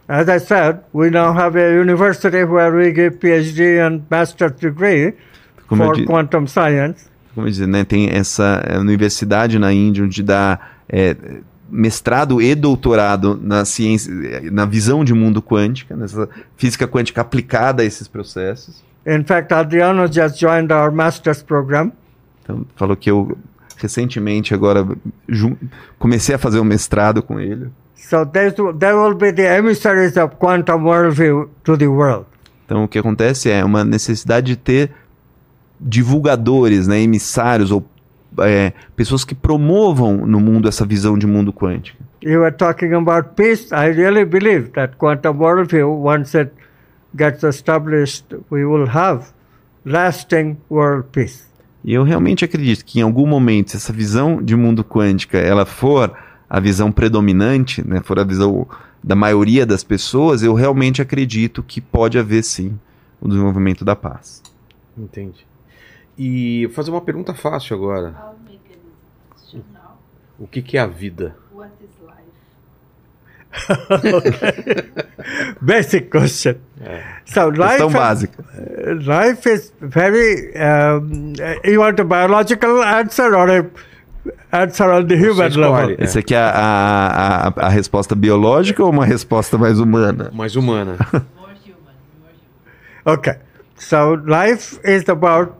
As 0.07 0.27
I 0.27 0.39
said, 0.39 0.79
we 0.93 1.09
now 1.09 1.31
have 1.31 1.57
a 1.57 1.81
university 1.81 2.43
where 2.43 2.75
we 2.75 2.93
give 2.93 3.17
PhD 3.19 3.79
and 3.79 4.01
master's 4.11 4.51
degree 4.59 5.13
Como 5.67 5.85
for 5.85 6.05
quantum 6.05 6.45
science. 6.45 7.09
Como 7.33 7.47
disse, 7.47 7.65
né, 7.65 7.83
tem 7.83 8.09
essa 8.09 8.63
é, 8.65 8.77
universidade 8.77 9.57
na 9.57 9.73
Índia 9.73 10.03
onde 10.03 10.21
dá 10.21 10.59
é, 10.87 11.15
mestrado 11.69 12.41
e 12.41 12.53
doutorado 12.53 13.39
na 13.41 13.65
ciência, 13.65 14.13
na 14.51 14.65
visão 14.65 15.03
de 15.03 15.13
mundo 15.13 15.41
quântica, 15.41 15.95
nessa 15.95 16.29
física 16.55 16.87
quântica 16.87 17.21
aplicada 17.21 17.81
a 17.81 17.85
esses 17.85 18.07
processos. 18.07 18.83
In 19.05 19.23
fact, 19.23 19.53
Adriano 19.53 20.07
just 20.11 20.39
joined 20.39 20.71
our 20.71 20.91
master's 20.91 21.41
program. 21.41 21.91
Então, 22.43 22.65
falou 22.75 22.95
que 22.95 23.09
eu 23.09 23.37
recentemente 23.77 24.53
agora 24.53 24.87
comecei 25.97 26.35
a 26.35 26.37
fazer 26.37 26.59
um 26.59 26.63
mestrado 26.63 27.21
com 27.21 27.39
ele. 27.39 27.69
So 27.95 28.25
there 28.25 28.95
will 28.95 29.15
be 29.15 29.31
the 29.31 29.57
emissaries 29.57 30.15
of 30.17 30.35
quantum 30.35 30.85
worldview 30.85 31.49
to 31.63 31.77
the 31.77 31.87
world. 31.87 32.25
Então, 32.65 32.83
o 32.83 32.87
que 32.87 32.99
acontece 32.99 33.49
é 33.49 33.63
uma 33.63 33.83
necessidade 33.83 34.47
de 34.47 34.55
ter 34.55 34.91
divulgadores, 35.83 36.87
né, 36.87 37.01
emissários 37.01 37.71
ou 37.71 37.85
é, 38.39 38.73
pessoas 38.95 39.23
que 39.23 39.35
promovam 39.35 40.25
no 40.25 40.39
mundo 40.39 40.67
essa 40.67 40.85
visão 40.85 41.17
de 41.17 41.27
mundo 41.27 41.51
quântico. 41.51 42.01
You 42.23 42.39
were 42.39 42.55
talking 42.55 42.93
about 42.93 43.35
peace. 43.35 43.67
I 43.73 43.91
really 43.91 44.25
believe 44.25 44.69
that 44.71 44.95
quantum 44.97 45.37
worldview, 45.37 45.89
once 45.89 46.37
it 46.37 46.51
gets 47.15 47.43
established, 47.43 48.25
we 48.49 48.63
will 48.65 48.87
have 48.87 49.25
lasting 49.85 50.57
world 50.69 51.09
peace. 51.11 51.43
E 51.83 51.93
eu 51.93 52.03
realmente 52.03 52.45
acredito 52.45 52.85
que 52.85 52.99
em 52.99 53.01
algum 53.01 53.27
momento, 53.27 53.71
se 53.71 53.77
essa 53.77 53.91
visão 53.91 54.41
de 54.41 54.55
mundo 54.55 54.85
quântica 54.85 55.37
ela 55.37 55.65
for 55.65 56.13
a 56.49 56.59
visão 56.59 56.91
predominante, 56.91 57.85
né, 57.85 57.99
for 58.01 58.17
a 58.17 58.23
visão 58.23 58.65
da 59.03 59.15
maioria 59.15 59.65
das 59.65 59.83
pessoas, 59.83 60.43
eu 60.43 60.53
realmente 60.53 61.01
acredito 61.01 61.61
que 61.61 61.81
pode 61.81 62.17
haver 62.17 62.41
sim 62.41 62.79
o 63.19 63.27
desenvolvimento 63.27 63.83
da 63.83 63.97
paz. 63.97 64.41
Entendi. 64.97 65.45
E 66.17 66.66
vou 66.67 66.75
fazer 66.75 66.92
uma 66.92 67.01
pergunta 67.01 67.33
fácil 67.33 67.75
agora. 67.75 68.09
I'll 68.09 68.35
make 68.45 68.59
a 68.72 69.33
question 69.33 69.61
now. 69.74 69.98
O 70.40 70.48
que, 70.48 70.61
que 70.61 70.77
é 70.77 70.82
a 70.82 70.88
vida? 70.88 71.35
What 71.53 71.72
is 71.82 71.90
life? 72.01 72.14
Basic 75.61 76.09
question. 76.09 76.56
So 77.25 77.50
life, 77.50 77.77
Questão 77.77 77.88
is- 77.88 77.93
básica. 77.93 78.43
life 79.06 79.45
is 79.50 79.74
very. 79.82 80.51
Um, 80.56 81.33
you 81.64 81.80
want 81.80 82.00
a 82.00 82.03
biological 82.03 82.83
answer 82.83 83.35
or 83.35 83.50
a 83.50 83.66
answer 84.51 84.92
on 84.92 85.08
the 85.08 85.16
human 85.16 85.51
level? 85.56 85.92
É. 85.92 85.95
Essa 86.03 86.19
aqui 86.19 86.35
é 86.35 86.38
a, 86.38 86.50
a, 86.50 87.48
a, 87.48 87.53
a 87.67 87.69
resposta 87.69 88.16
biológica 88.16 88.83
ou 88.83 88.90
uma 88.90 89.06
resposta 89.06 89.58
mais 89.58 89.80
humana? 89.80 90.30
Mais 90.33 90.56
humana. 90.56 90.98
More 91.11 91.56
human. 91.66 91.95
More 92.22 92.33
human. 93.06 93.17
Okay. 93.17 93.35
So 93.77 94.14
life 94.25 94.80
is 94.83 95.08
about 95.09 95.53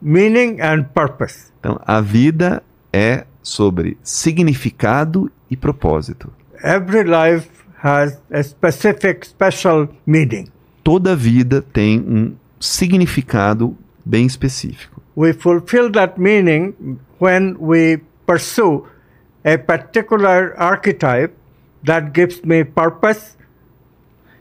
meaning 0.00 0.60
and 0.60 0.84
purpose. 0.94 1.52
Então, 1.60 1.80
a 1.86 2.00
vida 2.00 2.62
é 2.92 3.24
sobre 3.42 3.96
significado 4.02 5.30
e 5.50 5.56
propósito. 5.56 6.32
Every 6.62 7.04
life 7.04 7.48
has 7.82 8.20
a 8.30 8.42
specific, 8.42 9.26
special 9.26 9.88
meaning. 10.06 10.48
Toda 10.82 11.14
vida 11.14 11.60
tem 11.60 12.00
um 12.00 12.34
significado 12.60 13.76
bem 14.04 14.26
específico. 14.26 15.02
We 15.16 15.32
fulfill 15.32 15.90
that 15.92 16.20
meaning 16.20 16.74
when 17.20 17.56
we 17.58 18.00
pursue 18.26 18.84
a 19.44 19.56
particular 19.58 20.54
archetype 20.56 21.34
that 21.84 22.10
gives 22.12 22.42
me 22.42 22.64
purpose 22.64 23.36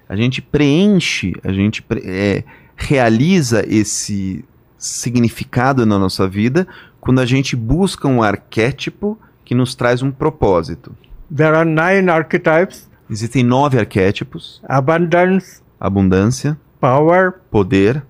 A 0.07 0.15
gente 0.15 0.41
preenche, 0.41 1.33
a 1.43 1.51
gente 1.51 1.81
pre- 1.81 2.03
é, 2.05 2.43
realiza 2.75 3.65
esse 3.67 4.45
significado 4.85 5.85
na 5.85 5.97
nossa 5.97 6.27
vida 6.27 6.67
quando 6.99 7.19
a 7.19 7.25
gente 7.25 7.55
busca 7.55 8.07
um 8.07 8.21
arquétipo 8.23 9.17
que 9.43 9.53
nos 9.55 9.75
traz 9.75 10.01
um 10.01 10.11
propósito. 10.11 10.95
There 11.35 11.55
are 11.55 11.65
nine 11.65 12.09
archetypes 12.09 12.87
Existem 13.09 13.43
nove 13.43 13.77
arquétipos: 13.77 14.61
abundance, 14.67 15.61
abundância, 15.79 16.57
power, 16.79 17.33
poder, 17.51 18.03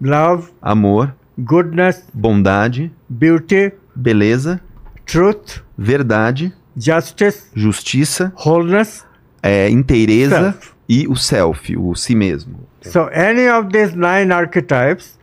love, 0.00 0.50
amor, 0.62 1.14
goodness, 1.38 2.02
bondade, 2.14 2.90
beauty, 3.08 3.72
beleza, 3.94 4.58
truth, 5.04 5.62
verdade, 5.76 6.54
justice, 6.74 7.50
justiça, 7.54 8.32
wholeness. 8.34 9.04
é, 9.42 9.68
inteireza 9.68 10.52
Self. 10.52 10.72
e 10.88 11.06
o 11.06 11.16
self, 11.16 11.76
o 11.76 11.94
si 11.94 12.14
mesmo. 12.14 12.60
So, 12.82 13.10
any 13.12 13.46
of 13.46 13.68
these 13.70 13.94
nine 13.94 14.32
archetypes, 14.32 15.18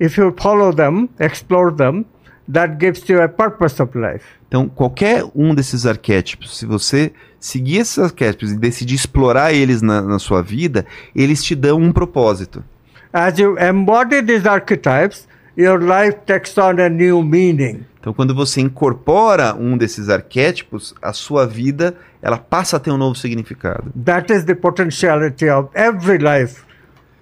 if 0.00 0.18
you 0.18 0.34
follow 0.38 0.72
them, 0.72 1.08
explore 1.18 1.74
them, 1.74 2.04
that 2.50 2.76
gives 2.78 3.06
you 3.08 3.20
a 3.22 3.28
purpose 3.28 3.80
of 3.82 3.96
life. 3.98 4.24
Então, 4.48 4.68
qualquer 4.68 5.24
um 5.34 5.54
desses 5.54 5.84
arquétipos, 5.84 6.56
se 6.56 6.64
você 6.64 7.12
seguir 7.38 7.78
esses 7.78 7.98
arquétipos 7.98 8.52
e 8.52 8.56
decidir 8.56 8.94
explorar 8.94 9.52
eles 9.52 9.82
na, 9.82 10.00
na 10.00 10.18
sua 10.18 10.42
vida, 10.42 10.86
eles 11.14 11.44
te 11.44 11.54
dão 11.54 11.78
um 11.78 11.92
propósito. 11.92 12.64
As 13.12 13.38
you 13.38 13.58
embody 13.58 14.22
these 14.22 14.48
archetypes, 14.48 15.28
your 15.56 15.80
life 15.80 16.18
takes 16.26 16.56
on 16.56 16.80
a 16.80 16.88
new 16.88 17.22
meaning. 17.22 17.84
Então, 18.00 18.14
quando 18.14 18.34
você 18.34 18.60
incorpora 18.60 19.54
um 19.54 19.76
desses 19.76 20.08
arquétipos, 20.08 20.94
a 21.02 21.12
sua 21.12 21.46
vida 21.46 21.96
ela 22.22 22.38
passa 22.38 22.76
a 22.76 22.80
ter 22.80 22.90
um 22.90 22.96
novo 22.96 23.14
significado. 23.14 23.92
That 24.04 24.32
is 24.32 24.44
the 24.44 24.54
potentiality 24.54 25.48
of 25.50 25.68
every 25.74 26.18
life 26.18 26.62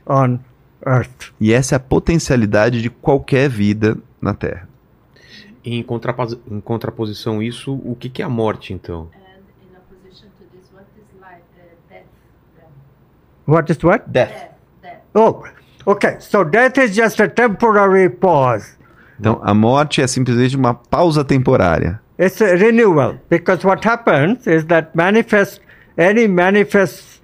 on 0.06 0.38
earth. 0.86 1.32
E 1.40 1.52
essa 1.52 1.74
é 1.74 1.76
a 1.76 1.80
potencialidade 1.80 2.80
de 2.80 2.88
qualquer 2.90 3.48
vida 3.48 3.96
na 4.20 4.32
Terra. 4.34 4.68
Em, 5.64 5.82
contrapos- 5.82 6.38
em 6.50 6.60
contraposição 6.60 7.42
isso, 7.42 7.74
o 7.84 7.96
que, 7.98 8.08
que 8.08 8.22
é 8.22 8.24
a 8.24 8.28
morte, 8.28 8.72
então? 8.72 9.08
And 9.14 9.18
in 9.62 9.76
opposition 9.76 10.28
to 10.38 10.44
this, 10.56 10.70
what 10.72 10.86
is 10.96 11.20
life, 11.20 11.42
uh, 11.58 11.90
death? 11.90 12.04
Then? 12.56 13.54
What 13.54 13.72
is 13.72 13.82
what? 13.82 14.04
Death. 14.08 14.30
Death, 14.30 14.50
death. 14.82 15.00
Oh, 15.14 15.42
okay. 15.92 16.16
So 16.20 16.44
death 16.44 16.78
is 16.78 16.94
just 16.94 17.20
a 17.20 17.28
temporary 17.28 18.08
pause. 18.08 18.76
Então, 19.18 19.40
a 19.42 19.54
morte 19.54 20.02
é 20.02 20.06
simplesmente 20.06 20.54
uma 20.56 20.74
pausa 20.74 21.24
temporária. 21.24 22.00
It's 22.18 22.40
a 22.40 22.54
renewal 22.54 23.18
because 23.28 23.66
what 23.66 23.86
happens 23.86 24.46
is 24.46 24.64
that 24.66 24.90
manifest 24.94 25.60
any 25.98 26.28
manifest 26.28 27.15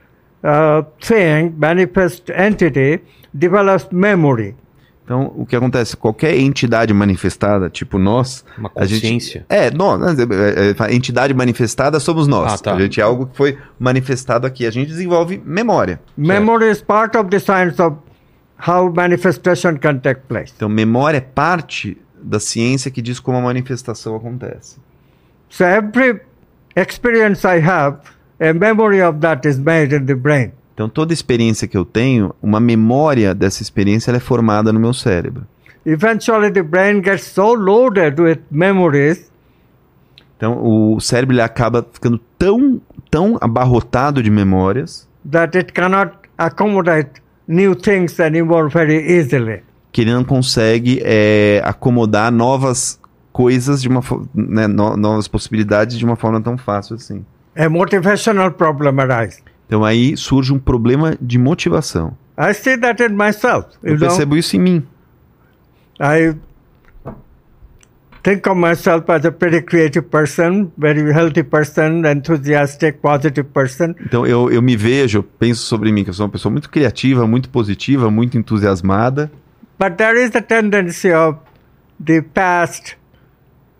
uh, 0.42 0.84
thing, 1.00 1.54
manifest 1.56 2.30
entity 2.30 3.02
develops 3.32 3.88
memory. 3.90 4.54
Então, 5.04 5.32
o 5.36 5.44
que 5.44 5.56
acontece? 5.56 5.96
Qualquer 5.96 6.36
entidade 6.38 6.94
manifestada, 6.94 7.68
tipo 7.68 7.98
nós, 7.98 8.44
Uma 8.56 8.70
a 8.76 8.84
gente- 8.86 9.00
consciência? 9.02 9.44
É, 9.48 9.68
nós, 9.70 10.18
é, 10.18 10.22
é, 10.22 10.74
é, 10.90 10.94
entidade 10.94 11.34
manifestada 11.34 11.98
somos 11.98 12.28
nós. 12.28 12.52
Ah, 12.52 12.58
tá. 12.58 12.74
A 12.74 12.80
gente 12.80 13.00
é 13.00 13.02
algo 13.02 13.26
que 13.26 13.36
foi 13.36 13.58
manifestado 13.78 14.46
aqui. 14.46 14.64
A 14.64 14.70
gente 14.70 14.88
desenvolve 14.88 15.42
memória. 15.44 16.00
Memory 16.16 16.70
is 16.70 16.80
part 16.80 17.16
of 17.18 17.28
the 17.30 17.40
science 17.40 17.82
of 17.82 17.96
how 18.68 18.92
manifestation 18.94 19.76
can 19.76 19.98
take 19.98 20.20
place. 20.28 20.52
Então, 20.56 20.68
memória 20.68 21.18
é 21.18 21.20
parte 21.20 21.98
da 22.22 22.38
ciência 22.38 22.88
que 22.88 23.02
diz 23.02 23.18
como 23.18 23.36
a 23.38 23.40
manifestação 23.40 24.14
acontece. 24.14 24.78
So 25.48 25.64
every 25.64 26.20
experience 26.76 27.44
I 27.44 27.58
have, 27.60 27.98
a 28.42 28.52
memory 28.52 29.02
of 29.02 29.18
that 29.20 29.46
is 29.48 29.58
made 29.58 29.94
in 29.94 30.04
the 30.06 30.14
brain. 30.14 30.52
Então, 30.74 30.88
toda 30.88 31.12
experiência 31.12 31.68
que 31.68 31.76
eu 31.76 31.84
tenho, 31.84 32.34
uma 32.42 32.58
memória 32.58 33.34
dessa 33.34 33.62
experiência 33.62 34.10
é 34.10 34.18
formada 34.18 34.72
no 34.72 34.80
meu 34.80 34.92
cérebro. 34.94 35.46
Eventually, 35.84 36.50
the 36.50 36.62
brain 36.62 37.02
gets 37.04 37.24
so 37.24 37.52
loaded 37.54 38.20
with 38.20 38.38
memories 38.50 39.30
Então, 40.36 40.58
o 40.60 40.98
cérebro 41.00 41.34
ele 41.34 41.42
acaba 41.42 41.86
ficando 41.92 42.18
tão, 42.38 42.80
tão 43.10 43.36
abarrotado 43.40 44.22
de 44.22 44.30
memórias 44.30 45.08
that 45.30 45.56
it 45.56 45.72
cannot 45.72 46.12
accommodate 46.36 47.22
new 47.46 47.74
things 47.76 48.18
anymore 48.18 48.68
very 48.68 48.96
easily. 49.18 49.62
que 49.92 50.00
ele 50.00 50.12
não 50.12 50.24
consegue 50.24 51.00
é, 51.04 51.60
acomodar 51.64 52.32
novas 52.32 52.98
coisas 53.32 53.80
de 53.82 53.88
uma 53.88 54.00
né, 54.34 54.66
no- 54.66 54.96
novas 54.96 55.28
possibilidades 55.28 55.98
de 55.98 56.04
uma 56.04 56.16
forma 56.16 56.40
tão 56.40 56.56
fácil 56.58 56.96
assim. 56.96 57.24
A 57.56 57.68
motivational 57.68 58.50
problem 58.52 58.98
arises. 59.00 59.42
Então 59.66 59.84
aí 59.84 60.16
surge 60.16 60.52
um 60.52 60.58
problema 60.58 61.16
de 61.20 61.38
motivação. 61.38 62.16
I 62.38 62.54
see 62.54 62.78
that 62.78 63.02
in 63.02 63.14
myself. 63.14 63.68
Eu 63.82 63.98
know, 63.98 64.08
percebo 64.08 64.36
isso 64.36 64.56
em 64.56 64.60
mim. 64.60 64.86
I 66.00 66.34
think 68.22 68.48
of 68.48 68.58
myself 68.58 69.10
as 69.10 69.24
a 69.24 69.32
pretty 69.32 69.62
creative 69.62 70.08
person, 70.08 70.70
very 70.76 71.12
healthy 71.12 71.42
person, 71.42 72.04
enthusiastic, 72.06 73.00
positive 73.00 73.48
person. 73.50 73.94
Então 74.00 74.26
eu, 74.26 74.50
eu 74.50 74.62
me 74.62 74.76
vejo, 74.76 75.22
penso 75.22 75.62
sobre 75.62 75.92
mim 75.92 76.04
que 76.04 76.10
eu 76.10 76.14
sou 76.14 76.26
uma 76.26 76.32
pessoa 76.32 76.50
muito 76.50 76.70
criativa, 76.70 77.26
muito 77.26 77.50
positiva, 77.50 78.10
muito 78.10 78.38
entusiasmada. 78.38 79.30
But 79.78 79.96
there 79.96 80.22
is 80.22 80.34
a 80.34 80.42
tendency 80.42 81.12
of 81.12 81.38
the 82.04 82.22
past 82.22 82.96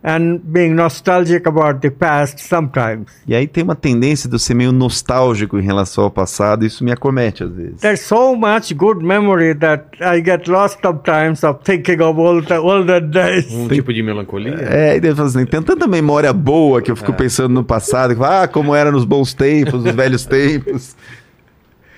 and 0.04 0.40
being 0.44 0.74
nostalgic 0.74 1.46
about 1.46 1.80
the 1.80 1.90
past 1.90 2.40
sometimes. 2.40 3.06
E 3.26 3.34
aí 3.34 3.46
tem 3.46 3.62
uma 3.62 3.76
tendência 3.76 4.28
de 4.28 4.34
eu 4.34 4.38
ser 4.38 4.54
meio 4.54 4.72
nostálgico 4.72 5.58
em 5.58 5.62
relação 5.62 6.04
ao 6.04 6.10
passado, 6.10 6.66
isso 6.66 6.84
me 6.84 6.90
acomete 6.90 7.44
às 7.44 7.52
vezes. 7.54 7.80
There's 7.80 8.00
so 8.00 8.34
much 8.34 8.74
good 8.74 9.04
memory 9.04 9.54
that 9.54 9.84
I 10.00 10.22
get 10.24 10.48
lost 10.48 10.78
sometimes 10.82 11.42
of 11.44 11.60
thinking 11.64 12.00
of 12.02 12.18
all 12.20 12.42
the 12.42 12.58
older 12.58 13.00
days. 13.00 13.52
Um 13.52 13.68
tipo 13.68 13.92
de 13.92 14.02
melancolia? 14.02 14.56
É, 14.60 14.98
e 14.98 15.08
assim, 15.08 15.46
tem 15.46 15.62
tanta 15.62 15.86
memória 15.86 16.32
boa 16.32 16.82
que 16.82 16.90
eu 16.90 16.96
fico 16.96 17.12
pensando 17.12 17.52
no 17.54 17.64
passado, 17.64 18.16
que 18.16 18.24
ah, 18.24 18.48
como 18.48 18.74
era 18.74 18.90
nos 18.90 19.04
bons 19.04 19.32
tempos, 19.34 19.84
nos 19.84 19.94
velhos 19.94 20.26
tempos. 20.26 20.96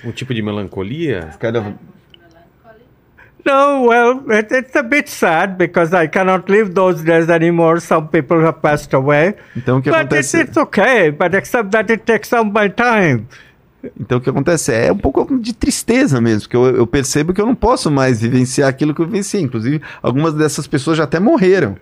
Um 0.04 0.12
tipo 0.12 0.34
de 0.34 0.42
melancolia? 0.42 1.30
Kind 1.40 1.56
of- 1.56 1.64
Melancholy. 1.64 1.93
No, 3.46 3.82
well, 3.88 4.22
it, 4.30 4.50
it's 4.50 4.74
a 4.74 4.82
bit 4.82 5.08
sad 5.08 5.58
because 5.58 5.92
I 5.92 6.06
cannot 6.08 6.48
live 6.50 6.72
those 6.72 7.02
days 7.04 7.28
anymore. 7.28 7.78
Some 7.80 8.08
people 8.08 8.38
have 8.40 8.60
passed 8.62 8.94
away. 8.94 9.34
Então 9.54 9.78
o 9.78 9.82
que 9.82 9.90
But 9.90 10.12
it's, 10.14 10.34
acontece? 10.34 10.40
it's 10.40 10.56
okay, 10.56 11.10
but 11.10 11.34
except 11.34 11.70
that 11.72 11.92
it 11.92 12.04
takes 12.04 12.28
some 12.28 12.48
of 12.50 12.54
my 12.58 12.70
time. 12.70 13.26
Então 14.00 14.16
o 14.16 14.20
que 14.20 14.30
acontece 14.30 14.72
é 14.72 14.90
um 14.90 14.96
pouco 14.96 15.38
de 15.38 15.52
tristeza 15.54 16.18
mesmo, 16.22 16.42
porque 16.42 16.56
eu, 16.56 16.74
eu 16.74 16.86
percebo 16.86 17.34
que 17.34 17.40
eu 17.40 17.44
não 17.44 17.54
posso 17.54 17.90
mais 17.90 18.22
vivenciar 18.22 18.66
aquilo 18.68 18.94
que 18.94 19.02
eu 19.02 19.06
vivenciei. 19.06 19.42
Inclusive, 19.42 19.82
algumas 20.02 20.32
dessas 20.32 20.66
pessoas 20.66 20.96
já 20.96 21.04
até 21.04 21.20
morreram. 21.20 21.76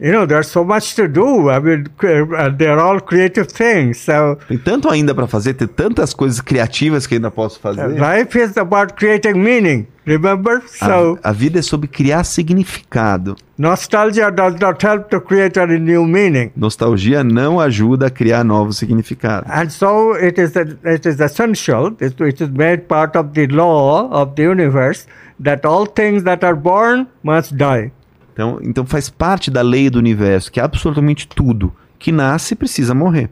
You 0.00 0.12
know, 0.12 0.26
there's 0.26 0.46
so 0.46 0.62
much 0.64 0.94
to 0.94 1.08
do. 1.08 1.50
I 1.50 1.58
mean, 1.58 1.86
uh, 2.04 2.50
they're 2.56 2.78
all 2.78 3.00
creative 3.00 3.48
things. 3.48 3.98
So 3.98 4.38
Tem 4.46 4.56
tanto 4.56 4.88
ainda 4.88 5.12
para 5.12 5.26
fazer, 5.26 5.54
tem 5.54 5.66
tantas 5.66 6.14
coisas 6.14 6.40
criativas 6.40 7.04
que 7.04 7.16
ainda 7.16 7.32
posso 7.32 7.58
fazer. 7.58 7.88
life 7.98 8.38
is 8.38 8.56
about 8.56 8.94
creating 8.94 9.34
meaning. 9.42 9.88
Remember? 10.06 10.62
So 10.68 11.18
A, 11.22 11.30
a 11.30 11.32
vida 11.32 11.58
é 11.58 11.62
sobre 11.62 11.88
criar 11.88 12.22
significado. 12.24 13.34
nostalgia 13.58 14.30
does 14.30 14.54
not 14.60 14.80
help 14.82 15.08
to 15.10 15.20
create 15.20 15.58
any 15.58 15.78
new 15.78 16.06
meaning. 16.06 16.50
Nostalgia 16.56 17.24
não 17.24 17.58
ajuda 17.60 18.06
a 18.06 18.10
criar 18.10 18.44
novos 18.44 18.78
significados. 18.78 19.50
And 19.50 19.68
so 19.70 20.14
it 20.16 20.40
is, 20.40 20.52
it 20.56 21.08
is 21.08 21.20
essential, 21.20 21.88
it, 22.00 22.14
it 22.20 22.40
is 22.42 22.48
made 22.50 22.82
part 22.88 23.16
of 23.18 23.32
the 23.34 23.48
law 23.48 24.08
of 24.12 24.34
the 24.36 24.44
universe 24.44 25.06
that 25.42 25.66
all 25.66 25.86
things 25.86 26.22
that 26.22 26.44
are 26.44 26.56
born 26.56 27.06
must 27.22 27.56
die. 27.56 27.90
Então, 28.38 28.60
então 28.62 28.86
faz 28.86 29.10
parte 29.10 29.50
da 29.50 29.62
lei 29.62 29.90
do 29.90 29.98
universo 29.98 30.52
que 30.52 30.60
absolutamente 30.60 31.26
tudo 31.26 31.74
que 31.98 32.12
nasce 32.12 32.54
precisa 32.54 32.94
morrer. 32.94 33.30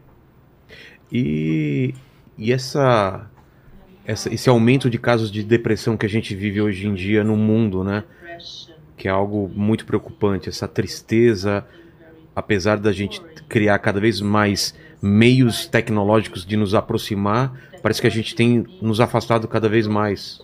E, 1.12 1.94
e 2.36 2.52
essa, 2.52 3.30
essa, 4.04 4.34
esse 4.34 4.48
aumento 4.48 4.90
de 4.90 4.98
casos 4.98 5.30
de 5.30 5.44
depressão 5.44 5.96
que 5.96 6.04
a 6.04 6.08
gente 6.08 6.34
vive 6.34 6.60
hoje 6.60 6.88
em 6.88 6.94
dia 6.94 7.22
no 7.22 7.36
mundo, 7.36 7.84
né? 7.84 8.02
Que 8.96 9.06
é 9.06 9.10
algo 9.12 9.48
muito 9.54 9.86
preocupante, 9.86 10.48
essa 10.48 10.66
tristeza, 10.66 11.64
apesar 12.34 12.76
da 12.76 12.90
gente 12.90 13.22
criar 13.48 13.78
cada 13.78 14.00
vez 14.00 14.20
mais 14.20 14.74
meios 15.00 15.66
tecnológicos 15.66 16.44
de 16.44 16.56
nos 16.56 16.74
aproximar, 16.74 17.56
parece 17.80 18.00
que 18.00 18.08
a 18.08 18.10
gente 18.10 18.34
tem 18.34 18.66
nos 18.82 19.00
afastado 19.00 19.46
cada 19.46 19.68
vez 19.68 19.86
mais. 19.86 20.40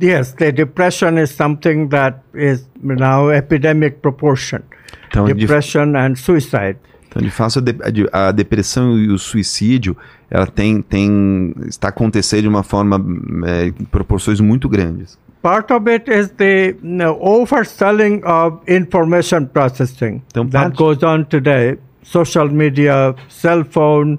Yes, 0.00 0.32
the 0.34 0.50
depression 0.52 1.18
is 1.18 1.30
something 1.30 1.88
that 1.90 2.18
is 2.34 2.66
now 2.82 3.30
epidemic 3.30 3.98
proportion. 4.00 4.62
Então, 5.08 5.26
de, 5.26 5.34
Depression 5.34 5.94
and 5.96 6.14
suicide. 6.16 6.76
então, 7.08 7.22
de 7.22 7.30
fato, 7.30 7.62
a, 8.12 8.28
a 8.28 8.32
depressão 8.32 8.98
e 8.98 9.08
o 9.08 9.18
suicídio, 9.18 9.96
ela 10.30 10.46
tem, 10.46 10.80
tem 10.82 11.52
está 11.68 11.88
acontecendo 11.88 12.42
de 12.42 12.48
uma 12.48 12.62
forma 12.62 12.96
é, 13.46 13.66
em 13.66 13.72
proporções 13.84 14.40
muito 14.40 14.68
grandes. 14.68 15.18
Part 15.42 15.72
of 15.72 15.90
it 15.90 16.08
is 16.10 16.30
the 16.38 16.68
you 16.68 16.76
know, 16.82 17.18
overselling 17.20 18.22
of 18.24 18.58
information 18.68 19.46
processing 19.46 20.22
Então, 20.28 20.46
that 20.48 20.76
parte- 20.76 20.76
goes 20.78 21.02
on 21.02 21.24
today. 21.24 21.78
Social 22.04 22.48
media, 22.48 23.14
cell 23.28 23.64
phone, 23.64 24.18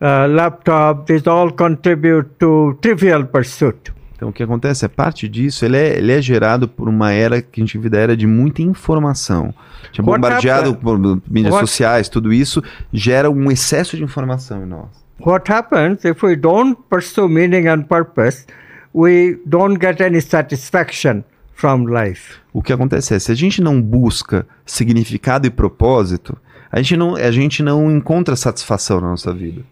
uh, 0.00 0.26
laptop, 0.28 1.06
these 1.06 1.28
all 1.28 1.50
contribute 1.52 2.28
to 2.38 2.76
trivial 2.80 3.24
pursuit. 3.24 3.92
Então, 4.16 4.28
o 4.28 4.32
que 4.32 4.42
acontece 4.42 4.84
é 4.84 4.88
parte 4.88 5.28
disso, 5.28 5.64
ele 5.64 5.76
é, 5.76 5.96
ele 5.98 6.12
é 6.12 6.22
gerado 6.22 6.68
por 6.68 6.88
uma 6.88 7.12
era 7.12 7.42
que 7.42 7.60
a 7.60 7.64
gente 7.64 7.76
vive 7.76 7.90
da 7.90 7.98
era 7.98 8.16
de 8.16 8.26
muita 8.26 8.62
informação. 8.62 9.52
A 9.82 9.86
gente 9.86 10.00
What 10.02 10.20
bombardeado 10.20 10.70
happened? 10.70 10.82
por 10.84 10.98
mídias 11.30 11.52
What- 11.54 11.66
sociais, 11.68 12.08
tudo 12.08 12.32
isso 12.32 12.62
gera 12.92 13.30
um 13.30 13.50
excesso 13.50 13.96
de 13.96 14.04
informação 14.04 14.62
em 14.62 14.66
nós. 14.66 14.86
What 15.20 15.50
happens 15.52 16.04
if 16.04 16.22
we 16.22 16.36
don't 16.36 16.76
pursue 16.88 17.28
meaning 17.28 17.66
and 17.68 17.82
purpose, 17.82 18.46
we 18.94 19.38
don't 19.46 19.78
get 19.80 20.00
any 20.00 20.20
satisfaction 20.20 21.22
from 21.52 21.86
life. 21.86 22.34
O 22.52 22.62
que 22.62 22.72
acontece 22.72 23.14
é, 23.14 23.18
se 23.18 23.30
a 23.32 23.34
gente 23.34 23.60
não 23.60 23.80
busca 23.82 24.46
significado 24.64 25.46
e 25.46 25.50
propósito, 25.50 26.36
a 26.70 26.78
gente 26.78 26.96
não, 26.96 27.16
a 27.16 27.30
gente 27.30 27.62
não 27.62 27.90
encontra 27.90 28.34
satisfação 28.36 29.00
na 29.00 29.08
nossa 29.10 29.32
vida. 29.32 29.62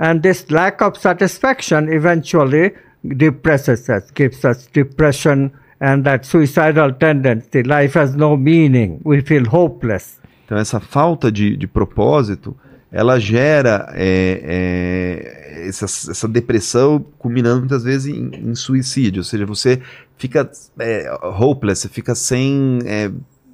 And 0.00 0.20
this 0.20 0.46
lack 0.50 0.82
of 0.82 0.98
satisfaction 1.00 1.88
eventually 1.88 2.72
depresses 3.02 3.88
us, 3.88 4.10
gives 4.14 4.44
us 4.44 4.68
depression 4.72 5.50
and 5.80 6.02
that 6.04 6.26
suicidal 6.26 6.92
tendency. 6.92 7.62
Life 7.62 7.98
has 7.98 8.14
no 8.14 8.36
meaning. 8.36 9.00
We 9.04 9.22
feel 9.22 9.44
hopeless. 9.46 10.18
Então, 10.44 10.58
essa 10.58 10.80
falta 10.80 11.30
de, 11.30 11.56
de 11.56 11.66
propósito, 11.66 12.56
ela 12.90 13.20
gera 13.20 13.92
é, 13.94 14.40
é, 14.42 15.68
essa, 15.68 15.84
essa 15.84 16.26
depressão, 16.26 17.04
culminando 17.18 17.60
muitas 17.60 17.84
vezes 17.84 18.06
em, 18.06 18.30
em 18.34 18.54
suicídio. 18.54 19.20
Ou 19.20 19.24
seja, 19.24 19.44
você 19.44 19.80
fica 20.16 20.50
é, 20.78 21.10
hopeless, 21.22 21.82
você 21.82 21.88
fica 21.88 22.14
sem, 22.14 22.78
é, 22.86 23.10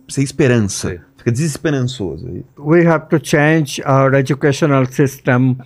sem 0.09 0.23
esperança, 0.23 1.01
fica 1.17 1.33
desesperançoso. 1.33 2.45
We 2.57 2.87
have 2.87 3.09
to 3.09 3.19
change 3.21 3.83
our 3.85 4.15
educational 4.15 4.87
system 4.87 5.59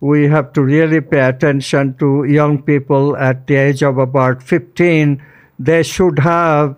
we 0.00 0.28
have 0.28 0.52
to 0.52 0.62
really 0.62 1.00
pay 1.00 1.20
attention 1.20 1.94
to 1.94 2.24
young 2.24 2.62
people 2.62 3.16
at 3.16 3.46
the 3.46 3.56
age 3.56 3.82
of 3.82 3.98
about 3.98 4.42
15. 4.42 5.20
They 5.58 5.82
should 5.82 6.20
have 6.20 6.76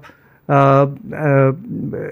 uh, 0.49 0.87
uh, 1.13 1.53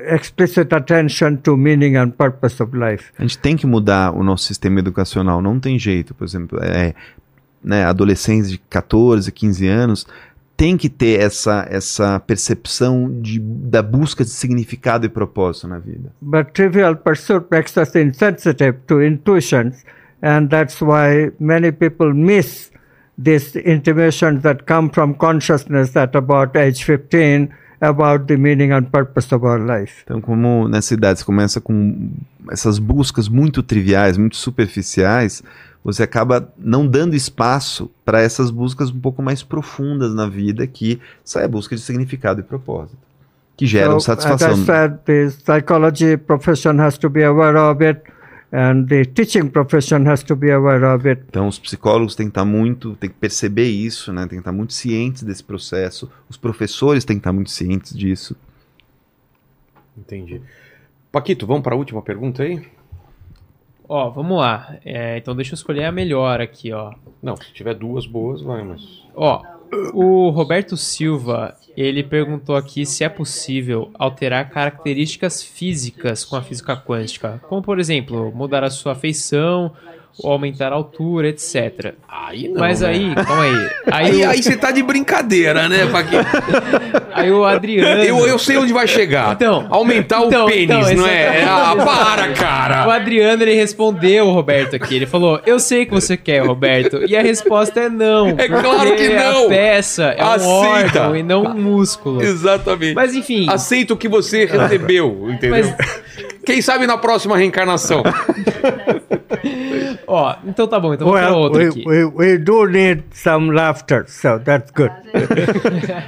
explicit 0.07 0.73
attention 0.73 1.43
to 1.43 1.57
meaning 1.57 1.97
and 1.97 2.17
purpose 2.17 2.63
of 2.63 2.77
life. 2.77 3.13
A 3.19 3.23
gente 3.23 3.39
tem 3.39 3.57
que 3.57 3.67
mudar 3.67 4.13
o 4.13 4.23
nosso 4.23 4.45
sistema 4.45 4.81
educacional, 4.81 5.41
não 5.41 5.59
tem 5.59 5.79
jeito. 5.79 6.15
Por 6.15 6.25
exemplo, 6.25 6.59
é, 6.63 6.95
né, 7.65 7.85
adolescentes 7.85 8.51
de 8.51 8.59
14, 8.59 9.33
15 9.33 9.67
anos 9.67 10.07
tem 10.59 10.77
que 10.77 10.89
ter 10.89 11.21
essa, 11.21 11.65
essa 11.71 12.19
percepção 12.19 13.21
de, 13.23 13.39
da 13.39 13.81
busca 13.81 14.25
de 14.25 14.31
significado 14.31 15.07
e 15.07 15.09
propósito 15.09 15.69
na 15.69 15.79
vida. 15.79 16.13
But 16.21 16.49
trivial 16.53 16.97
pursuit 16.97 17.47
makes 17.49 17.77
us 17.77 17.95
insensitive 17.95 18.79
to 18.89 19.01
intuitions, 19.01 19.85
and 20.23 20.49
that's 20.49 20.81
why 20.81 21.31
many 21.39 21.73
people 21.73 22.13
miss 22.13 22.71
these 23.17 23.57
intimations 23.57 24.43
that 24.43 24.65
come 24.65 24.91
from 24.91 25.15
consciousness 25.15 25.97
at 25.97 26.15
about 26.15 26.57
age 26.57 26.85
15 26.85 27.53
about 27.81 28.27
the 28.27 28.37
meaning 28.37 28.73
and 28.73 28.91
purpose 28.91 29.33
of 29.35 29.45
our 29.45 29.59
life. 29.59 30.03
Então, 30.05 30.21
como 30.21 30.69
nessa 30.69 30.95
idade 30.95 31.21
você 31.21 31.25
começa 31.25 31.61
com 31.61 32.11
essas 32.51 32.79
buscas 32.79 33.29
muito 33.29 33.63
triviais, 33.63 34.17
muito 34.17 34.37
superficiais, 34.37 35.43
você 35.83 36.03
acaba 36.03 36.53
não 36.59 36.87
dando 36.87 37.15
espaço 37.15 37.91
para 38.05 38.21
essas 38.21 38.51
buscas 38.51 38.91
um 38.91 38.99
pouco 39.01 39.23
mais 39.23 39.43
profundas 39.43 40.15
na 40.15 40.29
vida, 40.29 40.67
que 40.67 41.01
é 41.37 41.45
a 41.45 41.49
busca 41.49 41.77
de 41.77 41.83
significado 41.83 42.41
e 42.41 42.43
propósito, 42.43 42.99
que 43.57 43.67
geram 43.67 44.01
So, 44.01 44.07
satisfação. 44.07 44.51
As 44.51 44.59
I 44.59 44.65
said, 44.65 44.99
the 45.05 45.31
psychology 45.31 46.17
profession 46.17 46.81
has 46.81 46.99
to 46.99 47.09
be 47.09 47.25
aware 47.25 47.57
of 47.57 47.85
it, 47.85 48.03
and 48.53 48.87
the 48.87 49.05
teaching 49.05 49.49
profession 49.49 50.07
has 50.07 50.23
to 50.23 50.37
be 50.37 50.51
aware 50.51 50.85
of 50.85 51.09
it. 51.09 51.23
Então, 51.29 51.49
os 51.49 51.59
psicólogos 51.59 52.15
têm 52.15 52.27
que 52.27 52.31
estar 52.31 52.45
muito, 52.45 52.95
têm 52.97 53.11
que 53.11 53.17
perceber 53.17 53.69
isso, 53.69 54.13
né? 54.13 54.23
Têm 54.23 54.31
que 54.31 54.37
estar 54.37 54.53
muito 54.53 54.73
cientes 54.73 55.23
desse 55.23 55.45
processo. 55.45 56.11
Os 56.29 56.37
professores 56.37 57.05
têm 57.05 57.17
que 57.17 57.21
estar 57.21 57.33
muito 57.33 57.51
cientes 57.51 57.97
disso. 57.97 58.37
Entendi. 59.97 60.41
Paquito, 61.11 61.47
vamos 61.47 61.63
para 61.63 61.75
a 61.75 61.79
última 61.79 62.03
pergunta 62.03 62.43
aí? 62.43 62.67
Ó, 63.89 64.11
vamos 64.11 64.39
lá. 64.39 64.77
É, 64.85 65.17
então 65.17 65.35
deixa 65.35 65.53
eu 65.53 65.57
escolher 65.57 65.85
a 65.85 65.93
melhor 65.93 66.41
aqui, 66.41 66.73
ó. 66.73 66.93
Não, 67.23 67.37
se 67.37 67.53
tiver 67.53 67.75
duas 67.75 68.07
boas, 68.07 68.43
vai, 68.43 68.63
mas. 68.63 69.07
Ó, 69.15 69.43
o 69.93 70.31
Roberto 70.31 70.77
Silva, 70.77 71.57
ele 71.77 72.03
perguntou 72.03 72.57
aqui 72.57 72.85
se 72.85 73.05
é 73.05 73.09
possível 73.09 73.91
alterar 73.95 74.51
características 74.51 75.43
físicas 75.43 76.25
com 76.25 76.37
a 76.37 76.43
física 76.43 76.77
quântica, 76.77 77.41
como 77.49 77.63
por 77.63 77.79
exemplo, 77.79 78.33
mudar 78.35 78.65
a 78.65 78.71
sua 78.71 78.95
feição 78.95 79.73
ou 80.23 80.33
aumentar 80.33 80.73
a 80.73 80.75
altura, 80.75 81.29
etc. 81.29 81.95
Aí 82.09 82.49
não. 82.49 82.61
Mas 82.61 82.81
né? 82.81 82.89
aí, 82.89 83.15
calma 83.15 83.43
aí. 83.43 83.71
Aí, 83.91 84.09
Aí, 84.09 84.25
o, 84.25 84.31
aí 84.31 84.43
você 84.43 84.57
tá 84.57 84.71
de 84.71 84.83
brincadeira, 84.83 85.69
né, 85.69 85.87
Paquito? 85.87 86.25
aí 87.15 87.31
o 87.31 87.45
Adriano. 87.45 88.03
Eu, 88.03 88.27
eu 88.27 88.39
sei 88.39 88.57
onde 88.57 88.73
vai 88.73 88.87
chegar. 88.87 89.33
Então, 89.33 89.67
Aumentar 89.71 90.23
então, 90.23 90.45
o 90.45 90.49
pênis, 90.49 90.91
então, 90.91 90.95
não 90.95 91.07
é? 91.07 91.45
Ah, 91.45 91.75
para, 91.85 92.31
O 92.31 92.35
cara! 92.35 92.99
Adriano, 92.99 93.43
ele 93.43 93.55
respondeu 93.55 94.27
o 94.27 94.33
Roberto 94.33 94.77
aqui. 94.77 94.97
Ele 94.97 95.07
falou: 95.07 95.41
Eu 95.47 95.59
sei 95.59 95.87
que 95.87 95.93
você 95.93 96.17
quer, 96.17 96.45
Roberto. 96.45 97.03
E 97.07 97.17
a 97.17 97.23
resposta 97.23 97.81
é 97.81 97.89
não. 97.89 98.29
É 98.31 98.49
claro 98.49 98.95
que 98.97 99.09
não. 99.09 99.47
A 99.47 99.49
peça 99.49 100.15
é 100.17 100.25
um 100.25 100.29
Aceita. 100.29 100.53
órgão 100.53 101.17
e 101.17 101.23
não 101.23 101.45
um 101.45 101.55
músculo. 101.55 102.23
Exatamente. 102.23 102.95
Mas 102.95 103.15
enfim. 103.15 103.47
Aceita 103.49 103.95
o 103.95 103.97
que 103.97 104.09
você 104.09 104.45
recebeu, 104.45 105.29
entendeu? 105.31 105.73
Quem 106.45 106.61
sabe 106.61 106.87
na 106.87 106.99
próxima 106.99 107.37
reencarnação? 107.37 108.03
Ó, 110.11 110.35
então 110.47 110.67
tá 110.67 110.81
bom. 110.81 110.95
Então 110.95 111.07
vamos 111.07 111.21
Well, 111.21 111.39
outra 111.39 111.63
we, 111.63 111.69
aqui. 111.69 111.85
we, 111.87 112.05
we 112.07 112.39
do 112.39 112.65
need 112.67 113.05
some 113.13 113.53
laughter, 113.53 114.05
so 114.09 114.39
that's 114.39 114.71
good. 114.71 114.91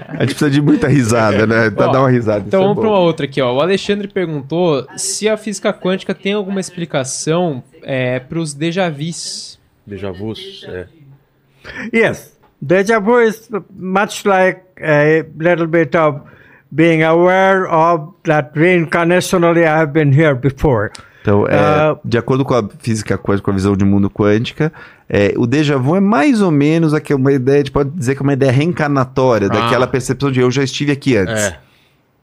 A 0.08 0.22
gente 0.22 0.34
precisa 0.34 0.50
de 0.50 0.62
muita 0.62 0.88
risada, 0.88 1.46
né? 1.46 1.66
Ó, 1.66 1.70
dar 1.70 2.00
uma 2.00 2.08
risada. 2.08 2.44
Então 2.46 2.48
isso 2.48 2.56
é 2.56 2.60
vamos 2.60 2.76
bom. 2.76 2.80
pra 2.80 2.90
uma 2.90 2.98
outra 3.00 3.26
aqui, 3.26 3.42
ó. 3.42 3.54
O 3.54 3.60
Alexandre 3.60 4.08
perguntou 4.08 4.86
se 4.96 5.28
a 5.28 5.36
física 5.36 5.70
quântica 5.74 6.14
tem 6.14 6.32
alguma 6.32 6.60
explicação 6.60 7.62
é, 7.82 8.18
pros 8.20 8.54
déjà 8.54 8.88
vus. 8.88 9.60
Déjà 9.86 10.10
vu, 10.10 10.32
é. 10.66 10.86
Yes, 11.92 12.38
deja 12.60 12.98
vu 12.98 13.20
is 13.20 13.50
much 13.76 14.24
like 14.24 14.62
a 14.80 15.26
little 15.38 15.66
bit 15.66 15.94
of 15.94 16.20
being 16.72 17.02
aware 17.02 17.68
of 17.68 18.14
that 18.24 18.52
reincarnationally 18.54 19.64
I 19.64 19.78
have 19.78 19.92
been 19.92 20.12
here 20.12 20.34
before. 20.34 20.90
Então, 21.22 21.46
é, 21.46 21.54
Ah. 21.54 21.96
de 22.04 22.16
acordo 22.16 22.44
com 22.44 22.54
a 22.54 22.66
física 22.78 23.18
quântica, 23.18 23.44
com 23.44 23.50
a 23.50 23.54
visão 23.54 23.76
de 23.76 23.84
mundo 23.84 24.08
quântica, 24.10 24.72
é, 25.08 25.34
o 25.36 25.46
déjà 25.46 25.76
vu 25.76 25.94
é 25.96 26.00
mais 26.00 26.40
ou 26.40 26.50
menos 26.50 26.94
aqui 26.94 27.12
uma 27.12 27.32
ideia, 27.32 27.56
a 27.56 27.58
gente 27.60 27.72
pode 27.72 27.90
dizer 27.90 28.14
que 28.14 28.22
é 28.22 28.24
uma 28.24 28.32
ideia 28.32 28.50
reencarnatória, 28.52 29.48
Ah. 29.50 29.54
daquela 29.54 29.86
percepção 29.86 30.30
de 30.32 30.40
eu 30.40 30.50
já 30.50 30.62
estive 30.62 30.92
aqui 30.92 31.16
antes. 31.16 31.34
É. 31.34 31.58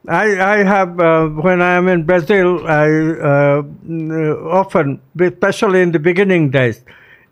I, 0.08 0.60
I 0.60 0.62
have, 0.66 0.92
uh, 1.02 1.28
when 1.44 1.58
I 1.60 1.76
am 1.76 1.88
in 1.88 2.02
Brazil, 2.02 2.60
I 2.66 2.88
uh, 3.20 4.46
often, 4.50 5.00
especially 5.20 5.82
in 5.82 5.90
the 5.92 5.98
beginning 5.98 6.48
days, 6.48 6.82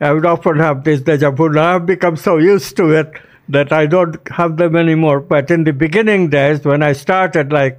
I 0.00 0.10
would 0.12 0.26
often 0.26 0.60
have 0.60 0.82
this 0.82 1.00
deja 1.00 1.30
vu. 1.30 1.48
Now 1.48 1.76
I've 1.76 1.86
become 1.86 2.16
so 2.16 2.38
used 2.38 2.76
to 2.76 2.92
it 2.92 3.08
that 3.48 3.72
I 3.72 3.86
don't 3.86 4.18
have 4.30 4.56
them 4.56 4.76
anymore. 4.76 5.20
But 5.20 5.50
in 5.50 5.64
the 5.64 5.72
beginning 5.72 6.28
days, 6.28 6.64
when 6.66 6.82
I 6.82 6.92
started, 6.92 7.50
like 7.50 7.78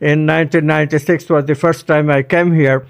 in 0.00 0.26
1996 0.26 1.30
was 1.30 1.44
the 1.44 1.54
first 1.54 1.86
time 1.86 2.10
I 2.10 2.24
came 2.24 2.52
here, 2.52 2.82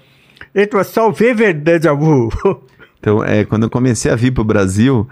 it 0.55 0.75
was 0.75 0.87
so 0.87 1.11
vivid 1.11 1.63
deja 1.63 1.93
vu. 1.93 2.29
Então, 2.99 3.21
é, 3.21 3.43
quando 3.43 3.63
eu 3.63 3.69
comecei 3.69 4.09
a 4.09 4.15
vir 4.15 4.31
para 4.31 4.41
o 4.43 4.45
Brasil, 4.45 5.05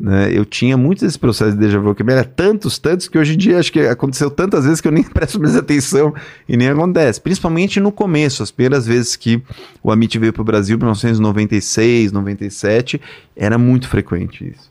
né, 0.00 0.30
eu 0.32 0.44
tinha 0.44 0.76
muitos 0.76 1.02
desses 1.02 1.16
processos 1.16 1.54
de 1.54 1.60
déjà 1.60 1.78
vu, 1.78 1.94
que 1.94 2.02
era 2.02 2.24
tantos, 2.24 2.76
tantos, 2.76 3.08
que 3.08 3.16
hoje 3.16 3.34
em 3.34 3.36
dia 3.38 3.58
acho 3.60 3.72
que 3.72 3.78
aconteceu 3.80 4.28
tantas 4.28 4.64
vezes 4.64 4.80
que 4.80 4.88
eu 4.88 4.92
nem 4.92 5.02
presto 5.08 5.38
mais 5.40 5.54
atenção 5.54 6.12
e 6.48 6.56
nem 6.56 6.68
acontece. 6.68 7.20
Principalmente 7.20 7.78
no 7.78 7.92
começo, 7.92 8.42
as 8.42 8.50
primeiras 8.50 8.84
vezes 8.84 9.14
que 9.14 9.40
o 9.80 9.92
Amit 9.92 10.18
veio 10.18 10.32
para 10.32 10.42
o 10.42 10.44
Brasil, 10.44 10.74
em 10.74 10.78
1996, 10.78 12.10
97, 12.10 13.00
era 13.36 13.56
muito 13.56 13.88
frequente 13.88 14.48
isso. 14.48 14.68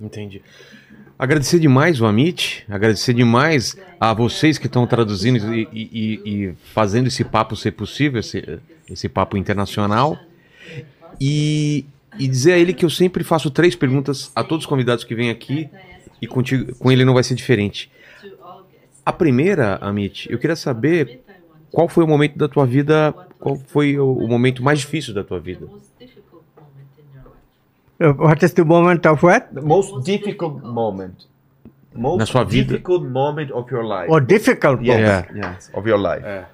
Entendi. 0.00 0.40
Agradecer 1.22 1.60
demais 1.60 2.00
o 2.00 2.06
Amit, 2.06 2.64
agradecer 2.68 3.14
demais 3.14 3.76
a 4.00 4.12
vocês 4.12 4.58
que 4.58 4.66
estão 4.66 4.84
traduzindo 4.88 5.54
e, 5.54 5.68
e- 5.72 6.20
e- 6.24 6.54
fazendo 6.74 7.06
esse 7.06 7.22
papo 7.22 7.54
ser 7.54 7.70
possível, 7.70 8.18
esse, 8.18 8.58
esse 8.90 9.08
papo 9.08 9.36
internacional. 9.36 10.18
E, 11.20 11.84
e 12.18 12.26
dizer 12.26 12.54
a 12.54 12.58
ele 12.58 12.72
que 12.74 12.84
eu 12.84 12.90
sempre 12.90 13.22
faço 13.22 13.52
três 13.52 13.76
perguntas 13.76 14.32
a 14.34 14.42
todos 14.42 14.64
os 14.64 14.68
convidados 14.68 15.04
que 15.04 15.14
vêm 15.14 15.30
aqui 15.30 15.68
e 16.20 16.26
contigo, 16.26 16.74
com 16.74 16.90
ele 16.90 17.04
não 17.04 17.14
vai 17.14 17.22
ser 17.22 17.36
diferente. 17.36 17.88
A 19.06 19.12
primeira, 19.12 19.76
Amit, 19.80 20.26
eu 20.28 20.40
queria 20.40 20.56
saber 20.56 21.20
qual 21.70 21.88
foi 21.88 22.02
o 22.02 22.08
momento 22.08 22.36
da 22.36 22.48
tua 22.48 22.66
vida, 22.66 23.14
qual 23.38 23.56
foi 23.68 23.96
o, 23.96 24.12
o 24.12 24.26
momento 24.26 24.60
mais 24.60 24.80
difícil 24.80 25.14
da 25.14 25.22
tua 25.22 25.38
vida. 25.38 25.68
Uh, 28.00 28.12
what 28.12 28.42
is 28.42 28.54
the 28.54 28.64
moment 28.64 29.06
of 29.06 29.22
what? 29.22 29.52
The 29.54 29.62
most 29.62 30.04
difficult 30.04 30.62
moment. 30.62 31.26
Most 31.94 32.18
Na 32.18 32.24
sua 32.24 32.44
vida. 32.44 32.72
difficult 32.72 33.02
moment 33.04 33.50
of 33.50 33.70
your 33.70 33.84
life. 33.84 34.08
Or 34.10 34.20
difficult 34.20 34.80
moment? 34.80 35.26
Yeah. 35.34 35.34
yes, 35.34 35.70
of 35.74 35.86
your 35.86 35.98
life. 35.98 36.24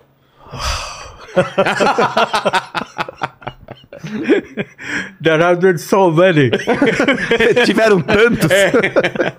There 5.20 5.38
have 5.38 5.60
been 5.60 5.78
so 5.78 6.10
many. 6.10 6.50
Tiveram 7.66 8.02
tantos. 8.02 8.50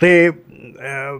the 0.00 0.34
uh, 0.80 1.18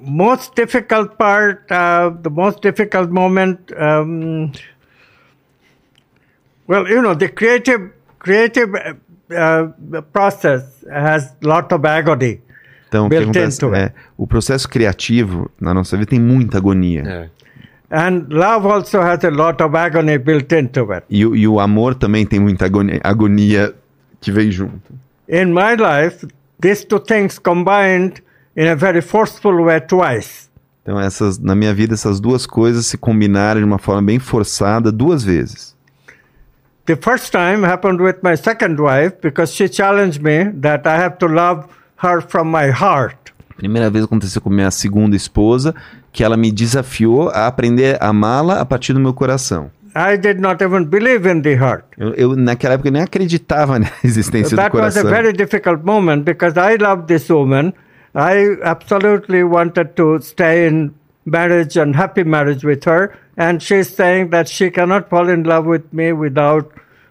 most 0.00 0.54
difficult 0.54 1.18
part, 1.18 1.70
uh, 1.70 2.10
the 2.20 2.30
most 2.30 2.62
difficult 2.62 3.10
moment. 3.10 3.72
Um, 3.76 4.52
well, 6.66 6.88
you 6.88 7.02
know, 7.02 7.14
the 7.14 7.28
creative 7.28 7.92
creative 8.20 8.70
uh, 9.30 10.02
process 10.12 10.84
has 10.88 11.34
lot 11.42 11.74
of 11.74 11.84
agony. 11.86 12.40
Então, 12.88 13.06
o 13.06 13.08
que 13.10 13.16
Built 13.16 13.30
acontece 13.36 13.56
into 13.64 13.74
it. 13.74 13.86
é, 13.86 13.92
o 14.16 14.26
processo 14.26 14.68
criativo 14.68 15.50
na 15.60 15.72
nossa 15.74 15.96
vida 15.96 16.10
tem 16.10 16.20
muita 16.20 16.58
agonia. 16.58 17.02
É. 17.06 17.30
And 17.92 18.26
love 18.28 18.66
also 18.68 19.00
has 19.00 19.24
a 19.24 19.30
lot 19.30 19.60
of 19.62 19.76
agony 19.76 20.16
built 20.18 20.52
into 20.52 20.92
it. 20.92 21.04
E, 21.10 21.24
o- 21.26 21.34
e 21.34 21.46
o 21.48 21.58
amor 21.58 21.94
também 21.96 22.24
tem 22.24 22.38
muita 22.38 22.66
agonia, 22.66 23.00
agonia 23.02 23.74
que 24.20 24.30
vem 24.30 24.50
junto. 24.50 24.92
In 25.28 25.46
my 25.46 25.74
life, 25.76 26.26
these 26.60 26.84
two 26.86 27.00
things 27.00 27.38
combined 27.38 28.22
in 28.56 28.66
a 28.68 28.74
very 28.76 29.00
forceful 29.00 29.64
way 29.64 29.80
twice. 29.80 30.48
Então, 30.82 30.98
essas, 31.00 31.38
na 31.38 31.54
minha 31.54 31.72
vida, 31.74 31.94
essas 31.94 32.18
duas 32.20 32.46
coisas 32.46 32.86
se 32.86 32.96
combinaram 32.98 33.60
de 33.60 33.66
uma 33.66 33.78
forma 33.78 34.02
bem 34.02 34.18
forçada 34.18 34.90
duas 34.90 35.22
vezes. 35.22 35.76
The 36.86 36.96
first 36.96 37.30
time 37.30 37.62
happened 37.64 38.00
with 38.00 38.18
my 38.22 38.36
second 38.36 38.78
wife 38.80 39.16
because 39.22 39.52
she 39.54 39.68
challenged 39.68 40.22
me 40.22 40.44
that 40.60 40.86
I 40.86 40.96
have 40.96 41.18
to 41.18 41.26
love 41.26 41.66
her 41.96 42.20
from 42.20 42.50
my 42.50 42.70
heart. 42.70 43.16
Primeira 43.56 43.90
vez 43.90 44.04
aconteceu 44.04 44.40
com 44.40 44.50
minha 44.50 44.70
segunda 44.70 45.14
esposa, 45.14 45.74
que 46.12 46.24
ela 46.24 46.36
me 46.36 46.50
desafiou 46.50 47.28
a 47.28 47.46
aprender 47.46 47.98
a 48.00 48.08
amá-la 48.08 48.60
a 48.60 48.64
partir 48.64 48.94
do 48.94 49.00
meu 49.00 49.12
coração. 49.12 49.70
I 49.94 50.16
did 50.16 50.40
not 50.40 50.62
even 50.64 50.84
believe 50.84 51.28
in 51.28 51.42
the 51.42 51.54
heart. 51.54 51.84
Eu, 51.98 52.14
eu, 52.14 52.36
naquela 52.36 52.74
época, 52.74 52.90
nem 52.90 53.02
acreditava 53.02 53.76
na 53.80 53.90
existência 54.04 54.56
that 54.56 54.70
do 54.70 54.78
was 54.78 54.96
a 54.96 55.02
coração. 55.02 55.10
very 55.10 55.32
difficult 55.36 55.84
moment 55.84 56.22
because 56.24 56.58
I 56.58 56.76
loved 56.76 57.06
this 57.06 57.28
woman. 57.28 57.74
I 58.14 58.56
absolutely 58.62 59.44
wanted 59.44 59.90
to 59.96 60.20
stay 60.20 60.66
in 60.68 60.92
marriage 61.24 61.78
and 61.78 61.94
happy 61.96 62.24
marriage 62.24 62.64
with 62.64 62.84
her. 62.84 63.12
And 63.36 63.60
she's 63.62 63.88
saying 63.88 64.30
that 64.30 64.48
she 64.48 64.70
cannot 64.70 65.08
fall 65.08 65.28
in 65.28 65.44
love 65.44 65.66
with 65.66 65.92
me 65.92 66.12
without 66.12 66.70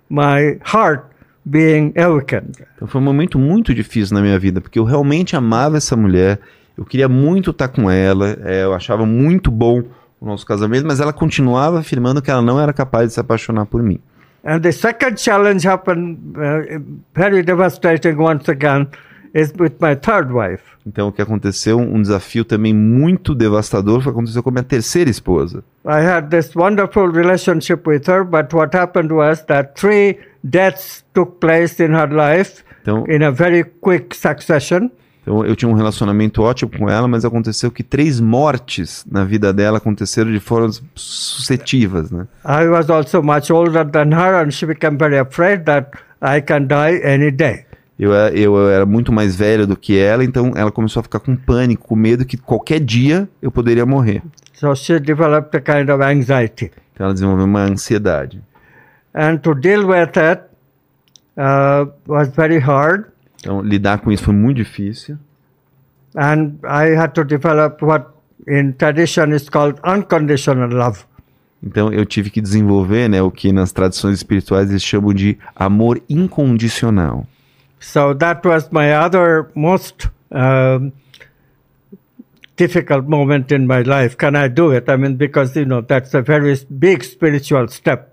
my 0.10 0.60
heart 0.64 1.06
being 1.50 1.94
awakened. 1.98 2.64
Então 2.76 2.88
foi 2.88 3.02
um 3.02 3.04
momento 3.04 3.40
muito 3.40 3.74
difícil 3.74 4.16
na 4.16 4.22
minha 4.22 4.38
vida, 4.38 4.62
porque 4.62 4.78
eu 4.78 4.84
realmente 4.84 5.36
amava 5.36 5.78
essa 5.78 5.96
mulher, 5.96 6.40
eu 6.78 6.86
queria 6.86 7.10
muito 7.10 7.52
estar 7.52 7.68
com 7.68 7.90
ela, 7.90 8.38
é, 8.44 8.64
eu 8.64 8.74
achava 8.74 9.06
muito 9.06 9.50
bom 9.50 9.84
o 10.22 10.26
nosso 10.26 10.46
casamento, 10.46 10.86
mas 10.86 11.00
ela 11.00 11.14
continuava 11.14 11.80
afirmando 11.80 12.22
que 12.22 12.30
ela 12.30 12.42
não 12.42 12.60
era 12.60 12.74
capaz 12.74 13.08
de 13.08 13.14
se 13.14 13.20
apaixonar 13.20 13.66
por 13.66 13.82
mim. 13.82 14.00
And 14.44 14.62
the 14.62 14.72
second 14.72 15.20
challenge 15.20 15.68
happened 15.68 16.18
uh, 16.38 16.80
very 17.14 17.44
devastating 17.44 18.16
once 18.18 18.50
again 18.50 18.88
with 19.34 19.74
my 19.82 19.96
third 19.96 20.32
wife. 20.34 20.64
Então 20.86 21.10
o 21.10 21.12
que 21.12 21.22
aconteceu, 21.22 21.78
um 21.78 22.02
desafio 22.02 22.44
também 22.44 22.74
muito 22.74 23.36
devastador, 23.36 24.02
foi 24.02 24.12
aconteceu 24.12 24.42
com 24.42 24.50
a 24.50 24.54
minha 24.54 24.64
terceira 24.64 25.10
esposa. 25.10 25.64
I 25.86 26.02
had 26.06 26.30
this 26.30 26.56
wonderful 26.56 27.12
relationship 27.12 27.88
with 27.88 28.04
her, 28.08 28.24
but 28.24 28.54
what 28.54 28.76
happened 28.76 29.14
was 29.14 29.42
that 29.44 29.74
three 29.80 30.18
deaths 30.44 31.04
took 31.14 31.40
place 31.40 31.84
in 31.84 31.92
her 31.94 32.10
life 32.12 32.64
Então, 32.82 33.04
in 33.08 33.24
a 33.24 33.30
very 33.32 33.64
quick 33.82 34.16
succession. 34.16 34.90
então 35.22 35.46
eu 35.46 35.56
tinha 35.56 35.70
um 35.70 35.76
relacionamento 35.76 36.42
ótimo 36.42 36.72
com 36.76 36.90
ela, 36.90 37.08
mas 37.08 37.24
aconteceu 37.24 37.70
que 37.70 37.84
três 37.84 38.20
mortes 38.20 39.06
na 39.12 39.24
vida 39.24 39.54
dela 39.54 39.78
aconteceram 39.78 40.32
de 40.32 40.40
formas 40.40 40.82
sucessivas, 40.96 42.10
né? 42.10 42.26
I 42.46 42.68
was 42.68 42.90
also 42.90 43.22
much 43.22 43.52
older 43.52 43.86
than 43.86 44.12
her, 44.14 44.44
and 44.44 44.50
she 44.52 44.66
became 44.66 44.98
very 44.98 45.18
afraid 45.20 45.66
that 45.66 45.92
I 46.22 46.42
can 46.42 46.66
die 46.68 47.00
any 47.04 47.32
day. 47.32 47.66
Eu, 48.00 48.14
era- 48.14 48.34
eu 48.34 48.70
era 48.70 48.86
muito 48.86 49.12
mais 49.12 49.36
velho 49.36 49.68
do 49.68 49.76
que 49.76 49.98
ela, 50.00 50.24
então 50.24 50.54
ela 50.56 50.72
começou 50.72 51.02
a 51.02 51.04
ficar 51.04 51.20
com 51.20 51.36
pânico, 51.36 51.86
com 51.88 51.96
medo 51.98 52.26
que 52.26 52.38
qualquer 52.38 52.80
dia 52.80 53.28
eu 53.42 53.52
poderia 53.52 53.86
morrer. 53.86 54.22
So 54.54 54.74
she 54.76 55.00
developed 55.00 55.56
a 55.58 55.60
kind 55.62 55.90
of 55.90 56.02
anxiety. 56.02 56.72
Então 56.94 57.06
ela 57.06 57.14
desenvolveu 57.14 57.46
uma 57.46 57.62
ansiedade. 57.64 58.42
And 59.14 59.38
to 59.38 59.54
deal 59.54 59.86
with 59.88 60.18
it 60.18 60.42
uh, 61.38 61.92
was 62.08 62.30
very 62.30 62.60
hard. 62.60 63.06
Então 63.42 63.62
lidar 63.62 64.00
com 64.00 64.12
isso 64.12 64.24
foi 64.24 64.34
muito 64.34 64.58
difícil. 64.58 65.18
And 66.16 66.54
I 66.64 66.96
had 66.98 67.10
to 67.14 67.24
develop 67.24 67.84
what 67.84 68.06
in 68.48 68.72
tradition 68.74 69.34
is 69.34 69.50
called 69.50 69.80
unconditional 69.86 70.70
love. 70.70 71.00
Então 71.62 71.92
eu 71.92 72.06
tive 72.06 72.30
que 72.30 72.40
desenvolver, 72.40 73.10
né, 73.10 73.22
o 73.22 73.30
que 73.30 73.52
nas 73.52 73.72
tradições 73.74 74.16
espirituais 74.16 74.70
eles 74.70 74.82
chamam 74.84 75.14
de 75.14 75.38
amor 75.56 76.02
incondicional. 76.10 77.28
So 77.80 78.14
that 78.16 78.46
was 78.46 78.70
my 78.72 78.94
other 78.94 79.50
most 79.56 80.10
um, 80.32 80.92
difficult 82.56 83.08
moment 83.08 83.52
in 83.52 83.66
my 83.66 83.82
life. 83.84 84.18
Can 84.18 84.36
I 84.36 84.50
do 84.50 84.74
it? 84.74 84.90
I 84.90 84.98
mean, 84.98 85.16
because, 85.16 85.56
you 85.56 85.66
know, 85.66 85.82
that's 85.82 86.14
a 86.14 86.22
very 86.22 86.56
big 86.70 87.04
spiritual 87.04 87.68
step. 87.70 88.10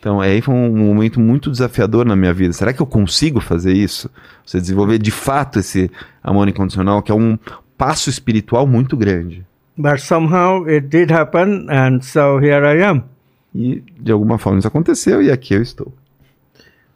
Então 0.00 0.18
aí 0.18 0.40
foi 0.40 0.54
um 0.54 0.86
momento 0.86 1.20
muito 1.20 1.50
desafiador 1.50 2.06
na 2.06 2.16
minha 2.16 2.32
vida. 2.32 2.54
Será 2.54 2.72
que 2.72 2.80
eu 2.80 2.86
consigo 2.86 3.38
fazer 3.38 3.74
isso? 3.74 4.10
Você 4.46 4.58
desenvolver 4.58 4.98
de 4.98 5.10
fato 5.10 5.58
esse 5.58 5.90
amor 6.22 6.48
incondicional, 6.48 7.02
que 7.02 7.12
é 7.12 7.14
um 7.14 7.38
passo 7.76 8.08
espiritual 8.08 8.66
muito 8.66 8.96
grande. 8.96 9.44
But 9.76 10.00
somehow 10.00 10.66
it 10.66 10.88
did 10.88 11.10
happen, 11.12 11.66
and 11.70 12.00
so 12.00 12.38
here 12.38 12.64
I 12.64 12.82
am. 12.82 13.04
E 13.54 13.84
de 14.00 14.10
alguma 14.10 14.38
forma 14.38 14.58
isso 14.58 14.68
aconteceu 14.68 15.20
e 15.20 15.30
aqui 15.30 15.52
eu 15.52 15.60
estou. 15.60 15.92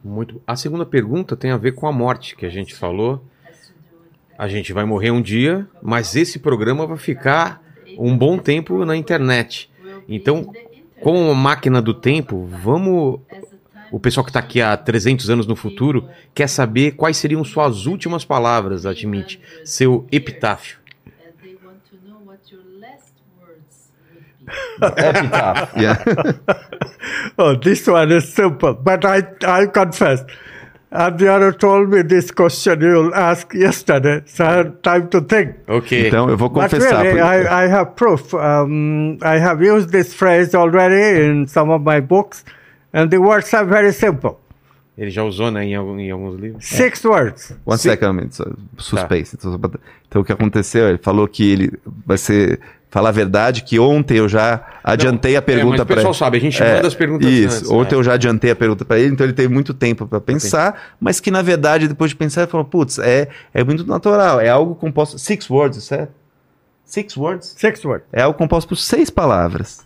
Muito. 0.04 0.42
A 0.46 0.54
segunda 0.54 0.84
pergunta 0.84 1.34
tem 1.34 1.50
a 1.50 1.56
ver 1.56 1.72
com 1.72 1.86
a 1.86 1.92
morte 1.92 2.36
que 2.36 2.44
a 2.44 2.50
gente 2.50 2.74
falou. 2.74 3.24
A 4.36 4.46
gente 4.46 4.70
vai 4.70 4.84
morrer 4.84 5.10
um 5.10 5.22
dia, 5.22 5.66
mas 5.82 6.14
esse 6.14 6.38
programa 6.38 6.86
vai 6.86 6.98
ficar 6.98 7.62
um 7.98 8.16
bom 8.16 8.36
tempo 8.36 8.84
na 8.84 8.94
internet. 8.94 9.70
Então, 10.06 10.52
com 11.00 11.24
uma 11.24 11.34
máquina 11.34 11.80
do 11.80 11.94
tempo, 11.94 12.44
vamos. 12.44 13.20
O 13.90 14.00
pessoal 14.00 14.24
que 14.24 14.30
está 14.30 14.40
aqui 14.40 14.60
há 14.60 14.76
300 14.76 15.30
anos 15.30 15.46
no 15.46 15.54
futuro 15.54 16.08
quer 16.34 16.48
saber 16.48 16.92
quais 16.92 17.16
seriam 17.16 17.44
suas 17.44 17.86
últimas 17.86 18.24
palavras, 18.24 18.84
admite, 18.84 19.40
seu 19.64 20.06
epitáfio. 20.10 20.78
And 21.06 21.32
they 21.40 21.56
want 21.64 21.78
to 21.90 21.96
know 22.06 22.20
what 22.26 22.40
your 22.52 22.62
last 22.80 23.14
words 23.40 23.92
would 24.10 24.24
be. 24.24 24.33
Epitaph. 24.80 25.72
Yeah. 25.76 25.96
Oh, 27.38 27.54
this 27.56 27.86
one 27.86 28.12
is 28.12 28.32
simple, 28.32 28.74
but 28.74 29.04
I, 29.04 29.22
I 29.46 29.66
confess. 29.66 30.24
Told 31.58 31.88
me 31.90 32.02
this 32.02 32.30
question 32.30 32.80
you'll 32.80 33.14
ask 33.14 33.52
yesterday, 33.52 34.22
so 34.26 34.44
I 34.44 34.52
had 34.58 34.82
time 34.82 35.08
to 35.10 35.20
think. 35.20 35.56
Ok. 35.68 36.06
Então 36.08 36.30
eu 36.30 36.36
vou 36.36 36.48
But 36.48 36.70
confessar. 36.70 37.02
really, 37.02 37.18
porque- 37.20 37.48
I, 37.48 37.64
I 37.64 37.68
have 37.68 37.90
proof. 37.96 38.32
Um, 38.34 39.18
I 39.22 39.38
have 39.38 39.60
used 39.62 39.90
this 39.90 40.14
phrase 40.14 40.54
already 40.54 41.26
in 41.26 41.46
some 41.48 41.70
of 41.70 41.82
my 41.82 42.00
books, 42.00 42.44
and 42.92 43.10
the 43.10 43.18
words 43.20 43.52
are 43.52 43.64
very 43.66 43.92
simple. 43.92 44.38
Ele 44.96 45.10
já 45.10 45.24
usou 45.24 45.50
né, 45.50 45.64
em, 45.64 45.74
algum- 45.74 45.98
em 45.98 46.10
alguns 46.12 46.38
livros. 46.40 46.64
Six 46.64 47.04
words. 47.04 47.52
One 47.66 47.76
Sim. 47.76 47.88
second, 47.90 48.28
só- 48.32 48.44
suspense. 48.78 49.36
Pra- 49.36 49.80
Então, 50.08 50.22
o 50.22 50.24
que 50.24 50.32
aconteceu? 50.32 50.88
Ele 50.88 50.98
falou 50.98 51.26
que 51.26 51.50
ele 51.52 51.72
vai 52.06 52.16
ser. 52.16 52.60
Falar 52.94 53.08
a 53.08 53.12
verdade, 53.12 53.64
que 53.64 53.76
ontem 53.76 54.18
eu 54.18 54.28
já 54.28 54.64
adiantei 54.84 55.34
a 55.34 55.38
É, 55.38 55.40
mas 55.40 55.44
pergunta 55.44 55.82
o 55.82 55.86
para 55.86 55.96
pessoal 55.96 56.12
ele. 56.12 56.18
sabe, 56.20 56.36
a 56.36 56.40
gente 56.40 56.62
É, 56.62 56.76
manda 56.76 56.86
as 56.86 56.94
perguntas 56.94 57.28
Isso, 57.28 57.56
antes, 57.56 57.70
ontem 57.72 57.92
né? 57.96 57.98
eu 57.98 58.04
já 58.04 58.12
adiantei 58.14 58.50
a 58.52 58.54
pergunta 58.54 58.84
para 58.84 59.00
ele, 59.00 59.12
então 59.12 59.26
ele 59.26 59.32
teve 59.32 59.52
muito 59.52 59.74
tempo 59.74 60.06
para 60.06 60.20
pensar, 60.20 60.94
mas 61.00 61.18
que 61.18 61.28
na 61.28 61.42
verdade, 61.42 61.88
depois 61.88 62.12
de 62.12 62.16
pensar, 62.16 62.42
ele 62.42 62.50
falou: 62.52 62.64
putz, 62.64 63.00
é, 63.00 63.26
é 63.52 63.64
muito 63.64 63.84
natural, 63.84 64.40
é 64.40 64.48
algo 64.48 64.76
composto. 64.76 65.18
Six 65.18 65.50
words, 65.50 65.82
certo? 65.82 66.12
Six 66.84 67.16
words? 67.16 67.54
Six 67.58 67.84
words. 67.84 68.06
É 68.12 68.22
algo 68.22 68.38
composto 68.38 68.68
por 68.68 68.76
seis 68.76 69.10
palavras. 69.10 69.84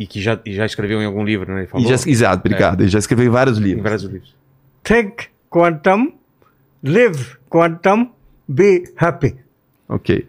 E 0.00 0.06
que 0.06 0.18
já, 0.18 0.38
já 0.46 0.64
escreveu 0.64 1.02
em 1.02 1.04
algum 1.04 1.22
livro, 1.24 1.52
né? 1.52 1.60
Ele 1.60 1.66
falou. 1.66 1.86
E 1.86 1.88
já, 1.94 1.96
exato, 2.10 2.38
obrigado. 2.38 2.80
Ele 2.80 2.88
já 2.88 2.98
escreveu 2.98 3.26
em 3.26 3.28
vários 3.30 3.58
Em 3.58 3.62
livros. 3.62 3.82
vários 3.82 4.02
livros. 4.04 4.34
Think 4.82 5.26
quantum, 5.50 6.12
live 6.82 7.36
quantum, 7.50 8.08
be 8.48 8.84
happy. 8.96 9.36
Ok. 9.86 10.26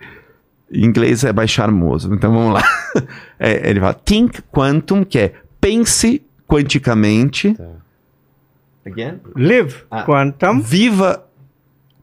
Em 0.74 0.84
inglês 0.86 1.24
é 1.24 1.32
mais 1.32 1.50
charmoso, 1.52 2.14
então 2.14 2.32
vamos 2.34 2.54
lá. 2.54 2.64
É, 3.40 3.70
ele 3.70 3.80
fala 3.82 3.94
think 3.96 4.42
quantum, 4.44 5.04
que 5.04 5.18
é 5.20 5.34
pense 5.60 6.22
quanticamente. 6.48 7.56
Again? 8.86 9.20
Live 9.36 9.84
Ah. 9.92 10.04
quantum, 10.04 10.62
Viva 10.62 11.28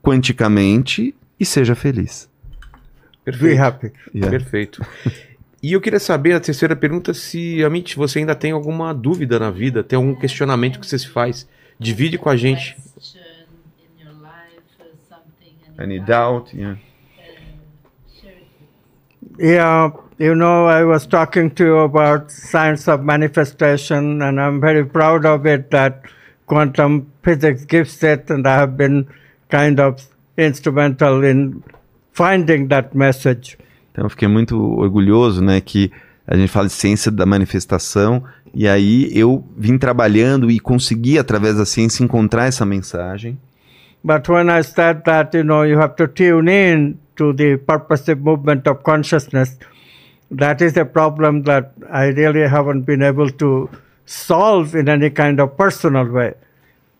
quanticamente 0.02 1.14
e 1.38 1.44
seja 1.46 1.74
feliz. 1.74 2.28
be 3.24 3.32
Perfeito. 3.32 3.62
happy. 3.62 3.92
Yeah. 4.14 4.30
Perfeito. 4.38 4.84
E 5.62 5.72
eu 5.72 5.80
queria 5.80 6.00
saber, 6.00 6.32
a 6.34 6.40
terceira 6.40 6.74
pergunta, 6.74 7.14
se, 7.14 7.62
Amit, 7.64 7.94
você 7.96 8.18
ainda 8.18 8.34
tem 8.34 8.50
alguma 8.52 8.92
dúvida 8.92 9.38
na 9.38 9.50
vida, 9.50 9.84
tem 9.84 9.96
algum 9.96 10.14
questionamento 10.14 10.80
que 10.80 10.86
você 10.86 10.98
se 10.98 11.08
faz. 11.08 11.46
Divide 11.78 12.18
com 12.18 12.28
a 12.28 12.36
gente. 12.36 12.76
Question 12.94 13.20
in 13.78 14.04
your 14.04 14.14
life, 14.14 14.60
uh, 14.80 14.84
something, 15.08 15.54
Any 15.78 16.00
doubt? 16.00 16.54
Yeah. 16.56 16.78
Share 18.20 18.32
it 18.32 18.42
with 18.60 18.68
us. 19.19 19.19
Yeah, 19.38 19.90
you 20.18 20.34
know, 20.34 20.66
I 20.66 20.84
was 20.84 21.06
talking 21.06 21.50
to 21.52 21.64
you 21.64 21.78
about 21.78 22.30
science 22.30 22.88
of 22.88 23.02
manifestation, 23.02 24.22
and 24.22 24.40
I'm 24.40 24.60
very 24.60 24.84
proud 24.84 25.24
of 25.24 25.46
it 25.46 25.70
that 25.70 26.02
quantum 26.46 27.12
physics 27.22 27.64
gives 27.64 28.02
it, 28.02 28.30
and 28.30 28.46
I 28.46 28.56
have 28.56 28.76
been 28.76 29.06
kind 29.48 29.80
of 29.80 30.02
instrumental 30.36 31.24
in 31.24 31.62
finding 32.12 32.68
that 32.68 32.94
message. 32.94 33.56
Então 33.92 34.04
eu 34.04 34.10
fiquei 34.10 34.28
muito 34.28 34.56
orgulhoso, 34.56 35.42
né, 35.42 35.60
que 35.60 35.90
a 36.26 36.36
gente 36.36 36.48
fala 36.48 36.66
de 36.66 36.72
ciência 36.72 37.10
da 37.10 37.26
manifestação 37.26 38.22
e 38.54 38.68
aí 38.68 39.10
eu 39.16 39.44
vim 39.56 39.78
trabalhando 39.78 40.50
e 40.50 40.58
consegui 40.58 41.18
através 41.18 41.56
da 41.56 41.64
ciência 41.64 42.04
encontrar 42.04 42.46
essa 42.46 42.64
mensagem. 42.64 43.38
But 44.02 44.28
when 44.28 44.48
I 44.48 44.62
said 44.62 45.02
that, 45.04 45.36
you 45.36 45.44
know, 45.44 45.64
you 45.64 45.78
have 45.78 45.94
to 45.96 46.08
tune 46.08 46.48
in 46.48 46.98
to 47.20 47.34
the 47.34 47.56
purposive 47.58 48.20
movement 48.28 48.66
of 48.66 48.82
consciousness, 48.82 49.58
that 50.30 50.62
is 50.62 50.74
a 50.78 50.86
problem 50.86 51.42
that 51.42 51.72
I 51.92 52.06
really 52.20 52.48
haven't 52.48 52.82
been 52.86 53.02
able 53.02 53.30
to 53.42 53.68
solve 54.06 54.74
in 54.74 54.88
any 54.88 55.10
kind 55.10 55.38
of 55.38 55.54
personal 55.56 56.06
way. 56.08 56.32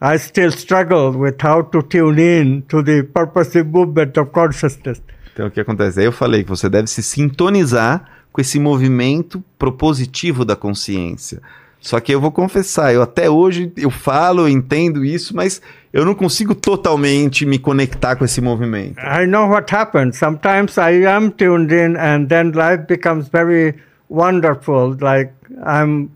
I 0.02 0.18
still 0.18 0.52
struggle 0.52 1.12
with 1.12 1.40
how 1.40 1.62
to 1.72 1.82
tune 1.82 2.18
in 2.18 2.62
to 2.68 2.82
the 2.82 3.02
purposive 3.02 3.66
movement 3.66 4.18
of 4.18 4.32
consciousness. 4.32 5.00
Então 5.32 5.46
o 5.46 5.50
que 5.50 5.60
acontece? 5.60 6.00
Aí 6.00 6.06
eu 6.06 6.12
falei 6.12 6.42
que 6.44 6.50
você 6.50 6.68
deve 6.68 6.88
se 6.88 7.02
sintonizar 7.02 8.04
com 8.30 8.40
esse 8.42 8.58
movimento 8.58 9.42
propositivo 9.58 10.44
da 10.44 10.54
consciência. 10.54 11.40
Só 11.80 11.98
que 11.98 12.12
eu 12.12 12.20
vou 12.20 12.30
confessar, 12.30 12.92
eu 12.92 13.00
até 13.00 13.30
hoje 13.30 13.72
eu 13.76 13.90
falo, 13.90 14.42
eu 14.42 14.48
entendo 14.48 15.02
isso, 15.02 15.34
mas 15.34 15.62
eu 15.92 16.04
não 16.04 16.14
consigo 16.14 16.54
totalmente 16.54 17.46
me 17.46 17.58
conectar 17.58 18.16
com 18.16 18.24
esse 18.24 18.40
movimento. 18.40 19.00
I 19.00 19.26
know 19.26 19.48
what 19.48 19.74
happens. 19.74 20.18
Sometimes 20.18 20.76
I 20.76 21.06
am 21.06 21.30
tuned 21.30 21.72
in, 21.72 21.96
and 21.96 22.26
then 22.26 22.52
life 22.52 22.84
becomes 22.86 23.28
very 23.28 23.74
wonderful. 24.10 24.96
Like 25.00 25.32
I'm 25.66 26.10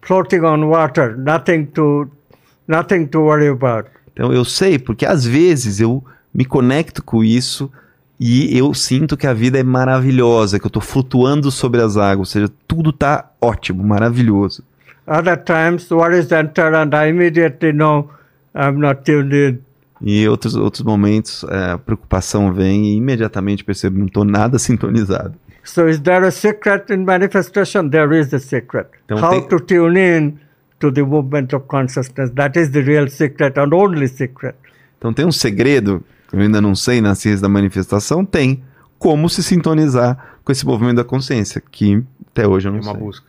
floating 0.00 0.42
on 0.44 0.64
water, 0.64 1.16
nothing 1.16 1.66
to, 1.74 2.10
nothing 2.66 3.06
to 3.08 3.20
worry 3.20 3.48
about. 3.48 3.90
Então 4.14 4.32
eu 4.32 4.44
sei, 4.44 4.78
porque 4.78 5.04
às 5.04 5.26
vezes 5.26 5.80
eu 5.80 6.02
me 6.34 6.46
conecto 6.46 7.02
com 7.02 7.22
isso 7.22 7.70
e 8.18 8.56
eu 8.56 8.72
sinto 8.74 9.16
que 9.16 9.26
a 9.26 9.34
vida 9.34 9.58
é 9.58 9.62
maravilhosa, 9.62 10.58
que 10.58 10.66
eu 10.66 10.70
tô 10.70 10.80
flutuando 10.80 11.50
sobre 11.50 11.80
as 11.80 11.96
águas, 11.96 12.18
ou 12.18 12.24
seja, 12.24 12.50
tudo 12.66 12.90
tá 12.90 13.30
ótimo, 13.40 13.84
maravilhoso. 13.84 14.64
Other 15.08 15.36
times, 15.42 15.90
worries 15.90 16.30
enter, 16.32 16.74
and 16.74 16.94
I 16.94 17.08
immediately 17.08 17.72
know 17.72 18.10
I'm 18.54 18.78
not 18.78 19.02
tuned 19.04 19.32
in. 19.34 19.58
E 20.00 20.28
outros, 20.28 20.54
outros 20.54 20.84
momentos 20.84 21.44
é, 21.48 21.72
a 21.72 21.78
preocupação 21.78 22.52
vem 22.52 22.86
e 22.92 22.96
imediatamente 22.96 23.64
percebo, 23.64 23.98
não 23.98 24.06
tô 24.06 24.22
nada 24.24 24.58
sintonizado. 24.60 25.34
So, 25.64 25.88
is 25.88 25.98
there 26.00 26.24
a 26.26 26.30
secret 26.30 26.92
in 26.92 27.04
manifestation? 27.04 27.88
There 27.90 28.18
is 28.18 28.32
a 28.32 28.38
secret. 28.38 28.86
Don't 29.08 29.22
How 29.22 29.30
think- 29.32 29.48
to 29.48 29.60
tune 29.60 29.98
in 29.98 30.38
to 30.80 30.92
the 30.92 31.02
movement 31.02 31.54
of 31.54 31.66
consciousness. 31.66 32.30
That 32.36 32.58
is 32.58 32.70
the 32.70 32.80
real 32.82 33.08
secret 33.08 33.58
and 33.58 33.72
only 33.74 34.06
secret. 34.08 34.54
Então 34.98 35.12
tem 35.12 35.26
um 35.26 35.32
segredo, 35.32 36.02
que 36.28 36.36
eu 36.36 36.40
ainda 36.40 36.60
não 36.60 36.74
sei 36.74 37.00
na 37.00 37.14
ciência 37.14 37.42
da 37.42 37.48
manifestação, 37.48 38.24
tem 38.24 38.62
como 38.98 39.28
se 39.28 39.42
sintonizar 39.42 40.36
com 40.44 40.52
esse 40.52 40.64
movimento 40.64 40.96
da 40.96 41.04
consciência, 41.04 41.62
que 41.70 42.02
até 42.30 42.46
hoje 42.46 42.68
eu 42.68 42.72
É 42.72 42.76
não 42.76 42.82
uma 42.82 42.92
sei. 42.92 43.00
busca. 43.02 43.26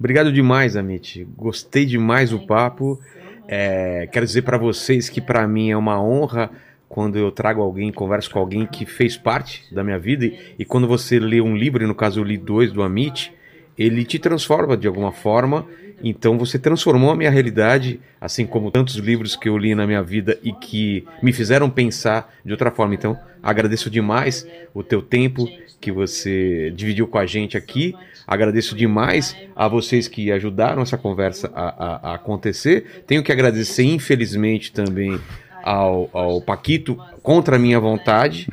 Obrigado 0.00 0.32
demais, 0.32 0.76
Amit. 0.76 1.28
Gostei 1.36 1.84
demais 1.84 2.30
do 2.30 2.38
papo. 2.46 2.98
É, 3.46 4.08
quero 4.10 4.24
dizer 4.24 4.40
para 4.40 4.56
vocês 4.56 5.10
que 5.10 5.20
para 5.20 5.46
mim 5.46 5.70
é 5.70 5.76
uma 5.76 6.02
honra 6.02 6.50
quando 6.88 7.18
eu 7.18 7.30
trago 7.30 7.60
alguém, 7.60 7.92
converso 7.92 8.30
com 8.30 8.38
alguém 8.38 8.66
que 8.66 8.86
fez 8.86 9.18
parte 9.18 9.62
da 9.70 9.84
minha 9.84 9.98
vida 9.98 10.24
e, 10.24 10.38
e 10.58 10.64
quando 10.64 10.88
você 10.88 11.20
lê 11.20 11.42
um 11.42 11.54
livro, 11.54 11.84
e 11.84 11.86
no 11.86 11.94
caso 11.94 12.18
eu 12.18 12.24
li 12.24 12.38
dois 12.38 12.72
do 12.72 12.82
Amit, 12.82 13.30
ele 13.76 14.02
te 14.06 14.18
transforma 14.18 14.74
de 14.74 14.88
alguma 14.88 15.12
forma. 15.12 15.66
Então 16.02 16.38
você 16.38 16.58
transformou 16.58 17.10
a 17.10 17.16
minha 17.16 17.30
realidade, 17.30 18.00
assim 18.18 18.46
como 18.46 18.70
tantos 18.70 18.94
livros 18.94 19.36
que 19.36 19.50
eu 19.50 19.58
li 19.58 19.74
na 19.74 19.86
minha 19.86 20.02
vida 20.02 20.38
e 20.42 20.50
que 20.50 21.04
me 21.22 21.30
fizeram 21.30 21.68
pensar 21.68 22.34
de 22.42 22.52
outra 22.52 22.70
forma. 22.70 22.94
Então 22.94 23.18
agradeço 23.42 23.90
demais 23.90 24.46
o 24.72 24.82
teu 24.82 25.02
tempo 25.02 25.46
que 25.80 25.90
você 25.90 26.70
dividiu 26.76 27.06
com 27.06 27.18
a 27.18 27.26
gente 27.26 27.56
aqui. 27.56 27.94
Agradeço 28.26 28.76
demais 28.76 29.34
a 29.56 29.66
vocês 29.66 30.06
que 30.06 30.30
ajudaram 30.30 30.82
essa 30.82 30.96
conversa 30.98 31.50
a, 31.54 31.68
a- 31.68 32.10
a 32.10 32.14
acontecer. 32.14 33.02
Tenho 33.06 33.22
que 33.22 33.32
agradecer, 33.32 33.84
infelizmente, 33.84 34.72
também 34.72 35.18
ao, 35.62 36.08
ao 36.12 36.40
Paquito, 36.40 36.96
contra 37.22 37.56
a 37.56 37.58
minha 37.58 37.80
vontade, 37.80 38.48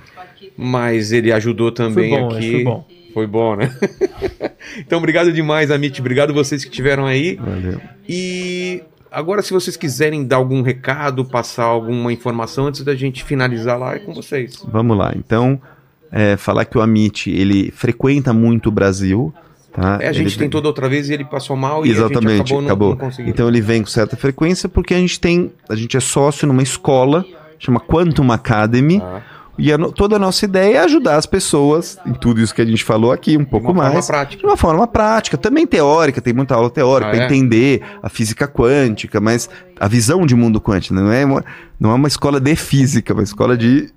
mas 0.58 1.12
ele 1.12 1.32
ajudou 1.32 1.72
também 1.72 2.12
Foi 2.12 2.20
bom, 2.22 2.36
aqui. 2.36 2.52
foi 2.52 2.64
bom. 2.64 2.86
Foi 3.14 3.28
bom, 3.28 3.56
né? 3.56 3.76
então, 4.78 4.98
obrigado 5.00 5.32
demais, 5.34 5.72
Amit. 5.72 6.00
Obrigado 6.00 6.34
vocês 6.34 6.64
que 6.64 6.70
estiveram 6.70 7.06
aí. 7.06 7.36
Valeu. 7.36 7.82
E 8.08 8.84
agora, 9.12 9.42
se 9.42 9.52
vocês 9.54 9.76
quiserem 9.76 10.26
dar 10.26 10.36
algum 10.38 10.62
recado, 10.62 11.26
passar 11.26 11.64
alguma 11.64 12.12
informação 12.14 12.68
antes 12.68 12.84
da 12.84 12.94
gente 12.96 13.24
finalizar 13.24 13.78
lá, 13.80 13.96
é 13.96 14.00
com 14.00 14.14
vocês. 14.14 14.64
Vamos 14.72 14.96
lá. 14.98 15.14
Então, 15.16 15.60
é, 16.12 16.38
falar 16.38 16.66
que 16.66 16.78
o 16.78 16.82
Amit, 16.82 17.30
ele 17.30 17.72
frequenta 17.76 18.34
muito 18.34 18.68
o 18.70 18.72
Brasil. 18.72 19.34
Tá? 19.72 20.00
É, 20.02 20.08
a 20.08 20.12
gente 20.12 20.30
Ele- 20.34 20.38
tentou 20.46 20.60
da 20.62 20.70
outra 20.70 20.90
vez 20.90 21.10
e 21.10 21.14
ele 21.14 21.26
passou 21.26 21.56
mal 21.56 21.86
e 21.86 21.92
Exatamente, 21.92 22.42
acabou, 22.42 22.66
acabou. 22.66 22.96
não, 22.96 23.10
não 23.20 23.28
então 23.30 23.48
ele 23.48 23.62
vem 23.62 23.82
com 23.82 23.88
certa 23.88 24.18
frequência 24.18 24.68
porque 24.68 24.94
a 24.94 24.98
gente 24.98 25.20
tem, 25.20 25.52
a 25.70 25.76
gente 25.76 25.96
é 25.96 26.00
sócio 26.00 26.48
numa 26.48 26.64
escola, 26.64 27.24
chama 27.60 27.80
Quantum 27.80 28.32
Academy, 28.32 29.00
Tá. 29.00 29.22
e 29.56 29.72
a 29.72 29.78
toda 29.78 30.16
a 30.16 30.20
nossa 30.20 30.46
ideia 30.46 30.78
é 30.78 30.80
ajudar 30.84 31.16
as 31.18 31.28
pessoas 31.28 32.00
em 32.08 32.14
tudo 32.14 32.42
isso 32.42 32.56
que 32.56 32.62
a 32.62 32.66
gente 32.66 32.84
falou 32.84 33.12
aqui, 33.12 33.38
um 33.38 33.46
pouco 33.46 33.68
uma 33.72 33.76
forma 33.84 33.94
mais. 33.94 34.08
prática. 34.08 34.40
De 34.42 34.46
uma 34.48 34.58
forma 34.58 34.88
prática, 34.88 35.38
também 35.38 35.68
teórica, 35.68 36.22
tem 36.22 36.34
muita 36.34 36.56
aula 36.56 36.72
teórica 36.72 37.12
Ah, 37.12 37.14
para 37.14 37.22
é? 37.24 37.26
entender 37.28 37.84
a 38.02 38.10
física 38.10 38.48
quântica, 38.48 39.22
mas 39.22 39.48
a 39.80 39.88
visão 39.88 40.26
de 40.26 40.34
mundo 40.34 40.60
quântico 40.60 40.96
não 40.96 41.12
é 41.12 41.24
uma, 41.24 41.46
não 41.80 41.92
é 41.92 41.94
uma 41.94 42.08
escola 42.08 42.40
de 42.40 42.56
física, 42.56 43.12
é 43.12 43.16
uma 43.16 43.22
escola 43.24 43.56
de 43.56 43.90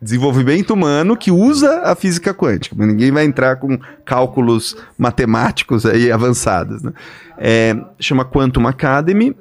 desenvolvimento 0.00 0.72
humano 0.72 1.16
que 1.16 1.30
usa 1.30 1.82
a 1.82 1.94
física 1.94 2.32
quântica, 2.32 2.74
mas 2.78 2.86
ninguém 2.86 3.10
vai 3.10 3.24
entrar 3.24 3.56
com 3.56 3.78
cálculos 4.04 4.76
matemáticos 4.96 5.84
aí 5.84 6.10
avançados. 6.10 6.82
Né? 6.82 6.92
É, 7.36 7.76
chama 7.98 8.24
Quantum 8.24 8.66
Academy, 8.66 9.36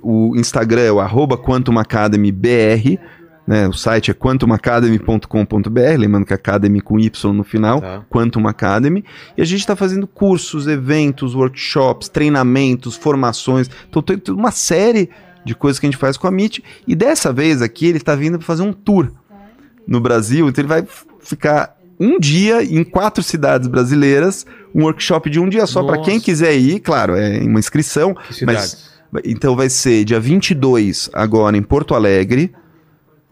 o 0.00 0.34
Instagram 0.36 0.82
é 0.82 0.92
o 0.92 1.00
arroba 1.00 1.36
Quantum 1.36 1.78
Academy 1.78 2.30
BR, 2.30 2.98
né? 3.46 3.68
o 3.68 3.72
site 3.72 4.10
é 4.10 4.14
quantumacademy.com.br, 4.14 5.80
lembrando 5.98 6.26
que 6.26 6.34
Academy 6.34 6.80
com 6.80 6.98
Y 6.98 7.32
no 7.32 7.44
final, 7.44 7.80
Tá. 7.80 8.04
Quantum 8.08 8.46
Academy, 8.46 9.04
e 9.36 9.42
a 9.42 9.44
gente 9.44 9.60
está 9.60 9.76
fazendo 9.76 10.06
cursos, 10.06 10.66
eventos, 10.66 11.34
workshops, 11.34 12.08
treinamentos, 12.08 12.96
formações, 12.96 13.68
então 13.88 14.02
tem 14.02 14.18
tem 14.18 14.34
uma 14.34 14.50
série 14.50 15.10
de 15.44 15.54
coisas 15.54 15.78
que 15.78 15.86
a 15.86 15.90
gente 15.90 15.98
faz 15.98 16.16
com 16.16 16.26
a 16.26 16.30
MIT, 16.30 16.62
e 16.86 16.94
dessa 16.94 17.32
vez 17.32 17.62
aqui 17.62 17.86
ele 17.86 17.98
está 17.98 18.14
vindo 18.16 18.38
para 18.38 18.46
fazer 18.46 18.62
um 18.62 18.72
tour 18.72 19.12
no 19.86 20.00
Brasil, 20.00 20.48
então 20.48 20.62
ele 20.62 20.68
vai 20.68 20.86
ficar 21.20 21.76
um 21.98 22.18
dia 22.18 22.62
em 22.62 22.84
quatro 22.84 23.22
cidades 23.22 23.68
brasileiras, 23.68 24.44
um 24.74 24.82
workshop 24.84 25.30
de 25.30 25.40
um 25.40 25.48
dia 25.48 25.66
só 25.66 25.82
para 25.82 25.98
quem 26.02 26.20
quiser 26.20 26.54
ir, 26.54 26.80
claro, 26.80 27.16
é 27.16 27.40
uma 27.40 27.58
inscrição, 27.58 28.14
mas 28.44 28.90
então 29.24 29.56
vai 29.56 29.70
ser 29.70 30.04
dia 30.04 30.20
22 30.20 31.08
agora 31.12 31.56
em 31.56 31.62
Porto 31.62 31.94
Alegre, 31.94 32.52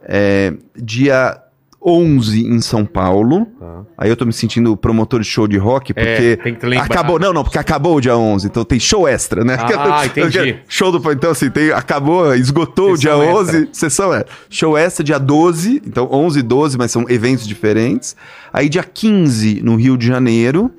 é, 0.03 0.55
dia 0.77 1.39
11 1.85 2.47
em 2.47 2.61
São 2.61 2.87
Paulo. 2.87 3.47
Tá. 3.59 3.83
Aí 3.99 4.09
eu 4.09 4.17
tô 4.17 4.25
me 4.25 4.33
sentindo 4.33 4.77
promotor 4.77 5.21
de 5.21 5.27
show 5.27 5.47
de 5.47 5.59
rock, 5.59 5.93
porque 5.93 6.09
É, 6.09 6.37
tem 6.37 6.55
que 6.55 6.65
lembrar. 6.65 6.87
acabou, 6.87 7.19
não, 7.19 7.33
não, 7.33 7.43
porque 7.45 7.59
acabou 7.59 7.97
o 7.97 8.01
dia 8.01 8.17
11, 8.17 8.47
então 8.47 8.65
tem 8.65 8.81
show 8.81 9.07
extra, 9.07 9.45
né? 9.45 9.57
Ah, 9.61 10.05
entendi. 10.07 10.57
Show 10.67 10.91
do 10.91 11.13
então 11.13 11.31
assim, 11.31 11.51
tem, 11.51 11.71
acabou, 11.71 12.35
esgotou 12.35 12.93
o 12.93 12.99
dia 12.99 13.13
Sessão 13.13 13.35
11, 13.35 13.57
extra. 13.57 13.69
sessão 13.73 14.15
é. 14.15 14.25
Show 14.49 14.79
extra 14.79 15.05
dia 15.05 15.19
12, 15.19 15.83
então 15.87 16.09
11 16.11 16.39
e 16.39 16.43
12, 16.43 16.79
mas 16.79 16.91
são 16.91 17.05
eventos 17.09 17.47
diferentes. 17.47 18.17
Aí 18.53 18.69
dia 18.69 18.83
15 18.83 19.61
no 19.63 19.77
Rio 19.77 19.97
de 19.99 20.07
Janeiro 20.07 20.71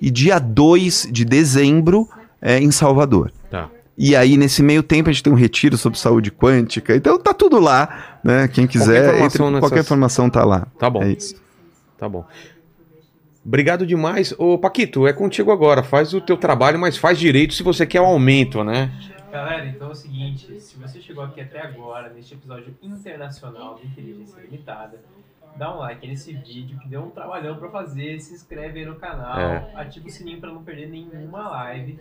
e 0.00 0.10
dia 0.10 0.38
2 0.38 1.08
de 1.10 1.24
dezembro 1.24 2.08
é, 2.40 2.58
em 2.60 2.70
Salvador. 2.70 3.32
E 3.96 4.16
aí, 4.16 4.36
nesse 4.36 4.62
meio 4.62 4.82
tempo, 4.82 5.08
a 5.08 5.12
gente 5.12 5.22
tem 5.22 5.32
um 5.32 5.36
retiro 5.36 5.76
sobre 5.78 5.98
saúde 5.98 6.30
quântica. 6.32 6.96
Então 6.96 7.18
tá 7.18 7.32
tudo 7.32 7.60
lá, 7.60 8.18
né? 8.24 8.48
Quem 8.48 8.66
quiser, 8.66 9.04
informação 9.14 9.24
entre- 9.46 9.54
nessas- 9.54 9.60
qualquer 9.60 9.80
informação 9.80 10.30
tá 10.30 10.44
lá. 10.44 10.66
Tá 10.78 10.90
bom. 10.90 11.02
É 11.02 11.10
isso. 11.12 11.36
Tá 11.96 12.08
bom. 12.08 12.24
Obrigado 13.44 13.86
demais. 13.86 14.34
Ô, 14.38 14.58
Paquito, 14.58 15.06
é 15.06 15.12
contigo 15.12 15.52
agora. 15.52 15.82
Faz 15.82 16.14
o 16.14 16.20
teu 16.20 16.36
trabalho, 16.36 16.78
mas 16.78 16.96
faz 16.96 17.18
direito 17.18 17.54
se 17.54 17.62
você 17.62 17.86
quer 17.86 18.00
o 18.00 18.04
aumento, 18.06 18.64
né? 18.64 18.90
Galera, 19.30 19.66
então 19.66 19.88
é 19.88 19.90
o 19.92 19.94
seguinte, 19.94 20.60
se 20.60 20.76
você 20.76 21.00
chegou 21.00 21.22
aqui 21.24 21.40
até 21.40 21.60
agora, 21.60 22.08
neste 22.14 22.34
episódio 22.34 22.74
internacional 22.82 23.74
do 23.74 23.84
Inteligência 23.86 24.40
Limitada, 24.40 25.00
dá 25.56 25.74
um 25.74 25.78
like 25.78 26.06
nesse 26.06 26.32
vídeo 26.32 26.78
que 26.80 26.88
deu 26.88 27.02
um 27.02 27.10
trabalhão 27.10 27.56
pra 27.56 27.68
fazer, 27.68 28.18
se 28.20 28.34
inscreve 28.34 28.80
aí 28.80 28.86
no 28.86 28.96
canal, 28.96 29.38
É. 29.38 29.70
ativa 29.76 30.06
o 30.06 30.10
sininho 30.10 30.40
pra 30.40 30.50
não 30.50 30.62
perder 30.64 30.88
nenhuma 30.88 31.48
live. 31.48 31.98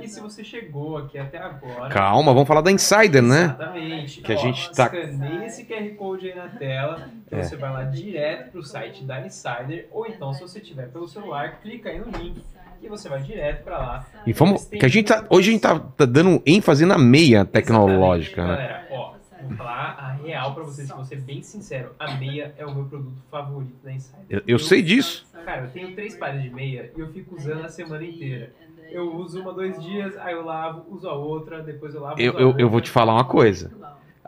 E 0.00 0.08
se 0.08 0.20
você 0.20 0.42
chegou 0.42 0.98
aqui 0.98 1.18
até 1.18 1.38
agora, 1.38 1.88
Calma, 1.88 2.32
vamos 2.32 2.48
falar 2.48 2.60
da 2.62 2.72
Insider, 2.72 3.22
né? 3.22 3.44
Exatamente. 3.44 4.20
Que 4.20 4.32
a 4.32 4.36
Ó, 4.36 4.38
gente 4.38 4.72
tá- 4.72 4.84
Escaneia 4.86 5.46
esse 5.46 5.64
QR 5.64 5.88
Code 5.96 6.28
aí 6.30 6.34
na 6.36 6.48
tela. 6.48 7.08
É. 7.30 7.42
você 7.42 7.56
vai 7.56 7.72
lá 7.72 7.82
direto 7.84 8.52
pro 8.52 8.62
site 8.62 9.02
da 9.04 9.20
Insider. 9.26 9.88
Ou 9.90 10.06
então, 10.06 10.32
se 10.32 10.40
você 10.40 10.60
tiver 10.60 10.88
pelo 10.88 11.08
celular, 11.08 11.60
clica 11.60 11.88
aí 11.90 11.98
no 11.98 12.06
link 12.16 12.40
e 12.80 12.88
você 12.88 13.08
vai 13.08 13.20
direto 13.20 13.64
pra 13.64 13.78
lá. 13.78 14.06
E 14.26 14.32
vamos. 14.32 14.66
Que 14.66 14.84
a 14.84 14.88
gente 14.88 15.06
tá, 15.08 15.24
hoje 15.28 15.50
a 15.50 15.52
gente 15.52 15.62
tá, 15.62 15.78
tá 15.78 16.04
dando 16.04 16.40
ênfase 16.46 16.84
na 16.86 16.96
meia 16.98 17.44
tecnológica, 17.44 18.42
Exatamente, 18.42 18.62
né? 18.62 18.68
Galera, 18.68 18.86
ó, 18.92 19.15
falar 19.54 19.96
a 19.98 20.12
real 20.12 20.54
pra 20.54 20.62
vocês, 20.64 20.88
vou 20.90 21.04
ser 21.04 21.20
bem 21.20 21.42
sincero. 21.42 21.90
A 21.98 22.16
meia 22.16 22.54
é 22.58 22.64
o 22.66 22.74
meu 22.74 22.84
produto 22.84 23.22
favorito 23.30 23.76
da 23.84 23.92
Insider. 23.92 24.24
Eu, 24.28 24.42
eu 24.46 24.58
sei 24.58 24.82
disso. 24.82 25.26
Cara, 25.44 25.62
eu 25.62 25.70
tenho 25.70 25.94
três 25.94 26.16
pares 26.16 26.42
de 26.42 26.50
meia 26.50 26.90
e 26.96 27.00
eu 27.00 27.12
fico 27.12 27.36
usando 27.36 27.64
a 27.64 27.68
semana 27.68 28.04
inteira. 28.04 28.52
Eu 28.90 29.14
uso 29.16 29.40
uma, 29.40 29.52
dois 29.52 29.80
dias, 29.82 30.16
aí 30.18 30.32
eu 30.34 30.44
lavo, 30.44 30.84
uso 30.94 31.08
a 31.08 31.12
outra, 31.14 31.62
depois 31.62 31.94
eu 31.94 32.00
lavo. 32.00 32.20
Eu, 32.20 32.32
eu, 32.34 32.46
outra. 32.48 32.62
eu 32.62 32.70
vou 32.70 32.80
te 32.80 32.90
falar 32.90 33.14
uma 33.14 33.24
coisa. 33.24 33.72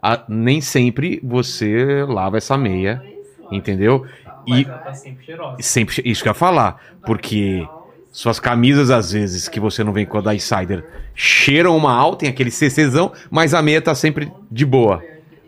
A- 0.02 0.24
nem 0.28 0.60
sempre 0.60 1.20
você 1.22 2.04
lava 2.04 2.36
essa 2.36 2.56
meia, 2.56 3.02
entendeu? 3.50 4.06
E 4.46 4.64
ela 4.64 4.78
tá 4.78 4.94
sempre 4.94 5.24
cheirosa. 5.24 5.62
sempre 5.62 6.02
isso 6.04 6.22
que 6.22 6.28
eu 6.28 6.30
ia 6.30 6.34
falar, 6.34 6.80
porque 7.04 7.68
suas 8.12 8.40
camisas 8.40 8.90
às 8.90 9.12
vezes 9.12 9.48
que 9.48 9.60
você 9.60 9.84
não 9.84 9.92
vem 9.92 10.06
com 10.06 10.18
a 10.18 10.20
da 10.20 10.34
Insider 10.34 10.84
cheiram 11.14 11.76
uma 11.76 11.92
alta, 11.92 12.20
tem 12.20 12.28
aquele 12.28 12.50
CCzão, 12.50 13.12
mas 13.28 13.52
a 13.52 13.60
meia 13.60 13.82
tá 13.82 13.94
sempre 13.94 14.30
de 14.50 14.64
boa. 14.64 15.02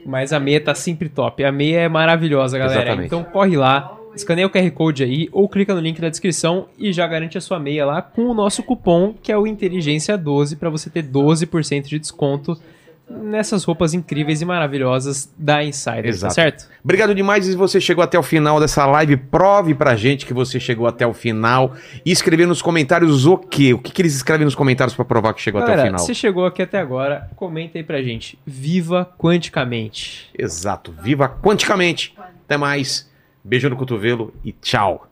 Mas 0.04 0.32
a 0.32 0.40
meia 0.40 0.60
tá 0.60 0.74
sempre 0.74 1.08
top. 1.08 1.44
A 1.44 1.52
meia 1.52 1.80
é 1.80 1.88
maravilhosa, 1.88 2.58
galera. 2.58 2.80
Exatamente. 2.80 3.06
Então 3.06 3.22
corre 3.22 3.56
lá, 3.56 3.96
escaneia 4.14 4.46
o 4.46 4.50
QR 4.50 4.68
Code 4.72 5.04
aí 5.04 5.28
ou 5.30 5.48
clica 5.48 5.74
no 5.74 5.80
link 5.80 6.00
da 6.00 6.08
descrição 6.08 6.66
e 6.76 6.92
já 6.92 7.06
garante 7.06 7.38
a 7.38 7.40
sua 7.40 7.60
meia 7.60 7.86
lá 7.86 8.02
com 8.02 8.22
o 8.22 8.34
nosso 8.34 8.62
cupom, 8.62 9.14
que 9.22 9.30
é 9.30 9.38
o 9.38 9.46
Inteligência 9.46 10.18
12, 10.18 10.56
para 10.56 10.70
você 10.70 10.90
ter 10.90 11.04
12% 11.04 11.82
de 11.86 11.98
desconto 11.98 12.58
nessas 13.10 13.64
roupas 13.64 13.92
incríveis 13.92 14.40
e 14.40 14.44
maravilhosas 14.44 15.32
da 15.36 15.64
Insider, 15.64 16.06
Exato. 16.06 16.30
tá 16.30 16.34
certo? 16.34 16.68
Obrigado 16.82 17.14
demais. 17.14 17.46
E 17.46 17.50
se 17.50 17.56
você 17.56 17.80
chegou 17.80 18.04
até 18.04 18.18
o 18.18 18.22
final 18.22 18.60
dessa 18.60 18.86
live, 18.86 19.16
prove 19.16 19.74
pra 19.74 19.96
gente 19.96 20.24
que 20.24 20.32
você 20.32 20.60
chegou 20.60 20.86
até 20.86 21.06
o 21.06 21.12
final. 21.12 21.74
E 22.06 22.12
escrever 22.12 22.46
nos 22.46 22.62
comentários 22.62 23.26
o 23.26 23.36
quê? 23.36 23.74
O 23.74 23.78
que, 23.78 23.90
que 23.92 24.00
eles 24.00 24.14
escrevem 24.14 24.44
nos 24.44 24.54
comentários 24.54 24.94
pra 24.94 25.04
provar 25.04 25.34
que 25.34 25.42
chegou 25.42 25.60
até 25.60 25.74
o 25.74 25.82
final? 25.84 25.98
se 25.98 26.14
chegou 26.14 26.46
aqui 26.46 26.62
até 26.62 26.78
agora, 26.78 27.28
comenta 27.34 27.78
aí 27.78 27.84
pra 27.84 28.00
gente. 28.02 28.38
Viva 28.46 29.04
quanticamente! 29.18 30.30
Exato. 30.38 30.94
Viva 31.02 31.28
quanticamente. 31.28 32.14
Até 32.44 32.56
mais. 32.56 33.10
Beijo 33.42 33.68
no 33.68 33.76
cotovelo 33.76 34.32
e 34.44 34.52
tchau. 34.52 35.09